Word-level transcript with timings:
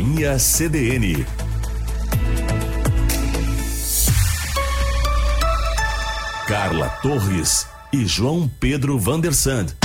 Companhia 0.00 0.38
CDN. 0.38 1.26
Carla 6.46 6.88
Torres 7.02 7.66
e 7.92 8.06
João 8.06 8.50
Pedro 8.58 8.98
Vandersand. 8.98 9.76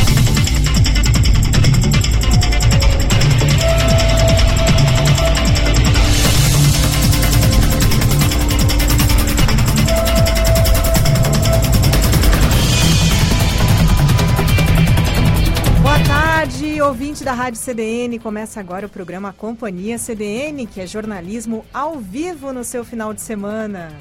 Da 17.25 17.33
Rádio 17.33 17.59
CDN, 17.59 18.19
começa 18.19 18.59
agora 18.59 18.85
o 18.85 18.89
programa 18.89 19.33
Companhia 19.33 19.97
CDN, 19.97 20.67
que 20.67 20.79
é 20.79 20.85
jornalismo 20.85 21.65
ao 21.73 21.97
vivo 21.97 22.53
no 22.53 22.63
seu 22.63 22.85
final 22.85 23.15
de 23.15 23.21
semana. 23.21 23.91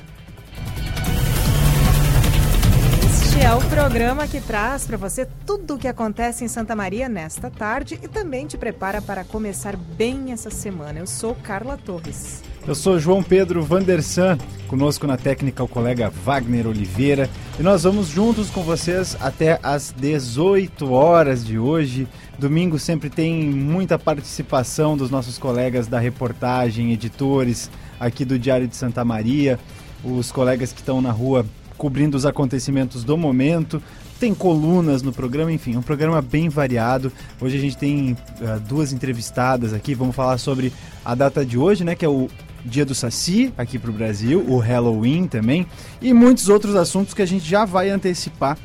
É 3.45 3.53
o 3.53 3.61
programa 3.69 4.27
que 4.27 4.41
traz 4.41 4.87
para 4.87 4.97
você 4.97 5.29
tudo 5.45 5.75
o 5.75 5.79
que 5.79 5.87
acontece 5.87 6.43
em 6.43 6.49
Santa 6.49 6.75
Maria 6.75 7.11
nesta 7.11 7.51
tarde 7.51 8.01
e 8.03 8.09
também 8.09 8.47
te 8.47 8.57
prepara 8.57 9.03
para 9.03 9.23
começar 9.23 9.77
bem 9.77 10.33
essa 10.33 10.49
semana. 10.49 11.01
Eu 11.01 11.07
sou 11.07 11.35
Carla 11.35 11.77
Torres. 11.77 12.43
Eu 12.67 12.75
sou 12.75 12.99
João 12.99 13.23
Pedro 13.23 13.63
Vandersan, 13.63 14.39
conosco 14.67 15.07
na 15.07 15.19
técnica 15.19 15.63
o 15.63 15.69
colega 15.69 16.11
Wagner 16.25 16.67
Oliveira 16.67 17.29
e 17.61 17.63
nós 17.63 17.83
vamos 17.83 18.09
juntos 18.09 18.49
com 18.49 18.63
vocês 18.63 19.15
até 19.21 19.61
às 19.63 19.93
18 19.95 20.91
horas 20.91 21.45
de 21.45 21.59
hoje. 21.59 22.09
Domingo 22.39 22.79
sempre 22.79 23.11
tem 23.11 23.45
muita 23.45 23.99
participação 23.99 24.97
dos 24.97 25.11
nossos 25.11 25.37
colegas 25.37 25.87
da 25.87 25.99
reportagem, 25.99 26.95
editores 26.95 27.71
aqui 28.01 28.25
do 28.25 28.39
Diário 28.39 28.67
de 28.67 28.75
Santa 28.75 29.05
Maria, 29.05 29.61
os 30.03 30.33
colegas 30.33 30.73
que 30.73 30.81
estão 30.81 31.03
na 31.03 31.13
rua 31.13 31.45
cobrindo 31.77 32.17
os 32.17 32.27
acontecimentos 32.27 33.05
do 33.05 33.17
momento. 33.17 33.83
Tem 34.19 34.35
colunas 34.35 35.03
no 35.03 35.13
programa, 35.13 35.53
enfim, 35.53 35.77
um 35.77 35.83
programa 35.83 36.23
bem 36.23 36.49
variado. 36.49 37.13
Hoje 37.41 37.57
a 37.57 37.61
gente 37.61 37.77
tem 37.77 38.13
uh, 38.13 38.61
duas 38.61 38.93
entrevistadas 38.93 39.73
aqui. 39.73 39.95
Vamos 39.95 40.15
falar 40.15 40.39
sobre 40.39 40.73
a 41.05 41.15
data 41.15 41.45
de 41.45 41.59
hoje, 41.59 41.85
né? 41.85 41.95
Que 41.95 42.05
é 42.05 42.09
o 42.09 42.29
Dia 42.65 42.87
do 42.87 42.95
Saci 42.95 43.53
aqui 43.59 43.79
para 43.79 43.91
o 43.91 43.93
Brasil, 43.93 44.43
o 44.49 44.59
Halloween 44.59 45.27
também, 45.27 45.67
e 46.01 46.15
muitos 46.15 46.49
outros 46.49 46.75
assuntos 46.75 47.13
que 47.13 47.21
a 47.21 47.27
gente 47.27 47.47
já 47.47 47.67
vai 47.67 47.91
antecipar. 47.91 48.57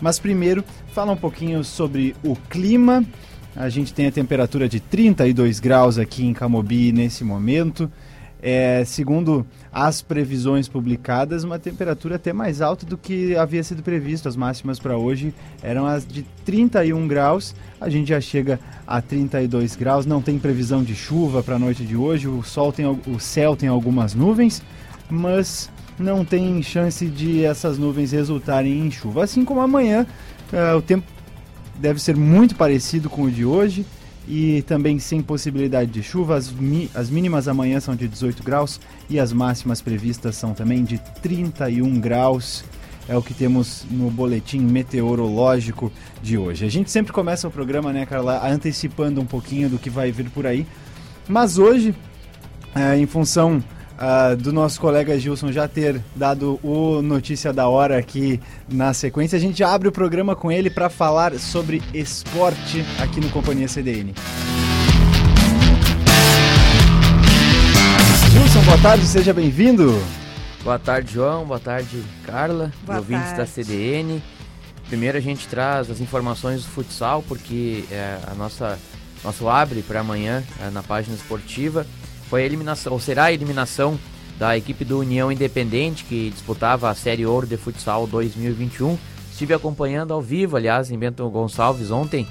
Mas 0.00 0.18
primeiro, 0.18 0.64
fala 0.92 1.12
um 1.12 1.16
pouquinho 1.16 1.64
sobre 1.64 2.14
o 2.22 2.36
clima. 2.36 3.04
A 3.56 3.68
gente 3.68 3.92
tem 3.92 4.06
a 4.06 4.12
temperatura 4.12 4.68
de 4.68 4.78
32 4.78 5.58
graus 5.58 5.98
aqui 5.98 6.24
em 6.24 6.32
Camobi 6.32 6.92
nesse 6.92 7.24
momento. 7.24 7.90
É, 8.40 8.84
segundo 8.84 9.44
as 9.72 10.00
previsões 10.00 10.68
publicadas, 10.68 11.42
uma 11.42 11.58
temperatura 11.58 12.16
até 12.16 12.32
mais 12.32 12.60
alta 12.60 12.86
do 12.86 12.96
que 12.96 13.36
havia 13.36 13.62
sido 13.64 13.82
previsto. 13.82 14.28
As 14.28 14.36
máximas 14.36 14.78
para 14.78 14.96
hoje 14.96 15.34
eram 15.62 15.86
as 15.86 16.06
de 16.06 16.22
31 16.44 17.08
graus, 17.08 17.54
a 17.80 17.88
gente 17.88 18.08
já 18.08 18.20
chega 18.20 18.60
a 18.86 19.02
32 19.02 19.74
graus. 19.74 20.06
Não 20.06 20.22
tem 20.22 20.38
previsão 20.38 20.84
de 20.84 20.94
chuva 20.94 21.42
para 21.42 21.56
a 21.56 21.58
noite 21.58 21.84
de 21.84 21.96
hoje, 21.96 22.28
o, 22.28 22.42
sol 22.42 22.72
tem, 22.72 22.86
o 22.86 23.18
céu 23.18 23.56
tem 23.56 23.68
algumas 23.68 24.14
nuvens, 24.14 24.62
mas 25.10 25.68
não 25.98 26.24
tem 26.24 26.62
chance 26.62 27.06
de 27.06 27.44
essas 27.44 27.76
nuvens 27.76 28.12
resultarem 28.12 28.78
em 28.86 28.90
chuva. 28.90 29.24
Assim 29.24 29.44
como 29.44 29.60
amanhã, 29.60 30.06
uh, 30.52 30.76
o 30.76 30.82
tempo 30.82 31.04
deve 31.76 32.00
ser 32.00 32.16
muito 32.16 32.54
parecido 32.54 33.10
com 33.10 33.22
o 33.22 33.30
de 33.30 33.44
hoje 33.44 33.84
e 34.28 34.62
também 34.62 34.98
sem 34.98 35.22
possibilidade 35.22 35.90
de 35.90 36.02
chuva. 36.02 36.36
As, 36.36 36.52
as 36.94 37.08
mínimas 37.08 37.48
amanhã 37.48 37.80
são 37.80 37.96
de 37.96 38.06
18 38.06 38.42
graus 38.42 38.78
e 39.08 39.18
as 39.18 39.32
máximas 39.32 39.80
previstas 39.80 40.36
são 40.36 40.52
também 40.52 40.84
de 40.84 40.98
31 41.22 41.98
graus. 41.98 42.62
É 43.08 43.16
o 43.16 43.22
que 43.22 43.32
temos 43.32 43.86
no 43.90 44.10
boletim 44.10 44.60
meteorológico 44.60 45.90
de 46.22 46.36
hoje. 46.36 46.66
A 46.66 46.70
gente 46.70 46.90
sempre 46.90 47.10
começa 47.10 47.48
o 47.48 47.50
programa, 47.50 47.90
né, 47.90 48.04
Carla, 48.04 48.46
antecipando 48.46 49.18
um 49.18 49.24
pouquinho 49.24 49.70
do 49.70 49.78
que 49.78 49.88
vai 49.88 50.12
vir 50.12 50.28
por 50.28 50.46
aí. 50.46 50.66
Mas 51.26 51.56
hoje, 51.56 51.94
é, 52.74 52.98
em 52.98 53.06
função 53.06 53.64
uh, 53.98 54.36
do 54.36 54.52
nosso 54.52 54.80
colega 54.80 55.18
Gilson 55.18 55.52
já 55.52 55.66
ter 55.66 56.00
dado 56.14 56.58
o 56.62 57.02
notícia 57.02 57.52
da 57.52 57.68
hora 57.68 57.98
aqui 57.98 58.40
na 58.68 58.94
sequência, 58.94 59.36
a 59.36 59.40
gente 59.40 59.62
abre 59.62 59.88
o 59.88 59.92
programa 59.92 60.34
com 60.34 60.50
ele 60.50 60.70
para 60.70 60.88
falar 60.88 61.38
sobre 61.38 61.82
esporte 61.92 62.84
aqui 63.00 63.20
no 63.20 63.28
Companhia 63.30 63.68
CDN. 63.68 64.14
Gilson, 68.30 68.62
boa 68.62 68.78
tarde, 68.78 69.06
seja 69.06 69.32
bem-vindo. 69.32 70.00
Boa 70.62 70.78
tarde, 70.78 71.14
João. 71.14 71.44
Boa 71.44 71.60
tarde, 71.60 72.02
Carla, 72.24 72.72
boa 72.84 72.98
ouvintes 72.98 73.32
tarde. 73.32 73.38
da 73.38 73.46
CDN. 73.46 74.22
Primeiro 74.88 75.18
a 75.18 75.20
gente 75.20 75.46
traz 75.48 75.90
as 75.90 76.00
informações 76.00 76.62
do 76.62 76.70
futsal, 76.70 77.22
porque 77.26 77.84
é, 77.90 78.18
a 78.26 78.34
nossa 78.34 78.78
nosso 79.22 79.48
abre 79.48 79.82
para 79.82 80.00
amanhã 80.00 80.44
é, 80.60 80.70
na 80.70 80.82
página 80.82 81.16
esportiva 81.16 81.84
foi 82.28 82.42
a 82.42 82.46
eliminação, 82.46 82.92
ou 82.92 83.00
será 83.00 83.24
a 83.24 83.32
eliminação 83.32 83.98
da 84.38 84.56
equipe 84.56 84.84
do 84.84 85.00
União 85.00 85.32
Independente, 85.32 86.04
que 86.04 86.30
disputava 86.30 86.88
a 86.88 86.94
Série 86.94 87.26
Ouro 87.26 87.46
de 87.46 87.56
Futsal 87.56 88.06
2021. 88.06 88.96
Estive 89.30 89.54
acompanhando 89.54 90.12
ao 90.12 90.22
vivo, 90.22 90.56
aliás, 90.56 90.90
em 90.90 90.98
Bento 90.98 91.28
Gonçalves 91.28 91.90
ontem, 91.90 92.26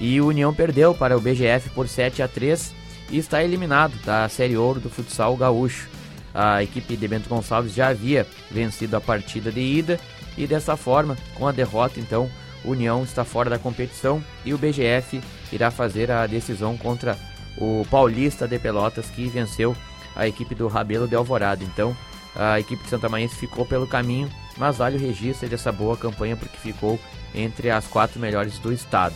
e 0.00 0.20
o 0.20 0.26
União 0.26 0.52
perdeu 0.52 0.94
para 0.94 1.16
o 1.16 1.20
BGF 1.20 1.70
por 1.70 1.86
7 1.86 2.22
a 2.22 2.28
3 2.28 2.74
e 3.10 3.18
está 3.18 3.44
eliminado 3.44 3.92
da 4.04 4.28
Série 4.28 4.56
Ouro 4.56 4.80
do 4.80 4.90
Futsal 4.90 5.36
Gaúcho. 5.36 5.88
A 6.34 6.62
equipe 6.62 6.96
de 6.96 7.06
Bento 7.06 7.28
Gonçalves 7.28 7.74
já 7.74 7.88
havia 7.88 8.26
vencido 8.50 8.96
a 8.96 9.00
partida 9.00 9.52
de 9.52 9.60
ida 9.60 10.00
e 10.36 10.46
dessa 10.46 10.76
forma, 10.76 11.16
com 11.34 11.46
a 11.46 11.52
derrota, 11.52 12.00
então, 12.00 12.28
União 12.64 13.02
está 13.02 13.24
fora 13.24 13.50
da 13.50 13.58
competição 13.58 14.22
e 14.44 14.54
o 14.54 14.58
BGF 14.58 15.20
irá 15.52 15.70
fazer 15.70 16.10
a 16.10 16.26
decisão 16.26 16.76
contra 16.76 17.18
o 17.58 17.86
Paulista 17.90 18.46
de 18.46 18.58
Pelotas 18.58 19.06
que 19.06 19.28
venceu 19.28 19.76
a 20.14 20.26
equipe 20.26 20.54
do 20.54 20.68
Rabelo 20.68 21.08
de 21.08 21.14
Alvorada. 21.14 21.64
Então, 21.64 21.96
a 22.34 22.58
equipe 22.58 22.82
de 22.82 22.90
Santa 22.90 23.08
Maense 23.08 23.36
ficou 23.36 23.66
pelo 23.66 23.86
caminho, 23.86 24.30
mas 24.56 24.76
vale 24.76 24.96
o 24.96 25.00
registro 25.00 25.48
dessa 25.48 25.70
boa 25.70 25.96
campanha 25.96 26.36
porque 26.36 26.56
ficou 26.56 26.98
entre 27.34 27.70
as 27.70 27.86
quatro 27.86 28.20
melhores 28.20 28.58
do 28.58 28.72
estado. 28.72 29.14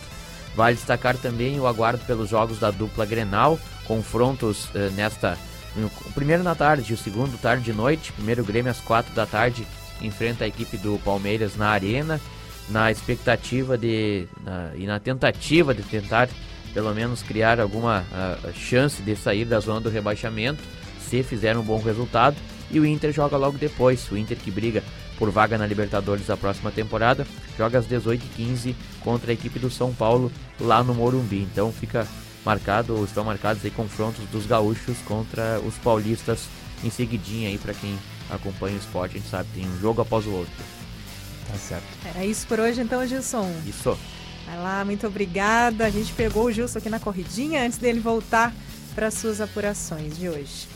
Vale 0.55 0.77
destacar 0.77 1.17
também 1.17 1.61
o 1.61 1.67
aguardo 1.67 2.05
pelos 2.07 2.31
jogos 2.31 2.59
da 2.59 2.71
dupla 2.71 3.05
Grenal, 3.05 3.59
confrontos 3.87 4.71
eh, 4.75 4.91
nesta 4.95 5.37
o 6.07 6.13
primeiro 6.13 6.43
na 6.43 6.55
tarde, 6.55 6.95
o 6.95 6.97
segundo 6.97 7.39
tarde 7.39 7.71
e 7.71 7.75
noite. 7.75 8.11
Primeiro 8.13 8.43
Grêmio 8.43 8.71
às 8.71 8.81
quatro 8.81 9.15
da 9.15 9.27
tarde 9.27 9.67
enfrenta 10.01 10.45
a 10.45 10.49
equipe 10.49 10.79
do 10.79 10.99
Palmeiras 11.05 11.55
na 11.55 11.69
arena, 11.69 12.19
na 12.69 12.91
expectativa 12.91 13.77
de 13.77 14.27
na, 14.43 14.71
e 14.75 14.87
na 14.87 14.99
tentativa 14.99 15.75
de 15.75 15.83
tentar 15.83 16.29
pelo 16.77 16.95
menos 16.95 17.23
criar 17.23 17.59
alguma 17.59 18.05
uh, 18.13 18.53
chance 18.53 19.01
de 19.01 19.17
sair 19.17 19.47
da 19.47 19.59
zona 19.61 19.81
do 19.81 19.89
rebaixamento, 19.89 20.63
se 21.09 21.23
fizer 21.23 21.57
um 21.57 21.63
bom 21.63 21.81
resultado. 21.81 22.37
E 22.71 22.79
o 22.79 22.85
Inter 22.85 23.15
joga 23.15 23.35
logo 23.39 23.57
depois. 23.57 24.11
O 24.11 24.17
Inter 24.19 24.37
que 24.37 24.51
briga 24.51 24.85
por 25.19 25.31
vaga 25.31 25.57
na 25.57 25.67
Libertadores 25.67 26.27
da 26.27 26.37
próxima 26.37 26.71
temporada, 26.71 27.27
joga 27.57 27.79
às 27.79 27.87
18h15 27.87 28.75
contra 29.01 29.31
a 29.31 29.33
equipe 29.33 29.59
do 29.59 29.71
São 29.71 29.95
Paulo 29.95 30.31
lá 30.61 30.85
no 30.85 30.95
Morumbi. 30.95 31.49
Então 31.51 31.73
fica 31.73 32.07
marcado, 32.45 33.03
estão 33.07 33.25
marcados 33.25 33.65
aí 33.65 33.71
confrontos 33.71 34.23
dos 34.27 34.45
gaúchos 34.45 34.99
contra 35.07 35.59
os 35.61 35.77
paulistas 35.77 36.47
em 36.85 36.91
seguidinha 36.91 37.49
aí 37.49 37.57
para 37.57 37.73
quem 37.73 37.99
acompanha 38.29 38.77
o 38.77 38.79
esporte, 38.79 39.17
a 39.17 39.19
gente 39.19 39.31
sabe, 39.31 39.49
tem 39.55 39.67
um 39.67 39.81
jogo 39.81 40.03
após 40.03 40.27
o 40.27 40.31
outro. 40.31 40.53
Tá 41.51 41.55
certo. 41.55 41.87
Era 42.05 42.23
isso 42.23 42.47
por 42.47 42.61
hoje 42.61 42.83
então, 42.83 43.07
Gilson. 43.07 43.51
Isso. 43.67 43.97
Vai 44.47 44.59
lá, 44.59 44.85
muito 44.85 45.07
obrigada. 45.07 45.85
A 45.85 45.91
gente 45.91 46.13
pegou 46.13 46.45
o 46.45 46.53
Gilson 46.53 46.79
aqui 46.79 46.89
na 46.89 47.01
corridinha 47.01 47.67
antes 47.67 47.79
dele 47.79 47.99
voltar 47.99 48.55
para 48.95 49.11
suas 49.11 49.41
apurações 49.41 50.17
de 50.17 50.29
hoje. 50.29 50.69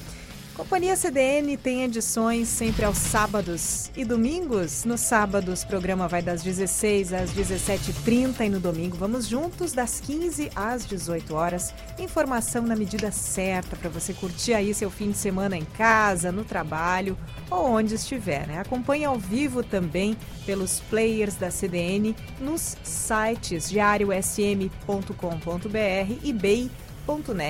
Companhia 0.60 0.94
CDN 0.94 1.56
tem 1.56 1.84
edições 1.84 2.46
sempre 2.46 2.84
aos 2.84 2.98
sábados 2.98 3.90
e 3.96 4.04
domingos. 4.04 4.84
Nos 4.84 5.00
sábados, 5.00 5.62
o 5.62 5.66
programa 5.66 6.06
vai 6.06 6.20
das 6.20 6.42
16 6.42 7.14
às 7.14 7.32
17h30 7.32 8.44
e 8.44 8.50
no 8.50 8.60
domingo 8.60 8.94
vamos 8.94 9.26
juntos 9.26 9.72
das 9.72 10.00
15 10.00 10.50
às 10.54 10.84
18 10.84 11.34
horas. 11.34 11.72
Informação 11.98 12.64
na 12.64 12.76
medida 12.76 13.10
certa 13.10 13.74
para 13.74 13.88
você 13.88 14.12
curtir 14.12 14.52
aí 14.52 14.74
seu 14.74 14.90
fim 14.90 15.12
de 15.12 15.16
semana 15.16 15.56
em 15.56 15.64
casa, 15.64 16.30
no 16.30 16.44
trabalho 16.44 17.16
ou 17.50 17.64
onde 17.64 17.94
estiver. 17.94 18.46
Né? 18.46 18.58
Acompanhe 18.58 19.06
ao 19.06 19.18
vivo 19.18 19.62
também 19.62 20.14
pelos 20.44 20.80
players 20.90 21.36
da 21.36 21.50
CDN 21.50 22.14
nos 22.38 22.76
sites 22.84 23.70
diariosm.com.br 23.70 26.18
e 26.22 26.32
bei.net.br. 26.34 27.40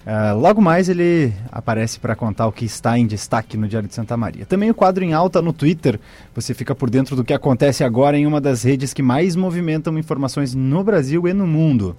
Uh, 0.06 0.40
logo 0.40 0.62
mais 0.62 0.88
ele 0.88 1.34
aparece 1.52 2.00
para 2.00 2.16
contar 2.16 2.48
o 2.48 2.52
que 2.52 2.64
está 2.64 2.98
em 2.98 3.06
destaque 3.06 3.58
no 3.58 3.68
Diário 3.68 3.90
de 3.90 3.96
Santa 3.96 4.16
Maria. 4.16 4.46
Também 4.46 4.70
o 4.70 4.74
quadro 4.74 5.04
em 5.04 5.12
alta 5.12 5.42
no 5.42 5.52
Twitter. 5.52 6.00
Você 6.34 6.54
fica 6.54 6.74
por 6.74 6.90
dentro 6.90 7.14
do 7.14 7.26
que 7.26 7.34
acontece 7.34 7.84
agora 7.84 8.18
em 8.18 8.26
uma 8.26 8.40
das 8.40 8.64
redes 8.64 8.94
que 8.94 9.02
mais 9.02 9.36
movimentam 9.36 9.98
informações 9.98 10.56
no 10.56 10.82
Brasil 10.82 11.28
e 11.28 11.34
no 11.34 11.46
mundo. 11.46 11.98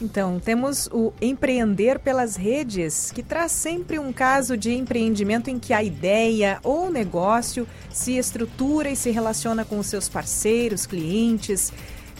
Então, 0.00 0.38
temos 0.38 0.88
o 0.92 1.12
Empreender 1.20 1.98
pelas 1.98 2.36
Redes, 2.36 3.10
que 3.10 3.22
traz 3.22 3.50
sempre 3.50 3.98
um 3.98 4.12
caso 4.12 4.56
de 4.56 4.72
empreendimento 4.72 5.50
em 5.50 5.58
que 5.58 5.72
a 5.72 5.82
ideia 5.82 6.60
ou 6.62 6.90
negócio 6.90 7.66
se 7.90 8.16
estrutura 8.16 8.88
e 8.88 8.96
se 8.96 9.10
relaciona 9.10 9.64
com 9.64 9.78
os 9.78 9.88
seus 9.88 10.08
parceiros, 10.08 10.86
clientes, 10.86 11.72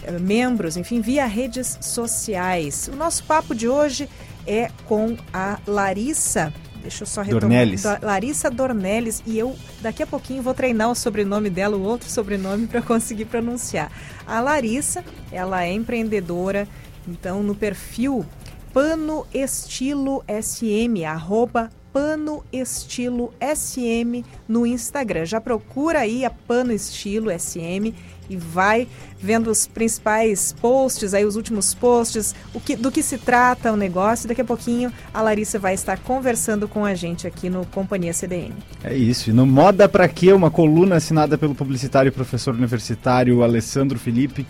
eh, 0.03 0.11
membros, 0.19 0.75
enfim, 0.75 0.99
via 0.99 1.25
redes 1.25 1.77
sociais. 1.81 2.89
O 2.91 2.95
nosso 2.97 3.23
papo 3.23 3.55
de 3.55 3.69
hoje 3.69 4.09
é 4.45 4.69
com 4.85 5.15
a 5.33 5.57
Larissa. 5.65 6.53
Deixa 6.81 7.03
eu 7.03 7.07
só 7.07 7.21
retomar. 7.21 7.41
Dornelles. 7.41 7.83
Larissa 8.01 8.49
Dornelles. 8.49 9.23
E 9.25 9.37
eu, 9.37 9.55
daqui 9.81 10.01
a 10.03 10.07
pouquinho, 10.07 10.41
vou 10.41 10.53
treinar 10.53 10.89
o 10.89 10.95
sobrenome 10.95 11.49
dela, 11.49 11.77
o 11.77 11.83
outro 11.83 12.09
sobrenome, 12.09 12.67
para 12.67 12.81
conseguir 12.81 13.25
pronunciar. 13.25 13.91
A 14.25 14.39
Larissa, 14.41 15.03
ela 15.31 15.63
é 15.63 15.73
empreendedora. 15.73 16.67
Então, 17.07 17.43
no 17.43 17.55
perfil 17.55 18.25
Pano 18.73 19.25
Estilo 19.33 20.23
SM, 20.27 21.03
arroba 21.03 21.69
Pano 21.91 22.43
Estilo 22.53 23.33
SM 23.41 24.23
no 24.47 24.65
Instagram. 24.65 25.25
Já 25.25 25.41
procura 25.41 26.01
aí 26.01 26.23
a 26.23 26.29
Pano 26.29 26.71
Estilo 26.71 27.31
SM 27.31 27.93
e 28.29 28.37
vai 28.37 28.87
vendo 29.19 29.49
os 29.49 29.65
principais 29.65 30.53
posts, 30.61 31.15
aí 31.15 31.25
os 31.25 31.35
últimos 31.35 31.73
posts, 31.73 32.35
o 32.53 32.59
que, 32.59 32.75
do 32.75 32.91
que 32.91 33.01
se 33.01 33.17
trata 33.17 33.73
o 33.73 33.75
negócio. 33.75 34.27
Daqui 34.27 34.41
a 34.41 34.45
pouquinho 34.45 34.93
a 35.11 35.21
Larissa 35.21 35.57
vai 35.57 35.73
estar 35.73 35.97
conversando 35.97 36.67
com 36.67 36.85
a 36.85 36.93
gente 36.93 37.25
aqui 37.25 37.49
no 37.49 37.65
Companhia 37.65 38.13
CDN. 38.13 38.53
É 38.83 38.95
isso. 38.95 39.31
E 39.31 39.33
no 39.33 39.47
Moda 39.47 39.89
Pra 39.89 40.07
Quê, 40.07 40.31
uma 40.31 40.51
coluna 40.51 40.97
assinada 40.97 41.37
pelo 41.37 41.55
publicitário 41.55 42.09
e 42.09 42.11
professor 42.11 42.53
universitário 42.53 43.41
Alessandro 43.41 43.97
Felipe 43.97 44.45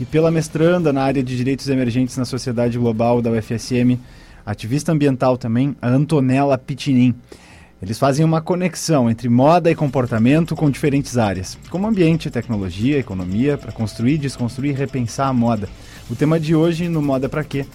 e 0.00 0.04
pela 0.04 0.30
mestranda 0.30 0.92
na 0.92 1.02
área 1.02 1.22
de 1.22 1.36
Direitos 1.36 1.68
Emergentes 1.68 2.16
na 2.16 2.24
Sociedade 2.24 2.78
Global 2.78 3.20
da 3.20 3.30
UFSM, 3.30 3.98
ativista 4.44 4.92
ambiental 4.92 5.36
também, 5.36 5.76
a 5.80 5.88
Antonella 5.88 6.58
Pitinin. 6.58 7.14
Eles 7.82 7.98
fazem 7.98 8.24
uma 8.24 8.40
conexão 8.40 9.10
entre 9.10 9.28
moda 9.28 9.70
e 9.70 9.74
comportamento 9.74 10.54
com 10.54 10.70
diferentes 10.70 11.18
áreas, 11.18 11.58
como 11.68 11.86
ambiente, 11.86 12.30
tecnologia, 12.30 12.98
economia, 12.98 13.58
para 13.58 13.72
construir, 13.72 14.18
desconstruir 14.18 14.70
e 14.70 14.78
repensar 14.78 15.28
a 15.28 15.32
moda. 15.32 15.68
O 16.08 16.14
tema 16.14 16.38
de 16.38 16.54
hoje 16.54 16.88
no 16.88 17.02
Moda 17.02 17.28
para 17.28 17.42
quê? 17.42 17.66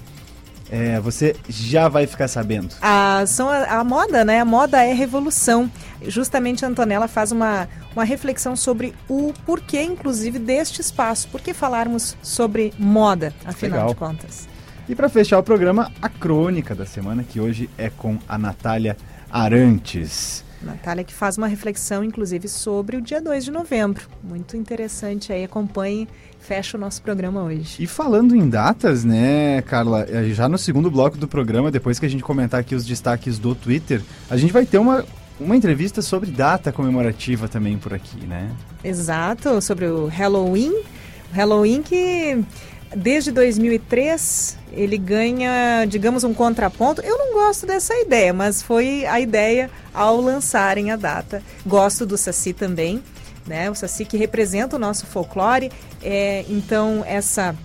É, 0.69 0.99
você 0.99 1.35
já 1.47 1.87
vai 1.87 2.05
ficar 2.05 2.27
sabendo. 2.27 2.75
A, 2.81 3.23
são 3.25 3.49
a, 3.49 3.79
a, 3.79 3.83
moda, 3.83 4.25
né? 4.25 4.41
A 4.41 4.45
moda 4.45 4.83
é 4.83 4.93
revolução. 4.93 5.71
Justamente 6.05 6.65
a 6.65 6.67
Antonella 6.67 7.07
faz 7.07 7.31
uma, 7.31 7.67
uma 7.93 8.03
reflexão 8.03 8.55
sobre 8.55 8.93
o 9.07 9.33
porquê, 9.45 9.81
inclusive, 9.81 10.39
deste 10.39 10.81
espaço. 10.81 11.27
Por 11.29 11.41
que 11.41 11.53
falarmos 11.53 12.17
sobre 12.21 12.73
moda, 12.77 13.33
afinal 13.45 13.79
Legal. 13.79 13.89
de 13.89 13.95
contas? 13.95 14.47
E 14.89 14.95
para 14.95 15.09
fechar 15.09 15.37
o 15.39 15.43
programa, 15.43 15.91
a 16.01 16.07
crônica 16.07 16.73
da 16.73 16.85
semana, 16.85 17.23
que 17.23 17.39
hoje 17.39 17.69
é 17.77 17.89
com 17.89 18.17
a 18.27 18.37
Natália 18.37 18.95
Arantes. 19.29 20.45
Natália 20.61 21.03
que 21.03 21.13
faz 21.13 21.37
uma 21.37 21.47
reflexão, 21.47 22.03
inclusive, 22.03 22.47
sobre 22.47 22.97
o 22.97 23.01
dia 23.01 23.21
2 23.21 23.45
de 23.45 23.51
novembro. 23.51 24.07
Muito 24.23 24.57
interessante 24.57 25.31
aí, 25.31 25.43
acompanhe, 25.43 26.07
fecha 26.47 26.77
o 26.77 26.79
nosso 26.79 27.01
programa 27.01 27.44
hoje. 27.44 27.83
E 27.83 27.85
falando 27.85 28.33
em 28.33 28.47
datas, 28.47 29.03
né, 29.03 29.61
Carla, 29.63 30.05
eh, 30.09 30.29
já 30.29 30.47
no 30.47 30.57
segundo 30.57 30.89
bloco 30.89 31.17
do 31.17 31.27
programa, 31.27 31.69
depois 31.69 31.99
que 31.99 32.05
a 32.05 32.09
gente 32.09 32.23
comentar 32.23 32.61
aqui 32.61 32.73
os 32.73 32.85
destaques 32.85 33.38
do 33.38 33.53
Twitter, 33.53 34.01
a 34.29 34.38
gente 34.38 34.53
vai 34.53 34.65
ter 34.65 34.77
uma, 34.77 35.03
uma 35.38 35.57
entrevista 35.57 36.01
sobre 36.01 36.31
data 36.31 36.71
comemorativa 36.71 37.49
também 37.49 37.77
por 37.77 37.94
aqui, 37.94 38.25
né? 38.25 38.49
Exato, 38.81 39.61
sobre 39.61 39.87
o 39.87 40.06
Halloween. 40.07 40.73
Halloween 41.33 41.81
que 41.81 42.42
Desde 42.95 43.31
2003, 43.31 44.57
ele 44.71 44.97
ganha, 44.97 45.85
digamos, 45.85 46.23
um 46.23 46.33
contraponto. 46.33 47.01
Eu 47.01 47.18
não 47.18 47.33
gosto 47.33 47.66
dessa 47.66 47.94
ideia, 47.95 48.31
mas 48.31 48.61
foi 48.61 49.06
a 49.06 49.19
ideia 49.19 49.69
ao 49.94 50.21
lançarem 50.21 50.89
a 50.89 50.95
data. 50.95 51.44
Gosto 51.66 52.06
do 52.06 52.18
Saci 52.18 52.54
também, 52.54 53.04
né? 53.47 53.69
O 53.69 53.75
Saci 53.75 54.06
que 54.06 54.18
representa 54.18 54.75
o 54.75 54.80
nosso 54.80 55.06
folclore. 55.06 55.71
É, 56.04 56.45
então, 56.49 57.04
essa, 57.06 57.56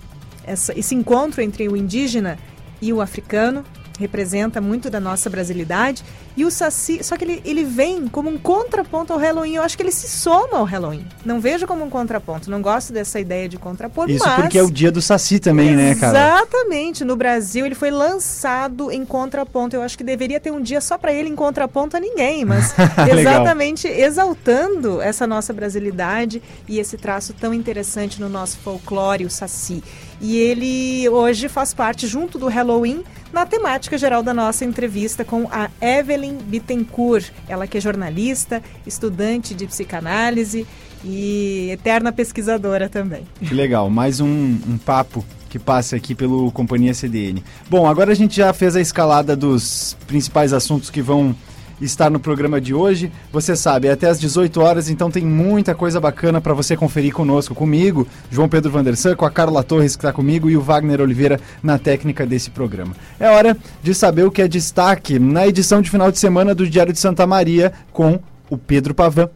essa, 0.45 0.79
esse 0.79 0.95
encontro 0.95 1.43
entre 1.43 1.69
o 1.69 1.77
indígena 1.77 2.39
e 2.81 2.93
o 2.93 3.01
africano 3.01 3.65
representa 3.99 4.61
muito 4.61 4.91
da 4.91 5.01
nossa 5.01 5.29
brasilidade. 5.29 6.05
E 6.37 6.45
o 6.45 6.51
Saci, 6.51 7.05
só 7.05 7.17
que 7.17 7.25
ele, 7.25 7.43
ele 7.45 7.65
vem 7.65 8.09
como 8.09 8.31
um 8.31 8.39
contraponto 8.39 9.13
ao 9.13 9.19
Halloween. 9.19 9.57
Eu 9.57 9.63
acho 9.63 9.77
que 9.77 9.83
ele 9.83 9.93
se 9.93 10.09
soma 10.09 10.59
ao 10.59 10.65
Halloween. 10.65 11.07
Não 11.25 11.41
vejo 11.41 11.67
como 11.67 11.85
um 11.85 11.91
contraponto. 11.91 12.51
Não 12.51 12.63
gosto 12.63 12.93
dessa 12.93 13.21
ideia 13.21 13.49
de 13.49 13.59
contraponto. 13.59 14.11
Isso 14.11 14.27
mas... 14.27 14.41
porque 14.41 14.59
é 14.59 14.63
o 14.63 14.71
dia 14.71 14.91
do 14.91 15.03
Saci 15.03 15.39
também, 15.39 15.77
né, 15.77 15.95
cara? 15.95 16.19
Exatamente. 16.19 17.05
No 17.05 17.17
Brasil 17.17 17.67
ele 17.67 17.75
foi 17.75 17.91
lançado 17.91 18.91
em 18.91 19.05
contraponto. 19.05 19.77
Eu 19.77 19.83
acho 19.83 19.97
que 19.97 20.05
deveria 20.05 20.41
ter 20.41 20.51
um 20.51 20.61
dia 20.61 20.81
só 20.81 20.97
para 20.97 21.13
ele 21.13 21.29
em 21.29 21.37
contraponto 21.37 21.97
a 21.97 22.01
ninguém, 22.01 22.45
mas 22.45 22.75
exatamente 23.11 23.87
exaltando 23.87 25.03
essa 25.03 25.27
nossa 25.27 25.53
brasilidade 25.53 26.43
e 26.67 26.79
esse 26.79 26.97
traço 26.97 27.35
tão 27.35 27.53
interessante 27.53 28.21
no 28.21 28.29
nosso 28.29 28.57
folclore, 28.59 29.27
o 29.27 29.31
Saci. 29.31 29.83
E 30.21 30.39
ele 30.39 31.09
hoje 31.09 31.49
faz 31.49 31.75
parte, 31.75 32.07
junto 32.07 32.39
do 32.39 32.47
Halloween, 32.47 33.03
na 33.33 33.47
temática 33.47 33.97
geral 33.97 34.23
da 34.23 34.35
nossa 34.35 34.65
entrevista 34.65 35.25
com 35.25 35.49
a 35.51 35.71
Evelyn 35.81 36.37
Bittencourt. 36.37 37.31
Ela 37.49 37.67
que 37.67 37.79
é 37.79 37.81
jornalista, 37.81 38.63
estudante 38.87 39.55
de 39.55 39.67
psicanálise 39.67 40.67
e 41.05 41.71
eterna 41.73 42.13
pesquisadora 42.13 42.89
também. 42.89 43.27
Que 43.41 43.55
legal, 43.55 43.89
mais 43.89 44.21
um, 44.21 44.27
um 44.27 44.79
papo 44.79 45.25
que 45.49 45.59
passa 45.59 45.97
aqui 45.97 46.15
pelo 46.15 46.51
Companhia 46.51 46.95
CDN. 46.95 47.43
Bom, 47.69 47.87
agora 47.87 48.13
a 48.13 48.15
gente 48.15 48.37
já 48.37 48.53
fez 48.53 48.75
a 48.75 48.81
escalada 48.81 49.37
dos 49.37 49.97
principais 50.07 50.53
assuntos 50.53 50.89
que 50.89 51.03
vão 51.03 51.35
estar 51.83 52.11
no 52.11 52.21
programa 52.21 52.61
de 52.61 52.73
hoje. 52.73 53.13
Você 53.33 53.55
sabe, 53.55 53.89
é 53.89 53.93
até 53.93 54.09
às 54.09 54.19
18 54.19 54.61
horas, 54.61 54.89
então 54.89 55.11
tem 55.11 55.25
muita 55.25 55.75
coisa 55.75 56.01
bacana 56.01 56.41
para 56.41 56.55
você 56.55 56.77
conferir 56.77 57.13
conosco, 57.13 57.55
comigo, 57.55 58.07
João 58.31 58.49
Pedro 58.49 58.71
Vandersan, 58.71 59.15
com 59.15 59.25
a 59.25 59.31
Carla 59.31 59.63
Torres 59.63 59.97
que 59.97 60.01
está 60.01 60.13
comigo 60.13 60.49
e 60.49 60.57
o 60.57 60.61
Wagner 60.61 61.01
Oliveira 61.01 61.41
na 61.63 61.79
técnica 61.79 62.25
desse 62.25 62.51
programa. 62.51 62.95
É 63.19 63.29
hora 63.29 63.57
de 63.83 63.95
saber 63.95 64.25
o 64.25 64.31
que 64.31 64.43
é 64.43 64.49
destaque 64.49 65.19
na 65.19 65.47
edição 65.47 65.83
de 65.83 65.91
final 65.91 66.11
de 66.11 66.19
semana 66.19 66.55
do 66.55 66.69
Diário 66.69 66.93
de 66.93 66.99
Santa 66.99 67.27
Maria 67.27 67.73
com 67.93 68.21
o 68.49 68.57
Pedro 68.57 68.95
Pavan. 68.95 69.29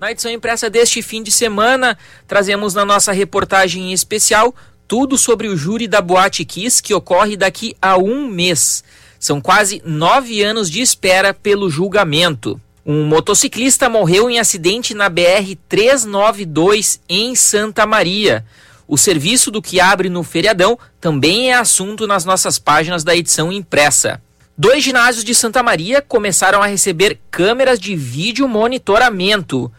Na 0.00 0.10
edição 0.10 0.30
impressa 0.30 0.68
deste 0.68 1.00
fim 1.00 1.22
de 1.22 1.30
semana, 1.30 1.96
trazemos 2.26 2.74
na 2.74 2.84
nossa 2.84 3.12
reportagem 3.12 3.92
especial 3.92 4.54
tudo 4.86 5.16
sobre 5.16 5.48
o 5.48 5.56
júri 5.56 5.88
da 5.88 6.00
Boate 6.00 6.44
Kiss 6.44 6.82
que 6.82 6.92
ocorre 6.92 7.36
daqui 7.36 7.74
a 7.80 7.96
um 7.96 8.28
mês. 8.28 8.84
São 9.24 9.40
quase 9.40 9.80
nove 9.86 10.42
anos 10.42 10.70
de 10.70 10.82
espera 10.82 11.32
pelo 11.32 11.70
julgamento. 11.70 12.60
Um 12.84 13.04
motociclista 13.04 13.88
morreu 13.88 14.28
em 14.28 14.38
acidente 14.38 14.92
na 14.92 15.08
BR 15.08 15.56
392 15.66 17.00
em 17.08 17.34
Santa 17.34 17.86
Maria. 17.86 18.44
O 18.86 18.98
serviço 18.98 19.50
do 19.50 19.62
que 19.62 19.80
abre 19.80 20.10
no 20.10 20.22
feriadão 20.22 20.78
também 21.00 21.50
é 21.50 21.54
assunto 21.54 22.06
nas 22.06 22.26
nossas 22.26 22.58
páginas 22.58 23.02
da 23.02 23.16
edição 23.16 23.50
impressa. 23.50 24.20
Dois 24.58 24.84
ginásios 24.84 25.24
de 25.24 25.34
Santa 25.34 25.62
Maria 25.62 26.02
começaram 26.02 26.60
a 26.60 26.66
receber 26.66 27.18
câmeras 27.30 27.80
de 27.80 27.96
vídeo 27.96 28.46
monitoramento. 28.46 29.72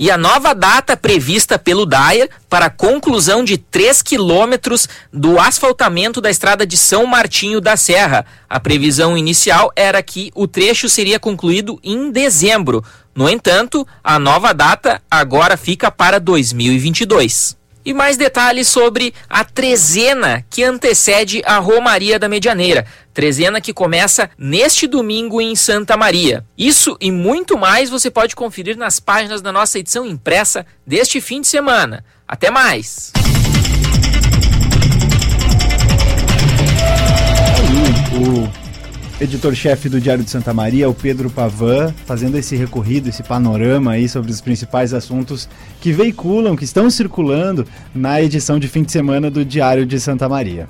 E 0.00 0.10
a 0.10 0.16
nova 0.16 0.54
data 0.54 0.96
prevista 0.96 1.58
pelo 1.58 1.84
DAIA 1.84 2.30
para 2.48 2.66
a 2.66 2.70
conclusão 2.70 3.44
de 3.44 3.58
3 3.58 4.00
quilômetros 4.00 4.88
do 5.12 5.38
asfaltamento 5.38 6.22
da 6.22 6.30
estrada 6.30 6.64
de 6.64 6.74
São 6.74 7.04
Martinho 7.04 7.60
da 7.60 7.76
Serra. 7.76 8.24
A 8.48 8.58
previsão 8.58 9.14
inicial 9.14 9.70
era 9.76 10.02
que 10.02 10.32
o 10.34 10.48
trecho 10.48 10.88
seria 10.88 11.20
concluído 11.20 11.78
em 11.84 12.10
dezembro. 12.10 12.82
No 13.14 13.28
entanto, 13.28 13.86
a 14.02 14.18
nova 14.18 14.54
data 14.54 15.02
agora 15.10 15.54
fica 15.58 15.90
para 15.90 16.18
2022. 16.18 17.59
E 17.84 17.94
mais 17.94 18.16
detalhes 18.16 18.68
sobre 18.68 19.14
a 19.28 19.44
trezena 19.44 20.44
que 20.50 20.62
antecede 20.62 21.42
a 21.44 21.58
Romaria 21.58 22.18
da 22.18 22.28
Medianeira. 22.28 22.86
Trezena 23.14 23.60
que 23.60 23.72
começa 23.72 24.30
neste 24.38 24.86
domingo 24.86 25.40
em 25.40 25.56
Santa 25.56 25.96
Maria. 25.96 26.44
Isso 26.56 26.96
e 27.00 27.10
muito 27.10 27.56
mais 27.58 27.88
você 27.88 28.10
pode 28.10 28.36
conferir 28.36 28.76
nas 28.76 29.00
páginas 29.00 29.40
da 29.40 29.50
nossa 29.50 29.78
edição 29.78 30.04
impressa 30.04 30.66
deste 30.86 31.20
fim 31.20 31.40
de 31.40 31.48
semana. 31.48 32.04
Até 32.28 32.50
mais! 32.50 33.12
Editor-chefe 39.20 39.90
do 39.90 40.00
Diário 40.00 40.24
de 40.24 40.30
Santa 40.30 40.54
Maria, 40.54 40.88
o 40.88 40.94
Pedro 40.94 41.28
Pavan, 41.28 41.92
fazendo 42.06 42.38
esse 42.38 42.56
recorrido, 42.56 43.10
esse 43.10 43.22
panorama 43.22 43.92
aí 43.92 44.08
sobre 44.08 44.30
os 44.30 44.40
principais 44.40 44.94
assuntos 44.94 45.46
que 45.78 45.92
veiculam, 45.92 46.56
que 46.56 46.64
estão 46.64 46.88
circulando 46.88 47.66
na 47.94 48.22
edição 48.22 48.58
de 48.58 48.66
fim 48.66 48.82
de 48.82 48.90
semana 48.90 49.30
do 49.30 49.44
Diário 49.44 49.84
de 49.84 50.00
Santa 50.00 50.26
Maria. 50.26 50.66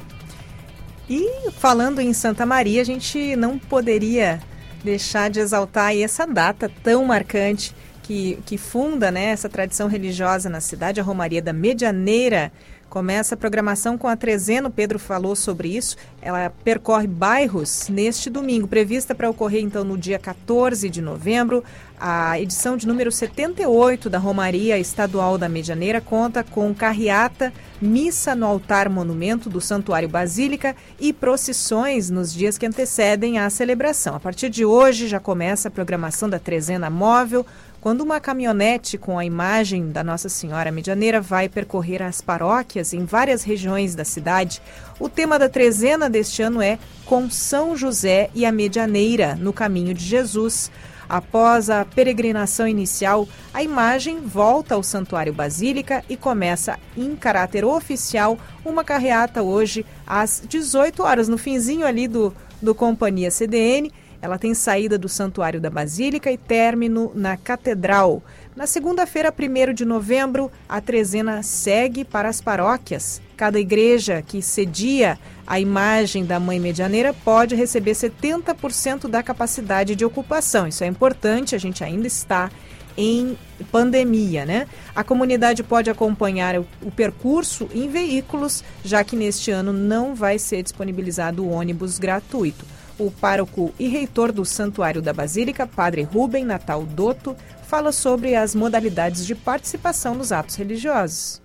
E 1.08 1.50
falando 1.52 2.00
em 2.00 2.12
Santa 2.12 2.44
Maria, 2.44 2.82
a 2.82 2.84
gente 2.84 3.36
não 3.36 3.56
poderia 3.56 4.40
deixar 4.82 5.30
de 5.30 5.38
exaltar 5.38 5.96
essa 5.96 6.26
data 6.26 6.68
tão 6.82 7.04
marcante 7.04 7.72
que, 8.02 8.36
que 8.44 8.58
funda 8.58 9.12
né, 9.12 9.26
essa 9.26 9.48
tradição 9.48 9.86
religiosa 9.86 10.50
na 10.50 10.60
cidade, 10.60 10.98
a 10.98 11.04
Romaria 11.04 11.40
da 11.40 11.52
Medianeira, 11.52 12.50
Começa 12.90 13.36
a 13.36 13.38
programação 13.38 13.96
com 13.96 14.08
a 14.08 14.16
Trezeno, 14.16 14.68
Pedro 14.68 14.98
falou 14.98 15.36
sobre 15.36 15.68
isso. 15.68 15.96
Ela 16.20 16.52
percorre 16.64 17.06
bairros 17.06 17.88
neste 17.88 18.28
domingo, 18.28 18.66
prevista 18.66 19.14
para 19.14 19.30
ocorrer 19.30 19.62
então 19.62 19.84
no 19.84 19.96
dia 19.96 20.18
14 20.18 20.90
de 20.90 21.00
novembro. 21.00 21.62
A 22.00 22.40
edição 22.40 22.76
de 22.76 22.88
número 22.88 23.12
78 23.12 24.10
da 24.10 24.18
Romaria 24.18 24.76
Estadual 24.76 25.38
da 25.38 25.48
Medianeira 25.48 26.00
conta 26.00 26.42
com 26.42 26.74
carreata, 26.74 27.52
missa 27.80 28.34
no 28.34 28.44
altar 28.44 28.88
monumento 28.88 29.48
do 29.48 29.60
Santuário 29.60 30.08
Basílica 30.08 30.74
e 30.98 31.12
procissões 31.12 32.10
nos 32.10 32.34
dias 32.34 32.58
que 32.58 32.66
antecedem 32.66 33.38
a 33.38 33.48
celebração. 33.50 34.16
A 34.16 34.20
partir 34.20 34.50
de 34.50 34.64
hoje 34.64 35.06
já 35.06 35.20
começa 35.20 35.68
a 35.68 35.70
programação 35.70 36.28
da 36.28 36.40
Trezena 36.40 36.90
Móvel, 36.90 37.46
quando 37.80 38.02
uma 38.02 38.20
caminhonete 38.20 38.98
com 38.98 39.18
a 39.18 39.24
imagem 39.24 39.90
da 39.90 40.04
Nossa 40.04 40.28
Senhora 40.28 40.70
Medianeira 40.70 41.20
vai 41.20 41.48
percorrer 41.48 42.02
as 42.02 42.20
paróquias 42.20 42.92
em 42.92 43.04
várias 43.04 43.42
regiões 43.42 43.94
da 43.94 44.04
cidade, 44.04 44.60
o 44.98 45.08
tema 45.08 45.38
da 45.38 45.48
trezena 45.48 46.08
deste 46.10 46.42
ano 46.42 46.60
é 46.60 46.78
Com 47.06 47.30
São 47.30 47.74
José 47.74 48.28
e 48.34 48.44
a 48.44 48.52
Medianeira 48.52 49.34
no 49.34 49.52
caminho 49.52 49.94
de 49.94 50.04
Jesus. 50.04 50.70
Após 51.08 51.68
a 51.68 51.84
peregrinação 51.84 52.68
inicial, 52.68 53.26
a 53.52 53.64
imagem 53.64 54.20
volta 54.20 54.76
ao 54.76 54.82
Santuário 54.82 55.32
Basílica 55.32 56.04
e 56.08 56.16
começa 56.16 56.78
em 56.96 57.16
caráter 57.16 57.64
oficial 57.64 58.38
uma 58.64 58.84
carreata 58.84 59.42
hoje 59.42 59.84
às 60.06 60.40
18 60.46 61.02
horas, 61.02 61.28
no 61.28 61.36
finzinho 61.36 61.84
ali 61.84 62.06
do, 62.06 62.32
do 62.62 62.74
Companhia 62.76 63.30
CDN 63.30 63.90
ela 64.22 64.38
tem 64.38 64.54
saída 64.54 64.98
do 64.98 65.08
Santuário 65.08 65.60
da 65.60 65.70
Basílica 65.70 66.30
e 66.30 66.36
término 66.36 67.10
na 67.14 67.36
Catedral. 67.36 68.22
Na 68.54 68.66
segunda-feira, 68.66 69.32
1 69.32 69.72
de 69.72 69.84
novembro, 69.84 70.50
a 70.68 70.80
trezena 70.80 71.42
segue 71.42 72.04
para 72.04 72.28
as 72.28 72.40
paróquias. 72.40 73.22
Cada 73.36 73.58
igreja 73.58 74.22
que 74.22 74.42
cedia 74.42 75.18
a 75.46 75.58
imagem 75.58 76.24
da 76.24 76.38
Mãe 76.38 76.60
Medianeira 76.60 77.14
pode 77.14 77.54
receber 77.54 77.92
70% 77.92 79.08
da 79.08 79.22
capacidade 79.22 79.96
de 79.96 80.04
ocupação. 80.04 80.66
Isso 80.66 80.84
é 80.84 80.86
importante, 80.86 81.54
a 81.54 81.58
gente 81.58 81.82
ainda 81.82 82.06
está 82.06 82.50
em 82.96 83.38
pandemia, 83.72 84.44
né? 84.44 84.66
A 84.94 85.02
comunidade 85.02 85.62
pode 85.62 85.88
acompanhar 85.88 86.58
o, 86.58 86.66
o, 86.82 86.90
percurso 86.90 87.68
em 87.72 87.88
veículos, 87.88 88.62
já 88.84 89.02
que 89.02 89.16
neste 89.16 89.50
ano 89.50 89.72
não 89.72 90.14
vai 90.14 90.38
ser 90.38 90.62
disponibilizado 90.62 91.42
o 91.42 91.50
ônibus 91.50 91.98
gratuito. 91.98 92.66
O 93.00 93.10
pároco 93.10 93.72
e 93.78 93.88
reitor 93.88 94.30
do 94.30 94.44
Santuário 94.44 95.00
da 95.00 95.10
Basílica, 95.14 95.66
Padre 95.66 96.02
Rubem 96.02 96.44
Natal 96.44 96.84
Dotto, 96.84 97.34
fala 97.66 97.92
sobre 97.92 98.36
as 98.36 98.54
modalidades 98.54 99.24
de 99.24 99.34
participação 99.34 100.14
nos 100.14 100.32
atos 100.32 100.56
religiosos. 100.56 101.40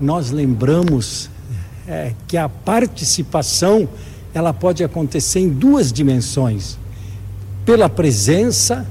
Nós 0.00 0.30
lembramos 0.30 1.28
é, 1.84 2.14
que 2.28 2.36
a 2.36 2.48
participação 2.48 3.88
ela 4.32 4.54
pode 4.54 4.84
acontecer 4.84 5.40
em 5.40 5.48
duas 5.48 5.92
dimensões: 5.92 6.78
pela 7.64 7.88
presença, 7.88 8.86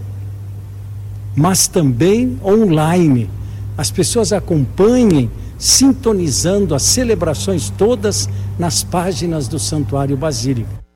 mas 1.38 1.70
também 1.70 2.38
online. 2.44 3.30
As 3.78 3.90
pessoas 3.90 4.34
acompanhem 4.34 5.32
sintonizando 5.58 6.76
as 6.76 6.84
celebrações 6.84 7.70
todas 7.70 8.28
nas 8.60 8.84
páginas 8.84 9.48
do 9.48 9.58
Santuário 9.58 10.18
Basílica. 10.18 10.87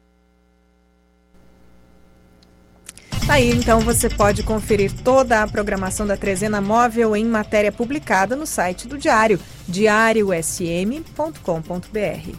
Aí 3.32 3.50
então 3.50 3.80
você 3.80 4.10
pode 4.10 4.44
conferir 4.44 4.92
toda 4.92 5.42
a 5.42 5.48
programação 5.48 6.06
da 6.06 6.18
Trezena 6.18 6.60
Móvel 6.60 7.16
em 7.16 7.24
matéria 7.24 7.72
publicada 7.72 8.36
no 8.36 8.46
site 8.46 8.90
do 8.90 8.98
Diário, 8.98 9.40
diariosm.com.br. 9.70 12.36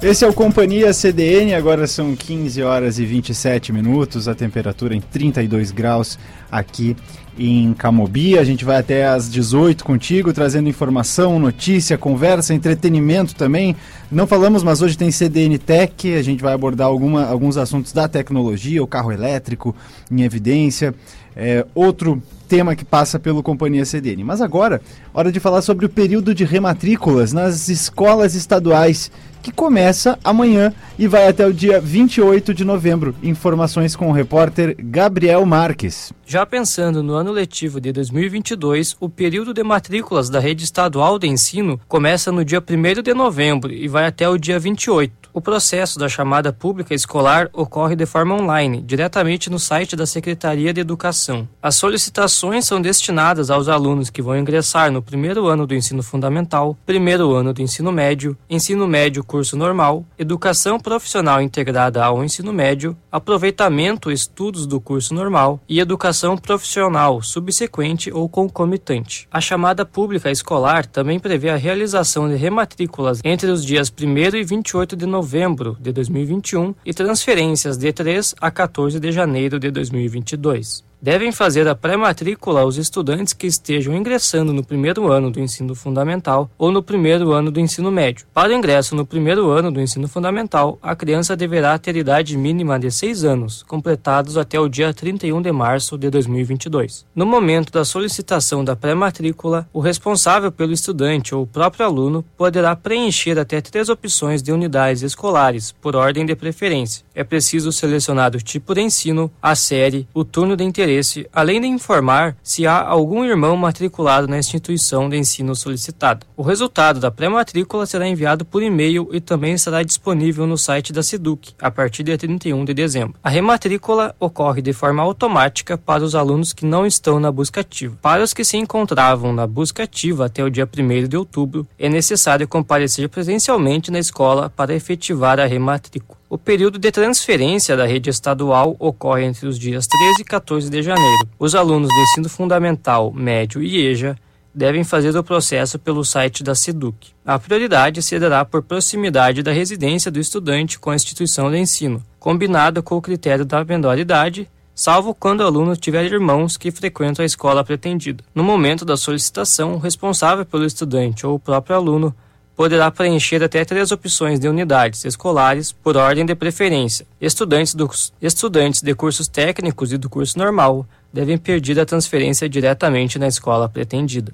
Esse 0.00 0.24
é 0.24 0.28
o 0.28 0.32
Companhia 0.32 0.90
CDN, 0.94 1.52
agora 1.52 1.86
são 1.86 2.16
15 2.16 2.62
horas 2.62 2.98
e 2.98 3.04
27 3.04 3.74
minutos, 3.74 4.26
a 4.26 4.34
temperatura 4.34 4.96
em 4.96 5.02
32 5.02 5.70
graus 5.70 6.18
aqui 6.50 6.96
em 7.38 7.72
Camobi. 7.74 8.38
A 8.38 8.44
gente 8.44 8.64
vai 8.64 8.76
até 8.78 9.06
às 9.06 9.30
18 9.30 9.84
contigo, 9.84 10.32
trazendo 10.32 10.68
informação, 10.68 11.38
notícia, 11.38 11.96
conversa, 11.98 12.54
entretenimento 12.54 13.34
também. 13.34 13.74
Não 14.10 14.26
falamos, 14.26 14.62
mas 14.62 14.82
hoje 14.82 14.96
tem 14.96 15.10
CDN 15.10 15.58
Tech. 15.58 16.14
A 16.14 16.22
gente 16.22 16.42
vai 16.42 16.52
abordar 16.52 16.86
alguma, 16.86 17.26
alguns 17.26 17.56
assuntos 17.56 17.92
da 17.92 18.08
tecnologia, 18.08 18.82
o 18.82 18.86
carro 18.86 19.12
elétrico 19.12 19.74
em 20.10 20.22
evidência. 20.22 20.94
É, 21.34 21.64
outro 21.74 22.22
tema 22.52 22.76
que 22.76 22.84
passa 22.84 23.18
pelo 23.18 23.42
Companhia 23.42 23.82
CDN. 23.82 24.22
Mas 24.24 24.42
agora, 24.42 24.82
hora 25.14 25.32
de 25.32 25.40
falar 25.40 25.62
sobre 25.62 25.86
o 25.86 25.88
período 25.88 26.34
de 26.34 26.44
rematrículas 26.44 27.32
nas 27.32 27.70
escolas 27.70 28.34
estaduais 28.34 29.10
que 29.42 29.50
começa 29.50 30.18
amanhã 30.22 30.72
e 30.98 31.08
vai 31.08 31.26
até 31.26 31.46
o 31.46 31.52
dia 31.52 31.80
28 31.80 32.54
de 32.54 32.64
novembro. 32.64 33.14
Informações 33.22 33.96
com 33.96 34.08
o 34.08 34.12
repórter 34.12 34.76
Gabriel 34.78 35.44
Marques. 35.44 36.12
Já 36.24 36.46
pensando 36.46 37.02
no 37.02 37.14
ano 37.14 37.32
letivo 37.32 37.80
de 37.80 37.92
2022, 37.92 38.96
o 39.00 39.08
período 39.08 39.52
de 39.52 39.62
matrículas 39.64 40.30
da 40.30 40.38
rede 40.38 40.62
estadual 40.62 41.18
de 41.18 41.26
ensino 41.26 41.80
começa 41.88 42.30
no 42.30 42.44
dia 42.44 42.60
1 42.62 43.02
de 43.02 43.12
novembro 43.14 43.72
e 43.72 43.88
vai 43.88 44.06
até 44.06 44.28
o 44.28 44.38
dia 44.38 44.58
28. 44.58 45.22
O 45.34 45.40
processo 45.40 45.98
da 45.98 46.10
chamada 46.10 46.52
pública 46.52 46.94
escolar 46.94 47.48
ocorre 47.54 47.96
de 47.96 48.04
forma 48.04 48.34
online, 48.34 48.82
diretamente 48.82 49.48
no 49.48 49.58
site 49.58 49.96
da 49.96 50.06
Secretaria 50.06 50.74
de 50.74 50.80
Educação. 50.80 51.48
As 51.60 51.74
solicitações 51.74 52.41
são 52.62 52.80
destinadas 52.80 53.50
aos 53.50 53.68
alunos 53.68 54.10
que 54.10 54.22
vão 54.22 54.36
ingressar 54.36 54.90
no 54.90 55.02
primeiro 55.02 55.46
ano 55.46 55.66
do 55.66 55.74
ensino 55.74 56.02
fundamental, 56.02 56.76
primeiro 56.84 57.32
ano 57.34 57.52
do 57.52 57.62
ensino 57.62 57.92
médio, 57.92 58.36
ensino 58.48 58.88
médio 58.88 59.22
curso 59.22 59.56
normal, 59.56 60.04
educação 60.18 60.80
profissional 60.80 61.40
integrada 61.40 62.04
ao 62.04 62.24
ensino 62.24 62.52
médio, 62.52 62.96
aproveitamento 63.12 64.10
estudos 64.10 64.66
do 64.66 64.80
curso 64.80 65.14
normal 65.14 65.60
e 65.68 65.78
educação 65.78 66.36
profissional 66.36 67.22
subsequente 67.22 68.10
ou 68.10 68.28
concomitante. 68.28 69.28
A 69.30 69.40
chamada 69.40 69.84
pública 69.84 70.30
escolar 70.30 70.86
também 70.86 71.20
prevê 71.20 71.50
a 71.50 71.56
realização 71.56 72.28
de 72.28 72.34
rematrículas 72.34 73.20
entre 73.22 73.50
os 73.50 73.64
dias 73.64 73.88
1 73.88 74.36
e 74.36 74.42
28 74.42 74.96
de 74.96 75.06
novembro 75.06 75.76
de 75.78 75.92
2021 75.92 76.74
e 76.84 76.94
transferências 76.94 77.76
de 77.76 77.92
3 77.92 78.34
a 78.40 78.50
14 78.50 78.98
de 78.98 79.12
janeiro 79.12 79.60
de 79.60 79.70
2022 79.70 80.91
devem 81.02 81.32
fazer 81.32 81.66
a 81.66 81.74
pré-matrícula 81.74 82.64
os 82.64 82.78
estudantes 82.78 83.32
que 83.32 83.48
estejam 83.48 83.92
ingressando 83.92 84.52
no 84.52 84.62
primeiro 84.62 85.10
ano 85.10 85.32
do 85.32 85.40
ensino 85.40 85.74
fundamental 85.74 86.48
ou 86.56 86.70
no 86.70 86.80
primeiro 86.80 87.32
ano 87.32 87.50
do 87.50 87.58
ensino 87.58 87.90
médio. 87.90 88.24
Para 88.32 88.52
o 88.52 88.54
ingresso 88.54 88.94
no 88.94 89.04
primeiro 89.04 89.50
ano 89.50 89.72
do 89.72 89.80
ensino 89.80 90.06
fundamental, 90.06 90.78
a 90.80 90.94
criança 90.94 91.36
deverá 91.36 91.76
ter 91.76 91.96
idade 91.96 92.38
mínima 92.38 92.78
de 92.78 92.88
6 92.88 93.24
anos, 93.24 93.64
completados 93.64 94.36
até 94.36 94.60
o 94.60 94.68
dia 94.68 94.94
31 94.94 95.42
de 95.42 95.50
março 95.50 95.98
de 95.98 96.08
2022. 96.08 97.04
No 97.16 97.26
momento 97.26 97.72
da 97.72 97.84
solicitação 97.84 98.64
da 98.64 98.76
pré-matrícula, 98.76 99.68
o 99.72 99.80
responsável 99.80 100.52
pelo 100.52 100.72
estudante 100.72 101.34
ou 101.34 101.42
o 101.42 101.46
próprio 101.48 101.84
aluno 101.84 102.24
poderá 102.36 102.76
preencher 102.76 103.40
até 103.40 103.60
três 103.60 103.88
opções 103.88 104.40
de 104.40 104.52
unidades 104.52 105.02
escolares, 105.02 105.72
por 105.72 105.96
ordem 105.96 106.24
de 106.24 106.36
preferência. 106.36 107.04
É 107.12 107.24
preciso 107.24 107.72
selecionar 107.72 108.36
o 108.36 108.40
tipo 108.40 108.72
de 108.72 108.82
ensino, 108.82 109.28
a 109.42 109.56
série, 109.56 110.06
o 110.14 110.22
turno 110.22 110.56
de 110.56 110.62
interesse 110.62 110.91
interesse, 110.92 111.26
além 111.32 111.60
de 111.60 111.66
informar 111.66 112.36
se 112.42 112.66
há 112.66 112.80
algum 112.80 113.24
irmão 113.24 113.56
matriculado 113.56 114.28
na 114.28 114.38
instituição 114.38 115.08
de 115.08 115.16
ensino 115.16 115.54
solicitada. 115.56 116.26
O 116.36 116.42
resultado 116.42 117.00
da 117.00 117.10
pré-matrícula 117.10 117.86
será 117.86 118.06
enviado 118.06 118.44
por 118.44 118.62
e-mail 118.62 119.08
e 119.12 119.20
também 119.20 119.54
estará 119.54 119.82
disponível 119.82 120.46
no 120.46 120.58
site 120.58 120.92
da 120.92 121.02
SEDUC 121.02 121.54
a 121.60 121.70
partir 121.70 122.02
de 122.02 122.16
31 122.16 122.64
de 122.64 122.74
dezembro. 122.74 123.14
A 123.22 123.30
rematrícula 123.30 124.14
ocorre 124.20 124.60
de 124.60 124.72
forma 124.72 125.02
automática 125.02 125.78
para 125.78 126.04
os 126.04 126.14
alunos 126.14 126.52
que 126.52 126.66
não 126.66 126.86
estão 126.86 127.18
na 127.18 127.32
busca 127.32 127.60
ativa. 127.60 127.96
Para 128.02 128.22
os 128.22 128.34
que 128.34 128.44
se 128.44 128.56
encontravam 128.56 129.32
na 129.32 129.46
busca 129.46 129.84
ativa 129.84 130.26
até 130.26 130.44
o 130.44 130.50
dia 130.50 130.68
1 130.68 131.08
de 131.08 131.16
outubro, 131.16 131.66
é 131.78 131.88
necessário 131.88 132.46
comparecer 132.46 133.08
presencialmente 133.08 133.90
na 133.90 133.98
escola 133.98 134.50
para 134.50 134.74
efetivar 134.74 135.40
a 135.40 135.46
rematrícula. 135.46 136.21
O 136.32 136.38
período 136.38 136.78
de 136.78 136.90
transferência 136.90 137.76
da 137.76 137.84
rede 137.84 138.08
estadual 138.08 138.74
ocorre 138.78 139.22
entre 139.22 139.46
os 139.46 139.58
dias 139.58 139.86
13 139.86 140.22
e 140.22 140.24
14 140.24 140.70
de 140.70 140.82
janeiro. 140.82 141.28
Os 141.38 141.54
alunos 141.54 141.90
do 141.90 142.00
ensino 142.00 142.26
fundamental, 142.30 143.12
médio 143.12 143.62
e 143.62 143.86
EJA 143.86 144.16
devem 144.54 144.82
fazer 144.82 145.14
o 145.14 145.22
processo 145.22 145.78
pelo 145.78 146.02
site 146.02 146.42
da 146.42 146.54
SEDUC. 146.54 147.10
A 147.22 147.38
prioridade 147.38 148.02
se 148.02 148.18
dará 148.18 148.46
por 148.46 148.62
proximidade 148.62 149.42
da 149.42 149.52
residência 149.52 150.10
do 150.10 150.18
estudante 150.18 150.78
com 150.78 150.88
a 150.88 150.94
instituição 150.94 151.50
de 151.50 151.58
ensino, 151.58 152.02
combinado 152.18 152.82
com 152.82 152.96
o 152.96 153.02
critério 153.02 153.44
da 153.44 153.62
menor 153.62 153.98
idade, 153.98 154.48
salvo 154.74 155.14
quando 155.14 155.40
o 155.40 155.46
aluno 155.46 155.76
tiver 155.76 156.06
irmãos 156.06 156.56
que 156.56 156.70
frequentam 156.70 157.22
a 157.22 157.26
escola 157.26 157.62
pretendida. 157.62 158.24
No 158.34 158.42
momento 158.42 158.86
da 158.86 158.96
solicitação, 158.96 159.74
o 159.74 159.78
responsável 159.78 160.46
pelo 160.46 160.64
estudante 160.64 161.26
ou 161.26 161.34
o 161.34 161.38
próprio 161.38 161.76
aluno 161.76 162.16
poderá 162.56 162.90
preencher 162.90 163.42
até 163.42 163.64
três 163.64 163.90
opções 163.92 164.38
de 164.38 164.48
unidades 164.48 165.04
escolares 165.04 165.72
por 165.72 165.96
ordem 165.96 166.24
de 166.24 166.34
preferência. 166.34 167.06
Estudantes, 167.20 167.74
dos, 167.74 168.12
estudantes 168.20 168.82
de 168.82 168.94
cursos 168.94 169.28
técnicos 169.28 169.92
e 169.92 169.98
do 169.98 170.08
curso 170.08 170.38
normal 170.38 170.86
devem 171.12 171.36
pedir 171.36 171.78
a 171.78 171.86
transferência 171.86 172.48
diretamente 172.48 173.18
na 173.18 173.28
escola 173.28 173.68
pretendida. 173.68 174.32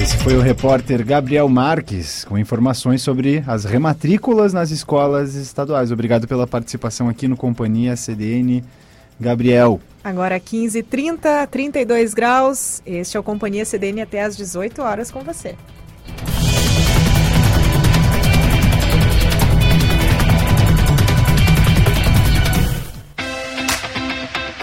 Esse 0.00 0.16
foi 0.16 0.34
o 0.34 0.40
repórter 0.40 1.04
Gabriel 1.04 1.46
Marques 1.46 2.24
com 2.24 2.38
informações 2.38 3.02
sobre 3.02 3.44
as 3.46 3.66
rematrículas 3.66 4.50
nas 4.54 4.70
escolas 4.70 5.34
estaduais. 5.34 5.92
Obrigado 5.92 6.26
pela 6.26 6.46
participação 6.46 7.06
aqui 7.06 7.28
no 7.28 7.36
Companhia 7.36 7.94
CDN. 7.96 8.64
Gabriel. 9.20 9.78
Agora 10.02 10.40
15h30, 10.40 11.46
32 11.48 12.14
graus. 12.14 12.82
Este 12.86 13.16
é 13.16 13.20
o 13.20 13.22
Companhia 13.22 13.66
CDN 13.66 14.00
até 14.00 14.22
às 14.22 14.36
18 14.36 14.80
horas 14.80 15.10
com 15.10 15.20
você. 15.20 15.54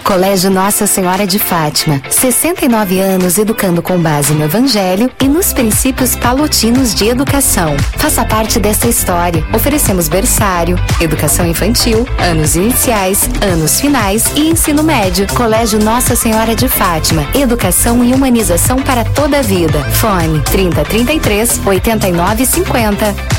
Colégio 0.08 0.50
Nossa 0.50 0.86
Senhora 0.86 1.26
de 1.26 1.38
Fátima. 1.38 2.00
69 2.08 2.98
anos 2.98 3.36
educando 3.36 3.82
com 3.82 4.00
base 4.00 4.32
no 4.32 4.42
Evangelho 4.42 5.10
e 5.22 5.28
nos 5.28 5.52
princípios 5.52 6.16
palotinos 6.16 6.94
de 6.94 7.08
educação. 7.08 7.76
Faça 7.98 8.24
parte 8.24 8.58
desta 8.58 8.88
história. 8.88 9.46
Oferecemos 9.52 10.08
berçário, 10.08 10.78
educação 10.98 11.46
infantil, 11.46 12.06
anos 12.18 12.56
iniciais, 12.56 13.28
anos 13.42 13.78
finais 13.78 14.24
e 14.34 14.48
ensino 14.48 14.82
médio. 14.82 15.26
Colégio 15.34 15.78
Nossa 15.78 16.16
Senhora 16.16 16.56
de 16.56 16.70
Fátima. 16.70 17.28
Educação 17.34 18.02
e 18.02 18.14
humanização 18.14 18.78
para 18.78 19.04
toda 19.04 19.40
a 19.40 19.42
vida. 19.42 19.84
Fone 19.90 20.40
3033 20.40 21.60
8950. 21.66 23.38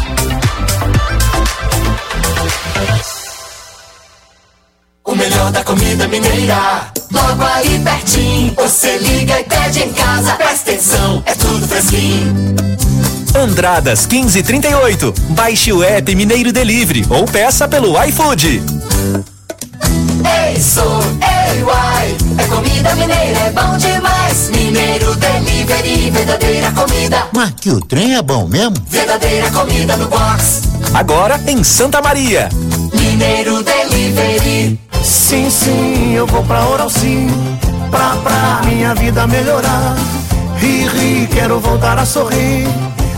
O 5.10 5.16
melhor 5.16 5.52
da 5.52 5.64
comida 5.64 6.08
mineira. 6.08 6.86
Logo 7.12 7.44
aí 7.44 7.80
pertinho. 7.80 8.54
Você 8.56 8.96
liga 9.00 9.40
e 9.40 9.44
pede 9.44 9.80
em 9.80 9.92
casa. 9.92 10.34
Presta 10.36 10.70
atenção, 10.70 11.24
é 11.26 11.34
tudo 11.34 11.68
fresquinho. 11.68 12.56
Andradas 13.36 14.06
1538. 14.06 15.12
Baixe 15.30 15.74
o 15.74 15.82
app 15.82 16.14
Mineiro 16.14 16.54
Delivery 16.54 17.08
ou 17.10 17.26
peça 17.26 17.68
pelo 17.68 18.00
iFood. 18.04 18.62
Ei, 20.48 20.62
sou, 20.62 21.02
ei, 21.24 21.64
uai. 21.64 22.16
É 22.40 22.44
comida 22.48 22.96
mineira, 22.96 23.40
é 23.40 23.52
bom 23.52 23.78
demais. 23.78 24.50
Mineiro 24.50 25.14
Delivery, 25.16 26.10
verdadeira 26.10 26.72
comida. 26.72 27.28
Mas 27.34 27.52
que 27.52 27.70
o 27.70 27.82
trem 27.82 28.16
é 28.16 28.22
bom 28.22 28.48
mesmo? 28.48 28.76
Verdadeira 28.88 29.52
comida 29.52 29.98
no 29.98 30.08
box. 30.08 30.62
Agora 30.94 31.38
em 31.48 31.62
Santa 31.66 32.02
Maria. 32.02 32.48
Mineiro 32.94 33.62
Delivery. 33.62 34.80
Sim, 35.04 35.50
sim, 35.50 36.14
eu 36.14 36.26
vou 36.28 36.42
pra 36.46 36.66
Oral 36.66 36.90
Sim, 36.90 37.28
pra, 37.92 38.16
pra 38.24 38.62
minha 38.64 38.96
vida 38.96 39.28
melhorar. 39.28 39.96
Ri, 40.56 40.88
ri, 40.88 41.28
quero 41.28 41.60
voltar 41.60 42.00
a 42.00 42.06
sorrir. 42.06 42.66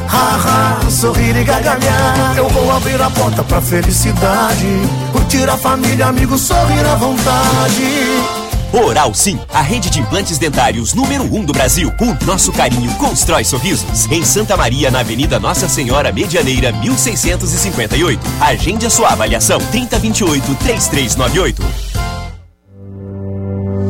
Ha, 0.09 0.79
ha, 0.83 0.89
sorrir 0.89 1.35
e 1.37 1.43
gargalhar. 1.43 2.33
Eu 2.35 2.49
vou 2.49 2.71
abrir 2.71 2.99
a 2.99 3.09
porta 3.11 3.43
pra 3.43 3.61
felicidade. 3.61 4.81
Curtir 5.11 5.47
a 5.47 5.57
família, 5.57 6.07
amigos, 6.07 6.41
sorrir 6.41 6.85
à 6.85 6.95
vontade. 6.95 8.40
Oral 8.73 9.13
Sim, 9.13 9.37
a 9.49 9.61
rede 9.61 9.89
de 9.89 9.99
implantes 9.99 10.37
dentários 10.37 10.93
número 10.93 11.25
1 11.25 11.35
um 11.35 11.43
do 11.43 11.51
Brasil. 11.51 11.91
O 11.99 12.25
nosso 12.25 12.53
carinho 12.53 12.89
constrói 12.95 13.43
sorrisos. 13.43 14.09
Em 14.09 14.23
Santa 14.23 14.55
Maria, 14.55 14.89
na 14.89 15.01
Avenida 15.01 15.39
Nossa 15.39 15.67
Senhora 15.67 16.11
Medianeira, 16.13 16.71
1658. 16.71 18.21
Agende 18.39 18.85
a 18.85 18.89
sua 18.89 19.09
avaliação 19.09 19.59
3028 19.71 20.55
3398. 20.55 21.91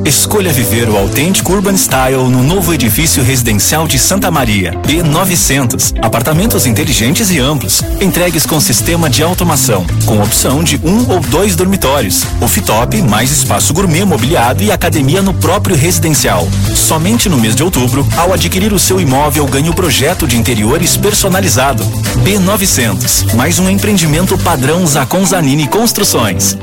Escolha 0.06 0.52
viver 0.52 0.90
o 0.90 0.98
autêntico 0.98 1.54
Urban 1.54 1.78
Style 1.78 2.24
no 2.30 2.44
novo 2.44 2.74
edifício 2.74 3.24
residencial 3.24 3.88
de 3.88 4.00
Santa 4.00 4.32
Maria, 4.32 4.74
B900. 4.86 5.94
Apartamentos 6.02 6.66
inteligentes 6.66 7.30
e 7.30 7.40
amplos, 7.40 7.82
entregues 8.02 8.46
com 8.46 8.60
sistema 8.60 9.10
de 9.10 9.22
automação, 9.22 9.86
com 10.06 10.22
opção 10.22 10.64
de 10.64 10.80
um 10.84 11.10
ou 11.12 11.20
dois 11.20 11.56
dormitórios, 11.56 12.26
off-top, 12.42 13.02
mais 13.04 13.32
espaço 13.32 13.74
gourmet 13.74 14.04
mobiliado 14.04 14.64
e 14.64 14.72
academia 14.72 15.22
no 15.22 15.34
próprio 15.34 15.76
residencial. 15.76 16.48
Somente 16.76 17.30
no 17.30 17.38
mês 17.38 17.56
de 17.56 17.64
outubro, 17.64 18.08
ao 18.18 18.34
adquirir 18.34 18.74
o 18.74 18.80
seu 18.80 19.00
imóvel, 19.00 19.46
ganhe 19.46 19.70
o 19.70 19.74
projeto 19.74 20.28
de 20.28 20.38
interiores 20.38 20.98
personalizado. 20.98 21.84
B900, 22.24 23.34
mais 23.36 23.60
um 23.60 23.70
empreendimento 23.70 24.38
padrão 24.40 24.86
Zacon 24.86 25.26
Zanini 25.26 25.68
Construções. 25.68 26.58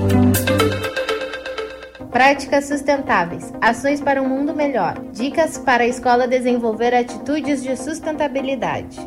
Práticas 2.11 2.65
sustentáveis. 2.65 3.53
Ações 3.61 4.01
para 4.01 4.23
um 4.23 4.29
mundo 4.29 4.55
melhor. 4.55 4.99
Dicas 5.13 5.59
para 5.59 5.85
a 5.85 5.87
escola 5.87 6.27
desenvolver 6.27 6.95
atitudes 6.95 7.63
de 7.63 7.77
sustentabilidade. 7.77 8.99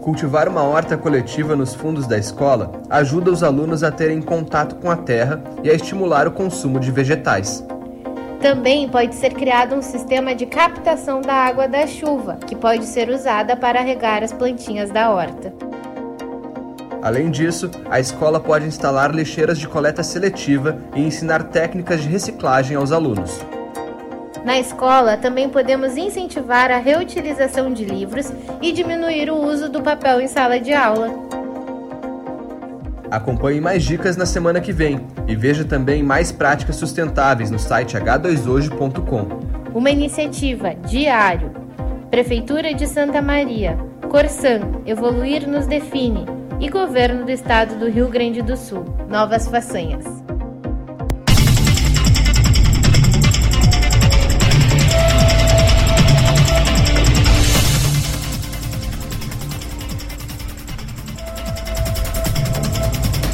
Cultivar 0.00 0.48
uma 0.48 0.62
horta 0.62 0.96
coletiva 0.96 1.56
nos 1.56 1.74
fundos 1.74 2.06
da 2.06 2.16
escola 2.16 2.80
ajuda 2.88 3.32
os 3.32 3.42
alunos 3.42 3.82
a 3.82 3.90
terem 3.90 4.22
contato 4.22 4.76
com 4.76 4.88
a 4.90 4.96
terra 4.96 5.42
e 5.64 5.70
a 5.70 5.74
estimular 5.74 6.28
o 6.28 6.30
consumo 6.30 6.78
de 6.78 6.92
vegetais. 6.92 7.66
Também 8.40 8.88
pode 8.88 9.16
ser 9.16 9.34
criado 9.34 9.74
um 9.74 9.82
sistema 9.82 10.34
de 10.34 10.46
captação 10.46 11.20
da 11.20 11.34
água 11.34 11.68
da 11.68 11.86
chuva, 11.86 12.38
que 12.46 12.56
pode 12.56 12.86
ser 12.86 13.10
usada 13.10 13.56
para 13.56 13.80
regar 13.80 14.22
as 14.22 14.32
plantinhas 14.32 14.90
da 14.90 15.10
horta. 15.10 15.52
Além 17.02 17.30
disso, 17.30 17.70
a 17.90 17.98
escola 17.98 18.38
pode 18.38 18.66
instalar 18.66 19.14
lixeiras 19.14 19.58
de 19.58 19.66
coleta 19.66 20.02
seletiva 20.02 20.78
e 20.94 21.00
ensinar 21.00 21.44
técnicas 21.44 22.02
de 22.02 22.08
reciclagem 22.08 22.76
aos 22.76 22.92
alunos. 22.92 23.40
Na 24.44 24.58
escola, 24.58 25.16
também 25.16 25.48
podemos 25.48 25.96
incentivar 25.96 26.70
a 26.70 26.78
reutilização 26.78 27.72
de 27.72 27.84
livros 27.84 28.32
e 28.60 28.72
diminuir 28.72 29.30
o 29.30 29.36
uso 29.36 29.68
do 29.68 29.82
papel 29.82 30.20
em 30.20 30.28
sala 30.28 30.60
de 30.60 30.72
aula. 30.72 31.10
Acompanhe 33.10 33.60
mais 33.60 33.82
dicas 33.82 34.16
na 34.16 34.24
semana 34.24 34.60
que 34.60 34.72
vem 34.72 35.00
e 35.26 35.34
veja 35.34 35.64
também 35.64 36.02
mais 36.02 36.30
práticas 36.30 36.76
sustentáveis 36.76 37.50
no 37.50 37.58
site 37.58 37.96
h2hoje.com. 37.96 39.26
Uma 39.74 39.90
iniciativa 39.90 40.74
diário. 40.74 41.50
Prefeitura 42.10 42.72
de 42.74 42.86
Santa 42.86 43.20
Maria, 43.20 43.78
Corsan, 44.08 44.60
Evoluir 44.86 45.48
nos 45.48 45.66
define 45.66 46.39
e 46.60 46.68
Governo 46.68 47.24
do 47.24 47.30
Estado 47.30 47.78
do 47.78 47.88
Rio 47.88 48.08
Grande 48.08 48.42
do 48.42 48.56
Sul. 48.56 48.84
Novas 49.08 49.48
façanhas. 49.48 50.04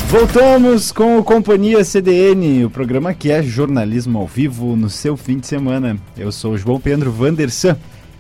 Voltamos 0.09 0.93
com 0.93 1.19
o 1.19 1.25
Companhia 1.25 1.85
CDN, 1.85 2.65
o 2.65 2.71
programa 2.71 3.13
que 3.13 3.31
é 3.31 3.43
jornalismo 3.43 4.19
ao 4.19 4.27
vivo 4.27 4.77
no 4.77 4.89
seu 4.89 5.17
fim 5.17 5.39
de 5.39 5.49
semana. 5.49 5.99
Eu 6.17 6.31
sou 6.31 6.53
o 6.53 6.59
João 6.59 6.81
Pedro 6.81 7.11
Vandersan. 7.11 7.77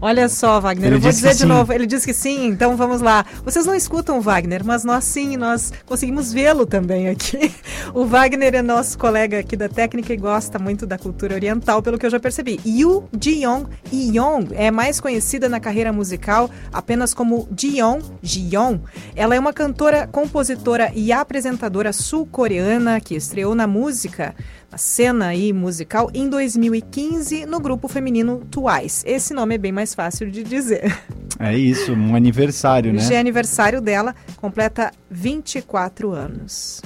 Olha 0.00 0.28
só, 0.28 0.60
Wagner, 0.60 0.86
Ele 0.86 0.96
eu 0.98 1.00
vou 1.00 1.10
dizer 1.10 1.34
de 1.34 1.44
novo. 1.44 1.72
Ele 1.72 1.84
disse 1.84 2.06
que 2.06 2.14
sim, 2.14 2.46
então 2.46 2.76
vamos 2.76 3.00
lá. 3.00 3.26
Vocês 3.44 3.66
não 3.66 3.74
escutam 3.74 4.18
o 4.18 4.20
Wagner, 4.20 4.64
mas 4.64 4.84
nós 4.84 5.02
sim, 5.02 5.36
nós 5.36 5.72
conseguimos 5.84 6.32
vê-lo 6.32 6.66
também 6.66 7.08
aqui. 7.08 7.52
O 7.94 8.06
Wagner 8.06 8.54
é 8.54 8.62
nosso 8.62 8.96
colega 8.96 9.40
aqui 9.40 9.56
da 9.56 9.68
técnica 9.68 10.14
e 10.14 10.16
gosta 10.16 10.58
muito 10.58 10.86
da 10.86 10.96
cultura 10.96 11.34
oriental, 11.34 11.82
pelo 11.82 11.98
que 11.98 12.06
eu 12.06 12.10
já 12.10 12.18
percebi. 12.18 12.58
Yu 12.64 13.04
Jiyoung 13.20 13.71
Yeon 13.92 14.46
é 14.52 14.70
mais 14.70 15.00
conhecida 15.00 15.48
na 15.48 15.60
carreira 15.60 15.92
musical 15.92 16.50
apenas 16.72 17.12
como 17.14 17.48
Jiyoung 17.56 18.02
Jiyoung. 18.22 18.80
Ela 19.14 19.34
é 19.34 19.40
uma 19.40 19.52
cantora, 19.52 20.06
compositora 20.06 20.90
e 20.94 21.12
apresentadora 21.12 21.92
sul-coreana 21.92 23.00
que 23.00 23.14
estreou 23.14 23.54
na 23.54 23.66
música 23.66 24.34
a 24.70 24.78
cena 24.78 25.26
aí 25.26 25.52
musical 25.52 26.10
em 26.14 26.28
2015 26.28 27.44
no 27.44 27.60
grupo 27.60 27.88
feminino 27.88 28.42
Twice. 28.50 29.04
Esse 29.06 29.34
nome 29.34 29.56
é 29.56 29.58
bem 29.58 29.72
mais 29.72 29.94
fácil 29.94 30.30
de 30.30 30.42
dizer. 30.42 30.96
É 31.38 31.56
isso, 31.56 31.92
um 31.92 32.14
aniversário, 32.14 32.92
né? 32.92 33.00
Hoje 33.00 33.14
é 33.14 33.18
aniversário 33.18 33.80
dela, 33.80 34.14
completa 34.36 34.90
24 35.10 36.12
anos. 36.12 36.80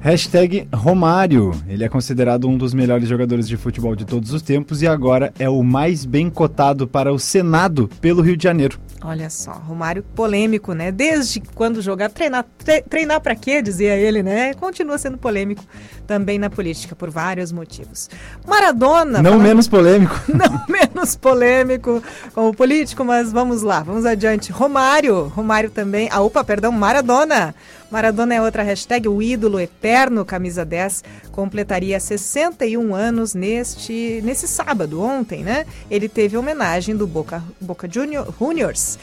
Hashtag 0.00 0.68
Romário. 0.72 1.52
Ele 1.68 1.84
é 1.84 1.88
considerado 1.88 2.48
um 2.48 2.56
dos 2.56 2.72
melhores 2.74 3.08
jogadores 3.08 3.48
de 3.48 3.56
futebol 3.56 3.96
de 3.96 4.04
todos 4.04 4.32
os 4.32 4.42
tempos 4.42 4.82
e 4.82 4.86
agora 4.86 5.32
é 5.38 5.48
o 5.48 5.62
mais 5.62 6.04
bem 6.04 6.30
cotado 6.30 6.86
para 6.86 7.12
o 7.12 7.18
Senado 7.18 7.88
pelo 8.00 8.22
Rio 8.22 8.36
de 8.36 8.44
Janeiro. 8.44 8.78
Olha 9.02 9.30
só, 9.30 9.52
Romário 9.52 10.02
polêmico, 10.02 10.72
né? 10.72 10.90
Desde 10.90 11.40
quando 11.54 11.80
jogar, 11.82 12.10
treinar, 12.10 12.44
tre 12.58 12.82
treinar 12.82 13.20
para 13.20 13.36
quê, 13.36 13.62
dizia 13.62 13.94
ele, 13.94 14.22
né? 14.22 14.54
Continua 14.54 14.98
sendo 14.98 15.18
polêmico 15.18 15.62
também 16.06 16.38
na 16.38 16.50
política 16.50 16.96
por 16.96 17.10
vários 17.10 17.52
motivos. 17.52 18.08
Maradona. 18.46 19.22
Não 19.22 19.32
falando... 19.32 19.42
menos 19.42 19.68
polêmico. 19.68 20.20
Não 20.28 20.64
menos 20.68 21.14
polêmico 21.14 22.02
como 22.34 22.54
político, 22.54 23.04
mas 23.04 23.30
vamos 23.30 23.62
lá, 23.62 23.82
vamos 23.82 24.06
adiante. 24.06 24.50
Romário, 24.50 25.28
Romário 25.28 25.70
também. 25.70 26.08
Ah, 26.10 26.20
opa, 26.22 26.42
perdão, 26.42 26.72
Maradona. 26.72 27.54
Maradona 27.96 28.34
é 28.34 28.42
outra 28.42 28.62
hashtag, 28.62 29.08
o 29.08 29.22
ídolo 29.22 29.58
eterno, 29.58 30.22
camisa 30.22 30.66
10, 30.66 31.02
completaria 31.32 31.98
61 31.98 32.94
anos 32.94 33.32
neste, 33.32 34.20
nesse 34.22 34.46
sábado, 34.46 35.00
ontem, 35.00 35.42
né? 35.42 35.64
Ele 35.90 36.06
teve 36.06 36.36
homenagem 36.36 36.94
do 36.94 37.06
Boca, 37.06 37.42
Boca 37.58 37.88
Junior, 37.90 38.28
Juniors. 38.38 38.98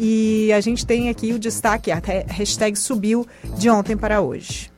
E 0.00 0.50
a 0.50 0.62
gente 0.62 0.86
tem 0.86 1.10
aqui 1.10 1.34
o 1.34 1.38
destaque, 1.38 1.90
a 1.92 2.00
hashtag 2.26 2.78
subiu 2.78 3.26
de 3.58 3.68
ontem 3.68 3.94
para 3.94 4.22
hoje. 4.22 4.70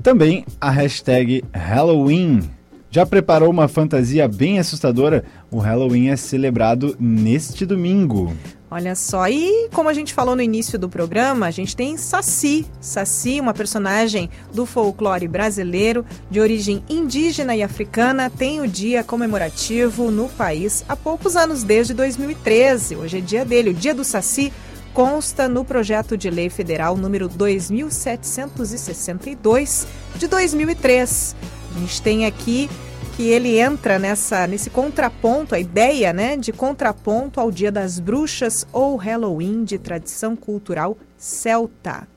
Também 0.00 0.46
a 0.60 0.70
hashtag 0.70 1.42
Halloween. 1.52 2.40
Já 2.88 3.04
preparou 3.04 3.50
uma 3.50 3.66
fantasia 3.66 4.28
bem 4.28 4.60
assustadora? 4.60 5.24
O 5.50 5.58
Halloween 5.58 6.10
é 6.10 6.16
celebrado 6.16 6.94
neste 7.00 7.66
domingo. 7.66 8.32
Olha 8.74 8.94
só, 8.96 9.28
e 9.28 9.68
como 9.72 9.88
a 9.88 9.94
gente 9.94 10.12
falou 10.12 10.34
no 10.34 10.42
início 10.42 10.76
do 10.76 10.88
programa, 10.88 11.46
a 11.46 11.50
gente 11.52 11.76
tem 11.76 11.96
Saci. 11.96 12.66
Saci, 12.80 13.38
uma 13.38 13.54
personagem 13.54 14.28
do 14.52 14.66
folclore 14.66 15.28
brasileiro 15.28 16.04
de 16.28 16.40
origem 16.40 16.82
indígena 16.88 17.54
e 17.54 17.62
africana, 17.62 18.28
tem 18.28 18.60
o 18.60 18.66
dia 18.66 19.04
comemorativo 19.04 20.10
no 20.10 20.28
país 20.28 20.84
há 20.88 20.96
poucos 20.96 21.36
anos, 21.36 21.62
desde 21.62 21.94
2013. 21.94 22.96
Hoje 22.96 23.18
é 23.18 23.20
dia 23.20 23.44
dele, 23.44 23.70
o 23.70 23.74
Dia 23.74 23.94
do 23.94 24.02
Saci 24.02 24.52
consta 24.92 25.48
no 25.48 25.64
projeto 25.64 26.16
de 26.16 26.28
lei 26.28 26.50
federal 26.50 26.96
número 26.96 27.28
2762 27.28 29.86
de 30.16 30.26
2003. 30.26 31.36
A 31.76 31.78
gente 31.78 32.02
tem 32.02 32.26
aqui 32.26 32.68
que 33.16 33.28
ele 33.28 33.58
entra 33.60 33.98
nessa 33.98 34.46
nesse 34.46 34.70
contraponto, 34.70 35.54
a 35.54 35.60
ideia, 35.60 36.12
né, 36.12 36.36
de 36.36 36.52
contraponto 36.52 37.38
ao 37.38 37.50
Dia 37.50 37.70
das 37.70 38.00
Bruxas 38.00 38.66
ou 38.72 38.96
Halloween 38.96 39.64
de 39.64 39.78
tradição 39.78 40.34
cultural 40.34 40.96
celta. 41.16 42.08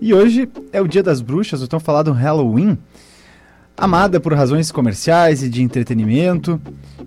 E 0.00 0.14
hoje 0.14 0.48
é 0.72 0.80
o 0.80 0.88
Dia 0.88 1.02
das 1.02 1.20
Bruxas, 1.20 1.62
ou 1.62 1.68
tão 1.68 1.80
falado 1.80 2.12
Halloween. 2.12 2.78
Amada 3.76 4.20
por 4.20 4.32
razões 4.34 4.70
comerciais 4.70 5.42
e 5.42 5.48
de 5.48 5.60
entretenimento, 5.60 6.60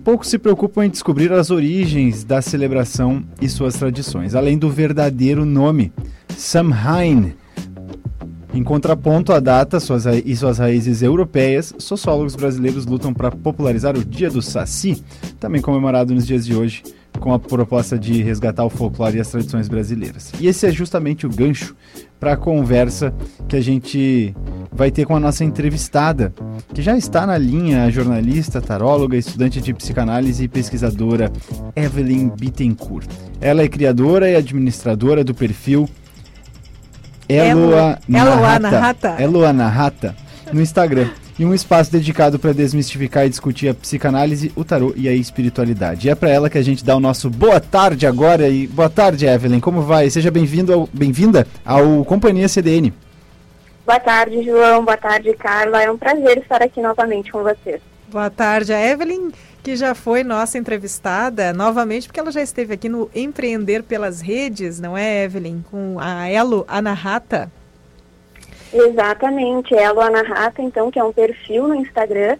poucos 0.04 0.28
se 0.28 0.38
preocupam 0.38 0.84
em 0.84 0.90
descobrir 0.90 1.32
as 1.32 1.50
origens 1.50 2.24
da 2.24 2.42
celebração 2.42 3.24
e 3.40 3.48
suas 3.48 3.74
tradições, 3.76 4.34
além 4.34 4.58
do 4.58 4.68
verdadeiro 4.68 5.46
nome, 5.46 5.92
Samhain, 6.36 7.32
em 8.52 8.62
contraponto 8.62 9.32
à 9.32 9.40
data 9.40 9.78
suas 9.78 10.06
e 10.06 10.34
suas 10.34 10.58
raízes 10.58 11.02
europeias, 11.02 11.74
sociólogos 11.78 12.34
brasileiros 12.34 12.86
lutam 12.86 13.12
para 13.12 13.30
popularizar 13.30 13.96
o 13.96 14.04
Dia 14.04 14.30
do 14.30 14.40
Saci, 14.40 15.02
também 15.38 15.60
comemorado 15.60 16.14
nos 16.14 16.26
dias 16.26 16.46
de 16.46 16.54
hoje, 16.54 16.82
com 17.20 17.32
a 17.32 17.38
proposta 17.38 17.98
de 17.98 18.22
resgatar 18.22 18.64
o 18.64 18.70
folclore 18.70 19.18
e 19.18 19.20
as 19.20 19.28
tradições 19.28 19.68
brasileiras. 19.68 20.32
E 20.40 20.46
esse 20.46 20.66
é 20.66 20.70
justamente 20.70 21.26
o 21.26 21.30
gancho 21.30 21.74
para 22.18 22.32
a 22.32 22.36
conversa 22.36 23.12
que 23.46 23.56
a 23.56 23.60
gente 23.60 24.34
vai 24.72 24.90
ter 24.90 25.04
com 25.04 25.14
a 25.14 25.20
nossa 25.20 25.44
entrevistada, 25.44 26.32
que 26.72 26.80
já 26.80 26.96
está 26.96 27.26
na 27.26 27.36
linha, 27.36 27.84
a 27.84 27.90
jornalista, 27.90 28.60
taróloga, 28.60 29.16
estudante 29.16 29.60
de 29.60 29.74
psicanálise 29.74 30.44
e 30.44 30.48
pesquisadora 30.48 31.30
Evelyn 31.76 32.28
Bittencourt. 32.28 33.08
Ela 33.40 33.62
é 33.62 33.68
criadora 33.68 34.30
e 34.30 34.36
administradora 34.36 35.22
do 35.22 35.34
perfil 35.34 35.88
Eloa 37.28 37.98
Narrata, 38.08 39.16
Eloa 39.18 39.52
Narrata 39.52 40.16
no 40.52 40.60
Instagram. 40.60 41.08
E 41.38 41.44
um 41.44 41.54
espaço 41.54 41.92
dedicado 41.92 42.36
para 42.36 42.52
desmistificar 42.52 43.24
e 43.24 43.28
discutir 43.28 43.68
a 43.68 43.74
psicanálise, 43.74 44.50
o 44.56 44.64
tarô 44.64 44.92
e 44.96 45.08
a 45.08 45.12
espiritualidade. 45.12 46.08
E 46.08 46.10
é 46.10 46.14
para 46.16 46.30
ela 46.30 46.50
que 46.50 46.58
a 46.58 46.62
gente 46.62 46.84
dá 46.84 46.96
o 46.96 47.00
nosso 47.00 47.30
boa 47.30 47.60
tarde 47.60 48.08
agora. 48.08 48.48
E 48.48 48.66
boa 48.66 48.90
tarde, 48.90 49.24
Evelyn. 49.24 49.60
Como 49.60 49.82
vai? 49.82 50.10
Seja 50.10 50.32
bem-vindo, 50.32 50.88
bem-vinda 50.92 51.46
ao 51.64 52.04
Companhia 52.04 52.48
CDN. 52.48 52.92
Boa 53.86 54.00
tarde, 54.00 54.42
João. 54.42 54.84
Boa 54.84 54.96
tarde, 54.96 55.32
Carla. 55.34 55.80
É 55.80 55.88
um 55.88 55.96
prazer 55.96 56.38
estar 56.38 56.60
aqui 56.60 56.80
novamente 56.80 57.30
com 57.30 57.44
vocês. 57.44 57.80
Boa 58.10 58.30
tarde, 58.30 58.72
a 58.72 58.84
Evelyn, 58.84 59.30
que 59.62 59.76
já 59.76 59.94
foi 59.94 60.24
nossa 60.24 60.58
entrevistada 60.58 61.52
novamente, 61.52 62.06
porque 62.06 62.20
ela 62.20 62.30
já 62.30 62.42
esteve 62.42 62.74
aqui 62.74 62.88
no 62.88 63.10
Empreender 63.14 63.82
pelas 63.82 64.20
Redes, 64.20 64.80
não 64.80 64.96
é, 64.96 65.24
Evelyn? 65.24 65.62
Com 65.70 65.98
a 65.98 66.28
Elo 66.28 66.64
Anahata. 66.68 67.50
Exatamente, 68.72 69.74
Elo 69.74 70.00
Anahata, 70.00 70.62
então, 70.62 70.90
que 70.90 70.98
é 70.98 71.04
um 71.04 71.12
perfil 71.12 71.68
no 71.68 71.74
Instagram 71.74 72.36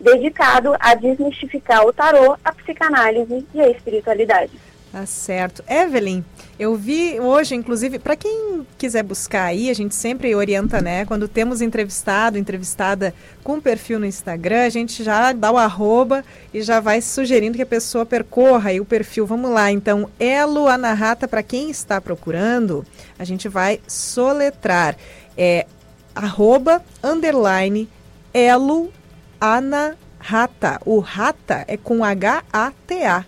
dedicado 0.00 0.74
a 0.80 0.94
desmistificar 0.94 1.86
o 1.86 1.92
tarô, 1.92 2.36
a 2.44 2.52
psicanálise 2.52 3.46
e 3.54 3.60
a 3.60 3.70
espiritualidade. 3.70 4.52
Tá 4.92 5.06
certo. 5.06 5.64
Evelyn, 5.66 6.22
eu 6.58 6.76
vi 6.76 7.18
hoje, 7.18 7.54
inclusive, 7.54 7.98
para 7.98 8.14
quem 8.14 8.66
quiser 8.76 9.02
buscar 9.02 9.44
aí, 9.44 9.70
a 9.70 9.74
gente 9.74 9.94
sempre 9.94 10.34
orienta, 10.34 10.82
né? 10.82 11.06
Quando 11.06 11.26
temos 11.26 11.62
entrevistado, 11.62 12.36
entrevistada 12.36 13.14
com 13.42 13.58
perfil 13.58 13.98
no 13.98 14.04
Instagram, 14.04 14.66
a 14.66 14.68
gente 14.68 15.02
já 15.02 15.32
dá 15.32 15.50
o 15.50 15.56
arroba 15.56 16.22
e 16.52 16.60
já 16.60 16.78
vai 16.78 17.00
sugerindo 17.00 17.56
que 17.56 17.62
a 17.62 17.66
pessoa 17.66 18.04
percorra 18.04 18.68
aí 18.68 18.80
o 18.80 18.84
perfil. 18.84 19.26
Vamos 19.26 19.50
lá, 19.50 19.72
então, 19.72 20.10
Elo 20.20 20.68
Anahata, 20.68 21.26
para 21.26 21.42
quem 21.42 21.70
está 21.70 21.98
procurando, 21.98 22.84
a 23.18 23.24
gente 23.24 23.48
vai 23.48 23.80
soletrar. 23.88 24.94
É 25.38 25.66
arroba, 26.14 26.84
underline, 27.02 27.88
Elo 28.34 28.92
Anahata. 29.40 30.78
O 30.84 30.98
rata 30.98 31.64
é 31.66 31.78
com 31.78 32.04
H-A-T-A, 32.04 33.24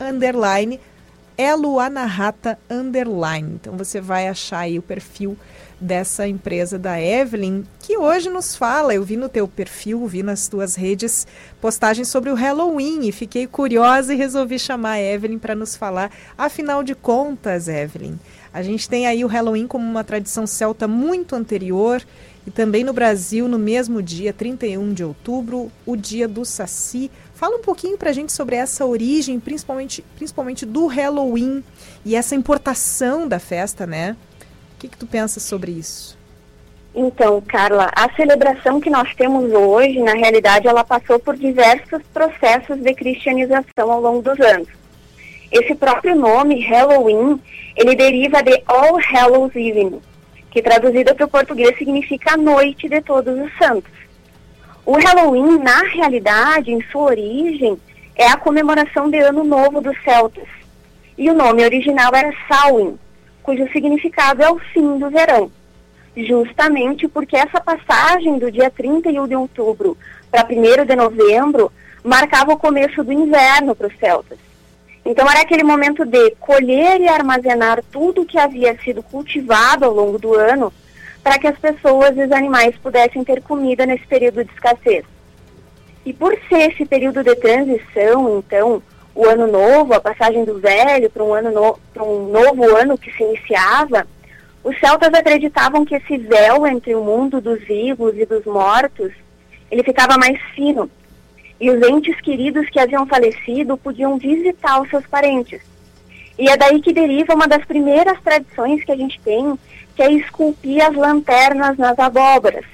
underline, 0.00 0.78
Eluanarrata 1.38 2.58
Underline. 2.68 3.54
Então 3.54 3.76
você 3.76 4.00
vai 4.00 4.26
achar 4.26 4.58
aí 4.58 4.76
o 4.76 4.82
perfil 4.82 5.38
dessa 5.80 6.26
empresa 6.26 6.76
da 6.76 7.00
Evelyn, 7.00 7.62
que 7.78 7.96
hoje 7.96 8.28
nos 8.28 8.56
fala. 8.56 8.92
Eu 8.92 9.04
vi 9.04 9.16
no 9.16 9.28
teu 9.28 9.46
perfil, 9.46 10.04
vi 10.08 10.22
nas 10.22 10.48
tuas 10.48 10.74
redes 10.74 11.26
postagens 11.60 12.08
sobre 12.08 12.30
o 12.30 12.34
Halloween 12.34 13.06
e 13.06 13.12
fiquei 13.12 13.46
curiosa 13.46 14.12
e 14.12 14.16
resolvi 14.16 14.58
chamar 14.58 14.92
a 14.92 15.00
Evelyn 15.00 15.38
para 15.38 15.54
nos 15.54 15.76
falar. 15.76 16.10
Afinal 16.36 16.82
de 16.82 16.96
contas, 16.96 17.68
Evelyn, 17.68 18.18
a 18.52 18.62
gente 18.62 18.88
tem 18.88 19.06
aí 19.06 19.24
o 19.24 19.28
Halloween 19.28 19.68
como 19.68 19.88
uma 19.88 20.02
tradição 20.02 20.46
celta 20.46 20.88
muito 20.88 21.36
anterior 21.36 22.02
e 22.46 22.50
também 22.50 22.82
no 22.82 22.94
Brasil, 22.94 23.46
no 23.46 23.58
mesmo 23.58 24.02
dia, 24.02 24.32
31 24.32 24.94
de 24.94 25.04
outubro, 25.04 25.70
o 25.84 25.94
dia 25.94 26.26
do 26.26 26.44
Saci. 26.44 27.10
Fala 27.38 27.54
um 27.54 27.62
pouquinho 27.62 27.96
para 27.96 28.10
a 28.10 28.12
gente 28.12 28.32
sobre 28.32 28.56
essa 28.56 28.84
origem, 28.84 29.38
principalmente, 29.38 30.04
principalmente 30.16 30.66
do 30.66 30.88
Halloween 30.88 31.62
e 32.04 32.16
essa 32.16 32.34
importação 32.34 33.28
da 33.28 33.38
festa, 33.38 33.86
né? 33.86 34.16
O 34.74 34.80
que, 34.80 34.88
que 34.88 34.96
tu 34.96 35.06
pensa 35.06 35.38
sobre 35.38 35.70
isso? 35.70 36.18
Então, 36.92 37.40
Carla, 37.40 37.92
a 37.94 38.12
celebração 38.16 38.80
que 38.80 38.90
nós 38.90 39.14
temos 39.14 39.52
hoje, 39.52 40.00
na 40.00 40.14
realidade, 40.14 40.66
ela 40.66 40.82
passou 40.82 41.20
por 41.20 41.36
diversos 41.36 42.02
processos 42.12 42.76
de 42.78 42.92
cristianização 42.92 43.92
ao 43.92 44.00
longo 44.00 44.20
dos 44.20 44.40
anos. 44.40 44.66
Esse 45.52 45.76
próprio 45.76 46.16
nome, 46.16 46.60
Halloween, 46.64 47.40
ele 47.76 47.94
deriva 47.94 48.42
de 48.42 48.60
All 48.66 48.98
Hallows 48.98 49.54
Evening, 49.54 50.00
que 50.50 50.60
traduzida 50.60 51.14
para 51.14 51.26
o 51.26 51.30
português 51.30 51.78
significa 51.78 52.34
a 52.34 52.36
noite 52.36 52.88
de 52.88 53.00
todos 53.00 53.32
os 53.38 53.56
santos. 53.58 53.97
O 54.88 54.96
Halloween, 54.96 55.58
na 55.58 55.82
realidade, 55.82 56.72
em 56.72 56.80
sua 56.90 57.10
origem, 57.10 57.78
é 58.16 58.26
a 58.26 58.38
comemoração 58.38 59.10
de 59.10 59.18
Ano 59.18 59.44
Novo 59.44 59.82
dos 59.82 59.94
celtas. 60.02 60.48
E 61.18 61.28
o 61.28 61.34
nome 61.34 61.62
original 61.62 62.10
era 62.14 62.32
Samhain, 62.48 62.98
cujo 63.42 63.70
significado 63.70 64.42
é 64.42 64.50
o 64.50 64.58
fim 64.58 64.96
do 64.96 65.10
verão. 65.10 65.52
Justamente 66.16 67.06
porque 67.06 67.36
essa 67.36 67.60
passagem 67.60 68.38
do 68.38 68.50
dia 68.50 68.70
31 68.70 69.28
de 69.28 69.36
outubro 69.36 69.94
para 70.30 70.48
1 70.48 70.86
de 70.86 70.96
novembro 70.96 71.70
marcava 72.02 72.54
o 72.54 72.58
começo 72.58 73.04
do 73.04 73.12
inverno 73.12 73.76
para 73.76 73.88
os 73.88 73.98
celtas. 73.98 74.38
Então 75.04 75.30
era 75.30 75.42
aquele 75.42 75.64
momento 75.64 76.06
de 76.06 76.30
colher 76.40 76.98
e 76.98 77.08
armazenar 77.08 77.84
tudo 77.92 78.24
que 78.24 78.38
havia 78.38 78.74
sido 78.78 79.02
cultivado 79.02 79.84
ao 79.84 79.92
longo 79.92 80.18
do 80.18 80.32
ano 80.32 80.72
para 81.22 81.38
que 81.38 81.46
as 81.46 81.58
pessoas 81.58 82.16
e 82.16 82.24
os 82.24 82.32
animais 82.32 82.76
pudessem 82.76 83.24
ter 83.24 83.42
comida 83.42 83.84
nesse 83.84 84.06
período 84.06 84.44
de 84.44 84.52
escassez. 84.52 85.04
E 86.04 86.12
por 86.12 86.36
ser 86.48 86.70
esse 86.70 86.86
período 86.86 87.22
de 87.22 87.34
transição, 87.36 88.38
então, 88.38 88.82
o 89.14 89.26
ano 89.26 89.46
novo, 89.46 89.94
a 89.94 90.00
passagem 90.00 90.44
do 90.44 90.58
velho 90.58 91.10
para 91.10 91.24
um, 91.24 91.34
ano 91.34 91.50
no, 91.50 91.78
um 92.02 92.28
novo 92.28 92.76
ano 92.76 92.96
que 92.96 93.12
se 93.12 93.22
iniciava, 93.22 94.06
os 94.62 94.78
celtas 94.80 95.12
acreditavam 95.12 95.84
que 95.84 95.94
esse 95.94 96.16
véu 96.18 96.66
entre 96.66 96.94
o 96.94 97.02
mundo 97.02 97.40
dos 97.40 97.60
vivos 97.64 98.16
e 98.16 98.24
dos 98.24 98.44
mortos, 98.44 99.12
ele 99.70 99.82
ficava 99.82 100.16
mais 100.16 100.40
fino. 100.54 100.90
E 101.60 101.70
os 101.70 101.82
entes 101.88 102.20
queridos 102.20 102.68
que 102.70 102.78
haviam 102.78 103.06
falecido 103.06 103.76
podiam 103.76 104.16
visitar 104.16 104.80
os 104.80 104.88
seus 104.88 105.06
parentes. 105.06 105.60
E 106.38 106.48
é 106.48 106.56
daí 106.56 106.80
que 106.80 106.92
deriva 106.92 107.34
uma 107.34 107.48
das 107.48 107.64
primeiras 107.64 108.20
tradições 108.22 108.84
que 108.84 108.92
a 108.92 108.96
gente 108.96 109.20
tem, 109.20 109.58
que 109.98 110.02
é 110.04 110.12
esculpir 110.12 110.80
as 110.80 110.94
lanternas 110.94 111.76
nas 111.76 111.98
abóboras. 111.98 112.64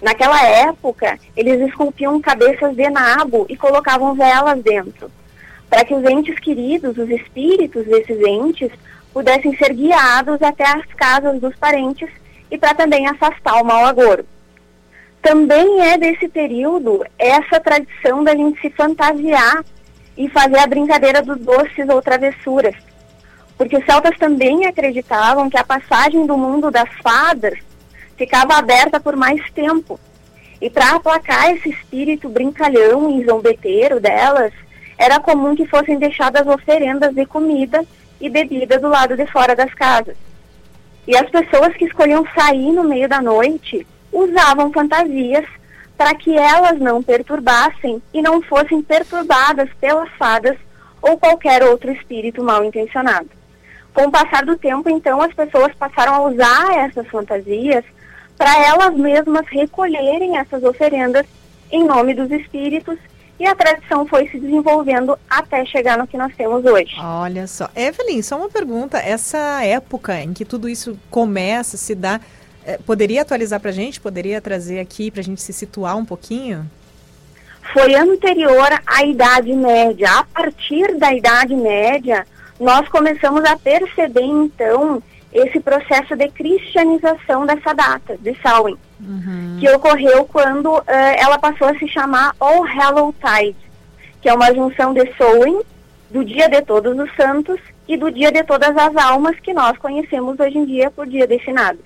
Naquela 0.00 0.42
época, 0.42 1.18
eles 1.36 1.60
esculpiam 1.68 2.18
cabeças 2.18 2.74
de 2.74 2.88
nabo 2.88 3.44
e 3.46 3.54
colocavam 3.54 4.14
velas 4.14 4.62
dentro, 4.62 5.10
para 5.68 5.84
que 5.84 5.94
os 5.94 6.02
entes 6.04 6.38
queridos, 6.38 6.96
os 6.96 7.10
espíritos 7.10 7.84
desses 7.84 8.18
entes, 8.26 8.72
pudessem 9.12 9.54
ser 9.54 9.74
guiados 9.74 10.40
até 10.40 10.64
as 10.66 10.86
casas 10.94 11.38
dos 11.38 11.54
parentes 11.56 12.08
e 12.50 12.56
para 12.56 12.72
também 12.72 13.06
afastar 13.06 13.60
o 13.60 13.64
mau 13.64 13.84
agouro. 13.84 14.24
Também 15.20 15.82
é 15.82 15.98
desse 15.98 16.26
período 16.26 17.04
essa 17.18 17.60
tradição 17.60 18.24
da 18.24 18.34
gente 18.34 18.58
se 18.62 18.70
fantasiar 18.70 19.62
e 20.16 20.26
fazer 20.30 20.58
a 20.60 20.66
brincadeira 20.66 21.20
dos 21.20 21.38
doces 21.38 21.86
ou 21.86 22.00
travessuras 22.00 22.85
porque 23.56 23.76
os 23.76 23.84
celtas 23.84 24.16
também 24.18 24.66
acreditavam 24.66 25.48
que 25.48 25.56
a 25.56 25.64
passagem 25.64 26.26
do 26.26 26.36
mundo 26.36 26.70
das 26.70 26.88
fadas 27.02 27.58
ficava 28.16 28.54
aberta 28.54 29.00
por 29.00 29.16
mais 29.16 29.40
tempo. 29.50 29.98
E 30.60 30.70
para 30.70 30.96
aplacar 30.96 31.50
esse 31.50 31.70
espírito 31.70 32.28
brincalhão 32.28 33.10
e 33.10 33.24
zombeteiro 33.24 34.00
delas, 34.00 34.52
era 34.98 35.20
comum 35.20 35.54
que 35.54 35.66
fossem 35.66 35.98
deixadas 35.98 36.46
oferendas 36.46 37.14
de 37.14 37.26
comida 37.26 37.84
e 38.20 38.28
bebida 38.30 38.78
do 38.78 38.88
lado 38.88 39.16
de 39.16 39.26
fora 39.26 39.54
das 39.54 39.72
casas. 39.74 40.16
E 41.06 41.16
as 41.16 41.28
pessoas 41.30 41.74
que 41.76 41.84
escolhiam 41.84 42.26
sair 42.34 42.72
no 42.72 42.84
meio 42.84 43.08
da 43.08 43.20
noite 43.20 43.86
usavam 44.10 44.72
fantasias 44.72 45.44
para 45.96 46.14
que 46.14 46.36
elas 46.36 46.78
não 46.78 47.02
perturbassem 47.02 48.02
e 48.12 48.20
não 48.20 48.42
fossem 48.42 48.82
perturbadas 48.82 49.68
pelas 49.80 50.10
fadas 50.18 50.56
ou 51.00 51.18
qualquer 51.18 51.62
outro 51.62 51.92
espírito 51.92 52.42
mal 52.42 52.64
intencionado. 52.64 53.28
Com 53.96 54.08
o 54.08 54.10
passar 54.10 54.44
do 54.44 54.58
tempo, 54.58 54.90
então, 54.90 55.22
as 55.22 55.32
pessoas 55.32 55.72
passaram 55.74 56.16
a 56.16 56.28
usar 56.28 56.84
essas 56.84 57.08
fantasias 57.08 57.82
para 58.36 58.54
elas 58.66 58.94
mesmas 58.94 59.46
recolherem 59.48 60.36
essas 60.36 60.62
oferendas 60.62 61.24
em 61.72 61.82
nome 61.82 62.12
dos 62.12 62.30
espíritos 62.30 62.98
e 63.40 63.46
a 63.46 63.54
tradição 63.54 64.06
foi 64.06 64.28
se 64.28 64.38
desenvolvendo 64.38 65.18
até 65.30 65.64
chegar 65.64 65.96
no 65.96 66.06
que 66.06 66.18
nós 66.18 66.30
temos 66.36 66.62
hoje. 66.66 66.94
Olha 67.00 67.46
só. 67.46 67.70
Evelyn, 67.74 68.20
só 68.20 68.36
uma 68.36 68.50
pergunta. 68.50 68.98
Essa 68.98 69.64
época 69.64 70.20
em 70.20 70.34
que 70.34 70.44
tudo 70.44 70.68
isso 70.68 70.98
começa, 71.10 71.78
se 71.78 71.94
dá, 71.94 72.20
eh, 72.66 72.78
poderia 72.84 73.22
atualizar 73.22 73.60
para 73.60 73.70
a 73.70 73.74
gente? 73.74 73.98
Poderia 73.98 74.42
trazer 74.42 74.78
aqui 74.78 75.10
para 75.10 75.22
a 75.22 75.24
gente 75.24 75.40
se 75.40 75.54
situar 75.54 75.96
um 75.96 76.04
pouquinho? 76.04 76.70
Foi 77.72 77.94
anterior 77.94 78.68
à 78.86 79.06
Idade 79.06 79.54
Média. 79.54 80.10
A 80.18 80.24
partir 80.24 80.98
da 80.98 81.14
Idade 81.14 81.56
Média, 81.56 82.26
nós 82.58 82.88
começamos 82.88 83.44
a 83.44 83.56
perceber, 83.56 84.22
então, 84.22 85.02
esse 85.32 85.60
processo 85.60 86.16
de 86.16 86.28
cristianização 86.28 87.44
dessa 87.44 87.74
data, 87.74 88.16
de 88.18 88.34
Samhain, 88.40 88.76
uhum. 89.00 89.56
que 89.60 89.68
ocorreu 89.70 90.24
quando 90.24 90.72
uh, 90.72 90.84
ela 90.86 91.38
passou 91.38 91.68
a 91.68 91.78
se 91.78 91.86
chamar 91.88 92.34
All 92.40 92.64
Hallow 92.64 93.14
Tide, 93.14 93.56
que 94.22 94.28
é 94.28 94.34
uma 94.34 94.54
junção 94.54 94.94
de 94.94 95.04
Samhain, 95.16 95.60
do 96.10 96.24
Dia 96.24 96.48
de 96.48 96.62
Todos 96.62 96.98
os 96.98 97.14
Santos 97.16 97.60
e 97.86 97.96
do 97.96 98.10
Dia 98.10 98.32
de 98.32 98.42
Todas 98.44 98.76
as 98.76 98.96
Almas, 98.96 99.38
que 99.40 99.52
nós 99.52 99.76
conhecemos 99.78 100.38
hoje 100.38 100.56
em 100.56 100.64
dia 100.64 100.90
por 100.90 101.06
Dia 101.06 101.26
de 101.26 101.38
Finados. 101.38 101.84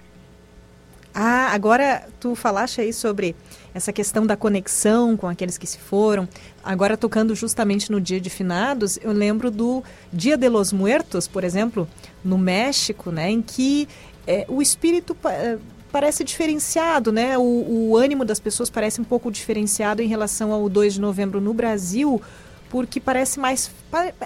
Ah, 1.13 1.51
agora 1.53 2.05
tu 2.21 2.37
falaste 2.37 2.81
aí 2.81 2.93
sobre 2.93 3.35
essa 3.75 3.93
questão 3.93 4.25
da 4.25 4.37
conexão 4.37 5.17
com 5.17 5.27
aqueles 5.27 5.59
que 5.59 5.67
se 5.67 5.79
foram. 5.79 6.29
Agora, 6.63 6.97
tocando 6.97 7.35
justamente 7.35 7.91
no 7.91 8.01
dia 8.01 8.21
de 8.21 8.29
finados, 8.29 8.99
eu 9.03 9.13
lembro 9.13 9.51
do 9.51 9.83
Dia 10.13 10.37
de 10.37 10.49
los 10.49 10.73
Muertos, 10.73 11.27
por 11.27 11.43
exemplo, 11.43 11.89
no 12.23 12.37
México, 12.37 13.11
né, 13.11 13.31
em 13.31 13.41
que 13.41 13.89
é, 14.27 14.45
o 14.49 14.61
espírito 14.61 15.17
é, 15.25 15.57
parece 15.91 16.23
diferenciado, 16.23 17.11
né? 17.11 17.37
O, 17.39 17.91
o 17.91 17.97
ânimo 17.97 18.25
das 18.25 18.39
pessoas 18.39 18.71
parece 18.71 19.01
um 19.01 19.05
pouco 19.05 19.31
diferenciado 19.31 20.03
em 20.03 20.07
relação 20.07 20.53
ao 20.53 20.69
2 20.69 20.95
de 20.95 21.01
novembro 21.01 21.41
no 21.41 21.53
Brasil, 21.53 22.21
porque 22.69 23.01
parece 23.01 23.41
mais 23.41 23.71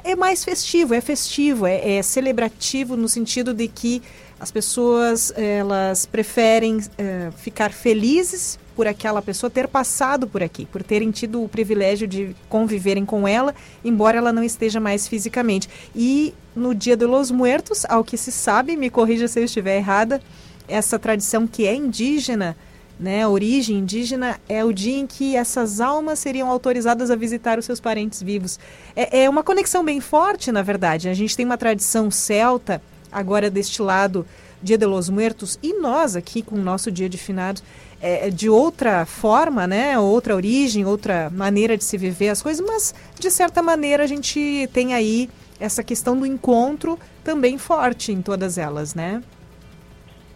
é 0.03 0.15
mais 0.15 0.45
festivo, 0.45 0.93
é 0.93 1.01
festivo, 1.01 1.67
é, 1.67 1.97
é, 1.97 2.03
celebrativo 2.03 2.97
no 2.97 3.09
sentido 3.09 3.55
de 3.55 3.69
que 3.69 4.03
as 4.39 4.51
pessoas 4.51 5.33
elas 5.37 6.05
preferem 6.05 6.81
é, 6.99 7.31
ficar 7.37 7.73
felizes 7.73 8.59
por 8.75 8.87
aquela 8.87 9.23
pessoa 9.23 9.51
ter 9.51 9.69
passado 9.69 10.27
por 10.27 10.43
aqui, 10.43 10.67
por 10.67 10.83
terem 10.83 11.11
tido 11.11 11.43
o 11.43 11.49
privilégio 11.49 12.07
de 12.07 12.35
conviverem 12.49 13.05
com 13.05 13.27
ela, 13.27 13.55
embora 13.85 14.19
ela 14.19 14.33
não 14.33 14.43
esteja 14.43 14.81
mais 14.81 15.07
fisicamente. 15.07 15.69
E 15.95 16.35
no 16.55 16.75
Dia 16.75 16.97
de 16.97 17.07
los 17.07 17.31
Muertos, 17.31 17.85
ao 17.89 18.05
que 18.05 18.17
se 18.17 18.33
sabe, 18.33 18.77
me 18.77 18.91
corrija 18.91 19.29
se 19.29 19.41
eu 19.41 19.45
estiver 19.45 19.77
errada, 19.77 20.21
essa 20.69 20.99
tradição 20.99 21.47
que 21.47 21.67
é 21.67 21.75
indígena, 21.75 22.57
né, 22.99 23.27
origem 23.27 23.79
indígena 23.79 24.39
é 24.49 24.65
o 24.65 24.73
dia 24.73 24.97
em 24.97 25.07
que 25.07 25.35
essas 25.37 25.81
almas 25.81 26.19
seriam 26.19 26.49
autorizadas 26.49 27.11
a 27.11 27.17
visitar 27.17 27.59
os 27.59 27.65
seus 27.65 27.81
parentes 27.81 28.23
vivos. 28.23 28.59
É, 28.95 29.25
é 29.25 29.31
uma 29.31 29.43
conexão 29.43 29.85
bem 29.85 30.01
forte, 30.01 30.53
na 30.53 30.63
verdade. 30.63 31.09
A 31.09 31.15
gente 31.15 31.37
tem 31.37 31.45
uma 31.45 31.59
tradição 31.59 32.11
celta, 32.11 32.81
agora 33.11 33.51
deste 33.51 33.83
lado, 33.83 34.27
Dia 34.63 34.79
de 34.79 34.87
los 34.87 35.11
Muertos, 35.11 35.59
e 35.63 35.79
nós 35.79 36.17
aqui 36.17 36.41
com 36.41 36.55
o 36.55 36.63
nosso 36.63 36.91
Dia 36.91 37.09
de 37.09 37.19
Finados, 37.19 37.63
é, 38.07 38.29
de 38.29 38.51
outra 38.51 39.07
forma, 39.07 39.67
né, 39.67 39.99
outra 39.99 40.37
origem, 40.37 40.85
outra 40.85 41.31
maneira 41.31 41.75
de 41.75 41.83
se 41.83 41.97
viver 41.97 42.29
as 42.29 42.43
coisas, 42.43 42.65
mas 42.65 42.95
de 43.19 43.31
certa 43.31 43.63
maneira 43.63 44.05
a 44.05 44.07
gente 44.07 44.69
tem 44.75 44.93
aí 44.93 45.31
essa 45.59 45.83
questão 45.83 46.15
do 46.15 46.27
encontro 46.27 46.99
também 47.25 47.57
forte 47.57 48.13
em 48.13 48.21
todas 48.21 48.59
elas, 48.59 48.95
né? 48.95 49.23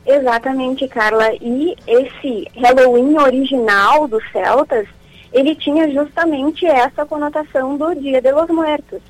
Exatamente, 0.07 0.89
Carla. 0.89 1.35
E 1.35 1.77
esse 1.87 2.49
Halloween 2.57 3.19
original 3.19 4.09
dos 4.09 4.25
celtas, 4.33 4.89
ele 5.31 5.55
tinha 5.55 5.93
justamente 5.93 6.65
essa 6.65 7.05
conotação 7.05 7.77
do 7.77 7.95
Dia 7.95 8.23
de 8.23 8.33
los 8.33 8.49
Muertos. 8.49 9.03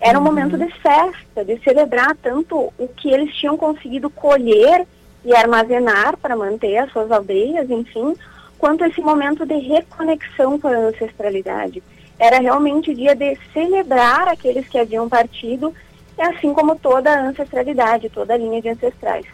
Era 0.00 0.18
um 0.18 0.22
uhum. 0.22 0.28
momento 0.28 0.56
de 0.56 0.70
festa, 0.80 1.44
de 1.44 1.58
celebrar 1.64 2.16
tanto 2.22 2.72
o 2.78 2.86
que 2.86 3.10
eles 3.10 3.34
tinham 3.34 3.56
conseguido 3.56 4.08
colher 4.08 4.86
e 5.24 5.34
armazenar 5.34 6.16
para 6.16 6.36
manter 6.36 6.76
as 6.78 6.92
suas 6.92 7.10
aldeias, 7.10 7.68
enfim, 7.70 8.14
quanto 8.58 8.84
esse 8.84 9.00
momento 9.00 9.46
de 9.46 9.56
reconexão 9.56 10.58
com 10.58 10.68
a 10.68 10.76
ancestralidade. 10.76 11.82
Era 12.18 12.38
realmente 12.38 12.94
dia 12.94 13.14
de 13.14 13.36
celebrar 13.52 14.28
aqueles 14.28 14.68
que 14.68 14.78
haviam 14.78 15.08
partido, 15.08 15.74
assim 16.18 16.52
como 16.52 16.76
toda 16.76 17.10
a 17.10 17.28
ancestralidade, 17.28 18.08
toda 18.08 18.34
a 18.34 18.36
linha 18.36 18.62
de 18.62 18.68
ancestrais. 18.68 19.26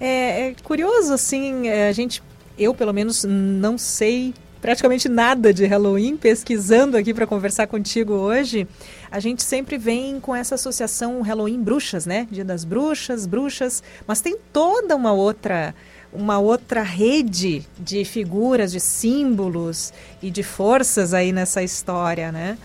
É, 0.00 0.48
é 0.48 0.54
curioso, 0.62 1.12
assim, 1.12 1.68
é, 1.68 1.88
a 1.88 1.92
gente, 1.92 2.22
eu 2.58 2.74
pelo 2.74 2.92
menos 2.92 3.24
não 3.24 3.78
sei 3.78 4.34
praticamente 4.60 5.08
nada 5.08 5.52
de 5.52 5.64
Halloween, 5.66 6.16
pesquisando 6.16 6.96
aqui 6.96 7.14
para 7.14 7.26
conversar 7.26 7.66
contigo 7.66 8.12
hoje, 8.14 8.66
a 9.10 9.20
gente 9.20 9.42
sempre 9.42 9.78
vem 9.78 10.20
com 10.20 10.34
essa 10.34 10.54
associação 10.54 11.20
Halloween 11.22 11.62
bruxas, 11.62 12.06
né? 12.06 12.26
Dia 12.30 12.44
das 12.44 12.64
bruxas, 12.64 13.26
bruxas, 13.26 13.82
mas 14.06 14.20
tem 14.20 14.36
toda 14.52 14.94
uma 14.96 15.12
outra 15.12 15.74
uma 16.10 16.38
outra 16.38 16.80
rede 16.80 17.66
de 17.78 18.02
figuras, 18.02 18.72
de 18.72 18.80
símbolos 18.80 19.92
e 20.22 20.30
de 20.30 20.42
forças 20.42 21.12
aí 21.12 21.32
nessa 21.32 21.62
história, 21.62 22.32
né? 22.32 22.56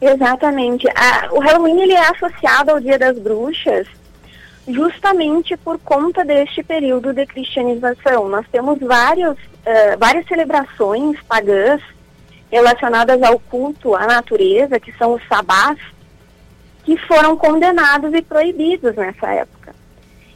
Exatamente. 0.00 0.86
o 1.32 1.40
Halloween 1.40 1.82
ele 1.82 1.92
é 1.92 2.08
associado 2.08 2.70
ao 2.70 2.80
Dia 2.80 2.98
das 2.98 3.18
Bruxas 3.18 3.86
justamente 4.68 5.56
por 5.56 5.78
conta 5.78 6.24
deste 6.24 6.62
período 6.62 7.12
de 7.12 7.26
cristianização. 7.26 8.28
Nós 8.28 8.46
temos 8.52 8.78
vários, 8.78 9.36
uh, 9.68 9.98
várias 9.98 10.26
celebrações 10.26 11.20
pagãs 11.28 11.82
relacionadas 12.50 13.22
ao 13.22 13.38
culto 13.38 13.94
à 13.94 14.06
natureza, 14.06 14.80
que 14.80 14.92
são 14.92 15.12
os 15.14 15.22
sabás, 15.28 15.78
que 16.84 16.96
foram 16.96 17.36
condenados 17.36 18.14
e 18.14 18.22
proibidos 18.22 18.96
nessa 18.96 19.28
época. 19.30 19.74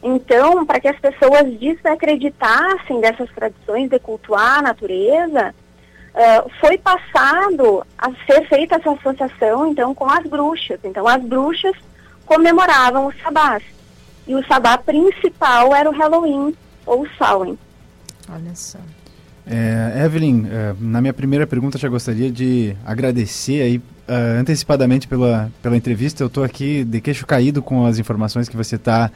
Então, 0.03 0.67
para 0.67 0.81
que 0.81 0.89
as 0.89 0.99
pessoas 0.99 1.45
desacreditassem 1.59 3.01
dessas 3.01 3.31
tradições 3.31 3.89
de 3.89 3.99
cultuar 3.99 4.59
a 4.59 4.63
natureza, 4.63 5.55
uh, 6.15 6.51
foi 6.61 6.77
passado 6.77 7.87
a 7.97 8.11
ser 8.27 8.47
feita 8.49 8.77
essa 8.77 8.91
associação, 8.91 9.69
então, 9.69 9.95
com 9.95 10.11
as 10.11 10.25
bruxas. 10.27 10.81
Então, 10.85 11.09
as 11.09 11.23
bruxas 11.23 11.75
comemoravam 12.27 13.07
os 13.07 13.19
sabás. 13.23 13.63
E 14.27 14.35
o 14.35 14.47
sabá 14.47 14.77
principal 14.77 15.75
era 15.75 15.89
o 15.89 15.95
Halloween, 15.95 16.55
ou 16.85 17.07
Samhain. 17.17 17.59
Olha 18.29 18.55
só. 18.55 18.79
É, 19.47 20.05
Evelyn, 20.05 20.47
é, 20.47 20.75
na 20.81 21.01
minha 21.01 21.13
primeira 21.13 21.47
pergunta 21.47 21.77
já 21.77 21.89
gostaria 21.89 22.31
de 22.31 22.77
agradecer 22.85 23.61
aí 23.61 23.79
uh, 23.79 24.41
antecipadamente 24.41 25.09
pela, 25.09 25.51
pela 25.61 25.77
entrevista. 25.77 26.23
Eu 26.23 26.29
estou 26.29 26.45
aqui 26.45 26.85
de 26.85 27.01
queixo 27.01 27.27
caído 27.27 27.61
com 27.61 27.85
as 27.85 27.99
informações 27.99 28.49
que 28.49 28.57
você 28.57 28.77
está 28.77 29.11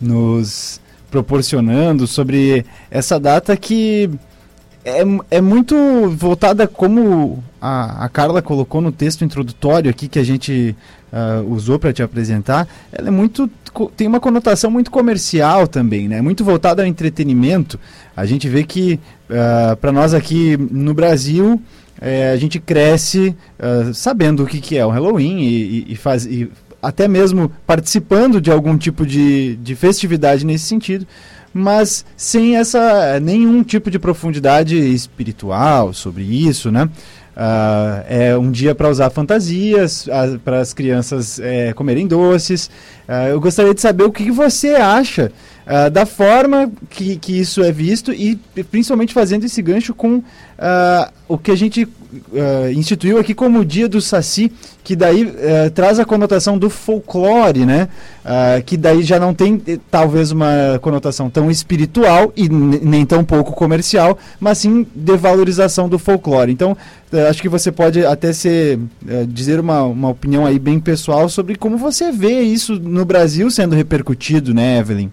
nos 0.00 0.80
proporcionando 1.10 2.06
sobre 2.06 2.64
essa 2.90 3.18
data 3.18 3.56
que 3.56 4.10
é, 4.90 5.04
é 5.38 5.40
muito 5.40 5.76
voltada 6.10 6.66
como 6.66 7.42
a, 7.60 8.04
a 8.04 8.08
Carla 8.08 8.42
colocou 8.42 8.80
no 8.80 8.90
texto 8.90 9.24
introdutório 9.24 9.90
aqui 9.90 10.08
que 10.08 10.18
a 10.18 10.24
gente 10.24 10.74
uh, 11.12 11.52
usou 11.52 11.78
para 11.78 11.92
te 11.92 12.02
apresentar, 12.02 12.66
ela 12.92 13.08
é 13.08 13.10
muito 13.10 13.50
tem 13.96 14.06
uma 14.08 14.18
conotação 14.18 14.68
muito 14.68 14.90
comercial 14.90 15.68
também, 15.68 16.08
né? 16.08 16.20
Muito 16.20 16.44
voltada 16.44 16.82
ao 16.82 16.88
entretenimento. 16.88 17.78
A 18.16 18.26
gente 18.26 18.48
vê 18.48 18.64
que 18.64 18.98
uh, 19.28 19.76
para 19.76 19.92
nós 19.92 20.12
aqui 20.12 20.56
no 20.56 20.92
Brasil 20.92 21.62
é, 22.00 22.30
a 22.30 22.36
gente 22.36 22.58
cresce 22.58 23.36
uh, 23.58 23.92
sabendo 23.92 24.42
o 24.42 24.46
que, 24.46 24.60
que 24.60 24.76
é 24.76 24.84
o 24.84 24.88
Halloween 24.88 25.40
e, 25.40 25.92
e, 25.92 25.96
faz 25.96 26.24
e 26.24 26.50
até 26.82 27.06
mesmo 27.06 27.52
participando 27.66 28.40
de 28.40 28.50
algum 28.50 28.76
tipo 28.78 29.04
de, 29.04 29.56
de 29.56 29.74
festividade 29.76 30.46
nesse 30.46 30.64
sentido 30.64 31.06
mas 31.52 32.04
sem 32.16 32.56
essa 32.56 33.18
nenhum 33.20 33.62
tipo 33.62 33.90
de 33.90 33.98
profundidade 33.98 34.76
espiritual 34.76 35.92
sobre 35.92 36.22
isso, 36.22 36.70
né? 36.70 36.88
Uh, 37.36 38.04
é 38.08 38.36
um 38.36 38.50
dia 38.50 38.74
para 38.74 38.88
usar 38.90 39.08
fantasias, 39.08 40.06
uh, 40.08 40.38
para 40.44 40.60
as 40.60 40.74
crianças 40.74 41.38
uh, 41.38 41.74
comerem 41.74 42.06
doces. 42.06 42.68
Ah, 43.08 43.28
eu 43.28 43.40
gostaria 43.40 43.74
de 43.74 43.80
saber 43.80 44.04
o 44.04 44.12
que, 44.12 44.24
que 44.24 44.30
você 44.30 44.74
acha 44.76 45.32
da 45.92 46.04
forma 46.04 46.70
que, 46.88 47.16
que 47.16 47.38
isso 47.38 47.62
é 47.62 47.70
visto 47.70 48.12
e 48.12 48.36
principalmente 48.70 49.14
fazendo 49.14 49.44
esse 49.44 49.62
gancho 49.62 49.94
com 49.94 50.22
o 51.28 51.38
que 51.38 51.50
a 51.50 51.56
gente 51.56 51.88
instituiu 52.74 53.18
aqui 53.18 53.34
como 53.34 53.60
o 53.60 53.64
Dia 53.64 53.88
do 53.88 54.00
Saci, 54.00 54.50
que 54.82 54.96
daí 54.96 55.32
traz 55.74 56.00
a 56.00 56.04
conotação 56.04 56.58
do 56.58 56.68
folclore, 56.68 57.64
né? 57.64 57.88
que 58.66 58.76
daí 58.76 59.02
já 59.02 59.18
não 59.18 59.32
tem 59.32 59.60
eh, 59.66 59.78
talvez 59.90 60.30
uma 60.30 60.78
conotação 60.80 61.30
tão 61.30 61.50
espiritual 61.50 62.32
e 62.36 62.48
nem 62.48 63.04
tão 63.06 63.24
pouco 63.24 63.52
comercial, 63.52 64.18
mas 64.38 64.58
sim 64.58 64.86
de 64.94 65.16
valorização 65.16 65.88
do 65.88 65.98
folclore. 65.98 66.52
Então, 66.52 66.76
eh, 67.12 67.28
acho 67.28 67.40
que 67.42 67.48
você 67.48 67.72
pode 67.72 68.04
até 68.04 68.32
ser, 68.32 68.78
uh, 68.78 69.26
dizer 69.26 69.58
uma, 69.58 69.82
uma 69.82 70.08
opinião 70.10 70.46
aí 70.46 70.58
bem 70.58 70.78
pessoal 70.78 71.28
sobre 71.28 71.56
como 71.56 71.76
você 71.76 72.12
vê 72.12 72.40
isso 72.40 72.78
no 72.78 73.04
Brasil 73.04 73.50
sendo 73.50 73.74
repercutido, 73.74 74.54
né, 74.54 74.78
Evelyn? 74.78 75.10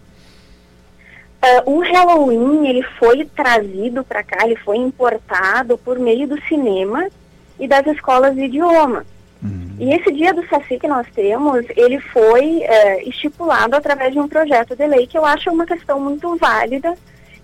Uh, 1.47 1.71
o 1.71 1.79
Halloween 1.79 2.67
ele 2.67 2.83
foi 2.99 3.23
trazido 3.25 4.03
para 4.03 4.23
cá, 4.23 4.43
ele 4.43 4.55
foi 4.57 4.77
importado 4.77 5.77
por 5.77 5.97
meio 5.97 6.27
do 6.27 6.41
cinema 6.43 7.07
e 7.59 7.67
das 7.67 7.85
escolas 7.87 8.35
de 8.35 8.45
idioma. 8.45 9.05
Uhum. 9.41 9.75
E 9.79 9.93
esse 9.93 10.11
dia 10.11 10.33
do 10.33 10.45
Saci 10.47 10.77
que 10.77 10.87
nós 10.87 11.07
temos, 11.13 11.65
ele 11.75 11.99
foi 11.99 12.63
uh, 12.63 13.09
estipulado 13.09 13.75
através 13.75 14.11
de 14.11 14.19
um 14.19 14.27
projeto 14.27 14.75
de 14.75 14.85
lei 14.87 15.07
que 15.07 15.17
eu 15.17 15.23
acho 15.23 15.51
uma 15.51 15.65
questão 15.65 15.99
muito 15.99 16.35
válida, 16.37 16.97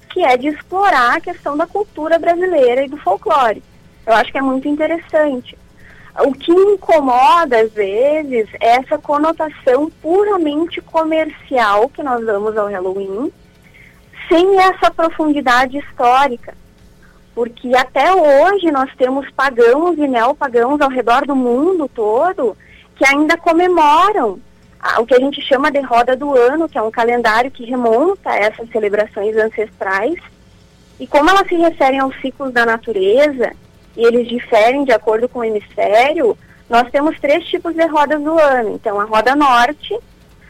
que 0.09 0.23
é 0.23 0.35
de 0.35 0.47
explorar 0.47 1.17
a 1.17 1.21
questão 1.21 1.55
da 1.55 1.65
cultura 1.67 2.19
brasileira 2.19 2.83
e 2.83 2.89
do 2.89 2.97
folclore. 2.97 3.63
Eu 4.05 4.13
acho 4.13 4.31
que 4.31 4.37
é 4.37 4.41
muito 4.41 4.67
interessante. 4.67 5.57
O 6.25 6.33
que 6.33 6.51
incomoda, 6.51 7.61
às 7.61 7.71
vezes, 7.71 8.47
é 8.59 8.75
essa 8.75 8.97
conotação 8.97 9.89
puramente 10.01 10.81
comercial 10.81 11.89
que 11.89 12.03
nós 12.03 12.23
damos 12.25 12.55
ao 12.55 12.67
Halloween, 12.67 13.31
sem 14.27 14.59
essa 14.59 14.91
profundidade 14.91 15.77
histórica. 15.77 16.53
Porque 17.33 17.75
até 17.75 18.13
hoje 18.13 18.71
nós 18.71 18.89
temos 18.95 19.29
pagãos 19.31 19.97
e 19.97 20.07
neopagãos 20.07 20.79
ao 20.81 20.89
redor 20.89 21.25
do 21.25 21.35
mundo 21.35 21.89
todo 21.93 22.55
que 22.95 23.05
ainda 23.05 23.35
comemoram 23.37 24.39
o 24.99 25.05
que 25.05 25.15
a 25.15 25.19
gente 25.19 25.41
chama 25.41 25.71
de 25.71 25.79
roda 25.79 26.15
do 26.15 26.35
ano, 26.37 26.67
que 26.67 26.77
é 26.77 26.81
um 26.81 26.91
calendário 26.91 27.49
que 27.49 27.65
remonta 27.65 28.29
a 28.29 28.35
essas 28.35 28.69
celebrações 28.69 29.35
ancestrais. 29.35 30.15
E 30.99 31.07
como 31.07 31.29
elas 31.29 31.47
se 31.47 31.55
referem 31.55 31.99
aos 31.99 32.15
ciclos 32.21 32.51
da 32.51 32.65
natureza, 32.65 33.51
e 33.95 34.05
eles 34.05 34.27
diferem 34.27 34.83
de 34.83 34.91
acordo 34.91 35.29
com 35.29 35.39
o 35.39 35.43
hemisfério, 35.43 36.37
nós 36.69 36.89
temos 36.91 37.19
três 37.19 37.45
tipos 37.45 37.73
de 37.73 37.85
rodas 37.87 38.21
do 38.21 38.37
ano. 38.37 38.75
Então, 38.75 38.99
a 38.99 39.05
roda 39.05 39.35
norte, 39.35 39.97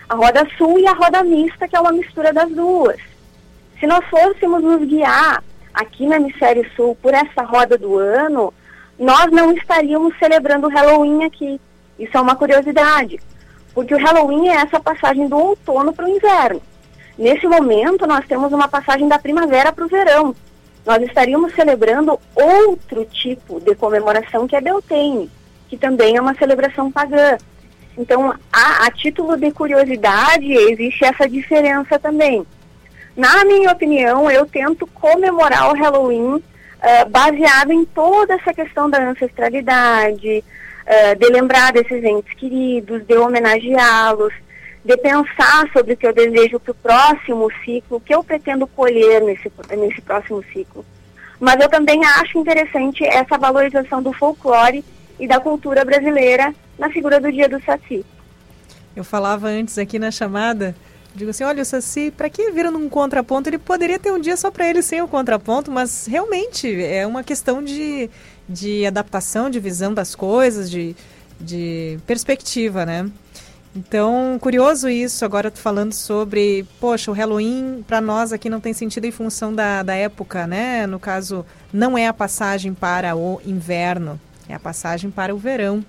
a 0.09 0.15
roda 0.15 0.47
sul 0.57 0.79
e 0.79 0.87
a 0.87 0.93
roda 0.93 1.23
mista, 1.23 1.67
que 1.67 1.75
é 1.75 1.79
uma 1.79 1.91
mistura 1.91 2.33
das 2.33 2.49
duas. 2.49 3.12
Se 3.83 3.87
nós 3.87 4.05
fôssemos 4.05 4.63
nos 4.63 4.87
guiar 4.87 5.43
aqui 5.73 6.05
no 6.05 6.13
hemisfério 6.13 6.65
sul 6.73 6.97
por 7.01 7.13
essa 7.13 7.43
roda 7.43 7.77
do 7.77 7.99
ano, 7.99 8.53
nós 8.97 9.29
não 9.29 9.51
estaríamos 9.51 10.17
celebrando 10.17 10.67
o 10.67 10.69
Halloween 10.69 11.25
aqui. 11.25 11.59
Isso 11.99 12.15
é 12.15 12.21
uma 12.21 12.33
curiosidade, 12.33 13.19
porque 13.73 13.93
o 13.93 13.97
Halloween 13.97 14.47
é 14.47 14.53
essa 14.53 14.79
passagem 14.79 15.27
do 15.27 15.35
outono 15.35 15.91
para 15.91 16.05
o 16.05 16.07
inverno. 16.07 16.61
Nesse 17.17 17.45
momento, 17.45 18.07
nós 18.07 18.25
temos 18.25 18.53
uma 18.53 18.69
passagem 18.69 19.05
da 19.09 19.19
primavera 19.19 19.73
para 19.73 19.83
o 19.83 19.89
verão. 19.89 20.33
nós 20.85 21.03
estaríamos 21.03 21.53
celebrando 21.53 22.17
outro 22.33 23.03
tipo 23.03 23.59
de 23.59 23.75
comemoração 23.75 24.47
que 24.47 24.55
é 24.55 24.61
Beltane, 24.61 25.29
que 25.67 25.75
também 25.75 26.15
é 26.15 26.21
uma 26.21 26.35
celebração 26.35 26.89
pagã. 26.89 27.37
Então, 27.97 28.33
a, 28.49 28.87
a 28.87 28.91
título 28.91 29.35
de 29.35 29.51
curiosidade, 29.51 30.53
existe 30.53 31.03
essa 31.03 31.27
diferença 31.27 31.99
também. 31.99 32.45
Na 33.15 33.45
minha 33.45 33.71
opinião, 33.71 34.29
eu 34.29 34.45
tento 34.45 34.87
comemorar 34.87 35.69
o 35.69 35.75
Halloween 35.75 36.35
uh, 36.35 37.09
baseado 37.09 37.71
em 37.71 37.85
toda 37.85 38.33
essa 38.33 38.53
questão 38.53 38.89
da 38.89 39.01
ancestralidade, 39.03 40.43
uh, 40.43 41.15
de 41.19 41.27
lembrar 41.29 41.71
desses 41.71 42.03
entes 42.03 42.33
queridos, 42.33 43.05
de 43.05 43.15
homenageá-los, 43.15 44.33
de 44.83 44.97
pensar 44.97 45.69
sobre 45.71 45.93
o 45.93 45.97
que 45.97 46.07
eu 46.07 46.13
desejo 46.13 46.59
para 46.59 46.71
o 46.71 46.75
próximo 46.75 47.49
ciclo, 47.63 47.97
o 47.97 48.01
que 48.01 48.13
eu 48.13 48.23
pretendo 48.23 48.65
colher 48.67 49.21
nesse, 49.21 49.51
nesse 49.77 50.01
próximo 50.01 50.43
ciclo. 50.51 50.83
Mas 51.39 51.59
eu 51.61 51.69
também 51.69 52.03
acho 52.05 52.37
interessante 52.37 53.05
essa 53.05 53.37
valorização 53.37 54.01
do 54.01 54.11
folclore 54.11 54.83
e 55.19 55.27
da 55.27 55.39
cultura 55.39 55.85
brasileira 55.85 56.53
na 56.77 56.89
figura 56.89 57.19
do 57.19 57.31
Dia 57.31 57.47
do 57.47 57.61
Saci. 57.63 58.03
Eu 58.95 59.03
falava 59.03 59.47
antes 59.47 59.77
aqui 59.77 59.97
na 59.97 60.11
chamada, 60.11 60.75
digo 61.15 61.31
assim, 61.31 61.43
olha, 61.43 61.61
o 61.61 61.65
Saci, 61.65 62.11
para 62.11 62.29
que 62.29 62.51
vira 62.51 62.71
num 62.71 62.89
contraponto? 62.89 63.49
Ele 63.49 63.57
poderia 63.57 63.99
ter 63.99 64.11
um 64.11 64.19
dia 64.19 64.35
só 64.35 64.49
para 64.49 64.67
ele 64.67 64.81
sem 64.81 65.01
o 65.01 65.07
contraponto, 65.07 65.71
mas 65.71 66.05
realmente 66.07 66.81
é 66.81 67.05
uma 67.05 67.23
questão 67.23 67.63
de, 67.63 68.09
de 68.47 68.85
adaptação, 68.85 69.49
de 69.49 69.59
visão 69.59 69.93
das 69.93 70.15
coisas, 70.15 70.69
de, 70.69 70.95
de 71.39 71.99
perspectiva, 72.05 72.85
né? 72.85 73.09
Então, 73.75 74.37
curioso 74.39 74.87
isso, 74.87 75.25
agora 75.25 75.49
falando 75.49 75.93
sobre, 75.93 76.63
poxa, 76.79 77.09
o 77.09 77.13
Halloween 77.13 77.83
para 77.87 77.99
nós 77.99 78.31
aqui 78.31 78.47
não 78.47 78.59
tem 78.59 78.71
sentido 78.71 79.05
em 79.05 79.11
função 79.11 79.53
da, 79.53 79.81
da 79.81 79.95
época, 79.95 80.45
né? 80.45 80.85
No 80.85 80.99
caso, 80.99 81.43
não 81.71 81.97
é 81.97 82.07
a 82.07 82.13
passagem 82.13 82.71
para 82.71 83.15
o 83.15 83.41
inverno, 83.43 84.19
é 84.47 84.53
a 84.53 84.59
passagem 84.59 85.09
para 85.09 85.33
o 85.33 85.39
verão. 85.39 85.83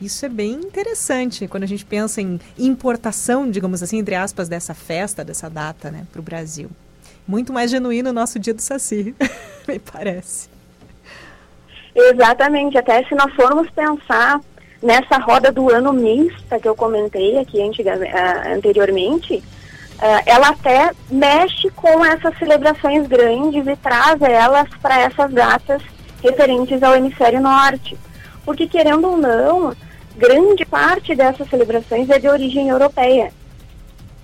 Isso 0.00 0.26
é 0.26 0.28
bem 0.28 0.52
interessante 0.52 1.46
quando 1.46 1.62
a 1.62 1.66
gente 1.66 1.84
pensa 1.84 2.20
em 2.20 2.40
importação, 2.58 3.50
digamos 3.50 3.82
assim, 3.82 3.98
entre 3.98 4.14
aspas, 4.14 4.48
dessa 4.48 4.74
festa, 4.74 5.24
dessa 5.24 5.48
data, 5.48 5.90
né, 5.90 6.06
para 6.12 6.20
o 6.20 6.22
Brasil. 6.22 6.70
Muito 7.26 7.52
mais 7.52 7.70
genuíno 7.70 8.10
o 8.10 8.12
nosso 8.12 8.38
dia 8.38 8.52
do 8.52 8.60
Saci, 8.60 9.14
me 9.66 9.78
parece. 9.78 10.48
Exatamente, 11.94 12.76
até 12.76 13.04
se 13.04 13.14
nós 13.14 13.32
formos 13.34 13.70
pensar 13.70 14.40
nessa 14.82 15.16
roda 15.18 15.50
do 15.50 15.70
ano 15.70 15.92
mista 15.92 16.58
que 16.58 16.68
eu 16.68 16.74
comentei 16.74 17.38
aqui 17.38 17.58
uh, 17.58 18.54
anteriormente, 18.54 19.36
uh, 19.36 20.22
ela 20.26 20.48
até 20.48 20.90
mexe 21.08 21.70
com 21.70 22.04
essas 22.04 22.36
celebrações 22.36 23.06
grandes 23.06 23.66
e 23.66 23.76
traz 23.76 24.20
elas 24.20 24.68
para 24.82 25.00
essas 25.00 25.32
datas 25.32 25.82
referentes 26.22 26.82
ao 26.82 26.94
hemisfério 26.94 27.40
norte. 27.40 27.96
Porque, 28.44 28.66
querendo 28.66 29.08
ou 29.08 29.16
não, 29.16 29.74
grande 30.16 30.64
parte 30.64 31.14
dessas 31.14 31.48
celebrações 31.48 32.08
é 32.10 32.18
de 32.18 32.28
origem 32.28 32.68
europeia. 32.68 33.32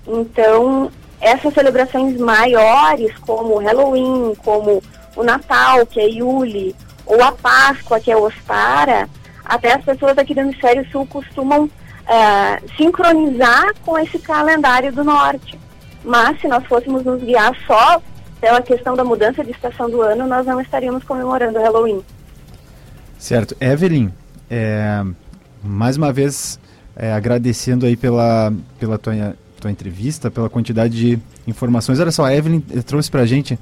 Então, 0.07 0.91
essas 1.21 1.53
celebrações 1.53 2.19
maiores, 2.19 3.17
como 3.19 3.59
Halloween, 3.59 4.35
como 4.45 4.83
o 5.17 5.23
Natal, 5.23 5.85
que 5.87 6.01
é 6.01 6.09
Yule, 6.09 6.75
ou 7.05 7.23
a 7.23 7.33
Páscoa, 7.33 8.01
que 8.01 8.11
é 8.11 8.17
Ostara, 8.17 9.09
até 9.45 9.75
as 9.75 9.85
pessoas 9.85 10.17
aqui 10.17 10.33
do 10.35 10.41
Hemisfério 10.41 10.87
Sul 10.91 11.07
costumam 11.07 11.65
uh, 11.65 12.77
sincronizar 12.77 13.75
com 13.85 13.99
esse 13.99 14.19
calendário 14.19 14.93
do 14.93 15.05
Norte. 15.05 15.59
Mas 16.05 16.41
se 16.41 16.49
nós 16.49 16.65
fôssemos 16.67 17.05
nos 17.05 17.23
guiar 17.23 17.55
só 17.67 18.01
pela 18.41 18.63
questão 18.63 18.95
da 18.95 19.05
mudança 19.05 19.45
de 19.45 19.51
estação 19.51 19.91
do 19.91 20.01
ano, 20.01 20.27
nós 20.27 20.47
não 20.47 20.61
estaríamos 20.61 21.05
comemorando 21.05 21.59
o 21.59 21.63
Halloween. 21.63 22.03
Certo. 23.21 23.55
Evelyn, 23.61 24.09
é, 24.51 25.05
mais 25.63 25.99
uma 25.99 26.11
vez 26.11 26.59
é, 26.97 27.13
agradecendo 27.13 27.85
aí 27.85 27.95
pela, 27.95 28.51
pela 28.79 28.97
tua, 28.97 29.37
tua 29.61 29.71
entrevista, 29.71 30.31
pela 30.31 30.49
quantidade 30.49 30.97
de 30.97 31.19
informações. 31.47 32.01
Olha 32.01 32.11
só, 32.11 32.25
a 32.25 32.35
Evelyn 32.35 32.61
trouxe 32.87 33.11
pra 33.11 33.27
gente 33.27 33.59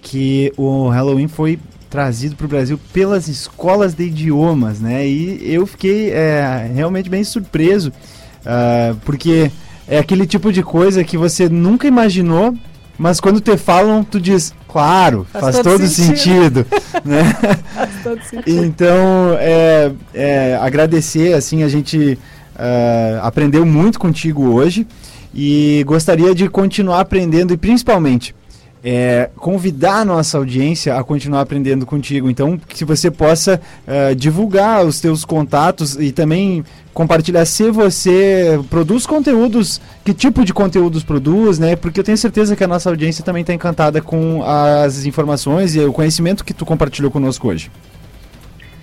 que 0.00 0.52
o 0.56 0.88
Halloween 0.88 1.26
foi 1.26 1.58
trazido 1.90 2.36
para 2.36 2.46
o 2.46 2.48
Brasil 2.48 2.78
pelas 2.92 3.26
escolas 3.26 3.94
de 3.94 4.04
idiomas, 4.04 4.80
né? 4.80 5.06
E 5.06 5.52
eu 5.52 5.66
fiquei 5.66 6.10
é, 6.10 6.70
realmente 6.72 7.10
bem 7.10 7.24
surpreso, 7.24 7.90
uh, 7.90 8.94
porque 9.04 9.50
é 9.88 9.98
aquele 9.98 10.24
tipo 10.24 10.52
de 10.52 10.62
coisa 10.62 11.02
que 11.02 11.18
você 11.18 11.48
nunca 11.48 11.88
imaginou, 11.88 12.56
mas 13.00 13.18
quando 13.18 13.40
te 13.40 13.56
falam, 13.56 14.04
tu 14.04 14.20
diz, 14.20 14.54
claro, 14.68 15.26
faz, 15.32 15.42
faz 15.42 15.56
todo, 15.60 15.78
todo, 15.78 15.86
sentido, 15.86 16.66
sentido 16.66 16.66
né? 17.02 17.32
faz 17.74 18.02
todo 18.04 18.22
sentido. 18.22 18.62
Então, 18.62 19.38
é, 19.38 19.90
é, 20.12 20.58
agradecer, 20.60 21.32
assim, 21.32 21.62
a 21.62 21.68
gente 21.68 22.18
uh, 22.56 23.20
aprendeu 23.22 23.64
muito 23.64 23.98
contigo 23.98 24.50
hoje 24.52 24.86
e 25.34 25.82
gostaria 25.86 26.34
de 26.34 26.46
continuar 26.46 27.00
aprendendo 27.00 27.54
e 27.54 27.56
principalmente 27.56 28.34
é, 28.82 29.28
convidar 29.36 30.00
a 30.00 30.04
nossa 30.04 30.38
audiência 30.38 30.96
a 30.96 31.04
continuar 31.04 31.42
aprendendo 31.42 31.84
contigo. 31.84 32.30
Então, 32.30 32.56
que 32.56 32.84
você 32.84 33.10
possa 33.10 33.60
uh, 33.86 34.14
divulgar 34.14 34.84
os 34.84 35.00
teus 35.00 35.24
contatos 35.24 35.96
e 35.96 36.12
também 36.12 36.64
compartilhar 36.92 37.44
se 37.44 37.70
você 37.70 38.60
produz 38.68 39.06
conteúdos, 39.06 39.80
que 40.04 40.12
tipo 40.12 40.44
de 40.44 40.52
conteúdos 40.52 41.04
produz, 41.04 41.58
né? 41.58 41.76
Porque 41.76 42.00
eu 42.00 42.04
tenho 42.04 42.18
certeza 42.18 42.56
que 42.56 42.64
a 42.64 42.68
nossa 42.68 42.88
audiência 42.88 43.24
também 43.24 43.42
está 43.42 43.54
encantada 43.54 44.00
com 44.00 44.42
as 44.44 45.04
informações 45.04 45.74
e 45.74 45.80
o 45.80 45.92
conhecimento 45.92 46.44
que 46.44 46.54
tu 46.54 46.66
compartilhou 46.66 47.10
conosco 47.10 47.48
hoje. 47.48 47.70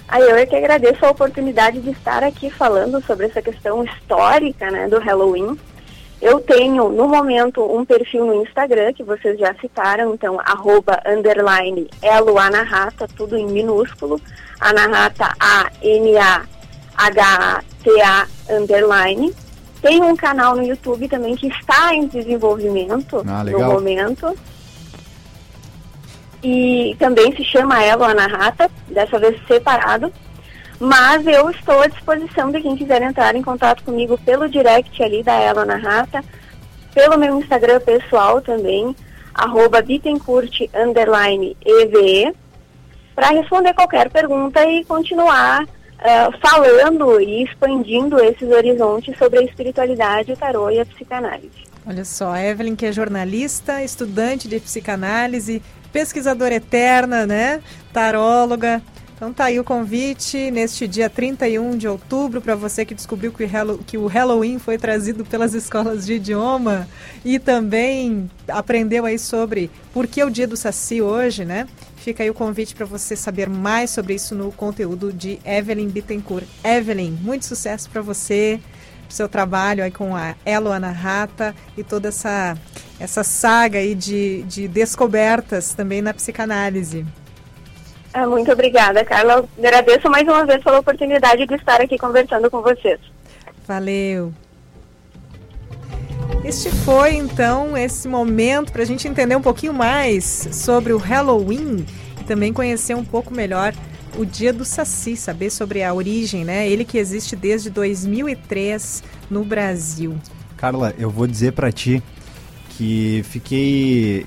Ah, 0.07 0.21
eu 0.21 0.37
é 0.37 0.45
que 0.45 0.55
agradeço 0.55 1.05
a 1.05 1.09
oportunidade 1.09 1.81
de 1.81 1.89
estar 1.89 2.23
aqui 2.23 2.49
falando 2.49 3.03
sobre 3.05 3.25
essa 3.25 3.41
questão 3.41 3.83
histórica 3.83 4.71
né, 4.71 4.87
do 4.87 4.99
Halloween. 4.99 5.57
Eu 6.20 6.39
tenho, 6.39 6.89
no 6.89 7.07
momento, 7.07 7.63
um 7.63 7.86
perfil 7.86 8.26
no 8.26 8.41
Instagram, 8.41 8.91
que 8.93 9.03
vocês 9.03 9.39
já 9.39 9.53
citaram, 9.55 10.15
então, 10.15 10.39
arroba, 10.39 10.99
underline, 11.05 11.88
eloanahata, 12.01 13.07
tudo 13.15 13.38
em 13.38 13.45
minúsculo, 13.45 14.20
anahata, 14.59 15.32
A-N-A-H-A-T-A, 15.39 16.47
underline. 18.49 19.32
Tem 19.80 20.01
um 20.01 20.15
canal 20.15 20.55
no 20.55 20.63
YouTube 20.63 21.07
também 21.07 21.36
que 21.36 21.47
está 21.47 21.93
em 21.93 22.07
desenvolvimento 22.07 23.24
ah, 23.28 23.43
no 23.43 23.59
momento. 23.59 24.36
E 26.41 26.95
também 26.97 27.36
se 27.36 27.43
chama 27.43 27.84
Elo 27.84 28.03
Anahata, 28.03 28.72
dessa 28.88 29.20
vez 29.20 29.39
separado. 29.47 30.11
Mas 30.80 31.25
eu 31.25 31.49
estou 31.49 31.82
à 31.82 31.88
disposição 31.88 32.51
de 32.51 32.61
quem 32.61 32.75
quiser 32.75 33.01
entrar 33.01 33.36
em 33.36 33.41
contato 33.41 33.84
comigo 33.84 34.17
pelo 34.19 34.47
direct 34.47 35.01
ali 35.01 35.23
da 35.23 35.34
Ela 35.34 35.65
na 35.65 35.75
Rata, 35.75 36.23
pelo 36.93 37.17
meu 37.17 37.39
Instagram 37.39 37.80
pessoal 37.80 38.41
também, 38.41 38.95
arroba 39.34 39.80
EVE, 39.80 40.25
para 43.15 43.30
responder 43.30 43.73
qualquer 43.73 44.11
pergunta 44.11 44.63
e 44.65 44.86
continuar 44.86 45.63
uh, 45.63 46.38
falando 46.39 47.19
e 47.19 47.43
expandindo 47.43 48.19
esses 48.23 48.49
horizontes 48.51 49.17
sobre 49.17 49.39
a 49.39 49.43
espiritualidade, 49.43 50.32
o 50.32 50.38
tarô 50.38 50.69
e 50.69 50.80
a 50.80 50.86
psicanálise. 50.86 51.67
Olha 51.86 52.05
só, 52.05 52.32
a 52.32 52.43
Evelyn 52.43 52.75
que 52.75 52.86
é 52.86 52.91
jornalista, 52.91 53.82
estudante 53.82 54.47
de 54.47 54.59
psicanálise, 54.59 55.61
pesquisadora 55.91 56.55
eterna, 56.55 57.25
né? 57.25 57.61
Taróloga, 57.93 58.82
então 59.18 59.34
tá 59.34 59.45
aí 59.45 59.59
o 59.59 59.63
convite 59.63 60.51
neste 60.51 60.88
dia 60.88 61.09
31 61.09 61.76
de 61.76 61.88
outubro 61.88 62.39
para 62.39 62.53
você 62.53 62.86
que 62.86 62.93
descobriu 62.93 63.34
que 63.34 63.49
que 63.88 63.97
o 63.97 64.05
Halloween 64.05 64.59
foi 64.59 64.78
trazido 64.78 65.26
pelas 65.26 65.55
escolas 65.57 66.05
de 66.05 66.13
idioma 66.13 66.88
e 67.26 67.39
também 67.39 68.30
aprendeu 68.47 69.07
aí 69.07 69.18
sobre 69.18 69.72
por 69.91 70.05
que 70.05 70.24
o 70.24 70.30
dia 70.30 70.47
do 70.47 70.55
Saci 70.55 71.01
hoje, 71.01 71.45
né? 71.45 71.68
Fica 71.95 72.22
aí 72.22 72.30
o 72.30 72.34
convite 72.34 72.76
para 72.76 72.86
você 72.86 73.15
saber 73.15 73.49
mais 73.49 73.89
sobre 73.89 74.13
isso 74.13 74.36
no 74.36 74.51
conteúdo 74.51 75.11
de 75.11 75.39
Evelyn 75.43 75.89
Bittencourt. 75.89 76.45
Evelyn, 76.63 77.18
muito 77.20 77.43
sucesso 77.43 77.89
para 77.89 78.03
você, 78.03 78.59
pro 79.07 79.15
seu 79.15 79.28
trabalho 79.28 79.84
aí 79.84 79.89
com 79.89 80.15
a 80.15 80.36
Elo 80.45 80.70
Rata 80.70 81.55
e 81.76 81.84
toda 81.84 82.09
essa, 82.09 82.55
essa 82.99 83.24
saga 83.24 83.80
aí 83.80 83.95
de, 83.95 84.43
de 84.43 84.68
descobertas 84.68 85.74
também 85.74 86.03
na 86.03 86.13
psicanálise. 86.13 87.03
Ah, 88.18 88.26
muito 88.26 88.51
obrigada, 88.51 89.05
Carla. 89.05 89.47
agradeço 89.59 90.09
mais 90.09 90.28
uma 90.28 90.43
vez 90.43 90.63
pela 90.63 90.80
oportunidade 90.80 91.45
de 91.45 91.53
estar 91.53 91.80
aqui 91.80 91.99
conversando 91.99 92.49
com 92.49 92.63
vocês. 92.63 92.99
Valeu. 93.68 94.34
Este 96.43 96.72
foi 96.72 97.13
então 97.13 97.78
esse 97.78 98.07
momento 98.07 98.72
para 98.72 98.82
a 98.82 98.86
gente 98.86 99.07
entender 99.07 99.36
um 99.36 99.41
pouquinho 99.41 99.72
mais 99.72 100.49
sobre 100.51 100.93
o 100.93 100.97
Halloween 100.97 101.86
e 102.20 102.24
também 102.24 102.51
conhecer 102.51 102.95
um 102.95 103.05
pouco 103.05 103.32
melhor 103.32 103.72
o 104.18 104.26
Dia 104.26 104.51
do 104.51 104.65
Saci, 104.65 105.15
saber 105.15 105.51
sobre 105.51 105.84
a 105.84 105.93
origem, 105.93 106.43
né? 106.43 106.68
Ele 106.68 106.84
que 106.84 106.97
existe 106.97 107.36
desde 107.36 107.70
2003 107.70 109.03
no 109.30 109.43
Brasil. 109.43 110.18
Carla, 110.57 110.91
eu 110.97 111.11
vou 111.11 111.28
dizer 111.28 111.51
para 111.51 111.72
ti 111.72 112.01
que 112.72 113.22
fiquei, 113.26 114.26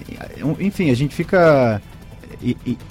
enfim, 0.60 0.92
a 0.92 0.94
gente 0.94 1.12
fica 1.12 1.82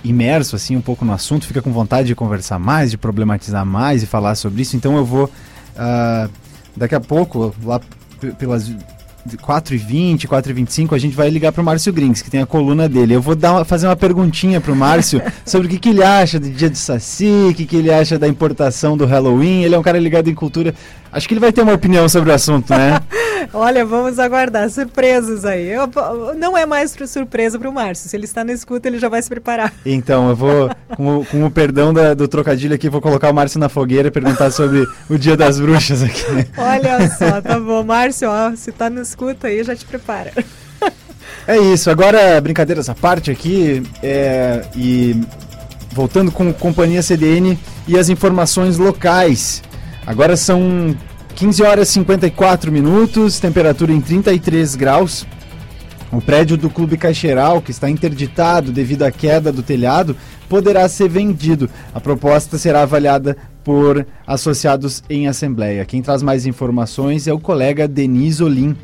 imerso 0.04 0.56
assim 0.56 0.76
um 0.76 0.82
pouco 0.82 1.04
no 1.04 1.14
assunto, 1.14 1.46
fica 1.46 1.62
com 1.62 1.72
vontade 1.72 2.08
de 2.08 2.16
conversar 2.16 2.60
mais, 2.60 2.92
de 2.92 2.98
problematizar 2.98 3.66
mais 3.66 4.04
e 4.04 4.06
falar 4.06 4.36
sobre 4.36 4.62
isso. 4.62 4.76
Então 4.76 4.96
eu 4.96 5.06
vou 5.06 5.26
uh, 5.26 6.30
daqui 6.76 6.96
a 6.96 7.00
pouco 7.00 7.54
lá 7.64 7.80
pelas 8.38 8.72
4h20, 9.28 10.28
4h25, 10.28 10.94
a 10.94 10.98
gente 10.98 11.16
vai 11.16 11.30
ligar 11.30 11.52
para 11.52 11.62
o 11.62 11.66
Márcio 11.66 11.92
Grings, 11.92 12.22
que 12.24 12.32
tem 12.32 12.42
a 12.42 12.46
coluna 12.46 12.88
dele. 12.88 13.16
Eu 13.16 13.22
vou 13.22 13.36
dar 13.36 13.54
uma, 13.54 13.66
fazer 13.66 13.88
uma 13.88 13.96
perguntinha 13.96 14.62
para 14.62 14.72
o 14.72 14.76
Márcio 14.76 15.22
sobre 15.46 15.68
o 15.68 15.70
que, 15.70 15.78
que 15.78 15.90
ele 15.90 16.04
acha 16.04 16.40
do 16.40 16.50
dia 16.50 16.70
do 16.70 16.78
Saci, 16.78 17.48
o 17.50 17.54
que, 17.54 17.66
que 17.66 17.76
ele 17.76 17.92
acha 17.92 18.18
da 18.18 18.28
importação 18.28 18.98
do 18.98 19.06
Halloween. 19.06 19.64
Ele 19.64 19.76
é 19.76 19.80
um 19.80 19.84
cara 19.84 20.00
ligado 20.00 20.30
em 20.30 20.36
cultura. 20.36 20.74
Acho 21.12 21.28
que 21.28 21.34
ele 21.34 21.40
vai 21.42 21.52
ter 21.52 21.62
uma 21.62 21.74
opinião 21.74 22.08
sobre 22.08 22.30
o 22.30 22.34
assunto, 22.34 22.70
né? 22.72 23.00
Olha, 23.54 23.86
vamos 23.86 24.20
aguardar. 24.20 24.70
Surpresas 24.70 25.44
aí. 25.44 25.70
Eu, 25.70 25.90
não 26.38 26.58
é 26.58 26.66
mais 26.66 26.96
surpresa 27.08 27.58
para 27.58 27.70
o 27.70 27.74
Márcio. 27.74 28.10
Se 28.10 28.16
ele 28.16 28.26
está 28.26 28.44
na 28.44 28.54
escuta, 28.54 28.88
ele 28.88 29.00
já 29.00 29.10
vai 29.10 29.22
se 29.22 29.30
preparar. 29.30 29.74
Então, 29.86 30.30
eu 30.30 30.36
vou, 30.36 30.70
com 30.96 31.18
o, 31.18 31.26
com 31.26 31.46
o 31.46 31.52
perdão 31.52 31.94
da, 31.94 32.14
do 32.14 32.28
trocadilho 32.28 32.76
aqui, 32.76 32.90
vou 32.90 33.02
colocar 33.02 33.30
o 33.30 33.34
Márcio 33.34 33.60
na 33.60 33.70
fogueira 33.70 34.10
e 34.10 34.12
perguntar 34.12 34.52
sobre 34.52 34.88
o 35.10 35.18
Dia 35.18 35.36
das 35.36 35.60
Bruxas 35.60 36.04
aqui. 36.04 36.24
Olha 36.56 37.10
só, 37.10 37.42
tá 37.42 37.60
bom. 37.60 37.84
Márcio, 37.84 38.30
ó, 38.30 38.56
se 38.56 38.72
tá 38.72 38.90
na 38.90 39.02
escuta 39.02 39.48
aí, 39.48 39.64
já 39.64 39.76
te 39.76 39.86
prepara. 39.86 40.32
É 41.48 41.58
isso. 41.58 41.90
Agora, 41.90 42.40
brincadeiras 42.40 42.88
à 42.88 42.96
parte 42.96 43.32
aqui, 43.32 43.82
é, 44.04 44.64
e 44.76 45.20
voltando 45.92 46.32
com 46.32 46.54
Companhia 46.54 47.02
CDN 47.02 47.58
e 47.88 47.98
as 47.98 48.10
informações 48.10 48.78
locais. 48.78 49.64
Agora 50.10 50.36
são 50.36 50.98
15 51.36 51.62
horas 51.62 51.90
e 51.90 51.92
54 51.92 52.72
minutos, 52.72 53.40
temperatura 53.40 53.92
em 53.92 54.02
33 54.02 54.74
graus. 54.74 55.24
O 56.12 56.20
prédio 56.20 56.58
do 56.58 56.68
Clube 56.68 56.98
Caixeiral, 56.98 57.62
que 57.62 57.70
está 57.70 57.88
interditado 57.88 58.72
devido 58.72 59.04
à 59.04 59.12
queda 59.12 59.52
do 59.52 59.62
telhado, 59.62 60.18
poderá 60.50 60.90
ser 60.90 61.10
vendido. 61.10 61.70
A 61.94 62.00
proposta 62.00 62.58
será 62.58 62.82
avaliada 62.82 63.38
por 63.64 64.04
associados 64.26 65.04
em 65.08 65.28
assembleia. 65.28 65.86
Quem 65.86 66.02
traz 66.02 66.24
mais 66.24 66.48
informações 66.48 67.28
é 67.28 67.32
o 67.32 67.40
colega 67.40 67.88
Denis 67.88 68.42
Olim. 68.42 68.76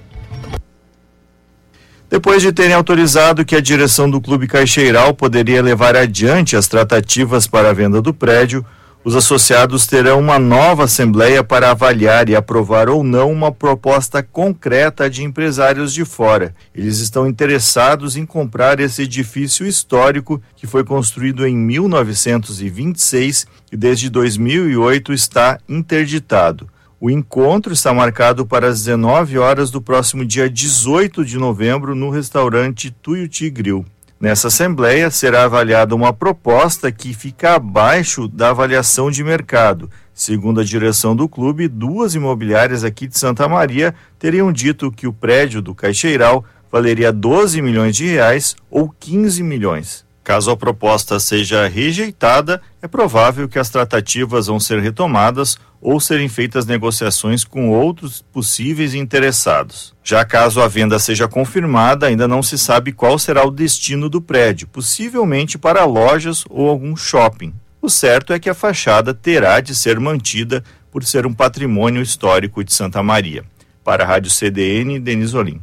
Depois 2.08 2.44
de 2.44 2.54
terem 2.54 2.76
autorizado 2.76 3.44
que 3.44 3.56
a 3.56 3.62
direção 3.62 4.08
do 4.08 4.22
Clube 4.22 4.46
Caixeiral 4.46 5.12
poderia 5.12 5.64
levar 5.64 5.96
adiante 5.96 6.56
as 6.56 6.68
tratativas 6.68 7.48
para 7.48 7.72
a 7.72 7.74
venda 7.74 8.00
do 8.00 8.14
prédio, 8.14 8.64
os 9.06 9.16
associados 9.16 9.86
terão 9.86 10.20
uma 10.20 10.40
nova 10.40 10.86
assembleia 10.86 11.44
para 11.44 11.70
avaliar 11.70 12.28
e 12.28 12.36
aprovar 12.36 12.90
ou 12.90 13.04
não 13.04 13.32
uma 13.32 13.52
proposta 13.52 14.24
concreta 14.24 15.08
de 15.08 15.24
empresários 15.24 15.94
de 15.94 16.04
fora. 16.04 16.56
Eles 16.74 16.98
estão 16.98 17.28
interessados 17.28 18.18
em 18.18 18.26
comprar 18.26 18.80
esse 18.80 19.04
edifício 19.04 19.64
histórico 19.64 20.42
que 20.56 20.66
foi 20.66 20.84
construído 20.84 21.46
em 21.46 21.56
1926 21.56 23.46
e 23.72 23.78
desde 23.78 24.10
2008 24.10 25.14
está 25.14 25.60
interditado. 25.70 26.68
O 27.00 27.12
encontro 27.12 27.74
está 27.74 27.94
marcado 27.94 28.44
para 28.44 28.70
as 28.70 28.80
19 28.86 29.38
horas 29.38 29.70
do 29.70 29.80
próximo 29.80 30.26
dia 30.26 30.50
18 30.50 31.24
de 31.24 31.38
novembro 31.38 31.94
no 31.94 32.10
restaurante 32.10 32.90
Tuiuti 32.90 33.52
Grill. 33.52 33.86
Nessa 34.20 34.48
assembleia 34.48 35.12
será 35.12 35.44
avaliada 35.44 35.94
uma 35.94 36.14
proposta 36.14 36.90
que 36.90 37.14
fica 37.14 37.56
abaixo 37.56 38.30
da 38.30 38.50
avaliação 38.50 39.12
de 39.12 39.22
mercado. 39.24 39.90
Segundo 40.14 40.62
a 40.62 40.64
direção 40.64 41.14
do 41.14 41.28
clube, 41.28 41.68
duas 41.68 42.16
imobiliárias 42.16 42.86
aqui 42.86 43.08
de 43.08 43.20
Santa 43.20 43.48
Maria 43.50 43.94
teriam 44.18 44.54
dito 44.54 44.90
que 44.90 45.06
o 45.06 45.12
prédio 45.12 45.62
do 45.62 45.76
Caixeiral 45.76 46.46
valeria 46.72 47.12
12 47.12 47.62
milhões 47.62 47.96
de 47.96 48.06
reais 48.06 48.56
ou 48.72 48.90
15 48.90 49.44
milhões. 49.44 50.05
Caso 50.26 50.50
a 50.50 50.58
proposta 50.58 51.20
seja 51.20 51.68
rejeitada, 51.68 52.60
é 52.82 52.88
provável 52.88 53.48
que 53.48 53.60
as 53.60 53.70
tratativas 53.70 54.48
vão 54.48 54.60
ser 54.60 54.80
retomadas 54.80 55.56
ou 55.80 56.00
serem 56.00 56.28
feitas 56.28 56.66
negociações 56.66 57.44
com 57.44 57.70
outros 57.70 58.24
possíveis 58.34 58.96
interessados. 58.96 59.94
Já 60.04 60.26
caso 60.26 60.64
a 60.64 60.68
venda 60.68 60.98
seja 60.98 61.28
confirmada, 61.28 62.08
ainda 62.08 62.28
não 62.28 62.42
se 62.42 62.58
sabe 62.58 62.92
qual 62.92 63.20
será 63.20 63.46
o 63.46 63.52
destino 63.52 64.10
do 64.10 64.20
prédio, 64.20 64.68
possivelmente 64.68 65.60
para 65.60 65.86
lojas 65.86 66.44
ou 66.50 66.68
algum 66.72 66.96
shopping. 66.96 67.54
O 67.80 67.88
certo 67.88 68.34
é 68.34 68.40
que 68.40 68.50
a 68.50 68.56
fachada 68.56 69.14
terá 69.14 69.60
de 69.60 69.76
ser 69.76 70.00
mantida 70.00 70.64
por 70.90 71.04
ser 71.04 71.28
um 71.28 71.34
patrimônio 71.36 72.02
histórico 72.02 72.64
de 72.64 72.74
Santa 72.74 73.04
Maria. 73.04 73.44
Para 73.84 74.04
a 74.04 74.08
Rádio 74.08 74.32
CDN, 74.32 75.00
Denis 75.00 75.36
Olim. 75.36 75.62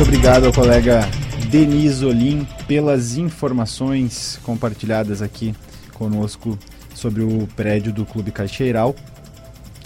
Muito 0.00 0.14
obrigado 0.14 0.46
ao 0.46 0.52
colega 0.54 1.06
Denis 1.50 2.00
Olim 2.00 2.48
pelas 2.66 3.18
informações 3.18 4.40
compartilhadas 4.42 5.20
aqui 5.20 5.54
conosco 5.92 6.58
sobre 6.94 7.22
o 7.22 7.46
prédio 7.54 7.92
do 7.92 8.06
Clube 8.06 8.32
Caixeiral. 8.32 8.94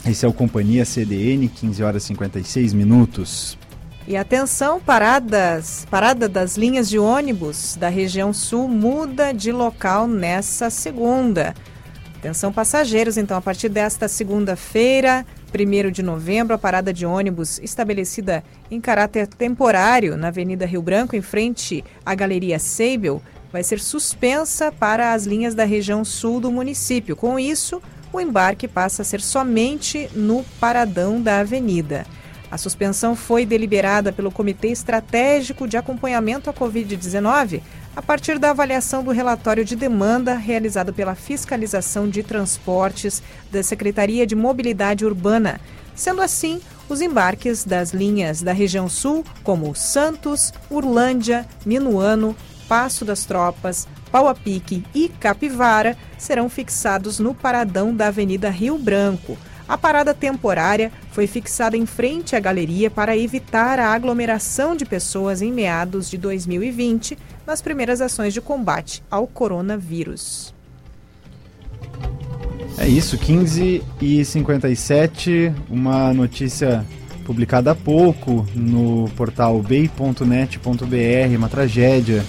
Esse 0.06 0.24
é 0.24 0.28
o 0.28 0.32
Companhia 0.32 0.84
CDN, 0.84 1.48
15 1.48 1.82
horas 1.82 2.04
e 2.04 2.06
56 2.06 2.72
minutos. 2.74 3.58
E 4.06 4.16
atenção, 4.16 4.78
paradas, 4.78 5.84
parada 5.90 6.28
das 6.28 6.56
linhas 6.56 6.88
de 6.88 6.96
ônibus 6.96 7.74
da 7.74 7.88
região 7.88 8.32
sul 8.32 8.68
muda 8.68 9.32
de 9.32 9.50
local 9.50 10.06
nessa 10.06 10.70
segunda. 10.70 11.56
Atenção 12.18 12.52
passageiros, 12.52 13.16
então 13.16 13.36
a 13.36 13.42
partir 13.42 13.68
desta 13.68 14.06
segunda-feira, 14.06 15.26
1 15.54 15.90
de 15.92 16.02
novembro, 16.02 16.54
a 16.54 16.58
parada 16.58 16.92
de 16.92 17.06
ônibus 17.06 17.58
estabelecida 17.60 18.42
em 18.70 18.80
caráter 18.80 19.26
temporário 19.28 20.16
na 20.16 20.28
Avenida 20.28 20.66
Rio 20.66 20.82
Branco, 20.82 21.14
em 21.14 21.22
frente 21.22 21.84
à 22.04 22.14
Galeria 22.14 22.58
Seibel, 22.58 23.22
vai 23.52 23.62
ser 23.62 23.78
suspensa 23.78 24.72
para 24.72 25.12
as 25.12 25.26
linhas 25.26 25.54
da 25.54 25.64
região 25.64 26.04
sul 26.04 26.40
do 26.40 26.50
município. 26.50 27.14
Com 27.14 27.38
isso, 27.38 27.80
o 28.12 28.20
embarque 28.20 28.66
passa 28.66 29.02
a 29.02 29.04
ser 29.04 29.20
somente 29.20 30.10
no 30.12 30.44
paradão 30.58 31.22
da 31.22 31.38
avenida. 31.38 32.04
A 32.50 32.58
suspensão 32.58 33.16
foi 33.16 33.46
deliberada 33.46 34.12
pelo 34.12 34.30
Comitê 34.30 34.68
Estratégico 34.68 35.66
de 35.66 35.76
Acompanhamento 35.76 36.50
à 36.50 36.52
Covid-19 36.52 37.60
a 37.96 38.02
partir 38.02 38.38
da 38.38 38.50
avaliação 38.50 39.04
do 39.04 39.12
relatório 39.12 39.64
de 39.64 39.76
demanda 39.76 40.34
realizado 40.34 40.92
pela 40.92 41.14
Fiscalização 41.14 42.08
de 42.08 42.22
Transportes 42.22 43.22
da 43.50 43.62
Secretaria 43.62 44.26
de 44.26 44.34
Mobilidade 44.34 45.04
Urbana. 45.04 45.60
Sendo 45.94 46.20
assim, 46.20 46.60
os 46.88 47.00
embarques 47.00 47.64
das 47.64 47.92
linhas 47.92 48.42
da 48.42 48.52
região 48.52 48.88
sul, 48.88 49.24
como 49.44 49.74
Santos, 49.74 50.52
Urlândia, 50.68 51.46
Minuano, 51.64 52.36
Passo 52.68 53.04
das 53.04 53.24
Tropas, 53.24 53.86
Pau 54.10 54.26
a 54.26 54.34
Pique 54.34 54.84
e 54.94 55.08
Capivara 55.08 55.96
serão 56.18 56.48
fixados 56.48 57.18
no 57.18 57.34
paradão 57.34 57.94
da 57.94 58.08
Avenida 58.08 58.50
Rio 58.50 58.78
Branco. 58.78 59.38
A 59.68 59.78
parada 59.78 60.12
temporária 60.12 60.92
foi 61.10 61.26
fixada 61.26 61.76
em 61.76 61.86
frente 61.86 62.36
à 62.36 62.40
galeria 62.40 62.90
para 62.90 63.16
evitar 63.16 63.78
a 63.78 63.92
aglomeração 63.92 64.76
de 64.76 64.84
pessoas 64.84 65.40
em 65.40 65.50
meados 65.50 66.10
de 66.10 66.18
2020, 66.18 67.16
nas 67.46 67.62
primeiras 67.62 68.00
ações 68.00 68.34
de 68.34 68.40
combate 68.40 69.02
ao 69.10 69.26
coronavírus. 69.26 70.54
É 72.76 72.88
isso, 72.88 73.16
15 73.16 73.82
e 74.00 74.24
57, 74.24 75.52
uma 75.70 76.12
notícia 76.12 76.84
publicada 77.24 77.70
há 77.70 77.74
pouco 77.74 78.46
no 78.54 79.08
portal 79.16 79.62
bay.net.br, 79.62 81.36
uma 81.36 81.48
tragédia 81.48 82.24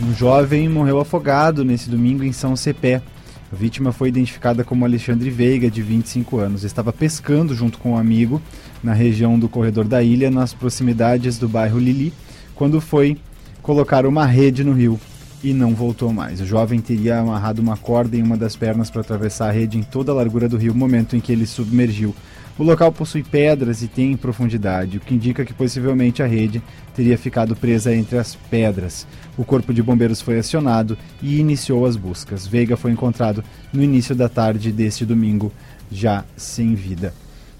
um 0.00 0.14
jovem 0.14 0.68
morreu 0.68 1.00
afogado 1.00 1.64
nesse 1.64 1.90
domingo 1.90 2.22
em 2.22 2.32
São 2.32 2.54
Cepé. 2.54 3.02
A 3.50 3.56
vítima 3.56 3.92
foi 3.92 4.08
identificada 4.08 4.62
como 4.62 4.84
Alexandre 4.84 5.30
Veiga, 5.30 5.70
de 5.70 5.80
25 5.80 6.38
anos. 6.38 6.64
Estava 6.64 6.92
pescando 6.92 7.54
junto 7.54 7.78
com 7.78 7.92
um 7.92 7.96
amigo 7.96 8.42
na 8.82 8.92
região 8.92 9.38
do 9.38 9.48
corredor 9.48 9.86
da 9.86 10.02
ilha, 10.02 10.30
nas 10.30 10.52
proximidades 10.52 11.38
do 11.38 11.48
bairro 11.48 11.78
Lili, 11.78 12.12
quando 12.54 12.80
foi 12.80 13.16
colocar 13.62 14.04
uma 14.04 14.26
rede 14.26 14.62
no 14.62 14.72
rio 14.72 15.00
e 15.42 15.54
não 15.54 15.74
voltou 15.74 16.12
mais. 16.12 16.40
O 16.40 16.46
jovem 16.46 16.80
teria 16.80 17.20
amarrado 17.20 17.62
uma 17.62 17.76
corda 17.76 18.16
em 18.16 18.22
uma 18.22 18.36
das 18.36 18.54
pernas 18.54 18.90
para 18.90 19.00
atravessar 19.00 19.48
a 19.48 19.52
rede 19.52 19.78
em 19.78 19.82
toda 19.82 20.12
a 20.12 20.14
largura 20.14 20.48
do 20.48 20.58
rio, 20.58 20.74
momento 20.74 21.16
em 21.16 21.20
que 21.20 21.32
ele 21.32 21.46
submergiu. 21.46 22.14
O 22.58 22.64
local 22.64 22.90
possui 22.90 23.22
pedras 23.22 23.82
e 23.82 23.86
tem 23.86 24.16
profundidade, 24.16 24.96
o 24.96 25.00
que 25.00 25.14
indica 25.14 25.44
que 25.44 25.54
possivelmente 25.54 26.22
a 26.22 26.26
rede 26.26 26.60
teria 26.94 27.16
ficado 27.16 27.54
presa 27.54 27.94
entre 27.94 28.18
as 28.18 28.34
pedras. 28.34 29.06
O 29.38 29.44
corpo 29.44 29.72
de 29.72 29.80
bombeiros 29.80 30.20
foi 30.20 30.36
acionado 30.36 30.98
e 31.22 31.38
iniciou 31.38 31.86
as 31.86 31.94
buscas. 31.94 32.44
Veiga 32.44 32.76
foi 32.76 32.90
encontrado 32.90 33.44
no 33.72 33.80
início 33.80 34.12
da 34.12 34.28
tarde 34.28 34.72
deste 34.72 35.06
domingo, 35.06 35.52
já 35.90 36.24
sem 36.36 36.74
vida. 36.74 37.14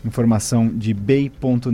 Informação 0.04 0.68
de 0.68 0.92
bay.net.br 0.92 1.72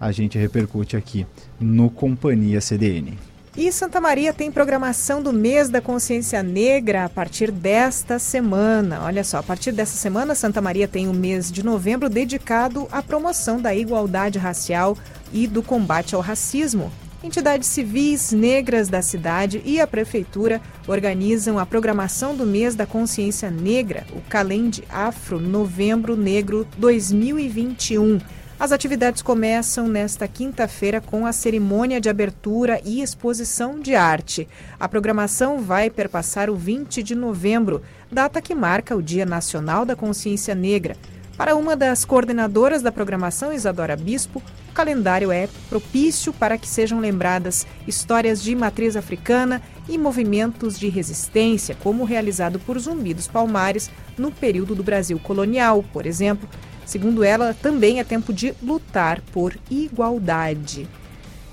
a 0.00 0.10
gente 0.10 0.36
repercute 0.36 0.96
aqui 0.96 1.24
no 1.60 1.88
Companhia 1.88 2.60
CDN. 2.60 3.16
E 3.56 3.70
Santa 3.70 4.00
Maria 4.00 4.32
tem 4.32 4.50
programação 4.50 5.22
do 5.22 5.32
mês 5.32 5.68
da 5.68 5.80
consciência 5.80 6.42
negra 6.42 7.04
a 7.04 7.08
partir 7.08 7.52
desta 7.52 8.18
semana. 8.18 9.02
Olha 9.04 9.22
só, 9.22 9.38
a 9.38 9.42
partir 9.42 9.70
dessa 9.70 9.96
semana, 9.96 10.34
Santa 10.34 10.60
Maria 10.60 10.88
tem 10.88 11.08
o 11.08 11.12
mês 11.12 11.50
de 11.50 11.64
novembro 11.64 12.08
dedicado 12.08 12.88
à 12.90 13.02
promoção 13.02 13.60
da 13.60 13.74
igualdade 13.74 14.38
racial 14.38 14.96
e 15.32 15.46
do 15.46 15.62
combate 15.62 16.14
ao 16.14 16.20
racismo. 16.20 16.90
Entidades 17.22 17.68
civis 17.68 18.32
negras 18.32 18.88
da 18.88 19.02
cidade 19.02 19.60
e 19.66 19.78
a 19.78 19.86
prefeitura 19.86 20.58
organizam 20.88 21.58
a 21.58 21.66
programação 21.66 22.34
do 22.34 22.46
mês 22.46 22.74
da 22.74 22.86
consciência 22.86 23.50
negra, 23.50 24.06
o 24.12 24.22
Calende 24.22 24.82
Afro 24.88 25.38
Novembro 25.38 26.16
Negro 26.16 26.66
2021. 26.78 28.18
As 28.58 28.72
atividades 28.72 29.20
começam 29.20 29.86
nesta 29.86 30.26
quinta-feira 30.26 30.98
com 30.98 31.26
a 31.26 31.32
cerimônia 31.32 32.00
de 32.00 32.08
abertura 32.08 32.80
e 32.86 33.02
exposição 33.02 33.78
de 33.78 33.94
arte. 33.94 34.48
A 34.78 34.88
programação 34.88 35.58
vai 35.58 35.90
perpassar 35.90 36.48
o 36.48 36.56
20 36.56 37.02
de 37.02 37.14
novembro, 37.14 37.82
data 38.10 38.40
que 38.40 38.54
marca 38.54 38.96
o 38.96 39.02
Dia 39.02 39.26
Nacional 39.26 39.84
da 39.84 39.94
Consciência 39.94 40.54
Negra. 40.54 40.96
Para 41.40 41.56
uma 41.56 41.74
das 41.74 42.04
coordenadoras 42.04 42.82
da 42.82 42.92
programação, 42.92 43.50
Isadora 43.50 43.96
Bispo, 43.96 44.42
o 44.68 44.72
calendário 44.74 45.32
é 45.32 45.48
propício 45.70 46.34
para 46.34 46.58
que 46.58 46.68
sejam 46.68 47.00
lembradas 47.00 47.66
histórias 47.88 48.42
de 48.42 48.54
matriz 48.54 48.94
africana 48.94 49.62
e 49.88 49.96
movimentos 49.96 50.78
de 50.78 50.90
resistência, 50.90 51.74
como 51.82 52.04
realizado 52.04 52.60
por 52.60 52.78
Zumbi 52.78 53.14
dos 53.14 53.26
Palmares 53.26 53.90
no 54.18 54.30
período 54.30 54.74
do 54.74 54.82
Brasil 54.82 55.18
colonial, 55.18 55.82
por 55.94 56.04
exemplo. 56.04 56.46
Segundo 56.84 57.24
ela, 57.24 57.54
também 57.54 58.00
é 58.00 58.04
tempo 58.04 58.34
de 58.34 58.54
lutar 58.62 59.22
por 59.32 59.56
igualdade. 59.70 60.86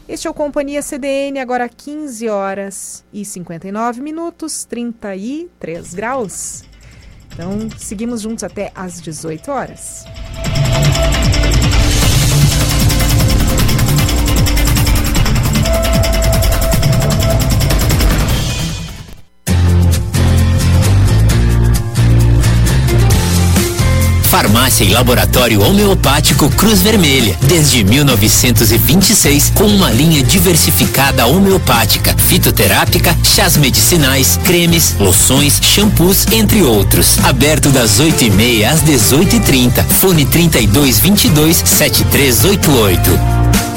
Este 0.06 0.28
é 0.28 0.30
o 0.30 0.34
Companhia 0.34 0.82
CDN, 0.82 1.40
agora 1.40 1.70
15 1.70 2.28
horas 2.28 3.06
e 3.14 3.24
59 3.24 4.02
minutos, 4.02 4.66
33 4.66 5.94
graus. 5.94 6.67
Então, 7.38 7.70
seguimos 7.78 8.22
juntos 8.22 8.44
até 8.44 8.72
às 8.74 9.00
18 9.00 9.52
horas. 9.52 10.06
Farmácia 24.68 24.84
e 24.84 24.90
Laboratório 24.90 25.62
Homeopático 25.62 26.50
Cruz 26.50 26.82
Vermelha, 26.82 27.38
desde 27.44 27.86
1926, 27.86 29.54
com 29.56 29.66
uma 29.66 29.90
linha 29.90 30.22
diversificada 30.22 31.26
homeopática, 31.26 32.14
fitoterápica, 32.18 33.18
chás 33.24 33.56
medicinais, 33.56 34.38
cremes, 34.44 34.96
loções, 35.00 35.58
shampoos, 35.62 36.28
entre 36.34 36.64
outros. 36.64 37.18
Aberto 37.24 37.70
das 37.70 38.02
8h30 38.02 38.66
às 38.66 38.82
18h30. 38.82 39.86
Fone 39.86 40.26
3222 40.26 41.64
7388. 41.66 43.77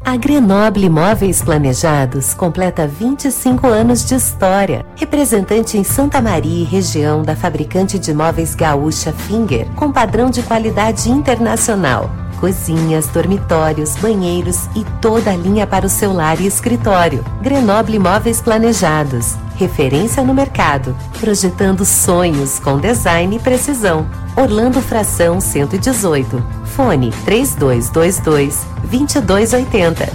A 0.04 0.16
Grenoble 0.16 0.86
Imóveis 0.86 1.42
Planejados 1.42 2.34
completa 2.34 2.88
25 2.88 3.68
anos 3.68 4.04
de 4.04 4.16
história. 4.16 4.84
Representante 4.96 5.78
em 5.78 5.84
Santa 5.84 6.20
Maria 6.20 6.62
e 6.62 6.64
região 6.64 7.22
da 7.22 7.36
fabricante 7.36 8.00
de 8.00 8.12
móveis 8.12 8.52
gaúcha 8.56 9.12
Finger, 9.12 9.64
com 9.76 9.92
padrão 9.92 10.28
de 10.28 10.42
qualidade 10.42 11.08
internacional. 11.08 12.10
Cozinhas, 12.40 13.06
dormitórios, 13.06 13.94
banheiros 13.96 14.66
e 14.74 14.84
toda 15.00 15.30
a 15.30 15.36
linha 15.36 15.68
para 15.68 15.86
o 15.86 15.88
seu 15.88 16.12
lar 16.12 16.40
e 16.40 16.46
escritório. 16.48 17.24
Grenoble 17.40 17.94
Imóveis 17.94 18.40
Planejados. 18.40 19.36
Referência 19.62 20.24
no 20.24 20.34
mercado. 20.34 20.96
Projetando 21.20 21.84
sonhos 21.84 22.58
com 22.58 22.80
design 22.80 23.36
e 23.36 23.38
precisão. 23.38 24.10
Orlando 24.36 24.82
Fração 24.82 25.40
118. 25.40 26.44
Fone 26.74 27.12
3222 27.24 28.66
2280. 28.90 30.12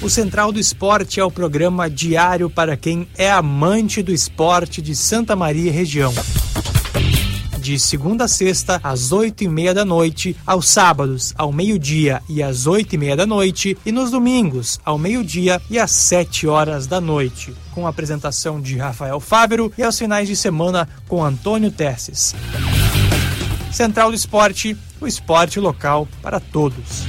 O 0.00 0.08
Central 0.08 0.50
do 0.50 0.58
Esporte 0.58 1.20
é 1.20 1.24
o 1.24 1.30
programa 1.30 1.90
diário 1.90 2.48
para 2.48 2.74
quem 2.74 3.06
é 3.18 3.30
amante 3.30 4.02
do 4.02 4.12
esporte 4.12 4.80
de 4.80 4.96
Santa 4.96 5.36
Maria 5.36 5.68
e 5.68 5.70
região. 5.70 6.14
De 7.62 7.78
segunda 7.78 8.24
a 8.24 8.28
sexta, 8.28 8.80
às 8.82 9.12
oito 9.12 9.44
e 9.44 9.48
meia 9.48 9.72
da 9.72 9.84
noite, 9.84 10.36
aos 10.44 10.68
sábados, 10.68 11.32
ao 11.38 11.52
meio-dia 11.52 12.20
e 12.28 12.42
às 12.42 12.66
oito 12.66 12.96
e 12.96 12.98
meia 12.98 13.14
da 13.14 13.24
noite, 13.24 13.78
e 13.86 13.92
nos 13.92 14.10
domingos, 14.10 14.80
ao 14.84 14.98
meio-dia 14.98 15.62
e 15.70 15.78
às 15.78 15.92
sete 15.92 16.48
horas 16.48 16.88
da 16.88 17.00
noite, 17.00 17.54
com 17.70 17.86
a 17.86 17.90
apresentação 17.90 18.60
de 18.60 18.76
Rafael 18.76 19.20
Fávero 19.20 19.72
e 19.78 19.82
aos 19.84 19.96
finais 19.96 20.26
de 20.26 20.34
semana 20.34 20.88
com 21.06 21.24
Antônio 21.24 21.70
Terces. 21.70 22.34
Central 23.70 24.10
do 24.10 24.16
Esporte, 24.16 24.76
o 25.00 25.06
esporte 25.06 25.60
local 25.60 26.08
para 26.20 26.40
todos. 26.40 27.04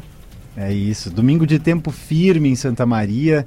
É 0.56 0.72
isso. 0.72 1.10
Domingo 1.10 1.46
de 1.46 1.58
tempo 1.58 1.90
firme 1.90 2.48
em 2.48 2.54
Santa 2.54 2.86
Maria. 2.86 3.46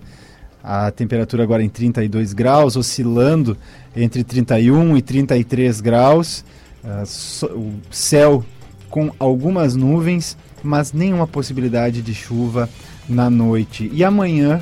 A 0.61 0.91
temperatura 0.91 1.43
agora 1.43 1.63
em 1.63 1.69
32 1.69 2.33
graus, 2.33 2.75
oscilando 2.75 3.57
entre 3.95 4.23
31 4.23 4.97
e 4.97 5.01
33 5.01 5.79
graus. 5.79 6.43
Uh, 6.83 7.05
so, 7.05 7.47
o 7.47 7.79
céu 7.89 8.43
com 8.89 9.11
algumas 9.19 9.75
nuvens, 9.75 10.37
mas 10.67 10.91
nenhuma 10.91 11.25
possibilidade 11.25 12.01
de 12.01 12.13
chuva 12.13 12.69
na 13.07 13.29
noite. 13.29 13.89
E 13.93 14.03
amanhã 14.03 14.61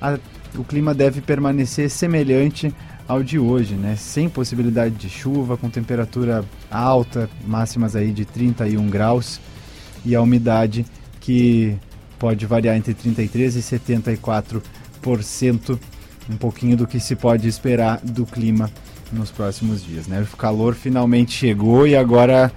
a, 0.00 0.18
o 0.56 0.64
clima 0.64 0.92
deve 0.92 1.20
permanecer 1.20 1.88
semelhante 1.88 2.74
ao 3.06 3.22
de 3.22 3.38
hoje, 3.38 3.74
né? 3.74 3.94
Sem 3.96 4.28
possibilidade 4.28 4.96
de 4.96 5.08
chuva, 5.08 5.56
com 5.56 5.70
temperatura 5.70 6.44
alta, 6.70 7.30
máximas 7.46 7.94
aí 7.94 8.10
de 8.10 8.24
31 8.24 8.88
graus 8.88 9.40
e 10.04 10.14
a 10.14 10.20
umidade 10.20 10.84
que 11.20 11.76
pode 12.18 12.44
variar 12.46 12.76
entre 12.76 12.92
33 12.92 13.56
e 13.56 13.60
74%, 13.60 15.78
um 16.28 16.36
pouquinho 16.36 16.76
do 16.76 16.86
que 16.86 16.98
se 16.98 17.14
pode 17.14 17.46
esperar 17.46 18.00
do 18.02 18.26
clima 18.26 18.70
nos 19.12 19.30
próximos 19.30 19.84
dias, 19.84 20.08
né? 20.08 20.26
O 20.32 20.36
calor 20.36 20.74
finalmente 20.74 21.32
chegou 21.32 21.86
e 21.86 21.94
agora 21.94 22.50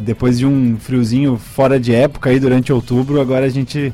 depois 0.00 0.38
de 0.38 0.46
um 0.46 0.76
friozinho 0.78 1.36
fora 1.36 1.78
de 1.78 1.94
época 1.94 2.30
aí 2.30 2.40
durante 2.40 2.72
outubro, 2.72 3.20
agora 3.20 3.46
a 3.46 3.50
gente 3.50 3.92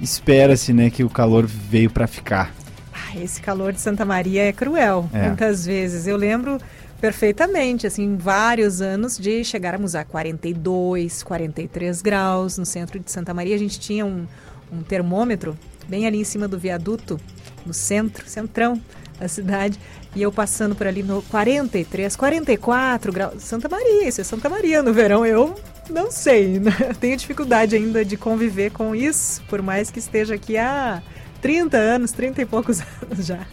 espera-se, 0.00 0.72
né, 0.72 0.90
que 0.90 1.02
o 1.02 1.10
calor 1.10 1.46
veio 1.46 1.90
para 1.90 2.06
ficar. 2.06 2.54
Ah, 2.92 3.16
esse 3.18 3.40
calor 3.40 3.72
de 3.72 3.80
Santa 3.80 4.04
Maria 4.04 4.44
é 4.44 4.52
cruel, 4.52 5.08
é. 5.12 5.26
muitas 5.26 5.66
vezes. 5.66 6.06
Eu 6.06 6.16
lembro 6.16 6.58
perfeitamente, 7.00 7.86
assim, 7.86 8.16
vários 8.16 8.80
anos 8.80 9.18
de 9.18 9.44
chegarmos 9.44 9.94
a 9.94 10.04
42, 10.04 11.22
43 11.22 12.02
graus 12.02 12.58
no 12.58 12.66
centro 12.66 12.98
de 12.98 13.10
Santa 13.10 13.32
Maria. 13.32 13.54
A 13.54 13.58
gente 13.58 13.78
tinha 13.78 14.04
um, 14.04 14.26
um 14.72 14.82
termômetro 14.82 15.56
bem 15.88 16.06
ali 16.06 16.20
em 16.20 16.24
cima 16.24 16.46
do 16.46 16.58
viaduto, 16.58 17.18
no 17.64 17.72
centro, 17.72 18.28
centrão 18.28 18.80
da 19.18 19.28
cidade, 19.28 19.78
e 20.14 20.22
eu 20.22 20.30
passando 20.32 20.74
por 20.74 20.86
ali 20.86 21.02
no 21.02 21.22
43, 21.22 22.14
44 22.16 23.12
graus. 23.12 23.42
Santa 23.42 23.68
Maria, 23.68 24.08
isso 24.08 24.20
é 24.20 24.24
Santa 24.24 24.48
Maria 24.48 24.82
no 24.82 24.92
verão. 24.92 25.24
Eu 25.24 25.54
não 25.90 26.10
sei, 26.10 26.58
né? 26.58 26.72
tenho 27.00 27.16
dificuldade 27.16 27.76
ainda 27.76 28.04
de 28.04 28.16
conviver 28.16 28.70
com 28.70 28.94
isso, 28.94 29.42
por 29.48 29.62
mais 29.62 29.90
que 29.90 29.98
esteja 29.98 30.34
aqui 30.34 30.56
há 30.56 31.02
30 31.40 31.76
anos, 31.76 32.12
30 32.12 32.42
e 32.42 32.46
poucos 32.46 32.80
anos 33.02 33.26
já. 33.26 33.46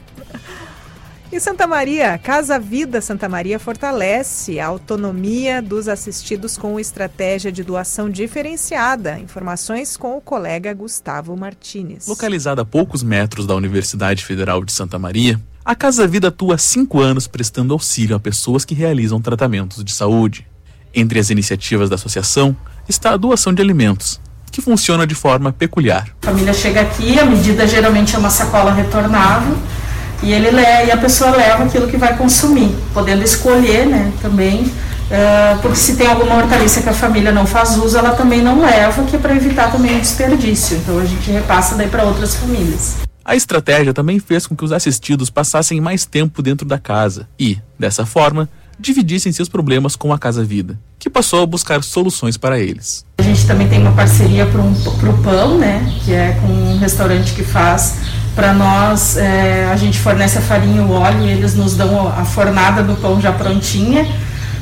Em 1.32 1.40
Santa 1.40 1.66
Maria, 1.66 2.18
Casa 2.18 2.60
Vida 2.60 3.02
Santa 3.02 3.28
Maria 3.28 3.58
fortalece 3.60 4.60
a 4.60 4.68
autonomia 4.68 5.62
dos 5.62 5.88
assistidos 5.88 6.56
com 6.56 6.80
estratégia 6.80 7.52
de 7.52 7.64
doação 7.64 8.10
diferenciada. 8.10 9.20
Informações 9.20 9.98
com 9.98 10.16
o 10.16 10.22
colega 10.22 10.74
Gustavo 10.74 11.36
Martinez. 11.36 12.08
Localizada 12.08 12.62
a 12.62 12.66
poucos 12.66 13.02
metros 13.02 13.48
da 13.48 13.56
Universidade 13.56 14.24
Federal 14.24 14.64
de 14.64 14.72
Santa 14.72 15.00
Maria, 15.00 15.42
a 15.66 15.74
Casa 15.74 16.08
Vida 16.08 16.28
atua 16.28 16.56
há 16.56 16.58
cinco 16.60 17.02
anos 17.02 17.26
prestando 17.26 17.74
auxílio 17.74 18.16
a 18.16 18.20
pessoas 18.20 18.64
que 18.64 18.76
realizam 18.76 19.20
tratamentos 19.20 19.84
de 19.84 19.92
saúde. 19.92 20.46
Entre 20.94 21.20
as 21.20 21.32
iniciativas 21.32 21.90
da 21.90 21.96
associação 21.96 22.56
está 22.88 23.14
a 23.14 23.18
doação 23.18 23.52
de 23.52 23.64
alimentos, 23.64 24.22
que 24.52 24.62
funciona 24.62 25.08
de 25.08 25.16
forma 25.16 25.52
peculiar. 25.52 26.08
A 26.22 26.28
família 26.28 26.54
chega 26.54 26.82
aqui, 26.82 27.20
a 27.20 27.26
medida 27.26 27.68
geralmente 27.68 28.16
é 28.16 28.20
uma 28.20 28.30
sacola 28.30 28.72
retornável 28.72 29.58
e 30.22 30.32
ele 30.32 30.50
e 30.52 30.92
a 30.92 30.98
pessoa 30.98 31.32
leva 31.32 31.64
aquilo 31.64 31.88
que 31.88 31.98
vai 31.98 32.16
consumir, 32.16 32.70
podendo 32.94 33.24
escolher, 33.24 33.88
né, 33.88 34.14
também, 34.22 34.62
uh, 34.66 35.60
porque 35.64 35.78
se 35.78 35.96
tem 35.96 36.06
alguma 36.06 36.36
hortaliça 36.36 36.84
que 36.84 36.90
a 36.90 36.94
família 36.94 37.32
não 37.32 37.48
faz 37.48 37.76
uso, 37.76 37.98
ela 37.98 38.12
também 38.12 38.44
não 38.44 38.62
leva, 38.62 39.04
que 39.06 39.16
é 39.16 39.20
para 39.20 39.36
evitar 39.36 39.72
também 39.72 39.98
o 39.98 40.00
desperdício. 40.00 40.78
Então 40.78 41.00
a 41.00 41.06
gente 41.06 41.32
repassa 41.32 41.74
daí 41.74 41.88
para 41.88 42.04
outras 42.04 42.36
famílias. 42.36 43.05
A 43.26 43.36
estratégia 43.36 43.92
também 43.92 44.20
fez 44.20 44.46
com 44.46 44.56
que 44.56 44.64
os 44.64 44.72
assistidos 44.72 45.32
passassem 45.32 45.82
mais 45.82 46.06
tempo 46.06 46.44
dentro 46.44 46.64
da 46.64 46.78
casa 46.78 47.28
e, 47.40 47.58
dessa 47.78 48.06
forma, 48.06 48.48
dividissem 48.80 49.32
seus 49.32 49.50
problemas 49.50 49.96
com 49.96 50.14
a 50.14 50.20
Casa 50.20 50.44
Vida, 50.44 50.78
que 51.00 51.10
passou 51.10 51.42
a 51.42 51.46
buscar 51.48 51.84
soluções 51.84 52.38
para 52.38 52.60
eles. 52.60 53.04
A 53.18 53.24
gente 53.24 53.48
também 53.48 53.68
tem 53.68 53.82
uma 53.82 53.94
parceria 53.94 54.46
para 54.46 54.62
o 54.62 55.24
pão, 55.24 55.58
né, 55.58 55.92
que 56.04 56.14
é 56.14 56.38
com 56.40 56.48
um 56.48 56.78
restaurante 56.78 57.34
que 57.34 57.44
faz 57.44 57.96
para 58.36 58.54
nós, 58.54 59.18
é, 59.18 59.66
a 59.72 59.76
gente 59.76 59.98
fornece 59.98 60.38
a 60.38 60.42
farinha 60.42 60.84
o 60.84 60.92
óleo 60.92 61.24
e 61.24 61.32
eles 61.32 61.56
nos 61.56 61.76
dão 61.76 62.08
a 62.08 62.26
fornada 62.26 62.84
do 62.84 62.94
pão 62.96 63.20
já 63.20 63.32
prontinha, 63.32 64.06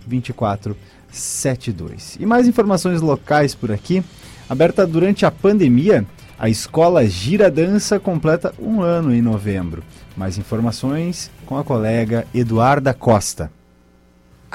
991362472. 0.09 2.17
E 2.19 2.25
mais 2.25 2.47
informações 2.47 3.01
locais 3.01 3.55
por 3.55 3.71
aqui. 3.71 4.03
Aberta 4.49 4.85
durante 4.85 5.25
a 5.25 5.31
pandemia, 5.31 6.05
a 6.37 6.49
escola 6.49 7.07
Gira 7.07 7.49
Dança 7.49 7.97
completa 7.99 8.53
um 8.59 8.81
ano 8.81 9.13
em 9.13 9.21
novembro. 9.21 9.81
Mais 10.15 10.37
informações 10.37 11.31
com 11.45 11.57
a 11.57 11.63
colega 11.63 12.27
Eduarda 12.33 12.93
Costa. 12.93 13.51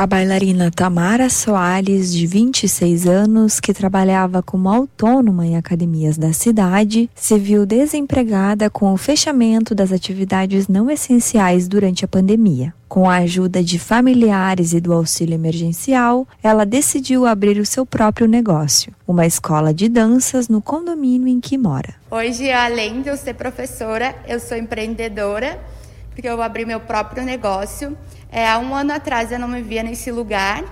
A 0.00 0.06
bailarina 0.06 0.70
Tamara 0.70 1.28
Soares, 1.28 2.10
de 2.10 2.26
26 2.26 3.06
anos, 3.06 3.60
que 3.60 3.74
trabalhava 3.74 4.42
como 4.42 4.70
autônoma 4.70 5.46
em 5.46 5.58
academias 5.58 6.16
da 6.16 6.32
cidade, 6.32 7.10
se 7.14 7.38
viu 7.38 7.66
desempregada 7.66 8.70
com 8.70 8.94
o 8.94 8.96
fechamento 8.96 9.74
das 9.74 9.92
atividades 9.92 10.68
não 10.68 10.90
essenciais 10.90 11.68
durante 11.68 12.02
a 12.02 12.08
pandemia. 12.08 12.72
Com 12.88 13.10
a 13.10 13.16
ajuda 13.16 13.62
de 13.62 13.78
familiares 13.78 14.72
e 14.72 14.80
do 14.80 14.94
auxílio 14.94 15.34
emergencial, 15.34 16.26
ela 16.42 16.64
decidiu 16.64 17.26
abrir 17.26 17.58
o 17.58 17.66
seu 17.66 17.84
próprio 17.84 18.26
negócio, 18.26 18.94
uma 19.06 19.26
escola 19.26 19.74
de 19.74 19.86
danças 19.86 20.48
no 20.48 20.62
condomínio 20.62 21.28
em 21.28 21.40
que 21.42 21.58
mora. 21.58 21.92
Hoje, 22.10 22.50
além 22.50 23.02
de 23.02 23.10
eu 23.10 23.18
ser 23.18 23.34
professora, 23.34 24.14
eu 24.26 24.40
sou 24.40 24.56
empreendedora, 24.56 25.60
porque 26.08 26.26
eu 26.26 26.40
abri 26.40 26.64
meu 26.64 26.80
próprio 26.80 27.22
negócio. 27.22 27.94
É, 28.32 28.48
há 28.48 28.58
um 28.60 28.72
ano 28.74 28.92
atrás 28.92 29.32
eu 29.32 29.40
não 29.40 29.48
me 29.48 29.60
via 29.60 29.82
nesse 29.82 30.12
lugar, 30.12 30.62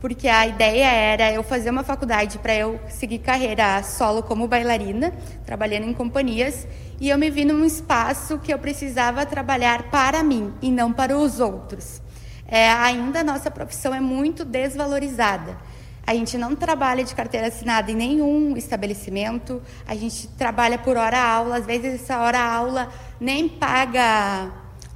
porque 0.00 0.28
a 0.28 0.46
ideia 0.46 0.86
era 0.86 1.32
eu 1.32 1.42
fazer 1.42 1.70
uma 1.70 1.82
faculdade 1.82 2.38
para 2.38 2.54
eu 2.54 2.78
seguir 2.88 3.18
carreira 3.18 3.82
solo 3.82 4.22
como 4.22 4.46
bailarina, 4.46 5.12
trabalhando 5.44 5.88
em 5.88 5.92
companhias, 5.92 6.68
e 7.00 7.08
eu 7.08 7.18
me 7.18 7.28
vi 7.28 7.44
num 7.44 7.64
espaço 7.64 8.38
que 8.38 8.54
eu 8.54 8.58
precisava 8.60 9.26
trabalhar 9.26 9.90
para 9.90 10.22
mim 10.22 10.54
e 10.62 10.70
não 10.70 10.92
para 10.92 11.18
os 11.18 11.40
outros. 11.40 12.00
É, 12.46 12.70
ainda 12.70 13.20
a 13.20 13.24
nossa 13.24 13.50
profissão 13.50 13.92
é 13.92 14.00
muito 14.00 14.44
desvalorizada. 14.44 15.58
A 16.06 16.14
gente 16.14 16.38
não 16.38 16.54
trabalha 16.54 17.02
de 17.02 17.14
carteira 17.14 17.48
assinada 17.48 17.90
em 17.90 17.94
nenhum 17.94 18.56
estabelecimento, 18.56 19.60
a 19.86 19.96
gente 19.96 20.28
trabalha 20.28 20.78
por 20.78 20.96
hora-aula, 20.96 21.56
às 21.56 21.66
vezes 21.66 22.02
essa 22.02 22.20
hora-aula 22.20 22.88
nem 23.20 23.48
paga 23.48 24.50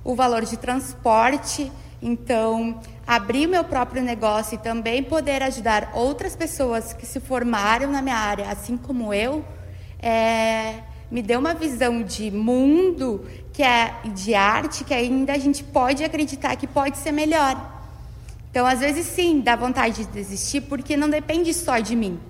o 0.05 0.15
valor 0.15 0.45
de 0.45 0.57
transporte. 0.57 1.73
Então, 2.07 2.83
abrir 3.07 3.47
meu 3.47 3.65
próprio 3.65 4.03
negócio 4.03 4.57
e 4.57 4.59
também 4.59 5.03
poder 5.03 5.43
ajudar 5.43 5.93
outras 5.95 6.37
pessoas 6.37 6.93
que 6.93 7.07
se 7.07 7.19
formaram 7.19 7.91
na 7.91 8.03
minha 8.03 8.19
área, 8.19 8.51
assim 8.51 8.77
como 8.77 9.15
eu, 9.15 9.43
é, 9.99 10.81
me 11.11 11.23
deu 11.23 11.41
uma 11.41 11.55
visão 11.55 12.03
de 12.03 12.31
mundo 12.31 13.25
que 13.55 13.63
é 13.63 13.95
de 14.13 14.35
arte 14.35 14.85
que 14.85 14.93
ainda 14.93 15.33
a 15.33 15.39
gente 15.39 15.65
pode 15.65 16.05
acreditar 16.05 16.55
que 16.57 16.67
pode 16.67 16.99
ser 16.99 17.11
melhor. 17.11 17.73
Então, 18.51 18.67
às 18.67 18.81
vezes, 18.81 19.07
sim, 19.07 19.41
dá 19.41 19.57
vontade 19.57 20.05
de 20.05 20.11
desistir 20.11 20.61
porque 20.61 20.99
não 20.99 21.09
depende 21.09 21.55
só 21.55 21.79
de 21.79 21.97
mim. 21.97 22.21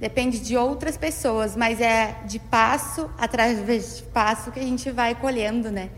Depende 0.00 0.40
de 0.40 0.56
outras 0.56 0.96
pessoas, 0.96 1.54
mas 1.54 1.80
é 1.80 2.16
de 2.24 2.40
passo 2.40 3.08
através 3.16 3.98
de 3.98 4.02
passo 4.02 4.50
que 4.50 4.58
a 4.58 4.64
gente 4.64 4.90
vai 4.90 5.14
colhendo, 5.14 5.70
né? 5.70 5.90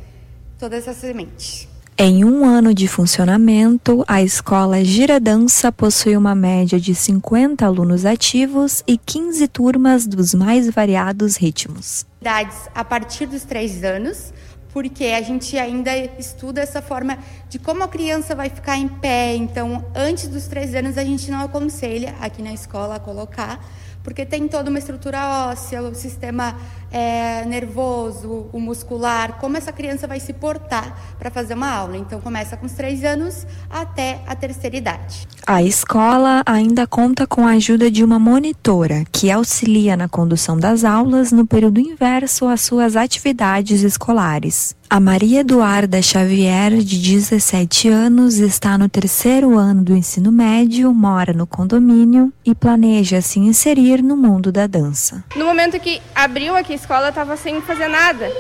Toda 0.58 0.76
essa 0.76 0.92
semente. 0.92 1.72
Em 1.96 2.24
um 2.24 2.44
ano 2.44 2.74
de 2.74 2.88
funcionamento, 2.88 4.04
a 4.08 4.20
escola 4.20 4.84
Giradança 4.84 5.70
possui 5.70 6.16
uma 6.16 6.34
média 6.34 6.78
de 6.80 6.92
50 6.92 7.64
alunos 7.64 8.04
ativos 8.04 8.82
e 8.84 8.98
15 8.98 9.46
turmas 9.46 10.04
dos 10.04 10.34
mais 10.34 10.68
variados 10.68 11.36
ritmos. 11.36 12.04
Idades 12.20 12.56
a 12.74 12.84
partir 12.84 13.26
dos 13.26 13.44
três 13.44 13.84
anos, 13.84 14.34
porque 14.72 15.04
a 15.04 15.22
gente 15.22 15.56
ainda 15.56 15.96
estuda 16.18 16.60
essa 16.60 16.82
forma 16.82 17.16
de 17.48 17.60
como 17.60 17.84
a 17.84 17.88
criança 17.88 18.34
vai 18.34 18.50
ficar 18.50 18.76
em 18.76 18.88
pé. 18.88 19.36
Então, 19.36 19.84
antes 19.94 20.26
dos 20.26 20.48
três 20.48 20.74
anos, 20.74 20.98
a 20.98 21.04
gente 21.04 21.30
não 21.30 21.42
aconselha 21.42 22.16
aqui 22.20 22.42
na 22.42 22.52
escola 22.52 22.96
a 22.96 22.98
colocar, 22.98 23.64
porque 24.02 24.26
tem 24.26 24.48
toda 24.48 24.68
uma 24.68 24.80
estrutura 24.80 25.48
óssea, 25.48 25.80
o 25.80 25.94
sistema 25.94 26.56
é, 26.94 27.44
nervoso, 27.44 28.46
o 28.52 28.60
muscular, 28.60 29.32
como 29.40 29.56
essa 29.56 29.72
criança 29.72 30.06
vai 30.06 30.20
se 30.20 30.32
portar 30.32 30.96
para 31.18 31.28
fazer 31.28 31.54
uma 31.54 31.68
aula. 31.68 31.96
Então, 31.96 32.20
começa 32.20 32.56
com 32.56 32.66
os 32.66 32.72
três 32.72 33.02
anos 33.02 33.44
até 33.68 34.20
a 34.28 34.36
terceira 34.36 34.76
idade. 34.76 35.26
A 35.44 35.60
escola 35.60 36.44
ainda 36.46 36.86
conta 36.86 37.26
com 37.26 37.44
a 37.44 37.50
ajuda 37.50 37.90
de 37.90 38.04
uma 38.04 38.20
monitora 38.20 39.04
que 39.10 39.28
auxilia 39.28 39.96
na 39.96 40.08
condução 40.08 40.56
das 40.56 40.84
aulas 40.84 41.32
no 41.32 41.44
período 41.44 41.80
inverso 41.80 42.46
às 42.46 42.60
suas 42.60 42.94
atividades 42.94 43.82
escolares. 43.82 44.76
A 44.88 45.00
Maria 45.00 45.40
Eduarda 45.40 46.00
Xavier, 46.00 46.76
de 46.76 46.98
17 46.98 47.88
anos, 47.88 48.36
está 48.36 48.78
no 48.78 48.88
terceiro 48.88 49.58
ano 49.58 49.82
do 49.82 49.96
ensino 49.96 50.30
médio, 50.30 50.94
mora 50.94 51.32
no 51.32 51.48
condomínio 51.48 52.32
e 52.44 52.54
planeja 52.54 53.20
se 53.20 53.40
inserir 53.40 54.02
no 54.02 54.16
mundo 54.16 54.52
da 54.52 54.68
dança. 54.68 55.24
No 55.34 55.46
momento 55.46 55.80
que 55.80 56.00
abriu 56.14 56.54
aqui 56.54 56.74
escola, 56.84 57.08
estava 57.08 57.36
sem 57.36 57.62
fazer 57.62 57.88
nada. 57.88 58.30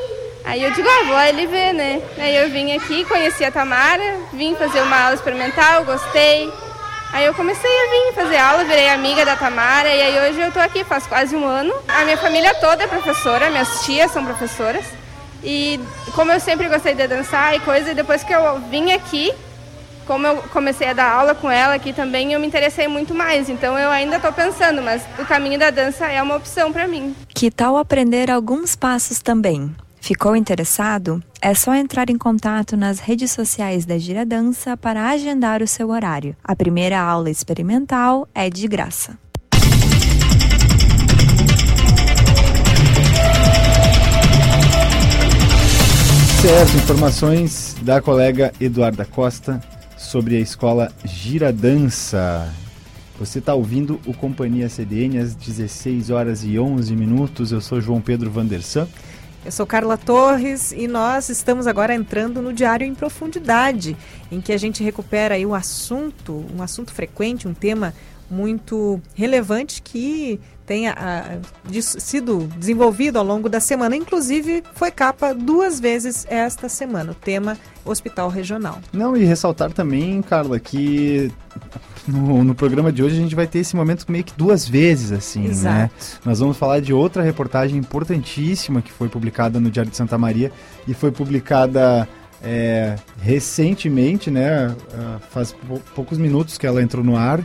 Aí 0.44 0.62
eu 0.62 0.70
digo, 0.72 0.86
ah, 0.86 1.04
vou 1.04 1.14
lá 1.14 1.28
ele 1.28 1.46
ver, 1.46 1.72
né? 1.72 2.02
Aí 2.18 2.36
eu 2.36 2.50
vim 2.50 2.72
aqui, 2.72 3.02
conheci 3.06 3.42
a 3.42 3.50
Tamara, 3.50 4.18
vim 4.32 4.54
fazer 4.54 4.82
uma 4.82 5.04
aula 5.04 5.14
experimental, 5.14 5.84
gostei. 5.84 6.52
Aí 7.14 7.24
eu 7.24 7.32
comecei 7.32 7.70
a 7.70 7.90
vir 7.90 8.14
fazer 8.14 8.36
aula, 8.36 8.64
virei 8.64 8.90
amiga 8.90 9.24
da 9.24 9.36
Tamara 9.36 9.88
e 9.88 10.02
aí 10.02 10.28
hoje 10.28 10.40
eu 10.40 10.52
tô 10.52 10.60
aqui 10.60 10.84
faz 10.84 11.06
quase 11.06 11.34
um 11.34 11.46
ano. 11.46 11.72
A 11.88 12.04
minha 12.04 12.18
família 12.18 12.54
toda 12.56 12.84
é 12.84 12.86
professora, 12.86 13.48
minhas 13.48 13.82
tias 13.84 14.10
são 14.10 14.24
professoras. 14.24 14.84
E 15.42 15.80
como 16.14 16.30
eu 16.30 16.40
sempre 16.40 16.68
gostei 16.68 16.94
de 16.94 17.06
dançar 17.06 17.56
e 17.56 17.60
coisa, 17.60 17.94
depois 17.94 18.22
que 18.22 18.32
eu 18.32 18.60
vim 18.68 18.92
aqui, 18.92 19.32
como 20.06 20.26
eu 20.26 20.36
comecei 20.52 20.88
a 20.88 20.92
dar 20.92 21.10
aula 21.10 21.34
com 21.34 21.50
ela 21.50 21.74
aqui 21.74 21.92
também, 21.92 22.32
eu 22.32 22.40
me 22.40 22.46
interessei 22.46 22.88
muito 22.88 23.14
mais. 23.14 23.48
Então 23.48 23.78
eu 23.78 23.90
ainda 23.90 24.16
estou 24.16 24.32
pensando, 24.32 24.82
mas 24.82 25.02
o 25.18 25.24
caminho 25.24 25.58
da 25.58 25.70
dança 25.70 26.06
é 26.06 26.22
uma 26.22 26.36
opção 26.36 26.72
para 26.72 26.86
mim. 26.86 27.14
Que 27.28 27.50
tal 27.50 27.76
aprender 27.76 28.30
alguns 28.30 28.76
passos 28.76 29.20
também? 29.20 29.74
Ficou 30.00 30.36
interessado? 30.36 31.22
É 31.40 31.54
só 31.54 31.74
entrar 31.74 32.10
em 32.10 32.18
contato 32.18 32.76
nas 32.76 32.98
redes 32.98 33.30
sociais 33.30 33.86
da 33.86 33.96
Gira 33.96 34.26
Dança 34.26 34.76
para 34.76 35.08
agendar 35.08 35.62
o 35.62 35.66
seu 35.66 35.88
horário. 35.88 36.36
A 36.44 36.54
primeira 36.54 37.00
aula 37.00 37.30
experimental 37.30 38.28
é 38.34 38.50
de 38.50 38.68
graça. 38.68 39.18
Certo, 46.42 46.76
informações 46.76 47.74
da 47.80 48.02
colega 48.02 48.52
Eduarda 48.60 49.06
Costa 49.06 49.58
sobre 50.04 50.36
a 50.36 50.40
escola 50.40 50.92
Giradança. 51.04 52.52
Você 53.18 53.38
está 53.38 53.54
ouvindo 53.54 54.00
o 54.06 54.12
Companhia 54.12 54.68
CDN 54.68 55.18
às 55.18 55.34
16 55.34 56.10
horas 56.10 56.44
e 56.44 56.58
11 56.58 56.94
minutos. 56.94 57.52
Eu 57.52 57.60
sou 57.60 57.80
João 57.80 58.00
Pedro 58.00 58.30
Vandersan. 58.30 58.86
Eu 59.44 59.52
sou 59.52 59.66
Carla 59.66 59.96
Torres 59.96 60.72
e 60.72 60.86
nós 60.86 61.28
estamos 61.28 61.66
agora 61.66 61.94
entrando 61.94 62.40
no 62.40 62.52
Diário 62.52 62.86
em 62.86 62.94
Profundidade, 62.94 63.96
em 64.30 64.40
que 64.40 64.52
a 64.52 64.56
gente 64.56 64.82
recupera 64.82 65.34
aí 65.34 65.44
o 65.44 65.54
assunto, 65.54 66.44
um 66.56 66.62
assunto 66.62 66.92
frequente, 66.92 67.46
um 67.46 67.54
tema 67.54 67.94
muito 68.30 69.00
relevante 69.14 69.82
que 69.82 70.40
tenha 70.66 70.94
a, 70.96 71.68
de, 71.68 71.82
sido 71.82 72.48
desenvolvido 72.56 73.18
ao 73.18 73.24
longo 73.24 73.48
da 73.48 73.60
semana. 73.60 73.96
Inclusive, 73.96 74.62
foi 74.74 74.90
capa 74.90 75.34
duas 75.34 75.78
vezes 75.78 76.26
esta 76.28 76.68
semana, 76.68 77.12
o 77.12 77.14
tema 77.14 77.56
Hospital 77.84 78.28
Regional. 78.28 78.80
Não, 78.92 79.16
e 79.16 79.24
ressaltar 79.24 79.72
também, 79.72 80.22
Carla, 80.22 80.58
que 80.58 81.30
no, 82.08 82.42
no, 82.42 82.54
programa 82.54 82.92
de 82.92 83.02
hoje 83.02 83.16
a 83.16 83.18
gente 83.18 83.34
vai 83.34 83.46
ter 83.46 83.58
esse 83.60 83.76
momento 83.76 84.06
meio 84.08 84.24
que 84.24 84.32
duas 84.36 84.66
vezes, 84.66 85.12
assim, 85.12 85.42
né? 85.42 85.50
Exato. 85.50 85.76
né? 85.76 85.90
Nós 86.24 86.40
vamos 86.40 86.56
falar 86.56 86.80
de 86.80 86.92
outra 86.92 87.22
reportagem 87.22 87.78
importantíssima 87.78 88.80
que 88.80 88.92
foi 88.92 89.08
publicada 89.08 89.60
no 89.60 89.70
Diário 89.70 89.90
de 89.90 89.96
Santa 89.96 90.16
Maria 90.16 90.50
e 90.88 90.94
foi 90.94 91.10
publicada 91.10 92.08
é, 92.42 92.96
recentemente, 93.20 94.30
né? 94.30 94.74
Ah, 94.94 95.18
faz 95.30 95.54
poucos 95.94 96.18
minutos 96.18 96.58
que 96.58 96.66
ela 96.66 96.82
entrou 96.82 97.04
no 97.04 97.16
ar 97.16 97.42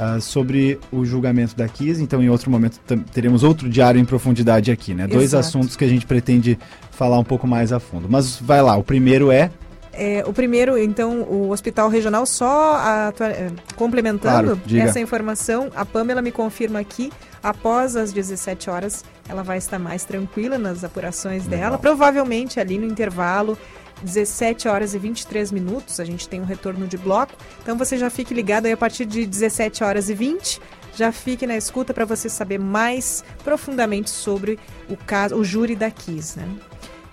uh, 0.00 0.20
sobre 0.20 0.78
o 0.90 1.04
julgamento 1.04 1.54
da 1.54 1.68
Kiss. 1.68 2.02
Então, 2.02 2.22
em 2.22 2.30
outro 2.30 2.50
momento, 2.50 2.80
teremos 3.12 3.42
outro 3.42 3.68
diário 3.68 4.00
em 4.00 4.04
profundidade 4.04 4.70
aqui, 4.70 4.94
né? 4.94 5.02
Exato. 5.04 5.16
Dois 5.16 5.34
assuntos 5.34 5.76
que 5.76 5.84
a 5.84 5.88
gente 5.88 6.06
pretende 6.06 6.58
falar 6.90 7.18
um 7.18 7.24
pouco 7.24 7.46
mais 7.46 7.72
a 7.72 7.78
fundo. 7.78 8.08
Mas 8.08 8.36
vai 8.36 8.62
lá, 8.62 8.76
o 8.76 8.82
primeiro 8.82 9.30
é. 9.30 9.50
É, 9.92 10.24
o 10.26 10.32
primeiro, 10.32 10.78
então, 10.78 11.22
o 11.22 11.50
Hospital 11.50 11.88
Regional, 11.88 12.24
só 12.24 12.78
é, 13.20 13.50
complementando 13.74 14.56
claro, 14.56 14.80
essa 14.80 15.00
informação, 15.00 15.68
a 15.74 15.84
Pamela 15.84 16.22
me 16.22 16.30
confirma 16.30 16.78
aqui, 16.78 17.12
após 17.42 17.96
as 17.96 18.12
17 18.12 18.70
horas, 18.70 19.04
ela 19.28 19.42
vai 19.42 19.58
estar 19.58 19.78
mais 19.78 20.04
tranquila 20.04 20.58
nas 20.58 20.84
apurações 20.84 21.44
Legal. 21.44 21.58
dela, 21.58 21.78
provavelmente 21.78 22.60
ali 22.60 22.78
no 22.78 22.86
intervalo 22.86 23.58
17 24.02 24.68
horas 24.68 24.94
e 24.94 24.98
23 24.98 25.52
minutos, 25.52 26.00
a 26.00 26.04
gente 26.04 26.28
tem 26.28 26.40
um 26.40 26.44
retorno 26.44 26.86
de 26.86 26.96
bloco. 26.96 27.34
Então 27.62 27.76
você 27.76 27.96
já 27.98 28.10
fique 28.10 28.34
ligado 28.34 28.66
aí 28.66 28.72
a 28.72 28.76
partir 28.76 29.04
de 29.04 29.26
17 29.26 29.84
horas 29.84 30.08
e 30.08 30.14
20. 30.14 30.60
Já 30.94 31.12
fique 31.12 31.46
na 31.46 31.56
escuta 31.56 31.94
para 31.94 32.04
você 32.04 32.28
saber 32.28 32.58
mais 32.58 33.24
profundamente 33.44 34.10
sobre 34.10 34.58
o 34.88 34.96
caso, 34.96 35.36
o 35.36 35.44
júri 35.44 35.76
da 35.76 35.90
Kiss, 35.90 36.38
né? 36.38 36.48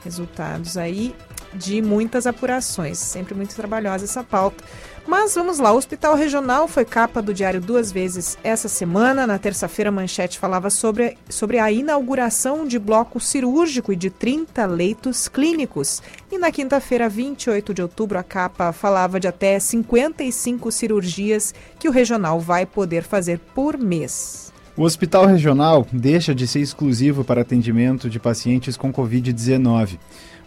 Resultados 0.04 0.78
aí 0.78 1.16
de 1.54 1.82
muitas 1.82 2.28
apurações, 2.28 2.98
sempre 2.98 3.34
muito 3.34 3.56
trabalhosa 3.56 4.06
essa 4.06 4.24
pauta. 4.24 4.64
Mas 5.08 5.36
vamos 5.36 5.58
lá, 5.58 5.72
o 5.72 5.78
Hospital 5.78 6.16
Regional 6.16 6.68
foi 6.68 6.84
capa 6.84 7.22
do 7.22 7.34
Diário 7.34 7.62
duas 7.62 7.94
vezes 7.94 8.38
essa 8.44 8.68
semana. 8.68 9.26
Na 9.26 9.40
terça-feira, 9.40 9.88
a 9.88 9.92
manchete 9.92 10.38
falava 10.38 10.70
sobre, 10.70 11.18
sobre 11.30 11.60
a 11.60 11.72
inauguração 11.72 12.68
de 12.68 12.78
bloco 12.78 13.18
cirúrgico 13.18 13.94
e 13.94 13.96
de 13.96 14.10
30 14.10 14.66
leitos 14.66 15.30
clínicos. 15.30 16.04
E 16.30 16.38
na 16.38 16.52
quinta-feira, 16.52 17.08
28 17.08 17.74
de 17.74 17.82
outubro, 17.82 18.20
a 18.20 18.24
capa 18.24 18.74
falava 18.74 19.18
de 19.18 19.30
até 19.30 19.58
55 19.58 20.70
cirurgias 20.74 21.56
que 21.80 21.88
o 21.88 21.92
regional 21.92 22.38
vai 22.38 22.66
poder 22.66 23.04
fazer 23.04 23.40
por 23.56 23.78
mês. 23.78 24.52
O 24.76 24.84
Hospital 24.84 25.26
Regional 25.26 25.88
deixa 25.92 26.36
de 26.36 26.46
ser 26.46 26.60
exclusivo 26.60 27.24
para 27.24 27.42
atendimento 27.42 28.10
de 28.10 28.20
pacientes 28.20 28.76
com 28.76 28.94
Covid-19. 28.94 29.98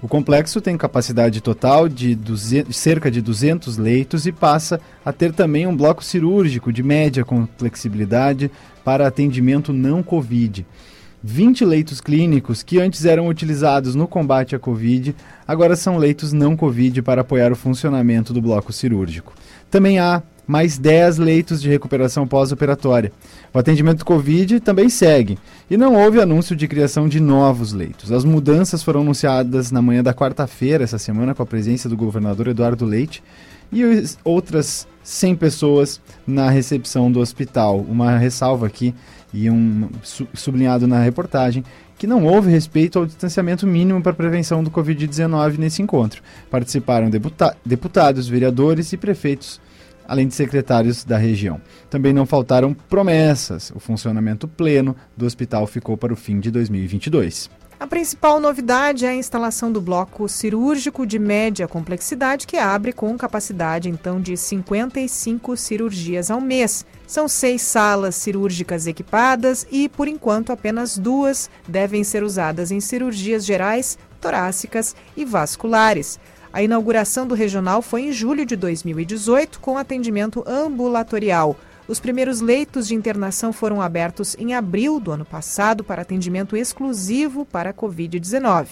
O 0.02 0.08
complexo 0.08 0.62
tem 0.62 0.78
capacidade 0.78 1.42
total 1.42 1.86
de 1.86 2.14
200, 2.14 2.74
cerca 2.74 3.10
de 3.10 3.20
200 3.20 3.76
leitos 3.76 4.26
e 4.26 4.32
passa 4.32 4.80
a 5.04 5.12
ter 5.12 5.32
também 5.32 5.66
um 5.66 5.76
bloco 5.76 6.02
cirúrgico 6.02 6.72
de 6.72 6.82
média 6.82 7.22
complexibilidade 7.22 8.50
para 8.82 9.06
atendimento 9.06 9.74
não 9.74 10.02
Covid. 10.02 10.66
20 11.22 11.66
leitos 11.66 12.00
clínicos 12.00 12.62
que 12.62 12.80
antes 12.80 13.04
eram 13.04 13.28
utilizados 13.28 13.94
no 13.94 14.08
combate 14.08 14.56
à 14.56 14.58
Covid, 14.58 15.14
agora 15.46 15.76
são 15.76 15.98
leitos 15.98 16.32
não 16.32 16.56
Covid 16.56 17.02
para 17.02 17.20
apoiar 17.20 17.52
o 17.52 17.56
funcionamento 17.56 18.32
do 18.32 18.40
bloco 18.40 18.72
cirúrgico. 18.72 19.34
Também 19.70 19.98
há 19.98 20.22
mais 20.50 20.76
10 20.76 21.18
leitos 21.18 21.62
de 21.62 21.68
recuperação 21.68 22.26
pós-operatória. 22.26 23.12
O 23.54 23.58
atendimento 23.58 24.04
Covid 24.04 24.58
também 24.58 24.88
segue 24.88 25.38
e 25.70 25.76
não 25.76 25.94
houve 25.94 26.20
anúncio 26.20 26.56
de 26.56 26.66
criação 26.66 27.08
de 27.08 27.20
novos 27.20 27.72
leitos. 27.72 28.10
As 28.10 28.24
mudanças 28.24 28.82
foram 28.82 29.02
anunciadas 29.02 29.70
na 29.70 29.80
manhã 29.80 30.02
da 30.02 30.12
quarta-feira, 30.12 30.82
essa 30.82 30.98
semana, 30.98 31.36
com 31.36 31.42
a 31.44 31.46
presença 31.46 31.88
do 31.88 31.96
governador 31.96 32.48
Eduardo 32.48 32.84
Leite 32.84 33.22
e 33.72 33.84
outras 34.24 34.88
100 35.04 35.36
pessoas 35.36 36.00
na 36.26 36.50
recepção 36.50 37.12
do 37.12 37.20
hospital. 37.20 37.78
Uma 37.88 38.18
ressalva 38.18 38.66
aqui 38.66 38.92
e 39.32 39.48
um 39.48 39.88
sublinhado 40.34 40.88
na 40.88 41.00
reportagem 41.00 41.64
que 41.96 42.08
não 42.08 42.24
houve 42.24 42.50
respeito 42.50 42.98
ao 42.98 43.06
distanciamento 43.06 43.68
mínimo 43.68 44.02
para 44.02 44.12
prevenção 44.12 44.64
do 44.64 44.70
Covid-19 44.70 45.58
nesse 45.58 45.80
encontro. 45.80 46.20
Participaram 46.50 47.08
deputados, 47.64 48.26
vereadores 48.26 48.92
e 48.92 48.96
prefeitos 48.96 49.60
além 50.10 50.26
de 50.26 50.34
secretários 50.34 51.04
da 51.04 51.16
região. 51.16 51.60
Também 51.88 52.12
não 52.12 52.26
faltaram 52.26 52.74
promessas. 52.74 53.70
O 53.76 53.78
funcionamento 53.78 54.48
pleno 54.48 54.96
do 55.16 55.24
hospital 55.24 55.68
ficou 55.68 55.96
para 55.96 56.12
o 56.12 56.16
fim 56.16 56.40
de 56.40 56.50
2022. 56.50 57.48
A 57.78 57.86
principal 57.86 58.40
novidade 58.40 59.06
é 59.06 59.10
a 59.10 59.14
instalação 59.14 59.70
do 59.70 59.80
bloco 59.80 60.28
cirúrgico 60.28 61.06
de 61.06 61.16
média 61.16 61.68
complexidade, 61.68 62.44
que 62.44 62.56
abre 62.56 62.92
com 62.92 63.16
capacidade 63.16 63.88
então 63.88 64.20
de 64.20 64.36
55 64.36 65.56
cirurgias 65.56 66.28
ao 66.28 66.40
mês. 66.40 66.84
São 67.06 67.28
seis 67.28 67.62
salas 67.62 68.16
cirúrgicas 68.16 68.88
equipadas 68.88 69.64
e, 69.70 69.88
por 69.88 70.08
enquanto, 70.08 70.50
apenas 70.50 70.98
duas 70.98 71.48
devem 71.68 72.02
ser 72.02 72.24
usadas 72.24 72.72
em 72.72 72.80
cirurgias 72.80 73.46
gerais, 73.46 73.96
torácicas 74.20 74.96
e 75.16 75.24
vasculares. 75.24 76.18
A 76.52 76.62
inauguração 76.62 77.26
do 77.26 77.34
regional 77.34 77.80
foi 77.80 78.02
em 78.02 78.12
julho 78.12 78.44
de 78.44 78.56
2018, 78.56 79.60
com 79.60 79.78
atendimento 79.78 80.42
ambulatorial. 80.46 81.56
Os 81.86 82.00
primeiros 82.00 82.40
leitos 82.40 82.88
de 82.88 82.94
internação 82.94 83.52
foram 83.52 83.80
abertos 83.80 84.36
em 84.38 84.54
abril 84.54 84.98
do 84.98 85.12
ano 85.12 85.24
passado 85.24 85.84
para 85.84 86.02
atendimento 86.02 86.56
exclusivo 86.56 87.44
para 87.44 87.70
a 87.70 87.74
Covid-19. 87.74 88.66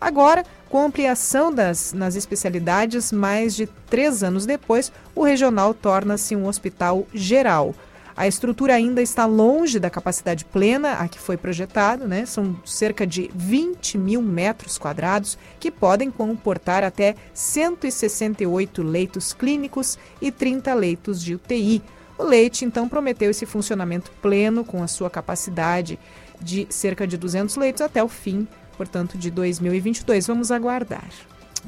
Agora, 0.00 0.44
com 0.68 0.84
ampliação 0.84 1.52
das, 1.52 1.92
nas 1.92 2.16
especialidades, 2.16 3.12
mais 3.12 3.54
de 3.54 3.66
três 3.88 4.24
anos 4.24 4.46
depois, 4.46 4.90
o 5.14 5.22
regional 5.22 5.74
torna-se 5.74 6.34
um 6.34 6.46
hospital 6.46 7.06
geral. 7.12 7.74
A 8.20 8.28
estrutura 8.28 8.74
ainda 8.74 9.00
está 9.00 9.24
longe 9.24 9.80
da 9.80 9.88
capacidade 9.88 10.44
plena 10.44 10.92
a 10.92 11.08
que 11.08 11.18
foi 11.18 11.38
projetado, 11.38 12.06
né? 12.06 12.26
São 12.26 12.54
cerca 12.66 13.06
de 13.06 13.30
20 13.34 13.96
mil 13.96 14.20
metros 14.20 14.76
quadrados 14.76 15.38
que 15.58 15.70
podem 15.70 16.10
comportar 16.10 16.84
até 16.84 17.14
168 17.32 18.82
leitos 18.82 19.32
clínicos 19.32 19.98
e 20.20 20.30
30 20.30 20.74
leitos 20.74 21.24
de 21.24 21.34
UTI. 21.34 21.82
O 22.18 22.24
Leite, 22.24 22.66
então, 22.66 22.90
prometeu 22.90 23.30
esse 23.30 23.46
funcionamento 23.46 24.10
pleno 24.20 24.66
com 24.66 24.82
a 24.82 24.86
sua 24.86 25.08
capacidade 25.08 25.98
de 26.38 26.66
cerca 26.68 27.06
de 27.06 27.16
200 27.16 27.56
leitos 27.56 27.80
até 27.80 28.04
o 28.04 28.08
fim, 28.08 28.46
portanto, 28.76 29.16
de 29.16 29.30
2022. 29.30 30.26
Vamos 30.26 30.50
aguardar. 30.50 31.08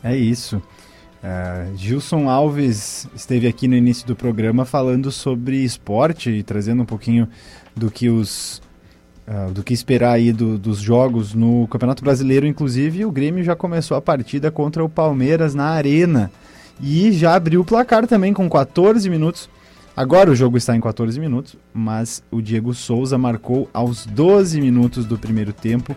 É 0.05 0.15
isso. 0.15 0.63
Uh, 1.23 1.77
Gilson 1.77 2.29
Alves 2.29 3.07
esteve 3.15 3.47
aqui 3.47 3.69
no 3.69 3.77
início 3.77 4.05
do 4.05 4.17
programa 4.17 4.65
falando 4.65 5.13
sobre 5.13 5.63
esporte 5.63 6.31
e 6.31 6.43
trazendo 6.43 6.83
um 6.83 6.87
pouquinho 6.87 7.29
do 7.77 7.93
que 7.93 8.09
os 8.09 8.61
uh, 9.29 9.53
do 9.53 9.63
que 9.63 9.73
esperar 9.73 10.15
aí 10.15 10.33
do, 10.33 10.59
dos 10.59 10.79
jogos 10.79 11.33
no 11.33 11.69
Campeonato 11.69 12.03
Brasileiro, 12.03 12.45
inclusive 12.45 13.05
o 13.05 13.13
Grêmio 13.13 13.45
já 13.45 13.55
começou 13.55 13.97
a 13.97 14.03
partida 14.03 14.51
contra 14.51 14.85
o 14.85 14.89
Palmeiras 14.89 15.55
na 15.55 15.67
Arena 15.67 16.29
e 16.81 17.13
já 17.13 17.37
abriu 17.37 17.61
o 17.61 17.65
placar 17.65 18.05
também 18.09 18.33
com 18.33 18.51
14 18.51 19.09
minutos. 19.09 19.49
Agora 19.97 20.29
o 20.29 20.35
jogo 20.35 20.57
está 20.57 20.75
em 20.75 20.81
14 20.81 21.21
minutos, 21.21 21.55
mas 21.73 22.21
o 22.33 22.43
Diego 22.43 22.75
Souza 22.75 23.17
marcou 23.17 23.69
aos 23.73 24.07
12 24.07 24.61
minutos 24.61 25.07
do 25.07 25.17
primeiro 25.17 25.53
tempo, 25.53 25.95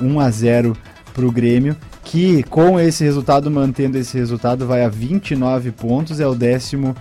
1 0.00 0.20
a 0.20 0.30
0 0.30 0.76
para 1.16 1.26
o 1.26 1.32
Grêmio 1.32 1.74
que 2.04 2.42
com 2.44 2.78
esse 2.78 3.02
resultado, 3.02 3.50
mantendo 3.50 3.96
esse 3.96 4.16
resultado, 4.18 4.66
vai 4.66 4.84
a 4.84 4.88
29 4.88 5.72
pontos, 5.72 6.20
é 6.20 6.26
o 6.26 6.34
18 6.34 6.94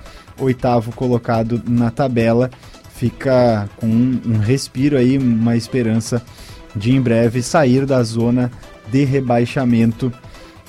colocado 0.96 1.62
na 1.68 1.92
tabela. 1.92 2.50
Fica 2.96 3.70
com 3.76 3.88
um, 3.88 4.22
um 4.26 4.38
respiro 4.38 4.98
aí, 4.98 5.18
uma 5.18 5.58
esperança 5.58 6.24
de 6.74 6.96
em 6.96 7.02
breve 7.02 7.44
sair 7.44 7.86
da 7.86 8.02
zona 8.04 8.50
de 8.90 9.04
rebaixamento. 9.04 10.12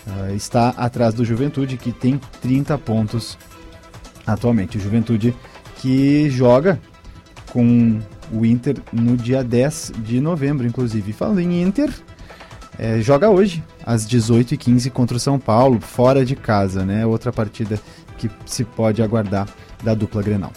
Uh, 0.07 0.35
está 0.35 0.71
atrás 0.71 1.15
do 1.15 1.25
Juventude, 1.25 1.77
que 1.77 1.93
tem 1.93 2.21
30 2.43 2.77
pontos 2.79 3.39
atualmente. 4.27 4.77
O 4.77 4.81
Juventude 4.81 5.35
que 5.77 6.29
joga 6.31 6.81
com 7.53 8.01
o 8.33 8.45
Inter 8.45 8.77
no 8.93 9.17
dia 9.17 9.43
10 9.43 9.93
de 9.99 10.21
novembro, 10.21 10.67
inclusive. 10.67 11.13
Falando 11.13 11.41
em 11.41 11.63
Inter, 11.63 11.91
é, 12.79 13.01
joga 13.01 13.31
hoje, 13.31 13.63
às 13.85 14.07
18h15 14.07 14.91
contra 14.91 15.17
o 15.17 15.21
São 15.21 15.39
Paulo, 15.39 15.81
fora 15.81 16.25
de 16.25 16.37
casa, 16.37 16.85
né? 16.85 17.07
Outra 17.07 17.33
partida 17.33 17.81
que 18.19 18.31
se 18.45 18.65
pode 18.65 19.03
aguardar 19.03 19.49
da 19.83 19.95
dupla 19.95 20.23
Grenal. 20.23 20.53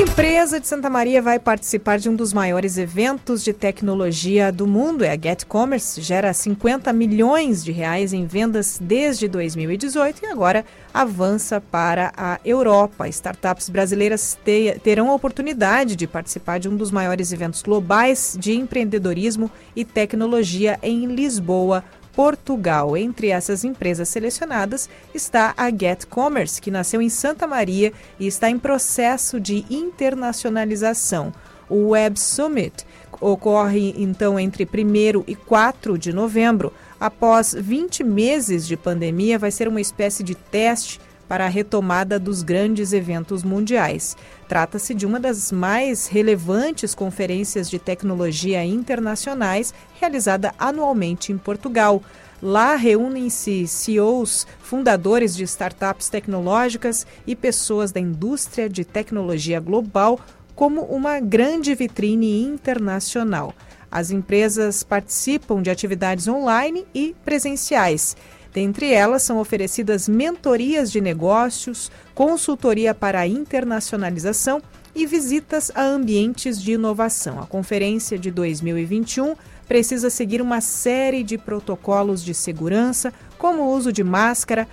Empresa 0.00 0.60
de 0.60 0.68
Santa 0.68 0.88
Maria 0.88 1.20
vai 1.20 1.40
participar 1.40 1.98
de 1.98 2.08
um 2.08 2.14
dos 2.14 2.32
maiores 2.32 2.78
eventos 2.78 3.42
de 3.42 3.52
tecnologia 3.52 4.52
do 4.52 4.64
mundo, 4.64 5.02
é 5.04 5.10
a 5.10 5.18
Get 5.20 5.44
Commerce, 5.44 6.00
gera 6.00 6.32
50 6.32 6.92
milhões 6.92 7.64
de 7.64 7.72
reais 7.72 8.12
em 8.12 8.24
vendas 8.24 8.78
desde 8.80 9.26
2018 9.26 10.22
e 10.22 10.26
agora 10.26 10.64
avança 10.94 11.60
para 11.60 12.12
a 12.16 12.38
Europa. 12.44 13.08
Startups 13.08 13.68
brasileiras 13.68 14.38
te, 14.44 14.78
terão 14.84 15.10
a 15.10 15.14
oportunidade 15.14 15.96
de 15.96 16.06
participar 16.06 16.58
de 16.58 16.68
um 16.68 16.76
dos 16.76 16.92
maiores 16.92 17.32
eventos 17.32 17.60
globais 17.60 18.36
de 18.38 18.54
empreendedorismo 18.54 19.50
e 19.74 19.84
tecnologia 19.84 20.78
em 20.80 21.06
Lisboa, 21.06 21.82
Portugal. 22.18 22.96
Entre 22.96 23.28
essas 23.28 23.62
empresas 23.62 24.08
selecionadas 24.08 24.90
está 25.14 25.54
a 25.56 25.70
Get 25.70 26.04
Commerce, 26.06 26.60
que 26.60 26.68
nasceu 26.68 27.00
em 27.00 27.08
Santa 27.08 27.46
Maria 27.46 27.92
e 28.18 28.26
está 28.26 28.50
em 28.50 28.58
processo 28.58 29.38
de 29.38 29.64
internacionalização. 29.70 31.32
O 31.70 31.90
Web 31.90 32.18
Summit 32.18 32.84
ocorre 33.20 33.94
então 33.96 34.36
entre 34.36 34.64
1 34.64 35.22
e 35.28 35.36
4 35.36 35.96
de 35.96 36.12
novembro. 36.12 36.72
Após 36.98 37.54
20 37.56 38.02
meses 38.02 38.66
de 38.66 38.76
pandemia, 38.76 39.38
vai 39.38 39.52
ser 39.52 39.68
uma 39.68 39.80
espécie 39.80 40.24
de 40.24 40.34
teste 40.34 41.00
para 41.28 41.44
a 41.44 41.48
retomada 41.48 42.18
dos 42.18 42.42
grandes 42.42 42.92
eventos 42.92 43.44
mundiais. 43.44 44.16
Trata-se 44.48 44.94
de 44.94 45.04
uma 45.04 45.20
das 45.20 45.52
mais 45.52 46.06
relevantes 46.06 46.94
conferências 46.94 47.68
de 47.68 47.78
tecnologia 47.78 48.64
internacionais 48.64 49.74
realizada 50.00 50.54
anualmente 50.58 51.30
em 51.30 51.36
Portugal. 51.36 52.02
Lá 52.42 52.74
reúnem-se 52.74 53.66
CEOs, 53.66 54.46
fundadores 54.62 55.36
de 55.36 55.44
startups 55.44 56.08
tecnológicas 56.08 57.06
e 57.26 57.36
pessoas 57.36 57.92
da 57.92 58.00
indústria 58.00 58.70
de 58.70 58.86
tecnologia 58.86 59.60
global 59.60 60.18
como 60.54 60.80
uma 60.80 61.20
grande 61.20 61.74
vitrine 61.74 62.42
internacional. 62.42 63.54
As 63.90 64.10
empresas 64.10 64.82
participam 64.82 65.60
de 65.60 65.70
atividades 65.70 66.26
online 66.26 66.86
e 66.94 67.14
presenciais. 67.22 68.16
Dentre 68.52 68.92
elas 68.92 69.22
são 69.22 69.38
oferecidas 69.38 70.08
mentorias 70.08 70.90
de 70.90 71.00
negócios, 71.00 71.90
consultoria 72.14 72.94
para 72.94 73.26
internacionalização 73.26 74.62
e 74.94 75.06
visitas 75.06 75.70
a 75.74 75.82
ambientes 75.82 76.60
de 76.60 76.72
inovação. 76.72 77.40
A 77.40 77.46
conferência 77.46 78.18
de 78.18 78.30
2021 78.30 79.36
precisa 79.66 80.10
seguir 80.10 80.40
uma 80.40 80.60
série 80.60 81.22
de 81.22 81.36
protocolos 81.36 82.24
de 82.24 82.34
segurança, 82.34 83.12
como 83.36 83.62
o 83.62 83.76
uso 83.76 83.92
de 83.92 84.02
máscara, 84.02 84.66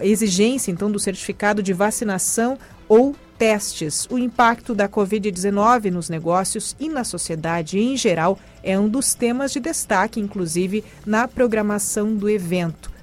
exigência 0.00 0.70
então 0.70 0.90
do 0.90 0.98
certificado 0.98 1.62
de 1.62 1.72
vacinação 1.72 2.58
ou 2.88 3.14
testes. 3.38 4.06
O 4.10 4.18
impacto 4.18 4.74
da 4.74 4.88
Covid-19 4.88 5.90
nos 5.90 6.08
negócios 6.08 6.76
e 6.78 6.88
na 6.88 7.04
sociedade 7.04 7.78
em 7.78 7.96
geral 7.96 8.38
é 8.62 8.78
um 8.78 8.88
dos 8.88 9.14
temas 9.14 9.52
de 9.52 9.60
destaque, 9.60 10.20
inclusive 10.20 10.84
na 11.04 11.26
programação 11.28 12.14
do 12.14 12.28
evento. 12.30 12.95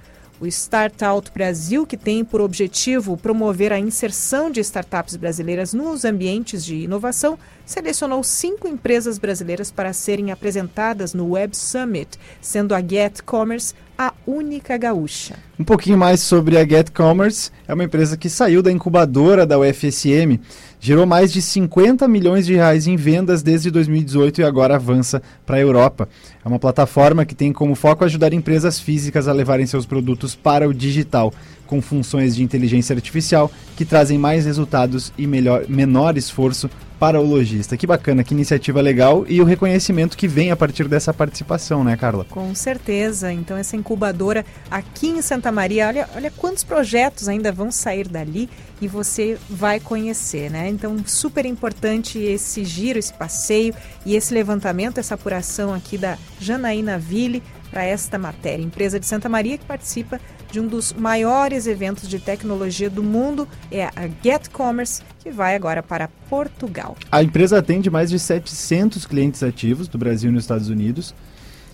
O 0.44 0.46
Startout 0.46 1.32
Brasil, 1.34 1.88
que 1.88 1.96
tem 1.96 2.26
por 2.26 2.42
objetivo 2.42 3.16
promover 3.16 3.72
a 3.72 3.80
inserção 3.80 4.52
de 4.52 4.60
startups 4.60 5.16
brasileiras 5.16 5.74
nos 5.74 6.04
ambientes 6.04 6.66
de 6.66 6.76
inovação, 6.76 7.40
selecionou 7.66 8.22
cinco 8.26 8.68
empresas 8.68 9.18
brasileiras 9.18 9.72
para 9.72 9.94
serem 9.94 10.34
apresentadas 10.34 11.14
no 11.14 11.30
Web 11.30 11.56
Summit, 11.56 12.20
sendo 12.42 12.76
a 12.76 12.82
Get 12.82 13.22
Commerce 13.22 13.74
a 13.98 14.12
única 14.28 14.76
gaúcha. 14.76 15.38
Um 15.58 15.64
pouquinho 15.64 15.98
mais 15.98 16.20
sobre 16.20 16.58
a 16.58 16.68
Get 16.68 16.92
Commerce. 16.92 17.50
É 17.66 17.74
uma 17.74 17.86
empresa 17.86 18.18
que 18.18 18.30
saiu 18.30 18.62
da 18.62 18.70
incubadora 18.70 19.46
da 19.46 19.58
UFSM, 19.58 20.42
gerou 20.84 21.06
mais 21.06 21.32
de 21.32 21.42
50 21.42 22.06
milhões 22.10 22.46
de 22.46 22.56
reais 22.56 22.88
em 22.88 22.98
vendas 22.98 23.42
desde 23.42 23.72
2018 23.72 24.42
e 24.42 24.44
agora 24.44 24.76
avança 24.76 25.24
para 25.46 25.56
a 25.56 25.60
Europa. 25.62 26.10
É 26.44 26.46
uma 26.46 26.60
plataforma 26.60 27.24
que 27.24 27.34
tem 27.34 27.54
como 27.54 27.74
foco 27.74 28.04
ajudar 28.04 28.34
empresas 28.34 28.82
físicas 28.82 29.30
a 29.30 29.32
levarem 29.32 29.66
seus 29.66 29.86
produtos 29.86 30.36
para 30.36 30.68
o 30.68 30.74
digital, 30.74 31.34
com 31.66 31.82
funções 31.82 32.36
de 32.36 32.44
inteligência 32.44 32.96
artificial 32.96 33.52
que 33.76 33.86
trazem 33.86 34.18
mais 34.18 34.46
resultados 34.46 35.12
e 35.18 35.26
melhor, 35.26 35.66
menor 35.68 36.18
esforço 36.18 36.70
para 37.04 37.20
o 37.20 37.26
lojista. 37.26 37.76
Que 37.76 37.86
bacana, 37.86 38.24
que 38.24 38.34
iniciativa 38.34 38.80
legal 38.80 39.26
e 39.28 39.42
o 39.42 39.44
reconhecimento 39.44 40.16
que 40.16 40.26
vem 40.26 40.52
a 40.52 40.56
partir 40.56 40.88
dessa 40.88 41.14
participação, 41.14 41.84
né, 41.84 41.98
Carla? 41.98 42.26
Com 42.30 42.56
certeza. 42.56 43.30
Então, 43.30 43.58
essa 43.58 43.76
incubadora 43.76 44.46
aqui 44.72 45.10
em 45.10 45.22
Santa 45.22 45.52
Maria, 45.52 45.90
olha, 45.90 46.10
olha 46.16 46.32
quantos 46.32 46.64
projetos 46.64 47.28
ainda 47.28 47.52
vão 47.52 47.72
sair 47.72 48.08
dali 48.08 48.50
e 48.82 48.88
você 48.88 49.38
vai 49.50 49.82
conhecer, 49.82 50.50
né? 50.50 50.70
Então, 50.70 50.96
super 51.06 51.46
importante 51.46 52.20
esse 52.20 52.64
giro, 52.64 52.98
esse 52.98 53.14
passeio 53.14 53.74
e 54.06 54.16
esse 54.16 54.34
levantamento, 54.34 54.98
essa 54.98 55.16
apuração 55.16 55.74
aqui 55.74 55.98
da 55.98 56.18
Janaína 56.40 56.98
Ville 56.98 57.44
para 57.70 57.84
esta 57.84 58.18
matéria. 58.18 58.64
Empresa 58.64 58.98
de 58.98 59.06
Santa 59.06 59.28
Maria 59.28 59.58
que 59.58 59.66
participa 59.66 60.22
de 60.54 60.60
um 60.60 60.68
dos 60.68 60.94
maiores 60.94 61.66
eventos 61.66 62.08
de 62.08 62.20
tecnologia 62.20 62.88
do 62.88 63.02
mundo, 63.02 63.48
é 63.72 63.86
a 63.86 64.08
Get 64.24 64.50
Commerce, 64.50 65.02
que 65.18 65.32
vai 65.32 65.56
agora 65.56 65.82
para 65.82 66.08
Portugal. 66.30 66.96
A 67.12 67.24
empresa 67.24 67.58
atende 67.58 67.90
mais 67.90 68.12
de 68.12 68.20
700 68.20 69.08
clientes 69.08 69.42
ativos 69.42 69.88
do 69.88 69.98
Brasil 69.98 70.30
e 70.30 70.34
nos 70.34 70.44
Estados 70.44 70.70
Unidos 70.70 71.16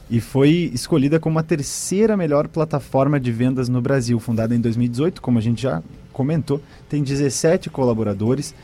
e 0.10 0.22
foi 0.22 0.72
escolhida 0.74 1.20
como 1.20 1.38
a 1.38 1.44
terceira 1.44 2.16
melhor 2.16 2.48
plataforma 2.48 3.20
de 3.20 3.34
vendas 3.34 3.68
no 3.68 3.82
Brasil, 3.82 4.18
fundada 4.18 4.56
em 4.56 4.62
2018, 4.62 5.22
como 5.22 5.38
a 5.38 5.42
gente 5.42 5.62
já 5.62 5.84
comentou, 6.14 6.62
tem 6.88 7.04
17 7.04 7.70
colaboradores 7.70 8.56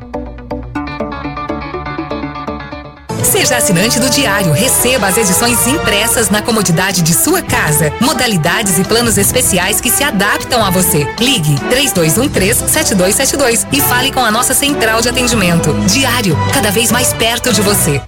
Seja 3.35 3.57
assinante 3.57 3.99
do 3.99 4.09
Diário. 4.09 4.53
Receba 4.53 5.09
as 5.09 5.19
edições 5.19 5.67
impressas 5.67 6.31
na 6.31 6.41
comodidade 6.41 7.03
de 7.03 7.13
sua 7.13 7.43
casa. 7.43 7.93
Modalidades 8.01 8.79
e 8.79 8.85
planos 8.85 9.19
especiais 9.19 9.81
que 9.81 9.91
se 9.91 10.05
adaptam 10.05 10.65
a 10.65 10.71
você. 10.71 11.05
Ligue 11.19 11.57
3213-7272 11.69 13.67
e 13.73 13.81
fale 13.81 14.13
com 14.13 14.21
a 14.21 14.31
nossa 14.31 14.55
central 14.55 15.01
de 15.03 15.09
atendimento. 15.09 15.75
Diário, 15.89 16.37
cada 16.53 16.71
vez 16.71 16.93
mais 16.93 17.13
perto 17.13 17.53
de 17.53 17.61
você. 17.61 18.01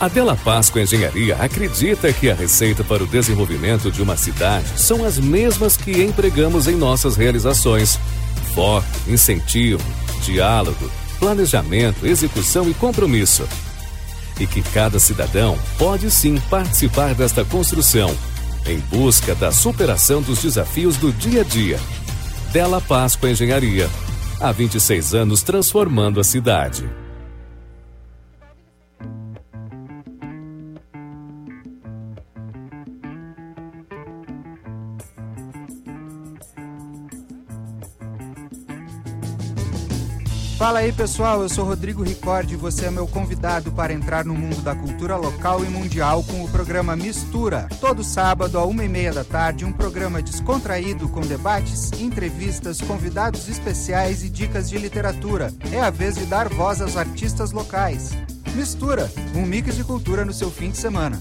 A 0.00 0.08
Della 0.08 0.34
Páscoa 0.34 0.80
Engenharia 0.80 1.36
acredita 1.38 2.10
que 2.10 2.30
a 2.30 2.34
receita 2.34 2.82
para 2.82 3.04
o 3.04 3.06
desenvolvimento 3.06 3.92
de 3.92 4.00
uma 4.00 4.16
cidade 4.16 4.80
são 4.80 5.04
as 5.04 5.18
mesmas 5.18 5.76
que 5.76 6.02
empregamos 6.02 6.66
em 6.66 6.74
nossas 6.74 7.16
realizações: 7.16 7.98
foco, 8.54 8.86
incentivo, 9.06 9.84
diálogo, 10.22 10.90
planejamento, 11.20 12.06
execução 12.06 12.66
e 12.70 12.72
compromisso 12.72 13.46
e 14.38 14.46
que 14.46 14.62
cada 14.62 14.98
cidadão 14.98 15.58
pode 15.78 16.10
sim 16.10 16.38
participar 16.50 17.14
desta 17.14 17.44
construção, 17.44 18.14
em 18.66 18.78
busca 18.78 19.34
da 19.34 19.50
superação 19.52 20.20
dos 20.20 20.42
desafios 20.42 20.96
do 20.96 21.12
dia 21.12 21.40
a 21.42 21.44
dia. 21.44 21.80
Della 22.52 22.80
Páscoa 22.80 23.30
Engenharia. 23.30 23.88
Há 24.40 24.52
26 24.52 25.14
anos 25.14 25.42
transformando 25.42 26.20
a 26.20 26.24
cidade. 26.24 26.88
Fala 40.56 40.78
aí 40.78 40.90
pessoal, 40.90 41.42
eu 41.42 41.50
sou 41.50 41.66
Rodrigo 41.66 42.02
Ricordi 42.02 42.54
e 42.54 42.56
você 42.56 42.86
é 42.86 42.90
meu 42.90 43.06
convidado 43.06 43.70
para 43.70 43.92
entrar 43.92 44.24
no 44.24 44.34
mundo 44.34 44.62
da 44.62 44.74
cultura 44.74 45.14
local 45.14 45.62
e 45.62 45.68
mundial 45.68 46.24
com 46.24 46.42
o 46.42 46.48
programa 46.48 46.96
Mistura. 46.96 47.68
Todo 47.78 48.02
sábado, 48.02 48.58
a 48.58 48.64
uma 48.64 48.82
e 48.82 48.88
meia 48.88 49.12
da 49.12 49.22
tarde, 49.22 49.66
um 49.66 49.72
programa 49.72 50.22
descontraído 50.22 51.10
com 51.10 51.20
debates, 51.20 51.92
entrevistas, 52.00 52.80
convidados 52.80 53.50
especiais 53.50 54.24
e 54.24 54.30
dicas 54.30 54.70
de 54.70 54.78
literatura. 54.78 55.52
É 55.70 55.80
a 55.82 55.90
vez 55.90 56.14
de 56.14 56.24
dar 56.24 56.48
voz 56.48 56.80
aos 56.80 56.96
artistas 56.96 57.52
locais. 57.52 58.12
Mistura, 58.54 59.12
um 59.34 59.44
mix 59.44 59.76
de 59.76 59.84
cultura 59.84 60.24
no 60.24 60.32
seu 60.32 60.50
fim 60.50 60.70
de 60.70 60.78
semana. 60.78 61.20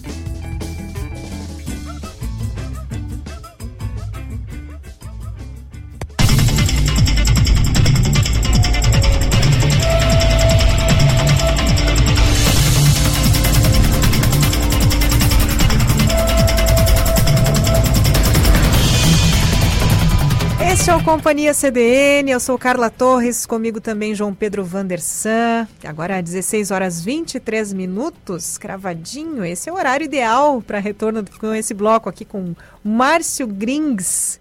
Companhia 21.06 21.54
CDN, 21.54 22.32
eu 22.32 22.40
sou 22.40 22.58
Carla 22.58 22.90
Torres, 22.90 23.46
comigo 23.46 23.80
também 23.80 24.16
João 24.16 24.34
Pedro 24.34 24.66
Vandersan. 24.66 25.68
Agora 25.86 26.20
16 26.20 26.72
horas 26.72 27.00
23 27.06 27.74
minutos, 27.74 28.58
cravadinho. 28.58 29.46
Esse 29.46 29.70
é 29.70 29.72
o 29.72 29.76
horário 29.76 30.06
ideal 30.06 30.64
para 30.64 30.80
retorno 30.80 31.24
com 31.40 31.54
esse 31.54 31.76
bloco 31.76 32.10
aqui 32.10 32.26
com 32.26 32.56
Márcio 32.84 33.46
Grings. 33.46 34.40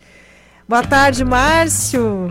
Boa 0.66 0.82
tarde, 0.82 1.22
Márcio. 1.22 2.28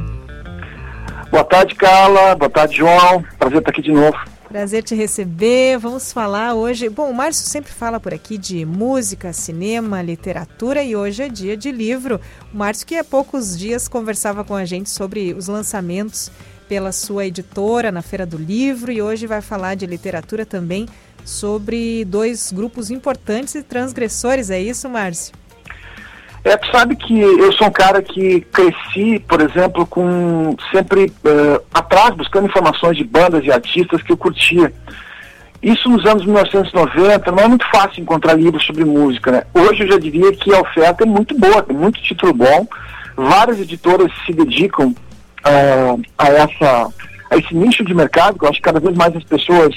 Boa 1.29 1.43
tarde, 1.43 1.75
Carla. 1.75 2.33
Boa 2.33 2.49
tarde, 2.49 2.77
João. 2.77 3.23
Prazer 3.37 3.59
estar 3.59 3.69
aqui 3.69 3.83
de 3.83 3.91
novo. 3.91 4.17
Prazer 4.53 4.83
te 4.83 4.93
receber. 4.93 5.79
Vamos 5.79 6.13
falar 6.13 6.53
hoje. 6.53 6.87
Bom, 6.87 7.09
o 7.09 7.13
Márcio 7.13 7.43
sempre 7.43 7.73
fala 7.73 7.99
por 7.99 8.13
aqui 8.13 8.37
de 8.37 8.63
música, 8.63 9.33
cinema, 9.33 9.99
literatura 9.99 10.83
e 10.83 10.95
hoje 10.95 11.23
é 11.23 11.27
dia 11.27 11.57
de 11.57 11.71
livro. 11.71 12.21
O 12.53 12.57
Márcio, 12.57 12.85
que 12.85 12.95
há 12.95 13.03
poucos 13.03 13.57
dias 13.57 13.87
conversava 13.87 14.43
com 14.43 14.53
a 14.53 14.63
gente 14.63 14.91
sobre 14.91 15.33
os 15.33 15.47
lançamentos 15.47 16.31
pela 16.69 16.91
sua 16.91 17.25
editora 17.25 17.91
na 17.91 18.03
Feira 18.03 18.27
do 18.27 18.37
Livro 18.37 18.91
e 18.91 19.01
hoje 19.01 19.25
vai 19.25 19.41
falar 19.41 19.73
de 19.73 19.87
literatura 19.87 20.45
também 20.45 20.87
sobre 21.25 22.05
dois 22.05 22.51
grupos 22.51 22.91
importantes 22.91 23.55
e 23.55 23.63
transgressores. 23.63 24.51
É 24.51 24.61
isso, 24.61 24.87
Márcio? 24.87 25.33
É, 26.43 26.57
tu 26.57 26.69
sabe 26.71 26.95
que 26.97 27.21
eu 27.21 27.53
sou 27.53 27.67
um 27.67 27.71
cara 27.71 28.01
que 28.01 28.41
cresci, 28.51 29.17
por 29.27 29.39
exemplo, 29.39 29.85
com 29.85 30.55
sempre 30.73 31.05
uh, 31.05 31.63
atrás, 31.73 32.13
buscando 32.15 32.47
informações 32.47 32.97
de 32.97 33.03
bandas 33.05 33.45
e 33.45 33.51
artistas 33.51 34.01
que 34.01 34.11
eu 34.11 34.17
curtia. 34.17 34.73
Isso 35.61 35.87
nos 35.87 36.05
anos 36.05 36.25
1990 36.25 37.31
não 37.31 37.43
é 37.43 37.47
muito 37.47 37.65
fácil 37.71 38.01
encontrar 38.01 38.33
livros 38.33 38.65
sobre 38.65 38.83
música, 38.83 39.31
né? 39.31 39.43
Hoje 39.53 39.83
eu 39.83 39.91
já 39.93 39.97
diria 39.97 40.33
que 40.33 40.53
a 40.53 40.59
oferta 40.59 41.03
é 41.03 41.07
muito 41.07 41.37
boa, 41.39 41.63
tem 41.63 41.77
muito 41.77 42.01
título 42.01 42.33
bom. 42.33 42.67
Várias 43.15 43.61
editoras 43.61 44.11
se 44.25 44.33
dedicam 44.33 44.87
uh, 44.89 46.01
a, 46.17 46.27
essa, 46.27 46.89
a 47.31 47.37
esse 47.37 47.55
nicho 47.55 47.85
de 47.85 47.93
mercado, 47.93 48.37
que 48.37 48.43
eu 48.43 48.49
acho 48.49 48.57
que 48.57 48.63
cada 48.63 48.81
vez 48.81 48.93
mais 48.97 49.15
as 49.15 49.23
pessoas 49.23 49.73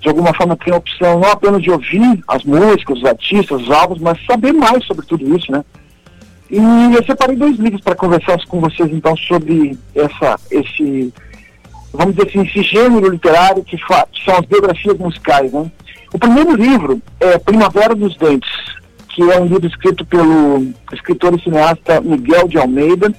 de 0.00 0.08
alguma 0.10 0.34
forma 0.34 0.54
têm 0.54 0.74
a 0.74 0.76
opção 0.76 1.18
não 1.18 1.30
apenas 1.30 1.62
de 1.62 1.70
ouvir 1.70 2.22
as 2.28 2.44
músicas, 2.44 2.98
os 2.98 3.04
artistas, 3.06 3.62
os 3.62 3.70
álbuns, 3.70 4.00
mas 4.00 4.18
saber 4.26 4.52
mais 4.52 4.84
sobre 4.84 5.06
tudo 5.06 5.34
isso, 5.34 5.50
né? 5.50 5.64
E 6.54 6.94
eu 6.94 7.04
separei 7.04 7.34
dois 7.34 7.56
livros 7.56 7.80
para 7.80 7.96
conversar 7.96 8.38
com 8.46 8.60
vocês 8.60 8.88
então 8.92 9.16
sobre 9.16 9.76
essa, 9.92 10.38
esse, 10.52 11.12
vamos 11.92 12.14
dizer 12.14 12.28
assim, 12.28 12.42
esse 12.42 12.62
gênero 12.62 13.08
literário 13.08 13.64
que, 13.64 13.76
que 13.76 14.24
são 14.24 14.36
as 14.36 14.46
biografias 14.46 14.96
musicais. 14.96 15.52
Né? 15.52 15.68
O 16.12 16.18
primeiro 16.18 16.54
livro 16.54 17.02
é 17.18 17.36
Primavera 17.38 17.92
dos 17.96 18.16
Dentes, 18.16 18.48
que 19.08 19.28
é 19.32 19.40
um 19.40 19.46
livro 19.46 19.66
escrito 19.66 20.06
pelo 20.06 20.68
escritor 20.92 21.34
e 21.34 21.42
cineasta 21.42 22.00
Miguel 22.00 22.46
de 22.46 22.56
Almeida, 22.56 23.12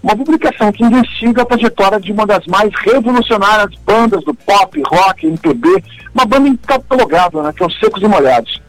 uma 0.00 0.14
publicação 0.14 0.70
que 0.70 0.84
investiga 0.84 1.42
a 1.42 1.46
trajetória 1.46 1.98
de 1.98 2.12
uma 2.12 2.24
das 2.24 2.46
mais 2.46 2.70
revolucionárias 2.86 3.76
bandas 3.84 4.22
do 4.22 4.32
pop, 4.32 4.80
rock, 4.86 5.26
MPB, 5.26 5.82
uma 6.14 6.24
banda 6.24 6.48
incatalogável, 6.48 7.42
né, 7.42 7.52
que 7.52 7.64
é 7.64 7.66
os 7.66 7.76
Secos 7.80 8.00
e 8.00 8.06
Molhados. 8.06 8.62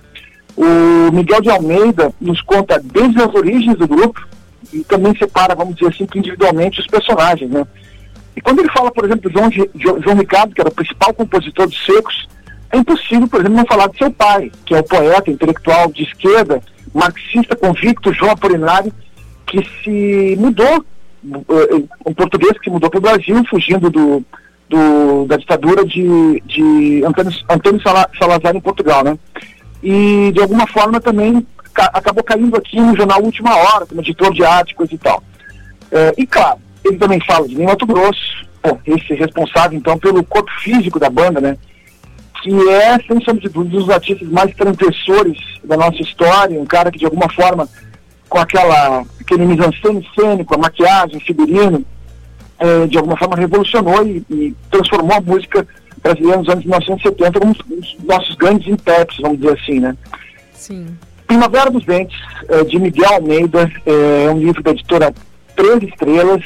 O 0.55 1.11
Miguel 1.11 1.41
de 1.41 1.49
Almeida 1.49 2.13
nos 2.19 2.41
conta 2.41 2.81
desde 2.83 3.21
as 3.21 3.33
origens 3.33 3.77
do 3.77 3.87
grupo 3.87 4.27
e 4.73 4.83
também 4.83 5.15
separa, 5.15 5.55
vamos 5.55 5.75
dizer 5.75 5.93
assim, 5.93 6.07
individualmente 6.15 6.79
os 6.79 6.87
personagens, 6.87 7.49
né? 7.49 7.65
E 8.35 8.41
quando 8.41 8.59
ele 8.59 8.71
fala, 8.71 8.91
por 8.91 9.05
exemplo, 9.05 9.29
do 9.29 9.37
João, 9.37 9.49
João 10.01 10.17
Ricardo, 10.17 10.53
que 10.53 10.61
era 10.61 10.69
o 10.69 10.73
principal 10.73 11.13
compositor 11.13 11.67
dos 11.67 11.85
Secos, 11.85 12.27
é 12.71 12.77
impossível, 12.77 13.27
por 13.27 13.41
exemplo, 13.41 13.57
não 13.57 13.65
falar 13.65 13.89
de 13.89 13.97
seu 13.97 14.11
pai, 14.11 14.51
que 14.65 14.73
é 14.73 14.79
o 14.79 14.83
poeta 14.83 15.29
intelectual 15.29 15.91
de 15.91 16.03
esquerda, 16.03 16.61
marxista 16.93 17.55
convicto, 17.55 18.13
João 18.13 18.31
Apolinário, 18.31 18.93
que 19.45 19.67
se 19.83 20.37
mudou, 20.39 20.85
eh, 21.25 21.83
um 22.05 22.13
português 22.13 22.57
que 22.59 22.69
mudou 22.69 22.89
para 22.89 22.97
o 22.97 23.01
Brasil, 23.01 23.43
fugindo 23.49 23.89
do, 23.89 24.23
do, 24.69 25.25
da 25.25 25.35
ditadura 25.35 25.83
de, 25.83 26.41
de 26.45 27.03
Antônio, 27.05 27.31
Antônio 27.49 27.81
Salazar 28.17 28.55
em 28.55 28.61
Portugal, 28.61 29.03
né? 29.03 29.19
E 29.81 30.31
de 30.31 30.41
alguma 30.41 30.67
forma 30.67 30.99
também 30.99 31.45
ca 31.73 31.89
acabou 31.93 32.23
caindo 32.23 32.55
aqui 32.55 32.79
no 32.79 32.95
jornal 32.95 33.23
Última 33.23 33.55
Hora, 33.55 33.85
como 33.85 34.01
editor 34.01 34.33
de 34.33 34.43
arte, 34.43 34.75
coisa 34.75 34.93
e 34.93 34.97
tal. 34.97 35.23
É, 35.91 36.13
e 36.17 36.25
claro, 36.25 36.59
ele 36.83 36.97
também 36.97 37.19
fala 37.21 37.47
de 37.47 37.57
Mato 37.57 37.85
Grosso, 37.85 38.47
bom, 38.63 38.79
esse 38.85 39.13
responsável 39.13 39.77
então 39.77 39.97
pelo 39.97 40.23
corpo 40.23 40.51
físico 40.61 40.99
da 40.99 41.09
banda, 41.09 41.39
né? 41.41 41.57
Que 42.41 42.69
é, 42.69 42.97
sem 43.07 43.21
sombra 43.23 43.41
de 43.41 43.49
dúvida, 43.49 43.77
um 43.77 43.79
dos 43.79 43.89
artistas 43.89 44.27
mais 44.29 44.53
transgressores 44.55 45.37
da 45.63 45.77
nossa 45.77 46.01
história, 46.01 46.59
um 46.59 46.65
cara 46.65 46.91
que 46.91 46.99
de 46.99 47.05
alguma 47.05 47.29
forma, 47.29 47.67
com 48.27 48.39
aquela, 48.39 49.03
aquele 49.19 49.45
mise-en-scène 49.45 50.07
cênico, 50.15 50.55
a 50.55 50.57
maquiagem, 50.57 51.19
figurino, 51.19 51.85
é, 52.57 52.87
de 52.87 52.97
alguma 52.97 53.17
forma 53.17 53.35
revolucionou 53.35 54.05
e, 54.05 54.25
e 54.29 54.55
transformou 54.69 55.17
a 55.17 55.21
música 55.21 55.67
brasileira 56.01 56.37
nos 56.37 56.49
anos 56.49 56.65
1970 56.65 57.39
como 57.39 57.51
os 57.51 57.97
nossos 58.03 58.35
grandes 58.35 58.67
intérpretes, 58.67 59.21
vamos 59.21 59.39
dizer 59.39 59.53
assim, 59.53 59.79
né? 59.79 59.95
Sim. 60.53 60.87
Primavera 61.27 61.71
dos 61.71 61.85
Dentes, 61.85 62.19
é, 62.49 62.63
de 62.63 62.77
Miguel 62.77 63.13
Almeida, 63.13 63.71
é 63.85 64.29
um 64.29 64.37
livro 64.37 64.61
da 64.61 64.71
editora 64.71 65.13
Três 65.55 65.83
Estrelas, 65.83 66.43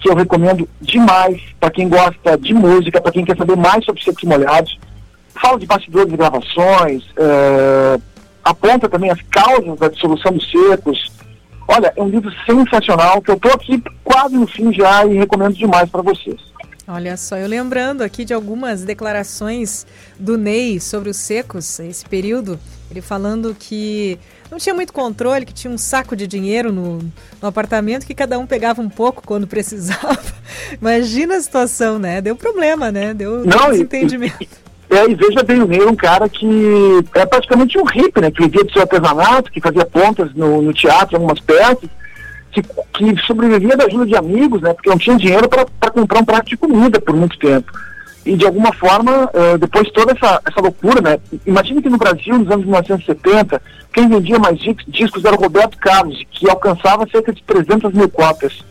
que 0.00 0.08
eu 0.08 0.16
recomendo 0.16 0.68
demais 0.80 1.40
para 1.60 1.70
quem 1.70 1.88
gosta 1.88 2.36
de 2.38 2.54
música, 2.54 3.00
para 3.00 3.12
quem 3.12 3.24
quer 3.24 3.36
saber 3.36 3.56
mais 3.56 3.84
sobre 3.84 4.02
secos 4.02 4.24
molhados. 4.24 4.78
Fala 5.40 5.58
de 5.58 5.66
bastidores 5.66 6.10
de 6.10 6.16
gravações, 6.16 7.04
é, 7.16 8.00
aponta 8.42 8.88
também 8.88 9.10
as 9.10 9.20
causas 9.22 9.78
da 9.78 9.88
dissolução 9.88 10.32
dos 10.32 10.50
secos. 10.50 11.12
Olha, 11.68 11.92
é 11.94 12.02
um 12.02 12.08
livro 12.08 12.32
sensacional 12.44 13.22
que 13.22 13.30
eu 13.30 13.36
estou 13.36 13.52
aqui 13.52 13.80
quase 14.02 14.36
no 14.36 14.46
fim 14.46 14.72
já 14.72 15.06
e 15.06 15.18
recomendo 15.18 15.54
demais 15.54 15.88
para 15.88 16.02
vocês. 16.02 16.49
Olha 16.92 17.16
só, 17.16 17.36
eu 17.36 17.46
lembrando 17.46 18.02
aqui 18.02 18.24
de 18.24 18.34
algumas 18.34 18.82
declarações 18.82 19.86
do 20.18 20.36
Ney 20.36 20.80
sobre 20.80 21.08
os 21.08 21.18
secos, 21.18 21.78
esse 21.78 22.04
período, 22.04 22.58
ele 22.90 23.00
falando 23.00 23.54
que 23.56 24.18
não 24.50 24.58
tinha 24.58 24.74
muito 24.74 24.92
controle, 24.92 25.46
que 25.46 25.54
tinha 25.54 25.72
um 25.72 25.78
saco 25.78 26.16
de 26.16 26.26
dinheiro 26.26 26.72
no, 26.72 26.98
no 27.40 27.48
apartamento, 27.48 28.04
que 28.04 28.12
cada 28.12 28.36
um 28.40 28.44
pegava 28.44 28.82
um 28.82 28.88
pouco 28.88 29.22
quando 29.24 29.46
precisava. 29.48 30.18
Imagina 30.80 31.36
a 31.36 31.40
situação, 31.40 31.96
né? 31.96 32.20
Deu 32.20 32.34
problema, 32.34 32.90
né? 32.90 33.14
Deu, 33.14 33.44
não, 33.44 33.70
desentendimento. 33.70 34.42
E, 34.90 34.94
e, 34.94 34.98
é, 34.98 35.08
e 35.08 35.14
veja 35.14 35.44
bem, 35.44 35.62
o 35.62 35.68
Ney 35.68 35.82
era 35.82 35.90
um 35.92 35.94
cara 35.94 36.28
que 36.28 36.44
é 37.14 37.24
praticamente 37.24 37.78
um 37.78 37.84
hippie, 37.84 38.20
né? 38.20 38.32
Que 38.32 38.42
vivia 38.42 38.64
do 38.64 38.72
seu 38.72 38.82
artesanato, 38.82 39.52
que 39.52 39.60
fazia 39.60 39.86
pontas 39.86 40.34
no, 40.34 40.60
no 40.60 40.72
teatro, 40.72 41.14
algumas 41.14 41.38
peças 41.38 41.88
que, 42.50 42.62
que 42.62 43.26
sobrevivia 43.26 43.76
da 43.76 43.84
ajuda 43.84 44.06
de 44.06 44.16
amigos, 44.16 44.60
né? 44.60 44.72
Porque 44.74 44.90
não 44.90 44.98
tinha 44.98 45.16
dinheiro 45.16 45.48
para 45.48 45.90
comprar 45.90 46.20
um 46.20 46.24
prato 46.24 46.48
de 46.48 46.56
comida 46.56 47.00
por 47.00 47.14
muito 47.14 47.38
tempo. 47.38 47.70
E 48.24 48.36
de 48.36 48.44
alguma 48.44 48.72
forma, 48.74 49.30
uh, 49.32 49.58
depois 49.58 49.90
toda 49.92 50.12
essa, 50.12 50.40
essa 50.46 50.60
loucura, 50.60 51.00
né? 51.00 51.18
Imagina 51.46 51.80
que 51.80 51.88
no 51.88 51.96
Brasil, 51.96 52.38
nos 52.38 52.50
anos 52.50 52.64
1970, 52.66 53.62
quem 53.92 54.08
vendia 54.08 54.38
mais 54.38 54.58
discos 54.88 55.24
era 55.24 55.34
o 55.34 55.40
Roberto 55.40 55.78
Carlos, 55.78 56.22
que 56.30 56.48
alcançava 56.48 57.08
cerca 57.10 57.32
de 57.32 57.42
300 57.42 57.92
mil 57.92 58.08
cópias. 58.08 58.62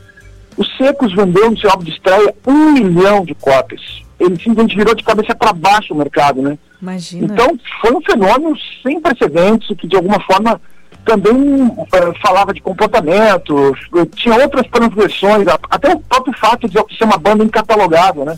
O 0.55 0.63
Secos 0.63 1.13
vendeu 1.15 1.49
no 1.49 1.57
seu 1.57 1.69
álbum 1.69 1.83
de 1.83 1.91
estreia 1.91 2.33
um 2.45 2.73
milhão 2.73 3.25
de 3.25 3.33
cópias. 3.33 3.81
Ele 4.19 4.35
simplesmente 4.35 4.75
virou 4.75 4.93
de 4.93 5.03
cabeça 5.03 5.33
para 5.33 5.53
baixo 5.53 5.93
o 5.93 5.97
mercado, 5.97 6.41
né? 6.41 6.57
Imagina. 6.81 7.25
Então, 7.25 7.57
foi 7.81 7.93
um 7.93 8.01
fenômeno 8.01 8.55
sem 8.83 8.99
precedentes 8.99 9.75
que, 9.77 9.87
de 9.87 9.95
alguma 9.95 10.19
forma, 10.21 10.61
também 11.09 11.63
uh, 11.63 11.87
falava 12.21 12.53
de 12.53 12.61
comportamento, 12.61 13.75
tinha 14.15 14.35
outras 14.35 14.67
transgressões, 14.67 15.47
até 15.69 15.93
o 15.93 15.99
próprio 16.01 16.37
fato 16.37 16.69
de 16.69 16.77
ser 16.95 17.05
uma 17.05 17.17
banda 17.17 17.43
incatalogável, 17.43 18.25
né? 18.25 18.37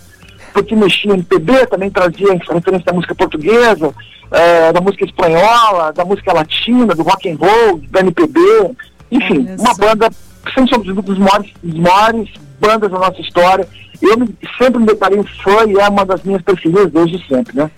Porque 0.53 0.76
mexia 0.76 1.14
em 1.14 1.22
PB, 1.22 1.68
também 1.68 1.89
trazia 1.89 2.34
referência 2.34 2.85
da 2.85 2.93
música 2.93 3.14
portuguesa, 3.14 3.88
uh, 3.88 4.73
da 4.73 4.80
música 4.80 5.03
espanhola, 5.03 5.91
da 5.91 6.06
música 6.06 6.31
latina, 6.31 6.95
do 6.95 7.03
rock 7.03 7.30
and 7.30 7.35
roll, 7.35 7.81
da 7.89 7.99
MPB, 7.99 8.39
enfim, 9.11 9.48
uma 9.60 9.73
banda, 9.76 10.10
sem 10.53 10.65
sombra 10.68 10.93
de 10.93 11.02
dos 11.02 11.18
maiores, 11.18 11.52
dos 11.61 11.80
maiores 11.80 12.30
bandas 12.60 12.89
da 12.89 12.99
nossa 12.99 13.19
história. 13.19 13.68
Eu 14.02 14.18
me, 14.18 14.34
sempre 14.57 14.80
me 14.80 14.85
deparei 14.85 15.19
um 15.19 15.23
fã 15.23 15.65
e 15.68 15.77
é 15.77 15.88
uma 15.89 16.06
das 16.06 16.23
minhas 16.23 16.41
preferidas 16.41 16.91
desde 16.91 17.27
sempre, 17.27 17.56
né? 17.56 17.69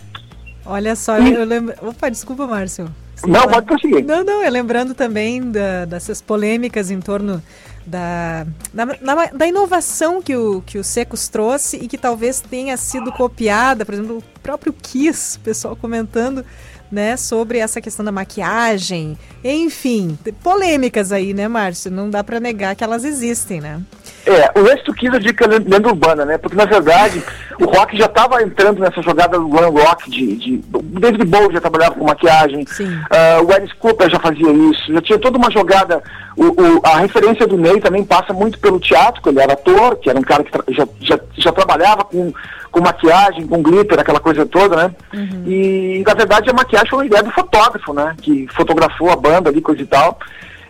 Olha 0.66 0.96
só, 0.96 1.18
e... 1.20 1.34
eu 1.34 1.44
lembro. 1.44 1.74
Opa, 1.82 2.10
desculpa, 2.10 2.48
Márcio. 2.48 2.90
Não, 3.28 3.48
pode 3.48 3.66
prosseguir. 3.66 4.06
Não, 4.06 4.24
não, 4.24 4.42
é 4.42 4.50
lembrando 4.50 4.94
também 4.94 5.52
da, 5.52 5.86
dessas 5.86 6.22
polêmicas 6.22 6.92
em 6.92 7.00
torno 7.00 7.42
da, 7.86 8.46
da, 8.74 8.86
da, 9.34 9.48
inovação 9.48 10.22
que 10.22 10.36
o, 10.36 10.62
que 10.62 10.78
o 10.78 10.84
Secos 10.84 11.28
trouxe 11.28 11.78
e 11.78 11.88
que 11.88 11.98
talvez 11.98 12.40
tenha 12.40 12.78
sido 12.78 13.12
copiada, 13.12 13.86
por 13.86 13.94
exemplo, 13.94 14.18
o 14.18 14.40
próprio 14.40 14.74
Kiss, 14.74 15.38
o 15.38 15.42
pessoal 15.42 15.76
comentando 15.76 16.46
né, 16.92 17.18
sobre 17.18 17.58
essa 17.58 17.82
questão 17.82 18.06
da 18.06 18.12
maquiagem, 18.12 19.18
enfim, 19.44 20.18
polêmicas 20.44 21.12
aí, 21.12 21.34
né, 21.34 21.48
Márcio? 21.48 21.90
Não 21.90 22.10
dá 22.10 22.24
para 22.24 22.40
negar 22.40 22.76
que 22.76 22.84
elas 22.84 23.04
existem, 23.04 23.60
né? 23.60 23.82
É, 24.26 24.58
o 24.58 24.64
lance 24.64 24.84
tu 24.84 24.94
quis 24.94 25.14
a 25.14 25.20
dica 25.20 25.46
lenda 25.48 25.90
urbana, 25.90 26.24
né? 26.24 26.38
Porque 26.38 26.56
na 26.56 26.66
verdade 26.66 27.22
o 27.60 27.66
rock 27.66 27.98
já 27.98 28.06
estava 28.06 28.42
entrando 28.42 28.80
nessa 28.80 29.02
jogada 29.02 29.38
do 29.38 29.48
glam 29.48 29.70
rock 29.70 30.10
de, 30.10 30.36
de. 30.38 30.64
O 30.74 30.82
David 30.82 31.26
Bowie 31.26 31.54
já 31.54 31.60
trabalhava 31.60 31.96
com 31.96 32.06
maquiagem, 32.06 32.64
uh, 32.64 33.44
o 33.46 33.54
Alice 33.54 33.76
Cooper 33.76 34.10
já 34.10 34.20
fazia 34.20 34.50
isso, 34.50 34.94
já 34.94 35.02
tinha 35.02 35.20
toda 35.20 35.38
uma 35.38 35.52
jogada. 35.52 36.02
O, 36.38 36.46
o, 36.46 36.82
a 36.84 37.00
referência 37.00 37.46
do 37.46 37.58
Ney 37.58 37.82
também 37.82 38.04
passa 38.04 38.32
muito 38.34 38.58
pelo 38.60 38.80
teatro, 38.80 39.22
que 39.22 39.30
ele 39.30 39.42
era 39.42 39.54
ator, 39.54 39.98
que 39.98 40.10
era 40.10 40.18
um 40.18 40.24
cara 40.24 40.44
que 40.44 40.74
já, 40.74 40.88
já, 41.02 41.20
já 41.38 41.52
trabalhava 41.52 42.06
com, 42.06 42.34
com 42.72 42.82
maquiagem, 42.82 43.46
com 43.46 43.62
glitter, 43.62 44.00
aquela 44.00 44.20
coisa 44.22 44.46
toda, 44.46 44.76
né? 44.76 44.96
Uhum. 45.14 45.44
E 45.46 46.04
na 46.08 46.14
verdade 46.14 46.50
a 46.50 46.54
maquiagem 46.54 46.90
foi 46.90 47.00
uma 47.00 47.06
ideia 47.06 47.24
do 47.24 47.32
fotógrafo, 47.32 47.94
né? 47.94 48.16
Que 48.22 48.48
fotografou 48.56 49.12
a 49.12 49.18
banda 49.18 49.50
ali, 49.50 49.62
coisa 49.62 49.82
e 49.82 49.86
tal. 49.86 50.18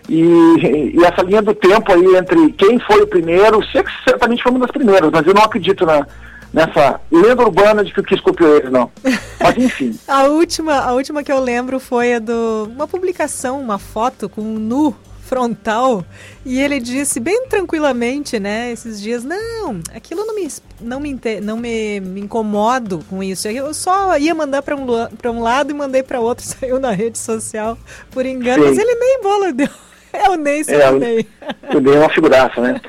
E, 0.09 0.95
e, 0.95 1.03
essa 1.03 1.21
linha 1.21 1.41
do 1.41 1.53
tempo 1.53 1.91
aí 1.91 2.15
entre 2.15 2.51
quem 2.53 2.80
foi 2.80 3.01
o 3.01 3.07
primeiro, 3.07 3.59
certamente 4.03 4.43
foi 4.43 4.51
uma 4.51 4.61
das 4.61 4.71
primeiras, 4.71 5.09
mas 5.11 5.25
eu 5.25 5.34
não 5.34 5.43
acredito 5.43 5.85
na, 5.85 6.05
nessa 6.53 6.99
lenda 7.11 7.41
urbana 7.41 7.84
de 7.84 7.93
que 7.93 7.99
o 7.99 8.03
Kiss 8.03 8.21
copiou 8.21 8.57
eles, 8.57 8.71
não. 8.71 8.91
Mas 9.39 9.57
enfim. 9.57 9.97
a, 10.07 10.23
última, 10.23 10.80
a 10.80 10.93
última 10.93 11.23
que 11.23 11.31
eu 11.31 11.39
lembro 11.39 11.80
foi 11.80 12.15
a 12.15 12.19
do. 12.19 12.69
uma 12.73 12.88
publicação, 12.88 13.59
uma 13.59 13.80
foto 13.80 14.30
com 14.30 14.41
um 14.41 14.59
nu 14.59 14.95
frontal 15.23 16.05
e 16.45 16.59
ele 16.59 16.80
disse 16.80 17.19
bem 17.19 17.47
tranquilamente, 17.47 18.39
né, 18.39 18.71
esses 18.71 19.01
dias, 19.01 19.23
não, 19.23 19.80
aquilo 19.95 20.25
não 20.25 20.35
me 20.35 20.47
não 20.81 20.99
me 20.99 21.19
não 21.41 21.57
me, 21.57 21.99
me 22.01 22.21
incomodo 22.21 23.03
com 23.09 23.23
isso. 23.23 23.47
Eu 23.47 23.73
só 23.73 24.15
ia 24.17 24.35
mandar 24.35 24.61
para 24.61 24.75
um 24.75 24.85
para 25.17 25.31
um 25.31 25.41
lado 25.41 25.71
e 25.71 25.73
mandei 25.73 26.03
para 26.03 26.19
outro, 26.19 26.45
saiu 26.45 26.80
na 26.80 26.91
rede 26.91 27.17
social 27.17 27.77
por 28.11 28.25
engano, 28.25 28.63
Sim. 28.63 28.69
mas 28.69 28.77
ele 28.77 28.93
nem 28.95 29.21
bola 29.21 29.51
deu. 29.51 29.69
É 30.23 30.30
o 30.30 30.35
Ney, 30.35 30.64
é, 30.68 30.90
o 30.90 30.99
Ney. 30.99 31.27
O 31.73 31.80
Ney 31.80 31.95
é 31.95 31.99
uma 31.99 32.10
figuraça, 32.10 32.61
né? 32.61 32.80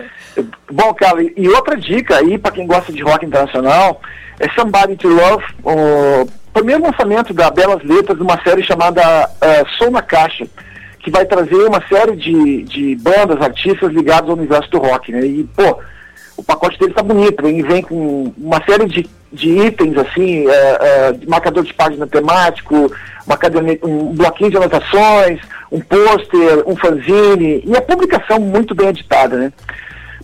Bom, 0.70 0.92
Carlos, 0.94 1.30
e 1.36 1.48
outra 1.48 1.76
dica 1.76 2.18
aí 2.18 2.36
para 2.36 2.52
quem 2.52 2.66
gosta 2.66 2.92
de 2.92 3.02
rock 3.02 3.24
internacional 3.24 4.00
é 4.38 4.48
Somebody 4.50 4.96
to 4.96 5.08
Love, 5.08 5.44
o 5.62 6.28
primeiro 6.52 6.82
lançamento 6.82 7.32
da 7.32 7.50
Belas 7.50 7.82
Letras 7.82 8.18
de 8.18 8.22
uma 8.22 8.40
série 8.42 8.62
chamada 8.62 9.02
uh, 9.28 9.68
Som 9.78 9.90
na 9.90 10.02
Caixa, 10.02 10.46
que 10.98 11.10
vai 11.10 11.24
trazer 11.24 11.66
uma 11.66 11.82
série 11.88 12.16
de, 12.16 12.62
de 12.62 12.96
bandas, 12.96 13.40
artistas 13.40 13.92
ligados 13.92 14.28
ao 14.28 14.36
universo 14.36 14.70
do 14.70 14.78
rock, 14.78 15.12
né? 15.12 15.24
E, 15.24 15.44
pô, 15.44 15.78
o 16.36 16.42
pacote 16.42 16.78
dele 16.78 16.94
tá 16.94 17.02
bonito, 17.02 17.46
ele 17.46 17.62
vem 17.62 17.82
com 17.82 18.32
uma 18.36 18.62
série 18.64 18.86
de, 18.86 19.08
de 19.32 19.50
itens, 19.66 19.96
assim, 19.96 20.46
uh, 20.46 20.50
uh, 20.50 21.30
marcador 21.30 21.62
de 21.62 21.72
página 21.74 22.06
temático, 22.06 22.92
uma 23.26 23.36
caderneta, 23.36 23.86
um 23.86 24.12
bloquinho 24.14 24.50
de 24.50 24.56
anotações, 24.56 25.40
um 25.74 25.80
pôster, 25.80 26.62
um 26.68 26.76
fanzine, 26.76 27.60
e 27.66 27.76
a 27.76 27.82
publicação 27.82 28.38
muito 28.38 28.76
bem 28.76 28.88
editada, 28.88 29.36
né? 29.36 29.52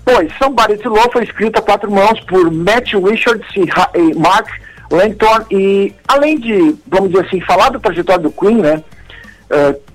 Pois, 0.05 0.33
Somebody 0.39 0.77
to 0.79 0.89
Love 0.89 1.11
foi 1.13 1.25
escrita 1.25 1.59
a 1.59 1.63
quatro 1.63 1.91
mãos 1.91 2.21
por 2.21 2.51
Matt 2.53 2.95
Richards 2.95 3.49
e, 3.57 4.15
Mark 4.15 4.49
Langton, 4.89 5.45
e 5.51 5.93
além 6.07 6.39
de, 6.39 6.77
vamos 6.87 7.11
dizer 7.11 7.27
assim, 7.27 7.41
falar 7.41 7.71
da 7.71 7.81
trajetória 7.81 8.23
do 8.23 8.31
Queen, 8.31 8.59
né? 8.59 8.83
Uh, 9.51 9.91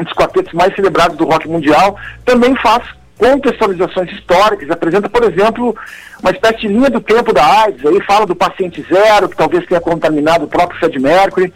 um 0.00 0.02
dos 0.02 0.12
quartetos 0.14 0.52
mais 0.54 0.74
celebrados 0.74 1.16
do 1.18 1.26
rock 1.26 1.46
mundial, 1.46 1.98
também 2.24 2.56
faz 2.56 2.82
contextualizações 3.18 4.10
históricas, 4.12 4.70
apresenta, 4.70 5.10
por 5.10 5.22
exemplo, 5.24 5.76
uma 6.22 6.30
espécie 6.30 6.60
de 6.60 6.68
linha 6.68 6.88
do 6.88 7.02
tempo 7.02 7.34
da 7.34 7.44
AIDS, 7.64 7.84
aí 7.84 8.00
fala 8.06 8.24
do 8.24 8.34
paciente 8.34 8.84
zero, 8.90 9.28
que 9.28 9.36
talvez 9.36 9.66
tenha 9.66 9.80
contaminado 9.80 10.46
o 10.46 10.48
próprio 10.48 10.78
Fred 10.80 10.98
Mercury, 10.98 11.52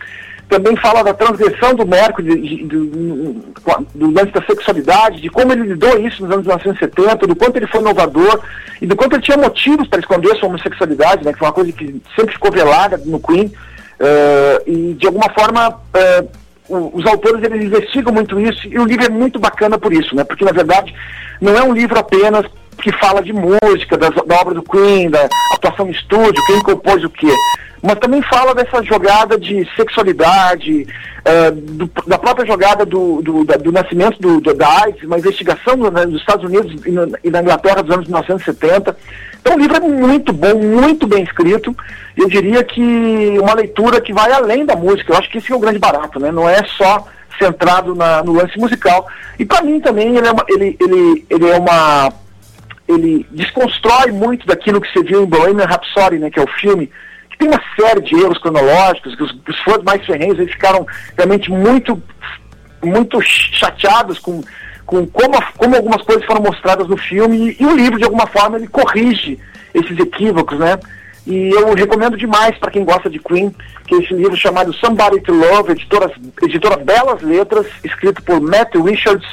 também 0.55 0.77
fala 0.77 1.03
da 1.03 1.13
transgressão 1.13 1.75
do 1.75 1.85
Mercury, 1.85 2.65
do, 2.65 2.87
do 3.93 4.11
lance 4.13 4.31
da 4.31 4.41
sexualidade, 4.43 5.21
de 5.21 5.29
como 5.29 5.53
ele 5.53 5.63
lidou 5.63 5.99
isso 5.99 6.23
nos 6.23 6.31
anos 6.31 6.47
1970, 6.47 7.27
do 7.27 7.35
quanto 7.35 7.57
ele 7.57 7.67
foi 7.67 7.81
inovador 7.81 8.41
e 8.81 8.87
do 8.87 8.95
quanto 8.95 9.15
ele 9.15 9.23
tinha 9.23 9.37
motivos 9.37 9.89
para 9.89 9.99
esconder 9.99 10.37
sua 10.37 10.49
homossexualidade, 10.49 11.25
né, 11.25 11.33
que 11.33 11.41
foi 11.41 11.49
uma 11.49 11.55
coisa 11.55 11.73
que 11.73 12.01
sempre 12.15 12.35
ficou 12.35 12.53
velada 12.53 13.01
no 13.05 13.19
Queen, 13.19 13.47
uh, 13.47 14.63
e 14.65 14.95
de 14.95 15.07
alguma 15.07 15.29
forma 15.31 15.71
uh, 15.71 16.29
os 16.97 17.05
autores 17.05 17.43
eles 17.43 17.65
investigam 17.65 18.13
muito 18.13 18.39
isso 18.39 18.69
e 18.69 18.79
o 18.79 18.85
livro 18.85 19.07
é 19.07 19.09
muito 19.09 19.41
bacana 19.41 19.77
por 19.77 19.93
isso, 19.93 20.15
né, 20.15 20.23
porque 20.23 20.45
na 20.45 20.53
verdade 20.53 20.95
não 21.41 21.57
é 21.59 21.65
um 21.65 21.75
livro 21.75 21.99
apenas 21.99 22.47
que 22.85 22.93
fala 22.99 23.23
de 23.23 23.33
música, 23.33 23.97
da, 23.97 24.11
da 24.11 24.41
obra 24.41 24.53
do 24.55 24.63
Queen, 24.63 25.09
da 25.09 25.27
atuação 25.53 25.89
em 25.89 25.91
estúdio, 25.91 26.45
quem 26.47 26.61
compôs 26.61 27.03
o 27.03 27.09
quê 27.09 27.35
mas 27.85 27.99
também 27.99 28.23
fala 28.23 28.55
dessa 28.55 28.83
jogada 28.83 29.39
de 29.39 29.69
sexualidade, 29.77 30.87
uh, 31.21 31.53
do, 31.53 31.91
da 32.07 32.17
própria 32.17 32.47
jogada 32.47 32.87
do, 32.87 33.21
do, 33.21 33.45
da, 33.45 33.57
do 33.57 33.71
nascimento 33.71 34.19
do, 34.19 34.55
da 34.55 34.85
AIDS, 34.85 35.03
uma 35.03 35.19
investigação 35.19 35.77
né, 35.77 36.07
nos 36.07 36.19
Estados 36.19 36.47
Unidos 36.47 36.83
e, 36.87 36.91
no, 36.91 37.13
e, 37.23 37.29
na 37.29 37.43
Inglaterra 37.43 37.83
dos 37.83 37.95
anos 37.95 38.07
1970. 38.07 38.97
Então 39.39 39.55
o 39.55 39.59
livro 39.59 39.77
é 39.77 39.81
muito 39.81 40.33
bom, 40.33 40.55
muito 40.55 41.07
bem 41.07 41.25
escrito. 41.25 41.77
Eu 42.17 42.27
diria 42.27 42.65
que 42.65 42.81
uma 43.39 43.53
leitura 43.53 44.01
que 44.01 44.15
vai 44.15 44.33
além 44.33 44.65
da 44.65 44.75
música. 44.75 45.13
Eu 45.13 45.19
acho 45.19 45.31
que 45.31 45.37
esse 45.37 45.53
é 45.53 45.55
o 45.55 45.61
grande 45.61 45.79
barato, 45.79 46.19
né? 46.19 46.33
Não 46.33 46.49
é 46.49 46.65
só 46.65 47.07
centrado 47.39 47.95
na, 47.95 48.23
no 48.23 48.33
lance 48.33 48.59
musical. 48.59 49.07
E 49.39 49.45
para 49.45 49.61
mim 49.61 49.79
também 49.79 50.17
ele 50.17 50.27
é 50.27 50.33
uma, 50.33 50.45
ele, 50.49 50.75
ele, 50.81 51.27
ele 51.29 51.51
é 51.51 51.59
uma 51.59 52.11
ele 52.89 53.27
desconstrói 53.31 54.13
muito 54.13 54.47
daquilo 54.47 54.81
que 54.81 54.93
você 54.93 55.03
viu 55.03 55.23
em 55.23 55.27
Bohemian 55.27 55.67
Rhapsody, 55.67 56.19
né, 56.19 56.31
que 56.31 56.39
é 56.39 56.43
o 56.43 56.49
filme, 56.59 56.91
que 57.31 57.39
tem 57.39 57.49
uma 57.49 57.63
série 57.79 58.03
de 58.03 58.15
erros 58.15 58.39
cronológicos, 58.39 59.15
que 59.17 59.23
os, 59.23 59.33
os 59.33 59.61
fãs 59.61 59.83
mais 59.83 60.05
ferrenhos 60.05 60.39
eles 60.39 60.53
ficaram 60.53 60.87
realmente 61.17 61.51
muito, 61.51 62.01
muito 62.83 63.21
chateados 63.23 64.19
com, 64.19 64.43
com 64.85 65.07
como, 65.07 65.43
como 65.57 65.77
algumas 65.77 66.03
coisas 66.03 66.25
foram 66.25 66.43
mostradas 66.43 66.87
no 66.87 66.97
filme, 66.97 67.57
e, 67.59 67.63
e 67.63 67.67
o 67.67 67.75
livro, 67.75 67.99
de 67.99 68.05
alguma 68.05 68.27
forma, 68.27 68.59
ele 68.59 68.69
corrige 68.69 69.39
esses 69.73 69.99
equívocos, 69.99 70.59
né? 70.59 70.79
E 71.27 71.51
eu 71.51 71.73
recomendo 71.73 72.19
demais 72.19 72.57
para 72.59 72.71
quem 72.71 72.85
gosta 72.85 73.09
de 73.09 73.19
Queen, 73.19 73.55
que 73.87 73.95
é 73.95 73.99
esse 73.99 74.13
livro 74.13 74.37
chamado 74.37 74.75
Somebody 74.75 75.21
to 75.23 75.33
Love, 75.33 75.73
editora, 75.73 76.13
editora 76.43 76.77
Belas 76.77 77.23
Letras, 77.23 77.67
escrito 77.83 78.23
por 78.23 78.41
Matt 78.41 78.75
Richards 78.75 79.27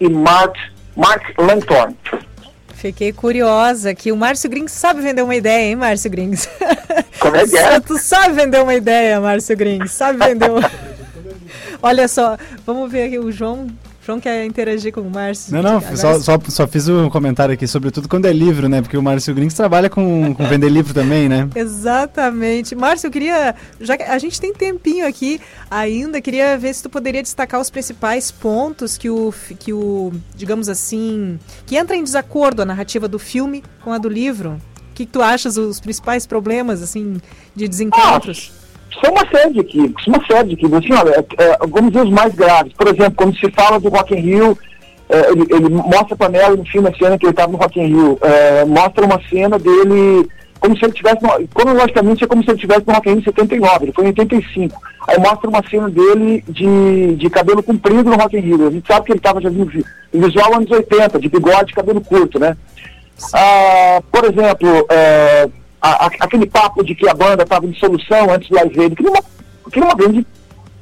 e 0.00 0.08
Mark, 0.08 0.56
Mark 0.96 1.22
Langthorne. 1.38 1.96
Fiquei 2.80 3.12
curiosa 3.12 3.94
que 3.94 4.10
o 4.10 4.16
Márcio 4.16 4.48
Grings 4.48 4.72
sabe 4.72 5.02
vender 5.02 5.20
uma 5.20 5.36
ideia, 5.36 5.68
hein, 5.68 5.76
Márcio 5.76 6.10
Grings? 6.10 6.48
Como 7.20 7.36
é 7.36 7.46
que 7.46 7.54
é? 7.54 7.78
Tu 7.78 7.98
sabe 7.98 8.34
vender 8.34 8.62
uma 8.62 8.74
ideia, 8.74 9.20
Márcio 9.20 9.54
Grings, 9.54 9.92
sabe 9.92 10.18
vender 10.18 10.50
uma... 10.50 10.62
Olha 11.82 12.08
só, 12.08 12.38
vamos 12.64 12.90
ver 12.90 13.08
aqui 13.08 13.18
o 13.18 13.30
João 13.30 13.66
João 14.10 14.20
quer 14.20 14.44
interagir 14.44 14.92
com 14.92 15.02
o 15.02 15.10
Márcio. 15.10 15.54
Não, 15.54 15.62
não, 15.62 15.80
só, 15.96 16.18
só, 16.18 16.38
só, 16.48 16.66
fiz 16.66 16.88
um 16.88 17.08
comentário 17.08 17.54
aqui, 17.54 17.66
sobretudo 17.66 18.08
quando 18.08 18.26
é 18.26 18.32
livro, 18.32 18.68
né? 18.68 18.82
Porque 18.82 18.96
o 18.96 19.02
Márcio 19.02 19.32
Grings 19.32 19.54
trabalha 19.54 19.88
com, 19.88 20.34
com 20.34 20.48
vender 20.48 20.68
livro 20.68 20.92
também, 20.92 21.28
né? 21.28 21.48
Exatamente. 21.54 22.74
Márcio, 22.74 23.06
eu 23.06 23.10
queria. 23.10 23.54
Já 23.80 23.96
que 23.96 24.02
a 24.02 24.18
gente 24.18 24.40
tem 24.40 24.52
tempinho 24.52 25.06
aqui 25.06 25.40
ainda, 25.70 26.20
queria 26.20 26.58
ver 26.58 26.74
se 26.74 26.82
tu 26.82 26.90
poderia 26.90 27.22
destacar 27.22 27.60
os 27.60 27.70
principais 27.70 28.32
pontos 28.32 28.98
que 28.98 29.08
o, 29.08 29.32
que 29.58 29.72
o 29.72 30.12
digamos 30.34 30.68
assim, 30.68 31.38
que 31.64 31.76
entra 31.76 31.94
em 31.94 32.02
desacordo 32.02 32.62
a 32.62 32.64
narrativa 32.64 33.06
do 33.06 33.18
filme 33.18 33.62
com 33.80 33.92
a 33.92 33.98
do 33.98 34.08
livro. 34.08 34.60
O 34.90 34.94
que, 34.94 35.06
que 35.06 35.12
tu 35.12 35.22
achas 35.22 35.56
os 35.56 35.80
principais 35.80 36.26
problemas, 36.26 36.82
assim, 36.82 37.20
de 37.54 37.68
desencontros? 37.68 38.59
São 39.02 39.12
uma 39.12 39.26
série 39.30 39.52
de 39.52 39.60
equívocos, 39.60 40.06
uma 40.06 40.24
série 40.26 40.48
de 40.48 40.54
equívocos. 40.54 40.84
Assim, 40.84 40.94
olha, 40.94 41.14
é, 41.14 41.44
é, 41.44 41.58
vamos 41.68 41.92
dizer 41.92 42.04
os 42.04 42.10
mais 42.10 42.34
graves. 42.34 42.72
Por 42.72 42.88
exemplo, 42.88 43.14
quando 43.16 43.36
se 43.38 43.50
fala 43.52 43.78
do 43.78 43.88
Rock 43.88 44.14
in 44.14 44.20
Rio, 44.20 44.58
é, 45.08 45.30
ele, 45.30 45.46
ele, 45.50 45.68
mostra 45.68 46.16
para 46.16 46.28
Mel 46.28 46.56
no 46.56 46.64
filme 46.66 46.88
a 46.88 46.94
cena 46.94 47.18
que 47.18 47.26
ele 47.26 47.32
estava 47.32 47.52
no 47.52 47.58
Rock 47.58 47.80
in 47.80 47.86
Rio, 47.86 48.18
é, 48.22 48.64
mostra 48.64 49.04
uma 49.04 49.20
cena 49.28 49.58
dele 49.58 50.28
como 50.60 50.76
se 50.76 50.84
ele 50.84 50.92
tivesse, 50.92 51.22
no, 51.22 51.48
cronologicamente 51.48 52.22
é 52.22 52.26
como 52.26 52.42
se 52.42 52.50
ele 52.50 52.56
estivesse 52.56 52.86
no 52.86 52.92
Rock 52.92 53.08
in 53.08 53.12
Rio 53.12 53.20
em 53.20 53.24
79, 53.24 53.84
ele 53.84 53.92
foi 53.92 54.04
em 54.04 54.08
85. 54.08 54.80
Aí 55.08 55.18
mostra 55.18 55.48
uma 55.48 55.62
cena 55.68 55.88
dele 55.88 56.44
de, 56.46 57.16
de 57.16 57.30
cabelo 57.30 57.62
comprido 57.62 58.04
no 58.04 58.16
Rock 58.16 58.36
in 58.36 58.40
Rio. 58.40 58.68
A 58.68 58.70
gente 58.70 58.86
sabe 58.86 59.06
que 59.06 59.12
ele 59.12 59.18
estava 59.18 59.40
já 59.40 59.50
no 59.50 59.66
visual 60.12 60.54
anos 60.54 60.70
80, 60.70 61.18
de 61.18 61.28
bigode, 61.28 61.72
cabelo 61.72 62.00
curto, 62.02 62.38
né? 62.38 62.56
Ah, 63.34 64.02
por 64.12 64.24
exemplo, 64.24 64.86
é, 64.90 65.48
a, 65.80 66.06
aquele 66.06 66.46
papo 66.46 66.84
de 66.84 66.94
que 66.94 67.08
a 67.08 67.14
banda 67.14 67.42
estava 67.42 67.66
em 67.66 67.74
solução 67.74 68.30
antes 68.30 68.48
do 68.48 68.54
Live 68.56 68.80
Aid, 68.80 68.96
que 68.96 69.02
uma, 69.02 69.22
que 69.72 69.80
uma 69.80 69.94
grande 69.94 70.26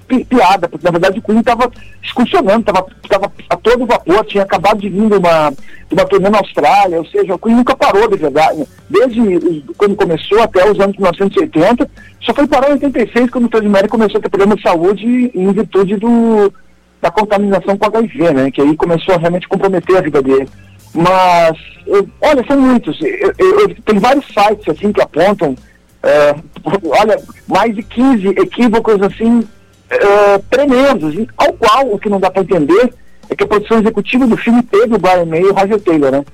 pi, 0.09 0.25
piada, 0.25 0.69
porque 0.69 0.85
na 0.85 0.91
verdade 0.91 1.19
o 1.19 1.23
Queen 1.23 1.39
estava 1.39 1.71
excursionando, 2.03 2.61
estava 2.61 3.33
a 3.51 3.57
todo 3.57 3.87
vapor, 3.87 4.25
tinha 4.25 4.43
acabado 4.43 4.81
de 4.81 4.89
vir 4.89 5.09
de 5.09 5.15
uma, 5.15 5.51
de 5.51 5.95
uma 5.95 6.05
turnê 6.07 6.31
na 6.31 6.39
Austrália, 6.39 6.99
ou 6.99 7.07
seja, 7.07 7.35
o 7.35 7.39
Queen 7.39 7.57
nunca 7.57 7.77
parou 7.77 8.09
de 8.09 8.17
verdade, 8.17 8.67
desde 8.89 9.65
quando 9.77 9.95
começou 9.95 10.43
até 10.43 10.69
os 10.69 10.81
anos 10.81 10.97
1980, 10.97 11.89
só 12.21 12.35
foi 12.35 12.47
parar 12.47 12.71
em 12.71 12.73
86 12.73 13.31
quando 13.31 13.47
o 13.47 13.51
Freddie 13.51 13.69
Mercury 13.69 13.91
começou 13.91 14.19
a 14.19 14.23
ter 14.23 14.29
problema 14.31 14.57
de 14.57 14.63
saúde 14.63 15.31
em 15.35 15.53
virtude 15.53 15.97
do, 15.97 16.53
da 17.01 17.11
contaminação 17.11 17.77
com 17.77 17.87
HIV, 17.87 18.33
né, 18.33 18.51
que 18.51 18.61
aí 18.61 18.75
começou 18.77 19.15
a 19.15 19.19
realmente 19.19 19.47
comprometer 19.47 19.99
a 19.99 20.03
vida 20.03 20.23
dele. 20.23 20.49
Mas, 20.95 21.57
eu, 21.87 22.09
olha, 22.21 22.45
são 22.47 22.59
muitos. 22.61 22.99
Eu, 23.01 23.33
eu, 23.39 23.75
tem 23.85 23.99
vários 23.99 24.27
sites 24.27 24.69
assim 24.69 24.93
que 24.93 25.01
apontam, 25.01 25.55
é, 26.03 26.35
olha, 27.01 27.21
mais 27.47 27.75
de 27.75 27.83
15 27.83 28.29
equívocos 28.29 29.01
assim 29.03 29.47
é, 29.91 30.39
tremendos, 30.51 31.15
ao 31.37 31.53
qual 31.53 31.93
o 31.93 31.99
que 31.99 32.09
não 32.09 32.21
dá 32.21 32.31
para 32.31 32.43
entender 32.43 32.93
é 33.29 33.35
que 33.35 33.45
a 33.45 33.47
produção 33.47 33.79
executiva 33.79 34.27
do 34.27 34.37
filme 34.37 34.63
teve 34.63 34.95
o 34.95 34.99
Brian 34.99 35.27
May 35.27 35.43
e 35.43 35.47
o 35.47 35.55
Roger 35.55 35.81
Taylor, 35.81 36.11
né? 36.11 36.25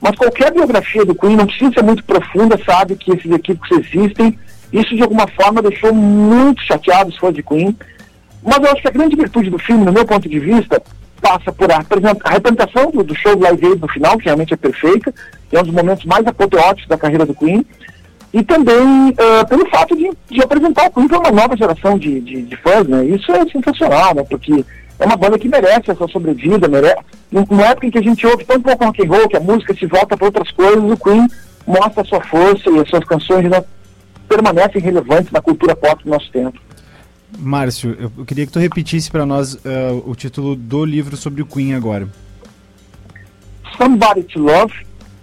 Mas 0.00 0.16
qualquer 0.16 0.52
biografia 0.52 1.04
do 1.04 1.14
Queen 1.14 1.36
não 1.36 1.46
precisa 1.46 1.72
ser 1.72 1.82
muito 1.82 2.04
profunda, 2.04 2.60
sabe 2.64 2.94
que 2.94 3.10
esses 3.10 3.30
equívocos 3.30 3.70
existem. 3.70 4.38
Isso 4.72 4.94
de 4.94 5.02
alguma 5.02 5.26
forma 5.28 5.62
deixou 5.62 5.94
muito 5.94 6.62
chateado 6.62 7.10
os 7.10 7.16
fãs 7.16 7.34
de 7.34 7.42
Queen. 7.42 7.76
Mas 8.42 8.58
eu 8.58 8.70
acho 8.70 8.82
que 8.82 8.88
a 8.88 8.92
grande 8.92 9.16
virtude 9.16 9.48
do 9.48 9.58
filme, 9.58 9.84
no 9.84 9.92
meu 9.92 10.04
ponto 10.04 10.28
de 10.28 10.38
vista, 10.38 10.82
passa 11.24 11.50
por 11.50 11.72
a, 11.72 11.82
a 12.22 12.30
representação 12.30 12.90
do, 12.90 13.02
do 13.02 13.14
show 13.14 13.38
Live 13.38 13.66
Aid 13.66 13.80
no 13.80 13.88
final, 13.88 14.18
que 14.18 14.26
realmente 14.26 14.52
é 14.52 14.56
perfeita, 14.58 15.12
é 15.50 15.58
um 15.58 15.62
dos 15.62 15.72
momentos 15.72 16.04
mais 16.04 16.26
apoteóticos 16.26 16.86
da 16.86 16.98
carreira 16.98 17.24
do 17.24 17.34
Queen, 17.34 17.64
e 18.30 18.42
também 18.42 19.10
uh, 19.10 19.48
pelo 19.48 19.66
fato 19.70 19.96
de, 19.96 20.10
de, 20.30 20.42
apresentar 20.42 20.86
o 20.86 20.92
Queen 20.92 21.08
para 21.08 21.20
uma 21.20 21.30
nova 21.30 21.56
geração 21.56 21.98
de, 21.98 22.20
de, 22.20 22.42
de, 22.42 22.56
fãs, 22.56 22.86
né? 22.86 23.06
Isso 23.06 23.32
é 23.32 23.46
sensacional, 23.48 24.14
né? 24.14 24.24
Porque 24.28 24.64
é 24.98 25.06
uma 25.06 25.16
banda 25.16 25.38
que 25.38 25.48
merece 25.48 25.90
essa 25.90 26.06
sobrevida, 26.08 26.68
merece. 26.68 27.00
Numa 27.30 27.68
época 27.68 27.86
em 27.86 27.90
que 27.90 27.98
a 27.98 28.02
gente 28.02 28.26
ouve 28.26 28.44
tanto 28.44 28.62
pouco 28.62 28.84
rock 28.84 29.02
and 29.02 29.08
roll, 29.08 29.28
que 29.28 29.36
a 29.36 29.40
música 29.40 29.74
se 29.74 29.86
volta 29.86 30.16
para 30.16 30.26
outras 30.26 30.50
coisas, 30.50 30.82
o 30.82 30.96
Queen 30.96 31.26
mostra 31.66 32.02
a 32.02 32.04
sua 32.04 32.20
força 32.20 32.68
e 32.68 32.80
as 32.80 32.88
suas 32.88 33.04
canções 33.04 33.44
ainda 33.44 33.64
permanecem 34.28 34.82
relevantes 34.82 35.30
na 35.32 35.40
cultura 35.40 35.74
pop 35.74 36.02
do 36.04 36.10
nosso 36.10 36.30
tempo. 36.30 36.58
Márcio, 37.38 37.96
eu 38.16 38.24
queria 38.24 38.46
que 38.46 38.52
tu 38.52 38.58
repetisse 38.58 39.10
para 39.10 39.26
nós 39.26 39.54
uh, 39.54 40.02
o 40.06 40.14
título 40.14 40.54
do 40.54 40.84
livro 40.84 41.16
sobre 41.16 41.42
o 41.42 41.46
Queen 41.46 41.74
agora. 41.74 42.08
Somebody 43.76 44.22
to 44.24 44.38
Love 44.40 44.72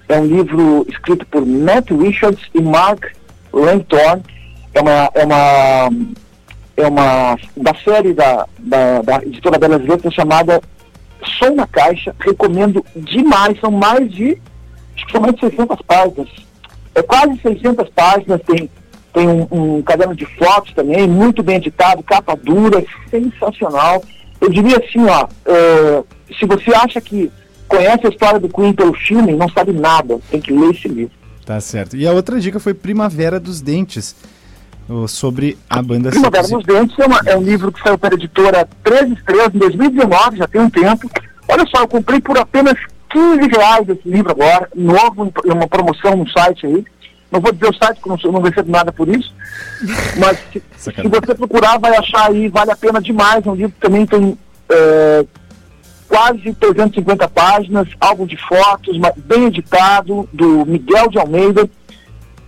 é 0.09 0.19
um 0.19 0.25
livro 0.25 0.85
escrito 0.89 1.25
por 1.25 1.45
Matt 1.45 1.89
Richards 1.91 2.49
e 2.53 2.61
Mark 2.61 3.05
Langthorne. 3.53 4.23
É 4.73 4.81
uma, 4.81 5.09
é 5.13 5.25
uma, 5.25 5.89
é 6.77 6.87
uma 6.87 7.37
da 7.55 7.73
série 7.83 8.13
da, 8.13 8.45
da, 8.59 9.01
da 9.01 9.23
editora 9.23 9.57
Belas 9.57 9.85
Letras 9.85 10.13
chamada 10.13 10.61
Som 11.39 11.55
na 11.55 11.67
Caixa. 11.67 12.15
Recomendo 12.19 12.85
demais. 12.95 13.59
São 13.59 13.71
mais 13.71 14.11
de, 14.11 14.37
acho 14.95 15.05
que 15.05 15.11
são 15.11 15.21
mais 15.21 15.33
de 15.35 15.41
600 15.41 15.81
páginas. 15.81 16.29
É 16.93 17.01
quase 17.01 17.39
600 17.41 17.89
páginas. 17.89 18.41
Tem, 18.45 18.69
tem 19.13 19.27
um, 19.27 19.47
um 19.51 19.81
caderno 19.81 20.15
de 20.15 20.25
fotos 20.25 20.73
também, 20.73 21.07
muito 21.07 21.43
bem 21.43 21.57
editado, 21.57 22.03
capa 22.03 22.35
dura, 22.35 22.83
sensacional. 23.09 24.03
Eu 24.39 24.49
diria 24.49 24.77
assim, 24.77 25.05
ó, 25.07 25.25
uh, 25.25 26.05
se 26.37 26.45
você 26.45 26.73
acha 26.73 26.99
que 26.99 27.31
conhece 27.67 28.07
a 28.07 28.09
história 28.09 28.39
do 28.39 28.49
Queen 28.49 28.73
pelo 28.73 28.93
filme, 28.93 29.33
não 29.33 29.49
sabe 29.49 29.71
nada, 29.71 30.19
tem 30.29 30.41
que 30.41 30.51
ler 30.51 30.71
esse 30.71 30.87
livro. 30.87 31.13
Tá 31.45 31.59
certo. 31.59 31.95
E 31.95 32.07
a 32.07 32.11
outra 32.11 32.39
dica 32.39 32.59
foi 32.59 32.73
Primavera 32.73 33.39
dos 33.39 33.61
Dentes, 33.61 34.15
sobre 35.07 35.57
a 35.69 35.81
banda 35.81 36.09
Primavera 36.09 36.47
dos 36.47 36.65
Dentes 36.65 36.99
é, 36.99 37.05
uma, 37.05 37.21
é, 37.25 37.37
um 37.37 37.41
livro 37.41 37.71
que 37.71 37.81
saiu 37.81 37.97
pela 37.97 38.13
editora 38.13 38.67
Três 38.83 39.09
Estrelas 39.11 39.53
em 39.53 39.59
2019, 39.59 40.37
já 40.37 40.47
tem 40.47 40.61
um 40.61 40.69
tempo. 40.69 41.09
Olha 41.47 41.65
só, 41.67 41.83
eu 41.83 41.87
comprei 41.87 42.19
por 42.19 42.37
apenas 42.37 42.75
15 43.09 43.47
reais 43.49 43.89
esse 43.89 44.07
livro 44.07 44.31
agora, 44.31 44.69
novo, 44.75 45.31
uma 45.45 45.67
promoção 45.67 46.15
no 46.15 46.29
site 46.29 46.65
aí. 46.65 46.85
Não 47.31 47.39
vou 47.39 47.51
dizer 47.53 47.69
o 47.69 47.73
site, 47.73 47.99
porque 48.01 48.27
eu 48.27 48.31
não, 48.31 48.39
não 48.39 48.47
recebo 48.49 48.69
nada 48.69 48.91
por 48.91 49.07
isso. 49.07 49.33
Mas 50.17 50.37
se, 50.51 50.61
se, 50.77 51.07
você 51.07 51.33
procurar, 51.33 51.79
vai 51.79 51.95
achar 51.95 52.29
aí, 52.29 52.49
vale 52.49 52.71
a 52.71 52.75
pena 52.75 53.01
demais. 53.01 53.45
É 53.45 53.49
um 53.49 53.55
livro 53.55 53.71
que 53.71 53.79
também 53.79 54.05
tem 54.05 54.37
é, 54.69 55.25
quase 56.09 56.53
350 56.53 57.27
páginas, 57.29 57.87
álbum 58.01 58.25
de 58.25 58.35
fotos, 58.35 58.97
bem 59.17 59.45
editado, 59.45 60.27
do 60.33 60.65
Miguel 60.65 61.07
de 61.07 61.17
Almeida. 61.17 61.69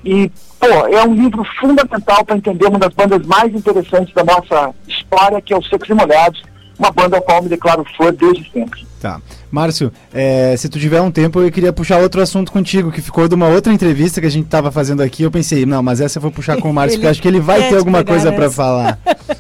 E, 0.04 0.30
pô, 0.60 0.68
é 0.68 1.02
um 1.08 1.16
livro 1.16 1.46
fundamental 1.62 2.26
para 2.26 2.36
entender 2.36 2.66
uma 2.66 2.78
das 2.78 2.94
bandas 2.94 3.26
mais 3.26 3.56
interessantes 3.56 4.14
da 4.14 4.24
nossa 4.26 4.76
história, 4.86 5.42
que 5.42 5.54
é 5.54 5.58
o 5.58 5.64
Secos 5.64 5.88
e 5.88 5.94
Molhados, 5.94 6.44
uma 6.78 6.92
banda 6.92 7.16
ao 7.16 7.24
qual 7.24 7.42
me 7.42 7.48
declaro 7.48 7.86
fã 7.96 8.14
desde 8.14 8.52
sempre. 8.52 8.86
Tá. 9.00 9.22
Márcio, 9.54 9.94
é, 10.12 10.58
se 10.58 10.68
tu 10.68 10.80
tiver 10.80 11.00
um 11.00 11.12
tempo, 11.12 11.40
eu 11.40 11.52
queria 11.52 11.72
puxar 11.72 12.00
outro 12.00 12.20
assunto 12.20 12.52
contigo, 12.52 12.92
que 12.92 13.00
ficou 13.04 13.28
de 13.28 13.36
uma 13.36 13.48
outra 13.48 13.72
entrevista 13.72 14.20
que 14.20 14.26
a 14.26 14.30
gente 14.30 14.46
estava 14.46 14.72
fazendo 14.72 15.04
aqui. 15.04 15.22
Eu 15.22 15.30
pensei, 15.30 15.64
não, 15.64 15.84
mas 15.84 16.02
essa 16.02 16.18
eu 16.18 16.24
vou 16.24 16.32
puxar 16.32 16.58
com 16.58 16.72
o 16.72 16.74
Márcio, 16.74 16.98
porque 16.98 17.08
acho 17.08 17.22
que 17.22 17.28
ele 17.28 17.40
vai 17.40 17.70
ter 17.70 17.76
alguma 17.78 18.04
coisa 18.04 18.32
para 18.32 18.50
falar. 18.50 18.98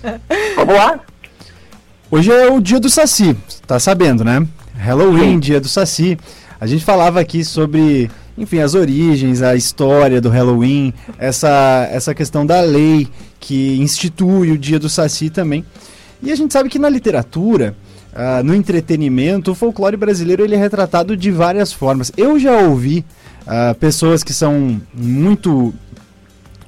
Vamos 0.55 0.75
lá? 0.75 0.99
Hoje 2.11 2.31
é 2.31 2.47
o 2.47 2.61
dia 2.61 2.79
do 2.79 2.91
Saci, 2.91 3.35
tá 3.65 3.79
sabendo, 3.79 4.23
né? 4.23 4.45
Halloween, 4.77 5.31
Sim. 5.31 5.39
dia 5.39 5.59
do 5.59 5.67
Saci. 5.67 6.15
A 6.61 6.67
gente 6.67 6.85
falava 6.85 7.19
aqui 7.19 7.43
sobre, 7.43 8.11
enfim, 8.37 8.59
as 8.59 8.75
origens, 8.75 9.41
a 9.41 9.55
história 9.55 10.21
do 10.21 10.29
Halloween, 10.29 10.93
essa, 11.17 11.89
essa 11.91 12.13
questão 12.13 12.45
da 12.45 12.61
lei 12.61 13.07
que 13.39 13.81
institui 13.81 14.51
o 14.51 14.59
dia 14.59 14.77
do 14.77 14.89
Saci 14.89 15.31
também. 15.31 15.65
E 16.21 16.31
a 16.31 16.35
gente 16.35 16.53
sabe 16.53 16.69
que 16.69 16.77
na 16.77 16.87
literatura, 16.87 17.75
uh, 18.13 18.43
no 18.43 18.55
entretenimento, 18.55 19.51
o 19.51 19.55
folclore 19.55 19.97
brasileiro 19.97 20.43
ele 20.43 20.55
é 20.55 20.57
retratado 20.57 21.17
de 21.17 21.31
várias 21.31 21.73
formas. 21.73 22.11
Eu 22.15 22.39
já 22.39 22.57
ouvi 22.59 23.05
uh, 23.41 23.75
pessoas 23.75 24.23
que 24.23 24.33
são 24.33 24.81
muito 24.93 25.73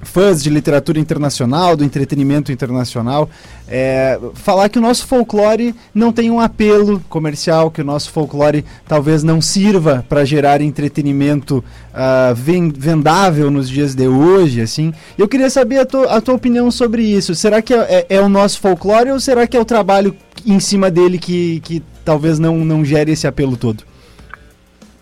fãs 0.06 0.42
de 0.42 0.50
literatura 0.50 1.00
internacional, 1.00 1.76
do 1.76 1.84
entretenimento 1.84 2.52
internacional, 2.52 3.30
é, 3.68 4.20
falar 4.36 4.70
que 4.70 4.78
o 4.78 4.82
nosso 4.82 5.06
folclore 5.08 5.76
não 5.94 6.14
tem 6.14 6.30
um 6.30 6.40
apelo 6.40 7.02
comercial, 7.10 7.72
que 7.72 7.82
o 7.82 7.84
nosso 7.84 8.12
folclore 8.12 8.64
talvez 8.88 9.24
não 9.24 9.42
sirva 9.42 10.06
para 10.08 10.24
gerar 10.24 10.62
entretenimento 10.62 11.64
uh, 11.92 12.36
vendável 12.78 13.50
nos 13.50 13.68
dias 13.68 13.96
de 13.96 14.08
hoje, 14.08 14.62
assim. 14.62 14.94
Eu 15.18 15.28
queria 15.28 15.50
saber 15.50 15.80
a, 15.80 16.16
a 16.16 16.22
tua 16.22 16.36
opinião 16.36 16.70
sobre 16.70 17.04
isso. 17.04 17.34
Será 17.34 17.62
que 17.62 17.74
é, 17.74 17.78
é, 17.78 18.06
é, 18.10 18.22
o 18.22 18.30
nosso 18.30 18.60
folclore 18.60 19.12
ou 19.12 19.20
será 19.20 19.48
que 19.48 19.58
é 19.58 19.60
o 19.60 19.66
trabalho 19.66 20.16
em 20.46 20.60
cima 20.60 20.92
dele 20.92 21.18
que, 21.18 21.60
que 21.62 21.84
talvez 22.04 22.40
não, 22.40 22.58
não 22.58 22.84
gere 22.86 23.12
esse 23.12 23.28
apelo 23.28 23.58
todo? 23.58 23.84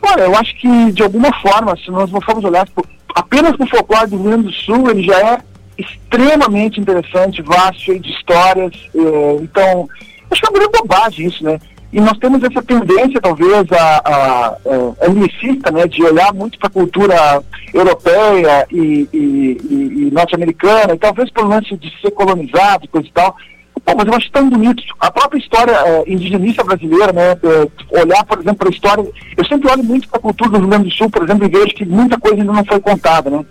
Olha, 0.02 0.24
eu 0.24 0.36
acho 0.36 0.56
que 0.60 0.91
de 0.91 1.03
alguma 1.03 1.34
forma, 1.41 1.76
se 1.78 1.90
nós 1.90 2.11
não 2.11 2.22
formos 2.22 2.44
olhar 2.44 2.68
apenas 3.15 3.56
com 3.56 3.64
o 3.64 3.70
folclore 3.70 4.10
do 4.10 4.18
Rio 4.18 4.26
Grande 4.26 4.44
do 4.44 4.53
Sul, 4.53 4.90
ele 4.90 5.03
já 5.03 5.20
é 5.20 5.40
extremamente 5.78 6.80
interessante, 6.80 7.41
vasto, 7.41 7.82
cheio 7.82 7.99
de 7.99 8.11
histórias. 8.11 8.74
Eh, 8.94 9.38
então, 9.41 9.90
acho 10.30 10.41
que 10.41 10.48
é 10.48 10.49
uma 10.49 10.60
grande 10.60 10.78
bobagem 10.78 11.28
isso, 11.28 11.44
né? 11.44 11.60
E 11.91 12.02
nós 12.02 12.18
temos 12.18 12.41
essa 12.44 12.61
tendência, 12.64 13.22
talvez, 13.22 13.72
a, 13.72 14.02
a, 14.03 14.57
a 14.65 15.72
né, 15.72 15.88
de 15.88 16.03
olhar 16.03 16.34
muito 16.34 16.57
para 16.57 16.68
a 16.68 16.72
cultura 16.72 17.44
europeia 17.72 18.65
e, 18.72 19.07
e, 19.14 19.57
e, 19.64 20.07
e 20.07 20.11
norte-americana, 20.11 20.95
e 20.95 20.98
talvez 20.98 21.30
pelo 21.30 21.49
lance 21.49 21.78
de 21.78 21.94
ser 22.02 22.10
colonizado 22.11 22.88
coisa 22.88 23.07
e 23.07 23.11
tal. 23.11 23.36
Pô, 23.85 23.93
mas 23.97 24.07
eu 24.07 24.14
acho 24.14 24.31
tão 24.31 24.49
bonito. 24.49 24.81
A 24.99 25.11
própria 25.11 25.39
história 25.39 25.72
é, 25.72 26.03
indigenista 26.07 26.64
brasileira, 26.64 27.11
né? 27.11 27.31
É, 27.31 28.01
olhar, 28.01 28.23
por 28.26 28.39
exemplo, 28.39 28.57
para 28.57 28.69
a 28.69 28.72
história. 28.72 29.05
Eu 29.35 29.45
sempre 29.45 29.69
olho 29.69 29.84
muito 29.84 30.07
para 30.07 30.19
a 30.19 30.22
cultura 30.22 30.51
do 30.51 30.60
Rio 30.60 30.68
Grande 30.68 30.89
do 30.89 30.95
Sul, 30.95 31.10
por 31.10 31.23
exemplo, 31.23 31.45
e 31.45 31.49
vejo 31.49 31.76
que 31.76 31.85
muita 31.85 32.18
coisa 32.18 32.41
ainda 32.41 32.53
não 32.53 32.65
foi 32.65 32.80
contada, 32.80 33.30
né? 33.30 33.45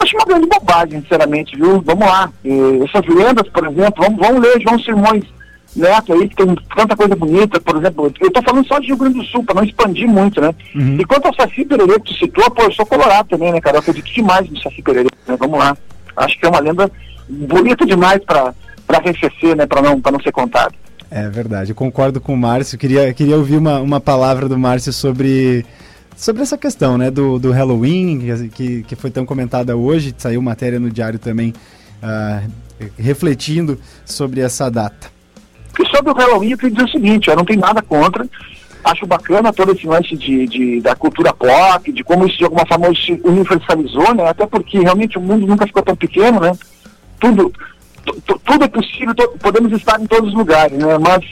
Acho 0.00 0.16
uma 0.16 0.24
grande 0.24 0.48
bobagem, 0.48 1.00
sinceramente, 1.00 1.56
viu? 1.56 1.80
Vamos 1.80 2.06
lá. 2.06 2.30
E 2.44 2.50
essas 2.84 3.06
lendas, 3.06 3.48
por 3.48 3.64
exemplo, 3.68 4.04
vamos, 4.04 4.18
vamos 4.18 4.42
ler 4.42 4.60
João 4.60 4.78
Simões 4.80 5.24
Neto 5.74 6.12
aí, 6.12 6.28
que 6.28 6.36
tem 6.36 6.54
tanta 6.76 6.94
coisa 6.94 7.16
bonita, 7.16 7.58
por 7.58 7.76
exemplo, 7.76 8.12
eu 8.20 8.28
estou 8.28 8.42
falando 8.42 8.66
só 8.66 8.78
de 8.78 8.88
Rio 8.88 8.96
Grande 8.96 9.18
do 9.20 9.24
Sul, 9.24 9.42
para 9.42 9.54
não 9.54 9.64
expandir 9.64 10.06
muito, 10.06 10.38
né? 10.38 10.54
Uhum. 10.74 10.98
E 11.00 11.04
quanto 11.04 11.26
ao 11.26 11.34
Saci 11.34 11.64
Pererê 11.64 11.94
que 11.94 12.12
tu 12.12 12.14
citou, 12.14 12.50
pô, 12.50 12.64
eu 12.64 12.72
sou 12.72 12.84
colorado 12.84 13.30
também, 13.30 13.50
né, 13.50 13.60
cara? 13.60 13.76
Eu 13.76 13.80
acredito 13.80 14.12
demais 14.12 14.48
no 14.50 14.60
Saci 14.60 14.82
Pererê, 14.82 15.08
né? 15.26 15.36
Vamos 15.38 15.58
lá. 15.58 15.74
Acho 16.16 16.38
que 16.38 16.44
é 16.44 16.48
uma 16.50 16.60
lenda 16.60 16.90
bonita 17.26 17.86
demais 17.86 18.22
para 18.22 18.54
para 18.92 18.98
arrefecer, 18.98 19.56
né, 19.56 19.66
para 19.66 19.80
não, 19.80 19.98
não 19.98 20.20
ser 20.20 20.32
contado. 20.32 20.74
É 21.10 21.28
verdade, 21.28 21.70
eu 21.70 21.74
concordo 21.74 22.20
com 22.20 22.34
o 22.34 22.36
Márcio. 22.36 22.78
Queria, 22.78 23.12
queria 23.14 23.36
ouvir 23.36 23.56
uma, 23.56 23.80
uma 23.80 24.00
palavra 24.00 24.48
do 24.48 24.58
Márcio 24.58 24.92
sobre, 24.92 25.64
sobre 26.16 26.42
essa 26.42 26.58
questão 26.58 26.98
né, 26.98 27.10
do, 27.10 27.38
do 27.38 27.50
Halloween, 27.52 28.48
que, 28.54 28.82
que 28.82 28.96
foi 28.96 29.10
tão 29.10 29.24
comentada 29.24 29.76
hoje. 29.76 30.14
Saiu 30.16 30.42
matéria 30.42 30.78
no 30.78 30.90
diário 30.90 31.18
também 31.18 31.54
uh, 32.02 32.50
refletindo 32.98 33.78
sobre 34.04 34.40
essa 34.40 34.70
data. 34.70 35.10
E 35.78 35.86
sobre 35.88 36.12
o 36.12 36.14
Halloween, 36.14 36.50
eu 36.50 36.58
queria 36.58 36.76
dizer 36.76 36.88
o 36.88 36.92
seguinte: 36.92 37.28
eu 37.28 37.36
não 37.36 37.44
tenho 37.44 37.60
nada 37.60 37.82
contra. 37.82 38.26
Acho 38.84 39.06
bacana 39.06 39.52
todo 39.52 39.72
esse 39.72 39.86
lance 39.86 40.16
de, 40.16 40.46
de, 40.46 40.80
da 40.80 40.96
cultura 40.96 41.32
pop, 41.32 41.92
de 41.92 42.02
como 42.02 42.26
isso 42.26 42.38
de 42.38 42.44
alguma 42.44 42.66
forma 42.66 42.88
se 42.94 43.20
universalizou, 43.22 44.14
né? 44.14 44.26
Até 44.28 44.44
porque 44.44 44.80
realmente 44.80 45.18
o 45.18 45.20
mundo 45.20 45.46
nunca 45.46 45.66
ficou 45.66 45.82
tão 45.82 45.94
pequeno, 45.94 46.40
né? 46.40 46.52
Tudo, 47.20 47.52
tudo 48.04 48.64
é 48.64 48.68
possível, 48.68 49.14
podemos 49.40 49.72
estar 49.72 50.00
em 50.00 50.06
todos 50.06 50.30
os 50.30 50.34
lugares, 50.34 50.76
né? 50.78 50.98
Mas 50.98 51.24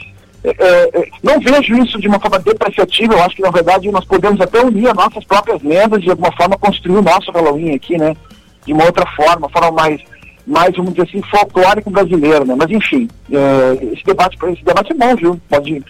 é, 0.43 0.51
é, 0.51 1.01
é, 1.01 1.09
não 1.23 1.39
vejo 1.41 1.77
isso 1.77 2.01
de 2.01 2.09
uma 2.09 2.19
forma 2.19 2.39
depreciativa, 2.39 3.15
eu 3.15 3.23
acho 3.23 3.37
que 3.37 3.43
na 3.43 3.51
verdade 3.51 3.91
nós 3.91 4.05
podemos 4.05 4.41
até 4.41 4.65
unir 4.65 4.89
as 4.89 4.95
nossas 4.95 5.25
próprias 5.25 5.63
lendas 5.63 5.99
e 5.99 6.05
de 6.05 6.11
alguma 6.11 6.33
forma 6.33 6.57
construir 6.57 6.97
o 6.97 7.03
nosso 7.03 7.31
Halloween 7.31 7.75
aqui, 7.75 7.99
né? 7.99 8.17
De 8.65 8.73
uma 8.73 8.85
outra 8.85 9.07
forma, 9.15 9.49
forma 9.49 9.71
mais, 9.71 10.01
mais 10.47 10.75
vamos 10.75 10.95
dizer 10.95 11.09
assim, 11.09 11.23
folclórico 11.31 11.91
brasileiro, 11.91 12.47
né? 12.47 12.55
Mas 12.57 12.71
enfim, 12.71 13.09
é, 13.31 13.85
esse, 13.93 14.05
debate, 14.05 14.39
esse 14.53 14.65
debate 14.65 14.93
é 14.93 14.95
bom, 14.95 15.15
viu? 15.17 15.41
Pode, 15.49 15.85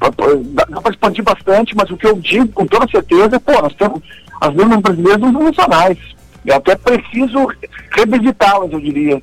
dá, 0.00 0.64
dá 0.68 0.80
para 0.80 0.92
expandir 0.92 1.22
bastante, 1.22 1.76
mas 1.76 1.90
o 1.90 1.96
que 1.96 2.06
eu 2.06 2.14
digo 2.16 2.48
com 2.48 2.66
toda 2.66 2.90
certeza 2.90 3.36
é, 3.36 3.38
pô, 3.38 3.60
nós 3.60 3.74
temos 3.74 4.00
as 4.40 4.54
lendas 4.54 4.80
brasileiras 4.80 5.20
não 5.20 5.32
são 5.32 5.42
nacionais. 5.44 5.98
Eu 6.44 6.56
até 6.56 6.74
preciso 6.74 7.46
revisitá-las, 7.92 8.72
eu 8.72 8.80
diria. 8.80 9.22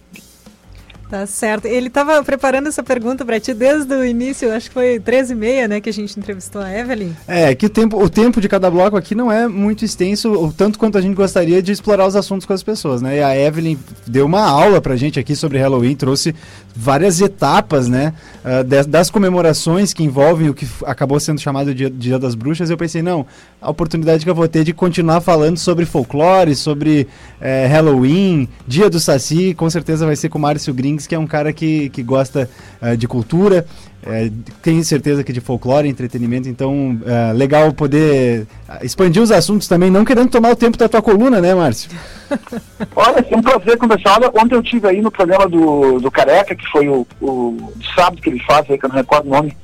Tá 1.10 1.26
certo. 1.26 1.66
Ele 1.66 1.88
estava 1.88 2.24
preparando 2.24 2.68
essa 2.68 2.84
pergunta 2.84 3.26
para 3.26 3.40
ti 3.40 3.52
desde 3.52 3.92
o 3.96 4.06
início, 4.06 4.54
acho 4.54 4.68
que 4.68 4.74
foi 4.76 5.00
13 5.00 5.34
e 5.34 5.36
meia, 5.36 5.68
né, 5.68 5.82
que 5.82 5.90
a 5.90 5.94
gente 5.94 6.18
entrevistou 6.20 6.62
a 6.62 6.72
Evelyn. 6.72 7.14
É, 7.28 7.56
que 7.56 7.66
o 7.66 7.70
tempo, 7.70 8.00
o 8.00 8.08
tempo 8.08 8.40
de 8.40 8.48
cada 8.48 8.70
bloco 8.70 8.96
aqui 8.96 9.16
não 9.16 9.32
é 9.32 9.48
muito 9.48 9.84
extenso, 9.84 10.54
tanto 10.56 10.78
quanto 10.78 11.00
a 11.00 11.02
gente 11.02 11.16
gostaria 11.16 11.64
de 11.64 11.72
explorar 11.72 12.06
os 12.06 12.16
assuntos 12.16 12.46
com 12.46 12.54
as 12.54 12.62
pessoas, 12.62 13.02
né? 13.02 13.18
E 13.18 13.24
a 13.24 13.36
Evelyn 13.36 13.76
deu 14.06 14.28
uma 14.28 14.42
aula 14.42 14.80
pra 14.80 14.96
gente 14.96 15.20
aqui 15.20 15.36
sobre 15.36 15.58
Halloween, 15.58 15.96
trouxe 15.96 16.36
várias 16.76 17.20
etapas, 17.20 17.88
né, 17.88 18.14
uh, 18.46 18.64
das, 18.88 19.10
comemorações 19.10 19.94
que 19.94 20.04
envolvem 20.04 20.50
o 20.50 20.54
que 20.54 20.68
acabou 20.86 21.20
sendo 21.20 21.42
chamado 21.42 21.74
de 21.74 21.90
Dia 21.90 22.20
das 22.20 22.36
Bruxas. 22.36 22.70
Eu 22.70 22.78
pensei, 22.78 23.02
não, 23.02 23.26
a 23.60 23.72
oportunidade 23.72 24.24
que 24.24 24.30
eu 24.30 24.36
vou 24.36 24.48
ter 24.48 24.64
de 24.64 24.74
continuar 24.74 25.22
falando 25.22 25.58
sobre 25.58 25.86
folclore, 25.86 26.56
sobre 26.56 27.08
é, 27.42 27.66
Halloween, 27.66 28.48
Dia 28.68 28.90
do 28.90 29.00
Saci, 29.00 29.56
com 29.56 29.68
certeza 29.70 30.06
vai 30.06 30.16
ser 30.16 30.30
com 30.30 30.38
o 30.38 30.42
Márcio 30.42 30.72
Que 31.08 31.16
é 31.16 31.20
um 31.20 31.28
cara 31.28 31.52
que, 31.54 31.90
que 31.90 32.04
gosta 32.04 32.50
uh, 32.82 32.96
de 32.96 33.08
cultura, 33.08 33.66
é, 34.06 34.32
tenho 34.62 34.84
certeza 34.84 35.24
que 35.24 35.34
de 35.34 35.42
folclore, 35.42 35.90
entretenimento, 35.90 36.48
então 36.48 36.98
é 37.06 37.34
legal 37.34 37.74
poder 37.74 38.48
expandir 38.82 39.22
os 39.22 39.30
assuntos 39.30 39.68
também, 39.68 39.92
não 39.92 40.06
querendo 40.06 40.30
tomar 40.30 40.52
o 40.52 40.56
tempo 40.56 40.78
da 40.78 40.88
tua 40.88 41.02
coluna, 41.02 41.42
né, 41.42 41.54
Márcio? 41.54 41.92
Olha, 42.96 43.26
é 43.30 43.36
um 43.36 43.42
prazer 43.42 43.78
conversar. 43.78 44.20
Ontem 44.34 44.56
eu 44.56 44.64
tive 44.64 44.88
aí 44.88 45.02
no 45.02 45.12
programa 45.12 45.50
do, 45.50 46.00
do 46.00 46.10
Careca, 46.10 46.56
que 46.56 46.66
foi 46.68 46.88
o, 46.88 47.06
o 47.22 47.72
sábado 47.94 48.22
que 48.22 48.30
ele 48.30 48.40
faz, 48.44 48.70
aí, 48.70 48.78
que 48.78 48.86
eu 48.86 48.90
não 48.90 48.96
recordo 48.96 49.28
o 49.28 49.32
nome. 49.32 49.56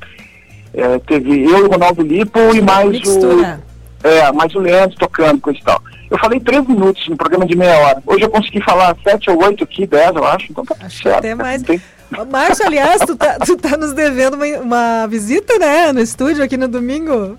É, 0.74 1.00
teve 1.00 1.46
eu 1.46 1.60
e 1.60 1.62
o 1.62 1.70
Ronaldo 1.70 2.02
Lipo 2.02 2.40
e 2.54 2.62
mais 2.62 2.90
Mixtura. 2.90 3.62
É, 4.06 4.32
mais 4.32 4.54
o 4.54 4.60
Leandro 4.60 4.96
tocando, 4.98 5.42
coisa 5.42 5.60
e 5.60 5.64
tal. 5.64 5.82
Eu 6.12 6.20
falei 6.20 6.40
três 6.40 6.64
minutos 6.68 7.08
no 7.10 7.18
programa 7.18 7.44
de 7.44 7.56
meia 7.56 7.76
hora. 7.80 8.04
Hoje 8.06 8.24
eu 8.24 8.30
consegui 8.30 8.62
falar 8.62 8.96
sete 9.04 9.32
ou 9.32 9.44
oito 9.44 9.64
aqui, 9.64 9.88
dez, 9.88 10.16
eu 10.16 10.24
acho. 10.24 10.52
Então 10.52 10.64
tá 10.64 10.76
acho 10.80 11.02
certo. 11.02 11.18
Até 11.18 11.34
mais. 11.34 11.64
Tem... 11.64 11.82
Márcio, 12.32 12.66
aliás, 12.66 13.02
tu 13.02 13.16
tá, 13.16 13.38
tu 13.40 13.58
tá 13.58 13.78
nos 13.78 13.94
devendo 13.94 14.36
uma, 14.36 14.46
uma, 14.60 15.08
visita, 15.08 15.58
né, 15.58 15.92
no 15.92 16.00
estúdio 16.00 16.44
aqui 16.44 16.58
no 16.58 16.68
domingo. 16.68 17.38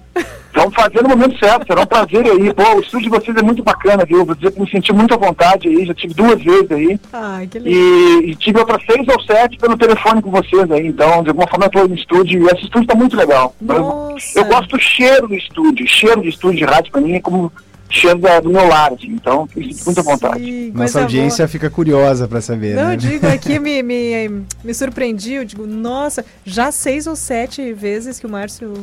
Vamos 0.54 0.74
fazer 0.74 1.02
no 1.02 1.10
momento 1.10 1.38
certo, 1.38 1.66
será 1.66 1.82
um 1.82 1.86
prazer 1.86 2.24
aí. 2.24 2.54
Pô, 2.54 2.76
o 2.76 2.80
estúdio 2.80 3.10
de 3.10 3.18
vocês 3.18 3.36
é 3.36 3.42
muito 3.42 3.62
bacana, 3.62 4.04
viu? 4.06 4.24
Vou 4.24 4.34
dizer 4.34 4.52
que 4.52 4.60
me 4.60 4.70
senti 4.70 4.92
muito 4.92 5.12
à 5.12 5.16
vontade 5.16 5.68
aí, 5.68 5.84
já 5.84 5.94
tive 5.94 6.14
duas 6.14 6.42
vezes 6.42 6.70
aí. 6.70 7.00
Ai, 7.12 7.46
que 7.46 7.58
legal. 7.58 7.80
E, 7.80 8.30
e 8.30 8.36
tive 8.36 8.58
outras 8.58 8.82
seis 8.86 9.06
ou 9.06 9.20
sete 9.22 9.58
pelo 9.58 9.76
telefone 9.76 10.22
com 10.22 10.30
vocês 10.30 10.70
aí, 10.70 10.86
então, 10.86 11.22
de 11.22 11.28
alguma 11.28 11.46
forma 11.46 11.66
eu 11.66 11.70
tô 11.70 11.86
no 11.86 11.94
estúdio 11.94 12.42
e 12.42 12.46
esse 12.46 12.64
estúdio 12.64 12.88
tá 12.88 12.94
muito 12.94 13.16
legal. 13.16 13.54
Nossa. 13.60 14.38
Eu, 14.38 14.44
eu 14.44 14.48
gosto 14.48 14.76
do 14.76 14.80
cheiro 14.80 15.28
do 15.28 15.34
estúdio, 15.34 15.86
cheiro 15.86 16.22
de 16.22 16.30
estúdio 16.30 16.58
de 16.58 16.64
rádio 16.64 16.90
pra 16.90 17.00
mim 17.02 17.14
é 17.14 17.20
como 17.20 17.52
chega 17.88 18.40
do 18.40 18.50
meu 18.50 18.66
lado, 18.66 18.96
assim, 18.96 19.08
então 19.08 19.46
fico 19.46 19.84
muita 19.84 20.02
vontade. 20.02 20.44
Sim, 20.44 20.72
Nossa 20.72 21.00
audiência 21.00 21.44
boa. 21.44 21.48
fica 21.48 21.70
curiosa 21.70 22.26
para 22.28 22.40
saber. 22.40 22.74
Não, 22.74 22.88
né? 22.88 22.94
eu 22.94 22.96
digo 22.96 23.26
aqui, 23.26 23.58
me, 23.60 23.82
me, 23.82 24.44
me 24.62 24.74
surpreendi, 24.74 25.34
eu 25.34 25.44
digo, 25.44 25.66
nossa, 25.66 26.24
já 26.44 26.70
seis 26.70 27.06
ou 27.06 27.16
sete 27.16 27.72
vezes 27.72 28.18
que 28.18 28.26
o 28.26 28.28
Márcio 28.28 28.74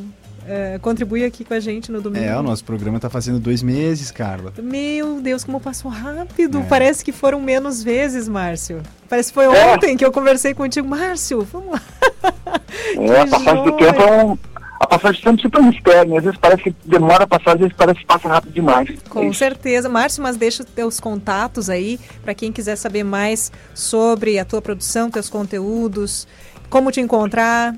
é, 0.48 0.78
contribui 0.82 1.24
aqui 1.24 1.44
com 1.44 1.54
a 1.54 1.60
gente 1.60 1.92
no 1.92 2.02
domingo. 2.02 2.24
É, 2.24 2.38
o 2.38 2.44
nosso 2.44 2.64
programa 2.64 2.98
está 2.98 3.10
fazendo 3.10 3.40
dois 3.40 3.64
meses, 3.64 4.12
Carla. 4.12 4.54
Meu 4.62 5.22
Deus, 5.22 5.44
como 5.44 5.60
passou 5.60 5.90
rápido. 5.90 6.60
É. 6.60 6.64
Parece 6.64 7.04
que 7.04 7.12
foram 7.12 7.42
menos 7.42 7.84
vezes, 7.84 8.28
Márcio. 8.28 8.82
Parece 9.10 9.30
que 9.30 9.36
foi 9.36 9.46
é. 9.46 9.74
ontem 9.74 9.96
que 9.96 10.04
eu 10.04 10.12
conversei 10.12 10.54
contigo. 10.54 10.88
Márcio, 10.88 11.48
vamos 11.52 11.74
lá. 11.74 11.82
É, 12.96 13.22
a 13.22 13.28
passagem 13.28 13.64
do 13.64 13.72
tempo 13.74 14.02
é 14.02 14.24
um 14.24 14.38
a 14.84 14.88
passagem 14.88 15.22
sempre 15.22 15.42
super 15.42 15.62
mistério, 15.62 16.12
né? 16.12 16.18
às 16.18 16.24
vezes 16.24 16.40
parece 16.40 16.64
que 16.64 16.76
demora 16.86 17.24
a 17.24 17.28
passar, 17.28 17.54
às 17.54 17.60
vezes 17.60 17.74
parece 17.76 18.00
que 18.00 18.06
passa 18.06 18.28
rápido 18.28 18.54
demais. 18.54 18.90
Com 19.10 19.30
é 19.30 19.34
certeza. 19.34 19.88
Márcio, 19.88 20.22
mas 20.22 20.36
deixa 20.36 20.64
os 20.64 20.70
teus 20.70 21.00
contatos 21.00 21.70
aí, 21.70 22.00
para 22.22 22.34
quem 22.34 22.52
quiser 22.52 22.76
saber 22.76 23.04
mais 23.04 23.52
sobre 23.74 24.38
a 24.40 24.46
tua 24.46 24.62
produção, 24.62 25.10
teus 25.10 25.30
conteúdos, 25.30 26.28
como 26.70 26.92
te 26.92 27.00
encontrar. 27.00 27.76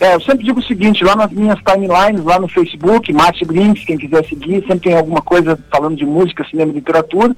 É, 0.00 0.14
eu 0.14 0.20
sempre 0.20 0.44
digo 0.44 0.60
o 0.60 0.64
seguinte, 0.64 1.04
lá 1.04 1.16
nas 1.16 1.30
minhas 1.30 1.58
timelines, 1.60 2.24
lá 2.24 2.38
no 2.38 2.48
Facebook, 2.48 3.12
Márcio 3.12 3.46
Grins, 3.46 3.84
quem 3.84 3.96
quiser 3.96 4.24
seguir, 4.26 4.60
sempre 4.66 4.90
tem 4.90 4.94
alguma 4.94 5.22
coisa 5.22 5.58
falando 5.70 5.96
de 5.96 6.04
música, 6.04 6.46
cinema 6.50 6.72
e 6.72 6.74
literatura. 6.74 7.34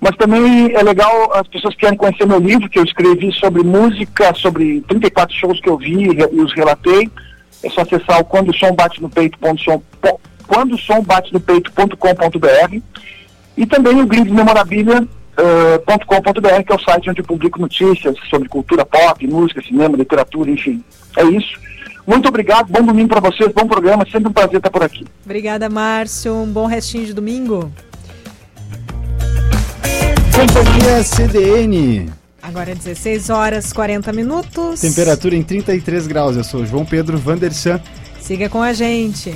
Mas 0.00 0.16
também 0.16 0.72
é 0.74 0.82
legal 0.82 1.32
as 1.32 1.46
pessoas 1.46 1.74
que 1.74 1.80
querem 1.80 1.96
conhecer 1.96 2.26
meu 2.26 2.40
livro, 2.40 2.68
que 2.68 2.78
eu 2.78 2.84
escrevi 2.84 3.32
sobre 3.32 3.62
música, 3.62 4.34
sobre 4.34 4.80
34 4.82 5.36
shows 5.36 5.60
que 5.60 5.68
eu 5.68 5.78
vi 5.78 6.08
e 6.08 6.40
os 6.40 6.52
relatei 6.54 7.08
é 7.62 7.70
só 7.70 7.82
acessar 7.82 8.20
o 8.20 8.24
quando 8.24 8.50
o 8.50 8.54
som 8.54 8.74
bate 8.74 9.00
no 9.00 9.08
peito 9.08 9.38
quando 10.46 10.74
o 10.74 10.78
som 10.78 11.02
bate 11.02 11.32
no 11.32 11.40
peito.com.br 11.40 12.80
e 13.56 13.66
também 13.66 14.00
o 14.00 14.06
Grindes 14.06 14.32
Memorabilia 14.32 15.06
Uh, 15.32 15.80
que 16.62 16.72
é 16.72 16.74
o 16.74 16.78
site 16.78 17.08
onde 17.08 17.22
eu 17.22 17.24
publico 17.24 17.58
notícias 17.58 18.14
sobre 18.28 18.50
cultura 18.50 18.84
pop, 18.84 19.26
música, 19.26 19.62
cinema, 19.62 19.96
literatura, 19.96 20.50
enfim. 20.50 20.84
É 21.16 21.24
isso. 21.24 21.58
Muito 22.06 22.28
obrigado, 22.28 22.70
bom 22.70 22.82
domingo 22.82 23.08
para 23.08 23.20
vocês, 23.20 23.50
bom 23.52 23.66
programa, 23.66 24.04
sempre 24.10 24.28
um 24.28 24.32
prazer 24.32 24.56
estar 24.56 24.70
por 24.70 24.82
aqui. 24.82 25.06
Obrigada, 25.24 25.70
Márcio. 25.70 26.34
Um 26.34 26.52
bom 26.52 26.66
restinho 26.66 27.06
de 27.06 27.14
domingo. 27.14 27.72
Companhia 30.34 31.02
CDN. 31.02 32.21
Agora 32.42 32.72
é 32.72 32.74
16 32.74 33.30
horas 33.30 33.72
40 33.72 34.12
minutos. 34.12 34.80
Temperatura 34.80 35.36
em 35.36 35.44
33 35.44 36.08
graus. 36.08 36.36
Eu 36.36 36.42
sou 36.42 36.66
João 36.66 36.84
Pedro 36.84 37.16
Vandersan. 37.16 37.80
Siga 38.20 38.48
com 38.48 38.60
a 38.60 38.72
gente. 38.72 39.32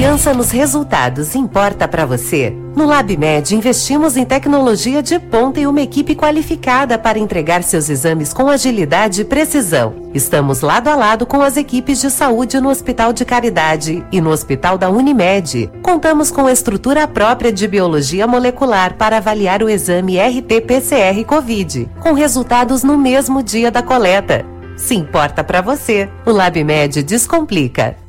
Confiança 0.00 0.32
nos 0.32 0.50
resultados 0.50 1.34
importa 1.34 1.86
para 1.86 2.06
você? 2.06 2.56
No 2.74 2.86
LabMed 2.86 3.54
investimos 3.54 4.16
em 4.16 4.24
tecnologia 4.24 5.02
de 5.02 5.18
ponta 5.18 5.60
e 5.60 5.66
uma 5.66 5.82
equipe 5.82 6.14
qualificada 6.14 6.98
para 6.98 7.18
entregar 7.18 7.62
seus 7.62 7.90
exames 7.90 8.32
com 8.32 8.48
agilidade 8.48 9.20
e 9.20 9.24
precisão. 9.26 10.08
Estamos 10.14 10.62
lado 10.62 10.88
a 10.88 10.96
lado 10.96 11.26
com 11.26 11.42
as 11.42 11.58
equipes 11.58 12.00
de 12.00 12.10
saúde 12.10 12.58
no 12.58 12.70
Hospital 12.70 13.12
de 13.12 13.26
Caridade 13.26 14.02
e 14.10 14.22
no 14.22 14.30
Hospital 14.30 14.78
da 14.78 14.88
Unimed. 14.88 15.70
Contamos 15.82 16.30
com 16.30 16.48
estrutura 16.48 17.06
própria 17.06 17.52
de 17.52 17.68
biologia 17.68 18.26
molecular 18.26 18.94
para 18.94 19.18
avaliar 19.18 19.62
o 19.62 19.68
exame 19.68 20.16
RT-PCR 20.16 21.22
COVID, 21.26 21.90
com 22.00 22.14
resultados 22.14 22.82
no 22.82 22.96
mesmo 22.96 23.42
dia 23.42 23.70
da 23.70 23.82
coleta. 23.82 24.46
Se 24.78 24.94
importa 24.94 25.44
para 25.44 25.60
você, 25.60 26.08
o 26.24 26.30
LabMed 26.30 27.02
descomplica. 27.02 27.99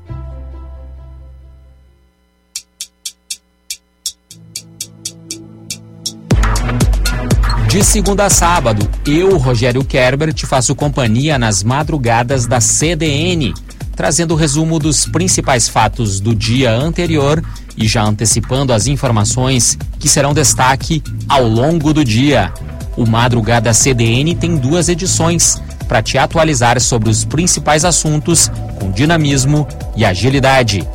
De 7.71 7.81
segunda 7.85 8.25
a 8.25 8.29
sábado, 8.29 8.85
eu, 9.07 9.37
Rogério 9.37 9.81
Kerber, 9.81 10.33
te 10.33 10.45
faço 10.45 10.75
companhia 10.75 11.39
nas 11.39 11.63
madrugadas 11.63 12.45
da 12.45 12.59
CDN, 12.59 13.53
trazendo 13.95 14.33
o 14.33 14.35
resumo 14.35 14.77
dos 14.77 15.05
principais 15.05 15.69
fatos 15.69 16.19
do 16.19 16.35
dia 16.35 16.69
anterior 16.69 17.41
e 17.77 17.87
já 17.87 18.03
antecipando 18.03 18.73
as 18.73 18.87
informações 18.87 19.77
que 19.97 20.09
serão 20.09 20.33
destaque 20.33 21.01
ao 21.29 21.47
longo 21.47 21.93
do 21.93 22.03
dia. 22.03 22.53
O 22.97 23.07
Madrugada 23.07 23.73
CDN 23.73 24.35
tem 24.35 24.57
duas 24.57 24.89
edições 24.89 25.63
para 25.87 26.01
te 26.01 26.17
atualizar 26.17 26.77
sobre 26.81 27.09
os 27.09 27.23
principais 27.23 27.85
assuntos 27.85 28.51
com 28.81 28.91
dinamismo 28.91 29.65
e 29.95 30.03
agilidade. 30.03 30.85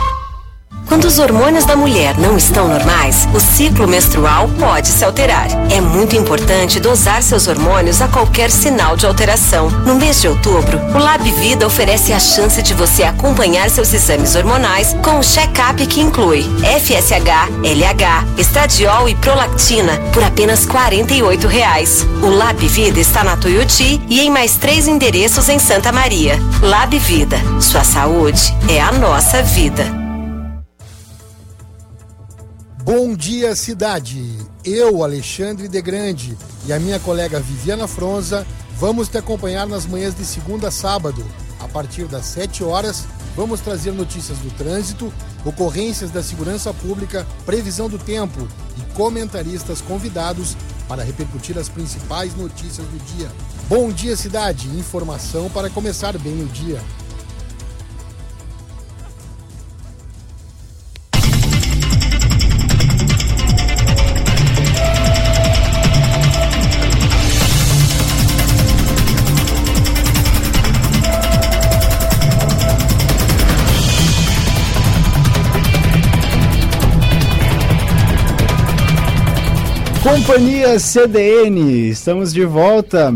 Quando 0.89 1.05
os 1.05 1.19
hormônios 1.19 1.67
da 1.67 1.77
mulher 1.77 2.17
não 2.17 2.35
estão 2.39 2.67
normais, 2.67 3.29
o 3.35 3.39
ciclo 3.39 3.87
menstrual 3.87 4.49
pode 4.59 4.89
se 4.89 5.05
alterar. 5.05 5.47
É 5.71 5.83
muito 5.83 6.17
importante 6.17 6.81
dosar 6.81 7.23
seus 7.23 7.47
hormônios 7.47 8.01
a 8.01 8.09
qualquer 8.09 8.51
sinal 8.51 8.97
de 8.97 9.05
alteração. 9.05 9.69
No 9.69 9.97
mês 9.97 10.23
de 10.23 10.29
outubro, 10.29 10.81
o 10.95 10.99
Lab 10.99 11.31
Vida 11.31 11.67
oferece 11.67 12.15
a 12.15 12.19
chance 12.19 12.63
de 12.63 12.73
você 12.73 13.03
acompanhar 13.03 13.69
seus 13.69 13.93
exames 13.93 14.35
hormonais 14.35 14.97
com 15.03 15.19
o 15.19 15.23
check-up 15.23 15.87
que 15.87 16.01
inclui 16.01 16.43
FSH, 16.81 17.51
LH, 17.63 18.25
estradiol 18.39 19.11
e 19.11 19.15
prolactina 19.17 19.93
por 20.15 20.25
apenas 20.25 20.65
48 20.65 21.47
reais. 21.47 22.07
O 22.23 22.31
Lab 22.31 22.67
Vida 22.67 22.99
está 22.99 23.23
na 23.23 23.37
Tuiuti 23.37 24.01
e 24.09 24.21
em 24.21 24.31
mais 24.31 24.57
três 24.57 24.89
endereços 24.89 25.51
em 25.51 25.59
Santa 25.59 25.93
Maria. 25.93 26.41
Lab 26.63 26.99
Vida, 26.99 27.39
sua 27.61 27.85
saúde 27.85 28.55
é 28.69 28.81
a 28.81 28.91
nossa 28.91 29.43
vida. 29.43 29.98
Bom 32.91 33.15
dia, 33.15 33.55
cidade! 33.55 34.39
Eu, 34.65 35.05
Alexandre 35.05 35.69
de 35.69 35.83
Grande, 35.83 36.35
e 36.67 36.73
a 36.73 36.81
minha 36.81 36.99
colega 36.99 37.39
Viviana 37.39 37.87
Fronza 37.87 38.47
vamos 38.79 39.11
te 39.11 39.19
acompanhar 39.19 39.67
nas 39.67 39.85
manhãs 39.85 40.17
de 40.17 40.25
segunda 40.25 40.69
a 40.69 40.71
sábado, 40.71 41.23
A 41.61 41.69
partir 41.69 42.07
das 42.07 42.25
7 42.25 42.65
horas, 42.65 43.05
vamos 43.37 43.61
trazer 43.61 43.93
notícias 43.93 44.39
do 44.39 44.51
trânsito, 44.57 45.13
ocorrências 45.45 46.11
da 46.11 46.23
segurança 46.23 46.73
pública, 46.73 47.27
previsão 47.45 47.91
do 47.91 47.99
tempo 47.99 48.49
e 48.79 48.95
comentaristas 48.95 49.83
convidados 49.83 50.57
para 50.89 51.05
repercutir 51.05 51.59
as 51.59 51.69
principais 51.69 52.35
notícias 52.35 52.87
do 52.87 52.99
dia. 53.05 53.31
Bom 53.69 53.93
dia, 53.93 54.17
cidade! 54.17 54.67
Informação 54.69 55.51
para 55.51 55.69
começar 55.69 56.17
bem 56.17 56.43
o 56.43 56.47
dia. 56.47 56.81
Companhia 80.29 80.79
CDN, 80.79 81.89
estamos 81.89 82.35
de 82.35 82.45
volta 82.45 83.15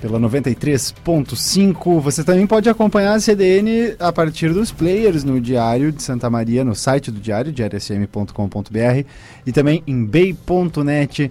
pela 0.00 0.18
93.5. 0.18 2.00
Você 2.00 2.24
também 2.24 2.46
pode 2.46 2.70
acompanhar 2.70 3.12
a 3.12 3.20
CDN 3.20 3.94
a 3.98 4.10
partir 4.10 4.54
dos 4.54 4.72
players 4.72 5.24
no 5.24 5.42
Diário 5.42 5.92
de 5.92 6.02
Santa 6.02 6.30
Maria, 6.30 6.64
no 6.64 6.74
site 6.74 7.10
do 7.10 7.20
Diário, 7.20 7.52
diariosm.com.br 7.52 9.04
e 9.44 9.52
também 9.52 9.82
em 9.86 10.02
bay.net.br. 10.02 11.30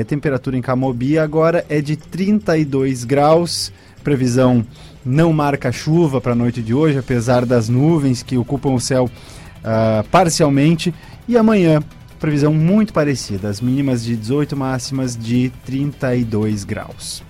A 0.00 0.04
temperatura 0.04 0.56
em 0.56 0.62
Camobi 0.62 1.18
agora 1.18 1.66
é 1.68 1.80
de 1.80 1.96
32 1.96 3.02
graus. 3.02 3.72
Previsão 4.04 4.64
não 5.04 5.32
marca 5.32 5.72
chuva 5.72 6.20
para 6.20 6.30
a 6.30 6.36
noite 6.36 6.62
de 6.62 6.72
hoje, 6.72 6.96
apesar 6.96 7.44
das 7.44 7.68
nuvens 7.68 8.22
que 8.22 8.38
ocupam 8.38 8.70
o 8.70 8.80
céu 8.80 9.06
uh, 9.06 10.08
parcialmente. 10.10 10.94
E 11.26 11.36
amanhã 11.36 11.82
Previsão 12.20 12.52
muito 12.52 12.92
parecida, 12.92 13.48
as 13.48 13.62
mínimas 13.62 14.04
de 14.04 14.14
18, 14.14 14.54
máximas 14.54 15.16
de 15.16 15.50
32 15.64 16.64
graus. 16.64 17.22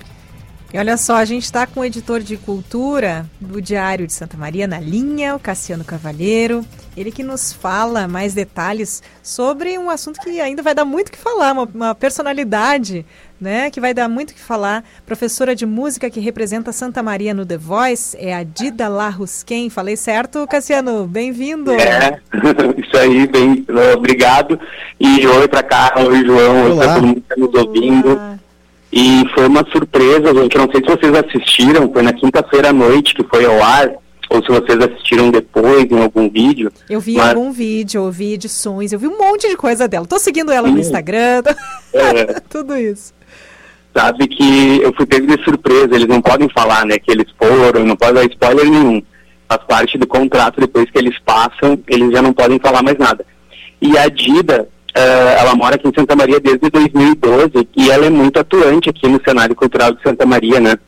E 0.73 0.79
olha 0.79 0.97
só, 0.97 1.17
a 1.17 1.25
gente 1.25 1.45
está 1.45 1.65
com 1.67 1.81
o 1.81 1.85
editor 1.85 2.21
de 2.21 2.37
cultura 2.37 3.25
do 3.41 3.63
Diário 3.63 4.07
de 4.07 4.13
Santa 4.13 4.37
Maria 4.37 4.67
na 4.67 4.81
linha, 4.81 5.35
o 5.37 5.39
Cassiano 5.41 5.85
Cavalheiro. 5.85 6.65
Ele 6.97 7.11
que 7.13 7.23
nos 7.23 7.53
fala 7.53 8.09
mais 8.09 8.35
detalhes 8.35 9.01
sobre 9.23 9.79
um 9.79 9.91
assunto 9.91 10.21
que 10.21 10.41
ainda 10.41 10.63
vai 10.63 10.75
dar 10.75 10.85
muito 10.85 11.09
o 11.09 11.13
que 11.13 11.19
falar, 11.19 11.53
uma, 11.53 11.65
uma 11.65 11.95
personalidade 11.95 13.07
né, 13.41 13.71
que 13.71 13.81
vai 13.81 13.95
dar 13.95 14.09
muito 14.09 14.31
o 14.31 14.35
que 14.35 14.41
falar. 14.41 14.85
Professora 15.07 15.55
de 15.55 15.65
música 15.65 16.11
que 16.11 16.21
representa 16.21 16.73
Santa 16.73 17.03
Maria 17.03 17.33
no 17.33 17.47
The 17.47 17.57
Voice 17.57 18.17
é 18.21 18.35
a 18.35 18.43
Dida 18.43 18.89
Larrusquem. 18.89 19.71
Falei 19.71 19.97
certo, 19.97 20.47
Cassiano? 20.47 21.07
Bem-vindo. 21.07 21.73
É, 21.73 22.21
isso 22.77 22.97
aí, 22.97 23.27
bem, 23.27 23.65
obrigado. 23.97 24.61
E 24.99 25.27
oi 25.27 25.49
para 25.49 25.63
Carla, 25.63 26.09
oi 26.09 26.25
João, 26.25 26.71
oi 26.71 26.77
para 26.77 26.95
todo 26.95 27.07
mundo 27.07 27.23
que 27.23 27.33
está 27.33 27.37
nos 27.37 27.55
ouvindo. 27.55 28.13
Olá. 28.13 28.39
E 28.93 29.25
foi 29.35 29.47
uma 29.47 29.65
surpresa, 29.71 30.35
gente. 30.35 30.59
Não 30.59 30.69
sei 30.71 30.81
se 30.81 30.87
vocês 30.87 31.15
assistiram, 31.15 31.93
foi 31.93 32.03
na 32.03 32.13
quinta-feira 32.13 32.71
à 32.71 32.73
noite 32.73 33.15
que 33.15 33.23
foi 33.25 33.45
ao 33.47 33.63
ar 33.63 33.91
ou 34.29 34.41
se 34.43 34.49
vocês 34.49 34.79
assistiram 34.79 35.31
depois 35.31 35.91
em 35.91 36.01
algum 36.01 36.29
vídeo. 36.29 36.73
Eu 36.89 37.01
vi 37.01 37.17
mas... 37.17 37.31
algum 37.31 37.51
vídeo, 37.51 38.05
eu 38.05 38.13
vi 38.13 38.35
edições, 38.35 38.93
eu 38.93 38.99
vi 38.99 39.09
um 39.09 39.19
monte 39.19 39.49
de 39.49 39.57
coisa 39.57 39.89
dela. 39.89 40.07
Tô 40.07 40.19
seguindo 40.19 40.53
ela 40.53 40.69
Sim. 40.69 40.75
no 40.75 40.81
Instagram, 40.81 41.43
é. 41.93 42.41
tudo 42.49 42.77
isso 42.77 43.13
sabe 43.95 44.29
que 44.29 44.81
eu 44.83 44.93
fui 44.95 45.07
pego 45.07 45.27
de 45.27 45.43
surpresa, 45.43 45.95
eles 45.95 46.07
não 46.07 46.21
podem 46.21 46.49
falar, 46.49 46.85
né, 46.87 46.99
que 46.99 47.11
eles 47.11 47.27
foram, 47.39 47.85
não 47.85 47.97
pode 47.97 48.15
dar 48.15 48.25
spoiler 48.25 48.69
nenhum. 48.69 49.03
Faz 49.49 49.63
parte 49.65 49.99
do 49.99 50.07
contrato, 50.07 50.61
depois 50.61 50.89
que 50.91 50.99
eles 50.99 51.19
passam, 51.25 51.79
eles 51.89 52.13
já 52.13 52.23
não 52.23 52.33
podem 52.33 52.59
falar 52.61 52.83
mais 52.83 52.97
nada. 52.99 53.27
E 53.83 53.99
a 53.99 54.09
Dida, 54.09 54.69
uh, 54.97 55.41
ela 55.41 55.55
mora 55.55 55.75
aqui 55.75 55.89
em 55.89 55.95
Santa 55.95 56.15
Maria 56.15 56.39
desde 56.39 56.71
2012 56.71 57.69
e 57.77 57.91
ela 57.91 58.07
é 58.07 58.11
muito 58.11 58.39
atuante 58.39 58.91
aqui 58.91 59.09
no 59.09 59.21
cenário 59.27 59.57
cultural 59.57 59.93
de 59.93 60.03
Santa 60.03 60.25
Maria, 60.25 60.61
né? 60.61 60.79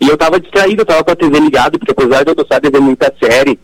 E 0.00 0.08
eu 0.08 0.16
tava 0.16 0.40
distraído, 0.40 0.82
eu 0.82 0.86
tava 0.86 1.04
com 1.04 1.12
a 1.12 1.16
TV 1.16 1.38
ligada, 1.38 1.78
porque 1.78 1.92
apesar 1.92 2.24
de 2.24 2.30
eu 2.30 2.34
gostar 2.34 2.58
de 2.58 2.70
ver 2.70 2.80
muita 2.80 3.12
série, 3.22 3.58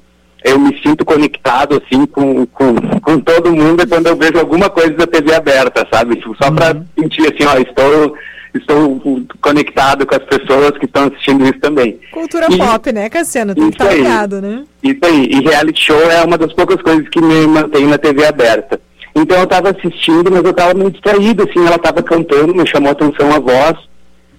eu 0.44 0.59
me 0.59 0.81
sinto 0.81 1.05
conectado, 1.05 1.82
assim, 1.82 2.06
com, 2.06 2.47
com, 2.47 2.74
com 3.01 3.20
todo 3.20 3.52
mundo 3.52 3.86
quando 3.89 4.06
eu 4.06 4.16
vejo 4.16 4.39
alguma 4.39 4.70
coisa 4.70 4.93
da 4.93 5.06
TV 5.06 5.35
aberta, 5.35 5.86
sabe? 5.93 6.16
Tipo, 6.16 6.36
só 6.40 6.51
uhum. 6.51 6.55
pra 6.55 6.77
sentir 6.98 7.23
assim, 7.23 7.44
ó, 7.47 7.59
estou 7.59 8.14
estou 8.58 9.00
conectado 9.40 10.06
com 10.06 10.14
as 10.14 10.24
pessoas 10.24 10.76
que 10.78 10.84
estão 10.84 11.04
assistindo 11.04 11.44
isso 11.44 11.60
também. 11.60 11.98
Cultura 12.12 12.46
e, 12.50 12.58
pop, 12.58 12.92
né, 12.92 13.08
Cassiano? 13.08 13.54
Tem 13.54 13.70
que 13.70 13.74
estar 13.74 13.86
tá 13.86 13.94
ligado, 13.94 14.40
né? 14.40 14.64
Isso 14.82 15.00
aí. 15.02 15.28
E 15.30 15.40
reality 15.40 15.80
show 15.80 16.10
é 16.10 16.24
uma 16.24 16.38
das 16.38 16.52
poucas 16.52 16.80
coisas 16.82 17.08
que 17.08 17.20
me 17.20 17.46
mantém 17.46 17.86
na 17.86 17.98
TV 17.98 18.26
aberta. 18.26 18.80
Então 19.14 19.38
eu 19.38 19.44
estava 19.44 19.70
assistindo, 19.70 20.30
mas 20.30 20.44
eu 20.44 20.50
estava 20.50 20.74
meio 20.74 20.90
distraído, 20.90 21.42
assim, 21.44 21.66
ela 21.66 21.76
estava 21.76 22.02
cantando, 22.02 22.54
me 22.54 22.66
chamou 22.66 22.90
a 22.90 22.92
atenção 22.92 23.32
a 23.34 23.38
voz. 23.38 23.76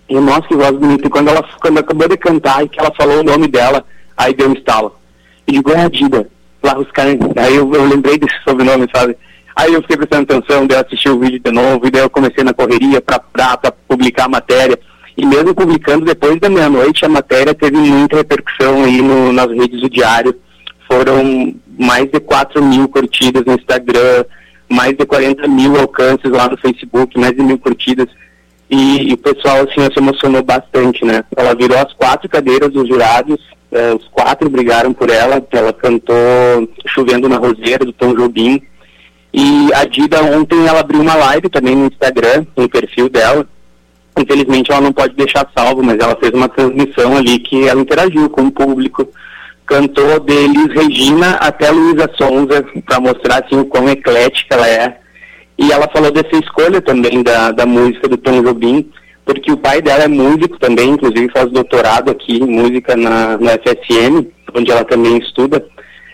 E 0.08 0.20
nossa, 0.20 0.48
que 0.48 0.56
voz 0.56 0.72
bonita. 0.72 1.08
E 1.08 1.10
quando 1.10 1.30
ela 1.30 1.44
quando 1.60 1.80
acabou 1.80 2.08
de 2.08 2.18
cantar 2.18 2.64
e 2.64 2.70
que 2.70 2.80
ela 2.80 2.94
falou 2.96 3.20
o 3.20 3.24
nome 3.24 3.48
dela, 3.48 3.84
aí 4.16 4.34
deu 4.34 4.50
um 4.50 4.54
estalo. 4.54 4.96
E 5.48 5.54
digo, 5.54 5.72
é 5.72 5.82
a 5.82 5.90
Dida, 5.90 6.28
Larros. 6.64 6.88
Aí 6.96 7.56
eu, 7.56 7.74
eu 7.74 7.86
lembrei 7.86 8.18
desse 8.18 8.36
sobrenome, 8.44 8.88
sabe? 8.94 9.18
Aí 9.58 9.74
eu 9.74 9.82
fiquei 9.82 9.98
prestando 9.98 10.32
atenção, 10.32 10.68
daí 10.68 10.78
assisti 10.78 11.10
o 11.10 11.18
vídeo 11.18 11.40
de 11.44 11.52
novo, 11.52 11.88
e 11.88 11.90
daí 11.90 12.04
eu 12.04 12.10
comecei 12.12 12.44
na 12.44 12.54
correria 12.54 13.02
para 13.02 13.20
publicar 13.88 14.26
a 14.26 14.30
matéria. 14.30 14.80
E 15.18 15.26
mesmo 15.26 15.56
publicando 15.56 16.06
depois 16.06 16.40
da 16.40 16.48
meia-noite, 16.48 17.04
a 17.04 17.10
matéria 17.10 17.56
teve 17.56 17.76
muita 17.76 18.18
repercussão 18.18 18.84
aí 18.84 19.02
no, 19.02 19.34
nas 19.34 19.48
redes 19.48 19.82
do 19.82 19.90
diário. 19.90 20.40
Foram 20.88 21.56
mais 21.76 22.08
de 22.12 22.20
4 22.20 22.64
mil 22.64 22.88
curtidas 22.88 23.44
no 23.46 23.56
Instagram, 23.56 24.26
mais 24.70 24.96
de 24.96 25.04
40 25.08 25.48
mil 25.48 25.76
alcances 25.76 26.30
lá 26.30 26.48
no 26.48 26.58
Facebook, 26.58 27.20
mais 27.20 27.36
de 27.36 27.42
mil 27.42 27.58
curtidas. 27.58 28.08
E, 28.70 29.10
e 29.10 29.14
o 29.14 29.18
pessoal 29.18 29.64
assim 29.64 29.92
se 29.92 29.98
emocionou 29.98 30.44
bastante, 30.44 31.04
né? 31.04 31.24
Ela 31.36 31.56
virou 31.56 31.80
as 31.80 31.92
quatro 31.94 32.30
cadeiras 32.30 32.72
dos 32.72 32.88
jurados, 32.88 33.40
eh, 33.72 33.94
os 33.96 34.08
quatro 34.10 34.52
brigaram 34.52 34.94
por 34.94 35.10
ela, 35.10 35.44
ela 35.52 35.74
cantou 35.74 36.16
Chovendo 36.86 37.28
na 37.28 37.38
Roseira, 37.38 37.84
do 37.84 37.94
Tom 37.94 38.14
Jobim, 38.14 38.62
e 39.40 39.72
a 39.76 39.86
Dida 39.86 40.24
ontem 40.24 40.66
ela 40.66 40.80
abriu 40.80 41.00
uma 41.00 41.14
live 41.14 41.48
também 41.48 41.76
no 41.76 41.86
Instagram, 41.86 42.44
no 42.56 42.68
perfil 42.68 43.08
dela. 43.08 43.48
Infelizmente 44.18 44.72
ela 44.72 44.82
não 44.82 44.92
pode 44.92 45.14
deixar 45.14 45.48
salvo, 45.56 45.84
mas 45.84 46.00
ela 46.00 46.16
fez 46.16 46.32
uma 46.34 46.50
transmissão 46.50 47.16
ali 47.16 47.38
que 47.38 47.68
ela 47.68 47.80
interagiu 47.80 48.28
com 48.32 48.48
o 48.48 48.52
público. 48.52 49.08
Cantou 49.64 50.20
de 50.22 50.48
Regina 50.74 51.34
até 51.36 51.70
Luísa 51.70 52.10
Sonza, 52.18 52.66
para 52.84 53.00
mostrar 53.00 53.44
assim, 53.44 53.60
o 53.60 53.66
quão 53.66 53.88
eclética 53.88 54.56
ela 54.56 54.68
é. 54.68 54.98
E 55.56 55.72
ela 55.72 55.88
falou 55.88 56.10
dessa 56.12 56.36
escolha 56.36 56.82
também 56.82 57.22
da, 57.22 57.52
da 57.52 57.66
música 57.68 58.08
do 58.08 58.18
Tom 58.18 58.42
Jobim, 58.42 58.90
porque 59.24 59.52
o 59.52 59.58
pai 59.58 59.84
dela 59.84 60.06
é 60.06 60.08
músico 60.08 60.58
também, 60.58 60.90
inclusive 60.90 61.30
faz 61.32 61.52
doutorado 61.52 62.10
aqui 62.10 62.38
em 62.38 62.48
música 62.48 62.98
na, 62.98 63.38
na 63.38 63.52
FSM, 63.52 64.26
onde 64.56 64.72
ela 64.72 64.84
também 64.84 65.20
estuda. 65.20 65.64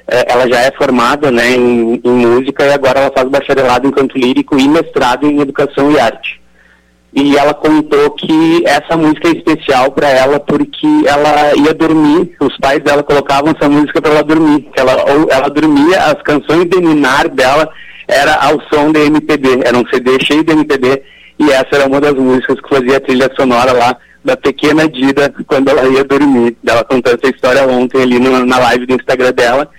É, 0.07 0.31
ela 0.31 0.47
já 0.47 0.59
é 0.59 0.71
formada 0.71 1.31
né, 1.31 1.51
em, 1.51 2.01
em, 2.03 2.11
música 2.11 2.65
e 2.65 2.73
agora 2.73 2.99
ela 2.99 3.11
faz 3.15 3.29
bacharelado 3.29 3.87
em 3.87 3.91
canto 3.91 4.17
lírico 4.17 4.59
e 4.59 4.67
mestrado 4.67 5.25
em 5.25 5.39
educação 5.39 5.91
e 5.91 5.99
arte. 5.99 6.41
E 7.15 7.37
ela 7.37 7.53
contou 7.53 8.09
que 8.11 8.63
essa 8.65 8.97
música 8.97 9.29
é 9.29 9.31
especial 9.31 9.91
para 9.91 10.09
ela 10.09 10.39
porque 10.39 10.87
ela 11.05 11.55
ia 11.55 11.73
dormir, 11.73 12.35
os 12.39 12.57
pais 12.57 12.79
dela 12.83 13.03
colocavam 13.03 13.53
essa 13.55 13.69
música 13.69 14.01
para 14.01 14.11
ela 14.11 14.23
dormir. 14.23 14.67
Ela, 14.75 14.93
ela 15.29 15.49
dormia, 15.49 15.99
as 16.05 16.21
canções 16.23 16.65
de 16.65 16.81
ninar 16.81 17.29
dela 17.29 17.69
era 18.07 18.35
ao 18.35 18.59
som 18.73 18.91
de 18.91 18.99
MPB, 18.99 19.61
era 19.63 19.77
um 19.77 19.85
CD 19.87 20.17
cheio 20.25 20.43
de 20.43 20.51
MPB 20.51 21.01
e 21.39 21.51
essa 21.51 21.69
era 21.73 21.87
uma 21.87 22.01
das 22.01 22.13
músicas 22.13 22.59
que 22.59 22.69
fazia 22.69 22.97
a 22.97 23.01
trilha 23.01 23.31
sonora 23.35 23.71
lá 23.71 23.95
da 24.25 24.35
pequena 24.35 24.87
Dida 24.89 25.33
quando 25.47 25.69
ela 25.69 25.87
ia 25.87 26.03
dormir. 26.03 26.57
Ela 26.65 26.83
contou 26.83 27.13
essa 27.13 27.33
história 27.33 27.65
ontem 27.67 28.01
ali 28.01 28.19
no, 28.19 28.45
na 28.45 28.57
live 28.57 28.85
do 28.85 28.95
Instagram 28.95 29.31
dela 29.33 29.69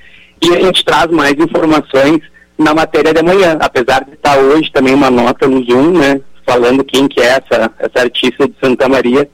a 0.52 0.60
gente 0.60 0.84
traz 0.84 1.06
mais 1.10 1.34
informações 1.34 2.20
na 2.58 2.74
matéria 2.74 3.12
de 3.12 3.20
amanhã, 3.20 3.56
apesar 3.60 4.04
de 4.04 4.12
estar 4.12 4.38
hoje 4.38 4.70
também 4.72 4.94
uma 4.94 5.10
nota 5.10 5.46
no 5.48 5.64
Zoom, 5.64 5.98
né, 5.98 6.20
falando 6.46 6.84
quem 6.84 7.08
que 7.08 7.20
é 7.20 7.26
essa, 7.26 7.72
essa 7.78 8.00
artista 8.00 8.46
de 8.46 8.54
Santa 8.62 8.88
Maria, 8.88 9.28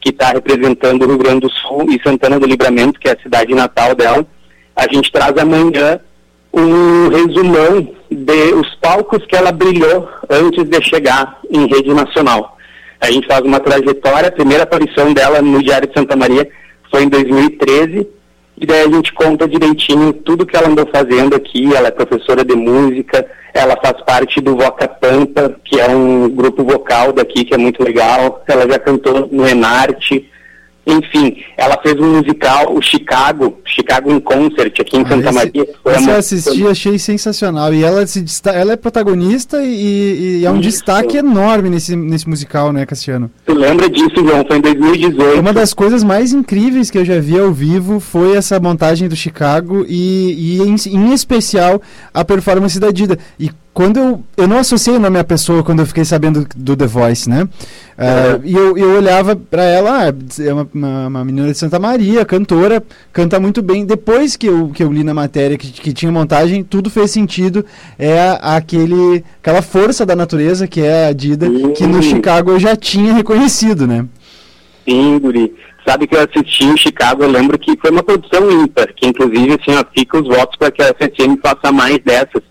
que 0.00 0.10
está 0.10 0.28
representando 0.28 1.02
o 1.02 1.06
Rio 1.06 1.18
Grande 1.18 1.40
do 1.40 1.50
Sul 1.50 1.86
e 1.88 2.02
Santana 2.02 2.38
do 2.38 2.46
Livramento, 2.46 3.00
que 3.00 3.08
é 3.08 3.12
a 3.12 3.22
cidade 3.22 3.54
natal 3.54 3.94
dela. 3.94 4.26
A 4.76 4.82
gente 4.92 5.10
traz 5.10 5.36
amanhã 5.38 6.00
um 6.52 7.08
resumão 7.08 7.88
de 8.10 8.54
os 8.54 8.74
palcos 8.76 9.24
que 9.26 9.34
ela 9.34 9.50
brilhou 9.50 10.08
antes 10.28 10.64
de 10.64 10.82
chegar 10.82 11.38
em 11.50 11.66
rede 11.66 11.92
nacional. 11.92 12.56
A 13.00 13.10
gente 13.10 13.26
faz 13.26 13.40
uma 13.40 13.60
trajetória, 13.60 14.28
a 14.28 14.32
primeira 14.32 14.62
aparição 14.62 15.12
dela 15.12 15.42
no 15.42 15.62
Diário 15.62 15.88
de 15.88 15.94
Santa 15.94 16.14
Maria 16.16 16.48
foi 16.90 17.04
em 17.04 17.08
2013, 17.08 18.06
e 18.56 18.66
daí 18.66 18.82
a 18.82 18.88
gente 18.88 19.12
conta 19.12 19.48
direitinho 19.48 20.12
tudo 20.12 20.46
que 20.46 20.56
ela 20.56 20.68
andou 20.68 20.86
fazendo 20.86 21.34
aqui. 21.34 21.74
Ela 21.74 21.88
é 21.88 21.90
professora 21.90 22.44
de 22.44 22.54
música, 22.54 23.26
ela 23.52 23.76
faz 23.82 24.00
parte 24.02 24.40
do 24.40 24.56
Voca 24.56 24.86
Pampa, 24.86 25.56
que 25.64 25.80
é 25.80 25.88
um 25.88 26.28
grupo 26.28 26.62
vocal 26.62 27.12
daqui 27.12 27.44
que 27.44 27.54
é 27.54 27.58
muito 27.58 27.82
legal. 27.82 28.42
Ela 28.46 28.68
já 28.68 28.78
cantou 28.78 29.28
no 29.30 29.46
Enarte, 29.46 30.30
Enfim, 30.86 31.36
ela 31.56 31.78
fez 31.82 31.98
um 31.98 32.16
musical, 32.18 32.74
o 32.76 32.82
Chicago, 32.82 33.58
Chicago 33.64 34.10
in 34.12 34.20
Concert, 34.20 34.72
aqui 34.80 34.96
em 34.98 35.02
Ah, 35.02 35.08
Santa 35.08 35.24
esse- 35.28 35.32
Maria. 35.34 35.68
Foi 35.82 35.92
esse 35.94 36.10
eu 36.10 36.16
assisti, 36.16 36.66
achei 36.66 36.98
sensacional. 36.98 37.72
E 37.72 37.82
ela, 37.82 38.06
se 38.06 38.24
ela 38.46 38.72
é 38.72 38.76
protagonista 38.76 39.62
e, 39.62 40.40
e 40.40 40.44
é 40.46 40.50
um 40.50 40.54
Isso. 40.60 40.70
destaque 40.70 41.16
enorme 41.16 41.70
nesse, 41.70 41.96
nesse 41.96 42.28
musical, 42.28 42.72
né, 42.72 42.84
Cassiano? 42.84 43.30
Tu 43.46 43.54
lembra 43.54 43.88
disso, 43.88 44.14
João? 44.16 44.44
Foi 44.46 44.58
em 44.58 44.60
2018. 44.60 45.40
Uma 45.40 45.52
das 45.52 45.72
coisas 45.72 46.04
mais 46.04 46.32
incríveis 46.32 46.90
que 46.90 46.98
eu 46.98 47.04
já 47.04 47.18
vi 47.18 47.38
ao 47.38 47.52
vivo 47.52 47.98
foi 48.00 48.36
essa 48.36 48.60
montagem 48.60 49.08
do 49.08 49.16
Chicago 49.16 49.84
e, 49.88 50.58
e 50.58 50.62
em, 50.62 50.74
em 50.96 51.12
especial 51.14 51.80
a 52.12 52.24
performance 52.24 52.78
da 52.78 52.90
Dida. 52.90 53.18
E 53.40 53.50
quando 53.74 53.98
eu. 53.98 54.24
Eu 54.36 54.48
não 54.48 54.56
associei 54.58 54.96
o 54.96 55.00
nome 55.00 55.18
à 55.18 55.24
pessoa 55.24 55.62
quando 55.62 55.80
eu 55.80 55.86
fiquei 55.86 56.04
sabendo 56.04 56.46
do 56.56 56.76
The 56.76 56.86
Voice, 56.86 57.28
né? 57.28 57.46
Ah, 57.98 58.38
E 58.44 58.52
eu, 58.54 58.76
eu 58.78 58.96
olhava 58.96 59.36
pra 59.36 59.62
ela, 59.64 60.08
ah, 60.08 60.14
é 60.42 60.52
uma, 60.52 60.68
uma, 60.72 61.06
uma 61.08 61.24
menina 61.24 61.48
de 61.52 61.58
Santa 61.58 61.78
Maria, 61.78 62.24
cantora, 62.24 62.82
canta 63.12 63.38
muito 63.38 63.60
bem. 63.62 63.84
Depois 63.84 64.36
que 64.36 64.46
eu, 64.46 64.68
que 64.70 64.82
eu 64.82 64.92
li 64.92 65.04
na 65.04 65.12
matéria 65.14 65.58
que, 65.58 65.70
que 65.70 65.92
tinha 65.92 66.10
montagem, 66.10 66.62
tudo 66.64 66.88
fez 66.88 67.10
sentido. 67.10 67.64
É 67.98 68.18
a- 68.20 68.56
aquele, 68.56 69.24
aquela 69.42 69.60
força 69.62 70.06
da 70.06 70.16
natureza 70.16 70.66
que 70.66 70.80
é 70.80 71.08
a 71.08 71.12
Dida, 71.12 71.46
que 71.76 71.86
no 71.86 72.02
Chicago 72.02 72.52
eu 72.52 72.60
já 72.60 72.74
tinha 72.76 73.12
reconhecido, 73.12 73.86
né? 73.86 74.06
Sim, 74.88 75.18
Guri. 75.18 75.52
Sabe 75.86 76.06
que 76.06 76.16
eu 76.16 76.20
assisti 76.22 76.64
em 76.64 76.76
Chicago, 76.78 77.22
eu 77.24 77.30
lembro 77.30 77.58
que 77.58 77.76
foi 77.78 77.90
uma 77.90 78.02
produção 78.02 78.50
ímpar, 78.50 78.88
que 78.96 79.06
inclusive, 79.06 79.52
assim, 79.60 79.76
ó, 79.78 79.84
fica 79.94 80.18
os 80.18 80.26
votos 80.26 80.56
para 80.56 80.70
que 80.70 80.80
a 80.82 80.94
FSM 80.94 81.36
faça 81.42 81.70
mais 81.70 81.98
dessas, 82.02 82.42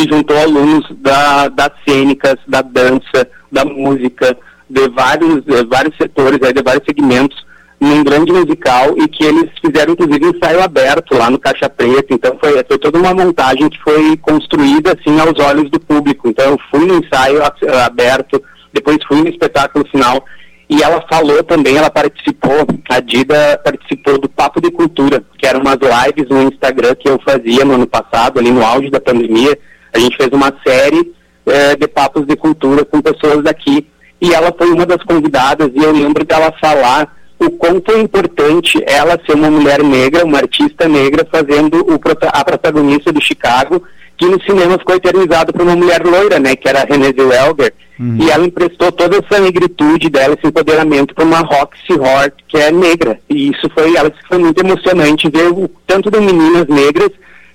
que 0.00 0.08
juntou 0.08 0.36
alunos 0.38 0.86
da, 0.98 1.48
das 1.48 1.70
cênicas, 1.86 2.36
da 2.46 2.62
dança, 2.62 3.28
da 3.52 3.64
música, 3.64 4.36
de 4.68 4.88
vários, 4.88 5.44
de 5.44 5.64
vários 5.64 5.94
setores, 5.96 6.38
de 6.38 6.62
vários 6.62 6.84
segmentos, 6.84 7.44
num 7.78 8.02
grande 8.02 8.32
musical 8.32 8.94
e 8.96 9.08
que 9.08 9.24
eles 9.24 9.50
fizeram, 9.60 9.92
inclusive, 9.92 10.26
um 10.26 10.30
ensaio 10.30 10.62
aberto 10.62 11.16
lá 11.16 11.28
no 11.30 11.38
Caixa 11.38 11.68
Preta. 11.68 12.14
Então, 12.14 12.38
foi, 12.38 12.62
foi 12.64 12.78
toda 12.78 12.98
uma 12.98 13.12
montagem 13.12 13.68
que 13.68 13.82
foi 13.82 14.16
construída, 14.18 14.92
assim, 14.92 15.18
aos 15.20 15.38
olhos 15.38 15.70
do 15.70 15.80
público. 15.80 16.28
Então, 16.28 16.50
eu 16.52 16.58
fui 16.70 16.86
no 16.86 17.02
ensaio 17.02 17.42
aberto, 17.84 18.42
depois 18.72 18.98
fui 19.06 19.22
no 19.22 19.28
espetáculo 19.28 19.86
final 19.88 20.24
e 20.68 20.82
ela 20.82 21.04
falou 21.10 21.42
também, 21.42 21.76
ela 21.76 21.90
participou, 21.90 22.64
a 22.88 23.00
Dida 23.00 23.60
participou 23.64 24.18
do 24.18 24.28
Papo 24.28 24.60
de 24.60 24.70
Cultura, 24.70 25.22
que 25.36 25.46
eram 25.46 25.60
umas 25.60 25.78
lives 25.80 26.28
no 26.30 26.42
Instagram 26.42 26.94
que 26.94 27.08
eu 27.08 27.18
fazia 27.24 27.64
no 27.64 27.74
ano 27.74 27.86
passado, 27.88 28.38
ali 28.38 28.52
no 28.52 28.64
auge 28.64 28.88
da 28.88 29.00
pandemia. 29.00 29.58
A 29.92 29.98
gente 29.98 30.16
fez 30.16 30.28
uma 30.32 30.52
série 30.66 31.12
eh, 31.46 31.76
de 31.76 31.88
papos 31.88 32.26
de 32.26 32.36
cultura 32.36 32.84
com 32.84 33.00
pessoas 33.00 33.42
daqui. 33.42 33.86
E 34.20 34.34
ela 34.34 34.54
foi 34.56 34.70
uma 34.70 34.84
das 34.84 35.02
convidadas, 35.02 35.70
e 35.74 35.78
eu 35.78 35.92
lembro 35.92 36.24
dela 36.24 36.52
falar 36.60 37.16
o 37.38 37.50
quão 37.52 37.82
foi 37.84 38.02
importante 38.02 38.78
ela 38.86 39.18
ser 39.24 39.32
uma 39.32 39.50
mulher 39.50 39.82
negra, 39.82 40.26
uma 40.26 40.38
artista 40.38 40.86
negra, 40.86 41.26
fazendo 41.30 41.80
o, 41.80 41.98
a 42.28 42.44
protagonista 42.44 43.10
do 43.10 43.20
Chicago, 43.20 43.82
que 44.18 44.26
no 44.26 44.38
cinema 44.42 44.78
ficou 44.78 44.94
eternizado 44.94 45.50
por 45.50 45.62
uma 45.62 45.74
mulher 45.74 46.04
loira, 46.04 46.38
né, 46.38 46.54
que 46.54 46.68
era 46.68 46.82
a 46.82 46.84
Renée 46.84 47.14
Zellweger. 47.14 47.72
E 48.18 48.30
ela 48.30 48.46
emprestou 48.46 48.92
toda 48.92 49.16
essa 49.16 49.42
negritude 49.42 50.08
dela, 50.08 50.34
esse 50.34 50.46
empoderamento 50.46 51.14
para 51.14 51.24
uma 51.24 51.40
Roxy 51.40 51.92
Hort, 51.92 52.34
que 52.48 52.58
é 52.58 52.70
negra. 52.70 53.18
E 53.28 53.50
isso 53.50 53.68
foi, 53.74 53.94
ela 53.96 54.10
disse 54.10 54.22
que 54.22 54.28
foi 54.28 54.38
muito 54.38 54.58
emocionante 54.58 55.30
ver 55.30 55.50
o 55.50 55.68
tanto 55.86 56.10
de 56.10 56.18
meninas 56.18 56.66
negras 56.66 57.10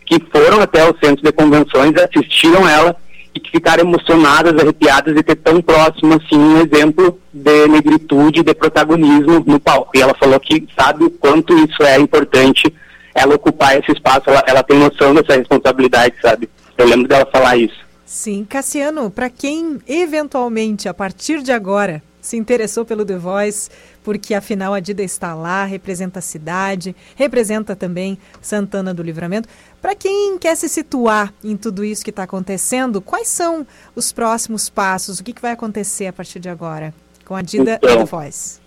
que 0.05 0.21
foram 0.31 0.61
até 0.61 0.83
o 0.87 0.95
centro 1.03 1.23
de 1.23 1.31
convenções, 1.31 1.93
assistiram 1.95 2.67
ela 2.67 2.95
e 3.33 3.39
que 3.39 3.51
ficaram 3.51 3.83
emocionadas, 3.83 4.53
arrepiadas 4.57 5.13
de 5.13 5.21
ter 5.21 5.35
tão 5.35 5.61
próximo 5.61 6.13
assim 6.13 6.37
um 6.37 6.61
exemplo 6.61 7.19
de 7.33 7.67
negritude, 7.67 8.43
de 8.43 8.53
protagonismo 8.53 9.43
no 9.45 9.59
palco. 9.59 9.91
E 9.95 10.01
ela 10.01 10.15
falou 10.17 10.39
que 10.39 10.65
sabe 10.77 11.03
o 11.03 11.09
quanto 11.09 11.53
isso 11.57 11.83
é 11.83 11.99
importante, 11.99 12.73
ela 13.13 13.35
ocupar 13.35 13.77
esse 13.77 13.91
espaço, 13.91 14.23
ela, 14.27 14.43
ela 14.47 14.63
tem 14.63 14.77
noção 14.77 15.13
dessa 15.13 15.37
responsabilidade, 15.37 16.15
sabe? 16.21 16.49
Eu 16.77 16.87
lembro 16.87 17.07
dela 17.07 17.27
falar 17.31 17.57
isso. 17.57 17.85
Sim, 18.05 18.45
Cassiano, 18.47 19.09
para 19.09 19.29
quem 19.29 19.79
eventualmente, 19.87 20.87
a 20.87 20.93
partir 20.93 21.41
de 21.41 21.51
agora, 21.51 22.01
se 22.25 22.35
interessou 22.37 22.83
pelo 22.83 23.05
The 23.05 23.17
Voice, 23.17 23.69
porque 24.03 24.33
afinal 24.33 24.73
a 24.73 24.79
Dida 24.79 25.03
está 25.03 25.33
lá, 25.35 25.63
representa 25.63 26.19
a 26.19 26.21
cidade, 26.21 26.95
representa 27.15 27.75
também 27.75 28.17
Santana 28.41 28.93
do 28.93 29.03
Livramento. 29.03 29.47
Para 29.81 29.95
quem 29.95 30.37
quer 30.39 30.55
se 30.55 30.67
situar 30.67 31.31
em 31.43 31.55
tudo 31.55 31.85
isso 31.85 32.03
que 32.03 32.09
está 32.09 32.23
acontecendo, 32.23 32.99
quais 32.99 33.27
são 33.27 33.65
os 33.95 34.11
próximos 34.11 34.69
passos? 34.69 35.19
O 35.19 35.23
que, 35.23 35.33
que 35.33 35.41
vai 35.41 35.51
acontecer 35.51 36.07
a 36.07 36.13
partir 36.13 36.39
de 36.39 36.49
agora 36.49 36.93
com 37.23 37.35
a 37.35 37.41
Dida 37.41 37.73
e 37.73 37.85
Então, 37.85 37.97
The 37.97 38.05
Voice? 38.05 38.59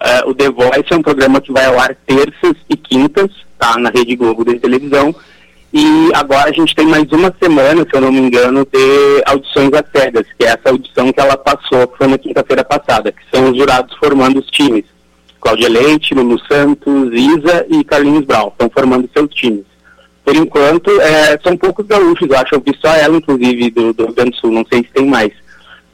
É, 0.00 0.24
o 0.24 0.34
The 0.34 0.50
Voice 0.50 0.92
é 0.92 0.96
um 0.96 1.02
programa 1.02 1.40
que 1.40 1.52
vai 1.52 1.66
ao 1.66 1.78
ar 1.78 1.94
terças 1.94 2.56
e 2.68 2.76
quintas, 2.76 3.30
tá? 3.56 3.78
Na 3.78 3.90
Rede 3.90 4.16
Globo 4.16 4.44
de 4.44 4.58
televisão. 4.58 5.14
E 5.72 6.10
agora 6.14 6.50
a 6.50 6.52
gente 6.52 6.74
tem 6.74 6.86
mais 6.86 7.10
uma 7.12 7.34
semana, 7.42 7.82
se 7.82 7.96
eu 7.96 8.00
não 8.02 8.12
me 8.12 8.18
engano, 8.18 8.66
de 8.70 9.22
audições 9.24 9.70
às 9.72 9.84
cegas, 9.90 10.26
que 10.38 10.44
é 10.44 10.48
essa 10.48 10.68
audição 10.68 11.10
que 11.10 11.18
ela 11.18 11.36
passou, 11.36 11.88
que 11.88 11.96
foi 11.96 12.08
na 12.08 12.18
quinta-feira 12.18 12.62
passada, 12.62 13.10
que 13.10 13.22
são 13.34 13.50
os 13.50 13.56
jurados 13.56 13.96
formando 13.96 14.38
os 14.38 14.46
times. 14.48 14.84
Cláudia 15.40 15.70
Leite, 15.70 16.14
Lulu 16.14 16.38
Santos, 16.46 17.10
Isa 17.12 17.66
e 17.70 17.82
Carlinhos 17.84 18.26
Brau 18.26 18.48
estão 18.48 18.70
formando 18.70 19.08
seus 19.14 19.34
times. 19.34 19.64
Por 20.22 20.36
enquanto, 20.36 20.90
é, 21.00 21.38
são 21.42 21.56
poucos 21.56 21.86
gaúchos, 21.86 22.28
eu 22.28 22.36
acho. 22.36 22.54
Eu 22.54 22.60
vi 22.60 22.76
só 22.78 22.94
ela, 22.94 23.16
inclusive, 23.16 23.70
do, 23.70 23.94
do 23.94 24.04
Rio 24.04 24.14
Grande 24.14 24.30
do 24.32 24.36
Sul, 24.36 24.52
não 24.52 24.64
sei 24.70 24.80
se 24.84 24.92
tem 24.92 25.06
mais. 25.06 25.32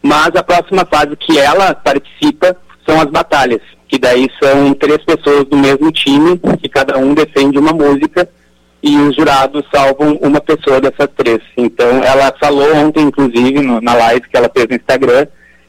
Mas 0.03 0.35
a 0.35 0.43
próxima 0.43 0.85
fase 0.85 1.17
que 1.17 1.39
ela 1.39 1.73
participa 1.75 2.57
são 2.85 3.01
as 3.01 3.07
batalhas, 3.11 3.61
que 3.87 3.99
daí 3.99 4.29
são 4.43 4.75
três 4.75 4.99
pessoas 5.05 5.45
do 5.45 5.57
mesmo 5.57 5.91
time, 5.93 6.39
que 6.61 6.69
cada 6.69 6.99
um 6.99 7.15
defende 7.15 7.59
uma 7.59 7.73
música 7.73 8.29
e 8.83 8.97
os 8.97 9.17
jurados 9.17 9.65
salvam 9.75 10.17
uma 10.23 10.41
pessoa 10.41 10.81
dessas 10.81 11.09
três. 11.17 11.41
Então, 11.57 12.03
ela 12.05 12.33
falou 12.41 12.75
ontem, 12.77 13.03
inclusive, 13.05 13.61
no- 13.61 13.81
na 13.81 13.95
live 13.95 14.29
que 14.29 14.37
ela 14.37 14.51
fez 14.55 14.67
no 14.69 14.77
Instagram, 14.77 15.27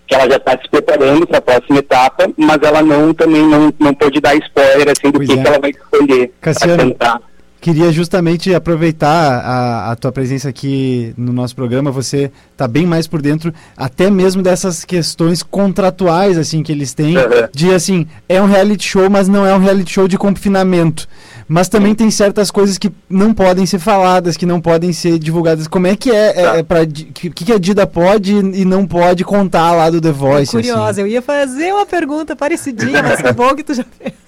que 0.07 0.15
ela 0.15 0.30
já 0.30 0.38
está 0.38 0.52
se 0.53 0.69
preparando 0.69 1.26
para 1.27 1.38
a 1.38 1.41
próxima 1.41 1.80
etapa, 1.80 2.27
mas 2.38 2.57
ela 2.64 2.81
não 2.81 3.14
também 3.14 3.48
não, 3.48 3.73
não 3.80 3.94
pôde 3.94 4.19
dar 4.19 4.36
spoiler 4.36 4.88
assim 4.90 5.11
do 5.11 5.19
que, 5.19 5.31
é. 5.34 5.38
que 5.38 5.48
ela 5.48 5.60
vai 5.60 5.69
escolher 5.72 6.31
Cassiano, 6.41 6.91
cantar. 6.94 7.22
Queria 7.61 7.91
justamente 7.91 8.56
aproveitar 8.56 9.41
a, 9.44 9.91
a 9.91 9.95
tua 9.98 10.14
presença 10.14 10.48
aqui 10.48 11.14
no 11.18 11.34
nosso 11.34 11.53
programa. 11.53 11.91
Você 11.91 12.31
está 12.53 12.65
bem 12.69 12.86
mais 12.86 13.06
por 13.06 13.22
dentro, 13.22 13.53
até 13.76 14.10
mesmo 14.10 14.41
dessas 14.41 14.86
questões 14.86 15.44
contratuais 15.44 16.38
assim 16.38 16.64
que 16.64 16.72
eles 16.72 16.94
têm, 16.94 17.18
Uhum. 17.18 17.48
de 17.53 17.73
assim 17.73 18.07
é 18.30 18.41
um 18.41 18.45
reality 18.45 18.88
show, 18.88 19.10
mas 19.10 19.27
não 19.27 19.45
é 19.45 19.53
um 19.53 19.60
reality 19.60 19.91
show 19.91 20.07
de 20.07 20.18
confinamento. 20.18 21.06
Mas 21.52 21.68
também 21.68 21.96
tem 21.96 22.12
certas 22.12 22.52
coisas 22.52 22.78
que 22.78 22.92
não 23.10 23.34
podem 23.34 23.66
ser 23.66 23.80
faladas, 23.80 24.38
que 24.38 24.46
não 24.46 24.62
podem 24.62 24.94
ser 24.94 25.18
divulgadas. 25.18 25.68
Como 25.68 25.88
é 25.88 25.96
que 25.96 26.12
é, 26.12 26.32
Tá. 26.32 26.58
é, 26.58 26.64
para 26.64 26.86
que, 26.86 27.32
que 27.32 27.52
a 27.52 27.58
Dida 27.58 27.88
pode 27.88 28.32
e 28.36 28.64
não 28.64 28.86
pode 28.86 29.24
contar 29.24 29.72
lá 29.72 29.90
do 29.90 30.00
The 30.00 30.12
Voice? 30.12 30.56
assim? 30.56 30.70
Curiosa, 30.70 31.02
eu 31.02 31.08
ia 31.08 31.24
fazer 31.24 31.74
uma 31.74 31.88
pergunta 31.88 32.36
parecidinha, 32.36 33.02
mas 33.02 33.20
que 33.20 33.34
bom 33.34 33.56
que 33.56 33.64
tu 33.64 33.74
já 33.74 33.84
fez. 33.84 34.14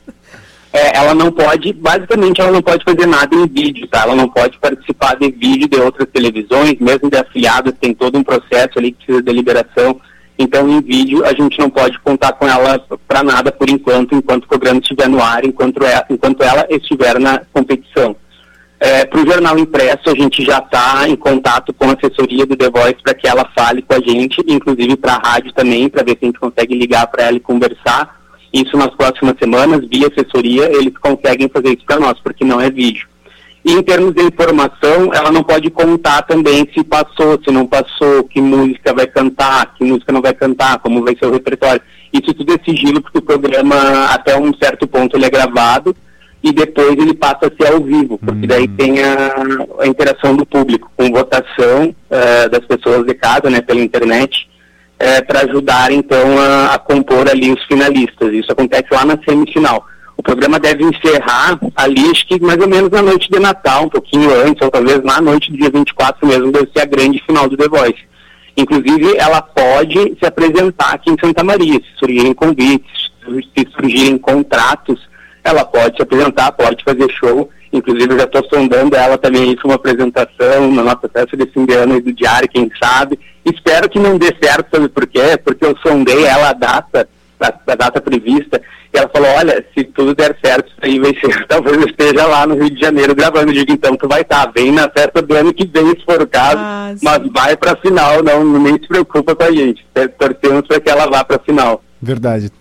É, 0.74 0.98
ela 0.98 1.14
não 1.14 1.30
pode, 1.34 1.74
basicamente, 1.74 2.40
ela 2.40 2.50
não 2.50 2.62
pode 2.62 2.82
fazer 2.86 3.06
nada 3.06 3.36
em 3.36 3.46
vídeo, 3.46 3.86
tá? 3.90 4.04
Ela 4.04 4.16
não 4.16 4.30
pode 4.30 4.58
participar 4.58 5.18
de 5.18 5.30
vídeo 5.30 5.68
de 5.68 5.78
outras 5.78 6.08
televisões, 6.14 6.80
mesmo 6.80 7.10
de 7.10 7.18
afiliadas, 7.18 7.74
tem 7.78 7.94
todo 7.94 8.18
um 8.18 8.24
processo 8.24 8.80
ali 8.80 8.94
que 8.94 9.06
precisa 9.06 9.22
de 9.22 9.34
liberação. 9.34 10.00
Então, 10.42 10.68
em 10.68 10.82
vídeo, 10.82 11.24
a 11.24 11.34
gente 11.34 11.60
não 11.60 11.70
pode 11.70 12.00
contar 12.00 12.34
com 12.34 12.48
ela 12.48 12.84
para 13.08 13.22
nada 13.22 13.52
por 13.52 13.70
enquanto, 13.70 14.16
enquanto 14.16 14.46
o 14.46 14.48
programa 14.48 14.80
estiver 14.80 15.08
no 15.08 15.22
ar, 15.22 15.46
enquanto 15.46 15.84
ela, 15.84 16.04
enquanto 16.10 16.42
ela 16.42 16.66
estiver 16.70 17.20
na 17.20 17.42
competição. 17.54 18.16
para 19.12 19.22
o 19.22 19.26
jornal 19.26 19.60
impresso, 19.60 20.10
a 20.10 20.16
gente 20.16 20.44
já 20.44 20.58
está 20.58 21.08
em 21.08 21.16
contato 21.16 21.72
com 21.72 21.92
a 21.92 21.94
assessoria 21.94 22.48
do 22.48 22.56
The 22.56 22.72
Voice 22.72 22.98
para 23.04 23.14
que 23.14 23.28
ela 23.28 23.48
fale 23.56 23.84
com 23.84 23.94
a 23.94 24.00
gente, 24.00 24.42
inclusive 24.48 24.96
para 24.96 25.14
a 25.14 25.30
rádio 25.30 25.54
também, 25.54 25.88
para 25.88 26.04
ver 26.04 26.14
se 26.14 26.20
a 26.24 26.26
gente 26.26 26.40
consegue 26.40 26.74
ligar 26.74 27.06
para 27.06 27.26
ela 27.26 27.38
e 27.38 27.40
conversar. 27.40 28.20
Isso 28.52 28.76
nas 28.76 28.94
próximas 28.96 29.36
semanas, 29.38 29.88
via 29.88 30.08
assessoria, 30.08 30.66
eles 30.76 30.98
conseguem 30.98 31.48
fazer 31.48 31.70
isso 31.70 31.86
para 31.86 32.00
nós, 32.00 32.20
porque 32.20 32.44
não 32.44 32.60
é 32.60 32.72
vídeo. 32.72 33.08
E 33.64 33.74
em 33.74 33.84
termos 33.84 34.14
de 34.16 34.24
informação, 34.24 35.14
ela 35.14 35.32
não 35.32 35.44
pode 35.44 35.70
contar 35.70 36.24
também 36.24 36.68
se 36.74 36.84
passou, 36.84 37.40
se 37.44 37.52
não 37.52 37.68
passou, 37.68 38.24
que 38.24 38.42
música 38.42 38.94
vai 38.94 39.06
cantar, 39.06 39.76
que 39.76 39.84
música 39.84 40.12
não 40.12 40.22
vai 40.22 40.34
cantar, 40.34 40.80
como 40.80 41.04
vai 41.04 41.16
ser 41.16 41.28
o 41.28 41.32
repertório. 41.32 41.82
Isso 42.12 42.34
tudo 42.34 42.54
é 42.54 42.60
sigilo, 42.66 43.02
porque 43.02 43.20
o 43.20 43.22
programa, 43.22 44.06
até 44.06 44.36
um 44.38 44.52
certo 44.56 44.88
ponto, 44.88 45.16
ele 45.16 45.26
é 45.26 45.30
gravado 45.30 45.96
e 46.44 46.52
depois 46.52 46.94
ele 46.94 47.14
passa 47.14 47.48
a 47.48 47.52
ser 47.64 47.72
ao 47.72 47.82
vivo, 47.82 48.18
porque 48.18 48.48
daí 48.48 48.68
tem 48.68 49.04
a, 49.04 49.32
a 49.80 49.88
interação 49.88 50.36
do 50.36 50.44
público, 50.44 50.92
com 50.98 51.12
votação 51.12 51.96
eh, 52.10 52.50
das 52.50 52.66
pessoas 52.66 53.06
de 53.06 53.14
casa, 53.14 53.48
né, 53.48 53.62
pela 53.62 53.80
internet, 53.80 54.50
para 55.28 55.42
ajudar, 55.42 55.92
então, 55.92 56.40
a, 56.40 56.76
a 56.76 56.80
compor 56.80 57.28
ali 57.28 57.52
os 57.52 57.64
finalistas. 57.66 58.34
Isso 58.34 58.52
acontece 58.52 58.88
lá 58.92 59.06
na 59.06 59.18
semifinal. 59.28 59.84
O 60.22 60.24
programa 60.24 60.60
deve 60.60 60.84
encerrar 60.84 61.60
ali, 61.76 62.12
acho 62.12 62.28
que 62.28 62.40
mais 62.40 62.60
ou 62.60 62.68
menos 62.68 62.92
na 62.92 63.02
noite 63.02 63.28
de 63.28 63.40
Natal, 63.40 63.86
um 63.86 63.90
pouquinho 63.90 64.32
antes, 64.46 64.62
ou 64.62 64.70
talvez 64.70 65.04
na 65.04 65.20
noite 65.20 65.50
do 65.50 65.58
dia 65.58 65.72
24 65.72 66.28
mesmo, 66.28 66.52
deve 66.52 66.70
ser 66.72 66.82
a 66.84 66.86
grande 66.86 67.24
final 67.26 67.50
do 67.50 67.58
The 67.58 67.68
Voice. 67.68 68.04
Inclusive, 68.56 69.18
ela 69.18 69.42
pode 69.42 70.16
se 70.20 70.24
apresentar 70.24 70.94
aqui 70.94 71.10
em 71.10 71.18
Santa 71.20 71.44
Maria, 71.44 71.74
se 71.74 71.98
surgirem 71.98 72.36
convites. 72.36 73.10
se 73.26 73.68
surgirem 73.72 74.16
contratos, 74.20 75.10
ela 75.44 75.66
pode 75.66 75.96
se 75.96 76.04
apresentar, 76.04 76.52
pode 76.52 76.84
fazer 76.84 77.10
show. 77.10 77.50
Inclusive, 77.74 78.14
eu 78.14 78.20
já 78.20 78.26
estou 78.26 78.48
sondando 78.48 78.96
ela 78.96 79.18
também 79.18 79.56
para 79.56 79.66
uma 79.66 79.76
apresentação 79.76 80.72
na 80.72 80.84
nossa 80.84 81.10
festa 81.12 81.36
de 81.36 81.48
fim 81.48 81.66
de 81.66 81.74
ano 81.74 81.98
e 81.98 82.02
do 82.02 82.14
diário, 82.14 82.48
quem 82.48 82.70
sabe. 82.80 83.20
Espero 83.44 83.90
que 83.90 83.98
não 83.98 84.20
dê 84.20 84.28
certo, 84.40 84.68
sabe 84.72 84.88
por 84.88 85.08
quê? 85.08 85.36
Porque 85.44 85.66
eu 85.66 85.76
sondei 85.82 86.26
ela 86.26 86.50
a 86.50 86.54
data, 86.54 87.10
a, 87.42 87.72
a 87.72 87.76
data 87.76 88.00
prevista, 88.02 88.62
e 88.94 88.98
ela 88.98 89.10
falou, 89.10 89.30
olha, 89.38 89.66
se 89.74 89.84
tudo 89.86 90.14
der 90.14 90.36
certo, 90.44 90.68
isso 90.70 90.78
aí 90.82 91.00
vai 91.00 91.14
ser, 91.20 91.46
talvez 91.48 91.78
eu 91.78 91.88
esteja 91.88 92.26
lá 92.28 92.46
no 92.46 92.56
Rio 92.56 92.70
de 92.70 92.80
Janeiro 92.82 93.16
gravando. 93.16 93.52
Eu 93.52 93.56
digo, 93.56 93.72
então 93.72 93.96
tu 93.96 94.08
vai 94.08 94.22
estar, 94.22 94.52
vem 94.54 94.72
na 94.72 94.90
festa 94.90 95.22
do 95.22 95.34
ano 95.36 95.54
que 95.54 95.66
vem, 95.66 95.90
se 95.92 96.04
for 96.06 96.22
o 96.22 96.28
caso, 96.28 96.58
Ah, 96.58 96.94
mas 97.02 97.22
vai 97.32 97.56
para 97.56 97.72
a 97.74 97.78
final, 97.78 98.22
não, 98.24 98.44
nem 98.60 98.74
se 98.74 98.88
preocupa 98.88 99.36
com 99.36 99.44
a 99.44 99.52
gente. 99.52 99.86
Torcemos 100.20 100.68
para 100.68 100.80
que 100.80 100.90
ela 100.90 101.08
vá 101.08 101.24
para 101.24 101.38
a 101.38 101.40
final. 101.40 101.84
Verdade. 102.02 102.52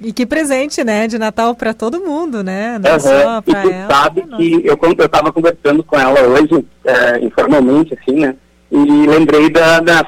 E 0.00 0.12
que 0.12 0.24
presente, 0.24 0.84
né, 0.84 1.08
de 1.08 1.18
Natal 1.18 1.56
para 1.56 1.74
todo 1.74 2.00
mundo, 2.00 2.44
né? 2.44 2.78
Não 2.78 2.88
Aham, 2.90 3.00
só 3.00 3.38
E 3.44 3.50
para 3.50 3.62
ela. 3.68 3.92
sabe 3.92 4.22
que 4.36 4.62
eu, 4.64 4.76
quando 4.76 5.00
eu 5.00 5.06
estava 5.06 5.32
conversando 5.32 5.82
com 5.82 5.98
ela 5.98 6.20
hoje, 6.22 6.64
é, 6.84 7.18
informalmente, 7.18 7.98
assim, 8.00 8.20
né? 8.20 8.36
E 8.70 9.06
lembrei 9.06 9.48
da, 9.48 9.80
da 9.80 10.04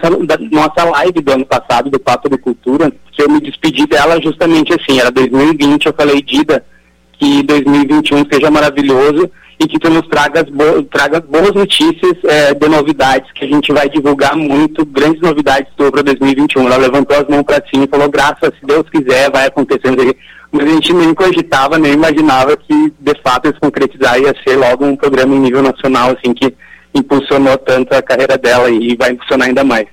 nossa 0.52 0.84
live 0.84 1.20
do 1.22 1.32
ano 1.32 1.46
passado, 1.46 1.88
do 1.88 1.98
Papo 1.98 2.28
de 2.28 2.36
Cultura, 2.36 2.92
que 3.10 3.22
eu 3.22 3.30
me 3.30 3.40
despedi 3.40 3.86
dela 3.86 4.20
justamente 4.20 4.72
assim, 4.74 5.00
era 5.00 5.10
2020, 5.10 5.86
eu 5.86 5.94
falei, 5.94 6.20
Dida, 6.20 6.64
que 7.18 7.42
2021 7.42 8.24
seja 8.30 8.50
maravilhoso 8.50 9.30
e 9.60 9.66
que 9.66 9.78
tu 9.78 9.90
nos 9.90 10.06
tragas, 10.08 10.44
bo 10.44 10.82
tragas 10.84 11.20
boas 11.20 11.54
notícias 11.54 12.16
é, 12.24 12.54
de 12.54 12.66
novidades, 12.66 13.30
que 13.32 13.44
a 13.44 13.48
gente 13.48 13.70
vai 13.72 13.90
divulgar 13.90 14.34
muito, 14.34 14.86
grandes 14.86 15.20
novidades 15.20 15.70
sobre 15.78 16.02
2021. 16.02 16.64
Ela 16.64 16.78
levantou 16.78 17.16
as 17.16 17.28
mãos 17.28 17.42
para 17.42 17.62
cima 17.68 17.84
e 17.84 17.88
falou, 17.88 18.08
graças, 18.08 18.52
se 18.58 18.66
Deus 18.66 18.88
quiser, 18.88 19.30
vai 19.30 19.46
acontecer. 19.46 19.90
Mas 20.50 20.66
a 20.66 20.68
gente 20.68 20.94
nem 20.94 21.12
cogitava, 21.12 21.78
nem 21.78 21.92
imaginava 21.92 22.56
que, 22.56 22.92
de 22.98 23.14
fato, 23.22 23.50
isso 23.50 23.60
concretizar 23.60 24.18
ia 24.18 24.34
ser 24.42 24.56
logo 24.56 24.86
um 24.86 24.96
programa 24.96 25.34
em 25.34 25.40
nível 25.40 25.62
nacional, 25.62 26.10
assim, 26.10 26.32
que 26.32 26.54
impulsionou 26.94 27.56
tanto 27.58 27.94
a 27.94 28.02
carreira 28.02 28.36
dela 28.36 28.70
e 28.70 28.96
vai 28.96 29.12
impulsionar 29.12 29.48
ainda 29.48 29.64
mais. 29.64 29.86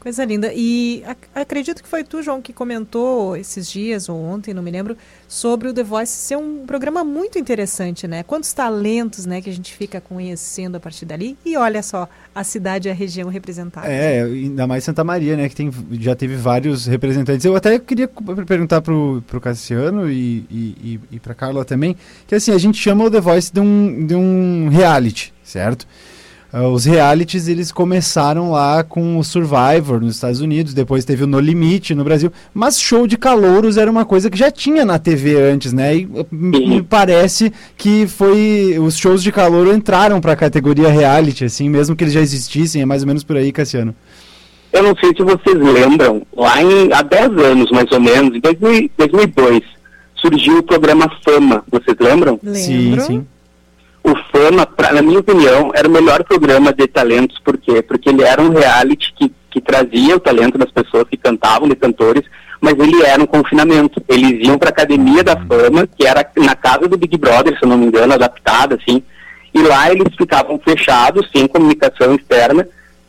Coisa 0.00 0.24
linda. 0.24 0.50
E 0.54 1.02
ac- 1.06 1.28
acredito 1.34 1.82
que 1.82 1.88
foi 1.88 2.02
tu, 2.02 2.22
João, 2.22 2.40
que 2.40 2.54
comentou 2.54 3.36
esses 3.36 3.70
dias, 3.70 4.08
ou 4.08 4.16
ontem, 4.16 4.54
não 4.54 4.62
me 4.62 4.70
lembro, 4.70 4.96
sobre 5.28 5.68
o 5.68 5.74
The 5.74 5.82
Voice 5.82 6.10
ser 6.10 6.36
um 6.36 6.64
programa 6.66 7.04
muito 7.04 7.38
interessante, 7.38 8.08
né? 8.08 8.22
Quantos 8.22 8.50
talentos, 8.54 9.26
né, 9.26 9.42
que 9.42 9.50
a 9.50 9.52
gente 9.52 9.74
fica 9.74 10.00
conhecendo 10.00 10.78
a 10.78 10.80
partir 10.80 11.04
dali. 11.04 11.36
E 11.44 11.54
olha 11.54 11.82
só, 11.82 12.08
a 12.34 12.42
cidade 12.42 12.88
e 12.88 12.90
a 12.90 12.94
região 12.94 13.28
representadas. 13.28 13.90
É, 13.90 14.22
ainda 14.22 14.66
mais 14.66 14.84
Santa 14.84 15.04
Maria, 15.04 15.36
né? 15.36 15.50
Que 15.50 15.54
tem, 15.56 15.70
já 15.92 16.16
teve 16.16 16.34
vários 16.34 16.86
representantes. 16.86 17.44
Eu 17.44 17.54
até 17.54 17.78
queria 17.78 18.08
perguntar 18.46 18.80
pro, 18.80 19.22
pro 19.26 19.38
Cassiano 19.38 20.10
e, 20.10 20.46
e, 20.50 20.76
e, 20.82 21.00
e 21.12 21.20
pra 21.20 21.34
Carla 21.34 21.62
também, 21.62 21.94
que 22.26 22.34
assim, 22.34 22.52
a 22.52 22.58
gente 22.58 22.78
chama 22.78 23.04
o 23.04 23.10
The 23.10 23.20
Voice 23.20 23.52
de 23.52 23.60
um, 23.60 24.06
de 24.06 24.14
um 24.14 24.70
reality, 24.70 25.30
certo? 25.44 25.86
Ah, 26.52 26.66
os 26.66 26.84
realities, 26.84 27.46
eles 27.46 27.70
começaram 27.70 28.50
lá 28.50 28.82
com 28.82 29.18
o 29.18 29.22
Survivor 29.22 30.00
nos 30.00 30.16
Estados 30.16 30.40
Unidos, 30.40 30.74
depois 30.74 31.04
teve 31.04 31.22
o 31.22 31.26
No 31.26 31.38
Limite 31.38 31.94
no 31.94 32.02
Brasil, 32.02 32.32
mas 32.52 32.80
show 32.80 33.06
de 33.06 33.16
calouros 33.16 33.76
era 33.76 33.88
uma 33.88 34.04
coisa 34.04 34.28
que 34.28 34.36
já 34.36 34.50
tinha 34.50 34.84
na 34.84 34.98
TV 34.98 35.40
antes, 35.40 35.72
né? 35.72 35.96
E 35.96 36.06
uh, 36.06 36.26
me 36.30 36.82
parece 36.82 37.52
que 37.76 38.06
foi 38.08 38.76
os 38.80 38.96
shows 38.96 39.22
de 39.22 39.30
calouro 39.30 39.72
entraram 39.72 40.20
pra 40.20 40.34
categoria 40.34 40.88
reality, 40.88 41.44
assim, 41.44 41.68
mesmo 41.68 41.94
que 41.94 42.02
eles 42.02 42.14
já 42.14 42.20
existissem, 42.20 42.82
é 42.82 42.86
mais 42.86 43.02
ou 43.02 43.06
menos 43.06 43.22
por 43.22 43.36
aí, 43.36 43.52
Cassiano. 43.52 43.94
Eu 44.72 44.82
não 44.82 44.94
sei 44.96 45.10
se 45.16 45.22
vocês 45.22 45.56
lembram, 45.56 46.22
lá 46.36 46.62
em, 46.62 46.92
há 46.92 47.02
10 47.02 47.38
anos 47.38 47.70
mais 47.70 47.90
ou 47.92 48.00
menos, 48.00 48.36
em 48.36 48.40
2000 48.40 48.90
2002, 48.98 49.62
surgiu 50.16 50.58
o 50.58 50.62
programa 50.62 51.10
Fama. 51.24 51.64
Vocês 51.70 51.96
lembram? 52.00 52.38
Sim, 52.54 52.98
sim. 53.00 53.26
O 54.02 54.14
Fama, 54.32 54.66
pra, 54.66 54.92
na 54.92 55.02
minha 55.02 55.18
opinião, 55.18 55.70
era 55.74 55.86
o 55.86 55.90
melhor 55.90 56.24
programa 56.24 56.72
de 56.72 56.86
talentos. 56.86 57.38
Por 57.38 57.58
quê? 57.58 57.82
Porque 57.82 58.08
ele 58.08 58.22
era 58.22 58.40
um 58.40 58.50
reality 58.50 59.12
que, 59.14 59.32
que 59.50 59.60
trazia 59.60 60.16
o 60.16 60.20
talento 60.20 60.56
das 60.56 60.70
pessoas 60.70 61.04
que 61.08 61.16
cantavam, 61.16 61.68
de 61.68 61.76
cantores, 61.76 62.24
mas 62.60 62.78
ele 62.78 63.02
era 63.02 63.22
um 63.22 63.26
confinamento. 63.26 64.02
Eles 64.08 64.46
iam 64.46 64.58
para 64.58 64.70
a 64.70 64.72
Academia 64.72 65.22
da 65.22 65.36
Fama, 65.36 65.86
que 65.86 66.06
era 66.06 66.26
na 66.36 66.54
casa 66.54 66.88
do 66.88 66.96
Big 66.96 67.16
Brother, 67.18 67.58
se 67.58 67.64
eu 67.64 67.68
não 67.68 67.76
me 67.76 67.86
engano, 67.86 68.14
adaptada, 68.14 68.76
assim. 68.76 69.02
E 69.52 69.62
lá 69.62 69.90
eles 69.90 70.14
ficavam 70.16 70.58
fechados, 70.58 71.28
sem 71.30 71.46
comunicação 71.46 72.14
externa, 72.14 72.66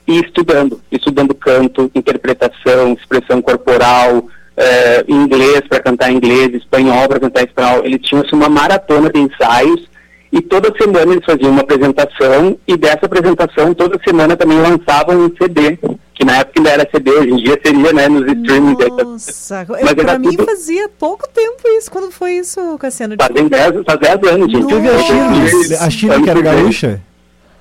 e 0.07 0.19
estudando. 0.19 0.81
Estudando 0.91 1.33
canto, 1.33 1.89
interpretação, 1.95 2.93
expressão 2.93 3.41
corporal, 3.41 4.27
eh, 4.57 5.05
inglês 5.07 5.61
para 5.69 5.79
cantar 5.79 6.11
inglês, 6.11 6.53
espanhol 6.53 7.07
para 7.07 7.19
cantar 7.19 7.43
espanhol. 7.43 7.85
Eles 7.85 8.01
tinham 8.01 8.23
assim, 8.23 8.35
uma 8.35 8.49
maratona 8.49 9.09
de 9.09 9.19
ensaios 9.19 9.90
e 10.31 10.41
toda 10.41 10.73
semana 10.77 11.11
eles 11.11 11.25
faziam 11.25 11.51
uma 11.51 11.61
apresentação 11.61 12.57
e 12.67 12.77
dessa 12.77 13.05
apresentação 13.05 13.73
toda 13.73 13.99
semana 14.07 14.37
também 14.37 14.59
lançavam 14.59 15.25
um 15.25 15.31
CD, 15.35 15.77
que 16.13 16.23
na 16.23 16.37
época 16.37 16.59
ainda 16.59 16.69
era 16.69 16.89
CD, 16.89 17.11
hoje 17.11 17.29
em 17.31 17.35
dia 17.37 17.59
seria 17.63 17.91
né, 17.93 18.07
nos 18.07 18.25
streamings. 18.27 18.77
Nossa, 19.03 19.65
Mas 19.67 19.81
eu, 19.81 19.87
era 19.87 19.95
pra 19.95 20.19
mim 20.19 20.29
tudo- 20.31 20.45
fazia 20.45 20.87
pouco 20.97 21.27
tempo 21.27 21.61
isso. 21.77 21.91
Quando 21.91 22.11
foi 22.11 22.33
isso, 22.37 22.77
Cassiano? 22.77 23.15
Fazem 23.19 23.47
10 23.47 23.83
faz 23.85 23.99
10 23.99 24.33
anos, 24.33 24.51
gente. 24.51 24.67
Teve 24.67 24.89
a 24.89 24.97
Shirley, 24.99 25.77
a 25.79 25.89
Shirley 25.89 26.23
que 26.23 26.29
era 26.29 26.41
gaúcha 26.41 27.01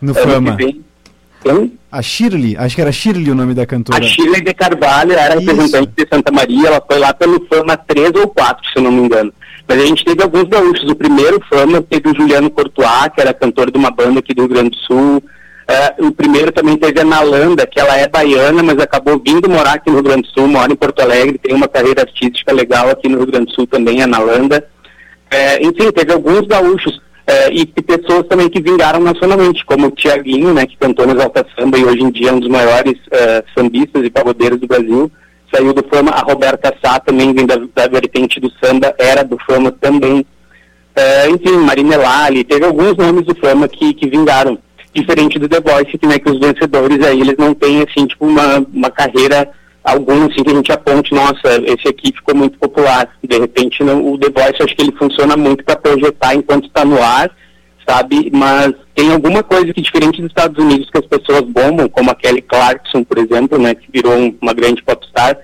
no 0.00 0.12
Ano 0.16 0.28
Fama. 0.28 0.56
A 1.90 2.02
Shirley, 2.02 2.56
acho 2.56 2.76
que 2.76 2.82
era 2.82 2.92
Shirley 2.92 3.30
o 3.30 3.34
nome 3.34 3.54
da 3.54 3.66
cantora. 3.66 3.98
A 3.98 4.02
Shirley 4.02 4.42
de 4.42 4.54
Carvalho 4.54 5.12
era 5.12 5.34
representante 5.34 5.90
de 5.96 6.06
Santa 6.08 6.30
Maria, 6.30 6.68
ela 6.68 6.84
foi 6.86 6.98
lá 7.00 7.12
pelo 7.14 7.44
Fama 7.46 7.76
3 7.76 8.12
ou 8.16 8.28
4, 8.28 8.70
se 8.70 8.78
eu 8.78 8.82
não 8.82 8.92
me 8.92 9.02
engano. 9.06 9.32
Mas 9.70 9.82
a 9.82 9.86
gente 9.86 10.04
teve 10.04 10.20
alguns 10.20 10.48
gaúchos. 10.48 10.90
O 10.90 10.96
primeiro 10.96 11.40
Fama 11.48 11.80
teve 11.80 12.10
o 12.10 12.16
Juliano 12.16 12.50
Courtois, 12.50 13.08
que 13.14 13.20
era 13.20 13.32
cantor 13.32 13.70
de 13.70 13.78
uma 13.78 13.92
banda 13.92 14.18
aqui 14.18 14.34
do 14.34 14.42
Rio 14.42 14.48
Grande 14.48 14.70
do 14.70 14.76
Sul. 14.78 15.22
Eh, 15.68 15.94
o 16.00 16.10
primeiro 16.10 16.50
também 16.50 16.76
teve 16.76 16.98
a 16.98 17.04
Nalanda, 17.04 17.64
que 17.68 17.78
ela 17.78 17.96
é 17.96 18.08
baiana, 18.08 18.64
mas 18.64 18.80
acabou 18.80 19.22
vindo 19.24 19.48
morar 19.48 19.74
aqui 19.74 19.88
no 19.88 19.94
Rio 19.94 20.02
Grande 20.02 20.22
do 20.22 20.34
Sul, 20.34 20.48
mora 20.48 20.72
em 20.72 20.74
Porto 20.74 20.98
Alegre, 20.98 21.38
tem 21.38 21.54
uma 21.54 21.68
carreira 21.68 22.02
artística 22.02 22.52
legal 22.52 22.90
aqui 22.90 23.08
no 23.08 23.18
Rio 23.18 23.28
Grande 23.28 23.46
do 23.46 23.52
Sul 23.52 23.64
também, 23.64 24.02
a 24.02 24.08
Nalanda. 24.08 24.66
É, 25.30 25.64
enfim, 25.64 25.92
teve 25.92 26.12
alguns 26.12 26.48
gaúchos 26.48 27.00
é, 27.24 27.52
e 27.52 27.64
pessoas 27.64 28.26
também 28.26 28.48
que 28.48 28.60
vingaram 28.60 28.98
nacionalmente, 28.98 29.64
como 29.64 29.86
o 29.86 29.92
Tiaguinho, 29.92 30.52
né, 30.52 30.66
que 30.66 30.76
cantou 30.76 31.06
no 31.06 31.12
Exalta 31.12 31.46
Samba 31.56 31.78
e 31.78 31.84
hoje 31.84 32.02
em 32.02 32.10
dia 32.10 32.30
é 32.30 32.32
um 32.32 32.40
dos 32.40 32.48
maiores 32.48 32.98
sambistas 33.56 34.04
e 34.04 34.10
pagodeiros 34.10 34.58
do 34.58 34.66
Brasil. 34.66 35.08
Saiu 35.52 35.72
do 35.72 35.84
Fama, 35.92 36.10
a 36.12 36.20
Roberta 36.20 36.74
Sá 36.82 37.00
também 37.00 37.32
vem 37.32 37.46
da, 37.46 37.56
da 37.56 37.88
vertente 37.88 38.38
do 38.38 38.50
samba, 38.62 38.94
era 38.98 39.22
do 39.22 39.38
Fama 39.46 39.72
também. 39.72 40.24
É, 40.94 41.28
enfim, 41.28 41.56
Marina 41.58 41.94
Elali, 41.94 42.44
teve 42.44 42.64
alguns 42.64 42.96
nomes 42.96 43.24
do 43.24 43.34
Fama 43.34 43.68
que, 43.68 43.94
que 43.94 44.08
vingaram. 44.08 44.58
Diferente 44.92 45.38
do 45.38 45.48
The 45.48 45.60
Voice, 45.60 45.96
que, 45.96 46.06
né, 46.06 46.18
que 46.18 46.30
os 46.30 46.40
vencedores 46.40 47.00
aí, 47.06 47.20
eles 47.20 47.36
não 47.38 47.54
têm, 47.54 47.82
assim, 47.82 48.06
tipo, 48.06 48.26
uma, 48.26 48.58
uma 48.72 48.90
carreira 48.90 49.48
algum, 49.84 50.26
assim, 50.26 50.42
que 50.42 50.50
a 50.50 50.54
gente 50.54 50.72
aponte, 50.72 51.14
nossa, 51.14 51.62
esse 51.64 51.88
aqui 51.88 52.12
ficou 52.12 52.34
muito 52.34 52.58
popular. 52.58 53.08
De 53.22 53.38
repente, 53.38 53.82
não, 53.82 54.12
o 54.12 54.18
The 54.18 54.28
Voice, 54.30 54.62
acho 54.62 54.76
que 54.76 54.82
ele 54.82 54.96
funciona 54.96 55.36
muito 55.36 55.64
para 55.64 55.76
projetar 55.76 56.34
enquanto 56.34 56.66
está 56.66 56.84
no 56.84 57.00
ar, 57.02 57.30
sabe? 57.90 58.30
Mas 58.32 58.72
tem 58.94 59.12
alguma 59.12 59.42
coisa 59.42 59.72
que, 59.74 59.80
diferente 59.80 60.20
dos 60.20 60.30
Estados 60.30 60.62
Unidos, 60.62 60.88
que 60.90 60.98
as 60.98 61.06
pessoas 61.06 61.42
bombam, 61.42 61.88
como 61.88 62.10
a 62.10 62.14
Kelly 62.14 62.42
Clarkson, 62.42 63.02
por 63.02 63.18
exemplo, 63.18 63.58
né, 63.58 63.74
que 63.74 63.88
virou 63.92 64.12
um- 64.16 64.34
uma 64.40 64.54
grande 64.54 64.82
popstar, 64.82 65.36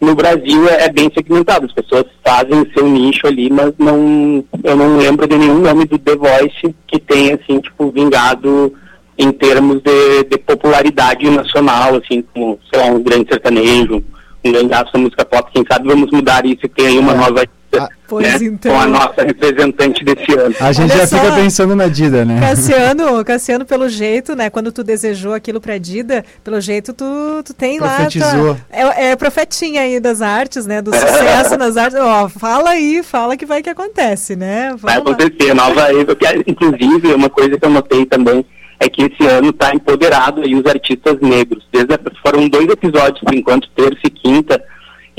no 0.00 0.14
Brasil 0.14 0.68
é, 0.68 0.84
é 0.84 0.92
bem 0.92 1.10
segmentado. 1.12 1.66
As 1.66 1.72
pessoas 1.72 2.04
fazem 2.24 2.60
o 2.60 2.72
seu 2.72 2.86
nicho 2.86 3.26
ali, 3.26 3.50
mas 3.50 3.72
não, 3.78 4.44
eu 4.62 4.76
não 4.76 4.96
lembro 4.96 5.26
de 5.26 5.36
nenhum 5.36 5.58
nome 5.58 5.86
do 5.86 5.98
The 5.98 6.14
Voice 6.14 6.74
que 6.86 7.00
tenha, 7.00 7.34
assim, 7.34 7.58
tipo, 7.60 7.90
vingado 7.90 8.72
em 9.18 9.32
termos 9.32 9.82
de, 9.82 10.24
de 10.30 10.38
popularidade 10.38 11.28
nacional, 11.28 11.96
assim, 11.96 12.22
como, 12.32 12.60
sei 12.72 12.80
lá, 12.80 12.86
um 12.86 13.02
grande 13.02 13.28
sertanejo, 13.28 14.04
um 14.44 14.52
grande 14.52 14.68
da 14.68 14.86
música 14.94 15.24
pop. 15.24 15.50
Quem 15.52 15.64
sabe 15.68 15.88
vamos 15.88 16.12
mudar 16.12 16.46
isso 16.46 16.60
e 16.62 16.68
tem 16.68 16.86
aí 16.86 16.98
uma 16.98 17.14
nova 17.14 17.42
né, 17.72 17.88
Pois 18.08 18.40
então. 18.40 18.72
com 18.72 18.80
a 18.80 18.86
nossa 18.86 19.22
representante 19.22 20.04
desse 20.04 20.32
ano. 20.38 20.54
A 20.60 20.72
gente 20.72 20.90
Olha 20.92 21.00
já 21.00 21.06
só. 21.06 21.18
fica 21.18 21.32
pensando 21.34 21.76
na 21.76 21.86
Dida, 21.88 22.24
né? 22.24 22.40
Cassiano, 22.40 23.24
Cassiano, 23.24 23.64
pelo 23.66 23.88
jeito, 23.88 24.34
né? 24.34 24.48
Quando 24.50 24.72
tu 24.72 24.82
desejou 24.82 25.34
aquilo 25.34 25.60
pra 25.60 25.76
Dida, 25.78 26.24
pelo 26.42 26.60
jeito 26.60 26.92
tu, 26.92 27.42
tu 27.44 27.52
tem 27.52 27.78
lá. 27.78 27.96
Profetizou. 27.96 28.54
tua- 28.54 28.56
é, 28.70 29.10
é 29.10 29.16
profetinha 29.16 29.82
aí 29.82 30.00
das 30.00 30.22
artes, 30.22 30.64
né? 30.66 30.80
Do 30.80 30.94
sucesso 30.94 31.56
nas 31.58 31.76
artes. 31.76 31.98
Ó, 32.00 32.28
fala 32.28 32.70
aí, 32.70 33.02
fala 33.02 33.36
que 33.36 33.44
vai 33.46 33.62
que 33.62 33.70
acontece, 33.70 34.34
né? 34.34 34.74
Vai 34.78 34.96
Vamos 34.96 35.10
lá. 35.10 35.16
acontecer, 35.24 35.54
nova 35.54 35.92
época. 35.92 36.16
Que, 36.16 36.50
Inclusive, 36.50 37.12
uma 37.14 37.28
coisa 37.28 37.58
que 37.58 37.64
eu 37.64 37.70
notei 37.70 38.06
também 38.06 38.44
é 38.80 38.88
que 38.88 39.02
esse 39.02 39.26
ano 39.28 39.50
está 39.50 39.74
empoderado 39.74 40.40
aí 40.40 40.54
os 40.54 40.64
artistas 40.64 41.18
negros. 41.20 41.62
Desde 41.72 41.92
foram 42.24 42.48
dois 42.48 42.66
episódios, 42.68 43.20
por 43.22 43.34
enquanto, 43.34 43.68
terça 43.76 44.00
e 44.04 44.10
quinta, 44.10 44.62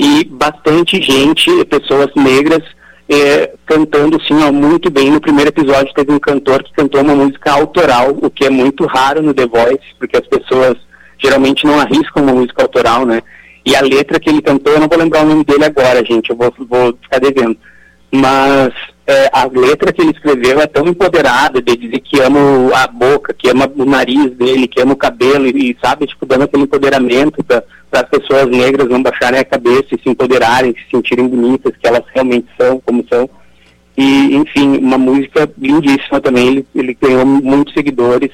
e 0.00 0.24
bastante 0.24 1.00
gente, 1.02 1.62
pessoas 1.66 2.08
negras, 2.16 2.62
eh, 3.06 3.52
cantando 3.66 4.18
sim, 4.24 4.42
ó, 4.42 4.50
muito 4.50 4.90
bem. 4.90 5.10
No 5.10 5.20
primeiro 5.20 5.50
episódio 5.50 5.92
teve 5.92 6.10
um 6.10 6.18
cantor 6.18 6.62
que 6.62 6.72
cantou 6.72 7.02
uma 7.02 7.14
música 7.14 7.52
autoral, 7.52 8.16
o 8.22 8.30
que 8.30 8.46
é 8.46 8.50
muito 8.50 8.86
raro 8.86 9.20
no 9.20 9.34
The 9.34 9.46
Voice, 9.46 9.84
porque 9.98 10.16
as 10.16 10.26
pessoas 10.26 10.78
geralmente 11.18 11.66
não 11.66 11.78
arriscam 11.78 12.22
uma 12.22 12.32
música 12.32 12.62
autoral, 12.62 13.04
né? 13.04 13.22
E 13.66 13.76
a 13.76 13.82
letra 13.82 14.18
que 14.18 14.30
ele 14.30 14.40
cantou, 14.40 14.72
eu 14.72 14.80
não 14.80 14.88
vou 14.88 14.96
lembrar 14.96 15.22
o 15.22 15.28
nome 15.28 15.44
dele 15.44 15.66
agora, 15.66 16.02
gente, 16.02 16.30
eu 16.30 16.36
vou, 16.36 16.50
vou 16.66 16.96
ficar 17.02 17.18
devendo. 17.18 17.58
Mas 18.10 18.72
é, 19.10 19.28
a 19.32 19.44
letra 19.44 19.92
que 19.92 20.00
ele 20.00 20.12
escreveu 20.12 20.60
é 20.60 20.66
tão 20.68 20.86
empoderada 20.86 21.60
de 21.60 21.76
dizer 21.76 21.98
que 21.98 22.20
ama 22.20 22.38
a 22.76 22.86
boca, 22.86 23.34
que 23.34 23.50
ama 23.50 23.70
o 23.76 23.84
nariz 23.84 24.30
dele, 24.36 24.68
que 24.68 24.80
ama 24.80 24.92
o 24.92 24.96
cabelo 24.96 25.46
e, 25.46 25.70
e, 25.70 25.76
sabe, 25.82 26.06
tipo, 26.06 26.24
dando 26.24 26.44
aquele 26.44 26.62
empoderamento 26.62 27.42
para 27.42 27.64
as 27.92 28.08
pessoas 28.08 28.46
negras 28.46 28.88
não 28.88 29.02
baixarem 29.02 29.40
a 29.40 29.44
cabeça 29.44 29.88
e 29.92 30.00
se 30.00 30.08
empoderarem, 30.08 30.72
se 30.74 30.96
sentirem 30.96 31.26
bonitas, 31.26 31.74
que 31.76 31.88
elas 31.88 32.04
realmente 32.14 32.46
são, 32.56 32.80
como 32.80 33.04
são. 33.12 33.28
E, 33.96 34.36
enfim, 34.36 34.78
uma 34.78 34.96
música 34.96 35.50
lindíssima 35.58 36.20
também, 36.20 36.46
ele, 36.46 36.66
ele 36.74 36.96
ganhou 37.00 37.26
muitos 37.26 37.74
seguidores, 37.74 38.30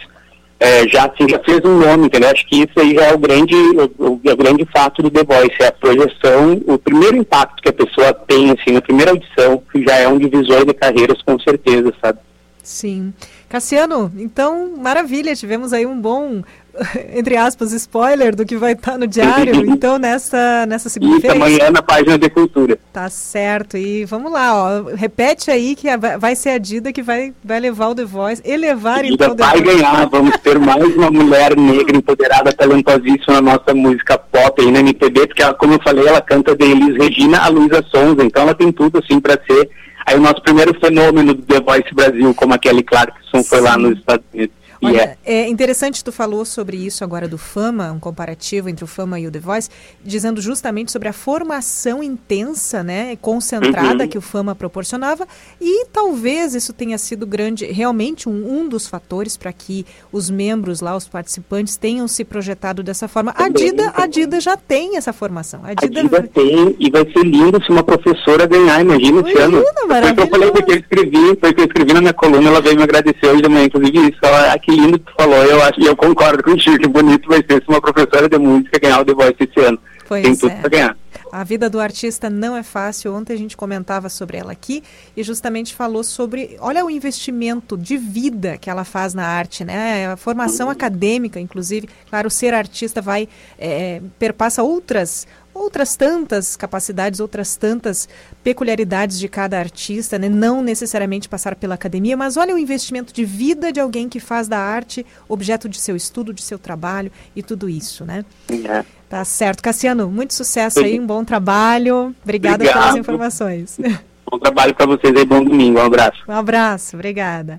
é, 0.59 0.89
já, 0.89 1.05
assim, 1.07 1.29
já 1.29 1.39
fez 1.45 1.61
um 1.65 1.79
nome, 1.79 2.07
entendeu? 2.07 2.31
Acho 2.31 2.47
que 2.49 2.57
isso 2.61 2.73
aí 2.81 2.95
já 2.95 3.05
é 3.07 3.15
o 3.15 3.19
grande, 3.19 3.55
o, 3.55 3.85
o- 4.13 4.21
é 4.25 4.33
o 4.33 4.37
grande 4.37 4.67
fato 4.75 5.03
do 5.03 5.11
The 5.11 5.23
Voice, 5.25 5.57
é 5.61 5.67
a 5.67 5.73
projeção, 5.73 6.63
o 6.67 6.79
primeiro 6.79 7.17
impacto 7.17 7.63
que 7.63 7.69
a 7.69 7.73
pessoa 7.73 8.13
tem, 8.15 8.51
assim, 8.53 8.73
na 8.73 8.81
primeira 8.81 9.11
audição, 9.11 9.63
que 9.71 9.83
já 9.85 9.97
é 9.97 10.09
um 10.09 10.19
divisor 10.19 10.65
de 10.65 10.73
carreiras, 10.73 11.21
com 11.23 11.39
certeza, 11.41 11.93
sabe? 12.03 12.19
Sim. 12.63 13.13
Cassiano, 13.49 14.11
então, 14.17 14.75
maravilha, 14.77 15.37
tivemos 15.37 15.73
aí 15.73 15.87
um 15.87 16.01
bom, 16.01 16.43
entre 17.15 17.37
aspas, 17.37 17.73
spoiler 17.73 18.35
do 18.35 18.45
que 18.45 18.57
vai 18.57 18.73
estar 18.73 18.99
no 18.99 19.07
diário, 19.07 19.55
então, 19.71 19.99
nessa, 19.99 20.67
nessa 20.67 20.89
Isso 20.89 20.95
segunda-feira. 20.95 21.37
amanhã 21.37 21.71
na 21.71 21.83
página 21.83 22.19
de 22.19 22.29
cultura. 22.29 22.79
Tá 22.93 23.09
certo. 23.09 23.77
E 23.77 24.05
vamos 24.05 24.33
lá, 24.33 24.55
ó. 24.55 24.95
Repete 24.95 25.51
aí 25.51 25.75
que 25.75 25.89
vai 26.19 26.35
ser 26.35 26.51
a 26.51 26.59
Dida 26.59 26.93
que 26.93 27.03
vai, 27.03 27.33
vai 27.45 27.61
levar 27.61 27.89
o 27.89 27.95
The 27.95 28.05
Voice, 28.05 28.43
elevar 28.45 29.01
Ainda 29.01 29.15
então 29.15 29.33
o 29.33 29.35
The 29.35 29.45
vai 29.45 29.63
Voice. 29.63 29.77
ganhar, 29.77 30.07
vamos 30.09 30.37
ter 30.39 30.59
mais 30.59 30.95
uma 30.97 31.11
mulher 31.11 31.57
negra 31.57 31.97
empoderada, 31.97 32.53
talentosíssima 32.53 33.41
na 33.41 33.41
nossa 33.41 33.75
música 33.75 34.19
pop 34.19 34.61
aí 34.61 34.71
na 34.71 34.81
MPB, 34.81 35.29
porque 35.29 35.43
ela, 35.43 35.55
como 35.55 35.75
eu 35.75 35.83
falei, 35.83 36.07
ela 36.07 36.21
canta 36.21 36.55
de 36.55 36.65
Elis 36.65 36.97
Regina 36.97 37.39
a 37.39 37.49
Luísa 37.49 37.85
Sonza, 37.91 38.25
então 38.25 38.43
ela 38.43 38.55
tem 38.55 38.71
tudo 38.73 38.99
assim 38.99 39.21
para 39.21 39.39
ser 39.47 39.69
aí 40.07 40.17
o 40.17 40.21
nosso 40.21 40.41
primeiro 40.43 40.79
fenômeno 40.79 41.35
do 41.35 41.43
The 41.43 41.61
Voice 41.61 41.95
Brasil, 41.95 42.33
como 42.35 42.55
a 42.55 42.59
Kelly 42.59 42.83
Clarkson 42.83 43.43
foi 43.43 43.61
lá 43.61 43.77
nos 43.77 43.99
Estados 43.99 44.25
Unidos. 44.33 44.55
E 44.81 44.87
é. 44.87 44.89
Olha, 44.91 45.19
é 45.25 45.49
interessante 45.49 46.03
tu 46.05 46.13
falou 46.13 46.45
sobre 46.45 46.77
isso 46.77 47.03
agora 47.05 47.27
do 47.29 47.39
Fama, 47.39 47.93
um 47.93 47.99
comparativo 47.99 48.69
entre 48.69 48.85
o 48.85 48.87
Fama 48.87 49.19
e 49.19 49.27
o 49.27 49.31
The 49.31 49.39
Voice, 49.41 49.69
dizendo 50.05 50.41
justamente 50.41 50.93
sobre 50.93 51.09
a 51.09 51.13
formação 51.13 52.03
intensa, 52.03 52.83
né, 52.83 53.17
concentrada 53.17 54.05
Uhum. 54.05 54.09
que 54.11 54.19
o 54.19 54.21
Fama 54.21 54.55
proporcionava 54.55 55.27
e 55.61 55.87
talvez 55.87 56.55
isso 56.55 56.73
tenha 56.73 56.99
sido 56.99 57.27
grande, 57.27 57.67
realmente 57.67 58.29
um, 58.29 58.61
um 58.61 58.69
dos 58.69 58.87
fatores 58.87 59.37
para 59.37 59.53
que 59.53 59.87
os 60.13 60.29
membros 60.31 60.81
lá, 60.81 60.97
os 60.97 61.09
participantes 61.09 61.77
tenham 61.77 62.07
se 62.09 62.25
projetado 62.25 62.83
dessa 62.83 63.09
forma. 63.09 63.35
A 63.37 63.49
Dida, 63.49 63.93
a 63.97 64.07
Dida 64.07 64.41
já 64.41 64.57
tem 64.57 64.97
essa 64.97 65.13
formação. 65.13 65.61
A 65.65 65.71
A 65.71 65.75
Dida, 65.75 66.03
Dida 66.03 66.23
tem, 66.33 66.77
e 66.79 66.91
vai 66.91 67.05
ser 67.11 67.25
lindo 67.25 67.63
se 67.65 67.71
uma 67.71 67.83
professora 67.83 68.47
ganhar, 68.47 68.81
imagina 68.81 69.21
esse 69.29 69.39
ano. 69.39 69.63
Foi 69.63 70.11
o 70.11 70.15
que 70.15 70.21
eu 70.23 70.29
falei, 70.29 70.51
porque 70.51 70.73
eu 70.73 70.77
escrevi, 70.77 71.39
foi 71.41 71.55
que 71.55 71.61
eu 71.61 71.67
escrevi 71.67 71.93
na 71.93 72.01
minha 72.01 72.13
coluna, 72.15 72.49
ela 72.49 72.61
veio 72.61 72.77
me 72.77 72.83
agradecer 72.83 73.27
hoje 73.27 73.43
de 73.43 73.49
manhã, 73.49 73.65
inclusive 73.67 73.99
isso. 74.11 74.19
Ela, 74.23 74.53
que 74.67 74.73
lindo 74.73 74.99
que 74.99 75.05
tu 75.07 75.13
falou, 75.17 75.45
eu 75.45 75.63
acho, 75.63 75.81
e 75.81 75.87
eu 75.87 75.97
concordo 75.97 76.43
contigo, 76.43 76.79
que 76.79 76.89
bonito 76.89 77.29
vai 77.29 77.39
ser 77.39 77.63
se 77.63 77.69
uma 77.69 77.81
professora 77.81 78.29
de 78.29 78.37
música 78.37 78.81
ganhar 78.81 79.01
o 79.01 79.05
The 79.05 79.15
Voice 79.15 79.37
esse 79.39 79.61
ano. 79.61 79.79
Pois 80.09 80.23
tem 80.23 80.37
tudo 80.37 80.53
é. 80.53 80.57
pra 80.57 80.69
ganhar. 80.69 80.97
A 81.33 81.45
vida 81.45 81.69
do 81.69 81.81
artista 81.81 82.31
não 82.31 82.57
é 82.57 82.63
fácil. 82.63 83.13
Ontem 83.13 83.33
a 83.33 83.37
gente 83.37 83.57
comentava 83.57 84.09
sobre 84.09 84.39
ela 84.39 84.53
aqui 84.53 84.83
e 85.17 85.23
justamente 85.23 85.75
falou 85.75 86.05
sobre, 86.05 86.57
olha 86.61 86.85
o 86.85 86.91
investimento 86.91 87.77
de 87.77 87.97
vida 87.97 88.57
que 88.57 88.71
ela 88.71 88.85
faz 88.85 89.15
na 89.15 89.27
arte, 89.27 89.65
né? 89.65 90.13
A 90.13 90.17
formação 90.17 90.71
acadêmica, 90.71 91.41
inclusive. 91.41 91.89
Claro, 92.09 92.31
ser 92.31 92.55
artista 92.55 93.03
vai 93.03 93.29
é, 93.59 94.01
perpassa 94.19 94.63
outras 94.63 95.27
outras 95.57 95.97
tantas 95.97 96.57
capacidades, 96.57 97.21
outras 97.21 97.57
tantas 97.57 98.09
peculiaridades 98.43 99.19
de 99.19 99.29
cada 99.29 99.59
artista, 99.59 100.19
né? 100.19 100.29
Não 100.29 100.63
necessariamente 100.63 101.29
passar 101.29 101.57
pela 101.57 101.75
academia, 101.75 102.17
mas 102.17 102.37
olha 102.37 102.55
o 102.55 102.59
investimento 102.59 103.13
de 103.13 103.25
vida 103.25 103.73
de 103.73 103.81
alguém 103.81 104.09
que 104.09 104.21
faz 104.21 104.49
da 104.49 104.59
arte 104.59 105.05
objeto 105.29 105.69
de 105.69 105.81
seu 105.81 105.97
estudo, 105.97 106.33
de 106.33 106.43
seu 106.43 106.59
trabalho 106.59 107.11
e 107.35 107.43
tudo 107.43 107.69
isso, 107.69 108.05
né? 108.05 108.25
É. 108.51 108.85
Tá 109.09 109.25
certo. 109.25 109.63
Cassiano, 109.63 110.11
muito 110.11 110.35
sucesso 110.35 110.81
aí, 110.81 110.99
um 110.99 111.07
bom 111.07 111.25
trabalho. 111.25 112.15
Obrigada 112.23 112.57
Obrigado. 112.57 112.83
pelas 112.83 112.97
informações. 112.97 113.79
Bom 114.29 114.41
trabalho 114.41 114.75
pra 114.75 114.87
vocês 114.87 115.15
aí, 115.15 115.25
bom 115.25 115.41
domingo, 115.45 115.79
um 115.79 115.85
abraço. 115.85 116.19
Um 116.27 116.33
abraço, 116.33 116.97
obrigada. 116.97 117.59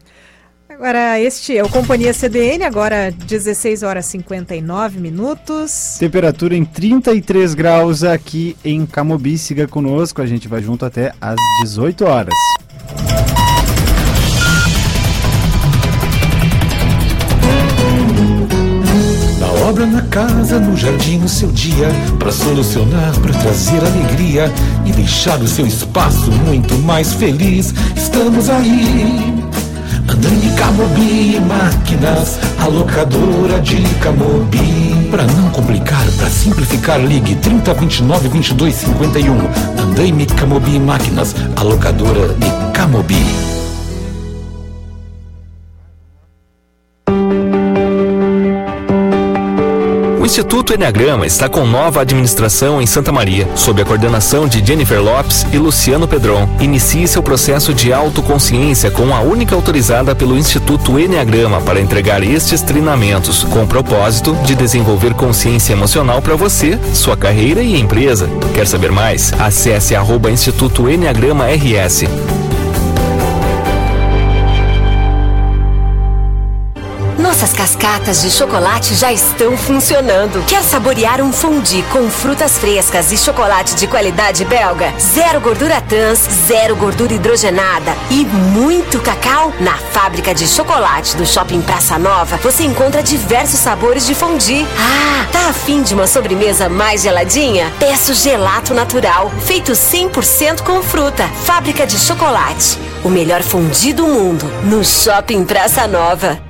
Agora, 0.69 1.18
este 1.19 1.57
é 1.57 1.64
o 1.64 1.69
Companhia 1.69 2.14
CDN, 2.14 2.65
agora 2.65 3.10
16 3.10 3.84
horas 3.84 4.06
e 4.07 4.10
59 4.11 4.99
minutos. 4.99 5.95
Temperatura 5.98 6.56
em 6.56 6.65
33 6.65 7.53
graus 7.53 8.03
aqui 8.03 8.56
em 8.65 8.85
Camobi. 8.85 9.38
Siga 9.38 9.65
conosco, 9.65 10.22
a 10.22 10.26
gente 10.26 10.48
vai 10.48 10.61
junto 10.61 10.85
até 10.85 11.14
às 11.22 11.38
18 11.64 12.06
horas. 12.06 12.34
Na 19.39 19.68
obra, 19.69 19.85
na 19.85 20.02
casa, 20.10 20.60
no 20.60 20.76
jardim, 20.76 21.18
no 21.18 21.30
seu 21.30 21.49
dia, 21.49 21.88
para 22.19 22.31
solucionar, 22.31 23.18
para 23.22 23.34
trazer 23.39 23.80
alegria 23.80 24.52
e 24.85 24.91
deixar 24.91 25.39
o 25.39 25.48
seu 25.48 25.65
espaço 25.65 26.30
muito 26.45 26.76
mais 26.80 27.14
feliz. 27.14 27.73
Estamos 27.95 28.49
aí. 28.49 29.36
Andando 30.18 30.56
Camobi 30.56 31.39
Máquinas, 31.41 32.39
a 32.60 32.68
locadora 32.68 33.60
de 33.61 33.84
Camobi. 33.99 35.07
Para 35.11 35.23
não 35.27 35.52
complicar, 35.52 36.03
para 36.18 36.27
simplificar, 36.27 36.99
ligue 36.99 37.35
30 37.35 37.72
29 37.76 38.27
22 38.30 38.73
51. 38.73 39.38
Andaime 39.80 40.26
Camobi 40.26 40.80
Máquinas, 40.80 41.35
a 41.56 41.61
locadora 41.61 42.34
de 42.34 42.72
Camobi. 42.73 43.56
Instituto 50.27 50.73
Enneagrama 50.73 51.25
está 51.25 51.47
com 51.47 51.65
nova 51.65 52.01
administração 52.01 52.81
em 52.81 52.85
Santa 52.85 53.13
Maria, 53.13 53.47
sob 53.55 53.81
a 53.81 53.85
coordenação 53.85 54.45
de 54.45 54.63
Jennifer 54.63 55.01
Lopes 55.01 55.45
e 55.53 55.57
Luciano 55.57 56.05
Pedron. 56.05 56.49
Inicie 56.59 57.07
seu 57.07 57.23
processo 57.23 57.73
de 57.73 57.93
autoconsciência 57.93 58.91
com 58.91 59.15
a 59.15 59.21
única 59.21 59.55
autorizada 59.55 60.13
pelo 60.13 60.37
Instituto 60.37 60.99
Enneagrama 60.99 61.61
para 61.61 61.79
entregar 61.79 62.21
estes 62.21 62.61
treinamentos, 62.61 63.45
com 63.45 63.63
o 63.63 63.67
propósito 63.67 64.35
de 64.43 64.53
desenvolver 64.53 65.13
consciência 65.13 65.71
emocional 65.71 66.21
para 66.21 66.35
você, 66.35 66.77
sua 66.93 67.15
carreira 67.15 67.61
e 67.61 67.79
empresa. 67.79 68.29
Quer 68.53 68.67
saber 68.67 68.91
mais? 68.91 69.31
Acesse 69.39 69.95
arroba 69.95 70.29
Instituto 70.29 70.89
Enneagrama 70.89 71.45
RS. 71.45 72.03
Nossas 77.68 77.76
cascatas 77.76 78.22
de 78.22 78.31
chocolate 78.31 78.95
já 78.95 79.11
estão 79.11 79.57
funcionando. 79.57 80.41
Quer 80.45 80.64
saborear 80.64 81.19
um 81.22 81.34
fondue 81.34 81.84
com 81.91 82.10
frutas 82.10 82.57
frescas 82.57 83.11
e 83.11 83.18
chocolate 83.18 83.76
de 83.76 83.88
qualidade 83.88 84.45
belga? 84.45 84.94
Zero 84.98 85.41
gordura 85.41 85.81
trans, 85.81 86.19
zero 86.48 86.76
gordura 86.77 87.14
hidrogenada 87.14 87.94
e 88.10 88.23
muito 88.26 89.02
cacau? 89.02 89.52
Na 89.60 89.76
fábrica 89.77 90.34
de 90.34 90.48
chocolate 90.48 91.18
do 91.18 91.26
Shopping 91.26 91.61
Praça 91.61 91.98
Nova, 91.98 92.38
você 92.38 92.64
encontra 92.64 93.03
diversos 93.03 93.60
sabores 93.60 94.06
de 94.06 94.15
fondue. 94.15 94.65
Ah, 94.77 95.27
tá 95.31 95.49
afim 95.49 95.81
de 95.81 95.94
uma 95.94 96.07
sobremesa 96.07 96.69
mais 96.69 97.02
geladinha? 97.02 97.73
Peço 97.80 98.14
gelato 98.14 98.73
natural, 98.73 99.30
feito 99.45 99.73
100% 99.73 100.61
com 100.61 100.81
fruta. 100.81 101.27
Fábrica 101.44 101.85
de 101.85 101.99
chocolate. 101.99 102.80
O 103.03 103.10
melhor 103.10 103.44
fondue 103.44 103.91
do 103.91 104.07
mundo, 104.07 104.45
no 104.64 104.85
Shopping 104.85 105.44
Praça 105.44 105.85
Nova. 105.85 106.47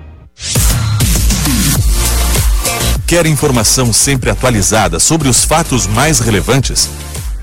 Quer 3.07 3.25
informação 3.25 3.93
sempre 3.93 4.29
atualizada 4.29 4.99
sobre 4.99 5.29
os 5.29 5.45
fatos 5.45 5.87
mais 5.87 6.19
relevantes? 6.19 6.89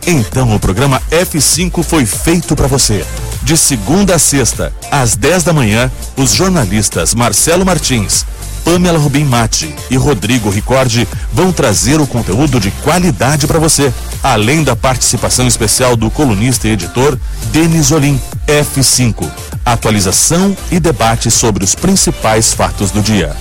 Então 0.06 0.54
o 0.54 0.60
programa 0.60 1.00
F5 1.10 1.82
foi 1.82 2.04
feito 2.04 2.54
para 2.54 2.66
você. 2.66 3.02
De 3.42 3.56
segunda 3.56 4.14
a 4.14 4.18
sexta, 4.18 4.74
às 4.90 5.16
10 5.16 5.42
da 5.42 5.54
manhã, 5.54 5.90
os 6.18 6.34
jornalistas 6.34 7.14
Marcelo 7.14 7.64
Martins, 7.64 8.26
Pamela 8.62 8.98
Rubim 8.98 9.24
Mati 9.24 9.74
e 9.90 9.96
Rodrigo 9.96 10.50
Ricordi 10.50 11.08
vão 11.32 11.50
trazer 11.50 11.98
o 11.98 12.06
conteúdo 12.06 12.60
de 12.60 12.70
qualidade 12.70 13.46
para 13.46 13.58
você, 13.58 13.90
além 14.22 14.62
da 14.62 14.76
participação 14.76 15.46
especial 15.46 15.96
do 15.96 16.10
colunista 16.10 16.68
e 16.68 16.72
editor 16.72 17.18
Denis 17.50 17.90
Olim. 17.90 18.20
F5. 18.46 19.26
Atualização 19.64 20.54
e 20.70 20.78
debate 20.78 21.30
sobre 21.30 21.64
os 21.64 21.74
principais 21.74 22.52
fatos 22.52 22.90
do 22.90 23.00
dia. 23.00 23.34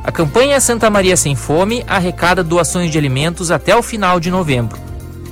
A 0.03 0.11
campanha 0.13 0.61
Santa 0.61 0.91
Maria 0.91 1.17
Sem 1.17 1.35
Fome 1.35 1.83
arrecada 1.89 2.45
doações 2.45 2.91
de 2.91 2.99
alimentos 2.99 3.51
até 3.51 3.75
o 3.75 3.83
final 3.83 4.21
de 4.21 4.31
novembro. 4.31 4.79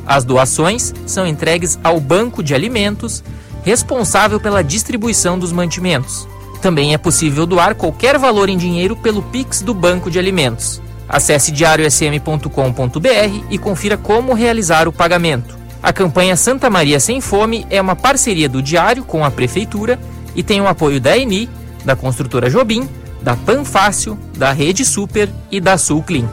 As 0.07 0.25
doações 0.25 0.95
são 1.07 1.27
entregues 1.27 1.79
ao 1.85 2.01
Banco 2.01 2.43
de 2.43 2.55
Alimentos, 2.55 3.23
responsável 3.65 4.41
pela 4.41 4.63
distribuição 4.63 5.39
dos 5.39 5.53
mantimentos. 5.53 6.27
Também 6.61 6.95
é 6.95 6.99
possível 6.99 7.45
doar 7.47 7.75
qualquer 7.75 8.19
valor 8.19 8.49
em 8.49 8.57
dinheiro 8.57 8.95
pelo 8.97 9.23
Pix 9.23 9.63
do 9.63 9.75
Banco 9.75 10.11
de 10.11 10.19
Alimentos. 10.19 10.81
Acesse 11.09 11.51
diariosm.com.br 11.51 13.45
e 13.51 13.59
confira 13.59 13.97
como 13.97 14.33
realizar 14.33 14.87
o 14.87 14.93
pagamento. 14.93 15.59
A 15.83 15.93
campanha 15.93 16.37
Santa 16.37 16.71
Maria 16.71 17.01
Sem 17.01 17.21
Fome 17.21 17.67
é 17.69 17.81
uma 17.81 17.97
parceria 17.97 18.49
do 18.49 18.63
Diário 18.63 19.05
com 19.05 19.25
a 19.25 19.31
Prefeitura 19.31 19.99
e 20.35 20.43
tem 20.43 20.61
o 20.61 20.69
apoio 20.69 21.01
da 21.01 21.19
ENI, 21.19 21.51
da 21.85 21.97
construtora 21.97 22.49
Jobim, 22.49 22.89
da 23.21 23.35
Panfácil, 23.35 24.19
da 24.37 24.53
Rede 24.53 24.85
Super 24.85 25.29
e 25.51 25.61
da 25.61 25.77
Sul 25.77 26.03
Clean. 26.03 26.29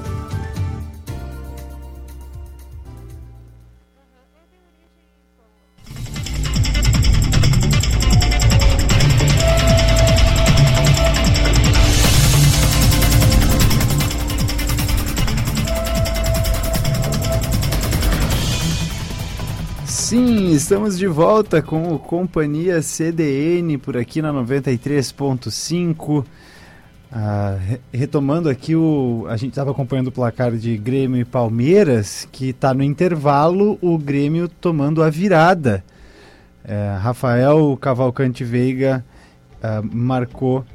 Estamos 20.59 20.97
de 20.97 21.07
volta 21.07 21.61
com 21.61 21.93
o 21.93 21.97
Companhia 21.97 22.81
CDN 22.81 23.77
por 23.77 23.95
aqui 23.95 24.21
na 24.21 24.33
93.5. 24.33 26.25
Ah, 27.09 27.57
re- 27.65 27.79
retomando 27.93 28.49
aqui 28.49 28.75
o. 28.75 29.25
A 29.29 29.37
gente 29.37 29.51
estava 29.51 29.71
acompanhando 29.71 30.07
o 30.07 30.11
placar 30.11 30.51
de 30.51 30.77
Grêmio 30.77 31.21
e 31.21 31.23
Palmeiras, 31.23 32.27
que 32.29 32.49
está 32.49 32.73
no 32.73 32.83
intervalo, 32.83 33.79
o 33.81 33.97
Grêmio 33.97 34.49
tomando 34.49 35.01
a 35.01 35.09
virada. 35.09 35.81
É, 36.65 36.97
Rafael 36.99 37.77
Cavalcante 37.79 38.43
Veiga 38.43 39.05
ah, 39.63 39.81
marcou 39.81 40.65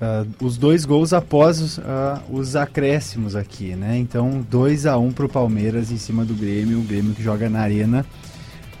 ah, 0.00 0.26
os 0.42 0.58
dois 0.58 0.84
gols 0.84 1.12
após 1.12 1.60
os, 1.60 1.78
ah, 1.78 2.20
os 2.28 2.56
acréscimos 2.56 3.36
aqui, 3.36 3.76
né? 3.76 3.96
Então, 3.96 4.44
2 4.50 4.86
a 4.86 4.98
1 4.98 5.12
para 5.12 5.26
o 5.26 5.28
Palmeiras 5.28 5.92
em 5.92 5.98
cima 5.98 6.24
do 6.24 6.34
Grêmio, 6.34 6.80
o 6.80 6.82
Grêmio 6.82 7.14
que 7.14 7.22
joga 7.22 7.48
na 7.48 7.60
arena. 7.60 8.04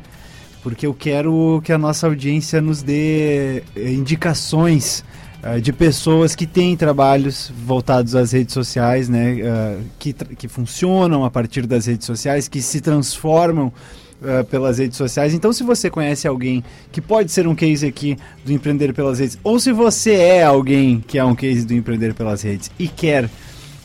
Porque 0.63 0.85
eu 0.85 0.93
quero 0.93 1.61
que 1.63 1.71
a 1.71 1.77
nossa 1.77 2.07
audiência 2.07 2.61
nos 2.61 2.81
dê 2.81 3.57
eh, 3.57 3.91
indicações 3.91 5.03
uh, 5.43 5.61
de 5.61 5.71
pessoas 5.71 6.35
que 6.35 6.47
têm 6.47 6.75
trabalhos 6.75 7.51
voltados 7.65 8.15
às 8.15 8.31
redes 8.31 8.53
sociais, 8.53 9.09
né, 9.09 9.33
uh, 9.33 9.83
que, 9.99 10.13
que 10.13 10.47
funcionam 10.47 11.25
a 11.25 11.29
partir 11.29 11.65
das 11.67 11.85
redes 11.85 12.05
sociais, 12.05 12.47
que 12.47 12.61
se 12.61 12.81
transformam 12.81 13.71
Uh, 14.19 14.43
pelas 14.45 14.79
redes 14.79 14.97
sociais. 14.97 15.35
Então, 15.35 15.53
se 15.53 15.61
você 15.61 15.91
conhece 15.91 16.27
alguém 16.27 16.63
que 16.91 16.99
pode 16.99 17.31
ser 17.31 17.47
um 17.47 17.53
case 17.53 17.85
aqui 17.85 18.17
do 18.43 18.51
Empreender 18.51 18.91
pelas 18.91 19.19
Redes, 19.19 19.37
ou 19.43 19.59
se 19.59 19.71
você 19.71 20.13
é 20.15 20.43
alguém 20.43 21.03
que 21.05 21.19
é 21.19 21.23
um 21.23 21.35
case 21.35 21.63
do 21.63 21.75
Empreender 21.75 22.15
pelas 22.15 22.41
Redes 22.41 22.71
e 22.79 22.87
quer 22.87 23.29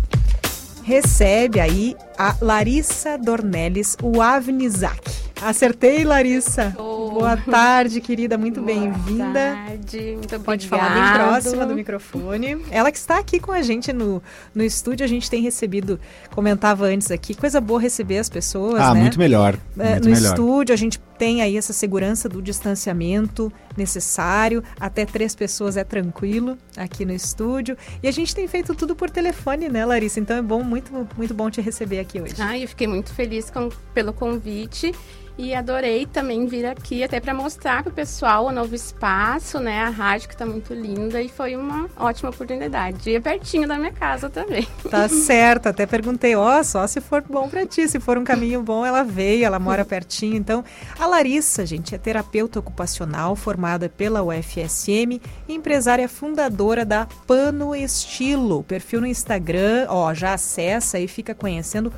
recebe 0.86 1.58
aí 1.58 1.96
a 2.16 2.36
Larissa 2.40 3.18
Dornelles, 3.18 3.96
o 4.00 4.22
Avnizac. 4.22 5.02
Acertei, 5.42 6.04
Larissa. 6.04 6.72
Oh. 6.78 7.10
Boa 7.10 7.36
tarde, 7.36 8.00
querida. 8.00 8.38
Muito 8.38 8.62
bem-vinda. 8.62 9.24
Boa 9.24 9.66
tarde, 9.66 10.12
muito. 10.16 10.40
Pode 10.40 10.68
falar 10.68 10.90
bem 10.90 11.24
próxima 11.24 11.66
do 11.66 11.74
microfone. 11.74 12.62
Ela 12.70 12.92
que 12.92 12.98
está 12.98 13.18
aqui 13.18 13.40
com 13.40 13.50
a 13.50 13.62
gente 13.62 13.92
no, 13.92 14.22
no 14.54 14.62
estúdio, 14.62 15.02
a 15.02 15.08
gente 15.08 15.28
tem 15.28 15.42
recebido, 15.42 15.98
comentava 16.30 16.84
antes 16.84 17.10
aqui, 17.10 17.34
coisa 17.34 17.60
boa 17.60 17.80
receber 17.80 18.18
as 18.18 18.28
pessoas, 18.28 18.80
ah, 18.80 18.94
né? 18.94 19.00
muito 19.00 19.18
melhor. 19.18 19.58
É, 19.78 19.90
muito 19.90 20.08
no 20.08 20.14
melhor. 20.14 20.28
estúdio, 20.28 20.72
a 20.72 20.76
gente 20.76 21.00
tem 21.18 21.42
aí 21.42 21.56
essa 21.56 21.72
segurança 21.72 22.28
do 22.28 22.42
distanciamento 22.42 23.52
necessário. 23.76 24.62
Até 24.78 25.04
três 25.04 25.34
pessoas 25.34 25.76
é 25.76 25.84
tranquilo 25.84 26.56
aqui 26.76 27.04
no 27.04 27.12
estúdio. 27.12 27.76
E 28.02 28.08
a 28.08 28.12
gente 28.12 28.34
tem 28.34 28.46
feito 28.46 28.74
tudo 28.74 28.94
por 28.94 29.10
telefone, 29.10 29.68
né, 29.68 29.84
Larissa? 29.84 30.20
Então 30.20 30.36
é 30.36 30.42
bom, 30.42 30.62
muito, 30.62 30.92
muito 31.16 31.34
bom 31.34 31.50
te 31.50 31.60
receber 31.60 32.00
aqui 32.00 32.20
hoje. 32.20 32.34
Ah, 32.38 32.58
eu 32.58 32.68
fiquei 32.68 32.86
muito 32.86 33.12
feliz 33.12 33.50
com, 33.50 33.68
pelo 33.92 34.12
convite. 34.12 34.92
E 35.38 35.54
adorei 35.54 36.06
também 36.06 36.46
vir 36.46 36.64
aqui 36.64 37.04
até 37.04 37.20
para 37.20 37.34
mostrar 37.34 37.82
para 37.82 37.90
o 37.90 37.94
pessoal 37.94 38.46
o 38.46 38.52
novo 38.52 38.74
espaço, 38.74 39.60
né? 39.60 39.82
A 39.82 39.90
rádio 39.90 40.28
que 40.28 40.34
está 40.34 40.46
muito 40.46 40.72
linda 40.72 41.20
e 41.20 41.28
foi 41.28 41.54
uma 41.56 41.90
ótima 41.94 42.30
oportunidade. 42.30 43.10
E 43.10 43.16
é 43.16 43.20
pertinho 43.20 43.68
da 43.68 43.76
minha 43.76 43.92
casa 43.92 44.30
também. 44.30 44.66
Tá 44.90 45.06
certo, 45.10 45.66
até 45.66 45.84
perguntei, 45.84 46.34
ó, 46.34 46.58
oh, 46.58 46.64
só 46.64 46.86
se 46.86 47.02
for 47.02 47.22
bom 47.28 47.50
para 47.50 47.66
ti, 47.66 47.86
se 47.86 48.00
for 48.00 48.16
um 48.16 48.24
caminho 48.24 48.62
bom, 48.62 48.86
ela 48.86 49.02
veio, 49.02 49.44
ela 49.44 49.58
mora 49.58 49.84
pertinho. 49.84 50.36
Então, 50.36 50.64
a 50.98 51.05
Larissa, 51.06 51.64
gente, 51.64 51.94
é 51.94 51.98
terapeuta 51.98 52.58
ocupacional 52.58 53.36
formada 53.36 53.88
pela 53.88 54.22
UFSM 54.22 55.20
e 55.48 55.54
empresária 55.54 56.08
fundadora 56.08 56.84
da 56.84 57.06
Pano 57.26 57.74
Estilo. 57.74 58.62
Perfil 58.64 59.00
no 59.00 59.06
Instagram, 59.06 59.86
ó, 59.88 60.12
já 60.14 60.34
acessa 60.34 60.98
e 60.98 61.06
fica 61.06 61.34
conhecendo 61.34 61.92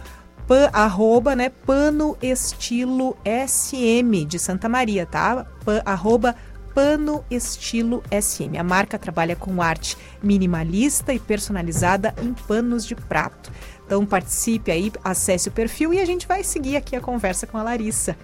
pan, 0.47 0.71
arroba, 0.73 1.37
né, 1.37 1.51
pano 1.51 2.17
estilo 2.23 3.17
SM 3.25 4.25
de 4.27 4.39
Santa 4.39 4.69
Maria, 4.69 5.05
tá? 5.05 5.47
Pan, 5.65 5.83
arroba 5.85 6.35
Pano 6.75 7.25
Estilo 7.29 8.03
SM. 8.11 8.57
A 8.57 8.63
marca 8.63 8.99
trabalha 8.99 9.35
com 9.35 9.61
arte 9.61 9.97
minimalista 10.23 11.13
e 11.13 11.19
personalizada 11.19 12.15
em 12.23 12.33
panos 12.33 12.87
de 12.87 12.95
prato. 12.95 13.51
Então 13.85 14.07
participe 14.07 14.71
aí, 14.71 14.93
acesse 15.03 15.49
o 15.49 15.53
perfil 15.53 15.93
e 15.93 15.99
a 15.99 16.05
gente 16.05 16.27
vai 16.27 16.45
seguir 16.45 16.77
aqui 16.77 16.95
a 16.95 17.01
conversa 17.01 17.47
com 17.47 17.59
a 17.59 17.63
Larissa, 17.63 18.17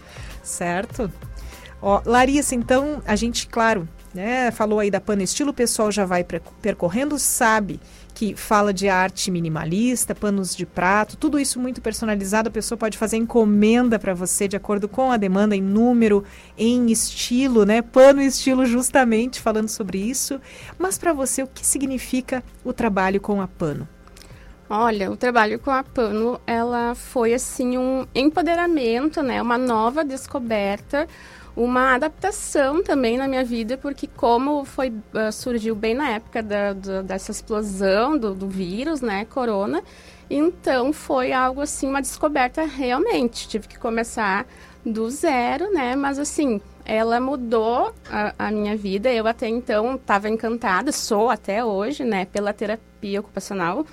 certo? 0.45 1.11
Ó, 1.83 2.01
Larissa, 2.07 2.55
então 2.55 3.03
a 3.05 3.17
gente, 3.17 3.47
claro, 3.47 3.89
né, 4.15 4.51
falou 4.53 4.79
aí 4.79 4.91
da 4.91 5.01
Pano 5.01 5.23
Estilo, 5.23 5.51
o 5.51 5.55
pessoal 5.55 5.91
já 5.91 6.05
vai 6.05 6.25
percorrendo, 6.63 7.19
sabe 7.19 7.81
que 8.15 8.37
fala 8.37 8.73
de 8.73 8.89
arte 8.89 9.31
minimalista, 9.31 10.15
panos 10.15 10.55
de 10.55 10.65
prato, 10.65 11.17
tudo 11.17 11.39
isso 11.39 11.59
muito 11.59 11.83
personalizado. 11.83 12.49
A 12.49 12.53
pessoa 12.53 12.79
pode 12.79 12.97
fazer 12.97 13.17
encomenda 13.17 13.99
para 13.99 14.15
você 14.15 14.47
de 14.47 14.57
acordo 14.57 14.89
com 14.89 15.11
a 15.11 15.17
demanda, 15.17 15.57
em 15.57 15.61
número, 15.61 16.25
em 16.57 16.91
estilo, 16.93 17.67
né? 17.67 17.83
Pano 17.83 18.23
e 18.23 18.27
estilo, 18.27 18.65
justamente 18.65 19.41
falando 19.41 19.69
sobre 19.69 19.99
isso. 19.99 20.41
Mas 20.79 20.97
para 20.97 21.13
você, 21.13 21.43
o 21.43 21.49
que 21.49 21.67
significa 21.67 22.43
o 22.65 22.73
trabalho 22.73 23.21
com 23.21 23.43
a 23.43 23.49
pano? 23.49 23.89
Olha, 24.69 25.11
o 25.11 25.17
trabalho 25.17 25.59
com 25.59 25.71
a 25.71 25.83
Pano, 25.83 26.41
ela 26.47 26.95
foi 26.95 27.35
assim 27.35 27.77
um 27.77 28.07
empoderamento, 28.15 29.23
né? 29.23 29.41
Uma 29.41 29.59
nova 29.59 30.05
descoberta 30.05 31.07
uma 31.57 31.95
adaptação 31.95 32.83
também 32.83 33.17
na 33.17 33.29
minha 33.29 33.45
vida, 33.45 33.79
porque 33.79 34.09
como 34.09 34.65
foi 34.65 34.91
uh, 34.91 35.31
surgiu 35.33 35.75
bem 35.75 35.95
na 35.95 36.11
época 36.11 36.43
da, 36.43 36.73
da, 36.73 37.03
dessa 37.03 37.31
explosão 37.31 38.19
do, 38.19 38.35
do 38.35 38.49
vírus, 38.49 39.01
né, 39.01 39.25
corona, 39.27 39.83
então 40.29 40.93
foi 40.93 41.33
algo 41.33 41.61
assim, 41.61 41.87
uma 41.87 42.03
descoberta 42.03 42.65
realmente. 42.65 43.47
Tive 43.47 43.69
que 43.69 43.79
começar 43.79 44.47
do 44.85 45.09
zero, 45.11 45.73
né, 45.73 45.95
mas 45.95 46.19
assim, 46.19 46.61
ela 46.85 47.21
mudou 47.21 47.95
a, 48.11 48.35
a 48.37 48.51
minha 48.51 48.77
vida. 48.77 49.13
Eu 49.13 49.27
até 49.27 49.47
então 49.49 49.95
estava 49.95 50.29
encantada, 50.29 50.91
sou 50.91 51.31
até 51.31 51.65
hoje, 51.65 52.03
né, 52.05 52.25
pela 52.25 52.53
terapia 52.53 53.21
ocupacional. 53.21 53.87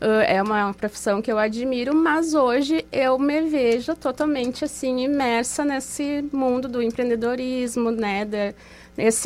Uh, 0.00 0.20
é 0.26 0.42
uma 0.42 0.74
profissão 0.74 1.22
que 1.22 1.32
eu 1.32 1.38
admiro, 1.38 1.94
mas 1.94 2.34
hoje 2.34 2.84
eu 2.92 3.18
me 3.18 3.42
vejo 3.42 3.94
totalmente 3.96 4.62
assim 4.62 5.00
imersa 5.04 5.64
nesse 5.64 6.22
mundo 6.32 6.68
do 6.68 6.82
empreendedorismo, 6.82 7.90
né, 7.90 8.26
de, 8.26 8.54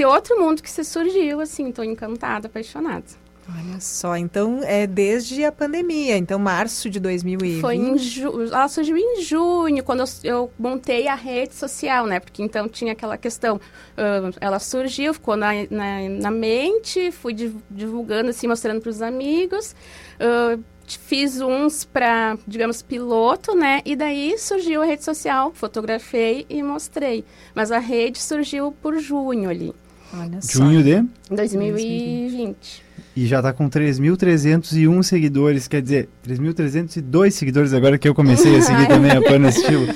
outro 0.05 0.39
mundo 0.41 0.63
que 0.63 0.71
se 0.71 0.85
surgiu, 0.85 1.41
assim, 1.41 1.71
estou 1.71 1.85
encantada, 1.85 2.47
apaixonada. 2.47 3.05
Olha 3.49 3.81
só, 3.81 4.17
então 4.17 4.61
é 4.63 4.87
desde 4.87 5.45
a 5.45 5.51
pandemia, 5.51 6.17
então 6.17 6.39
março 6.39 6.89
de 6.89 7.01
2020. 7.01 7.61
Foi 7.61 7.75
em 7.75 7.99
ju... 7.99 8.45
ela 8.45 8.69
surgiu 8.69 8.97
em 8.97 9.23
junho, 9.23 9.83
quando 9.83 10.01
eu, 10.01 10.07
eu, 10.23 10.53
montei 10.59 11.09
a 11.09 11.15
rede 11.15 11.55
social, 11.55 12.07
né? 12.07 12.21
Porque 12.21 12.43
então 12.43 12.69
tinha 12.69 12.93
aquela 12.93 13.17
questão, 13.17 13.57
uh, 13.57 14.37
ela 14.41 14.59
surgiu, 14.59 15.13
ficou 15.15 15.37
na, 15.37 15.51
na, 15.71 16.09
na 16.09 16.31
mente, 16.31 17.11
fui 17.11 17.35
divulgando 17.71 18.31
assim, 18.31 18.47
mostrando 18.47 18.81
para 18.81 18.91
os 18.91 19.03
amigos. 19.03 19.75
Uh, 20.21 20.63
fiz 20.87 21.41
uns 21.41 21.85
para, 21.85 22.37
digamos, 22.47 22.83
piloto, 22.83 23.55
né? 23.55 23.81
E 23.85 23.95
daí 23.95 24.39
surgiu 24.39 24.83
a 24.83 24.85
rede 24.85 25.05
social, 25.05 25.53
fotografei 25.55 26.47
e 26.49 26.63
mostrei. 26.63 27.25
Mas 27.55 27.71
a 27.71 27.79
rede 27.79 28.19
surgiu 28.19 28.73
por 28.83 28.99
junho 28.99 29.49
ali. 29.49 29.73
Olha 30.13 30.41
junho 30.43 30.83
de? 30.83 31.05
2020. 31.31 32.90
E 33.17 33.27
já 33.27 33.43
tá 33.43 33.53
com 33.53 33.69
3.301 33.69 35.03
seguidores, 35.03 35.67
quer 35.67 35.83
dizer, 35.83 36.09
3.302 36.27 37.31
seguidores 37.33 37.75
agora 37.75 37.99
que 37.99 38.09
eu 38.09 38.15
comecei 38.15 38.57
a 38.57 38.63
seguir 38.63 38.87
também 38.89 39.11
a 39.11 39.21
Pana 39.21 39.49
Estilo. 39.49 39.87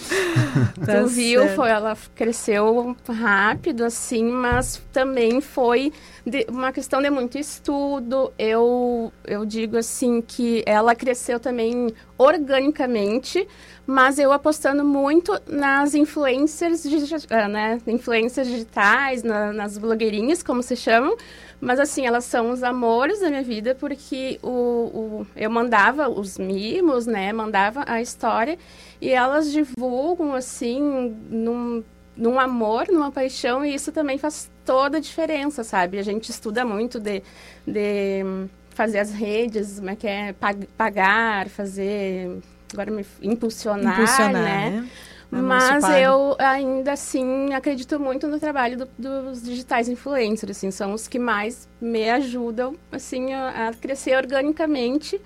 Tá 0.85 1.03
tu 1.03 1.09
viu, 1.09 1.49
foi, 1.51 1.71
ela 1.71 1.97
cresceu 2.15 2.97
rápido, 3.09 3.85
assim, 3.85 4.25
mas 4.25 4.83
também 4.93 5.41
foi 5.41 5.93
de, 6.27 6.47
uma 6.49 6.73
questão 6.73 7.03
de 7.03 7.11
muito 7.11 7.39
estudo. 7.39 8.33
Eu, 8.39 9.13
eu 9.25 9.45
digo 9.45 9.77
assim 9.77 10.23
que 10.23 10.63
ela 10.67 10.95
cresceu 10.95 11.39
também 11.39 11.93
organicamente, 12.17 13.47
mas 13.87 14.19
eu 14.19 14.33
apostando 14.33 14.85
muito 14.85 15.39
nas 15.47 15.95
influencers, 15.95 16.85
ah, 17.31 17.49
né, 17.49 17.79
influencers 17.87 18.49
digitais, 18.49 19.23
na, 19.23 19.53
nas 19.53 19.77
blogueirinhas, 19.77 20.43
como 20.43 20.63
se 20.63 20.77
chamam, 20.77 21.17
mas 21.61 21.79
assim, 21.79 22.07
elas 22.07 22.25
são 22.25 22.51
os 22.51 22.63
amores 22.63 23.21
da 23.21 23.29
minha 23.29 23.43
vida, 23.43 23.75
porque 23.75 24.39
o, 24.43 24.49
o, 24.49 25.27
eu 25.37 25.51
mandava 25.51 26.09
os 26.09 26.39
mimos, 26.39 27.07
né, 27.07 27.33
mandava 27.33 27.85
a 27.87 28.01
história, 28.01 28.59
e 29.01 29.11
elas 29.11 29.51
divulgam, 29.51 30.35
assim, 30.35 30.81
num, 31.29 31.85
num 32.17 32.39
amor, 32.39 32.87
numa 32.89 33.11
paixão, 33.11 33.65
e 33.65 33.75
isso 33.75 33.93
também 33.93 34.19
faz 34.19 34.51
toda 34.65 34.99
a 34.99 35.01
diferença, 35.01 35.65
sabe? 35.65 35.99
A 35.99 36.03
gente 36.03 36.31
estuda 36.31 36.65
muito 36.65 36.99
de, 37.01 37.23
de 37.67 38.25
fazer 38.71 38.99
as 38.99 39.13
redes, 39.13 39.79
como 39.79 39.91
é 39.91 39.97
que 39.97 40.07
é, 40.07 40.35
pagar, 40.77 41.49
fazer, 41.49 42.39
agora 42.73 42.91
me 42.91 43.05
impulsionar, 43.23 43.95
impulsionar 43.95 44.33
né? 44.33 44.71
né? 44.71 44.89
Mas 45.31 45.83
eu 46.01 46.37
ainda 46.39 46.93
assim 46.93 47.53
acredito 47.55 47.99
muito 47.99 48.29
no 48.29 48.39
trabalho 48.39 48.79
do, 48.79 48.87
dos 49.23 49.43
digitais 49.43 49.89
influencers, 49.89 50.57
assim, 50.57 50.71
são 50.71 50.93
os 50.93 51.09
que 51.09 51.19
mais 51.19 51.69
me 51.81 52.09
ajudam 52.09 52.77
assim 52.93 53.33
a, 53.33 53.69
a 53.69 53.75
crescer 53.75 54.17
organicamente 54.17 55.21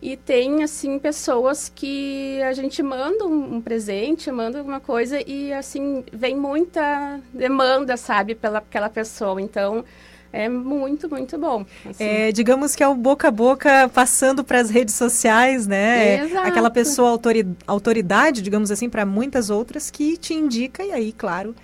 e 0.00 0.16
tem 0.16 0.62
assim 0.62 0.98
pessoas 0.98 1.70
que 1.74 2.40
a 2.42 2.52
gente 2.52 2.82
manda 2.82 3.26
um, 3.26 3.56
um, 3.56 3.60
presente, 3.60 4.30
manda 4.30 4.58
alguma 4.58 4.78
coisa 4.78 5.20
e 5.26 5.52
assim 5.52 6.04
vem 6.12 6.36
muita 6.36 7.20
demanda, 7.32 7.96
sabe, 7.96 8.34
pela 8.34 8.58
aquela 8.58 8.88
pessoa. 8.88 9.42
Então 9.42 9.84
é 10.32 10.48
muito, 10.48 11.08
muito 11.08 11.36
bom. 11.36 11.64
Assim. 11.88 12.04
É, 12.04 12.30
digamos 12.30 12.76
que 12.76 12.82
é 12.82 12.88
o 12.88 12.94
boca 12.94 13.28
a 13.28 13.30
boca 13.30 13.90
passando 13.92 14.44
para 14.44 14.60
as 14.60 14.70
redes 14.70 14.94
sociais, 14.94 15.66
né? 15.66 16.24
Exato. 16.24 16.46
Aquela 16.46 16.70
pessoa 16.70 17.18
autoridade, 17.66 18.40
digamos 18.40 18.70
assim, 18.70 18.88
para 18.88 19.04
muitas 19.04 19.50
outras 19.50 19.90
que 19.90 20.16
te 20.16 20.32
indica 20.34 20.84
e 20.84 20.92
aí, 20.92 21.12
claro, 21.12 21.56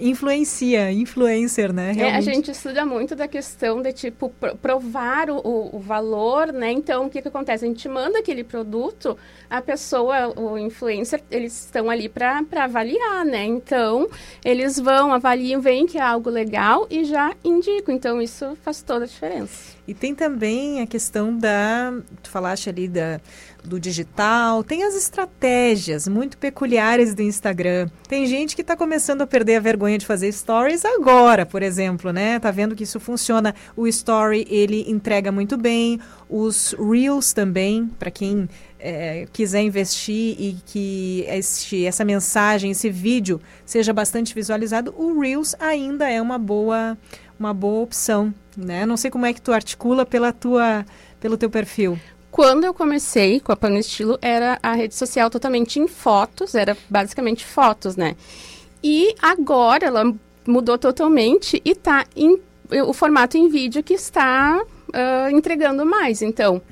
influencia, 0.00 0.90
influencer, 0.92 1.72
né? 1.72 1.94
É, 1.96 2.14
a 2.14 2.20
gente 2.20 2.50
estuda 2.50 2.84
muito 2.84 3.14
da 3.14 3.28
questão 3.28 3.80
de, 3.82 3.92
tipo, 3.92 4.32
provar 4.60 5.30
o, 5.30 5.76
o, 5.76 5.78
valor, 5.78 6.52
né? 6.52 6.72
Então, 6.72 7.06
o 7.06 7.10
que, 7.10 7.22
que 7.22 7.28
acontece? 7.28 7.64
A 7.64 7.68
gente 7.68 7.88
manda 7.88 8.18
aquele 8.18 8.44
produto, 8.44 9.16
a 9.48 9.60
pessoa, 9.60 10.38
o 10.38 10.58
influencer, 10.58 11.22
eles 11.30 11.64
estão 11.64 11.90
ali 11.90 12.08
para 12.08 12.44
avaliar, 12.56 13.24
né? 13.24 13.44
Então, 13.44 14.08
eles 14.44 14.78
vão, 14.78 15.12
avaliam, 15.12 15.60
veem 15.60 15.86
que 15.86 15.98
é 15.98 16.02
algo 16.02 16.30
legal 16.30 16.86
e 16.90 17.04
já 17.04 17.34
indicam. 17.44 17.94
Então, 17.94 18.20
isso 18.20 18.56
faz 18.62 18.82
toda 18.82 19.04
a 19.04 19.08
diferença. 19.08 19.72
E 19.86 19.94
tem 19.94 20.14
também 20.14 20.80
a 20.80 20.86
questão 20.86 21.36
da, 21.36 21.92
tu 22.22 22.30
falaste 22.30 22.68
ali 22.68 22.86
da 22.86 23.20
do 23.64 23.78
digital, 23.78 24.64
tem 24.64 24.82
as 24.82 24.94
estratégias 24.94 26.08
muito 26.08 26.36
peculiares 26.36 27.14
do 27.14 27.22
Instagram. 27.22 27.88
Tem 28.08 28.26
gente 28.26 28.56
que 28.56 28.62
está 28.62 28.76
começando 28.76 29.22
a 29.22 29.26
perder 29.26 29.56
a 29.56 29.60
vergonha 29.60 29.96
de 29.98 30.04
fazer 30.04 30.32
stories 30.32 30.84
agora, 30.84 31.46
por 31.46 31.62
exemplo, 31.62 32.12
né? 32.12 32.38
Tá 32.40 32.50
vendo 32.50 32.74
que 32.74 32.82
isso 32.82 32.98
funciona. 32.98 33.54
O 33.76 33.86
story 33.86 34.46
ele 34.50 34.84
entrega 34.88 35.30
muito 35.30 35.56
bem, 35.56 36.00
os 36.28 36.74
reels 36.78 37.32
também, 37.32 37.88
para 37.98 38.10
quem 38.10 38.48
é, 38.80 39.26
quiser 39.32 39.62
investir 39.62 40.34
e 40.38 40.56
que 40.66 41.24
este, 41.28 41.86
essa 41.86 42.04
mensagem, 42.04 42.72
esse 42.72 42.90
vídeo 42.90 43.40
seja 43.64 43.92
bastante 43.92 44.34
visualizado, 44.34 44.92
o 44.96 45.20
reels 45.20 45.54
ainda 45.60 46.10
é 46.10 46.20
uma 46.20 46.38
boa 46.38 46.98
uma 47.42 47.52
boa 47.52 47.82
opção, 47.82 48.32
né? 48.56 48.86
Não 48.86 48.96
sei 48.96 49.10
como 49.10 49.26
é 49.26 49.32
que 49.32 49.42
tu 49.42 49.52
articula 49.52 50.06
pela 50.06 50.32
tua 50.32 50.86
pelo 51.20 51.36
teu 51.36 51.50
perfil. 51.50 51.98
Quando 52.30 52.64
eu 52.64 52.72
comecei 52.72 53.40
com 53.40 53.52
a 53.52 53.56
Pano 53.56 53.76
Estilo, 53.76 54.18
era 54.22 54.58
a 54.62 54.72
rede 54.72 54.94
social 54.94 55.28
totalmente 55.28 55.78
em 55.78 55.86
fotos, 55.86 56.54
era 56.54 56.76
basicamente 56.88 57.44
fotos, 57.44 57.96
né? 57.96 58.16
E 58.82 59.14
agora 59.20 59.86
ela 59.86 60.14
mudou 60.46 60.78
totalmente 60.78 61.60
e 61.64 61.74
tá 61.74 62.06
em 62.16 62.40
o 62.86 62.92
formato 62.94 63.36
em 63.36 63.48
vídeo 63.48 63.82
que 63.82 63.92
está 63.92 64.62
uh, 64.62 65.30
entregando 65.30 65.84
mais. 65.84 66.22
Então, 66.22 66.62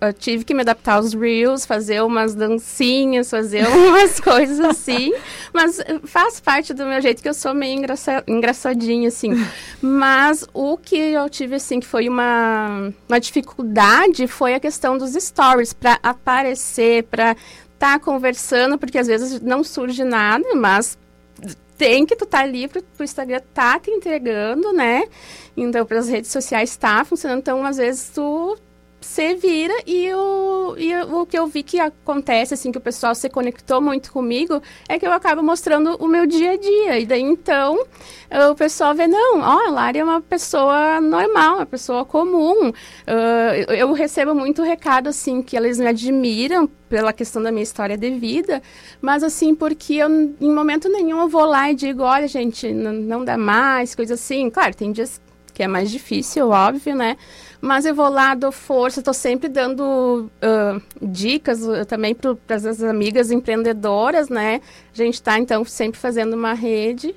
eu 0.00 0.12
tive 0.12 0.44
que 0.44 0.54
me 0.54 0.62
adaptar 0.62 0.94
aos 0.94 1.12
Reels, 1.12 1.66
fazer 1.66 2.02
umas 2.02 2.34
dancinhas, 2.34 3.30
fazer 3.30 3.66
umas 3.68 4.18
coisas 4.18 4.58
assim. 4.60 5.12
Mas 5.52 5.78
faz 6.04 6.40
parte 6.40 6.72
do 6.72 6.86
meu 6.86 7.00
jeito 7.00 7.22
que 7.22 7.28
eu 7.28 7.34
sou 7.34 7.54
meio 7.54 7.78
engraça, 7.78 8.24
engraçadinha, 8.26 9.08
assim. 9.08 9.32
Mas 9.80 10.46
o 10.54 10.76
que 10.76 10.96
eu 10.96 11.28
tive, 11.28 11.56
assim, 11.56 11.80
que 11.80 11.86
foi 11.86 12.08
uma, 12.08 12.92
uma 13.08 13.20
dificuldade 13.20 14.26
foi 14.26 14.54
a 14.54 14.60
questão 14.60 14.96
dos 14.96 15.12
stories, 15.12 15.72
para 15.72 15.98
aparecer, 16.02 17.04
para 17.04 17.32
estar 17.32 17.98
tá 17.98 17.98
conversando, 17.98 18.78
porque 18.78 18.98
às 18.98 19.06
vezes 19.06 19.40
não 19.40 19.62
surge 19.62 20.04
nada, 20.04 20.54
mas 20.54 20.98
tem 21.76 22.06
que 22.06 22.16
tu 22.16 22.24
tá 22.24 22.40
ali 22.40 22.66
pro, 22.68 22.82
pro 22.82 23.04
Instagram 23.04 23.40
tá 23.52 23.78
te 23.78 23.90
entregando, 23.90 24.72
né? 24.72 25.04
Então, 25.56 25.84
para 25.84 25.98
as 25.98 26.08
redes 26.08 26.30
sociais 26.30 26.76
tá 26.76 27.04
funcionando. 27.04 27.38
Então, 27.38 27.64
às 27.64 27.76
vezes, 27.76 28.10
tu 28.14 28.56
se 29.06 29.34
vira 29.36 29.72
e, 29.86 30.12
o, 30.12 30.74
e 30.76 30.94
o 30.96 31.24
que 31.24 31.38
eu 31.38 31.46
vi 31.46 31.62
que 31.62 31.78
acontece, 31.78 32.54
assim, 32.54 32.72
que 32.72 32.78
o 32.78 32.80
pessoal 32.80 33.14
se 33.14 33.30
conectou 33.30 33.80
muito 33.80 34.12
comigo, 34.12 34.60
é 34.88 34.98
que 34.98 35.06
eu 35.06 35.12
acabo 35.12 35.42
mostrando 35.42 35.96
o 36.00 36.08
meu 36.08 36.26
dia 36.26 36.50
a 36.50 36.56
dia. 36.56 36.98
E 36.98 37.06
daí, 37.06 37.22
então, 37.22 37.78
o 38.50 38.54
pessoal 38.56 38.94
vê, 38.96 39.06
não, 39.06 39.38
ó, 39.38 39.68
a 39.68 39.70
Lari 39.70 40.00
é 40.00 40.04
uma 40.04 40.20
pessoa 40.20 41.00
normal, 41.00 41.58
uma 41.58 41.66
pessoa 41.66 42.04
comum. 42.04 42.70
Uh, 42.70 43.72
eu 43.72 43.92
recebo 43.92 44.34
muito 44.34 44.62
recado, 44.62 45.08
assim, 45.08 45.40
que 45.40 45.56
eles 45.56 45.78
me 45.78 45.86
admiram 45.86 46.68
pela 46.88 47.12
questão 47.12 47.40
da 47.40 47.52
minha 47.52 47.62
história 47.62 47.96
de 47.96 48.10
vida, 48.10 48.60
mas, 49.00 49.22
assim, 49.22 49.54
porque 49.54 49.94
eu, 49.94 50.08
em 50.08 50.52
momento 50.52 50.88
nenhum, 50.88 51.20
eu 51.20 51.28
vou 51.28 51.44
lá 51.44 51.70
e 51.70 51.76
digo, 51.76 52.02
olha, 52.02 52.26
gente, 52.26 52.72
não 52.72 53.24
dá 53.24 53.38
mais, 53.38 53.94
coisa 53.94 54.14
assim. 54.14 54.50
Claro, 54.50 54.74
tem 54.74 54.90
dias 54.90 55.20
que 55.54 55.62
é 55.62 55.68
mais 55.68 55.90
difícil, 55.90 56.50
óbvio, 56.50 56.94
né? 56.94 57.16
Mas 57.66 57.84
eu 57.84 57.96
vou 57.96 58.08
lá, 58.08 58.32
dou 58.36 58.52
força, 58.52 59.00
estou 59.00 59.12
sempre 59.12 59.48
dando 59.48 60.30
uh, 60.40 60.80
dicas 61.02 61.66
uh, 61.66 61.84
também 61.84 62.14
para 62.14 62.54
as 62.54 62.80
amigas 62.80 63.32
empreendedoras, 63.32 64.28
né? 64.28 64.60
A 64.94 64.96
gente 64.96 65.14
está, 65.14 65.36
então, 65.36 65.64
sempre 65.64 65.98
fazendo 65.98 66.34
uma 66.34 66.52
rede. 66.52 67.12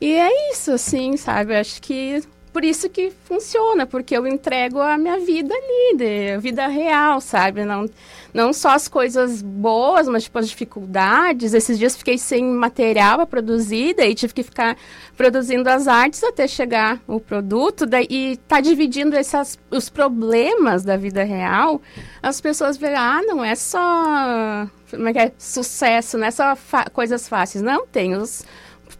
E 0.00 0.14
é 0.14 0.52
isso, 0.52 0.72
assim, 0.72 1.18
sabe? 1.18 1.52
Eu 1.52 1.60
acho 1.60 1.82
que 1.82 2.22
por 2.52 2.64
isso 2.64 2.88
que 2.88 3.12
funciona, 3.24 3.86
porque 3.86 4.16
eu 4.16 4.26
entrego 4.26 4.80
a 4.80 4.98
minha 4.98 5.18
vida 5.18 5.54
ali, 5.54 6.32
a 6.32 6.38
vida 6.38 6.66
real, 6.66 7.20
sabe? 7.20 7.64
Não, 7.64 7.88
não 8.34 8.52
só 8.52 8.70
as 8.70 8.88
coisas 8.88 9.40
boas, 9.40 10.08
mas 10.08 10.24
tipo 10.24 10.38
as 10.38 10.48
dificuldades. 10.48 11.54
Esses 11.54 11.78
dias 11.78 11.96
fiquei 11.96 12.18
sem 12.18 12.44
material 12.44 13.16
para 13.16 13.26
produzir, 13.26 13.94
daí 13.94 14.14
tive 14.14 14.34
que 14.34 14.42
ficar 14.42 14.76
produzindo 15.16 15.68
as 15.68 15.86
artes 15.86 16.22
até 16.24 16.48
chegar 16.48 17.00
o 17.06 17.20
produto, 17.20 17.86
daí, 17.86 18.06
e 18.10 18.36
tá 18.48 18.60
dividindo 18.60 19.16
essas, 19.16 19.58
os 19.70 19.88
problemas 19.88 20.84
da 20.84 20.96
vida 20.96 21.22
real. 21.22 21.80
As 22.22 22.40
pessoas 22.40 22.76
veem, 22.76 22.94
ah, 22.94 23.20
não 23.22 23.44
é 23.44 23.54
só 23.54 24.68
como 24.90 25.08
é 25.08 25.12
que 25.12 25.18
é? 25.18 25.32
sucesso, 25.38 26.18
não 26.18 26.26
é 26.26 26.30
só 26.30 26.56
coisas 26.92 27.28
fáceis. 27.28 27.62
Não, 27.62 27.86
tem 27.86 28.14
os 28.14 28.44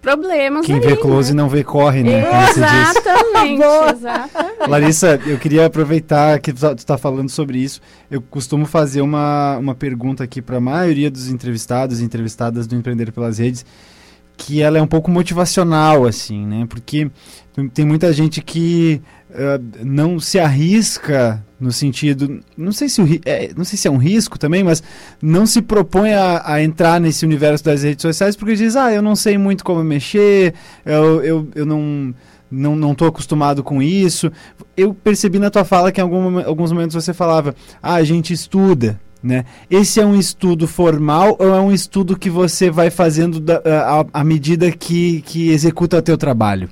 problemas. 0.01 0.66
Quem 0.66 0.77
aí, 0.77 0.81
vê 0.81 0.97
close 0.97 1.32
né? 1.32 1.43
não 1.43 1.48
vê 1.48 1.62
corre, 1.62 2.02
né? 2.02 2.24
Exatamente, 2.51 3.62
exatamente. 3.97 4.68
Larissa, 4.70 5.20
eu 5.27 5.39
queria 5.39 5.66
aproveitar 5.66 6.39
que 6.40 6.52
tu 6.52 6.56
está 6.56 6.74
tá 6.74 6.98
falando 6.98 7.28
sobre 7.28 7.59
isso. 7.59 7.81
Eu 8.10 8.20
costumo 8.22 8.66
fazer 8.66 9.01
uma, 9.01 9.56
uma 9.59 9.74
pergunta 9.74 10.24
aqui 10.24 10.40
para 10.40 10.56
a 10.56 10.60
maioria 10.60 11.10
dos 11.10 11.28
entrevistados 11.28 12.01
e 12.01 12.05
entrevistadas 12.05 12.66
do 12.66 12.74
Empreender 12.74 13.12
pelas 13.12 13.39
Redes, 13.39 13.64
que 14.41 14.62
ela 14.62 14.79
é 14.79 14.83
um 14.83 14.87
pouco 14.87 15.11
motivacional, 15.11 16.07
assim, 16.07 16.47
né? 16.47 16.65
Porque 16.67 17.11
tem 17.75 17.85
muita 17.85 18.11
gente 18.11 18.41
que 18.41 19.03
uh, 19.29 19.85
não 19.85 20.19
se 20.19 20.41
arrisca 20.41 21.45
no 21.61 21.71
sentido, 21.71 22.41
não 22.57 22.73
sei 22.73 22.89
se 22.89 23.21
é, 23.27 23.51
não 23.55 23.65
sei 23.65 23.77
se 23.77 23.87
é 23.87 23.91
um 23.91 23.99
risco 23.99 24.39
também, 24.39 24.65
mas 24.65 24.83
não 25.21 25.45
se 25.45 25.61
propõe 25.61 26.15
a, 26.15 26.43
a, 26.55 26.62
entrar 26.62 26.99
nesse 26.99 27.23
universo 27.27 27.62
das 27.62 27.83
redes 27.83 28.01
sociais 28.01 28.35
porque 28.35 28.55
diz, 28.55 28.77
ah, 28.77 28.91
eu 28.91 29.03
não 29.03 29.15
sei 29.15 29.37
muito 29.37 29.62
como 29.62 29.85
mexer, 29.85 30.55
eu, 30.87 31.23
eu, 31.23 31.49
eu 31.55 31.67
não 31.67 32.15
não 32.51 32.75
não 32.75 32.93
estou 32.93 33.09
acostumado 33.09 33.62
com 33.62 33.83
isso. 33.83 34.33
Eu 34.75 34.95
percebi 34.95 35.39
na 35.39 35.51
tua 35.51 35.67
fala 35.67 35.93
que 35.93 36.01
em 36.01 36.03
algum, 36.03 36.39
alguns 36.39 36.73
momentos 36.73 36.95
você 36.95 37.12
falava, 37.12 37.55
ah, 37.83 37.97
a 37.97 38.05
gente 38.05 38.33
estuda, 38.33 38.99
né? 39.23 39.45
Esse 39.71 40.01
é 40.01 40.07
um 40.07 40.15
estudo 40.15 40.67
formal 40.67 41.37
ou 41.39 41.55
é 41.55 41.61
um 41.61 41.73
estudo 41.73 42.19
que 42.19 42.31
você 42.31 42.71
vai 42.71 42.91
fazendo 42.91 43.43
à 44.13 44.25
medida 44.25 44.71
que, 44.71 45.23
que 45.23 45.51
executa 45.51 45.99
o 45.99 46.03
teu 46.03 46.17
trabalho? 46.17 46.69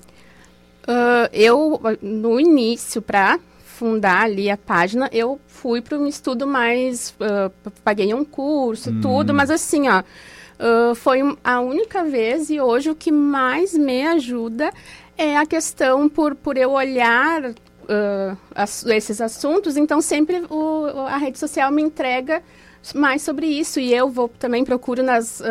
Uh, 0.85 1.29
eu, 1.33 1.81
no 2.01 2.41
início, 2.41 3.03
para 3.03 3.39
fundar 3.79 4.23
ali 4.23 4.51
a 4.51 4.57
página, 4.57 5.09
eu 5.13 5.39
fui 5.47 5.81
para 5.81 5.99
um 5.99 6.07
estudo 6.07 6.47
mais. 6.47 7.15
Uh, 7.21 7.71
paguei 7.85 8.13
um 8.15 8.25
curso, 8.25 8.91
hum. 8.91 9.01
tudo, 9.01 9.35
mas 9.35 9.51
assim, 9.51 9.89
ó. 9.89 10.03
Uh, 10.59 10.93
foi 10.97 11.21
a 11.45 11.61
única 11.61 12.03
vez 12.03 12.51
e 12.51 12.61
hoje 12.61 12.91
o 12.91 12.95
que 12.95 13.13
mais 13.13 13.75
me 13.75 14.05
ajuda 14.05 14.73
é 15.17 15.37
a 15.37 15.47
questão 15.47 16.09
por, 16.09 16.35
por 16.35 16.57
eu 16.57 16.73
olhar 16.73 17.55
uh, 17.89 18.91
esses 18.93 19.21
assuntos, 19.21 19.77
então 19.77 20.01
sempre 20.01 20.45
o, 20.51 20.87
a 21.07 21.17
rede 21.17 21.39
social 21.39 21.71
me 21.71 21.83
entrega 21.83 22.43
mais 22.95 23.23
sobre 23.23 23.47
isso 23.47 23.81
e 23.81 23.93
eu 23.93 24.09
vou 24.09 24.29
também 24.29 24.65
procuro 24.65 25.03
nas 25.03 25.41
uh, 25.41 25.45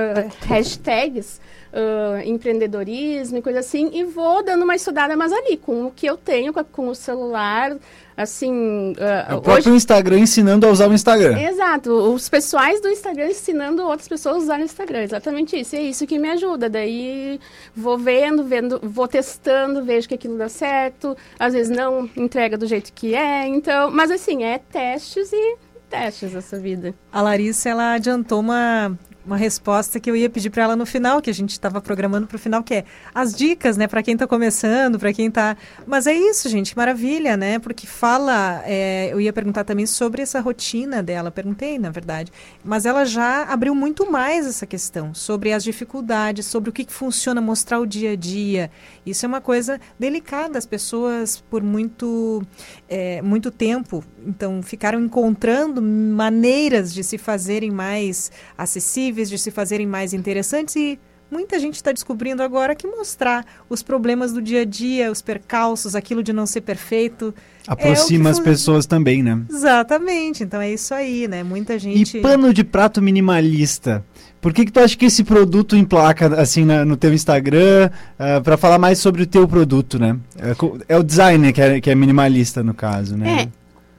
hashtags 0.48 1.40
uh, 1.74 2.28
empreendedorismo 2.28 3.38
e 3.38 3.42
coisa 3.42 3.60
assim, 3.60 3.90
e 3.94 4.04
vou 4.04 4.44
dando 4.44 4.64
uma 4.64 4.76
estudada 4.76 5.16
mais 5.16 5.32
ali, 5.32 5.58
com 5.58 5.88
o 5.88 5.92
que 5.92 6.06
eu 6.06 6.18
tenho, 6.18 6.54
com, 6.54 6.64
com 6.64 6.88
o 6.90 6.96
celular, 6.96 7.78
assim... 8.16 8.94
Uh, 8.94 9.36
o 9.36 9.42
próprio 9.42 9.68
hoje... 9.68 9.78
Instagram 9.78 10.20
ensinando 10.20 10.66
a 10.66 10.70
usar 10.70 10.90
o 10.90 10.94
Instagram. 10.94 11.40
Exato, 11.40 11.92
os 11.92 12.28
pessoais 12.30 12.82
do 12.82 12.90
Instagram 12.90 13.28
ensinando 13.28 13.84
outras 13.84 14.08
pessoas 14.08 14.36
a 14.36 14.40
usar 14.40 14.60
o 14.60 14.64
Instagram, 14.64 15.04
exatamente 15.04 15.60
isso, 15.60 15.76
e 15.76 15.80
é 15.80 15.82
isso 15.84 16.08
que 16.08 16.18
me 16.18 16.30
ajuda, 16.30 16.70
daí 16.70 17.40
vou 17.76 17.98
vendo, 17.98 18.44
vendo, 18.44 18.80
vou 18.84 19.08
testando, 19.08 19.84
vejo 19.84 20.08
que 20.08 20.16
aquilo 20.16 20.38
dá 20.38 20.50
certo, 20.50 21.16
às 21.40 21.54
vezes 21.54 21.76
não 21.76 22.10
entrega 22.16 22.58
do 22.58 22.66
jeito 22.66 22.92
que 22.94 23.14
é, 23.14 23.48
então, 23.48 23.92
mas 23.92 24.12
assim, 24.12 24.44
é 24.44 24.58
testes 24.58 25.32
e 25.32 25.58
testes 25.90 26.36
essa 26.36 26.60
vida. 26.60 26.94
A 27.12 27.22
Larissa, 27.22 27.70
ela 27.70 27.94
adiantou 27.94 28.42
uma 28.42 28.98
uma 29.28 29.36
resposta 29.36 30.00
que 30.00 30.10
eu 30.10 30.16
ia 30.16 30.30
pedir 30.30 30.50
para 30.50 30.64
ela 30.64 30.76
no 30.76 30.86
final, 30.86 31.22
que 31.22 31.30
a 31.30 31.34
gente 31.34 31.52
estava 31.52 31.82
programando 31.82 32.26
para 32.26 32.38
o 32.38 32.40
final, 32.40 32.64
que 32.64 32.74
é 32.74 32.86
as 33.14 33.36
dicas, 33.36 33.76
né, 33.76 33.86
para 33.86 34.02
quem 34.02 34.14
está 34.14 34.26
começando, 34.26 34.98
para 34.98 35.12
quem 35.12 35.28
está. 35.28 35.58
Mas 35.86 36.08
é 36.08 36.14
isso, 36.14 36.48
gente, 36.48 36.76
maravilha, 36.76 37.36
né? 37.36 37.60
Porque 37.60 37.86
fala, 37.86 38.64
é, 38.66 39.10
eu 39.12 39.20
ia 39.20 39.34
perguntar 39.34 39.66
também 39.66 39.86
sobre 39.86 40.22
essa 40.22 40.40
rotina 40.40 41.04
dela, 41.04 41.30
perguntei, 41.30 41.78
na 41.78 41.90
verdade, 41.90 42.32
mas 42.64 42.86
ela 42.86 43.04
já 43.04 43.44
abriu 43.44 43.76
muito 43.76 44.10
mais 44.10 44.48
essa 44.48 44.66
questão 44.66 45.14
sobre 45.14 45.52
as 45.52 45.64
dificuldades, 45.64 46.46
sobre 46.46 46.70
o 46.70 46.74
que, 46.74 46.86
que 46.86 46.94
funciona, 46.94 47.42
mostrar 47.42 47.80
o 47.80 47.86
dia 47.86 48.12
a 48.12 48.16
dia. 48.16 48.72
Isso 49.06 49.26
é 49.26 49.28
uma 49.28 49.42
coisa 49.42 49.80
delicada. 50.00 50.58
As 50.58 50.66
pessoas, 50.66 51.44
por 51.50 51.62
muito, 51.62 52.42
é, 52.88 53.22
muito 53.22 53.52
tempo, 53.52 54.02
então, 54.26 54.62
ficaram 54.64 55.02
encontrando 55.02 55.82
maneiras 55.82 56.94
de 56.94 57.04
se 57.04 57.18
fazerem 57.18 57.72
mais 57.72 58.32
acessíveis 58.58 59.17
de 59.26 59.38
se 59.38 59.52
fazerem 59.52 59.88
mais 59.88 60.14
interessantes 60.14 60.76
e 60.76 61.00
muita 61.32 61.60
gente 61.60 61.76
está 61.76 61.92
descobrindo 61.92 62.42
agora 62.42 62.76
que 62.76 62.88
mostrar 62.88 63.46
os 63.70 63.84
problemas 63.84 64.32
do 64.32 64.42
dia 64.42 64.62
a 64.62 64.66
dia, 64.66 65.12
os 65.12 65.22
percalços, 65.22 65.96
aquilo 65.96 66.24
de 66.24 66.32
não 66.32 66.46
ser 66.46 66.62
perfeito. 66.62 67.34
É 67.68 67.74
Aproxima 67.74 68.30
é 68.30 68.32
as 68.32 68.40
pessoas 68.40 68.86
também, 68.86 69.22
né? 69.22 69.42
Exatamente, 69.50 70.44
então 70.44 70.62
é 70.62 70.72
isso 70.72 70.94
aí, 70.94 71.28
né? 71.28 71.44
Muita 71.44 71.78
gente. 71.78 72.18
E 72.18 72.22
pano 72.22 72.54
de 72.54 72.64
prato 72.64 73.02
minimalista. 73.02 74.04
Por 74.40 74.54
que, 74.54 74.66
que 74.66 74.72
tu 74.72 74.80
acha 74.80 74.96
que 74.96 75.06
esse 75.06 75.24
produto 75.24 75.76
emplaca 75.76 76.40
assim 76.40 76.64
na, 76.64 76.86
no 76.86 76.96
teu 76.96 77.14
Instagram 77.14 77.90
uh, 77.90 78.38
ah, 78.38 78.42
para 78.42 78.56
falar 78.56 78.78
mais 78.78 79.00
sobre 79.00 79.24
o 79.24 79.28
teu 79.28 79.48
produto, 79.48 80.00
né? 80.00 80.18
É, 80.38 80.94
é 80.94 80.98
o 80.98 81.04
designer 81.04 81.52
que 81.52 81.62
é, 81.62 81.82
que 81.82 81.90
é 81.90 81.96
minimalista 81.96 82.64
no 82.64 82.74
caso, 82.74 83.18
né? 83.18 83.42
É, 83.44 83.48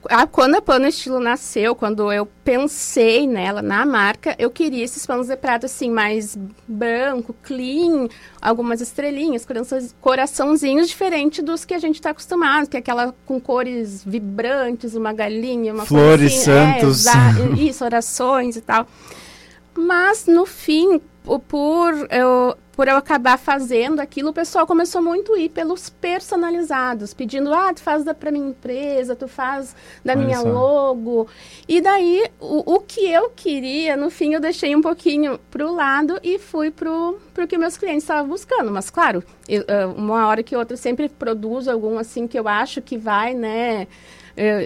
a, 0.05 0.25
quando 0.27 0.55
a 0.55 0.61
Pano 0.61 0.87
Estilo 0.87 1.19
nasceu, 1.19 1.75
quando 1.75 2.11
eu 2.11 2.25
pensei 2.43 3.27
nela, 3.27 3.61
na 3.61 3.85
marca, 3.85 4.35
eu 4.39 4.49
queria 4.49 4.83
esses 4.83 5.05
panos 5.05 5.27
de 5.27 5.35
prato 5.35 5.65
assim, 5.65 5.89
mais 5.89 6.37
branco, 6.67 7.35
clean, 7.43 8.07
algumas 8.41 8.81
estrelinhas, 8.81 9.45
coraçãozinhos 9.99 10.87
diferente 10.87 11.41
dos 11.41 11.65
que 11.65 11.73
a 11.73 11.79
gente 11.79 11.95
está 11.95 12.11
acostumado, 12.11 12.69
que 12.69 12.77
é 12.77 12.79
aquela 12.79 13.13
com 13.25 13.39
cores 13.39 14.03
vibrantes, 14.03 14.95
uma 14.95 15.11
galinha, 15.11 15.73
uma 15.73 15.85
Flores, 15.85 16.33
assim, 16.33 16.45
santos. 16.45 17.05
É, 17.07 17.63
isso, 17.63 17.83
orações 17.83 18.55
e 18.55 18.61
tal. 18.61 18.87
Mas, 19.75 20.25
no 20.25 20.45
fim, 20.45 21.01
por 21.37 22.07
eu 22.09 22.57
por 22.79 22.87
eu 22.87 22.95
acabar 22.95 23.37
fazendo 23.37 23.99
aquilo, 23.99 24.29
o 24.29 24.33
pessoal 24.33 24.65
começou 24.65 25.01
muito 25.01 25.33
a 25.33 25.37
ir 25.37 25.49
pelos 25.49 25.89
personalizados, 25.89 27.13
pedindo, 27.13 27.53
ah, 27.53 27.73
tu 27.73 27.81
faz 27.81 28.05
da 28.05 28.13
pra 28.13 28.31
minha 28.31 28.47
empresa, 28.47 29.17
tu 29.17 29.27
faz 29.27 29.75
da 30.03 30.13
Olha 30.13 30.21
minha 30.21 30.37
só. 30.37 30.47
logo. 30.47 31.27
E 31.67 31.81
daí, 31.81 32.23
o, 32.39 32.75
o 32.75 32.79
que 32.79 33.01
eu 33.01 33.31
queria, 33.35 33.97
no 33.97 34.09
fim, 34.09 34.33
eu 34.33 34.39
deixei 34.39 34.73
um 34.77 34.81
pouquinho 34.81 35.37
pro 35.51 35.73
lado 35.73 36.21
e 36.23 36.39
fui 36.39 36.71
pro, 36.71 37.19
pro 37.33 37.45
que 37.45 37.57
meus 37.57 37.75
clientes 37.75 38.03
estavam 38.03 38.29
buscando. 38.29 38.71
Mas, 38.71 38.89
claro, 38.89 39.21
eu, 39.49 39.65
uma 39.97 40.25
hora 40.25 40.41
que 40.41 40.55
outra 40.55 40.77
sempre 40.77 41.09
produzo 41.09 41.69
algum, 41.69 41.97
assim, 41.97 42.27
que 42.27 42.39
eu 42.39 42.47
acho 42.47 42.81
que 42.81 42.97
vai, 42.97 43.33
né 43.33 43.89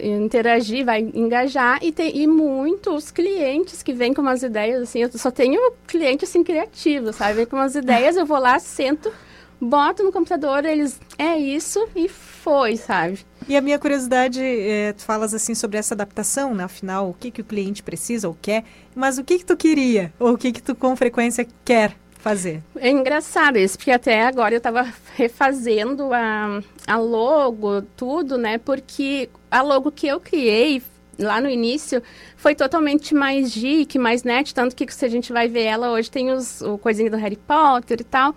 interagir, 0.04 0.86
vai 0.86 1.02
engajar 1.02 1.80
e 1.82 1.92
tem 1.92 2.16
e 2.18 2.28
muitos 2.28 3.12
clientes 3.12 3.82
que 3.82 3.94
vêm 3.94 4.14
com 4.14 4.22
umas 4.22 4.44
ideias 4.44 4.84
assim, 4.84 5.00
eu 5.00 5.12
só 5.12 5.32
tenho 5.32 5.74
cliente 5.88 6.26
assim 6.26 6.44
criativo, 6.44 7.12
sabe? 7.12 7.34
Vem 7.34 7.46
com 7.46 7.56
umas 7.56 7.76
ideias, 7.76 8.16
eu 8.16 8.26
vou 8.26 8.38
lá, 8.40 8.60
sento, 8.60 9.12
boto 9.60 10.04
no 10.04 10.12
computador, 10.12 10.66
eles 10.66 11.00
é 11.18 11.38
isso 11.38 11.88
e 11.96 12.08
foi, 12.08 12.78
sabe? 12.78 13.20
E 13.48 13.58
a 13.58 13.62
minha 13.62 13.80
curiosidade, 13.80 14.42
é, 14.42 14.94
tu 14.94 15.04
falas 15.04 15.34
assim 15.34 15.56
sobre 15.56 15.78
essa 15.78 15.94
adaptação, 15.94 16.54
né? 16.54 16.64
Afinal, 16.64 17.10
o 17.10 17.14
que, 17.14 17.32
que 17.32 17.42
o 17.42 17.46
cliente 17.46 17.82
precisa 17.82 18.28
ou 18.28 18.38
quer, 18.40 18.64
mas 18.96 19.18
o 19.18 19.24
que, 19.24 19.40
que 19.40 19.46
tu 19.46 19.58
queria? 19.58 20.14
Ou 20.20 20.34
o 20.34 20.38
que, 20.38 20.52
que 20.52 20.62
tu 20.62 20.76
com 20.76 20.96
frequência 20.96 21.48
quer 21.66 21.96
fazer? 22.24 22.64
É 22.78 22.90
engraçado 22.90 23.58
isso, 23.58 23.78
porque 23.78 23.92
até 23.92 24.24
agora 24.24 24.54
eu 24.54 24.58
estava 24.58 24.88
refazendo 25.16 26.14
a, 26.14 26.62
a 26.88 26.98
logo, 26.98 27.82
tudo, 27.98 28.38
né? 28.38 28.58
Porque 28.58 29.30
a 29.52 29.62
logo 29.62 29.92
que 29.92 30.08
eu 30.08 30.22
criei 30.22 30.82
lá 31.20 31.42
no 31.42 31.50
início 31.50 32.02
foi 32.38 32.56
totalmente 32.56 33.14
mais 33.14 33.54
geek, 33.54 34.00
mais 34.00 34.24
net, 34.24 34.56
tanto 34.56 34.74
que 34.74 34.92
se 34.92 35.06
a 35.06 35.10
gente 35.10 35.34
vai 35.34 35.50
ver 35.50 35.64
ela 35.64 35.92
hoje 35.92 36.10
tem 36.10 36.32
os, 36.32 36.62
o 36.62 36.78
coisinho 36.78 37.12
do 37.12 37.18
Harry 37.18 37.36
Potter 37.36 38.00
e 38.00 38.06
tal. 38.06 38.34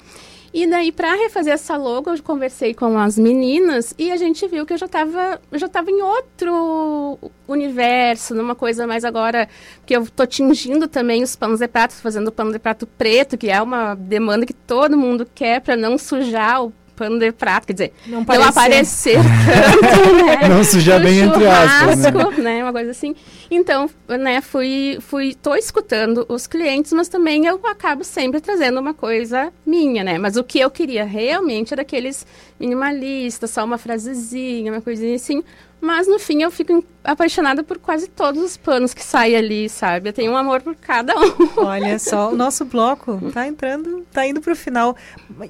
E 0.59 0.67
daí, 0.67 0.91
para 0.91 1.15
refazer 1.15 1.53
essa 1.53 1.77
logo, 1.77 2.09
eu 2.09 2.23
conversei 2.23 2.73
com 2.73 2.97
as 2.97 3.19
meninas 3.19 3.93
e 3.99 4.11
a 4.11 4.17
gente 4.17 4.49
viu 4.49 4.65
que 4.65 4.73
eu 4.73 4.79
já 4.79 4.87
estava 4.87 5.39
já 5.53 5.69
tava 5.69 5.91
em 5.91 6.01
outro 6.01 7.19
universo, 7.47 8.35
numa 8.35 8.55
coisa 8.55 8.87
mais 8.87 9.05
agora 9.05 9.51
que 9.85 9.95
eu 9.95 10.07
tô 10.07 10.25
tingindo 10.25 10.89
também 10.89 11.23
os 11.23 11.37
panos 11.37 11.61
de 11.61 11.69
prato, 11.69 11.93
fazendo 11.93 12.33
pano 12.33 12.53
de 12.53 12.59
prato 12.59 12.87
preto, 12.87 13.37
que 13.37 13.51
é 13.51 13.61
uma 13.61 13.95
demanda 13.95 14.47
que 14.47 14.55
todo 14.55 14.97
mundo 14.97 15.29
quer 15.35 15.61
para 15.61 15.77
não 15.77 15.99
sujar 15.99 16.65
o 16.65 16.73
pano 16.97 17.19
de 17.19 17.31
prato, 17.31 17.67
quer 17.67 17.73
dizer, 17.75 17.93
não, 18.07 18.23
não 18.23 18.43
aparecer 18.43 19.19
tanto, 19.21 20.25
né? 20.25 20.49
Não 20.49 20.65
sujar 20.65 21.01
bem 21.01 21.21
entre 21.21 21.47
aspas, 21.47 21.99
né? 21.99 22.11
né? 22.43 22.63
Uma 22.63 22.73
coisa 22.73 22.91
assim. 22.91 23.15
Então, 23.51 23.89
né, 24.09 24.41
fui, 24.41 24.99
fui, 25.01 25.35
tô 25.35 25.55
escutando 25.55 26.25
os 26.29 26.47
clientes, 26.47 26.93
mas 26.93 27.09
também 27.09 27.47
eu 27.47 27.61
acabo 27.65 28.03
sempre 28.03 28.41
trazendo 28.41 28.81
uma 28.81 28.95
coisa 28.95 29.53
minha, 29.65 30.03
né? 30.03 30.19
Mas 30.19 30.37
o 30.37 30.43
que 30.43 30.59
eu 30.59 30.71
queria 30.71 31.05
realmente 31.05 31.73
era 31.73 31.83
aqueles 31.83 32.27
minimalistas, 32.59 33.51
só 33.51 33.65
uma 33.65 33.79
frasezinha, 33.79 34.73
uma 34.73 34.81
coisinha 34.81 35.15
assim, 35.15 35.45
mas 35.81 36.09
no 36.09 36.19
fim 36.19 36.43
eu 36.43 36.51
fico 36.51 36.85
apaixonada 37.05 37.63
por 37.63 37.79
quase 37.79 38.09
todos 38.09 38.43
os 38.43 38.57
panos 38.57 38.93
que 38.93 39.03
saem 39.03 39.37
ali, 39.37 39.69
sabe? 39.69 40.09
Eu 40.09 40.13
tenho 40.13 40.33
um 40.33 40.37
amor 40.37 40.63
por 40.63 40.75
cada 40.75 41.15
um. 41.15 41.35
Olha 41.59 41.99
só, 42.01 42.33
o 42.33 42.37
nosso 42.37 42.65
bloco 42.65 43.21
tá 43.33 43.47
entrando, 43.47 44.07
tá 44.13 44.27
indo 44.27 44.41
para 44.41 44.53
o 44.53 44.57
final. 44.57 44.97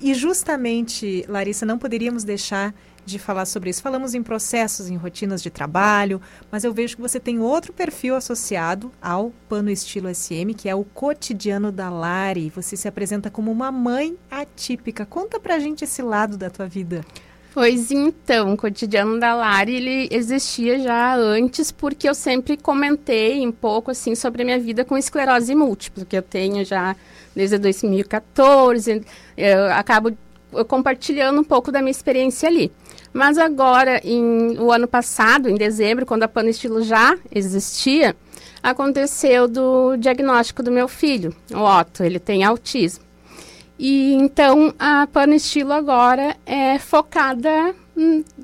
E 0.00 0.14
justamente, 0.14 1.24
Larissa, 1.28 1.64
não 1.64 1.78
poderíamos 1.78 2.24
deixar 2.24 2.74
de 3.06 3.18
falar 3.18 3.46
sobre 3.46 3.70
isso. 3.70 3.80
Falamos 3.80 4.14
em 4.14 4.22
processos, 4.22 4.90
em 4.90 4.96
rotinas 4.96 5.40
de 5.40 5.48
trabalho, 5.48 6.20
mas 6.50 6.64
eu 6.64 6.74
vejo 6.74 6.96
que 6.96 7.02
você 7.02 7.20
tem 7.20 7.38
outro 7.38 7.72
perfil 7.72 8.16
associado 8.16 8.92
ao 9.00 9.32
Pano 9.48 9.70
Estilo 9.70 10.12
SM, 10.12 10.52
que 10.56 10.68
é 10.68 10.74
o 10.74 10.84
cotidiano 10.84 11.70
da 11.70 11.88
Lari. 11.88 12.50
Você 12.50 12.76
se 12.76 12.88
apresenta 12.88 13.30
como 13.30 13.50
uma 13.50 13.70
mãe 13.70 14.18
atípica. 14.28 15.06
Conta 15.06 15.38
pra 15.38 15.60
gente 15.60 15.84
esse 15.84 16.02
lado 16.02 16.36
da 16.36 16.50
tua 16.50 16.66
vida. 16.66 17.02
Pois 17.56 17.90
então, 17.90 18.52
o 18.52 18.56
cotidiano 18.58 19.18
da 19.18 19.34
Lari, 19.34 19.76
ele 19.76 20.08
existia 20.10 20.78
já 20.78 21.16
antes, 21.16 21.72
porque 21.72 22.06
eu 22.06 22.14
sempre 22.14 22.54
comentei 22.54 23.46
um 23.46 23.50
pouco, 23.50 23.90
assim, 23.90 24.14
sobre 24.14 24.42
a 24.42 24.44
minha 24.44 24.58
vida 24.58 24.84
com 24.84 24.94
esclerose 24.94 25.54
múltipla, 25.54 26.04
que 26.04 26.18
eu 26.18 26.20
tenho 26.20 26.62
já 26.66 26.94
desde 27.34 27.56
2014, 27.56 29.02
eu 29.38 29.72
acabo 29.72 30.14
compartilhando 30.68 31.40
um 31.40 31.44
pouco 31.44 31.72
da 31.72 31.80
minha 31.80 31.90
experiência 31.90 32.46
ali. 32.46 32.70
Mas 33.10 33.38
agora, 33.38 34.02
em, 34.04 34.58
o 34.58 34.70
ano 34.70 34.86
passado, 34.86 35.48
em 35.48 35.54
dezembro, 35.54 36.04
quando 36.04 36.24
a 36.24 36.28
Pano 36.28 36.50
Estilo 36.50 36.82
já 36.82 37.16
existia, 37.34 38.14
aconteceu 38.62 39.48
do 39.48 39.96
diagnóstico 39.96 40.62
do 40.62 40.70
meu 40.70 40.88
filho, 40.88 41.34
o 41.50 41.62
Otto, 41.62 42.04
ele 42.04 42.18
tem 42.18 42.44
autismo. 42.44 43.05
E 43.78 44.14
então 44.14 44.74
a 44.78 45.06
Pano 45.06 45.34
Estilo 45.34 45.72
agora 45.72 46.36
é 46.46 46.78
focada 46.78 47.74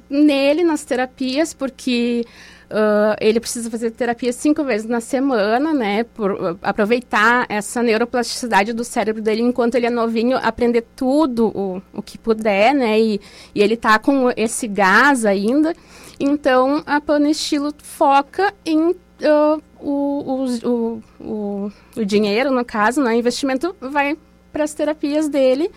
nele, 0.08 0.64
nas 0.64 0.84
terapias, 0.84 1.52
porque 1.54 2.24
uh, 2.70 3.16
ele 3.20 3.38
precisa 3.38 3.70
fazer 3.70 3.90
terapia 3.90 4.32
cinco 4.32 4.64
vezes 4.64 4.86
na 4.86 5.00
semana, 5.00 5.72
né? 5.72 6.04
Por 6.04 6.32
uh, 6.32 6.58
aproveitar 6.62 7.46
essa 7.48 7.82
neuroplasticidade 7.82 8.72
do 8.72 8.84
cérebro 8.84 9.22
dele 9.22 9.42
enquanto 9.42 9.74
ele 9.74 9.86
é 9.86 9.90
novinho, 9.90 10.38
aprender 10.38 10.84
tudo 10.96 11.48
o, 11.48 11.82
o 11.92 12.02
que 12.02 12.18
puder, 12.18 12.74
né? 12.74 13.00
E, 13.00 13.20
e 13.54 13.62
ele 13.62 13.76
tá 13.76 13.98
com 13.98 14.30
esse 14.36 14.66
gás 14.66 15.24
ainda. 15.24 15.74
Então 16.18 16.82
a 16.86 17.00
Pano 17.00 17.26
Estilo 17.26 17.72
foca 17.82 18.52
em 18.64 18.90
uh, 18.90 19.62
o, 19.80 20.46
o, 20.64 21.02
o, 21.20 21.72
o, 21.96 22.04
dinheiro, 22.04 22.50
no 22.50 22.64
caso, 22.64 23.02
né? 23.02 23.16
investimento 23.16 23.74
vai 23.80 24.16
para 24.52 24.64
as 24.64 24.74
terapias 24.74 25.28
dele 25.28 25.70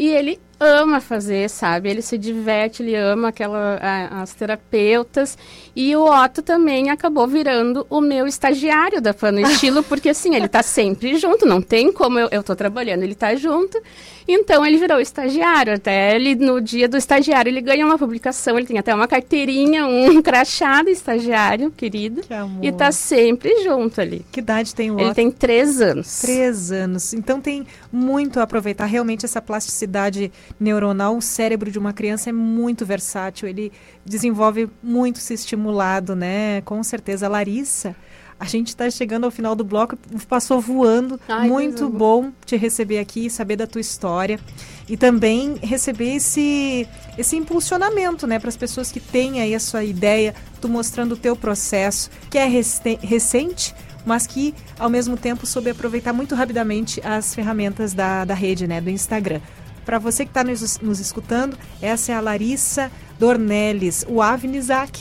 e 0.00 0.08
ele 0.08 0.40
ama 0.58 0.98
fazer, 0.98 1.50
sabe? 1.50 1.90
Ele 1.90 2.00
se 2.00 2.16
diverte, 2.16 2.82
ele 2.82 2.96
ama 2.96 3.28
aquela, 3.28 3.78
a, 3.82 4.22
as 4.22 4.32
terapeutas. 4.32 5.36
E 5.76 5.94
o 5.94 6.04
Otto 6.04 6.40
também 6.40 6.88
acabou 6.88 7.26
virando 7.28 7.86
o 7.90 8.00
meu 8.00 8.26
estagiário 8.26 9.00
da 9.00 9.12
Pano 9.12 9.40
Estilo, 9.40 9.82
porque 9.84 10.08
assim, 10.08 10.34
ele 10.34 10.48
tá 10.48 10.62
sempre 10.62 11.18
junto, 11.18 11.44
não 11.44 11.60
tem 11.60 11.92
como 11.92 12.18
eu, 12.18 12.28
eu 12.30 12.42
tô 12.42 12.56
trabalhando, 12.56 13.02
ele 13.02 13.14
tá 13.14 13.34
junto. 13.34 13.78
Então 14.26 14.64
ele 14.64 14.78
virou 14.78 15.00
estagiário. 15.00 15.74
Até 15.74 16.14
ele, 16.14 16.34
no 16.34 16.60
dia 16.60 16.88
do 16.88 16.96
estagiário, 16.96 17.50
ele 17.50 17.60
ganha 17.60 17.84
uma 17.86 17.98
publicação, 17.98 18.58
ele 18.58 18.66
tem 18.66 18.78
até 18.78 18.94
uma 18.94 19.08
carteirinha, 19.08 19.86
um 19.86 20.20
crachá 20.22 20.82
de 20.82 20.90
estagiário, 20.90 21.70
querido. 21.70 22.22
Que 22.22 22.34
amor. 22.34 22.64
E 22.64 22.72
tá 22.72 22.92
sempre 22.92 23.62
junto 23.62 24.00
ali. 24.00 24.24
Que 24.30 24.40
idade 24.40 24.74
tem 24.74 24.90
o 24.90 24.94
Otto? 24.94 25.04
Ele 25.04 25.14
tem 25.14 25.30
três 25.30 25.80
anos. 25.80 26.20
Três 26.20 26.70
anos. 26.70 27.12
Então 27.14 27.40
tem 27.40 27.66
muito 27.92 28.40
a 28.40 28.42
aproveitar 28.42 28.86
realmente 28.86 29.24
essa 29.24 29.40
plasticidade 29.40 30.30
neuronal, 30.58 31.16
o 31.16 31.22
cérebro 31.22 31.70
de 31.70 31.78
uma 31.78 31.92
criança 31.92 32.30
é 32.30 32.32
muito 32.32 32.84
versátil, 32.84 33.48
ele 33.48 33.72
desenvolve 34.04 34.68
muito 34.82 35.18
se 35.18 35.34
estimulado, 35.34 36.14
né? 36.14 36.60
Com 36.62 36.82
certeza. 36.82 37.28
Larissa, 37.28 37.94
a 38.40 38.46
gente 38.46 38.68
está 38.68 38.90
chegando 38.90 39.24
ao 39.24 39.30
final 39.30 39.54
do 39.54 39.62
bloco, 39.62 39.98
passou 40.26 40.62
voando. 40.62 41.20
Ai, 41.28 41.46
muito 41.46 41.90
bom 41.90 42.32
te 42.46 42.56
receber 42.56 42.98
aqui, 42.98 43.28
saber 43.28 43.56
da 43.56 43.66
tua 43.66 43.82
história 43.82 44.40
e 44.88 44.96
também 44.96 45.56
receber 45.62 46.16
esse 46.16 46.88
esse 47.18 47.36
impulsionamento, 47.36 48.26
né, 48.26 48.38
para 48.38 48.48
as 48.48 48.56
pessoas 48.56 48.90
que 48.90 48.98
têm 48.98 49.42
aí 49.42 49.54
a 49.54 49.60
sua 49.60 49.84
ideia, 49.84 50.34
tu 50.58 50.70
mostrando 50.70 51.12
o 51.12 51.16
teu 51.16 51.36
processo, 51.36 52.08
que 52.30 52.38
é 52.38 52.46
recente, 52.46 53.74
mas 54.06 54.26
que 54.26 54.54
ao 54.78 54.88
mesmo 54.88 55.18
tempo 55.18 55.46
soube 55.46 55.68
aproveitar 55.68 56.14
muito 56.14 56.34
rapidamente 56.34 56.98
as 57.04 57.34
ferramentas 57.34 57.92
da, 57.92 58.24
da 58.24 58.32
rede, 58.32 58.66
né, 58.66 58.80
do 58.80 58.88
Instagram. 58.88 59.40
Para 59.84 59.98
você 59.98 60.24
que 60.24 60.30
está 60.30 60.42
nos, 60.42 60.78
nos, 60.78 60.98
escutando, 60.98 61.58
essa 61.82 62.12
é 62.12 62.14
a 62.14 62.20
Larissa 62.20 62.90
Dornelles, 63.18 64.06
o 64.08 64.22
Avnisak, 64.22 64.98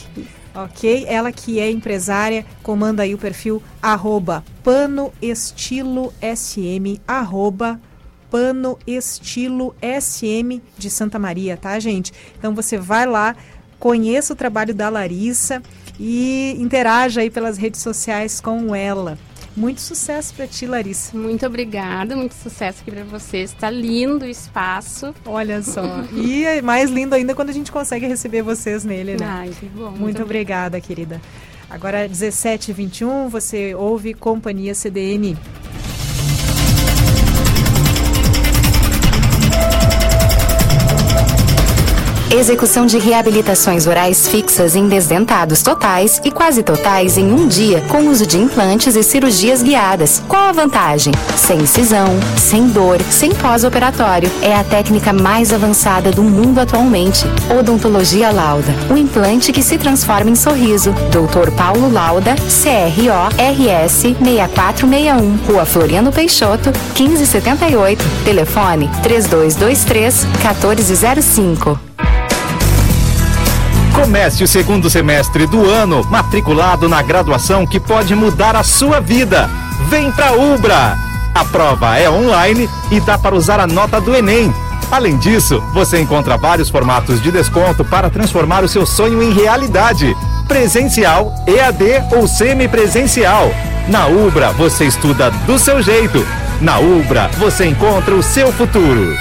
ok? 0.54 1.06
Ela 1.08 1.32
que 1.32 1.60
é 1.60 1.70
empresária, 1.70 2.46
comanda 2.64 3.04
aí 3.04 3.14
o 3.14 3.18
perfil 3.18 3.62
arroba 3.82 4.44
panoestilosm, 4.64 6.14
arroba 7.08 7.80
panoestilosm 8.30 10.62
de 10.78 10.90
Santa 10.90 11.20
Maria, 11.20 11.58
tá, 11.58 11.80
gente? 11.80 12.14
Então 12.38 12.54
você 12.54 12.78
vai 12.78 13.06
lá, 13.06 13.36
conheça 13.80 14.34
o 14.34 14.36
trabalho 14.36 14.74
da 14.74 14.90
Larissa 14.90 15.62
e 16.00 16.56
interaja 16.60 17.22
aí 17.22 17.30
pelas 17.30 17.58
redes 17.58 17.82
sociais 17.82 18.40
com 18.40 18.76
ela. 18.76 19.18
Muito 19.60 19.82
sucesso 19.82 20.34
para 20.34 20.48
ti, 20.48 20.66
Larissa. 20.66 21.18
Muito 21.18 21.46
obrigada, 21.46 22.16
muito 22.16 22.34
sucesso 22.34 22.82
aqui 22.82 22.92
para 22.92 23.04
você. 23.04 23.40
Está 23.40 23.70
lindo 23.70 24.24
o 24.24 24.28
espaço. 24.30 25.14
Olha 25.26 25.62
só. 25.62 25.84
e 26.14 26.46
é 26.46 26.62
mais 26.62 26.90
lindo 26.90 27.14
ainda 27.14 27.36
quando 27.36 27.50
a 27.50 27.54
gente 27.54 27.70
consegue 27.70 28.08
receber 28.08 28.42
vocês 28.42 28.86
nele, 28.86 29.18
né? 29.18 29.26
Ai, 29.26 29.50
que 29.50 29.66
bom. 29.66 29.90
Muito, 29.90 30.00
muito 30.00 30.24
obrigada, 30.24 30.78
obrigada, 30.78 30.82
querida. 30.82 31.22
Agora, 31.70 32.08
17h21, 32.08 33.28
você 33.28 33.76
ouve 33.76 34.14
Companhia 34.14 34.74
CDN. 34.74 35.36
Execução 42.32 42.86
de 42.86 43.00
reabilitações 43.00 43.88
orais 43.88 44.28
fixas 44.28 44.76
em 44.76 44.88
desdentados 44.88 45.64
totais 45.64 46.22
e 46.24 46.30
quase 46.30 46.62
totais 46.62 47.18
em 47.18 47.32
um 47.34 47.48
dia, 47.48 47.82
com 47.90 48.08
uso 48.08 48.26
de 48.28 48.38
implantes 48.38 48.96
e 48.96 49.02
cirurgias 49.02 49.64
guiadas. 49.64 50.22
Qual 50.28 50.44
a 50.44 50.52
vantagem? 50.52 51.12
Sem 51.36 51.62
incisão, 51.62 52.08
sem 52.38 52.68
dor, 52.68 53.02
sem 53.10 53.34
pós-operatório. 53.34 54.32
É 54.44 54.56
a 54.56 54.64
técnica 54.64 55.12
mais 55.12 55.52
avançada 55.52 56.12
do 56.12 56.22
mundo 56.22 56.60
atualmente. 56.60 57.26
Odontologia 57.60 58.30
Lauda, 58.30 58.76
o 58.92 58.96
implante 58.96 59.52
que 59.52 59.64
se 59.64 59.80
transforma 59.80 60.30
em 60.30 60.36
sorriso. 60.36 60.94
Dr. 61.10 61.50
Paulo 61.58 61.92
Lauda, 61.92 62.36
CRO-RS 62.36 63.92
6461, 63.92 65.36
Rua 65.48 65.66
Floriano 65.66 66.12
Peixoto, 66.12 66.72
1578. 66.96 68.06
Telefone 68.24 68.88
3223 69.02 70.26
1405. 70.26 71.89
Comece 74.00 74.46
o 74.46 74.48
segundo 74.48 74.90
semestre 74.90 75.46
do 75.46 75.70
ano 75.70 76.06
matriculado 76.06 76.88
na 76.88 77.02
graduação 77.02 77.68
que 77.68 77.82
pode 77.82 78.16
mudar 78.16 78.56
a 78.56 78.64
sua 78.64 79.02
vida. 79.02 79.50
Vem 79.90 80.10
pra 80.10 80.32
Ubra! 80.32 80.98
A 81.36 81.44
prova 81.44 81.98
é 81.98 82.10
online 82.10 82.70
e 82.90 83.02
dá 83.02 83.18
para 83.18 83.36
usar 83.36 83.60
a 83.60 83.68
nota 83.68 84.00
do 84.00 84.16
Enem. 84.16 84.54
Além 84.90 85.18
disso, 85.18 85.62
você 85.74 86.00
encontra 86.00 86.38
vários 86.38 86.70
formatos 86.70 87.22
de 87.22 87.30
desconto 87.30 87.84
para 87.84 88.10
transformar 88.10 88.64
o 88.64 88.70
seu 88.70 88.86
sonho 88.86 89.22
em 89.22 89.34
realidade. 89.34 90.16
Presencial, 90.48 91.34
EAD 91.46 92.16
ou 92.16 92.26
semipresencial. 92.26 93.52
Na 93.90 94.08
Ubra, 94.08 94.54
você 94.54 94.86
estuda 94.86 95.30
do 95.46 95.60
seu 95.60 95.82
jeito. 95.82 96.26
Na 96.62 96.80
Ubra, 96.80 97.30
você 97.38 97.66
encontra 97.66 98.16
o 98.16 98.24
seu 98.24 98.50
futuro. 98.54 99.14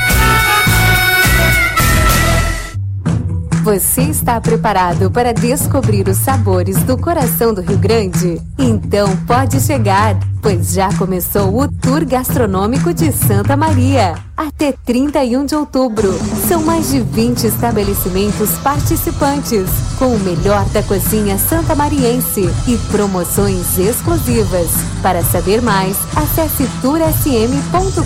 Você 3.62 4.02
está 4.02 4.40
preparado 4.40 5.10
para 5.10 5.32
descobrir 5.34 6.08
os 6.08 6.16
sabores 6.16 6.76
do 6.84 6.96
coração 6.96 7.52
do 7.52 7.60
Rio 7.60 7.76
Grande? 7.76 8.40
Então 8.56 9.14
pode 9.26 9.60
chegar, 9.60 10.16
pois 10.40 10.72
já 10.72 10.92
começou 10.96 11.60
o 11.60 11.68
Tour 11.68 12.06
Gastronômico 12.06 12.94
de 12.94 13.10
Santa 13.10 13.56
Maria. 13.56 14.14
Até 14.36 14.72
31 14.72 15.44
de 15.44 15.56
outubro, 15.56 16.12
são 16.46 16.62
mais 16.62 16.90
de 16.90 17.00
20 17.00 17.44
estabelecimentos 17.48 18.50
participantes, 18.58 19.68
com 19.98 20.14
o 20.14 20.20
melhor 20.20 20.64
da 20.66 20.82
cozinha 20.82 21.36
santamariense 21.36 22.48
e 22.66 22.78
promoções 22.90 23.76
exclusivas. 23.76 24.70
Para 25.02 25.22
saber 25.24 25.60
mais, 25.60 25.96
acesse 26.14 26.68
toursm.com.br 26.80 28.02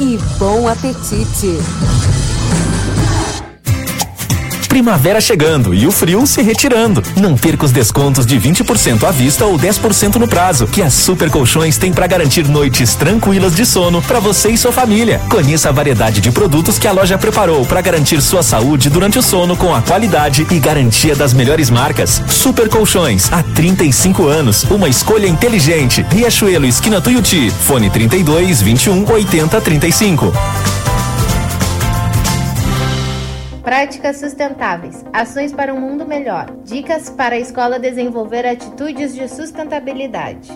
e 0.00 0.18
bom 0.38 0.68
apetite! 0.68 1.56
Primavera 4.76 5.22
chegando 5.22 5.72
e 5.72 5.86
o 5.86 5.90
frio 5.90 6.26
se 6.26 6.42
retirando. 6.42 7.02
Não 7.18 7.34
perca 7.34 7.64
os 7.64 7.72
descontos 7.72 8.26
de 8.26 8.38
20% 8.38 9.04
à 9.04 9.10
vista 9.10 9.46
ou 9.46 9.58
10% 9.58 10.16
no 10.16 10.28
prazo, 10.28 10.66
que 10.66 10.82
a 10.82 10.90
Super 10.90 11.30
Colchões 11.30 11.78
tem 11.78 11.94
para 11.94 12.06
garantir 12.06 12.46
noites 12.46 12.94
tranquilas 12.94 13.56
de 13.56 13.64
sono 13.64 14.02
para 14.02 14.20
você 14.20 14.50
e 14.50 14.58
sua 14.58 14.72
família. 14.72 15.18
Conheça 15.30 15.70
a 15.70 15.72
variedade 15.72 16.20
de 16.20 16.30
produtos 16.30 16.78
que 16.78 16.86
a 16.86 16.92
loja 16.92 17.16
preparou 17.16 17.64
para 17.64 17.80
garantir 17.80 18.20
sua 18.20 18.42
saúde 18.42 18.90
durante 18.90 19.18
o 19.18 19.22
sono 19.22 19.56
com 19.56 19.74
a 19.74 19.80
qualidade 19.80 20.46
e 20.50 20.58
garantia 20.58 21.16
das 21.16 21.32
melhores 21.32 21.70
marcas. 21.70 22.20
Super 22.28 22.68
Colchões, 22.68 23.32
há 23.32 23.42
35 23.42 24.26
anos, 24.26 24.64
uma 24.64 24.90
escolha 24.90 25.26
inteligente. 25.26 26.04
Riachuelo, 26.10 26.66
esquina 26.66 27.00
Tuiuti, 27.00 27.48
fone 27.48 27.88
32 27.88 28.60
21 28.60 29.10
80 29.10 29.58
35. 29.58 30.32
Práticas 33.66 34.18
sustentáveis. 34.18 35.04
Ações 35.12 35.52
para 35.52 35.74
um 35.74 35.80
mundo 35.80 36.06
melhor. 36.06 36.46
Dicas 36.62 37.10
para 37.10 37.34
a 37.34 37.38
escola 37.38 37.80
desenvolver 37.80 38.46
atitudes 38.46 39.12
de 39.12 39.26
sustentabilidade. 39.26 40.52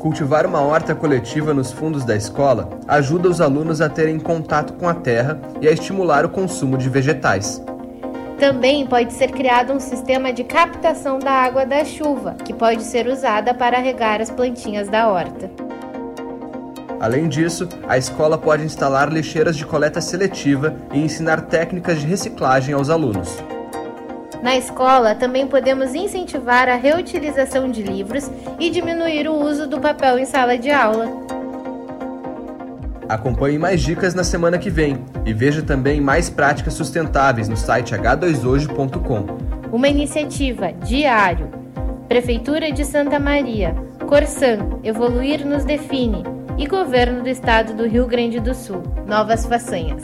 Cultivar 0.00 0.44
uma 0.44 0.60
horta 0.60 0.96
coletiva 0.96 1.54
nos 1.54 1.70
fundos 1.70 2.04
da 2.04 2.16
escola 2.16 2.80
ajuda 2.88 3.28
os 3.28 3.40
alunos 3.40 3.80
a 3.80 3.88
terem 3.88 4.18
contato 4.18 4.72
com 4.72 4.88
a 4.88 4.94
terra 4.94 5.40
e 5.60 5.68
a 5.68 5.70
estimular 5.70 6.24
o 6.24 6.28
consumo 6.28 6.76
de 6.76 6.88
vegetais. 6.88 7.62
Também 8.36 8.84
pode 8.84 9.12
ser 9.12 9.30
criado 9.30 9.72
um 9.72 9.78
sistema 9.78 10.32
de 10.32 10.42
captação 10.42 11.20
da 11.20 11.30
água 11.30 11.64
da 11.64 11.84
chuva, 11.84 12.34
que 12.44 12.52
pode 12.52 12.82
ser 12.82 13.06
usada 13.06 13.54
para 13.54 13.78
regar 13.78 14.20
as 14.20 14.28
plantinhas 14.28 14.88
da 14.88 15.08
horta. 15.08 15.48
Além 17.04 17.28
disso, 17.28 17.68
a 17.86 17.98
escola 17.98 18.38
pode 18.38 18.64
instalar 18.64 19.12
lixeiras 19.12 19.58
de 19.58 19.66
coleta 19.66 20.00
seletiva 20.00 20.74
e 20.90 20.98
ensinar 20.98 21.42
técnicas 21.42 22.00
de 22.00 22.06
reciclagem 22.06 22.74
aos 22.74 22.88
alunos. 22.88 23.36
Na 24.42 24.56
escola, 24.56 25.14
também 25.14 25.46
podemos 25.46 25.94
incentivar 25.94 26.66
a 26.66 26.76
reutilização 26.76 27.70
de 27.70 27.82
livros 27.82 28.30
e 28.58 28.70
diminuir 28.70 29.28
o 29.28 29.34
uso 29.34 29.66
do 29.68 29.78
papel 29.78 30.18
em 30.18 30.24
sala 30.24 30.56
de 30.56 30.70
aula. 30.70 31.06
Acompanhe 33.06 33.58
mais 33.58 33.82
dicas 33.82 34.14
na 34.14 34.24
semana 34.24 34.56
que 34.56 34.70
vem 34.70 35.04
e 35.26 35.34
veja 35.34 35.60
também 35.60 36.00
mais 36.00 36.30
práticas 36.30 36.72
sustentáveis 36.72 37.50
no 37.50 37.56
site 37.56 37.94
h2hoje.com. 37.94 39.26
Uma 39.70 39.88
iniciativa 39.88 40.72
diário. 40.72 41.50
Prefeitura 42.08 42.72
de 42.72 42.82
Santa 42.82 43.20
Maria. 43.20 43.74
Corsan, 44.08 44.80
evoluir 44.82 45.46
nos 45.46 45.66
define 45.66 46.32
e 46.56 46.66
Governo 46.66 47.22
do 47.22 47.28
Estado 47.28 47.74
do 47.74 47.86
Rio 47.86 48.06
Grande 48.06 48.38
do 48.38 48.54
Sul. 48.54 48.82
Novas 49.06 49.46
façanhas. 49.46 50.02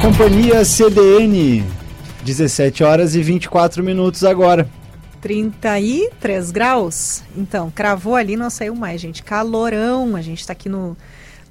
Companhia 0.00 0.64
CDN, 0.64 1.64
17 2.24 2.82
horas 2.82 3.14
e 3.14 3.22
24 3.22 3.84
minutos 3.84 4.24
agora. 4.24 4.77
33 5.20 6.50
graus. 6.50 7.22
Então, 7.36 7.70
cravou 7.70 8.14
ali, 8.14 8.36
não 8.36 8.50
saiu 8.50 8.74
mais, 8.74 9.00
gente. 9.00 9.22
Calorão. 9.22 10.16
A 10.16 10.22
gente 10.22 10.40
está 10.40 10.52
aqui 10.52 10.68
no, 10.68 10.96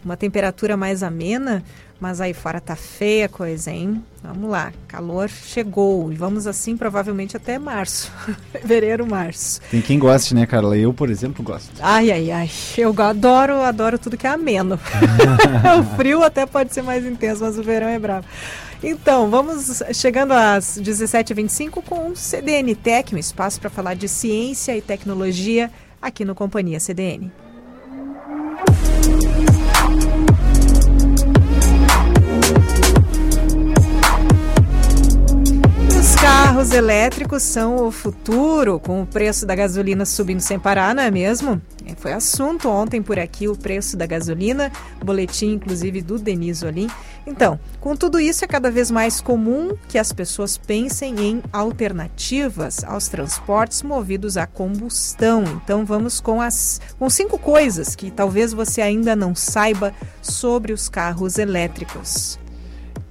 numa 0.03 0.15
temperatura 0.15 0.77
mais 0.77 1.03
amena, 1.03 1.63
mas 1.99 2.21
aí 2.21 2.33
fora 2.33 2.61
tá 2.61 2.75
feia 2.75 3.25
a 3.25 3.29
coisa, 3.29 3.71
hein? 3.71 4.03
Vamos 4.23 4.49
lá, 4.49 4.71
calor 4.87 5.29
chegou 5.29 6.11
e 6.11 6.15
vamos 6.15 6.47
assim 6.47 6.75
provavelmente 6.75 7.37
até 7.37 7.57
março, 7.57 8.11
fevereiro, 8.51 9.07
março. 9.07 9.61
Tem 9.71 9.81
quem 9.81 9.97
goste, 9.97 10.35
né, 10.35 10.45
Carla? 10.45 10.77
Eu, 10.77 10.93
por 10.93 11.09
exemplo, 11.09 11.43
gosto. 11.43 11.71
Ai, 11.79 12.11
ai, 12.11 12.31
ai, 12.31 12.49
eu 12.77 12.93
adoro, 13.01 13.61
adoro 13.61 13.97
tudo 13.97 14.17
que 14.17 14.27
é 14.27 14.29
ameno. 14.29 14.79
o 15.79 15.95
frio 15.95 16.23
até 16.23 16.45
pode 16.45 16.73
ser 16.73 16.83
mais 16.83 17.05
intenso, 17.05 17.43
mas 17.43 17.57
o 17.57 17.63
verão 17.63 17.87
é 17.87 17.97
bravo. 17.97 18.25
Então, 18.83 19.29
vamos 19.29 19.81
chegando 19.93 20.33
às 20.33 20.79
17h25 20.79 21.81
com 21.83 22.11
o 22.11 22.15
CDN 22.15 22.75
Tech, 22.75 23.13
um 23.13 23.17
espaço 23.17 23.59
para 23.59 23.69
falar 23.69 23.95
de 23.95 24.07
ciência 24.07 24.77
e 24.77 24.81
tecnologia 24.81 25.71
aqui 25.99 26.23
no 26.23 26.35
Companhia 26.35 26.79
CDN. 26.79 27.31
Os 35.99 36.15
carros 36.15 36.71
elétricos 36.71 37.41
são 37.41 37.87
o 37.87 37.91
futuro, 37.91 38.79
com 38.79 39.01
o 39.01 39.07
preço 39.07 39.45
da 39.47 39.55
gasolina 39.55 40.05
subindo 40.05 40.39
sem 40.39 40.59
parar, 40.59 40.93
não 40.93 41.01
é 41.01 41.09
mesmo? 41.09 41.59
É, 41.83 41.95
foi 41.95 42.13
assunto 42.13 42.69
ontem 42.69 43.01
por 43.01 43.17
aqui 43.17 43.47
o 43.47 43.55
preço 43.55 43.97
da 43.97 44.05
gasolina, 44.05 44.71
boletim 45.03 45.53
inclusive 45.53 46.01
do 46.01 46.19
Denis 46.19 46.61
Olim. 46.61 46.87
Então, 47.27 47.59
com 47.81 47.93
tudo 47.93 48.21
isso 48.21 48.45
é 48.45 48.47
cada 48.47 48.71
vez 48.71 48.89
mais 48.89 49.19
comum 49.19 49.75
que 49.89 49.97
as 49.97 50.13
pessoas 50.13 50.57
pensem 50.57 51.19
em 51.19 51.43
alternativas 51.51 52.85
aos 52.85 53.09
transportes 53.09 53.83
movidos 53.83 54.37
a 54.37 54.47
combustão. 54.47 55.43
Então, 55.43 55.85
vamos 55.85 56.21
com 56.21 56.41
as 56.41 56.79
com 56.97 57.09
cinco 57.09 57.37
coisas 57.37 57.97
que 57.97 58.09
talvez 58.09 58.53
você 58.53 58.81
ainda 58.81 59.13
não 59.13 59.35
saiba 59.35 59.93
sobre 60.21 60.71
os 60.71 60.87
carros 60.87 61.37
elétricos. 61.37 62.39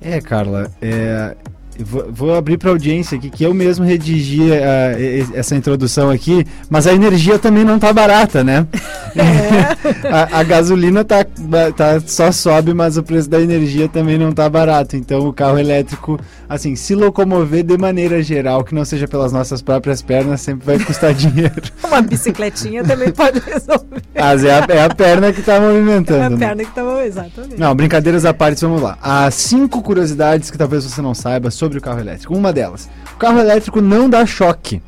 É, 0.01 0.19
Carla, 0.21 0.71
é, 0.81 1.37
Vou, 1.81 2.07
vou, 2.11 2.35
abrir 2.35 2.59
para 2.59 2.71
a 2.71 2.73
audiência 2.73 3.17
aqui 3.17 3.31
que 3.31 3.45
eu 3.45 3.53
mesmo 3.55 3.85
redigi 3.85 4.43
uh, 4.43 5.35
essa 5.35 5.55
introdução 5.55 6.11
aqui, 6.11 6.47
mas 6.69 6.87
a 6.87 6.93
energia 6.93 7.39
também 7.39 7.65
não 7.65 7.79
tá 7.79 7.93
barata, 7.93 8.43
né? 8.43 8.67
É. 9.17 9.67
a, 10.13 10.41
a, 10.41 10.43
gasolina 10.43 11.03
tá, 11.03 11.25
tá, 11.75 12.01
só 12.07 12.31
sobe, 12.31 12.75
mas 12.75 12.99
o 12.99 13.03
preço 13.03 13.31
da 13.31 13.41
energia 13.41 13.89
também 13.89 14.19
não 14.19 14.31
tá 14.31 14.47
barato. 14.47 14.95
Então 14.95 15.27
o 15.27 15.33
carro 15.33 15.59
elétrico, 15.59 16.21
assim, 16.47 16.77
se 16.77 16.95
locomover 16.95 17.65
de 17.65 17.79
maneira 17.79 18.23
geral, 18.23 18.63
que 18.63 18.75
não 18.75 18.85
seja 18.85 19.09
pelas 19.09 19.33
nossas 19.33 19.63
próprias 19.63 20.03
pernas, 20.03 20.43
sempre 20.43 20.67
vai 20.67 20.79
custar 20.79 21.13
dinheiro. 21.15 21.63
Uma 21.83 22.03
bicicletinha 22.03 22.85
também 22.85 23.11
pode 23.11 23.41
resolver. 23.41 24.03
Mas 24.15 24.45
é 24.45 24.53
a, 24.53 24.67
é 24.69 24.85
a 24.85 24.95
perna 24.95 25.33
que 25.33 25.41
está 25.41 25.59
movimentando. 25.61 26.23
É 26.23 26.27
a 26.27 26.31
né? 26.31 26.37
perna 26.37 26.63
que 26.63 26.69
está 26.69 26.83
movimentando, 26.83 27.07
exatamente. 27.07 27.59
Não, 27.59 27.75
brincadeiras 27.75 28.25
à 28.25 28.35
parte, 28.35 28.61
vamos 28.61 28.83
lá. 28.83 28.99
Há 29.01 29.31
cinco 29.31 29.83
curiosidades 29.83 30.51
que 30.51 30.59
talvez 30.59 30.85
você 30.85 31.01
não 31.01 31.15
saiba 31.15 31.51
sobre 31.51 31.66
sobre 31.67 31.79
o 31.79 31.83
carro 31.83 32.01
elétrico. 32.01 32.35
Uma 32.35 32.53
delas, 32.53 32.89
o 33.13 33.17
carro 33.17 33.41
elétrico 33.41 33.81
não 33.81 34.09
dá 34.09 34.25
choque. 34.25 34.81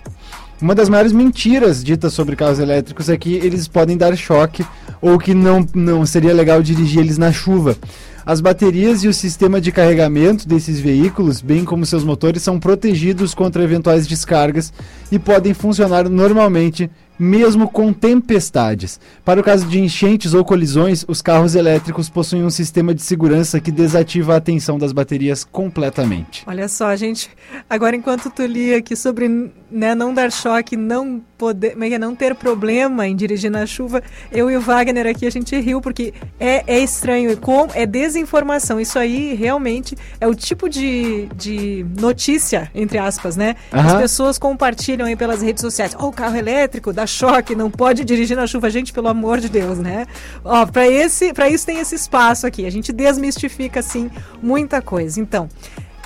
Uma 0.60 0.74
das 0.74 0.88
maiores 0.88 1.12
mentiras 1.12 1.82
ditas 1.82 2.12
sobre 2.12 2.36
carros 2.36 2.58
elétricos 2.58 3.08
é 3.08 3.16
que 3.16 3.34
eles 3.34 3.68
podem 3.68 3.96
dar 3.96 4.16
choque 4.16 4.64
ou 5.00 5.18
que 5.18 5.34
não, 5.34 5.66
não 5.74 6.06
seria 6.06 6.32
legal 6.32 6.62
dirigir 6.62 7.00
eles 7.00 7.18
na 7.18 7.32
chuva. 7.32 7.76
As 8.24 8.40
baterias 8.40 9.02
e 9.02 9.08
o 9.08 9.14
sistema 9.14 9.60
de 9.60 9.72
carregamento 9.72 10.46
desses 10.46 10.78
veículos, 10.78 11.40
bem 11.40 11.64
como 11.64 11.86
seus 11.86 12.04
motores, 12.04 12.42
são 12.42 12.60
protegidos 12.60 13.34
contra 13.34 13.62
eventuais 13.62 14.06
descargas 14.06 14.72
e 15.10 15.18
podem 15.18 15.54
funcionar 15.54 16.08
normalmente 16.08 16.90
mesmo 17.18 17.68
com 17.68 17.92
tempestades. 17.92 19.00
Para 19.24 19.40
o 19.40 19.44
caso 19.44 19.66
de 19.66 19.80
enchentes 19.80 20.34
ou 20.34 20.44
colisões, 20.44 21.04
os 21.08 21.20
carros 21.20 21.54
elétricos 21.54 22.08
possuem 22.08 22.44
um 22.44 22.50
sistema 22.50 22.94
de 22.94 23.02
segurança 23.02 23.60
que 23.60 23.72
desativa 23.72 24.36
a 24.36 24.40
tensão 24.40 24.78
das 24.78 24.92
baterias 24.92 25.44
completamente. 25.44 26.44
Olha 26.46 26.68
só, 26.68 26.94
gente, 26.94 27.30
agora 27.68 27.96
enquanto 27.96 28.30
tu 28.30 28.44
lia 28.44 28.78
aqui 28.78 28.94
sobre 28.94 29.50
né, 29.70 29.94
não 29.94 30.14
dar 30.14 30.30
choque, 30.32 30.76
não 30.76 31.20
poder, 31.36 31.76
é 31.80 31.98
não 31.98 32.14
ter 32.14 32.34
problema 32.34 33.06
em 33.06 33.14
dirigir 33.14 33.50
na 33.50 33.64
chuva, 33.64 34.02
eu 34.32 34.50
e 34.50 34.56
o 34.56 34.60
Wagner 34.60 35.06
aqui 35.06 35.26
a 35.26 35.30
gente 35.30 35.58
riu 35.58 35.80
porque 35.80 36.12
é, 36.38 36.64
é 36.66 36.80
estranho, 36.80 37.36
com, 37.36 37.68
é 37.74 37.86
desinformação. 37.86 38.80
Isso 38.80 38.98
aí 38.98 39.34
realmente 39.34 39.96
é 40.20 40.26
o 40.26 40.34
tipo 40.34 40.68
de, 40.68 41.26
de 41.36 41.86
notícia, 41.98 42.70
entre 42.74 42.98
aspas, 42.98 43.36
né? 43.36 43.56
Uhum. 43.72 43.80
As 43.80 43.94
pessoas 43.94 44.38
compartilham 44.38 45.06
aí 45.06 45.16
pelas 45.16 45.42
redes 45.42 45.60
sociais. 45.60 45.94
Ó, 45.96 46.06
oh, 46.06 46.08
o 46.08 46.12
carro 46.12 46.36
elétrico 46.36 46.92
dá 46.92 47.06
choque, 47.06 47.54
não 47.54 47.70
pode 47.70 48.04
dirigir 48.04 48.36
na 48.36 48.46
chuva. 48.46 48.68
Gente, 48.70 48.92
pelo 48.92 49.08
amor 49.08 49.38
de 49.38 49.48
Deus, 49.48 49.78
né? 49.78 50.06
Ó, 50.44 50.66
para 50.66 50.88
esse, 50.88 51.32
para 51.32 51.48
isso 51.48 51.64
tem 51.64 51.78
esse 51.78 51.94
espaço 51.94 52.46
aqui. 52.46 52.66
A 52.66 52.70
gente 52.70 52.92
desmistifica 52.92 53.80
assim 53.80 54.10
muita 54.42 54.82
coisa. 54.82 55.20
Então, 55.20 55.48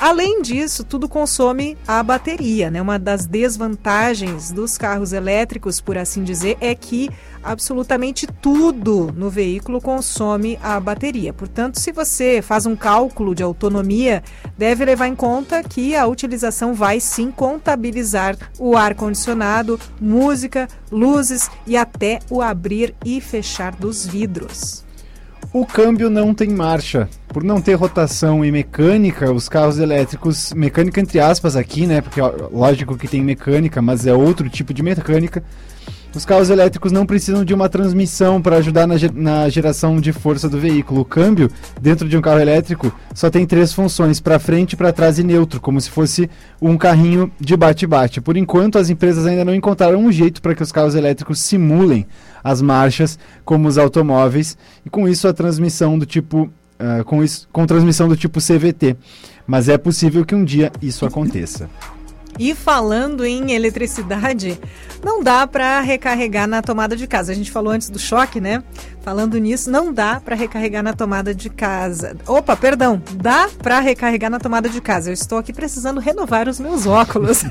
Além 0.02 0.42
disso, 0.42 0.82
tudo 0.82 1.08
consome 1.08 1.78
a 1.86 2.02
bateria, 2.02 2.72
né? 2.72 2.82
Uma 2.82 2.98
das 2.98 3.24
desvantagens 3.24 4.50
dos 4.50 4.76
carros 4.76 5.12
elétricos, 5.12 5.80
por 5.80 5.96
assim 5.96 6.24
dizer, 6.24 6.58
é 6.60 6.74
que 6.74 7.08
absolutamente 7.40 8.26
tudo 8.26 9.14
no 9.16 9.30
veículo 9.30 9.80
consome 9.80 10.58
a 10.60 10.80
bateria. 10.80 11.32
Portanto, 11.32 11.78
se 11.78 11.92
você 11.92 12.42
faz 12.42 12.66
um 12.66 12.74
cálculo 12.74 13.32
de 13.32 13.44
autonomia, 13.44 14.24
deve 14.58 14.84
levar 14.84 15.06
em 15.06 15.14
conta 15.14 15.62
que 15.62 15.94
a 15.94 16.04
utilização 16.04 16.74
vai 16.74 16.98
sim 16.98 17.30
contabilizar 17.30 18.36
o 18.58 18.76
ar 18.76 18.96
condicionado, 18.96 19.78
música, 20.00 20.66
luzes 20.90 21.48
e 21.64 21.76
até 21.76 22.18
o 22.28 22.42
abrir 22.42 22.92
e 23.04 23.20
fechar 23.20 23.76
dos 23.76 24.04
vidros. 24.04 24.84
O 25.52 25.66
câmbio 25.66 26.08
não 26.08 26.32
tem 26.32 26.48
marcha. 26.48 27.10
Por 27.28 27.44
não 27.44 27.60
ter 27.60 27.74
rotação 27.74 28.42
e 28.42 28.50
mecânica, 28.50 29.30
os 29.30 29.50
carros 29.50 29.78
elétricos, 29.78 30.50
mecânica 30.54 30.98
entre 30.98 31.20
aspas 31.20 31.56
aqui, 31.56 31.86
né? 31.86 32.00
Porque 32.00 32.22
ó, 32.22 32.32
lógico 32.50 32.96
que 32.96 33.06
tem 33.06 33.22
mecânica, 33.22 33.82
mas 33.82 34.06
é 34.06 34.14
outro 34.14 34.48
tipo 34.48 34.72
de 34.72 34.82
mecânica. 34.82 35.44
Os 36.14 36.26
carros 36.26 36.50
elétricos 36.50 36.92
não 36.92 37.06
precisam 37.06 37.42
de 37.42 37.54
uma 37.54 37.70
transmissão 37.70 38.40
para 38.40 38.56
ajudar 38.56 38.86
na, 38.86 38.96
na, 39.14 39.48
geração 39.48 39.98
de 39.98 40.12
força 40.12 40.46
do 40.46 40.58
veículo. 40.58 41.00
O 41.00 41.04
câmbio, 41.06 41.50
dentro 41.80 42.06
de 42.06 42.18
um 42.18 42.20
carro 42.20 42.38
elétrico, 42.38 42.92
só 43.14 43.30
tem 43.30 43.46
três 43.46 43.72
funções: 43.72 44.20
para 44.20 44.38
frente, 44.38 44.76
para 44.76 44.92
trás 44.92 45.18
e 45.18 45.22
neutro, 45.22 45.58
como 45.58 45.80
se 45.80 45.88
fosse 45.88 46.28
um 46.60 46.76
carrinho 46.76 47.32
de 47.40 47.56
bate-bate. 47.56 48.20
Por 48.20 48.36
enquanto, 48.36 48.76
as 48.78 48.90
empresas 48.90 49.24
ainda 49.26 49.44
não 49.44 49.54
encontraram 49.54 50.04
um 50.04 50.12
jeito 50.12 50.42
para 50.42 50.54
que 50.54 50.62
os 50.62 50.70
carros 50.70 50.94
elétricos 50.94 51.40
simulem 51.40 52.06
as 52.44 52.60
marchas 52.60 53.18
como 53.44 53.66
os 53.66 53.78
automóveis 53.78 54.58
e 54.84 54.90
com 54.90 55.08
isso 55.08 55.26
a 55.26 55.32
transmissão 55.32 55.98
do 55.98 56.04
tipo 56.04 56.50
uh, 56.78 57.04
com, 57.04 57.24
isso, 57.24 57.48
com 57.50 57.64
transmissão 57.64 58.06
do 58.06 58.16
tipo 58.16 58.38
CVT. 58.38 58.96
Mas 59.46 59.68
é 59.68 59.78
possível 59.78 60.26
que 60.26 60.34
um 60.34 60.44
dia 60.44 60.70
isso 60.82 61.06
aconteça. 61.06 61.70
E 62.38 62.54
falando 62.54 63.24
em 63.24 63.52
eletricidade, 63.52 64.58
não 65.04 65.22
dá 65.22 65.46
para 65.46 65.80
recarregar 65.80 66.46
na 66.46 66.62
tomada 66.62 66.96
de 66.96 67.06
casa. 67.06 67.32
A 67.32 67.34
gente 67.34 67.50
falou 67.50 67.72
antes 67.72 67.90
do 67.90 67.98
choque, 67.98 68.40
né? 68.40 68.62
Falando 69.02 69.36
nisso, 69.36 69.68
não 69.70 69.92
dá 69.92 70.20
para 70.20 70.36
recarregar 70.36 70.82
na 70.82 70.92
tomada 70.92 71.34
de 71.34 71.50
casa. 71.50 72.16
Opa, 72.26 72.56
perdão, 72.56 73.02
dá 73.14 73.50
para 73.60 73.80
recarregar 73.80 74.30
na 74.30 74.38
tomada 74.38 74.68
de 74.68 74.80
casa. 74.80 75.10
Eu 75.10 75.14
estou 75.14 75.38
aqui 75.38 75.52
precisando 75.52 76.00
renovar 76.00 76.48
os 76.48 76.60
meus 76.60 76.86
óculos. 76.86 77.44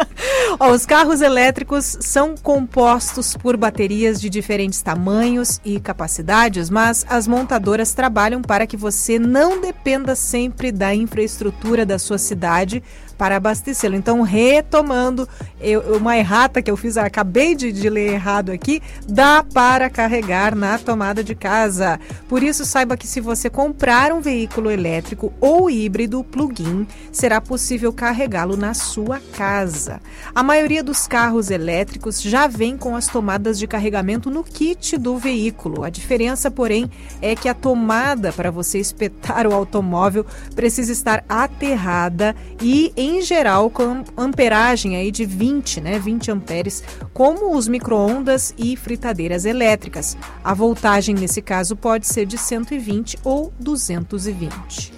Ó, 0.60 0.70
os 0.70 0.84
carros 0.84 1.22
elétricos 1.22 1.96
são 2.00 2.34
compostos 2.36 3.34
por 3.34 3.56
baterias 3.56 4.20
de 4.20 4.28
diferentes 4.28 4.82
tamanhos 4.82 5.58
e 5.64 5.80
capacidades, 5.80 6.68
mas 6.68 7.06
as 7.08 7.26
montadoras 7.26 7.94
trabalham 7.94 8.42
para 8.42 8.66
que 8.66 8.76
você 8.76 9.18
não 9.18 9.60
dependa 9.60 10.14
sempre 10.14 10.70
da 10.70 10.94
infraestrutura 10.94 11.86
da 11.86 11.98
sua 11.98 12.18
cidade 12.18 12.82
para 13.20 13.36
abastecê-lo. 13.36 13.96
Então, 13.96 14.22
retomando 14.22 15.28
eu, 15.60 15.98
uma 15.98 16.16
errata 16.16 16.62
que 16.62 16.70
eu 16.70 16.76
fiz, 16.76 16.96
acabei 16.96 17.54
de, 17.54 17.70
de 17.70 17.90
ler 17.90 18.14
errado 18.14 18.50
aqui, 18.50 18.80
dá 19.06 19.44
para 19.44 19.90
carregar 19.90 20.54
na 20.54 20.78
tomada 20.78 21.22
de 21.22 21.34
casa. 21.34 22.00
Por 22.26 22.42
isso, 22.42 22.64
saiba 22.64 22.96
que 22.96 23.06
se 23.06 23.20
você 23.20 23.50
comprar 23.50 24.10
um 24.10 24.22
veículo 24.22 24.70
elétrico 24.70 25.34
ou 25.38 25.68
híbrido 25.68 26.24
plug-in, 26.24 26.86
será 27.12 27.42
possível 27.42 27.92
carregá-lo 27.92 28.56
na 28.56 28.72
sua 28.72 29.20
casa. 29.36 30.00
A 30.34 30.42
maioria 30.42 30.82
dos 30.82 31.06
carros 31.06 31.50
elétricos 31.50 32.22
já 32.22 32.46
vem 32.46 32.74
com 32.74 32.96
as 32.96 33.06
tomadas 33.06 33.58
de 33.58 33.66
carregamento 33.66 34.30
no 34.30 34.42
kit 34.42 34.96
do 34.96 35.18
veículo. 35.18 35.84
A 35.84 35.90
diferença, 35.90 36.50
porém, 36.50 36.90
é 37.20 37.36
que 37.36 37.50
a 37.50 37.54
tomada 37.54 38.32
para 38.32 38.50
você 38.50 38.78
espetar 38.78 39.46
o 39.46 39.52
automóvel 39.52 40.24
precisa 40.54 40.90
estar 40.90 41.22
aterrada 41.28 42.34
e 42.62 42.94
em 42.96 43.09
em 43.10 43.22
geral 43.22 43.68
com 43.68 44.04
amperagem 44.16 44.96
aí 44.96 45.10
de 45.10 45.24
20, 45.24 45.80
né, 45.80 45.98
20 45.98 46.30
amperes, 46.30 46.82
como 47.12 47.56
os 47.56 47.66
microondas 47.66 48.54
e 48.56 48.76
fritadeiras 48.76 49.44
elétricas. 49.44 50.16
A 50.44 50.54
voltagem 50.54 51.14
nesse 51.14 51.42
caso 51.42 51.74
pode 51.74 52.06
ser 52.06 52.26
de 52.26 52.38
120 52.38 53.18
ou 53.24 53.52
220. 53.58 54.92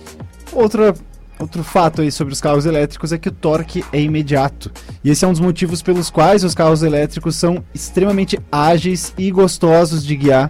Outra 0.53 0.95
Outro 1.43 1.65
fato 1.65 2.03
aí 2.03 2.13
sobre 2.13 2.33
os 2.33 2.41
carros 2.41 2.67
elétricos 2.67 3.13
é 3.13 3.19
que 3.19 3.29
o 3.29 3.33
torque 3.33 3.85
é 3.93 4.01
imediato. 4.01 4.71
E 5.03 5.11
esse 5.11 5.25
é 5.25 5.29
um 5.29 5.33
dos 5.33 5.41
motivos 5.41 5.83
pelos 5.83 6.09
quais 6.09 6.45
os 6.45 6.55
carros 6.55 6.85
elétricos 6.85 7.35
são 7.35 7.65
extremamente 7.75 8.39
ágeis 8.51 9.13
e 9.19 9.29
gostosos 9.33 10.05
de 10.05 10.15
guiar 10.15 10.49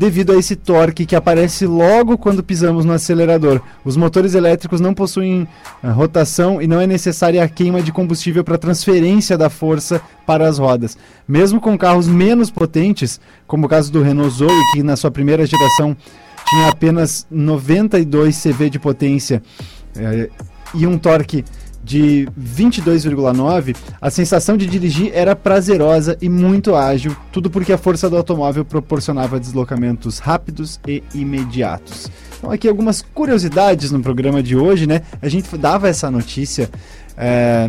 devido 0.00 0.32
a 0.32 0.36
esse 0.38 0.56
torque 0.56 1.04
que 1.04 1.14
aparece 1.14 1.66
logo 1.66 2.16
quando 2.16 2.42
pisamos 2.42 2.86
no 2.86 2.92
acelerador. 2.94 3.60
Os 3.84 3.98
motores 3.98 4.34
elétricos 4.34 4.80
não 4.80 4.94
possuem 4.94 5.46
uh, 5.84 5.90
rotação 5.90 6.62
e 6.62 6.66
não 6.66 6.80
é 6.80 6.86
necessária 6.86 7.44
a 7.44 7.46
queima 7.46 7.82
de 7.82 7.92
combustível 7.92 8.42
para 8.42 8.56
transferência 8.56 9.36
da 9.36 9.50
força 9.50 10.00
para 10.26 10.48
as 10.48 10.56
rodas. 10.56 10.96
Mesmo 11.28 11.60
com 11.60 11.76
carros 11.76 12.08
menos 12.08 12.50
potentes, 12.50 13.20
como 13.46 13.66
o 13.66 13.68
caso 13.68 13.92
do 13.92 14.00
Renault 14.00 14.34
Zoe, 14.34 14.72
que 14.72 14.82
na 14.82 14.96
sua 14.96 15.10
primeira 15.10 15.44
geração 15.44 15.94
tinha 16.48 16.68
apenas 16.68 17.26
92 17.30 18.42
CV 18.42 18.70
de 18.70 18.78
potência 18.78 19.42
uh, 19.96 20.32
e 20.74 20.86
um 20.86 20.96
torque 20.96 21.44
de 21.90 22.28
22,9, 22.40 23.74
a 24.00 24.10
sensação 24.10 24.56
de 24.56 24.64
dirigir 24.64 25.10
era 25.12 25.34
prazerosa 25.34 26.16
e 26.22 26.28
muito 26.28 26.76
ágil, 26.76 27.16
tudo 27.32 27.50
porque 27.50 27.72
a 27.72 27.78
força 27.78 28.08
do 28.08 28.16
automóvel 28.16 28.64
proporcionava 28.64 29.40
deslocamentos 29.40 30.20
rápidos 30.20 30.78
e 30.86 31.02
imediatos. 31.12 32.08
Então, 32.38 32.52
aqui 32.52 32.68
algumas 32.68 33.02
curiosidades 33.02 33.90
no 33.90 34.00
programa 34.00 34.40
de 34.40 34.54
hoje, 34.54 34.86
né? 34.86 35.02
A 35.20 35.28
gente 35.28 35.54
dava 35.58 35.88
essa 35.88 36.08
notícia 36.12 36.70
é, 37.16 37.68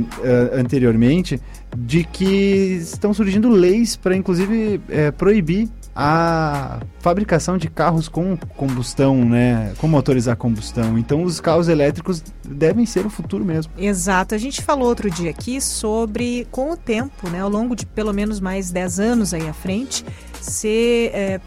anteriormente 0.54 1.42
de 1.76 2.04
que 2.04 2.78
estão 2.80 3.16
surgindo 3.16 3.50
leis 3.50 3.96
para, 3.96 4.16
inclusive, 4.16 4.80
é, 4.88 5.10
proibir 5.10 5.68
a 5.96 6.80
fabricação 7.00 7.58
de 7.58 7.70
carros 7.70 8.08
com 8.08 8.38
combustão, 8.56 9.26
né, 9.26 9.74
com 9.78 9.88
motores 9.88 10.28
a 10.28 10.36
combustão. 10.36 10.98
Então 10.98 11.24
os 11.24 11.40
carros 11.40 11.68
elétricos 11.68 12.24
devem 12.48 12.86
ser 12.86 13.06
o 13.06 13.10
futuro 13.10 13.44
mesmo. 13.44 13.72
Exato. 13.78 14.34
A 14.34 14.38
gente 14.38 14.62
falou 14.62 14.88
outro 14.88 15.10
dia 15.10 15.30
aqui 15.30 15.60
sobre 15.60 16.48
com 16.52 16.72
o 16.72 16.78
tempo, 16.78 17.30
né, 17.30 17.42
ao 17.42 17.50
longo 17.50 17.76
de 17.76 17.86
pelo 17.86 18.14
menos 18.14 18.40
mais 18.40 18.72
10 18.72 19.00
anos 19.00 19.34
aí 19.34 19.48
à 19.48 19.54
frente, 19.54 20.06
ser 20.40 21.12
é, 21.14 21.42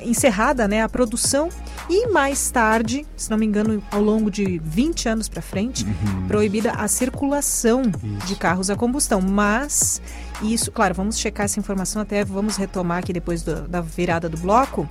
encerrada 0.00 0.66
né, 0.68 0.82
a 0.82 0.88
produção 0.88 1.48
e 1.88 2.08
mais 2.08 2.50
tarde, 2.50 3.06
se 3.16 3.30
não 3.30 3.36
me 3.36 3.46
engano, 3.46 3.82
ao 3.90 4.00
longo 4.00 4.30
de 4.30 4.60
20 4.62 5.08
anos 5.08 5.28
para 5.28 5.42
frente, 5.42 5.84
uhum. 5.84 6.26
proibida 6.28 6.72
a 6.72 6.86
circulação 6.88 7.82
Isso. 7.82 8.26
de 8.26 8.36
carros 8.36 8.70
a 8.70 8.76
combustão. 8.76 9.20
Mas 9.20 10.00
isso, 10.42 10.72
claro, 10.72 10.94
vamos 10.94 11.18
checar 11.18 11.44
essa 11.44 11.60
informação 11.60 12.00
até 12.00 12.24
vamos 12.24 12.56
retomar 12.56 12.98
aqui 12.98 13.12
depois 13.12 13.42
do, 13.42 13.68
da 13.68 13.80
virada 13.80 14.28
do 14.28 14.38
bloco 14.38 14.86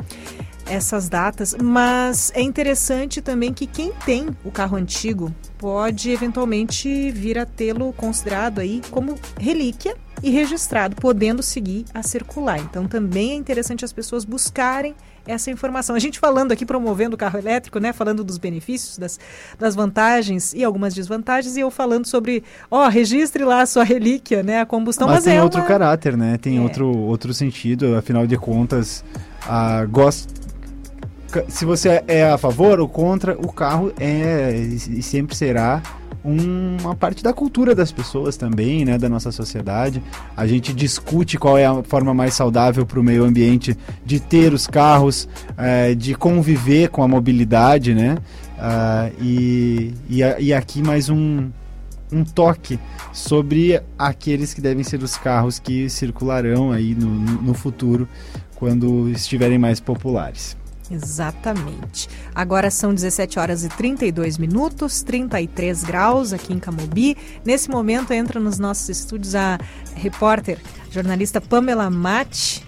essas 0.69 1.09
datas, 1.09 1.55
mas 1.61 2.31
é 2.35 2.41
interessante 2.41 3.21
também 3.21 3.53
que 3.53 3.65
quem 3.65 3.91
tem 4.05 4.27
o 4.43 4.51
carro 4.51 4.77
antigo 4.77 5.33
pode 5.57 6.11
eventualmente 6.11 7.11
vir 7.11 7.37
a 7.37 7.45
tê-lo 7.45 7.91
considerado 7.93 8.59
aí 8.59 8.81
como 8.89 9.15
relíquia 9.37 9.95
e 10.21 10.29
registrado, 10.29 10.95
podendo 10.95 11.41
seguir 11.41 11.85
a 11.93 12.03
circular. 12.03 12.59
Então 12.59 12.87
também 12.87 13.31
é 13.31 13.35
interessante 13.35 13.83
as 13.83 13.91
pessoas 13.91 14.25
buscarem 14.25 14.95
essa 15.25 15.51
informação. 15.51 15.95
A 15.95 15.99
gente 15.99 16.19
falando 16.19 16.51
aqui, 16.51 16.65
promovendo 16.65 17.15
o 17.15 17.17
carro 17.17 17.37
elétrico, 17.37 17.79
né? 17.79 17.93
Falando 17.93 18.23
dos 18.23 18.37
benefícios, 18.37 18.97
das, 18.97 19.19
das 19.57 19.75
vantagens 19.75 20.53
e 20.53 20.63
algumas 20.63 20.93
desvantagens, 20.93 21.55
e 21.55 21.59
eu 21.59 21.69
falando 21.69 22.05
sobre, 22.05 22.43
ó, 22.69 22.87
registre 22.87 23.43
lá 23.43 23.61
a 23.61 23.65
sua 23.65 23.83
relíquia, 23.83 24.43
né? 24.43 24.61
A 24.61 24.65
combustão. 24.65 25.07
Mas, 25.07 25.17
mas 25.17 25.23
tem 25.25 25.37
é 25.37 25.43
outro 25.43 25.61
uma... 25.61 25.67
caráter, 25.67 26.17
né? 26.17 26.37
Tem 26.37 26.57
é. 26.57 26.61
outro, 26.61 26.87
outro 26.97 27.33
sentido, 27.33 27.95
afinal 27.95 28.25
de 28.25 28.37
contas, 28.37 29.03
a, 29.47 29.85
gosta 29.85 30.39
se 31.47 31.65
você 31.65 32.03
é 32.07 32.29
a 32.29 32.37
favor 32.37 32.79
ou 32.79 32.87
contra, 32.87 33.37
o 33.39 33.51
carro 33.51 33.91
é 33.99 34.51
e 34.51 35.01
sempre 35.01 35.35
será 35.35 35.81
uma 36.23 36.95
parte 36.95 37.23
da 37.23 37.31
cultura 37.31 37.73
das 37.73 37.91
pessoas 37.91 38.35
também, 38.35 38.83
né, 38.83 38.97
da 38.97 39.07
nossa 39.07 39.31
sociedade. 39.31 40.03
A 40.35 40.45
gente 40.45 40.73
discute 40.73 41.37
qual 41.37 41.57
é 41.57 41.65
a 41.65 41.81
forma 41.83 42.13
mais 42.13 42.33
saudável 42.33 42.85
para 42.85 42.99
o 42.99 43.03
meio 43.03 43.23
ambiente 43.23 43.77
de 44.05 44.19
ter 44.19 44.53
os 44.53 44.67
carros, 44.67 45.29
é, 45.57 45.95
de 45.95 46.15
conviver 46.15 46.89
com 46.89 47.03
a 47.03 47.07
mobilidade, 47.07 47.93
né? 47.93 48.17
Uh, 48.57 49.23
e, 49.23 49.93
e, 50.09 50.19
e, 50.39 50.53
aqui 50.53 50.83
mais 50.83 51.07
um, 51.07 51.49
um 52.11 52.25
toque 52.25 52.77
sobre 53.13 53.81
aqueles 53.97 54.53
que 54.53 54.59
devem 54.59 54.83
ser 54.83 55.01
os 55.01 55.15
carros 55.17 55.59
que 55.59 55.89
circularão 55.89 56.69
aí 56.69 56.93
no, 56.93 57.07
no, 57.07 57.41
no 57.41 57.53
futuro 57.53 58.05
quando 58.55 59.09
estiverem 59.11 59.57
mais 59.57 59.79
populares. 59.79 60.57
Exatamente. 60.91 62.09
Agora 62.33 62.71
são 62.71 62.93
17 62.93 63.39
horas 63.39 63.63
e 63.63 63.69
32 63.69 64.37
minutos, 64.37 65.01
33 65.03 65.83
graus 65.83 66.33
aqui 66.33 66.53
em 66.53 66.59
Camobi. 66.59 67.15
Nesse 67.45 67.69
momento 67.69 68.11
entra 68.11 68.39
nos 68.39 68.57
nossos 68.57 68.89
estúdios 68.89 69.35
a 69.35 69.59
repórter, 69.95 70.59
jornalista 70.91 71.39
Pamela 71.39 71.89
Mate. 71.89 72.65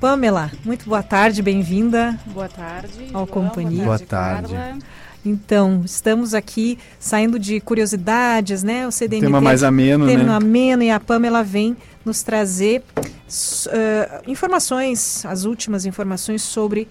Pamela, 0.00 0.50
muito 0.64 0.86
boa 0.86 1.02
tarde, 1.02 1.40
bem-vinda. 1.40 2.18
Boa 2.26 2.48
tarde. 2.48 3.04
Ao 3.12 3.24
João, 3.24 3.26
Companhia. 3.26 3.84
Boa 3.84 3.98
tarde. 3.98 4.48
Boa 4.48 4.60
tarde. 4.60 4.84
Então, 5.24 5.82
estamos 5.86 6.34
aqui 6.34 6.78
saindo 6.98 7.38
de 7.38 7.58
curiosidades, 7.58 8.62
né? 8.62 8.86
O 8.86 8.92
CDMP. 8.92 9.26
Tema 9.26 9.40
mais 9.40 9.62
ameno, 9.62 10.06
tema 10.06 10.24
né? 10.24 10.36
ameno 10.36 10.82
e 10.82 10.90
a 10.90 11.00
Pamela 11.00 11.42
vem 11.42 11.74
nos 12.04 12.22
trazer 12.22 12.82
uh, 12.98 14.30
informações, 14.30 15.24
as 15.24 15.44
últimas 15.44 15.86
informações 15.86 16.42
sobre 16.42 16.86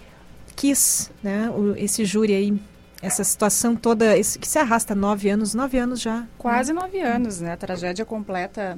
quis, 0.53 1.11
né? 1.21 1.49
O, 1.49 1.75
esse 1.75 2.05
júri 2.05 2.33
aí, 2.33 2.61
essa 3.01 3.23
situação 3.23 3.75
toda, 3.75 4.17
esse, 4.17 4.39
que 4.39 4.47
se 4.47 4.57
arrasta 4.57 4.95
nove 4.95 5.29
anos, 5.29 5.53
nove 5.53 5.77
anos 5.77 5.99
já. 5.99 6.25
Quase 6.37 6.73
né? 6.73 6.81
nove 6.81 6.99
anos, 6.99 7.41
né? 7.41 7.53
A 7.53 7.57
tragédia 7.57 8.05
completa 8.05 8.77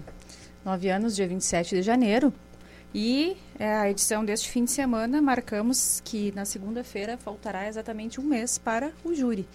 nove 0.63 0.89
anos, 0.89 1.15
dia 1.15 1.27
27 1.27 1.75
de 1.75 1.81
janeiro. 1.81 2.33
E 2.97 3.35
é, 3.59 3.75
a 3.75 3.89
edição 3.91 4.23
deste 4.23 4.49
fim 4.49 4.63
de 4.63 4.71
semana 4.71 5.21
marcamos 5.21 6.01
que 6.03 6.31
na 6.31 6.45
segunda-feira 6.45 7.17
faltará 7.17 7.67
exatamente 7.67 8.21
um 8.21 8.23
mês 8.23 8.57
para 8.57 8.93
o 9.03 9.13
júri. 9.13 9.45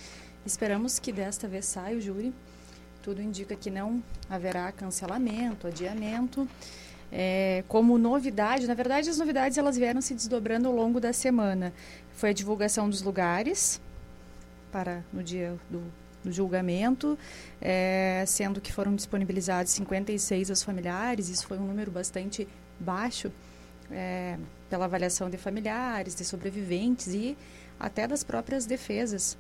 Esperamos 0.45 0.99
que 0.99 1.11
desta 1.11 1.49
vez 1.49 1.65
saia 1.65 1.97
o 1.97 2.01
júri. 2.01 2.35
Tudo 3.03 3.23
indica 3.23 3.57
que 3.57 3.71
não 3.71 4.03
haverá 4.29 4.71
cancelamento, 4.73 5.67
adiamento. 5.67 6.47
É, 7.11 7.65
como 7.67 7.99
novidade, 7.99 8.67
na 8.67 8.75
verdade 8.75 9.11
as 9.11 9.19
novidades 9.19 9.59
elas 9.59 9.77
vieram 9.77 10.01
se 10.01 10.15
desdobrando 10.15 10.69
ao 10.69 10.75
longo 10.75 11.01
da 11.01 11.13
semana. 11.13 11.73
Foi 12.21 12.29
a 12.29 12.33
divulgação 12.35 12.91
dos 12.91 13.01
lugares 13.01 13.81
para 14.71 15.03
no 15.11 15.23
dia 15.23 15.57
do, 15.71 15.83
do 16.23 16.31
julgamento, 16.31 17.19
é, 17.63 18.25
sendo 18.27 18.61
que 18.61 18.71
foram 18.71 18.95
disponibilizados 18.95 19.73
56 19.73 20.51
aos 20.51 20.63
familiares, 20.63 21.31
isso 21.31 21.47
foi 21.47 21.57
um 21.57 21.67
número 21.67 21.91
bastante 21.91 22.47
baixo 22.79 23.33
é, 23.91 24.37
pela 24.69 24.85
avaliação 24.85 25.31
de 25.31 25.39
familiares, 25.39 26.15
de 26.15 26.23
sobreviventes 26.27 27.07
e 27.07 27.39
até 27.81 28.07
das 28.07 28.23
próprias 28.23 28.67
defesas. 28.67 29.39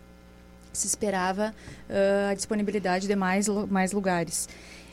Se 0.73 0.86
esperava 0.86 1.55
uh, 1.91 2.31
a 2.31 2.34
disponibilidade 2.34 3.07
de 3.07 3.15
mais, 3.15 3.47
mais 3.68 3.92
lugares. 3.92 4.49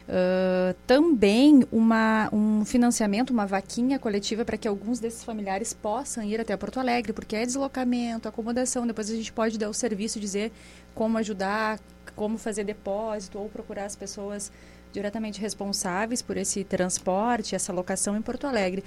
Uh, 0.07 0.73
também 0.87 1.65
uma, 1.69 2.29
um 2.31 2.63
financiamento, 2.63 3.31
uma 3.31 3.45
vaquinha 3.45 3.99
coletiva 3.99 4.45
para 4.45 4.57
que 4.57 4.65
alguns 4.65 4.99
desses 4.99 5.21
familiares 5.21 5.73
possam 5.73 6.23
ir 6.23 6.39
até 6.39 6.55
Porto 6.55 6.79
Alegre, 6.79 7.11
porque 7.11 7.35
é 7.35 7.45
deslocamento, 7.45 8.27
acomodação. 8.27 8.87
Depois 8.87 9.09
a 9.09 9.15
gente 9.15 9.33
pode 9.33 9.57
dar 9.57 9.69
o 9.69 9.73
serviço, 9.73 10.17
dizer 10.17 10.51
como 10.95 11.17
ajudar, 11.17 11.77
como 12.15 12.37
fazer 12.37 12.63
depósito 12.63 13.37
ou 13.37 13.49
procurar 13.49 13.85
as 13.85 13.97
pessoas 13.97 14.49
diretamente 14.93 15.41
responsáveis 15.41 16.21
por 16.21 16.37
esse 16.37 16.63
transporte, 16.63 17.53
essa 17.53 17.73
locação 17.73 18.15
em 18.15 18.21
Porto 18.21 18.47
Alegre. 18.47 18.85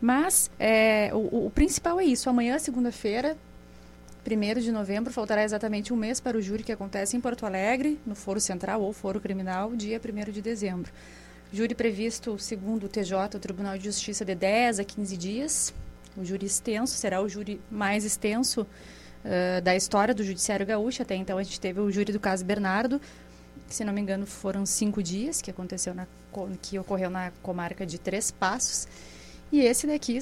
Mas 0.00 0.50
é, 0.58 1.10
o, 1.12 1.46
o 1.46 1.50
principal 1.54 2.00
é 2.00 2.04
isso. 2.04 2.28
Amanhã, 2.30 2.58
segunda-feira, 2.58 3.36
1 4.26 4.60
de 4.60 4.72
novembro, 4.72 5.12
faltará 5.12 5.44
exatamente 5.44 5.92
um 5.92 5.96
mês 5.96 6.18
para 6.18 6.36
o 6.36 6.40
júri 6.40 6.62
que 6.62 6.72
acontece 6.72 7.16
em 7.16 7.20
Porto 7.20 7.44
Alegre, 7.44 8.00
no 8.06 8.14
Foro 8.14 8.40
Central 8.40 8.80
ou 8.80 8.92
Foro 8.92 9.20
Criminal, 9.20 9.76
dia 9.76 10.00
1 10.00 10.32
de 10.32 10.40
dezembro. 10.40 10.90
Júri 11.52 11.74
previsto, 11.74 12.38
segundo 12.38 12.86
o 12.86 12.88
TJ, 12.88 13.36
o 13.36 13.38
Tribunal 13.38 13.76
de 13.76 13.84
Justiça, 13.84 14.24
de 14.24 14.34
10 14.34 14.80
a 14.80 14.84
15 14.84 15.16
dias. 15.16 15.74
O 16.16 16.24
júri 16.24 16.46
extenso 16.46 16.94
será 16.94 17.20
o 17.20 17.28
júri 17.28 17.60
mais 17.70 18.04
extenso 18.04 18.62
uh, 18.62 19.60
da 19.62 19.76
história 19.76 20.14
do 20.14 20.24
Judiciário 20.24 20.64
Gaúcho. 20.64 21.02
Até 21.02 21.14
então, 21.14 21.36
a 21.36 21.42
gente 21.42 21.60
teve 21.60 21.80
o 21.80 21.90
júri 21.90 22.12
do 22.12 22.18
caso 22.18 22.44
Bernardo, 22.44 23.00
que, 23.68 23.74
se 23.74 23.84
não 23.84 23.92
me 23.92 24.00
engano, 24.00 24.26
foram 24.26 24.64
cinco 24.64 25.02
dias, 25.02 25.42
que, 25.42 25.50
aconteceu 25.50 25.94
na, 25.94 26.06
que 26.62 26.78
ocorreu 26.78 27.10
na 27.10 27.30
comarca 27.42 27.84
de 27.84 27.98
Três 27.98 28.30
Passos. 28.30 28.88
E 29.52 29.60
esse 29.60 29.86
daqui 29.86 30.16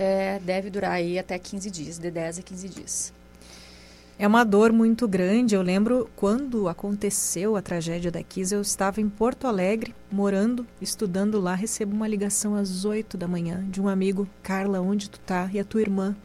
é, 0.00 0.38
deve 0.38 0.70
durar 0.70 0.92
aí 0.92 1.18
até 1.18 1.38
15 1.38 1.70
dias, 1.70 1.98
de 1.98 2.10
10 2.10 2.38
a 2.38 2.42
15 2.42 2.68
dias. 2.70 3.12
É 4.18 4.26
uma 4.26 4.44
dor 4.44 4.72
muito 4.72 5.06
grande. 5.06 5.54
Eu 5.54 5.60
lembro 5.60 6.08
quando 6.16 6.68
aconteceu 6.68 7.54
a 7.54 7.62
tragédia 7.62 8.10
da 8.10 8.22
Kiss, 8.22 8.54
eu 8.54 8.62
estava 8.62 9.00
em 9.00 9.08
Porto 9.10 9.46
Alegre, 9.46 9.94
morando, 10.10 10.66
estudando 10.80 11.38
lá, 11.38 11.54
recebo 11.54 11.94
uma 11.94 12.08
ligação 12.08 12.54
às 12.54 12.84
8 12.86 13.18
da 13.18 13.28
manhã 13.28 13.62
de 13.68 13.80
um 13.80 13.88
amigo, 13.88 14.26
Carla, 14.42 14.80
onde 14.80 15.10
tu 15.10 15.20
tá? 15.20 15.50
E 15.52 15.60
a 15.60 15.64
tua 15.64 15.82
irmã. 15.82 16.16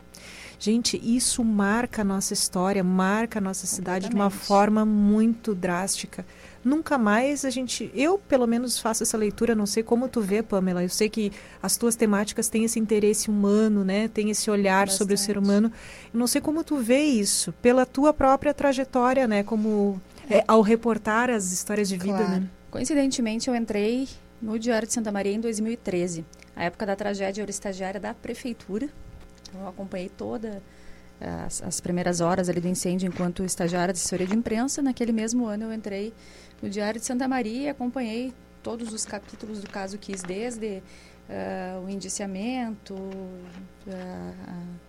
Gente, 0.58 1.00
isso 1.04 1.44
marca 1.44 2.02
a 2.02 2.06
nossa 2.06 2.34
história, 2.34 2.82
marca 2.82 3.40
a 3.40 3.42
nossa 3.42 3.68
cidade 3.68 4.08
de 4.08 4.16
uma 4.16 4.30
forma 4.30 4.86
muito 4.86 5.54
drástica 5.54 6.26
nunca 6.66 6.98
mais 6.98 7.46
a 7.46 7.52
gente, 7.52 7.92
eu 7.94 8.18
pelo 8.18 8.48
menos 8.48 8.80
faço 8.80 9.04
essa 9.04 9.16
leitura, 9.16 9.54
não 9.54 9.68
sei 9.68 9.84
como 9.84 10.10
tu 10.10 10.20
vê, 10.20 10.42
Pamela, 10.42 10.82
eu 10.84 10.90
sei 10.90 11.08
que 11.08 11.32
as 11.62 11.78
tuas 11.78 11.96
temáticas 11.96 12.50
têm 12.50 12.66
esse 12.66 12.80
interesse 12.80 13.30
humano, 13.30 13.86
né, 13.86 14.08
tem 14.08 14.32
esse 14.32 14.50
olhar 14.50 14.88
Bastante. 14.88 14.98
sobre 14.98 15.14
o 15.14 15.18
ser 15.18 15.38
humano, 15.38 15.72
eu 16.12 16.20
não 16.20 16.26
sei 16.26 16.42
como 16.42 16.64
tu 16.64 16.78
vê 16.78 17.04
isso, 17.04 17.54
pela 17.62 17.86
tua 17.86 18.12
própria 18.12 18.52
trajetória, 18.52 19.28
né, 19.28 19.44
como 19.44 20.02
é, 20.28 20.44
ao 20.48 20.62
reportar 20.62 21.30
as 21.30 21.52
histórias 21.52 21.88
de 21.88 21.98
vida, 21.98 22.18
claro. 22.18 22.32
né? 22.32 22.50
Coincidentemente, 22.72 23.48
eu 23.48 23.56
entrei 23.56 24.08
no 24.42 24.60
Diário 24.60 24.88
de 24.88 24.94
Santa 24.94 25.12
Maria 25.12 25.32
em 25.32 25.40
2013. 25.40 26.26
A 26.56 26.66
época 26.66 26.86
da 26.86 26.96
tragédia, 26.96 27.42
eu 27.42 27.44
era 27.44 27.52
estagiária 27.52 28.00
da 28.00 28.14
prefeitura. 28.14 28.90
Então, 29.48 29.62
eu 29.62 29.68
acompanhei 29.70 30.10
toda 30.10 30.62
as, 31.20 31.62
as, 31.62 31.80
primeiras 31.80 32.20
horas 32.20 32.50
ali 32.50 32.60
do 32.60 32.68
incêndio 32.68 33.08
enquanto 33.08 33.44
estagiária 33.44 33.94
de 33.94 34.00
assessoria 34.00 34.28
de 34.28 34.36
imprensa. 34.36 34.82
Naquele 34.82 35.12
mesmo 35.12 35.46
ano, 35.46 35.66
eu 35.66 35.74
entrei 35.74 36.14
no 36.62 36.70
Diário 36.70 37.00
de 37.00 37.06
Santa 37.06 37.28
Maria, 37.28 37.72
acompanhei 37.72 38.34
todos 38.64 38.92
os 38.94 39.06
capítulos 39.06 39.62
do 39.62 39.70
caso 39.70 39.98
Kiss, 39.98 40.26
desde 40.26 40.82
uh, 41.30 41.86
o 41.86 41.90
indiciamento, 41.90 42.94
uh, 42.96 44.86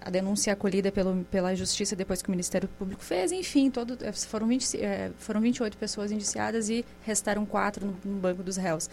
a 0.00 0.10
denúncia 0.10 0.52
acolhida 0.52 0.90
pelo, 0.90 1.24
pela 1.24 1.54
Justiça 1.54 1.94
depois 1.94 2.22
que 2.22 2.28
o 2.28 2.30
Ministério 2.30 2.68
Público 2.68 3.02
fez, 3.02 3.30
enfim, 3.30 3.70
todo, 3.70 3.96
eh, 4.00 4.12
foram, 4.12 4.48
20, 4.48 4.78
foram 5.18 5.40
28 5.40 5.76
pessoas 5.76 6.10
indiciadas 6.10 6.68
e 6.68 6.84
restaram 7.04 7.46
quatro 7.46 7.86
no, 7.86 7.96
no 8.04 8.18
banco 8.18 8.42
dos 8.42 8.56
réus. 8.56 8.90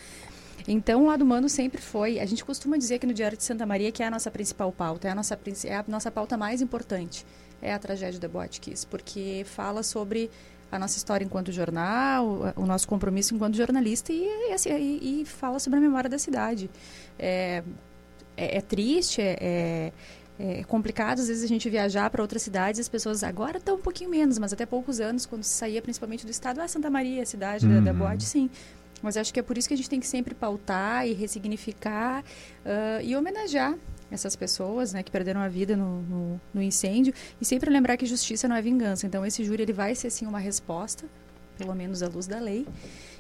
Então, 0.68 1.04
o 1.04 1.08
lado 1.08 1.24
humano 1.24 1.50
sempre 1.50 1.82
foi. 1.82 2.20
A 2.20 2.26
gente 2.28 2.46
costuma 2.46 2.78
dizer 2.78 3.00
que 3.00 3.08
no 3.08 3.14
Diário 3.14 3.36
de 3.36 3.44
Santa 3.44 3.66
Maria 3.66 3.92
que 3.92 4.04
é 4.04 4.08
a 4.08 4.12
nossa 4.12 4.30
principal 4.30 4.72
pauta, 4.72 5.08
é 5.08 5.12
a 5.12 5.16
nossa, 5.16 5.40
é 5.66 5.76
a 5.76 5.86
nossa 5.88 6.12
pauta 6.12 6.38
mais 6.38 6.62
importante, 6.62 7.26
é 7.62 7.74
a 7.74 7.80
tragédia 7.80 8.20
da 8.20 8.28
Boate 8.28 8.62
Kiss, 8.62 8.86
porque 8.86 9.44
fala 9.48 9.82
sobre 9.82 10.30
a 10.72 10.78
nossa 10.78 10.98
história 10.98 11.26
enquanto 11.26 11.52
jornal, 11.52 12.54
o 12.56 12.66
nosso 12.66 12.88
compromisso 12.88 13.34
enquanto 13.34 13.56
jornalista 13.56 14.14
e, 14.14 14.24
e, 14.50 14.54
assim, 14.54 14.70
e, 14.70 15.22
e 15.22 15.26
fala 15.26 15.60
sobre 15.60 15.80
a 15.80 15.82
memória 15.82 16.10
da 16.10 16.20
cidade. 16.20 16.70
É, 17.18 17.64
é, 18.38 18.58
é 18.58 18.62
triste, 18.62 19.22
é, 19.22 19.38
é, 19.40 19.92
é, 20.40 20.64
complicado 20.64 21.20
às 21.20 21.28
vezes 21.28 21.44
a 21.44 21.48
gente 21.48 21.70
viajar 21.70 22.10
para 22.10 22.22
outras 22.22 22.42
cidades, 22.42 22.80
as 22.80 22.88
pessoas 22.88 23.24
agora 23.24 23.58
estão 23.58 23.76
um 23.76 23.82
pouquinho 23.82 24.10
menos, 24.10 24.38
mas 24.40 24.54
até 24.54 24.66
poucos 24.66 25.00
anos, 25.00 25.26
quando 25.26 25.44
se 25.44 25.54
saía 25.54 25.82
principalmente 25.82 26.26
do 26.26 26.32
estado, 26.32 26.62
ah, 26.62 26.68
Santa 26.68 26.90
Maria, 26.90 27.24
a 27.24 27.26
cidade 27.26 27.66
uhum. 27.66 27.76
da, 27.76 27.80
da 27.80 27.92
uhum. 27.92 27.98
boate, 27.98 28.24
sim. 28.24 28.50
Mas 29.02 29.18
acho 29.18 29.34
que 29.34 29.40
é 29.40 29.44
por 29.44 29.58
isso 29.58 29.68
que 29.68 29.74
a 29.74 29.78
gente 29.78 29.90
tem 29.90 30.00
que 30.00 30.08
sempre 30.08 30.34
pautar 30.34 31.08
e 31.08 31.14
ressignificar 31.14 32.22
uh, 32.22 33.02
e 33.02 33.16
homenagear 33.16 33.76
essas 34.12 34.36
pessoas 34.36 34.94
né, 34.94 35.04
que 35.04 35.12
perderam 35.12 35.42
a 35.42 35.48
vida 35.48 35.76
no, 35.76 36.02
no, 36.02 36.42
no, 36.54 36.62
incêndio 36.62 37.14
e 37.40 37.46
sempre 37.46 37.70
lembrar 37.70 37.98
que 37.98 38.06
justiça 38.06 38.48
não 38.48 38.56
é 38.56 38.62
vingança. 38.62 39.06
Então, 39.06 39.26
esse 39.26 39.44
júri 39.44 39.64
ele 39.64 39.74
vai 39.74 39.96
ser, 39.96 40.10
sim, 40.10 40.26
uma 40.26 40.40
resposta, 40.40 41.06
pelo 41.58 41.76
menos 41.76 42.02
à 42.02 42.08
luz 42.08 42.26
da 42.26 42.40
lei. 42.40 42.66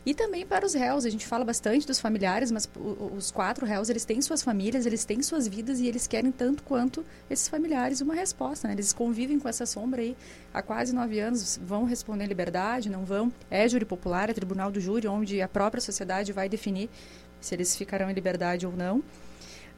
E 0.06 0.14
também 0.14 0.46
para 0.46 0.66
os 0.66 0.74
réus, 0.74 1.06
a 1.06 1.10
gente 1.10 1.28
fala 1.28 1.44
bastante 1.44 1.86
dos 1.86 2.00
familiares, 2.00 2.52
mas 2.52 2.70
os 3.16 3.32
quatro 3.32 3.66
réus, 3.66 3.90
eles 3.90 4.06
têm 4.06 4.22
suas 4.22 4.42
famílias, 4.42 4.86
eles 4.86 5.04
têm 5.04 5.22
suas 5.22 5.48
vidas 5.48 5.80
e 5.80 5.88
eles 5.88 6.08
querem 6.08 6.32
tanto 6.32 6.64
quanto 6.64 7.06
esses 7.30 7.50
familiares 7.50 8.00
uma 8.00 8.16
resposta, 8.16 8.68
né? 8.68 8.74
Eles 8.74 8.94
convivem 8.94 9.38
com 9.38 9.50
essa 9.50 9.66
sombra 9.66 10.02
aí 10.02 10.16
há 10.54 10.62
quase 10.62 10.96
nove 10.96 11.20
anos, 11.20 11.60
vão 11.62 11.84
responder 11.84 12.26
liberdade, 12.28 12.90
não 12.90 13.04
vão? 13.04 13.32
É 13.52 13.68
júri 13.68 13.86
popular, 13.86 14.30
é 14.30 14.34
tribunal 14.34 14.72
do 14.72 14.80
júri, 14.80 15.06
onde 15.08 15.42
a 15.42 15.48
própria 15.50 15.82
sociedade 15.82 16.32
vai 16.32 16.48
definir 16.48 16.90
se 17.42 17.54
eles 17.54 17.76
ficarão 17.76 18.10
em 18.10 18.14
liberdade 18.14 18.66
ou 18.66 18.72
não. 18.72 19.04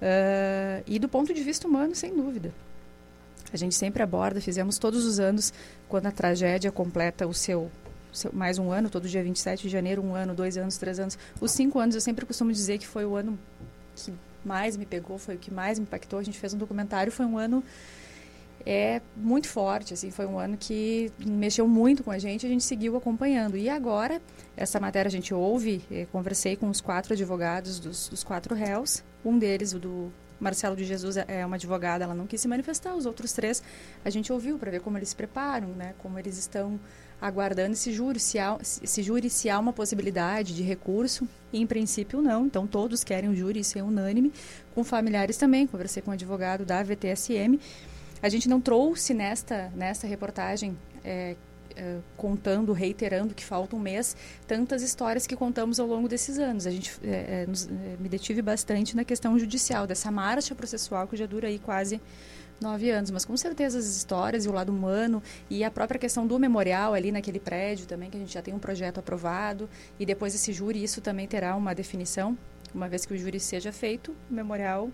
Uh, 0.01 0.83
e 0.87 0.97
do 0.97 1.07
ponto 1.07 1.33
de 1.33 1.43
vista 1.43 1.67
humano, 1.67 1.93
sem 1.93 2.15
dúvida. 2.15 2.51
A 3.53 3.57
gente 3.57 3.75
sempre 3.75 4.01
aborda, 4.01 4.41
fizemos 4.41 4.77
todos 4.77 5.05
os 5.05 5.19
anos, 5.19 5.53
quando 5.87 6.07
a 6.07 6.11
tragédia 6.11 6.71
completa 6.71 7.27
o 7.27 7.33
seu 7.33 7.69
mais 8.33 8.57
um 8.57 8.71
ano, 8.71 8.89
todo 8.89 9.07
dia 9.07 9.23
27 9.23 9.61
de 9.63 9.69
janeiro, 9.69 10.01
um 10.01 10.13
ano, 10.13 10.33
dois 10.33 10.57
anos, 10.57 10.77
três 10.77 10.99
anos. 10.99 11.17
Os 11.39 11.51
cinco 11.51 11.79
anos 11.79 11.95
eu 11.95 12.01
sempre 12.01 12.25
costumo 12.25 12.51
dizer 12.51 12.77
que 12.77 12.85
foi 12.85 13.05
o 13.05 13.15
ano 13.15 13.39
que 13.95 14.13
mais 14.43 14.75
me 14.75 14.85
pegou, 14.85 15.17
foi 15.17 15.35
o 15.35 15.37
que 15.37 15.53
mais 15.53 15.79
me 15.79 15.83
impactou. 15.83 16.19
A 16.19 16.23
gente 16.23 16.37
fez 16.37 16.53
um 16.53 16.57
documentário, 16.57 17.11
foi 17.11 17.25
um 17.25 17.37
ano 17.37 17.63
é 18.65 19.01
muito 19.15 19.47
forte, 19.47 19.93
assim, 19.93 20.11
foi 20.11 20.25
um 20.25 20.37
ano 20.37 20.57
que 20.57 21.11
mexeu 21.25 21.67
muito 21.67 22.03
com 22.03 22.11
a 22.11 22.17
gente, 22.17 22.45
a 22.45 22.49
gente 22.49 22.63
seguiu 22.63 22.95
acompanhando. 22.95 23.57
E 23.57 23.69
agora, 23.69 24.21
essa 24.55 24.79
matéria 24.79 25.07
a 25.07 25.11
gente 25.11 25.33
ouve, 25.33 25.83
eh, 25.91 26.05
conversei 26.11 26.55
com 26.55 26.69
os 26.69 26.81
quatro 26.81 27.13
advogados 27.13 27.79
dos, 27.79 28.07
dos, 28.09 28.23
quatro 28.23 28.53
réus, 28.55 29.03
um 29.23 29.37
deles, 29.37 29.73
o 29.73 29.79
do 29.79 30.11
Marcelo 30.39 30.75
de 30.75 30.83
Jesus, 30.83 31.17
é, 31.17 31.25
é 31.27 31.45
uma 31.45 31.55
advogada, 31.55 32.03
ela 32.03 32.15
não 32.15 32.25
quis 32.25 32.41
se 32.41 32.47
manifestar, 32.47 32.95
os 32.95 33.05
outros 33.05 33.31
três 33.31 33.61
a 34.03 34.09
gente 34.09 34.33
ouviu 34.33 34.57
para 34.57 34.71
ver 34.71 34.81
como 34.81 34.97
eles 34.97 35.09
se 35.09 35.15
preparam, 35.15 35.67
né, 35.69 35.93
como 35.99 36.17
eles 36.17 36.37
estão 36.37 36.79
aguardando 37.21 37.73
esse 37.73 37.91
júri, 37.91 38.19
se 38.19 38.39
há, 38.39 38.57
esse 38.59 39.03
júri, 39.03 39.29
se 39.29 39.47
há 39.47 39.59
uma 39.59 39.71
possibilidade 39.71 40.55
de 40.55 40.63
recurso, 40.63 41.27
e 41.53 41.61
em 41.61 41.67
princípio 41.67 42.19
não, 42.19 42.47
então 42.47 42.65
todos 42.65 43.03
querem 43.03 43.29
o 43.29 43.35
júri, 43.35 43.59
isso 43.59 43.77
é 43.77 43.83
unânime, 43.83 44.33
com 44.73 44.83
familiares 44.83 45.37
também, 45.37 45.67
conversei 45.67 46.01
com 46.01 46.09
um 46.09 46.13
advogado 46.15 46.65
da 46.65 46.81
VTSM, 46.81 47.59
a 48.23 48.29
gente 48.29 48.49
não 48.49 48.59
trouxe 48.59 49.13
nesta, 49.13 49.71
nesta 49.75 50.07
reportagem, 50.07 50.75
é, 51.03 51.35
é, 51.75 51.97
contando, 52.17 52.73
reiterando 52.73 53.33
que 53.33 53.43
falta 53.43 53.75
um 53.75 53.79
mês, 53.79 54.15
tantas 54.47 54.81
histórias 54.81 55.27
que 55.27 55.35
contamos 55.35 55.79
ao 55.79 55.87
longo 55.87 56.07
desses 56.07 56.37
anos. 56.39 56.67
A 56.67 56.71
gente 56.71 56.91
é, 57.03 57.43
é 57.43 57.45
nos, 57.47 57.67
me 57.67 58.09
detive 58.09 58.41
bastante 58.41 58.95
na 58.95 59.03
questão 59.03 59.37
judicial, 59.37 59.87
dessa 59.87 60.11
marcha 60.11 60.53
processual 60.55 61.07
que 61.07 61.17
já 61.17 61.25
dura 61.25 61.47
aí 61.47 61.59
quase 61.59 62.01
nove 62.61 62.91
anos, 62.91 63.09
mas 63.09 63.25
com 63.25 63.35
certeza 63.35 63.79
as 63.79 63.85
histórias 63.85 64.45
e 64.45 64.49
o 64.49 64.51
lado 64.51 64.71
humano 64.71 65.21
e 65.49 65.63
a 65.63 65.71
própria 65.71 65.99
questão 65.99 66.27
do 66.27 66.37
memorial 66.37 66.93
ali 66.93 67.11
naquele 67.11 67.39
prédio 67.39 67.87
também, 67.87 68.09
que 68.09 68.17
a 68.17 68.19
gente 68.19 68.31
já 68.31 68.41
tem 68.41 68.53
um 68.53 68.59
projeto 68.59 68.99
aprovado 68.99 69.67
e 69.99 70.05
depois 70.05 70.35
esse 70.35 70.53
júri, 70.53 70.83
isso 70.83 71.01
também 71.01 71.27
terá 71.27 71.55
uma 71.55 71.73
definição, 71.73 72.37
uma 72.73 72.87
vez 72.87 73.05
que 73.05 73.13
o 73.13 73.17
júri 73.17 73.39
seja 73.39 73.71
feito, 73.71 74.15
o 74.29 74.33
memorial 74.33 74.89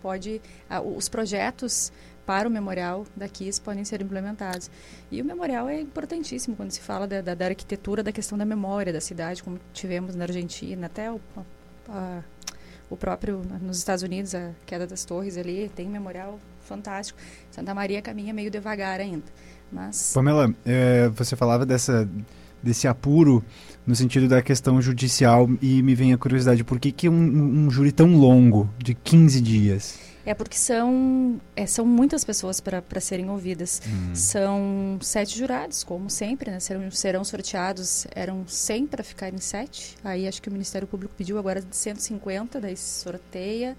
pode, 0.00 0.40
ah, 0.68 0.80
os 0.80 1.08
projetos 1.08 1.92
para 2.26 2.48
o 2.48 2.50
memorial 2.50 3.06
da 3.14 3.28
KISS 3.28 3.58
podem 3.58 3.84
ser 3.84 4.02
implementados. 4.02 4.70
E 5.10 5.20
o 5.20 5.24
memorial 5.24 5.68
é 5.68 5.80
importantíssimo 5.80 6.56
quando 6.56 6.70
se 6.70 6.80
fala 6.80 7.06
da, 7.06 7.20
da, 7.20 7.34
da 7.34 7.46
arquitetura, 7.46 8.02
da 8.02 8.12
questão 8.12 8.36
da 8.36 8.44
memória 8.44 8.92
da 8.92 9.00
cidade, 9.00 9.42
como 9.42 9.58
tivemos 9.72 10.14
na 10.14 10.24
Argentina, 10.24 10.86
até 10.86 11.10
o, 11.10 11.20
a, 11.88 12.22
o 12.88 12.96
próprio 12.96 13.42
nos 13.60 13.78
Estados 13.78 14.02
Unidos, 14.02 14.34
a 14.34 14.52
queda 14.66 14.86
das 14.86 15.04
torres 15.04 15.36
ali, 15.36 15.70
tem 15.74 15.86
um 15.86 15.90
memorial 15.90 16.38
fantástico. 16.60 17.18
Santa 17.50 17.74
Maria 17.74 18.00
caminha 18.00 18.32
meio 18.32 18.50
devagar 18.50 19.00
ainda. 19.00 19.24
Mas... 19.70 20.12
Pamela, 20.12 20.54
é, 20.64 21.08
você 21.08 21.36
falava 21.36 21.66
dessa, 21.66 22.08
desse 22.62 22.88
apuro 22.88 23.44
no 23.86 23.94
sentido 23.94 24.28
da 24.28 24.40
questão 24.40 24.80
judicial 24.80 25.48
e 25.60 25.82
me 25.82 25.94
vem 25.94 26.12
a 26.12 26.18
curiosidade, 26.18 26.64
por 26.64 26.80
que, 26.80 26.90
que 26.90 27.08
um, 27.08 27.66
um 27.66 27.70
júri 27.70 27.92
tão 27.92 28.16
longo, 28.16 28.70
de 28.78 28.94
15 28.94 29.40
dias? 29.40 30.03
É 30.26 30.32
porque 30.32 30.56
são, 30.56 31.40
é, 31.54 31.66
são 31.66 31.84
muitas 31.84 32.24
pessoas 32.24 32.60
para 32.60 33.00
serem 33.00 33.28
ouvidas. 33.28 33.82
Hum. 33.86 34.14
São 34.14 34.98
sete 35.02 35.36
jurados, 35.36 35.84
como 35.84 36.08
sempre, 36.08 36.50
né? 36.50 36.60
Serão, 36.60 36.90
serão 36.90 37.24
sorteados, 37.24 38.06
eram 38.14 38.46
100 38.46 38.86
para 38.86 39.04
ficarem 39.04 39.38
sete. 39.38 39.96
Aí 40.02 40.26
acho 40.26 40.40
que 40.40 40.48
o 40.48 40.52
Ministério 40.52 40.88
Público 40.88 41.14
pediu 41.16 41.38
agora 41.38 41.60
de 41.60 41.76
150, 41.76 42.60
daí 42.60 42.76
sorteia, 42.76 43.76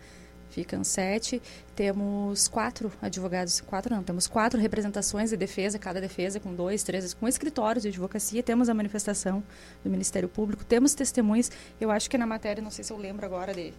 ficam 0.52 0.84
sete. 0.84 1.42
Temos 1.76 2.48
quatro 2.48 2.92
advogados, 3.02 3.60
quatro 3.60 3.94
não, 3.94 4.04
temos 4.04 4.28
quatro 4.28 4.60
representações 4.60 5.32
de 5.32 5.38
defesa, 5.38 5.80
cada 5.80 6.00
defesa 6.00 6.40
com 6.40 6.54
dois, 6.54 6.84
três, 6.84 7.14
com 7.14 7.28
escritórios 7.28 7.82
de 7.82 7.90
advocacia. 7.90 8.44
Temos 8.44 8.70
a 8.70 8.74
manifestação 8.74 9.44
do 9.84 9.90
Ministério 9.90 10.30
Público, 10.30 10.64
temos 10.64 10.94
testemunhas. 10.94 11.52
Eu 11.82 11.90
acho 11.90 12.10
que 12.10 12.18
na 12.18 12.28
matéria, 12.28 12.64
não 12.64 12.72
sei 12.72 12.84
se 12.84 12.94
eu 12.94 12.98
lembro 12.98 13.26
agora 13.26 13.54
de 13.54 13.74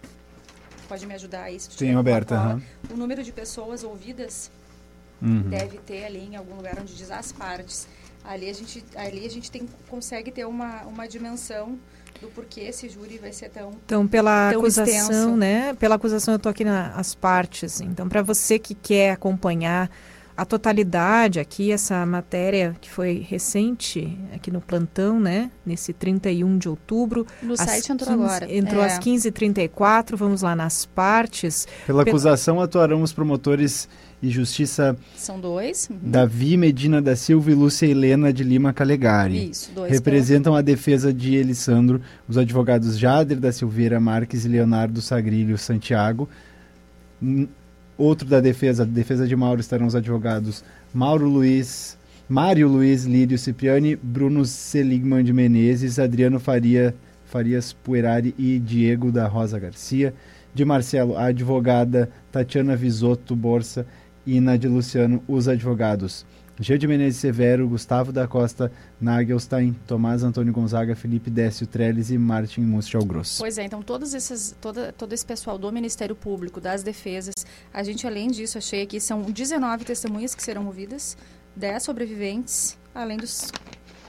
pode 0.87 1.05
me 1.05 1.13
ajudar 1.13 1.43
aí. 1.43 1.59
Se 1.59 1.69
Sim, 1.71 1.93
Roberta. 1.93 2.35
Uhum. 2.35 2.61
O 2.91 2.97
número 2.97 3.23
de 3.23 3.31
pessoas 3.31 3.83
ouvidas 3.83 4.49
uhum. 5.21 5.49
deve 5.49 5.77
ter 5.79 6.05
ali 6.05 6.29
em 6.31 6.35
algum 6.35 6.55
lugar 6.55 6.77
onde 6.79 6.95
diz 6.95 7.11
as 7.11 7.31
partes. 7.31 7.87
Ali 8.23 8.49
a 8.49 8.53
gente, 8.53 8.83
ali 8.95 9.25
a 9.25 9.29
gente 9.29 9.49
tem, 9.49 9.67
consegue 9.87 10.31
ter 10.31 10.45
uma, 10.45 10.83
uma 10.83 11.07
dimensão 11.07 11.77
do 12.21 12.27
porquê 12.29 12.61
esse 12.61 12.89
júri 12.89 13.17
vai 13.17 13.31
ser 13.31 13.49
tão 13.49 13.71
Então, 13.85 14.07
pela 14.07 14.51
tão 14.51 14.59
acusação, 14.59 14.93
extenso. 14.93 15.35
né? 15.35 15.73
Pela 15.75 15.95
acusação 15.95 16.33
eu 16.33 16.37
estou 16.37 16.49
aqui 16.49 16.63
nas 16.65 17.15
partes. 17.15 17.79
Então, 17.79 18.09
para 18.09 18.21
você 18.21 18.59
que 18.59 18.73
quer 18.73 19.11
acompanhar 19.11 19.89
a 20.37 20.45
totalidade 20.45 21.39
aqui, 21.39 21.71
essa 21.71 22.05
matéria 22.05 22.75
que 22.79 22.89
foi 22.89 23.25
recente 23.27 24.15
aqui 24.31 24.51
no 24.51 24.61
plantão, 24.61 25.19
né? 25.19 25.49
Nesse 25.65 25.91
31 25.91 26.59
de 26.59 26.69
outubro. 26.69 27.25
No 27.41 27.57
site 27.57 27.91
entrou 27.91 28.15
15, 28.15 28.23
agora. 28.23 28.53
Entrou 28.53 28.83
é. 28.83 28.85
às 28.85 28.99
15h34, 28.99 30.15
vamos 30.15 30.43
lá 30.43 30.55
nas 30.55 30.85
partes. 30.85 31.67
Pela 31.87 32.03
acusação 32.03 32.61
atuarão 32.61 33.01
os 33.01 33.11
promotores 33.11 33.89
e 34.21 34.29
Justiça. 34.29 34.95
São 35.15 35.39
dois. 35.39 35.89
Uhum. 35.89 35.97
Davi 36.03 36.55
Medina 36.55 37.01
da 37.01 37.15
Silva 37.15 37.49
e 37.49 37.55
Lúcia 37.55 37.87
Helena 37.87 38.31
de 38.31 38.43
Lima 38.43 38.71
Calegari. 38.71 39.49
Isso, 39.49 39.71
dois. 39.73 39.91
Representam 39.91 40.55
a 40.55 40.61
defesa 40.61 41.11
de 41.11 41.35
Elisandro 41.35 41.99
os 42.27 42.37
advogados 42.37 42.97
Jader 42.97 43.39
da 43.39 43.51
Silveira 43.51 43.99
Marques 43.99 44.45
e 44.45 44.47
Leonardo 44.47 45.01
Sagrilho 45.01 45.57
Santiago. 45.57 46.29
Outro 47.97 48.27
da 48.27 48.39
defesa, 48.39 48.85
defesa 48.85 49.25
de 49.25 49.35
Mauro, 49.35 49.59
estarão 49.59 49.87
os 49.87 49.95
advogados 49.95 50.63
Mauro 50.93 51.27
Luiz, 51.27 51.97
Mário 52.29 52.67
Luiz 52.67 53.05
Lídio 53.05 53.39
Cipriani, 53.39 53.95
Bruno 53.95 54.45
Seligman 54.45 55.23
de 55.23 55.33
Menezes, 55.33 55.97
Adriano 55.97 56.39
Faria, 56.39 56.93
Farias 57.25 57.73
Puerari 57.73 58.35
e 58.37 58.59
Diego 58.59 59.11
da 59.11 59.27
Rosa 59.27 59.57
Garcia. 59.57 60.13
De 60.53 60.63
Marcelo, 60.63 61.17
a 61.17 61.25
advogada 61.25 62.09
Tatiana 62.31 62.75
Visotto 62.75 63.35
Borsa 63.35 63.85
e 64.25 64.39
na 64.39 64.57
de 64.57 64.67
Luciano, 64.67 65.23
os 65.27 65.47
advogados 65.47 66.25
Gil 66.59 66.77
de 66.77 66.87
Menezes 66.87 67.19
Severo, 67.19 67.67
Gustavo 67.67 68.11
da 68.11 68.27
Costa, 68.27 68.71
Nagelstein, 68.99 69.73
Tomás 69.85 70.23
Antônio 70.23 70.51
Gonzaga, 70.51 70.95
Felipe 70.95 71.29
Décio 71.29 71.67
Trellis 71.67 72.09
e 72.09 72.17
Martin 72.17 72.61
Mustial 72.61 73.05
Grosso. 73.05 73.37
Pois 73.37 73.59
é, 73.59 73.63
então 73.63 73.83
todos 73.83 74.15
esses, 74.15 74.55
todo 74.97 75.13
esse 75.13 75.25
pessoal 75.25 75.57
do 75.59 75.71
Ministério 75.71 76.15
Público, 76.15 76.59
das 76.59 76.81
defesas, 76.81 77.35
a 77.71 77.83
gente 77.83 78.07
além 78.07 78.29
disso, 78.29 78.57
achei 78.57 78.81
aqui, 78.81 78.99
são 78.99 79.21
19 79.21 79.85
testemunhas 79.85 80.33
que 80.33 80.41
serão 80.41 80.65
ouvidas, 80.65 81.15
10 81.55 81.83
sobreviventes, 81.83 82.75
além 82.93 83.17
dos 83.17 83.51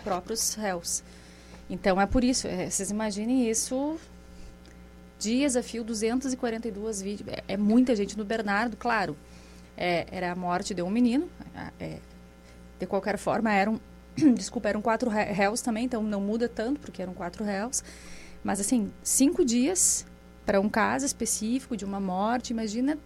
próprios 0.03 0.55
réus. 0.55 1.03
Então 1.69 2.01
é 2.01 2.07
por 2.07 2.25
isso, 2.25 2.47
é, 2.47 2.71
vocês 2.71 2.91
imaginem 2.91 3.51
isso, 3.51 3.99
dias 5.19 5.55
a 5.55 5.63
fio, 5.63 5.85
242 5.85 7.03
vídeos, 7.03 7.29
é, 7.29 7.45
é 7.47 7.57
muita 7.59 7.95
gente. 7.95 8.17
No 8.17 8.25
Bernardo, 8.25 8.75
claro, 8.75 9.15
é, 9.77 10.07
era 10.11 10.33
a 10.33 10.35
morte 10.35 10.73
de 10.73 10.83
um 10.83 10.89
menino, 10.89 11.29
é, 11.79 11.99
de 12.79 12.87
qualquer 12.87 13.19
forma, 13.19 13.53
eram, 13.53 13.81
desculpa, 14.35 14.69
eram 14.69 14.81
quatro 14.81 15.11
réus 15.11 15.61
também, 15.61 15.85
então 15.85 16.03
não 16.03 16.21
muda 16.21 16.49
tanto, 16.49 16.81
porque 16.81 17.03
eram 17.03 17.15
quatro 17.15 17.45
réus. 17.45 17.83
Mas, 18.43 18.61
assim, 18.61 18.91
cinco 19.03 19.45
dias 19.45 20.07
para 20.47 20.61
um 20.61 20.69
caso 20.69 21.05
específico 21.05 21.77
de 21.77 21.85
uma 21.85 22.01
morte, 22.01 22.51
imagina 22.51 22.97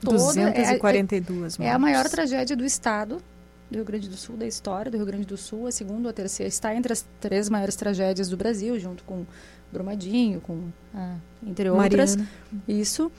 toda... 0.00 0.16
242 0.16 1.60
é, 1.60 1.62
é, 1.62 1.66
é 1.66 1.70
a 1.70 1.78
maior 1.78 2.08
tragédia 2.08 2.56
do 2.56 2.64
Estado 2.64 3.22
do 3.70 3.76
Rio 3.76 3.84
Grande 3.84 4.08
do 4.08 4.16
Sul, 4.16 4.36
da 4.36 4.46
história 4.46 4.90
do 4.90 4.96
Rio 4.96 5.06
Grande 5.06 5.26
do 5.26 5.36
Sul, 5.36 5.66
a 5.66 5.72
segunda 5.72 6.08
ou 6.08 6.10
a 6.10 6.12
terceira, 6.12 6.48
está 6.48 6.74
entre 6.74 6.92
as 6.92 7.04
três 7.20 7.48
maiores 7.48 7.76
tragédias 7.76 8.28
do 8.28 8.36
Brasil, 8.36 8.78
junto 8.78 9.04
com 9.04 9.26
Brumadinho, 9.70 10.40
com, 10.40 10.70
ah, 10.94 11.16
entre 11.46 11.68
outras. 11.68 12.16
Mariana. 12.16 12.32
Isso. 12.66 13.12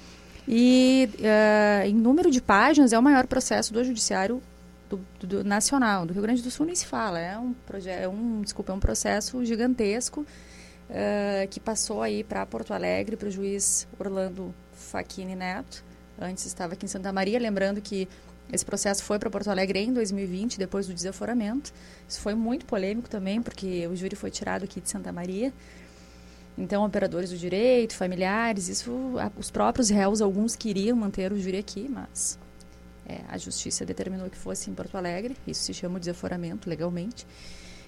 E 0.48 1.08
uh, 1.20 1.88
em 1.88 1.94
número 1.94 2.32
de 2.32 2.42
páginas, 2.42 2.92
é 2.92 2.98
o 2.98 3.04
maior 3.04 3.28
processo 3.28 3.72
do 3.72 3.84
Judiciário 3.84 4.42
do, 4.90 5.00
do, 5.20 5.44
nacional. 5.44 6.06
Do 6.06 6.14
Rio 6.14 6.22
Grande 6.22 6.42
do 6.42 6.50
Sul 6.50 6.66
nem 6.66 6.76
se 6.76 6.86
fala. 6.86 7.20
É 7.20 7.38
um, 7.38 7.54
projeto, 7.54 8.02
é 8.02 8.08
um, 8.08 8.42
desculpa, 8.42 8.72
é 8.72 8.76
um 8.76 8.80
processo 8.80 9.44
gigantesco 9.46 10.22
uh, 10.22 11.48
que 11.50 11.60
passou 11.60 12.02
aí 12.02 12.24
para 12.24 12.46
Porto 12.46 12.74
Alegre, 12.74 13.16
para 13.16 13.28
o 13.28 13.32
juiz 13.32 13.88
Orlando 14.00 14.54
Facchini 14.74 15.36
Neto. 15.36 15.84
Antes 16.20 16.46
estava 16.46 16.74
aqui 16.74 16.86
em 16.86 16.90
Santa 16.90 17.14
Maria. 17.14 17.40
Lembrando 17.40 17.80
que 17.82 18.08
esse 18.52 18.66
processo 18.66 19.04
foi 19.04 19.20
para 19.20 19.30
Porto 19.30 19.50
Alegre 19.50 19.80
em 19.80 19.94
2020, 19.94 20.58
depois 20.58 20.88
do 20.88 20.94
desaforamento. 20.94 21.72
Isso 22.08 22.20
foi 22.20 22.34
muito 22.34 22.66
polêmico 22.66 23.08
também, 23.08 23.42
porque 23.42 23.88
o 23.88 23.96
júri 23.96 24.16
foi 24.16 24.32
tirado 24.32 24.64
aqui 24.64 24.82
de 24.82 24.90
Santa 24.90 25.12
Maria. 25.12 25.54
Então, 26.58 26.84
operadores 26.84 27.30
do 27.30 27.38
direito, 27.38 27.96
familiares, 27.96 28.68
isso, 28.68 28.92
os 29.38 29.50
próprios 29.50 29.90
réus, 29.90 30.20
alguns 30.20 30.56
queriam 30.58 30.98
manter 30.98 31.32
o 31.32 31.40
júri 31.40 31.58
aqui, 31.58 31.88
mas 31.88 32.38
é, 33.10 33.22
a 33.28 33.38
justiça 33.40 33.84
determinou 33.84 34.30
que 34.30 34.38
fosse 34.38 34.70
em 34.70 34.74
Porto 34.76 34.96
Alegre, 34.96 35.36
isso 35.48 35.64
se 35.64 35.74
chama 35.74 36.00
desaforamento 36.00 36.70
legalmente. 36.70 37.26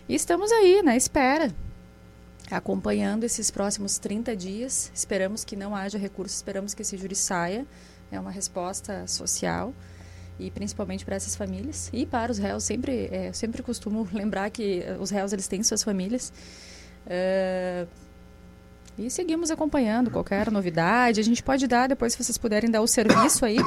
E 0.09 0.16
estamos 0.16 0.51
aí, 0.51 0.82
na 0.82 0.95
espera, 0.95 1.53
acompanhando 2.50 3.24
esses 3.24 3.51
próximos 3.51 4.00
30 4.00 4.35
dias. 4.35 4.91
Esperamos 4.95 5.43
que 5.43 5.56
não 5.56 5.75
haja 5.75 6.00
recurso, 6.00 6.35
esperamos 6.35 6.74
que 6.74 6.82
esse 6.82 6.98
júri 6.98 7.16
saia. 7.16 7.67
É 8.11 8.19
uma 8.19 8.32
resposta 8.32 9.06
social. 9.08 9.74
e 10.40 10.50
principalmente 10.50 11.06
para 11.06 11.16
essas 11.16 11.35
famílias 11.35 11.88
e 11.93 12.03
para 12.03 12.32
os 12.32 12.40
réus. 12.40 12.64
Sempre, 12.64 13.08
é, 13.11 13.32
sempre 13.32 13.61
costumo 13.61 14.08
lembrar 14.11 14.50
que 14.50 14.83
os 15.00 15.11
réus 15.11 15.32
eles 15.32 15.48
têm 15.48 15.61
suas 15.61 15.83
famílias. 15.83 16.33
Uh, 17.06 17.88
e 18.98 19.09
seguimos 19.09 19.51
acompanhando 19.51 20.09
qualquer 20.09 20.50
novidade. 20.50 21.19
A 21.19 21.24
gente 21.24 21.43
pode 21.43 21.67
dar, 21.67 21.88
depois, 21.88 22.14
se 22.14 22.24
vocês 22.24 22.40
puderem 22.40 22.72
dar 22.72 22.82
o 22.82 22.88
serviço 22.88 23.45
aí 23.45 23.58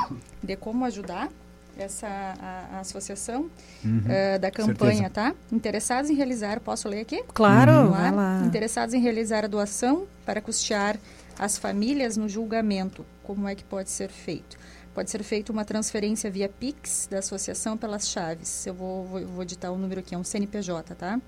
de 0.42 0.56
como 0.56 0.84
ajudar 0.84 1.30
essa 1.78 2.08
a, 2.08 2.76
a 2.76 2.80
associação 2.80 3.50
uhum, 3.84 4.00
uh, 4.00 4.38
da 4.38 4.50
campanha, 4.50 5.08
certeza. 5.08 5.10
tá? 5.10 5.34
Interessados 5.52 6.10
em 6.10 6.14
realizar, 6.14 6.58
posso 6.60 6.88
ler 6.88 7.00
aqui? 7.00 7.22
Claro, 7.34 7.72
uhum. 7.72 7.90
vai 7.90 8.10
lá. 8.10 8.42
Interessados 8.44 8.94
em 8.94 9.00
realizar 9.00 9.44
a 9.44 9.48
doação 9.48 10.06
para 10.24 10.40
custear 10.40 10.98
as 11.38 11.58
famílias 11.58 12.16
no 12.16 12.26
julgamento. 12.28 13.04
Como 13.22 13.46
é 13.48 13.54
que 13.54 13.62
pode 13.64 13.90
ser 13.90 14.10
feito? 14.10 14.56
Pode 14.94 15.10
ser 15.10 15.22
feita 15.24 15.50
uma 15.50 15.64
transferência 15.64 16.30
via 16.30 16.48
Pix 16.48 17.08
da 17.10 17.18
associação 17.18 17.76
pelas 17.76 18.08
chaves. 18.08 18.64
Eu 18.66 18.74
vou, 18.74 19.04
vou, 19.04 19.26
vou 19.26 19.44
o 19.44 19.76
número 19.76 19.98
aqui, 20.00 20.14
é 20.14 20.18
um 20.18 20.22
CNPJ, 20.22 20.94
tá? 20.94 21.20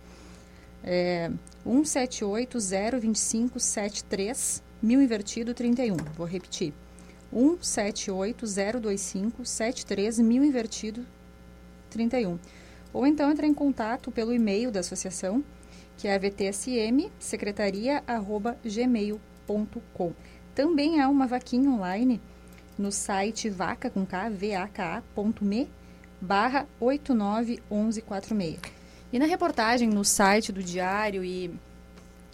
É 0.84 1.33
17802573 1.66 4.62
mil 4.81 5.02
invertido 5.02 5.52
31. 5.52 5.97
Vou 6.16 6.26
repetir. 6.26 6.73
17802573 7.34 10.22
mil 10.22 10.44
invertido 10.44 11.05
31. 11.90 12.38
Ou 12.92 13.05
então 13.06 13.30
entrar 13.30 13.46
em 13.46 13.55
contato 13.55 14.10
pelo 14.10 14.32
e-mail 14.32 14.70
da 14.70 14.80
associação, 14.80 15.42
que 15.96 16.08
é 16.08 16.18
vtsm 16.18 17.08
secretaria@gmail.com. 17.18 20.12
Também 20.55 21.00
há 21.00 21.08
uma 21.08 21.26
vaquinha 21.26 21.70
online 21.70 22.20
no 22.78 22.92
site 22.92 23.48
vaca 23.48 23.88
com 23.90 24.05
k, 24.05 24.30
vaka.me 24.30 25.70
barra 26.20 26.68
891146. 26.80 28.60
E 29.12 29.18
na 29.18 29.26
reportagem 29.26 29.88
no 29.88 30.05
site 30.05 30.52
do 30.52 30.62
Diário 30.62 31.24
e 31.24 31.50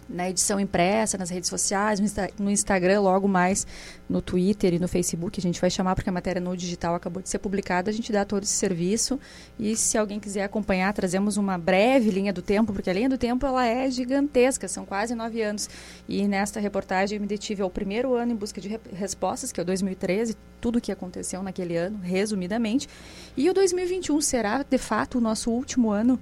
na 0.09 0.29
edição 0.29 0.59
impressa, 0.59 1.17
nas 1.17 1.29
redes 1.29 1.49
sociais, 1.49 1.99
no, 2.39 2.49
Instagram, 2.49 3.01
logo 3.01 3.27
mais 3.27 3.65
no 4.09 4.21
Twitter 4.21 4.73
e 4.73 4.79
no 4.79 4.87
Facebook. 4.87 5.39
A 5.39 5.41
gente 5.41 5.59
vai 5.59 5.69
chamar 5.69 5.95
porque 5.95 6.09
a 6.09 6.13
matéria 6.13 6.41
no 6.41 6.55
digital 6.55 6.95
acabou 6.95 7.21
de 7.21 7.29
ser 7.29 7.39
publicada. 7.39 7.89
A 7.89 7.93
gente 7.93 8.11
dá 8.11 8.25
todo 8.25 8.43
esse 8.43 8.53
serviço. 8.53 9.19
E 9.59 9.75
se 9.75 9.97
alguém 9.97 10.19
quiser 10.19 10.43
acompanhar, 10.43 10.93
trazemos 10.93 11.37
uma 11.37 11.57
breve 11.57 12.09
linha 12.11 12.33
do 12.33 12.41
tempo, 12.41 12.73
porque 12.73 12.89
a 12.89 12.93
linha 12.93 13.09
do 13.09 13.17
tempo 13.17 13.45
ela 13.45 13.65
é 13.65 13.89
gigantesca, 13.89 14.67
são 14.67 14.85
quase 14.85 15.15
nove 15.15 15.41
anos. 15.41 15.69
E 16.07 16.27
nesta 16.27 16.59
reportagem 16.59 17.17
eu 17.17 17.21
me 17.21 17.27
detive 17.27 17.61
ao 17.61 17.69
primeiro 17.69 18.13
ano 18.13 18.31
em 18.31 18.35
busca 18.35 18.59
de 18.59 18.67
re 18.67 18.79
respostas, 18.93 19.51
que 19.51 19.59
é 19.59 19.63
o 19.63 19.65
2013, 19.65 20.35
tudo 20.59 20.77
o 20.77 20.81
que 20.81 20.91
aconteceu 20.91 21.41
naquele 21.41 21.75
ano, 21.75 21.99
resumidamente. 22.01 22.87
E 23.35 23.49
o 23.49 23.53
2021 23.53 24.21
será, 24.21 24.63
de 24.63 24.77
fato, 24.77 25.17
o 25.17 25.21
nosso 25.21 25.51
último 25.51 25.91
ano 25.91 26.19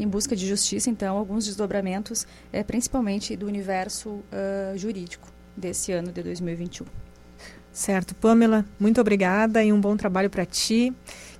em 0.00 0.08
busca 0.08 0.34
de 0.34 0.48
justiça, 0.48 0.88
então, 0.88 1.16
alguns 1.16 1.44
desdobramentos, 1.44 2.26
é, 2.52 2.62
principalmente 2.62 3.36
do 3.36 3.46
universo 3.46 4.08
uh, 4.10 4.76
jurídico 4.76 5.28
desse 5.56 5.92
ano 5.92 6.10
de 6.10 6.22
2021. 6.22 6.86
Certo, 7.72 8.14
Pamela, 8.14 8.64
muito 8.78 9.00
obrigada 9.00 9.62
e 9.62 9.72
um 9.72 9.80
bom 9.80 9.96
trabalho 9.96 10.30
para 10.30 10.44
ti. 10.44 10.92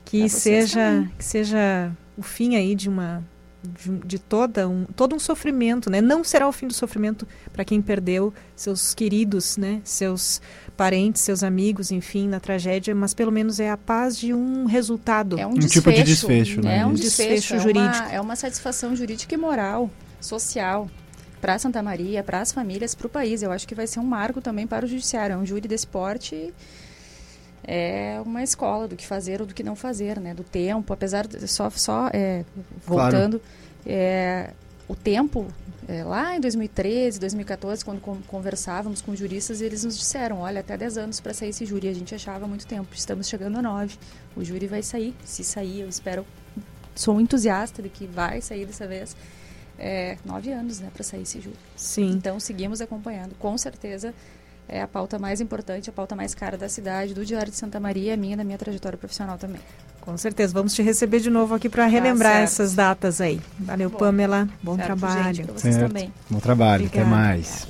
Que 0.04 0.28
seja, 0.28 1.08
que 1.16 1.24
seja 1.24 1.92
o 2.16 2.22
fim 2.22 2.56
aí 2.56 2.74
de 2.74 2.88
uma 2.88 3.24
de, 3.62 3.98
de, 4.06 4.18
toda 4.18 4.68
um, 4.68 4.84
todo 4.96 5.14
um 5.14 5.18
sofrimento, 5.18 5.90
né? 5.90 6.00
Não 6.00 6.24
será 6.24 6.48
o 6.48 6.52
fim 6.52 6.66
do 6.66 6.72
sofrimento 6.72 7.26
para 7.52 7.64
quem 7.64 7.82
perdeu 7.82 8.32
seus 8.56 8.94
queridos, 8.94 9.56
né? 9.56 9.80
Seus 9.84 10.40
parentes, 10.76 11.22
seus 11.22 11.42
amigos, 11.42 11.90
enfim, 11.90 12.28
na 12.28 12.40
tragédia, 12.40 12.94
mas 12.94 13.12
pelo 13.12 13.30
menos 13.30 13.60
é 13.60 13.70
a 13.70 13.76
paz 13.76 14.16
de 14.18 14.32
um 14.32 14.64
resultado. 14.64 15.38
É 15.38 15.46
um, 15.46 15.50
um 15.50 15.58
tipo 15.58 15.92
de 15.92 16.02
desfecho, 16.02 16.60
né? 16.62 16.78
É 16.78 16.86
um 16.86 16.94
desfecho, 16.94 17.34
desfecho 17.34 17.58
jurídico. 17.60 17.96
É 17.96 18.00
uma, 18.00 18.12
é 18.12 18.20
uma 18.20 18.36
satisfação 18.36 18.96
jurídica 18.96 19.34
e 19.34 19.38
moral, 19.38 19.90
social 20.20 20.88
para 21.40 21.58
Santa 21.58 21.82
Maria, 21.82 22.22
para 22.22 22.40
as 22.40 22.52
famílias, 22.52 22.94
para 22.94 23.06
o 23.06 23.10
país. 23.10 23.42
Eu 23.42 23.50
acho 23.50 23.66
que 23.66 23.74
vai 23.74 23.86
ser 23.86 23.98
um 23.98 24.04
marco 24.04 24.40
também 24.40 24.66
para 24.66 24.84
o 24.84 24.88
judiciário. 24.88 25.34
É 25.34 25.36
um 25.36 25.46
júri 25.46 25.66
de 25.66 25.74
esporte 25.74 26.52
é 27.72 28.20
uma 28.26 28.42
escola 28.42 28.88
do 28.88 28.96
que 28.96 29.06
fazer 29.06 29.40
ou 29.40 29.46
do 29.46 29.54
que 29.54 29.62
não 29.62 29.76
fazer, 29.76 30.18
né? 30.18 30.34
Do 30.34 30.42
tempo, 30.42 30.92
apesar 30.92 31.24
de 31.28 31.46
só 31.46 31.70
só 31.70 32.10
é, 32.12 32.44
voltando, 32.84 33.38
claro. 33.38 33.42
é, 33.86 34.50
o 34.88 34.96
tempo 34.96 35.46
é, 35.86 36.02
lá 36.02 36.36
em 36.36 36.40
2013, 36.40 37.20
2014, 37.20 37.84
quando 37.84 38.00
conversávamos 38.26 39.00
com 39.00 39.14
juristas, 39.14 39.60
eles 39.60 39.84
nos 39.84 39.96
disseram, 39.96 40.40
olha, 40.40 40.58
até 40.60 40.76
10 40.76 40.98
anos 40.98 41.20
para 41.20 41.32
sair 41.32 41.50
esse 41.50 41.64
júri. 41.64 41.86
A 41.86 41.94
gente 41.94 42.12
achava 42.12 42.44
muito 42.48 42.66
tempo. 42.66 42.88
Estamos 42.92 43.28
chegando 43.28 43.58
a 43.58 43.62
9. 43.62 43.96
O 44.34 44.42
júri 44.42 44.66
vai 44.66 44.82
sair. 44.82 45.14
Se 45.24 45.44
sair, 45.44 45.82
eu 45.82 45.88
espero. 45.88 46.26
Sou 46.96 47.14
um 47.14 47.20
entusiasta 47.20 47.80
de 47.80 47.88
que 47.88 48.04
vai 48.04 48.40
sair 48.40 48.66
dessa 48.66 48.88
vez. 48.88 49.16
É, 49.78 50.18
nove 50.24 50.50
anos, 50.50 50.80
né, 50.80 50.90
para 50.92 51.04
sair 51.04 51.22
esse 51.22 51.40
júri. 51.40 51.56
Sim. 51.76 52.10
Então, 52.10 52.40
seguimos 52.40 52.80
acompanhando. 52.80 53.36
Com 53.36 53.56
certeza, 53.56 54.12
é 54.70 54.80
a 54.80 54.86
pauta 54.86 55.18
mais 55.18 55.40
importante, 55.40 55.90
a 55.90 55.92
pauta 55.92 56.14
mais 56.14 56.34
cara 56.34 56.56
da 56.56 56.68
cidade, 56.68 57.12
do 57.12 57.24
Diário 57.26 57.50
de 57.50 57.58
Santa 57.58 57.80
Maria, 57.80 58.16
minha 58.16 58.36
da 58.36 58.44
minha 58.44 58.56
trajetória 58.56 58.96
profissional 58.96 59.36
também. 59.36 59.60
Com 60.00 60.16
certeza, 60.16 60.54
vamos 60.54 60.72
te 60.72 60.80
receber 60.82 61.20
de 61.20 61.28
novo 61.28 61.54
aqui 61.54 61.68
para 61.68 61.86
relembrar 61.86 62.36
ah, 62.36 62.40
essas 62.40 62.74
datas 62.74 63.20
aí. 63.20 63.40
Valeu, 63.58 63.90
Bom, 63.90 63.98
Pamela. 63.98 64.48
Bom 64.62 64.76
certo, 64.76 64.86
trabalho. 64.86 65.34
Gente, 65.34 65.50
vocês 65.50 65.74
certo. 65.74 65.88
também. 65.88 66.12
Bom 66.30 66.38
trabalho, 66.38 66.86
Obrigada. 66.86 67.08
até 67.08 67.16
mais. 67.16 67.68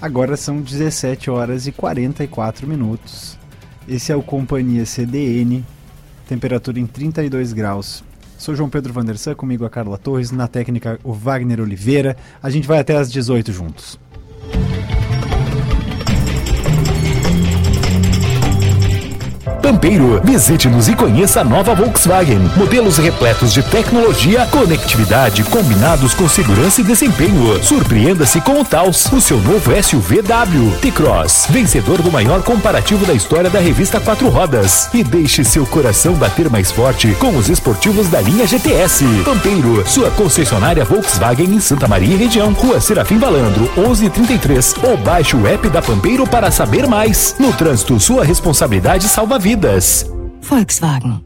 Agora 0.00 0.36
são 0.36 0.60
17 0.60 1.30
horas 1.30 1.66
e 1.66 1.72
44 1.72 2.66
minutos. 2.66 3.36
Esse 3.86 4.12
é 4.12 4.16
o 4.16 4.22
Companhia 4.22 4.86
CDN, 4.86 5.64
temperatura 6.28 6.78
em 6.78 6.86
32 6.86 7.52
graus. 7.52 8.04
Sou 8.38 8.54
João 8.54 8.70
Pedro 8.70 8.92
Vandersan, 8.92 9.34
comigo 9.34 9.64
a 9.64 9.70
Carla 9.70 9.98
Torres, 9.98 10.30
na 10.30 10.46
técnica 10.46 11.00
o 11.02 11.12
Wagner 11.12 11.60
Oliveira. 11.60 12.16
A 12.40 12.48
gente 12.48 12.68
vai 12.68 12.78
até 12.78 12.96
às 12.96 13.10
18 13.10 13.52
juntos. 13.52 13.98
Pampeiro. 19.68 20.18
Visite-nos 20.24 20.88
e 20.88 20.94
conheça 20.96 21.42
a 21.42 21.44
nova 21.44 21.74
Volkswagen. 21.74 22.38
Modelos 22.56 22.96
repletos 22.96 23.52
de 23.52 23.62
tecnologia, 23.62 24.46
conectividade, 24.46 25.44
combinados 25.44 26.14
com 26.14 26.26
segurança 26.26 26.80
e 26.80 26.84
desempenho. 26.84 27.62
Surpreenda-se 27.62 28.40
com 28.40 28.62
o 28.62 28.64
Taos, 28.64 29.12
o 29.12 29.20
seu 29.20 29.38
novo 29.38 29.70
SUV 29.82 30.22
W. 30.22 30.72
T-Cross, 30.80 31.48
vencedor 31.50 32.00
do 32.00 32.10
maior 32.10 32.42
comparativo 32.42 33.04
da 33.04 33.12
história 33.12 33.50
da 33.50 33.60
revista 33.60 34.00
Quatro 34.00 34.30
Rodas. 34.30 34.88
E 34.94 35.04
deixe 35.04 35.44
seu 35.44 35.66
coração 35.66 36.14
bater 36.14 36.48
mais 36.48 36.72
forte 36.72 37.14
com 37.20 37.36
os 37.36 37.50
esportivos 37.50 38.08
da 38.08 38.22
linha 38.22 38.46
GTS. 38.46 39.04
Pampeiro, 39.22 39.86
sua 39.86 40.10
concessionária 40.12 40.82
Volkswagen 40.82 41.54
em 41.54 41.60
Santa 41.60 41.86
Maria 41.86 42.14
e 42.14 42.16
região. 42.16 42.54
Rua 42.54 42.80
Serafim 42.80 43.18
Balandro, 43.18 43.70
1133. 43.76 44.76
Ou 44.84 44.96
baixe 44.96 45.36
o 45.36 45.46
app 45.46 45.68
da 45.68 45.82
Pampeiro 45.82 46.26
para 46.26 46.50
saber 46.50 46.86
mais. 46.86 47.36
No 47.38 47.52
trânsito, 47.52 48.00
sua 48.00 48.24
responsabilidade 48.24 49.06
salva 49.06 49.38
vidas 49.38 49.57
vidas. 49.58 50.06
Volkswagen. 50.40 51.24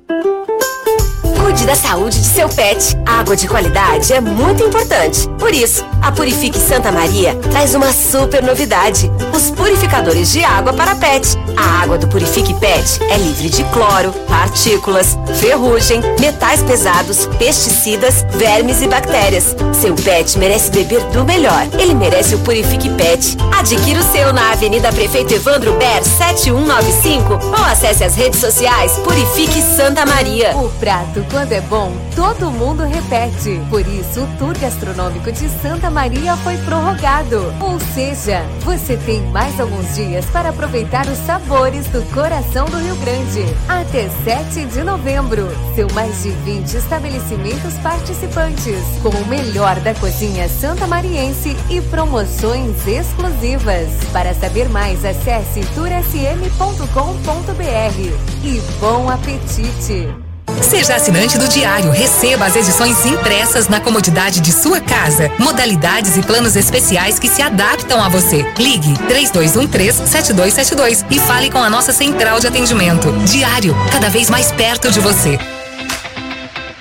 Cuide 1.53 1.67
da 1.67 1.75
saúde 1.75 2.19
de 2.19 2.25
seu 2.25 2.49
pet. 2.49 2.97
Água 3.05 3.37
de 3.37 3.47
qualidade 3.47 4.11
é 4.11 4.23
muito 4.23 4.63
importante. 4.65 5.29
Por 5.39 5.53
isso, 5.53 5.85
a 6.01 6.11
Purifique 6.11 6.59
Santa 6.59 6.91
Maria 6.91 7.35
traz 7.51 7.75
uma 7.75 7.93
super 7.93 8.43
novidade: 8.43 9.13
os 9.37 9.51
purificadores 9.51 10.33
de 10.33 10.43
água 10.43 10.73
para 10.73 10.95
pet. 10.95 11.37
A 11.55 11.83
água 11.83 11.99
do 11.99 12.09
Purifique 12.09 12.55
Pet 12.55 13.03
é 13.11 13.19
livre 13.19 13.51
de 13.51 13.63
cloro, 13.65 14.13
partículas, 14.27 15.19
ferrugem, 15.39 16.01
metais 16.19 16.63
pesados, 16.63 17.27
pesticidas, 17.39 18.25
vermes 18.31 18.81
e 18.81 18.89
bactérias. 18.89 19.55
Seu 19.75 19.95
pet 19.95 20.39
merece 20.39 20.71
beber 20.71 21.03
do 21.11 21.23
melhor. 21.23 21.69
Ele 21.79 21.95
merece 21.95 22.35
o 22.35 22.39
Purifique 22.39 22.89
Pet. 22.95 23.37
Adquira 23.59 24.01
o 24.01 24.13
seu 24.13 24.33
na 24.33 24.53
Avenida 24.53 24.91
Prefeito 24.91 25.35
Evandro 25.35 25.75
Ber 25.75 26.03
7195 26.03 27.35
ou 27.47 27.65
acesse 27.65 28.03
as 28.03 28.17
redes 28.17 28.41
sociais 28.41 28.93
Purifique 29.05 29.61
Santa 29.61 30.07
Maria. 30.07 30.57
O 30.57 30.71
prato 30.81 31.23
quando 31.43 31.53
é 31.55 31.61
bom, 31.62 31.93
todo 32.15 32.53
mundo 32.53 32.85
repete. 32.85 33.61
Por 33.69 33.81
isso, 33.81 34.23
o 34.23 34.27
Tour 34.39 34.57
Gastronômico 34.57 35.33
de 35.33 35.49
Santa 35.61 35.91
Maria 35.91 36.37
foi 36.37 36.57
prorrogado. 36.59 37.53
Ou 37.61 37.81
seja, 37.81 38.43
você 38.61 38.97
tem 38.97 39.21
mais 39.33 39.59
alguns 39.59 39.93
dias 39.97 40.25
para 40.27 40.51
aproveitar 40.51 41.05
os 41.09 41.19
sabores 41.27 41.89
do 41.89 42.01
coração 42.15 42.67
do 42.67 42.79
Rio 42.79 42.95
Grande. 42.95 43.45
Até 43.69 44.09
7 44.23 44.67
de 44.67 44.85
novembro. 44.85 45.49
São 45.75 45.89
mais 45.93 46.23
de 46.23 46.31
20 46.31 46.75
estabelecimentos 46.75 47.75
participantes, 47.79 48.81
com 49.03 49.09
o 49.09 49.27
melhor 49.27 49.81
da 49.81 49.95
cozinha 49.97 50.49
santa 50.49 50.87
mariense 50.87 51.57
e 51.69 51.81
promoções 51.81 52.87
exclusivas. 52.87 53.89
Para 54.12 54.33
saber 54.33 54.69
mais, 54.69 55.05
acesse 55.05 55.62
tursm.com.br. 55.75 56.87
E 58.45 58.61
bom 58.79 59.11
apetite! 59.11 60.32
Seja 60.61 60.97
assinante 60.97 61.39
do 61.39 61.49
Diário, 61.49 61.91
receba 61.91 62.45
as 62.47 62.57
edições 62.57 63.07
impressas 63.07 63.69
na 63.69 63.81
comodidade 63.81 64.41
de 64.41 64.53
sua 64.53 64.81
casa. 64.81 65.31
Modalidades 65.39 66.17
e 66.17 66.23
planos 66.23 66.57
especiais 66.57 67.19
que 67.19 67.29
se 67.29 67.41
adaptam 67.43 68.03
a 68.03 68.09
você. 68.09 68.45
Ligue 68.59 68.95
3213-7272 69.09 71.05
e 71.11 71.19
fale 71.19 71.51
com 71.51 71.59
a 71.59 71.71
nossa 71.71 71.93
central 71.93 72.41
de 72.41 72.47
atendimento. 72.47 73.13
Diário, 73.25 73.77
cada 73.91 74.09
vez 74.09 74.29
mais 74.29 74.51
perto 74.53 74.91
de 74.91 75.01
você. 75.01 75.39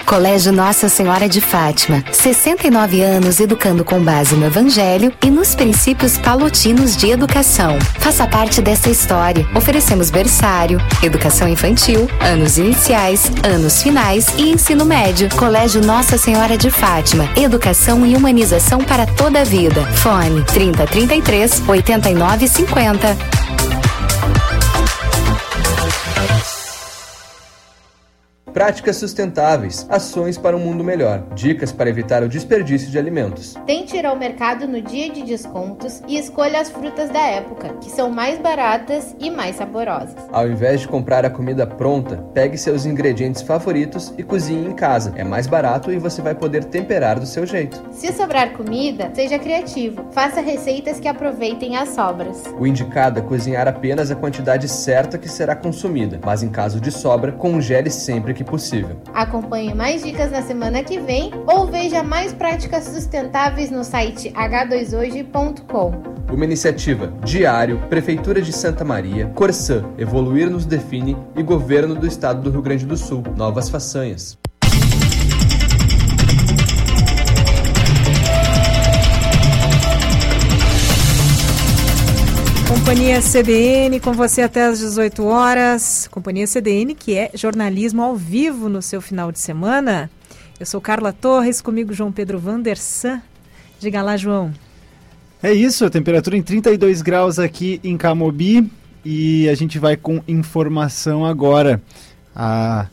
Colégio 0.05 0.51
Nossa 0.51 0.89
Senhora 0.89 1.27
de 1.30 1.39
Fátima, 1.39 2.03
69 2.11 3.01
anos 3.01 3.39
educando 3.39 3.83
com 3.83 3.99
base 4.01 4.35
no 4.35 4.45
Evangelho 4.45 5.13
e 5.23 5.30
nos 5.30 5.55
princípios 5.55 6.17
palotinos 6.17 6.95
de 6.97 7.09
educação. 7.09 7.77
Faça 7.99 8.27
parte 8.27 8.61
dessa 8.61 8.89
história. 8.89 9.47
Oferecemos 9.55 10.09
berçário, 10.09 10.80
educação 11.01 11.47
infantil, 11.47 12.09
anos 12.19 12.57
iniciais, 12.57 13.31
anos 13.43 13.81
finais 13.81 14.27
e 14.38 14.51
ensino 14.51 14.85
médio. 14.85 15.30
Colégio 15.35 15.81
Nossa 15.81 16.17
Senhora 16.17 16.57
de 16.57 16.69
Fátima, 16.69 17.30
educação 17.35 18.05
e 18.05 18.15
humanização 18.15 18.80
para 18.80 19.05
toda 19.05 19.41
a 19.41 19.43
vida. 19.43 19.85
Fone 19.93 20.43
3033 20.43 21.63
8950. 21.67 23.40
Práticas 28.53 28.97
sustentáveis, 28.97 29.88
ações 29.89 30.38
para 30.38 30.57
um 30.57 30.59
mundo 30.59 30.83
melhor, 30.83 31.23
dicas 31.33 31.71
para 31.71 31.89
evitar 31.89 32.21
o 32.21 32.27
desperdício 32.27 32.91
de 32.91 32.99
alimentos. 32.99 33.55
Tente 33.65 33.95
ir 33.95 34.05
ao 34.05 34.17
mercado 34.17 34.67
no 34.67 34.81
dia 34.81 35.09
de 35.09 35.23
descontos 35.23 36.01
e 36.05 36.17
escolha 36.17 36.59
as 36.59 36.69
frutas 36.69 37.09
da 37.09 37.21
época, 37.21 37.69
que 37.80 37.89
são 37.89 38.09
mais 38.09 38.38
baratas 38.39 39.15
e 39.19 39.30
mais 39.30 39.55
saborosas. 39.55 40.15
Ao 40.33 40.49
invés 40.49 40.81
de 40.81 40.88
comprar 40.89 41.25
a 41.25 41.30
comida 41.30 41.65
pronta, 41.65 42.17
pegue 42.33 42.57
seus 42.57 42.85
ingredientes 42.85 43.41
favoritos 43.41 44.13
e 44.17 44.23
cozinhe 44.23 44.67
em 44.67 44.73
casa. 44.73 45.13
É 45.15 45.23
mais 45.23 45.47
barato 45.47 45.89
e 45.89 45.97
você 45.97 46.21
vai 46.21 46.35
poder 46.35 46.65
temperar 46.65 47.17
do 47.17 47.25
seu 47.25 47.45
jeito. 47.45 47.81
Se 47.93 48.11
sobrar 48.11 48.51
comida, 48.51 49.11
seja 49.13 49.39
criativo. 49.39 50.07
Faça 50.11 50.41
receitas 50.41 50.99
que 50.99 51.07
aproveitem 51.07 51.77
as 51.77 51.89
sobras. 51.89 52.43
O 52.59 52.67
indicado 52.67 53.19
é 53.19 53.21
cozinhar 53.21 53.69
apenas 53.69 54.11
a 54.11 54.15
quantidade 54.15 54.67
certa 54.67 55.17
que 55.17 55.30
será 55.30 55.55
consumida, 55.55 56.19
mas 56.25 56.43
em 56.43 56.49
caso 56.49 56.81
de 56.81 56.91
sobra, 56.91 57.31
congele 57.31 57.89
sempre 57.89 58.33
que 58.33 58.40
que 58.41 58.49
possível. 58.49 58.97
Acompanhe 59.13 59.73
mais 59.73 60.03
dicas 60.03 60.31
na 60.31 60.41
semana 60.41 60.83
que 60.83 60.99
vem 60.99 61.31
ou 61.47 61.67
veja 61.67 62.03
mais 62.03 62.33
práticas 62.33 62.85
sustentáveis 62.85 63.69
no 63.69 63.83
site 63.83 64.31
h2hoje.com. 64.31 66.11
Uma 66.31 66.45
iniciativa 66.45 67.13
Diário, 67.23 67.79
Prefeitura 67.89 68.41
de 68.41 68.51
Santa 68.51 68.83
Maria, 68.83 69.27
Corsã, 69.35 69.83
Evoluir 69.97 70.49
nos 70.49 70.65
Define 70.65 71.17
e 71.35 71.43
Governo 71.43 71.95
do 71.95 72.07
Estado 72.07 72.41
do 72.41 72.51
Rio 72.51 72.61
Grande 72.61 72.85
do 72.85 72.97
Sul. 72.97 73.23
Novas 73.35 73.69
façanhas. 73.69 74.37
Companhia 82.91 83.21
CDN 83.21 84.01
com 84.01 84.11
você 84.11 84.41
até 84.41 84.65
às 84.65 84.79
18 84.79 85.23
horas. 85.23 86.09
Companhia 86.11 86.45
CDN, 86.45 86.93
que 86.93 87.17
é 87.17 87.31
jornalismo 87.33 88.01
ao 88.01 88.17
vivo 88.17 88.67
no 88.67 88.81
seu 88.81 88.99
final 88.99 89.31
de 89.31 89.39
semana. 89.39 90.11
Eu 90.59 90.65
sou 90.65 90.81
Carla 90.81 91.13
Torres, 91.13 91.61
comigo 91.61 91.93
João 91.93 92.11
Pedro 92.11 92.37
Vandersan. 92.37 93.21
Diga 93.79 94.01
lá, 94.01 94.17
João. 94.17 94.53
É 95.41 95.53
isso, 95.53 95.85
a 95.85 95.89
temperatura 95.89 96.35
em 96.35 96.41
32 96.41 97.01
graus 97.01 97.39
aqui 97.39 97.79
em 97.81 97.95
Camobi 97.95 98.69
e 99.05 99.47
a 99.47 99.55
gente 99.55 99.79
vai 99.79 99.95
com 99.95 100.21
informação 100.27 101.25
agora. 101.25 101.81
A, 102.35 102.87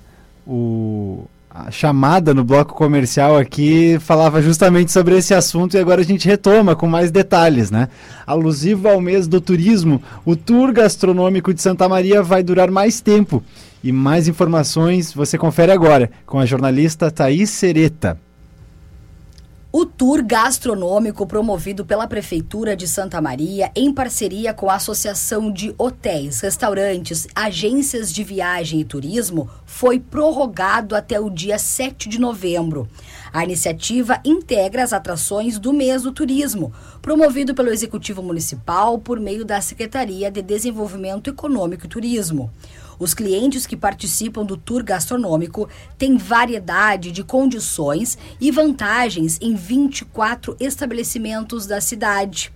o, 0.46 1.24
chamada 1.70 2.32
no 2.32 2.44
bloco 2.44 2.74
comercial 2.74 3.36
aqui 3.36 3.98
falava 4.00 4.40
justamente 4.40 4.92
sobre 4.92 5.16
esse 5.16 5.34
assunto 5.34 5.74
e 5.74 5.78
agora 5.78 6.00
a 6.00 6.04
gente 6.04 6.26
retoma 6.26 6.76
com 6.76 6.86
mais 6.86 7.10
detalhes, 7.10 7.70
né? 7.70 7.88
Alusivo 8.26 8.88
ao 8.88 9.00
mês 9.00 9.26
do 9.26 9.40
turismo, 9.40 10.02
o 10.24 10.36
tour 10.36 10.72
gastronômico 10.72 11.52
de 11.52 11.62
Santa 11.62 11.88
Maria 11.88 12.22
vai 12.22 12.42
durar 12.42 12.70
mais 12.70 13.00
tempo. 13.00 13.42
E 13.82 13.92
mais 13.92 14.28
informações 14.28 15.12
você 15.12 15.38
confere 15.38 15.70
agora 15.72 16.10
com 16.26 16.38
a 16.38 16.46
jornalista 16.46 17.10
Thaís 17.10 17.50
Sereta. 17.50 18.18
O 19.70 19.84
tour 19.84 20.24
gastronômico 20.24 21.26
promovido 21.26 21.84
pela 21.84 22.06
Prefeitura 22.06 22.74
de 22.74 22.88
Santa 22.88 23.20
Maria, 23.20 23.70
em 23.76 23.92
parceria 23.92 24.54
com 24.54 24.70
a 24.70 24.76
Associação 24.76 25.52
de 25.52 25.74
Hotéis, 25.76 26.40
Restaurantes, 26.40 27.26
Agências 27.34 28.10
de 28.10 28.24
Viagem 28.24 28.80
e 28.80 28.84
Turismo, 28.84 29.50
foi 29.66 30.00
prorrogado 30.00 30.96
até 30.96 31.20
o 31.20 31.28
dia 31.28 31.58
7 31.58 32.08
de 32.08 32.18
novembro. 32.18 32.88
A 33.30 33.44
iniciativa 33.44 34.18
integra 34.24 34.82
as 34.82 34.94
atrações 34.94 35.58
do 35.58 35.70
mês 35.70 36.00
do 36.00 36.12
turismo, 36.12 36.72
promovido 37.02 37.54
pelo 37.54 37.68
Executivo 37.68 38.22
Municipal 38.22 38.98
por 38.98 39.20
meio 39.20 39.44
da 39.44 39.60
Secretaria 39.60 40.30
de 40.30 40.40
Desenvolvimento 40.40 41.28
Econômico 41.28 41.84
e 41.84 41.88
Turismo. 41.90 42.50
Os 42.98 43.14
clientes 43.14 43.66
que 43.66 43.76
participam 43.76 44.44
do 44.44 44.56
tour 44.56 44.82
gastronômico 44.82 45.68
têm 45.96 46.16
variedade 46.16 47.12
de 47.12 47.22
condições 47.22 48.18
e 48.40 48.50
vantagens 48.50 49.38
em 49.40 49.54
24 49.54 50.56
estabelecimentos 50.58 51.66
da 51.66 51.80
cidade. 51.80 52.52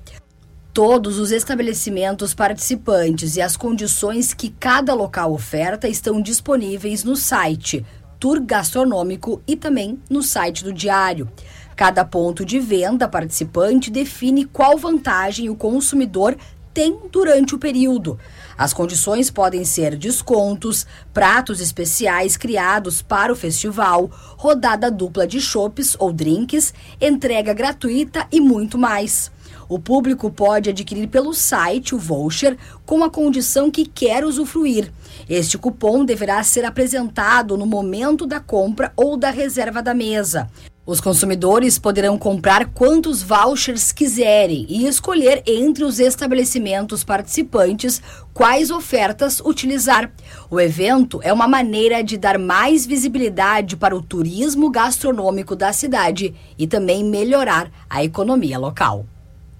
Todos 0.74 1.18
os 1.18 1.30
estabelecimentos 1.30 2.32
participantes 2.34 3.36
e 3.36 3.42
as 3.42 3.56
condições 3.56 4.32
que 4.32 4.48
cada 4.48 4.94
local 4.94 5.32
oferta 5.32 5.86
estão 5.86 6.20
disponíveis 6.20 7.04
no 7.04 7.14
site 7.14 7.84
Tour 8.18 8.40
Gastronômico 8.40 9.42
e 9.46 9.54
também 9.54 9.98
no 10.08 10.22
site 10.22 10.64
do 10.64 10.72
Diário. 10.72 11.28
Cada 11.76 12.04
ponto 12.04 12.44
de 12.44 12.58
venda 12.58 13.08
participante 13.08 13.90
define 13.90 14.44
qual 14.44 14.78
vantagem 14.78 15.50
o 15.50 15.56
consumidor 15.56 16.36
tem 16.72 16.98
durante 17.10 17.54
o 17.54 17.58
período. 17.58 18.18
As 18.56 18.72
condições 18.72 19.30
podem 19.30 19.64
ser 19.64 19.96
descontos, 19.96 20.86
pratos 21.12 21.60
especiais 21.60 22.36
criados 22.36 23.02
para 23.02 23.32
o 23.32 23.36
festival, 23.36 24.10
rodada 24.36 24.90
dupla 24.90 25.26
de 25.26 25.40
chopes 25.40 25.96
ou 25.98 26.12
drinks, 26.12 26.72
entrega 27.00 27.52
gratuita 27.52 28.26
e 28.30 28.40
muito 28.40 28.76
mais. 28.78 29.30
O 29.68 29.78
público 29.78 30.30
pode 30.30 30.70
adquirir 30.70 31.08
pelo 31.08 31.32
site 31.32 31.94
o 31.94 31.98
voucher 31.98 32.58
com 32.84 33.02
a 33.02 33.10
condição 33.10 33.70
que 33.70 33.86
quer 33.86 34.24
usufruir. 34.24 34.92
Este 35.28 35.56
cupom 35.56 36.04
deverá 36.04 36.42
ser 36.42 36.64
apresentado 36.64 37.56
no 37.56 37.64
momento 37.64 38.26
da 38.26 38.38
compra 38.38 38.92
ou 38.96 39.16
da 39.16 39.30
reserva 39.30 39.82
da 39.82 39.94
mesa. 39.94 40.50
Os 40.84 41.00
consumidores 41.00 41.78
poderão 41.78 42.18
comprar 42.18 42.66
quantos 42.66 43.22
vouchers 43.22 43.92
quiserem 43.92 44.66
e 44.68 44.84
escolher 44.84 45.40
entre 45.46 45.84
os 45.84 46.00
estabelecimentos 46.00 47.04
participantes 47.04 48.02
quais 48.34 48.68
ofertas 48.68 49.40
utilizar. 49.44 50.10
O 50.50 50.58
evento 50.58 51.20
é 51.22 51.32
uma 51.32 51.46
maneira 51.46 52.02
de 52.02 52.16
dar 52.16 52.36
mais 52.36 52.84
visibilidade 52.84 53.76
para 53.76 53.94
o 53.94 54.02
turismo 54.02 54.68
gastronômico 54.70 55.54
da 55.54 55.72
cidade 55.72 56.34
e 56.58 56.66
também 56.66 57.04
melhorar 57.04 57.70
a 57.88 58.02
economia 58.02 58.58
local. 58.58 59.06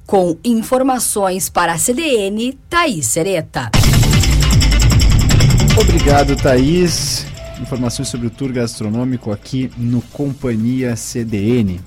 Com 0.04 0.36
informações 0.44 1.48
para 1.48 1.74
a 1.74 1.78
CDN, 1.78 2.58
Thaís 2.68 3.06
Sereta. 3.06 3.70
Obrigado, 5.80 6.34
Thaís. 6.34 7.31
Informações 7.62 8.08
sobre 8.08 8.26
o 8.26 8.30
tour 8.30 8.52
gastronômico 8.52 9.30
aqui 9.30 9.70
no 9.76 10.02
Companhia 10.02 10.96
CDN. 10.96 11.80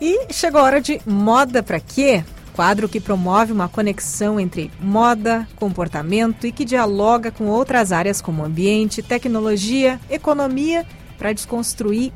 E 0.00 0.32
chegou 0.32 0.60
a 0.60 0.64
hora 0.64 0.80
de 0.80 1.00
Moda 1.04 1.60
para 1.60 1.80
quê? 1.80 2.24
Quadro 2.52 2.88
que 2.88 3.00
promove 3.00 3.52
uma 3.52 3.68
conexão 3.68 4.38
entre 4.38 4.70
moda, 4.80 5.46
comportamento 5.56 6.46
e 6.46 6.52
que 6.52 6.64
dialoga 6.64 7.32
com 7.32 7.46
outras 7.46 7.90
áreas 7.90 8.20
como 8.20 8.44
ambiente, 8.44 9.02
tecnologia, 9.02 10.00
economia, 10.08 10.86
para 11.18 11.32
desconstruir, 11.32 12.12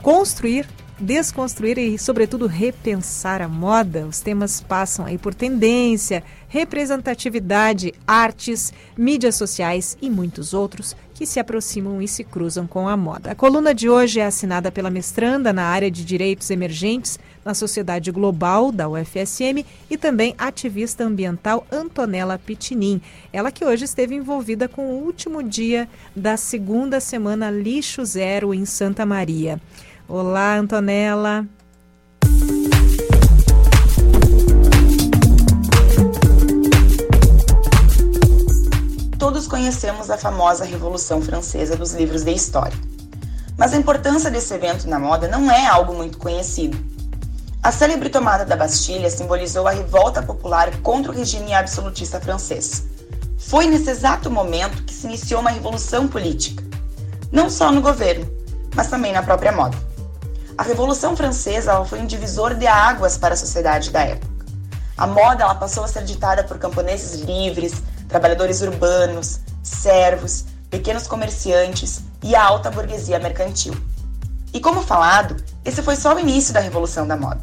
construir 0.00 0.66
desconstruir 0.98 1.78
e, 1.78 1.98
sobretudo, 1.98 2.46
repensar 2.46 3.42
a 3.42 3.48
moda. 3.48 4.06
Os 4.06 4.20
temas 4.20 4.60
passam 4.60 5.04
aí 5.04 5.18
por 5.18 5.34
tendência, 5.34 6.22
representatividade, 6.48 7.92
artes, 8.06 8.72
mídias 8.96 9.34
sociais 9.34 9.96
e 10.00 10.08
muitos 10.08 10.54
outros 10.54 10.96
que 11.14 11.26
se 11.26 11.38
aproximam 11.38 12.02
e 12.02 12.08
se 12.08 12.24
cruzam 12.24 12.66
com 12.66 12.88
a 12.88 12.96
moda. 12.96 13.30
A 13.30 13.34
coluna 13.34 13.72
de 13.72 13.88
hoje 13.88 14.18
é 14.18 14.26
assinada 14.26 14.70
pela 14.70 14.90
mestranda 14.90 15.52
na 15.52 15.64
área 15.64 15.90
de 15.90 16.04
direitos 16.04 16.50
emergentes 16.50 17.18
na 17.44 17.54
sociedade 17.54 18.10
global 18.10 18.72
da 18.72 18.88
UFSM 18.88 19.64
e 19.88 19.96
também 19.96 20.34
ativista 20.36 21.04
ambiental 21.04 21.66
Antonella 21.70 22.38
Pitinin. 22.38 23.00
Ela 23.32 23.52
que 23.52 23.64
hoje 23.64 23.84
esteve 23.84 24.14
envolvida 24.14 24.66
com 24.66 24.86
o 24.86 25.04
último 25.04 25.42
dia 25.42 25.88
da 26.16 26.36
segunda 26.36 26.98
semana 26.98 27.50
Lixo 27.50 28.04
Zero 28.04 28.52
em 28.52 28.64
Santa 28.64 29.06
Maria. 29.06 29.60
Olá, 30.08 30.56
Antonella. 30.56 31.46
Todo 39.18 39.34
todos 39.34 39.48
conhecemos 39.48 40.10
a 40.10 40.16
famosa 40.16 40.64
Revolução 40.64 41.20
Francesa 41.20 41.76
dos 41.76 41.92
livros 41.92 42.22
de 42.22 42.32
história. 42.32 42.76
Mas 43.58 43.74
a 43.74 43.76
importância 43.76 44.30
desse 44.30 44.54
evento 44.54 44.88
na 44.88 44.98
moda 44.98 45.26
não 45.26 45.50
é 45.50 45.66
algo 45.66 45.92
muito 45.92 46.18
conhecido. 46.18 46.78
A 47.62 47.72
célebre 47.72 48.08
tomada 48.08 48.44
da 48.44 48.56
Bastilha 48.56 49.10
simbolizou 49.10 49.66
a 49.66 49.72
revolta 49.72 50.22
popular 50.22 50.74
contra 50.82 51.10
o 51.10 51.14
regime 51.14 51.52
absolutista 51.52 52.20
francês. 52.20 52.84
Foi 53.36 53.66
nesse 53.66 53.90
exato 53.90 54.30
momento 54.30 54.82
que 54.84 54.94
se 54.94 55.06
iniciou 55.06 55.40
uma 55.40 55.50
revolução 55.50 56.06
política, 56.06 56.62
não 57.32 57.50
só 57.50 57.72
no 57.72 57.80
governo, 57.80 58.26
mas 58.74 58.88
também 58.88 59.12
na 59.12 59.22
própria 59.22 59.50
moda. 59.52 59.93
A 60.56 60.62
Revolução 60.62 61.16
Francesa 61.16 61.84
foi 61.84 61.98
um 61.98 62.06
divisor 62.06 62.54
de 62.54 62.66
águas 62.66 63.18
para 63.18 63.34
a 63.34 63.36
sociedade 63.36 63.90
da 63.90 64.02
época. 64.02 64.46
A 64.96 65.04
moda 65.04 65.42
ela 65.42 65.54
passou 65.56 65.82
a 65.82 65.88
ser 65.88 66.04
ditada 66.04 66.44
por 66.44 66.58
camponeses 66.58 67.22
livres, 67.22 67.82
trabalhadores 68.08 68.60
urbanos, 68.62 69.40
servos, 69.64 70.44
pequenos 70.70 71.08
comerciantes 71.08 72.02
e 72.22 72.36
a 72.36 72.44
alta 72.44 72.70
burguesia 72.70 73.18
mercantil. 73.18 73.74
E 74.52 74.60
como 74.60 74.80
falado, 74.80 75.36
esse 75.64 75.82
foi 75.82 75.96
só 75.96 76.14
o 76.14 76.20
início 76.20 76.54
da 76.54 76.60
Revolução 76.60 77.04
da 77.04 77.16
Moda. 77.16 77.42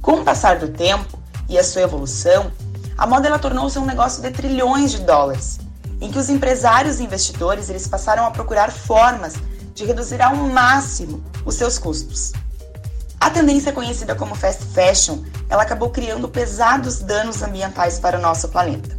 Com 0.00 0.20
o 0.20 0.24
passar 0.24 0.58
do 0.58 0.68
tempo 0.68 1.18
e 1.50 1.58
a 1.58 1.64
sua 1.64 1.82
evolução, 1.82 2.50
a 2.96 3.06
moda 3.06 3.38
tornou-se 3.38 3.78
um 3.78 3.84
negócio 3.84 4.22
de 4.22 4.30
trilhões 4.30 4.90
de 4.90 5.00
dólares, 5.00 5.60
em 6.00 6.10
que 6.10 6.18
os 6.18 6.30
empresários 6.30 6.98
e 6.98 7.04
investidores 7.04 7.68
eles 7.68 7.86
passaram 7.86 8.24
a 8.24 8.30
procurar 8.30 8.72
formas 8.72 9.34
de 9.76 9.84
reduzir 9.84 10.22
ao 10.22 10.34
máximo 10.34 11.22
os 11.44 11.54
seus 11.54 11.78
custos. 11.78 12.32
A 13.20 13.28
tendência 13.28 13.72
conhecida 13.72 14.14
como 14.14 14.34
fast 14.34 14.64
fashion, 14.64 15.18
ela 15.50 15.62
acabou 15.62 15.90
criando 15.90 16.28
pesados 16.28 17.00
danos 17.00 17.42
ambientais 17.42 17.98
para 17.98 18.18
o 18.18 18.22
nosso 18.22 18.48
planeta. 18.48 18.98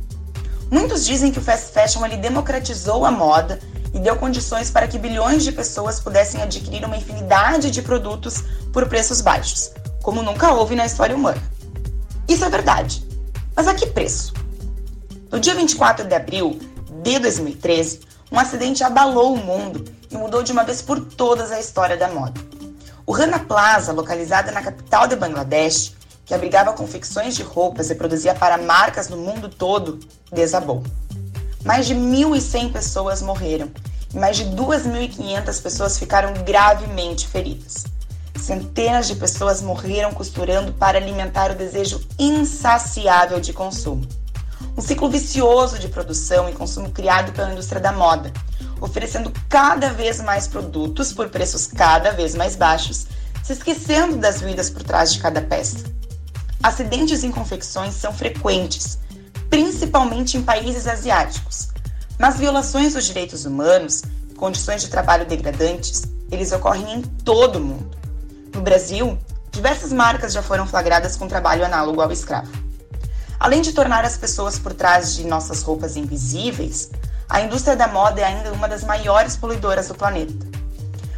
Muitos 0.70 1.04
dizem 1.04 1.32
que 1.32 1.40
o 1.40 1.42
fast 1.42 1.72
fashion 1.74 2.06
ele 2.06 2.18
democratizou 2.18 3.06
a 3.06 3.12
moda 3.12 3.60
e 3.92 4.00
deu 4.00 4.18
condições 4.18 4.70
para 4.70 4.88
que 4.88 5.00
bilhões 5.00 5.44
de 5.44 5.52
pessoas 5.52 6.00
pudessem 6.00 6.44
adquirir 6.44 6.86
uma 6.86 6.98
infinidade 6.98 7.72
de 7.72 7.82
produtos 7.82 8.44
por 8.72 8.88
preços 8.88 9.20
baixos, 9.20 9.72
como 10.04 10.22
nunca 10.22 10.54
houve 10.54 10.76
na 10.76 10.86
história 10.86 11.16
humana. 11.16 11.42
Isso 12.28 12.46
é 12.46 12.50
verdade. 12.50 13.04
Mas 13.56 13.68
a 13.68 13.74
que 13.74 13.88
preço? 13.88 14.32
No 15.32 15.40
dia 15.40 15.56
24 15.56 16.06
de 16.06 16.14
abril 16.14 16.60
de 17.02 17.18
2013, 17.18 18.02
um 18.32 18.38
acidente 18.38 18.84
abalou 18.84 19.34
o 19.34 19.38
mundo 19.38 19.97
e 20.10 20.18
mudou 20.18 20.44
de 20.44 20.52
uma 20.52 20.64
vez 20.64 20.82
por 20.82 21.00
todas 21.00 21.52
a 21.52 21.60
história 21.60 21.98
da 21.98 22.08
moda. 22.08 22.40
O 23.06 23.12
Rana 23.12 23.40
Plaza, 23.40 23.94
localizada 23.94 24.52
na 24.52 24.62
capital 24.62 25.08
de 25.08 25.16
Bangladesh, 25.16 25.94
que 26.26 26.34
abrigava 26.34 26.74
confecções 26.74 27.36
de 27.36 27.44
roupas 27.44 27.90
e 27.90 27.96
produzia 27.96 28.36
para 28.36 28.58
marcas 28.58 29.08
no 29.08 29.18
mundo 29.18 29.48
todo, 29.48 30.00
desabou. 30.32 30.84
Mais 31.64 31.88
de 31.88 31.96
1.100 31.96 32.74
pessoas 32.74 33.22
morreram 33.22 33.70
e 34.14 34.18
mais 34.18 34.36
de 34.36 34.46
2.500 34.46 35.62
pessoas 35.62 35.98
ficaram 35.98 36.34
gravemente 36.44 37.28
feridas. 37.28 37.86
Centenas 38.36 39.08
de 39.08 39.16
pessoas 39.16 39.62
morreram 39.62 40.14
costurando 40.14 40.74
para 40.74 40.98
alimentar 40.98 41.52
o 41.52 41.56
desejo 41.56 42.02
insaciável 42.20 43.40
de 43.40 43.54
consumo. 43.54 44.06
Um 44.78 44.82
ciclo 44.82 45.10
vicioso 45.10 45.80
de 45.80 45.88
produção 45.88 46.50
e 46.50 46.54
consumo 46.54 46.92
criado 46.92 47.32
pela 47.32 47.52
indústria 47.52 47.82
da 47.82 47.92
moda, 47.92 48.32
oferecendo 48.80 49.32
cada 49.50 49.90
vez 49.92 50.22
mais 50.22 50.48
produtos 50.48 51.12
por 51.12 51.30
preços 51.30 51.68
cada 51.68 52.12
vez 52.12 52.36
mais 52.36 52.56
baixos, 52.56 53.08
se 53.44 53.54
esquecendo 53.54 54.18
das 54.18 54.42
vidas 54.42 54.70
por 54.70 54.84
trás 54.84 55.14
de 55.14 55.20
cada 55.20 55.42
peça. 55.42 55.86
Acidentes 56.62 57.24
em 57.24 57.32
confecções 57.32 57.94
são 57.94 58.12
frequentes, 58.14 59.00
principalmente 59.50 60.38
em 60.38 60.44
países 60.44 60.88
asiáticos, 60.88 61.70
mas 62.20 62.38
violações 62.38 62.94
dos 62.94 63.06
direitos 63.06 63.46
humanos, 63.46 64.02
condições 64.36 64.82
de 64.82 64.90
trabalho 64.90 65.26
degradantes, 65.26 66.04
eles 66.32 66.52
ocorrem 66.52 66.96
em 66.96 67.02
todo 67.02 67.58
o 67.58 67.64
mundo. 67.64 67.98
No 68.54 68.62
Brasil, 68.62 69.18
diversas 69.52 69.94
marcas 69.94 70.34
já 70.34 70.42
foram 70.42 70.68
flagradas 70.68 71.16
com 71.16 71.28
trabalho 71.28 71.66
análogo 71.66 72.02
ao 72.02 72.12
escravo. 72.12 72.52
Além 73.40 73.62
de 73.62 73.72
tornar 73.72 74.04
as 74.04 74.18
pessoas 74.18 74.58
por 74.58 74.74
trás 74.74 75.16
de 75.16 75.26
nossas 75.26 75.62
roupas 75.62 75.96
invisíveis, 75.96 76.90
a 77.30 77.42
indústria 77.42 77.76
da 77.76 77.88
moda 77.88 78.22
é 78.22 78.24
ainda 78.24 78.52
uma 78.52 78.68
das 78.68 78.84
maiores 78.84 79.38
poluidoras 79.38 79.88
do 79.88 79.96
planeta. 79.96 80.34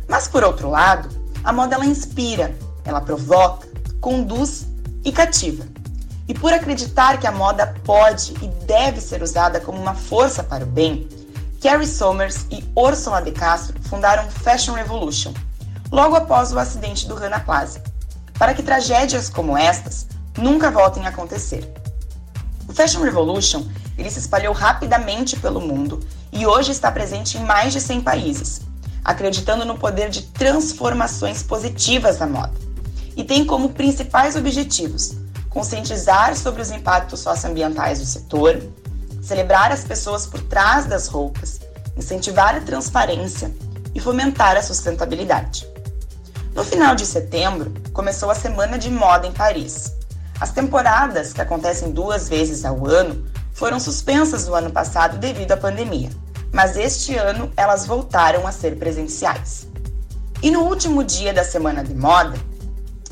Mas 0.07 0.27
por 0.27 0.43
outro 0.43 0.69
lado, 0.69 1.07
a 1.43 1.53
moda 1.53 1.75
ela 1.75 1.85
inspira, 1.85 2.53
ela 2.83 2.99
provoca, 2.99 3.67
conduz 4.01 4.65
e 5.05 5.11
cativa. 5.11 5.65
E 6.27 6.33
por 6.33 6.53
acreditar 6.53 7.19
que 7.19 7.27
a 7.27 7.31
moda 7.31 7.73
pode 7.85 8.33
e 8.41 8.47
deve 8.65 8.99
ser 8.99 9.23
usada 9.23 9.59
como 9.61 9.79
uma 9.79 9.95
força 9.95 10.43
para 10.43 10.63
o 10.63 10.67
bem, 10.67 11.07
Carrie 11.61 11.87
Somers 11.87 12.45
e 12.51 12.63
Ursula 12.75 13.21
de 13.21 13.31
Castro 13.31 13.79
fundaram 13.83 14.29
Fashion 14.29 14.73
Revolution, 14.73 15.33
logo 15.91 16.15
após 16.15 16.51
o 16.51 16.59
acidente 16.59 17.07
do 17.07 17.15
Rana 17.15 17.39
Plaza, 17.39 17.81
para 18.37 18.53
que 18.53 18.63
tragédias 18.63 19.29
como 19.29 19.57
estas 19.57 20.07
nunca 20.37 20.69
voltem 20.69 21.05
a 21.05 21.09
acontecer. 21.09 21.78
O 22.69 22.71
Fashion 22.71 23.01
Revolution 23.01 23.65
ele 23.97 24.11
se 24.11 24.19
espalhou 24.19 24.53
rapidamente 24.53 25.35
pelo 25.39 25.59
mundo 25.59 25.99
e 26.31 26.45
hoje 26.45 26.71
está 26.71 26.91
presente 26.91 27.35
em 27.35 27.43
mais 27.43 27.73
de 27.73 27.81
100 27.81 28.01
países, 28.01 28.61
acreditando 29.03 29.65
no 29.65 29.75
poder 29.75 30.11
de 30.11 30.21
transformações 30.21 31.41
positivas 31.41 32.19
na 32.19 32.27
moda. 32.27 32.53
E 33.17 33.23
tem 33.23 33.43
como 33.43 33.69
principais 33.69 34.35
objetivos 34.35 35.15
conscientizar 35.49 36.35
sobre 36.35 36.61
os 36.61 36.69
impactos 36.69 37.21
socioambientais 37.21 37.99
do 37.99 38.05
setor, 38.05 38.61
celebrar 39.19 39.71
as 39.71 39.83
pessoas 39.83 40.27
por 40.27 40.39
trás 40.43 40.85
das 40.85 41.07
roupas, 41.07 41.59
incentivar 41.97 42.55
a 42.55 42.61
transparência 42.61 43.51
e 43.95 43.99
fomentar 43.99 44.55
a 44.55 44.61
sustentabilidade. 44.61 45.67
No 46.53 46.63
final 46.63 46.93
de 46.93 47.07
setembro, 47.07 47.73
começou 47.93 48.29
a 48.29 48.35
Semana 48.35 48.77
de 48.77 48.91
Moda 48.91 49.25
em 49.25 49.31
Paris, 49.31 49.97
as 50.39 50.51
temporadas, 50.51 51.33
que 51.33 51.41
acontecem 51.41 51.91
duas 51.91 52.29
vezes 52.29 52.63
ao 52.63 52.85
ano, 52.85 53.25
foram 53.51 53.79
suspensas 53.79 54.47
no 54.47 54.55
ano 54.55 54.71
passado 54.71 55.17
devido 55.17 55.51
à 55.51 55.57
pandemia, 55.57 56.09
mas 56.53 56.77
este 56.77 57.15
ano 57.15 57.51
elas 57.57 57.85
voltaram 57.85 58.47
a 58.47 58.51
ser 58.51 58.77
presenciais. 58.77 59.67
E 60.41 60.49
no 60.49 60.61
último 60.61 61.03
dia 61.03 61.33
da 61.33 61.43
Semana 61.43 61.83
de 61.83 61.93
Moda, 61.93 62.37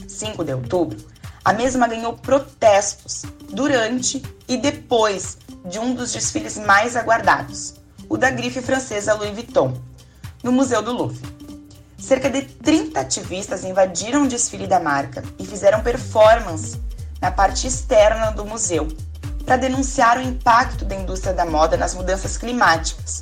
5 0.08 0.44
de 0.46 0.54
outubro, 0.54 0.98
a 1.44 1.52
mesma 1.52 1.88
ganhou 1.88 2.14
protestos 2.14 3.24
durante 3.50 4.24
e 4.48 4.56
depois 4.56 5.38
de 5.66 5.80
um 5.80 5.94
dos 5.94 6.14
desfiles 6.14 6.58
mais 6.58 6.96
aguardados, 6.96 7.76
o 8.08 8.18
da 8.18 8.30
grife 8.30 8.62
francesa 8.62 9.14
Louis 9.14 9.34
Vuitton, 9.34 9.74
no 10.42 10.52
Museu 10.54 10.82
do 10.82 10.94
Louvre. 10.94 11.36
Cerca 11.98 12.30
de 12.30 12.44
30 12.44 13.02
ativistas 13.02 13.66
invadiram 13.66 14.24
o 14.24 14.28
desfile 14.30 14.68
da 14.68 14.80
marca 14.80 15.24
e 15.38 15.46
fizeram 15.46 15.84
performance 15.84 16.78
na 17.22 17.32
parte 17.32 17.68
externa 17.68 18.32
do 18.32 18.46
museu, 18.46 18.88
para 19.46 19.58
denunciar 19.58 20.18
o 20.18 20.22
impacto 20.22 20.86
da 20.86 20.96
indústria 20.96 21.34
da 21.34 21.46
moda 21.46 21.78
nas 21.78 21.94
mudanças 21.94 22.38
climáticas 22.38 23.22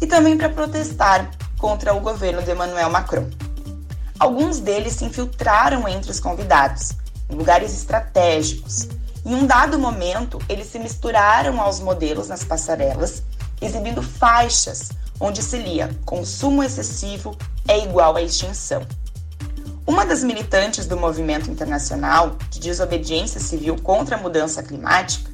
e 0.00 0.06
também 0.06 0.36
para 0.36 0.48
protestar 0.48 1.30
contra 1.58 1.94
o 1.94 2.00
governo 2.00 2.42
de 2.42 2.50
Emmanuel 2.50 2.90
Macron. 2.90 3.28
Alguns 4.18 4.60
deles 4.60 4.94
se 4.94 5.04
infiltraram 5.04 5.88
entre 5.88 6.10
os 6.10 6.20
convidados, 6.20 6.92
em 7.28 7.34
lugares 7.34 7.72
estratégicos. 7.74 8.88
Em 9.24 9.34
um 9.34 9.46
dado 9.46 9.78
momento, 9.78 10.38
eles 10.48 10.66
se 10.66 10.78
misturaram 10.78 11.60
aos 11.60 11.80
modelos 11.80 12.28
nas 12.28 12.44
passarelas, 12.44 13.22
exibindo 13.60 14.02
faixas 14.02 14.90
onde 15.18 15.42
se 15.42 15.58
lia: 15.58 15.90
consumo 16.04 16.62
excessivo 16.62 17.36
é 17.66 17.78
igual 17.78 18.16
à 18.16 18.22
extinção. 18.22 18.86
Uma 19.86 20.06
das 20.06 20.24
militantes 20.24 20.86
do 20.86 20.96
movimento 20.96 21.50
internacional 21.50 22.36
de 22.48 22.58
desobediência 22.58 23.38
civil 23.38 23.76
contra 23.82 24.16
a 24.16 24.18
mudança 24.18 24.62
climática 24.62 25.30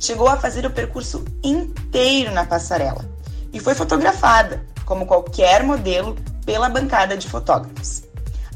chegou 0.00 0.28
a 0.28 0.36
fazer 0.36 0.66
o 0.66 0.70
percurso 0.70 1.24
inteiro 1.40 2.32
na 2.32 2.44
passarela 2.44 3.08
e 3.52 3.60
foi 3.60 3.76
fotografada, 3.76 4.66
como 4.84 5.06
qualquer 5.06 5.62
modelo, 5.62 6.16
pela 6.44 6.68
bancada 6.68 7.16
de 7.16 7.28
fotógrafos. 7.28 8.02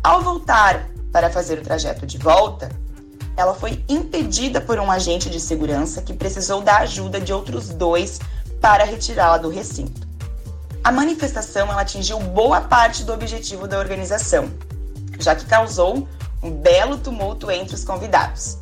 Ao 0.03 0.21
voltar 0.21 0.89
para 1.13 1.31
fazer 1.31 1.61
o 1.61 1.63
trajeto 1.63 2.05
de 2.05 2.19
volta, 2.19 2.69
ela 3.37 3.55
foi 3.55 3.85
impedida 3.89 4.61
por 4.61 4.81
um 4.81 4.91
agente 4.91 5.31
de 5.31 5.39
segurança 5.39 6.03
que 6.03 6.13
precisou 6.13 6.61
da 6.61 6.79
ajuda 6.79 7.21
de 7.21 7.33
outros 7.33 7.69
dois 7.69 8.19
para 8.61 8.83
retirá-la 8.83 9.39
do 9.39 9.49
recinto. 9.49 10.09
A 10.83 10.91
manifestação 10.91 11.71
atingiu 11.71 12.19
boa 12.19 12.61
parte 12.63 13.05
do 13.05 13.13
objetivo 13.13 13.69
da 13.69 13.79
organização, 13.79 14.51
já 15.19 15.35
que 15.35 15.47
causou 15.47 16.09
um 16.43 16.51
belo 16.51 16.99
tumulto 16.99 17.51
entre 17.51 17.75
os 17.75 17.85
convidados. 17.85 18.59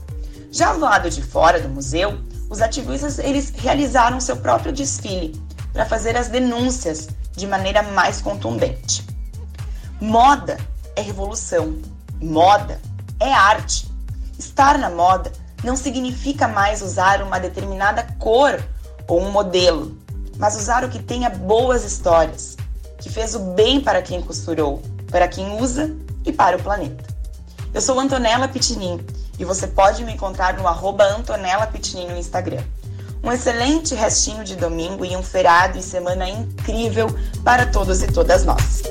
Já 0.50 0.72
do 0.72 0.80
lado 0.80 1.10
de 1.10 1.22
fora 1.22 1.60
do 1.60 1.68
museu, 1.68 2.18
os 2.48 2.60
ativistas 2.60 3.18
eles 3.18 3.52
realizaram 3.56 4.20
seu 4.20 4.36
próprio 4.36 4.72
desfile 4.72 5.40
para 5.72 5.84
fazer 5.84 6.16
as 6.16 6.28
denúncias 6.28 7.08
de 7.32 7.46
maneira 7.46 7.82
mais 7.82 8.20
contundente. 8.20 9.04
Moda 10.00 10.56
é 10.94 11.00
revolução, 11.00 11.78
moda 12.20 12.80
é 13.18 13.32
arte. 13.32 13.90
Estar 14.38 14.78
na 14.78 14.90
moda 14.90 15.32
não 15.64 15.76
significa 15.76 16.46
mais 16.46 16.82
usar 16.82 17.22
uma 17.22 17.40
determinada 17.40 18.02
cor 18.18 18.62
ou 19.08 19.20
um 19.20 19.30
modelo. 19.30 19.98
mas 20.36 20.56
usar 20.56 20.84
o 20.84 20.88
que 20.88 21.00
tenha 21.00 21.30
boas 21.30 21.84
histórias, 21.84 22.56
que 22.98 23.08
fez 23.08 23.36
o 23.36 23.38
bem 23.54 23.80
para 23.80 24.02
quem 24.02 24.20
costurou, 24.20 24.82
para 25.08 25.28
quem 25.28 25.60
usa 25.60 25.94
e 26.24 26.32
para 26.32 26.56
o 26.56 26.62
planeta. 26.62 27.04
Eu 27.72 27.80
sou 27.80 27.98
Antonella 27.98 28.48
Pitinin 28.48 29.04
e 29.38 29.44
você 29.44 29.66
pode 29.66 30.04
me 30.04 30.12
encontrar 30.12 30.54
no 30.54 30.66
arroba 30.66 31.04
Antonella 31.04 31.66
Pitinin 31.66 32.08
no 32.08 32.16
Instagram. 32.16 32.62
Um 33.22 33.32
excelente 33.32 33.94
restinho 33.94 34.44
de 34.44 34.54
domingo 34.54 35.04
e 35.04 35.16
um 35.16 35.22
feriado 35.22 35.78
e 35.78 35.82
semana 35.82 36.28
incrível 36.28 37.08
para 37.42 37.66
todos 37.66 38.02
e 38.02 38.06
todas 38.06 38.44
nós. 38.44 38.82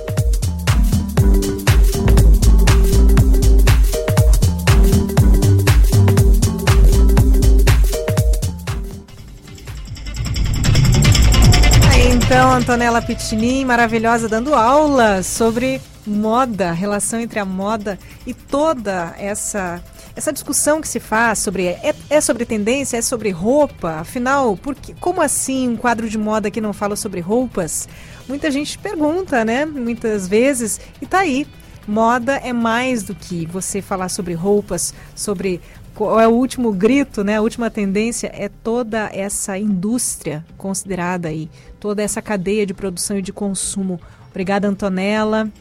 Então, 12.33 12.51
Antonella 12.51 12.99
Pitinin, 13.01 13.63
maravilhosa, 13.63 14.27
dando 14.27 14.55
aula 14.55 15.21
sobre 15.21 15.79
moda, 16.05 16.71
relação 16.71 17.19
entre 17.19 17.39
a 17.39 17.45
moda 17.45 17.97
e 18.25 18.33
toda 18.33 19.15
essa 19.17 19.81
essa 20.15 20.31
discussão 20.31 20.79
que 20.79 20.87
se 20.87 20.99
faz 20.99 21.39
sobre 21.39 21.65
é, 21.65 21.95
é 22.09 22.21
sobre 22.21 22.45
tendência, 22.45 22.97
é 22.97 23.01
sobre 23.01 23.31
roupa, 23.31 23.95
afinal, 24.01 24.55
por 24.55 24.75
que, 24.75 24.93
como 24.95 25.21
assim 25.21 25.69
um 25.69 25.75
quadro 25.75 26.07
de 26.07 26.17
moda 26.17 26.51
que 26.51 26.61
não 26.61 26.71
fala 26.71 26.95
sobre 26.95 27.19
roupas? 27.19 27.87
Muita 28.27 28.51
gente 28.51 28.77
pergunta, 28.77 29.43
né? 29.43 29.65
Muitas 29.65 30.27
vezes, 30.27 30.79
e 31.01 31.05
tá 31.05 31.19
aí. 31.19 31.47
Moda 31.85 32.35
é 32.37 32.53
mais 32.53 33.03
do 33.03 33.13
que 33.13 33.45
você 33.45 33.81
falar 33.81 34.07
sobre 34.07 34.33
roupas, 34.33 34.93
sobre 35.13 35.59
qual 35.93 36.19
é 36.19 36.27
o 36.27 36.31
último 36.31 36.71
grito, 36.71 37.23
né? 37.23 37.37
A 37.37 37.41
última 37.41 37.69
tendência 37.69 38.31
é 38.33 38.47
toda 38.47 39.09
essa 39.11 39.57
indústria 39.57 40.45
considerada 40.57 41.27
aí, 41.27 41.49
toda 41.79 42.01
essa 42.01 42.21
cadeia 42.21 42.65
de 42.65 42.73
produção 42.73 43.17
e 43.17 43.21
de 43.21 43.33
consumo. 43.33 43.99
Obrigada, 44.29 44.67
Antonella. 44.67 45.51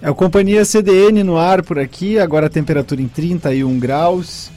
É 0.00 0.08
a 0.08 0.14
companhia 0.14 0.64
CDN 0.64 1.24
no 1.24 1.36
ar 1.36 1.62
por 1.62 1.78
aqui, 1.78 2.18
agora 2.18 2.46
a 2.46 2.50
temperatura 2.50 3.02
em 3.02 3.08
31 3.08 3.78
graus. 3.78 4.50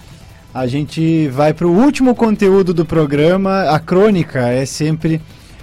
A 0.53 0.67
gente 0.67 1.27
vai 1.29 1.53
para 1.53 1.65
o 1.65 1.71
último 1.71 2.13
conteúdo 2.13 2.73
do 2.73 2.85
programa. 2.85 3.69
A 3.69 3.79
crônica 3.79 4.39
é 4.47 4.65
sempre 4.65 5.21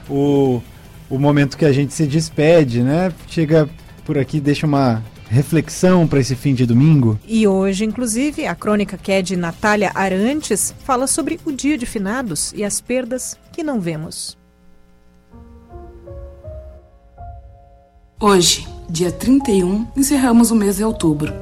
o, 0.08 0.62
o 1.10 1.18
momento 1.18 1.56
que 1.56 1.64
a 1.64 1.72
gente 1.72 1.92
se 1.92 2.06
despede, 2.06 2.82
né? 2.82 3.12
Chega 3.28 3.68
por 4.04 4.16
aqui, 4.16 4.40
deixa 4.40 4.66
uma 4.66 5.02
reflexão 5.28 6.06
para 6.06 6.20
esse 6.20 6.34
fim 6.34 6.54
de 6.54 6.64
domingo. 6.64 7.20
E 7.28 7.46
hoje, 7.46 7.84
inclusive, 7.84 8.46
a 8.46 8.54
crônica 8.54 8.96
que 8.96 9.12
é 9.12 9.20
de 9.20 9.36
Natália 9.36 9.92
Arantes 9.94 10.74
fala 10.84 11.06
sobre 11.06 11.38
o 11.44 11.52
dia 11.52 11.76
de 11.76 11.84
finados 11.84 12.52
e 12.56 12.64
as 12.64 12.80
perdas 12.80 13.38
que 13.52 13.62
não 13.62 13.78
vemos. 13.78 14.37
Hoje, 18.20 18.66
dia 18.90 19.12
31, 19.12 19.86
encerramos 19.96 20.50
o 20.50 20.56
mês 20.56 20.78
de 20.78 20.82
outubro. 20.82 21.32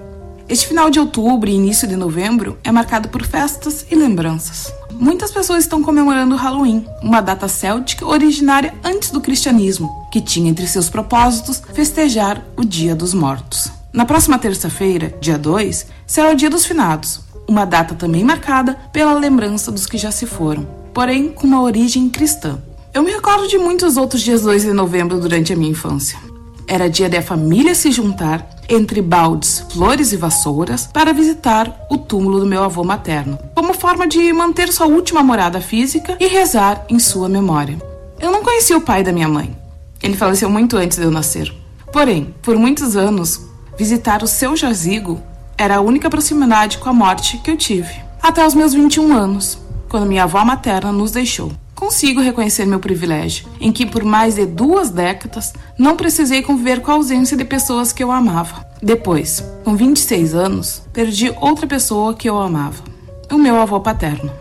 Este 0.46 0.66
final 0.66 0.90
de 0.90 1.00
outubro 1.00 1.48
e 1.48 1.54
início 1.54 1.88
de 1.88 1.96
novembro 1.96 2.58
é 2.62 2.70
marcado 2.70 3.08
por 3.08 3.24
festas 3.24 3.86
e 3.90 3.94
lembranças. 3.94 4.70
Muitas 4.92 5.30
pessoas 5.30 5.64
estão 5.64 5.82
comemorando 5.82 6.36
Halloween, 6.36 6.84
uma 7.02 7.22
data 7.22 7.48
céltica 7.48 8.04
originária 8.04 8.74
antes 8.84 9.10
do 9.10 9.22
cristianismo, 9.22 10.06
que 10.12 10.20
tinha 10.20 10.50
entre 10.50 10.66
seus 10.66 10.90
propósitos 10.90 11.62
festejar 11.72 12.44
o 12.58 12.62
Dia 12.62 12.94
dos 12.94 13.14
Mortos. 13.14 13.72
Na 13.90 14.04
próxima 14.04 14.38
terça-feira, 14.38 15.14
dia 15.18 15.38
2, 15.38 15.86
será 16.06 16.30
o 16.30 16.36
Dia 16.36 16.50
dos 16.50 16.66
Finados, 16.66 17.20
uma 17.48 17.64
data 17.64 17.94
também 17.94 18.22
marcada 18.22 18.74
pela 18.92 19.14
lembrança 19.14 19.72
dos 19.72 19.86
que 19.86 19.96
já 19.96 20.10
se 20.10 20.26
foram, 20.26 20.68
porém 20.92 21.32
com 21.32 21.46
uma 21.46 21.62
origem 21.62 22.10
cristã. 22.10 22.58
Eu 22.92 23.02
me 23.02 23.12
recordo 23.12 23.48
de 23.48 23.56
muitos 23.56 23.96
outros 23.96 24.20
dias 24.20 24.42
2 24.42 24.64
de 24.64 24.74
novembro 24.74 25.18
durante 25.18 25.54
a 25.54 25.56
minha 25.56 25.70
infância. 25.70 26.25
Era 26.68 26.90
dia 26.90 27.08
de 27.08 27.16
a 27.16 27.22
família 27.22 27.76
se 27.76 27.92
juntar 27.92 28.44
entre 28.68 29.00
baldes, 29.00 29.64
flores 29.70 30.12
e 30.12 30.16
vassouras 30.16 30.88
para 30.92 31.12
visitar 31.12 31.86
o 31.88 31.96
túmulo 31.96 32.40
do 32.40 32.46
meu 32.46 32.64
avô 32.64 32.82
materno, 32.82 33.38
como 33.54 33.72
forma 33.72 34.06
de 34.08 34.32
manter 34.32 34.72
sua 34.72 34.86
última 34.86 35.22
morada 35.22 35.60
física 35.60 36.16
e 36.18 36.26
rezar 36.26 36.84
em 36.88 36.98
sua 36.98 37.28
memória. 37.28 37.80
Eu 38.18 38.32
não 38.32 38.42
conhecia 38.42 38.76
o 38.76 38.80
pai 38.80 39.04
da 39.04 39.12
minha 39.12 39.28
mãe. 39.28 39.56
Ele 40.02 40.16
faleceu 40.16 40.50
muito 40.50 40.76
antes 40.76 40.98
de 40.98 41.04
eu 41.04 41.10
nascer. 41.10 41.54
Porém, 41.92 42.34
por 42.42 42.56
muitos 42.56 42.96
anos, 42.96 43.40
visitar 43.78 44.24
o 44.24 44.26
seu 44.26 44.56
jazigo 44.56 45.22
era 45.56 45.76
a 45.76 45.80
única 45.80 46.10
proximidade 46.10 46.78
com 46.78 46.90
a 46.90 46.92
morte 46.92 47.38
que 47.38 47.50
eu 47.50 47.56
tive. 47.56 47.94
Até 48.20 48.44
os 48.44 48.54
meus 48.54 48.74
21 48.74 49.14
anos, 49.14 49.56
quando 49.88 50.06
minha 50.06 50.24
avó 50.24 50.44
materna 50.44 50.90
nos 50.90 51.12
deixou 51.12 51.52
consigo 51.76 52.22
reconhecer 52.22 52.64
meu 52.64 52.80
privilégio, 52.80 53.46
em 53.60 53.70
que 53.70 53.86
por 53.86 54.02
mais 54.02 54.34
de 54.34 54.46
duas 54.46 54.90
décadas 54.90 55.52
não 55.78 55.94
precisei 55.94 56.42
conviver 56.42 56.80
com 56.80 56.90
a 56.90 56.94
ausência 56.94 57.36
de 57.36 57.44
pessoas 57.44 57.92
que 57.92 58.02
eu 58.02 58.10
amava. 58.10 58.66
Depois, 58.82 59.44
com 59.62 59.76
26 59.76 60.34
anos, 60.34 60.82
perdi 60.92 61.32
outra 61.38 61.66
pessoa 61.66 62.14
que 62.14 62.28
eu 62.28 62.40
amava, 62.40 62.82
o 63.30 63.38
meu 63.38 63.56
avô 63.56 63.78
paterno. 63.78 64.32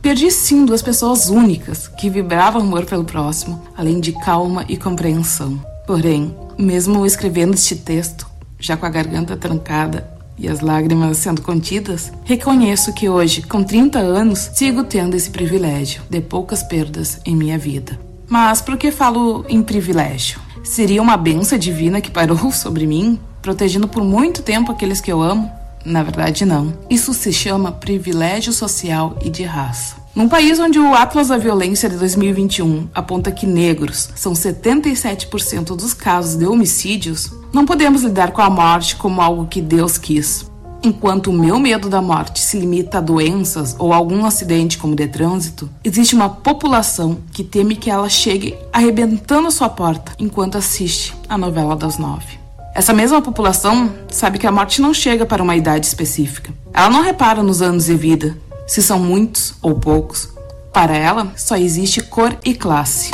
Perdi 0.00 0.30
sim 0.30 0.64
duas 0.64 0.82
pessoas 0.82 1.28
únicas 1.28 1.88
que 1.88 2.08
vibravam 2.08 2.62
amor 2.62 2.86
pelo 2.86 3.04
próximo, 3.04 3.62
além 3.76 4.00
de 4.00 4.12
calma 4.12 4.64
e 4.68 4.76
compreensão. 4.76 5.58
Porém, 5.86 6.34
mesmo 6.56 7.04
escrevendo 7.04 7.54
este 7.54 7.74
texto, 7.76 8.26
já 8.58 8.76
com 8.76 8.86
a 8.86 8.90
garganta 8.90 9.36
trancada 9.36 10.13
e 10.38 10.48
as 10.48 10.60
lágrimas 10.60 11.18
sendo 11.18 11.42
contidas, 11.42 12.12
reconheço 12.24 12.92
que 12.92 13.08
hoje, 13.08 13.42
com 13.42 13.62
30 13.62 13.98
anos, 13.98 14.50
sigo 14.54 14.84
tendo 14.84 15.16
esse 15.16 15.30
privilégio 15.30 16.02
de 16.08 16.20
poucas 16.20 16.62
perdas 16.62 17.20
em 17.24 17.36
minha 17.36 17.58
vida. 17.58 17.98
Mas 18.28 18.60
por 18.60 18.76
que 18.76 18.90
falo 18.90 19.44
em 19.48 19.62
privilégio? 19.62 20.40
Seria 20.62 21.02
uma 21.02 21.16
benção 21.16 21.58
divina 21.58 22.00
que 22.00 22.10
parou 22.10 22.50
sobre 22.52 22.86
mim, 22.86 23.18
protegendo 23.42 23.86
por 23.86 24.02
muito 24.02 24.42
tempo 24.42 24.72
aqueles 24.72 25.00
que 25.00 25.12
eu 25.12 25.22
amo? 25.22 25.50
Na 25.84 26.02
verdade, 26.02 26.46
não. 26.46 26.72
Isso 26.88 27.12
se 27.12 27.32
chama 27.32 27.70
privilégio 27.70 28.52
social 28.52 29.18
e 29.22 29.28
de 29.28 29.42
raça. 29.42 30.03
Num 30.14 30.28
país 30.28 30.60
onde 30.60 30.78
o 30.78 30.94
Atlas 30.94 31.26
da 31.26 31.36
Violência 31.36 31.88
de 31.90 31.96
2021 31.96 32.88
aponta 32.94 33.32
que 33.32 33.48
negros 33.48 34.10
são 34.14 34.32
77% 34.32 35.74
dos 35.74 35.92
casos 35.92 36.36
de 36.36 36.46
homicídios, 36.46 37.32
não 37.52 37.66
podemos 37.66 38.04
lidar 38.04 38.30
com 38.30 38.40
a 38.40 38.48
morte 38.48 38.94
como 38.94 39.20
algo 39.20 39.48
que 39.48 39.60
Deus 39.60 39.98
quis. 39.98 40.48
Enquanto 40.84 41.30
o 41.30 41.32
meu 41.32 41.58
medo 41.58 41.88
da 41.88 42.00
morte 42.00 42.38
se 42.38 42.60
limita 42.60 42.98
a 42.98 43.00
doenças 43.00 43.74
ou 43.76 43.92
algum 43.92 44.24
acidente 44.24 44.78
como 44.78 44.94
de 44.94 45.08
trânsito, 45.08 45.68
existe 45.82 46.14
uma 46.14 46.28
população 46.28 47.18
que 47.32 47.42
teme 47.42 47.74
que 47.74 47.90
ela 47.90 48.08
chegue 48.08 48.54
arrebentando 48.72 49.50
sua 49.50 49.68
porta 49.68 50.12
enquanto 50.16 50.56
assiste 50.56 51.12
a 51.28 51.36
novela 51.36 51.74
das 51.74 51.98
nove. 51.98 52.38
Essa 52.72 52.92
mesma 52.92 53.20
população 53.20 53.92
sabe 54.08 54.38
que 54.38 54.46
a 54.46 54.52
morte 54.52 54.80
não 54.80 54.94
chega 54.94 55.26
para 55.26 55.42
uma 55.42 55.56
idade 55.56 55.86
específica. 55.86 56.52
Ela 56.72 56.90
não 56.90 57.02
repara 57.02 57.42
nos 57.42 57.62
anos 57.62 57.86
de 57.86 57.94
vida, 57.96 58.36
se 58.66 58.82
são 58.82 58.98
muitos 58.98 59.54
ou 59.62 59.74
poucos. 59.74 60.28
Para 60.72 60.96
ela, 60.96 61.32
só 61.36 61.56
existe 61.56 62.02
cor 62.02 62.36
e 62.44 62.54
classe. 62.54 63.10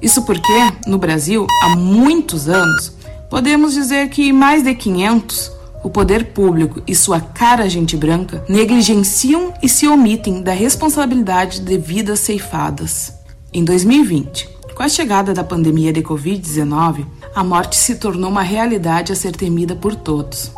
Isso 0.00 0.22
porque, 0.22 0.52
no 0.86 0.98
Brasil, 0.98 1.46
há 1.62 1.76
muitos 1.76 2.48
anos, 2.48 2.92
podemos 3.30 3.74
dizer 3.74 4.08
que 4.08 4.32
mais 4.32 4.62
de 4.62 4.74
500, 4.74 5.52
o 5.84 5.90
poder 5.90 6.32
público 6.32 6.82
e 6.86 6.94
sua 6.94 7.20
cara 7.20 7.68
gente 7.68 7.96
branca 7.96 8.44
negligenciam 8.48 9.52
e 9.62 9.68
se 9.68 9.86
omitem 9.86 10.42
da 10.42 10.52
responsabilidade 10.52 11.60
de 11.60 11.76
vidas 11.76 12.20
ceifadas. 12.20 13.12
Em 13.52 13.64
2020, 13.64 14.48
com 14.74 14.82
a 14.82 14.88
chegada 14.88 15.34
da 15.34 15.44
pandemia 15.44 15.92
de 15.92 16.02
Covid-19, 16.02 17.06
a 17.34 17.44
morte 17.44 17.76
se 17.76 17.96
tornou 17.96 18.30
uma 18.30 18.42
realidade 18.42 19.12
a 19.12 19.16
ser 19.16 19.36
temida 19.36 19.76
por 19.76 19.94
todos. 19.94 20.50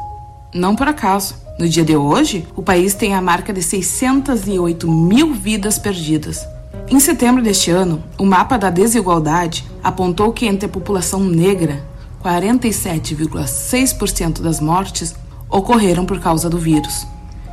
Não 0.55 0.77
por 0.77 0.89
acaso. 0.89 1.44
No 1.57 1.69
dia 1.69 1.85
de 1.85 1.97
hoje, 1.97 2.45
o 2.57 2.63
país 2.63 2.95
tem 2.95 3.15
a 3.15 3.23
marca 3.23 3.53
de 3.53 3.63
608 3.63 4.91
mil 4.91 5.33
vidas 5.33 5.79
perdidas. 5.79 6.45
Em 6.89 6.99
setembro 6.99 7.41
deste 7.43 7.71
ano, 7.71 8.03
o 8.19 8.25
mapa 8.25 8.59
da 8.59 8.71
desigualdade 8.71 9.65
apontou 9.83 10.33
que 10.33 10.47
entre 10.47 10.67
a 10.67 10.69
população 10.69 11.21
negra, 11.21 11.85
47,6% 12.23 14.43
das 14.43 14.59
mortes 14.59 15.15
ocorreram 15.49 16.05
por 16.05 16.19
causa 16.19 16.51
do 16.51 16.59
vírus. 16.59 17.07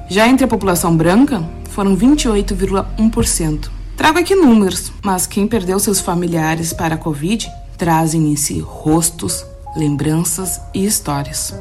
Já 0.10 0.28
entre 0.28 0.46
a 0.46 0.48
população 0.48 0.98
branca, 0.98 1.48
foram 1.70 1.96
28,1%. 1.96 3.70
Trago 3.96 4.18
aqui 4.18 4.34
números, 4.34 4.92
mas 5.04 5.28
quem 5.28 5.46
perdeu 5.48 5.78
seus 5.78 6.00
familiares 6.00 6.74
para 6.74 6.96
a 6.96 6.98
Covid 6.98 7.48
trazem 7.78 8.32
em 8.32 8.36
si 8.36 8.60
rostos, 8.60 9.46
lembranças 9.76 10.60
e 10.74 10.84
histórias. 10.86 11.54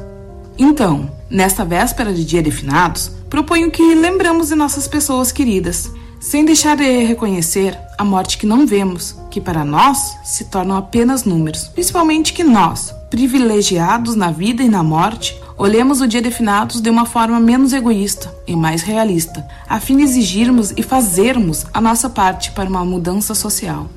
Então, 0.57 1.09
nesta 1.29 1.65
véspera 1.65 2.13
de 2.13 2.25
Dia 2.25 2.43
de 2.43 2.51
Finados, 2.51 3.11
proponho 3.29 3.71
que 3.71 3.95
lembramos 3.95 4.49
de 4.49 4.55
nossas 4.55 4.87
pessoas 4.87 5.31
queridas, 5.31 5.91
sem 6.19 6.45
deixar 6.45 6.77
de 6.77 7.03
reconhecer 7.03 7.77
a 7.97 8.03
morte 8.03 8.37
que 8.37 8.45
não 8.45 8.65
vemos, 8.67 9.15
que 9.29 9.41
para 9.41 9.65
nós 9.65 10.17
se 10.23 10.45
tornam 10.45 10.77
apenas 10.77 11.23
números, 11.23 11.67
principalmente 11.67 12.33
que 12.33 12.43
nós, 12.43 12.93
privilegiados 13.09 14.15
na 14.15 14.31
vida 14.31 14.61
e 14.61 14.69
na 14.69 14.83
morte, 14.83 15.41
Olhemos 15.61 16.01
o 16.01 16.07
Dia 16.07 16.23
de 16.23 16.31
Finados 16.31 16.81
de 16.81 16.89
uma 16.89 17.05
forma 17.05 17.39
menos 17.39 17.71
egoísta 17.71 18.33
e 18.47 18.55
mais 18.55 18.81
realista, 18.81 19.47
a 19.69 19.79
fim 19.79 19.97
de 19.97 20.01
exigirmos 20.01 20.73
e 20.75 20.81
fazermos 20.81 21.67
a 21.71 21.79
nossa 21.79 22.09
parte 22.09 22.51
para 22.51 22.67
uma 22.67 22.83
mudança 22.83 23.35
social. 23.35 23.87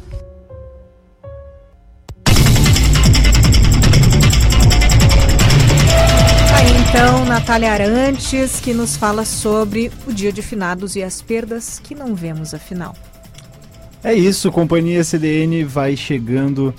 Então 6.95 7.25
Natália 7.25 7.73
Arantes, 7.73 8.61
que 8.61 8.73
nos 8.73 8.97
fala 8.97 9.25
sobre 9.25 9.91
o 10.07 10.13
dia 10.13 10.33
de 10.33 10.41
finados 10.41 10.95
e 10.95 11.03
as 11.03 11.21
perdas 11.21 11.81
que 11.81 11.93
não 11.93 12.15
vemos 12.15 12.55
afinal. 12.55 12.95
É 14.05 14.15
isso, 14.15 14.53
Companhia 14.53 15.03
CDN 15.03 15.65
vai 15.65 15.97
chegando 15.97 16.73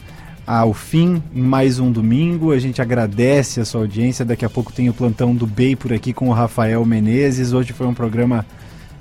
ao 0.47 0.73
fim 0.73 1.21
mais 1.33 1.79
um 1.79 1.91
domingo. 1.91 2.53
A 2.53 2.59
gente 2.59 2.81
agradece 2.81 3.59
a 3.59 3.65
sua 3.65 3.81
audiência. 3.81 4.23
Daqui 4.23 4.45
a 4.45 4.49
pouco 4.49 4.71
tem 4.71 4.87
o 4.87 4.93
plantão 4.93 5.35
do 5.35 5.45
BEI 5.45 5.75
por 5.75 5.91
aqui 5.91 6.13
com 6.13 6.29
o 6.29 6.33
Rafael 6.33 6.85
Menezes. 6.85 7.51
Hoje 7.51 7.73
foi 7.73 7.85
um 7.85 7.93
programa 7.93 8.45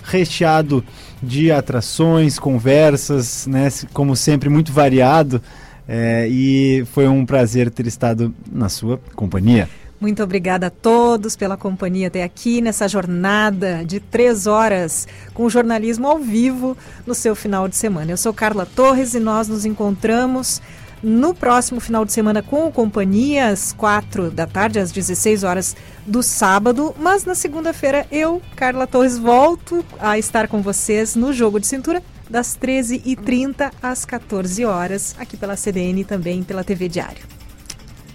recheado 0.02 0.82
de 1.22 1.52
atrações, 1.52 2.40
conversas, 2.40 3.46
né? 3.46 3.68
Como 3.92 4.16
sempre, 4.16 4.48
muito 4.48 4.72
variado. 4.72 5.40
É, 5.86 6.26
e 6.28 6.84
foi 6.92 7.06
um 7.06 7.24
prazer 7.24 7.70
ter 7.70 7.86
estado 7.86 8.34
na 8.50 8.68
sua 8.68 8.98
companhia. 9.14 9.68
Muito 10.04 10.22
obrigada 10.22 10.66
a 10.66 10.70
todos 10.70 11.34
pela 11.34 11.56
companhia 11.56 12.08
até 12.08 12.22
aqui 12.22 12.60
nessa 12.60 12.86
jornada 12.86 13.82
de 13.86 13.98
três 13.98 14.46
horas 14.46 15.08
com 15.32 15.48
jornalismo 15.48 16.06
ao 16.06 16.18
vivo 16.18 16.76
no 17.06 17.14
seu 17.14 17.34
final 17.34 17.66
de 17.68 17.74
semana. 17.74 18.10
Eu 18.10 18.18
sou 18.18 18.34
Carla 18.34 18.66
Torres 18.66 19.14
e 19.14 19.18
nós 19.18 19.48
nos 19.48 19.64
encontramos 19.64 20.60
no 21.02 21.34
próximo 21.34 21.80
final 21.80 22.04
de 22.04 22.12
semana 22.12 22.42
com 22.42 22.66
o 22.66 22.70
Companhia, 22.70 23.48
às 23.48 23.72
quatro 23.72 24.30
da 24.30 24.46
tarde, 24.46 24.78
às 24.78 24.92
16 24.92 25.42
horas 25.42 25.74
do 26.06 26.22
sábado. 26.22 26.94
Mas 26.98 27.24
na 27.24 27.34
segunda-feira 27.34 28.06
eu, 28.12 28.42
Carla 28.54 28.86
Torres, 28.86 29.16
volto 29.16 29.82
a 29.98 30.18
estar 30.18 30.48
com 30.48 30.60
vocês 30.60 31.16
no 31.16 31.32
Jogo 31.32 31.58
de 31.58 31.66
Cintura 31.66 32.02
das 32.28 32.54
13h30 32.58 33.72
às 33.82 34.04
14 34.04 34.66
horas, 34.66 35.16
aqui 35.18 35.38
pela 35.38 35.56
CDN 35.56 36.02
e 36.02 36.04
também 36.04 36.42
pela 36.42 36.62
TV 36.62 36.90
Diário. 36.90 37.24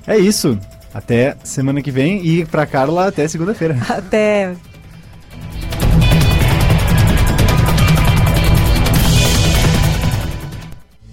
É 0.05 0.19
isso. 0.19 0.55
Até 0.93 1.35
semana 1.43 1.81
que 1.81 1.91
vem 1.91 2.25
e 2.25 2.45
para 2.45 2.65
Carla 2.65 3.07
até 3.07 3.27
segunda-feira. 3.27 3.77
Até 3.89 4.55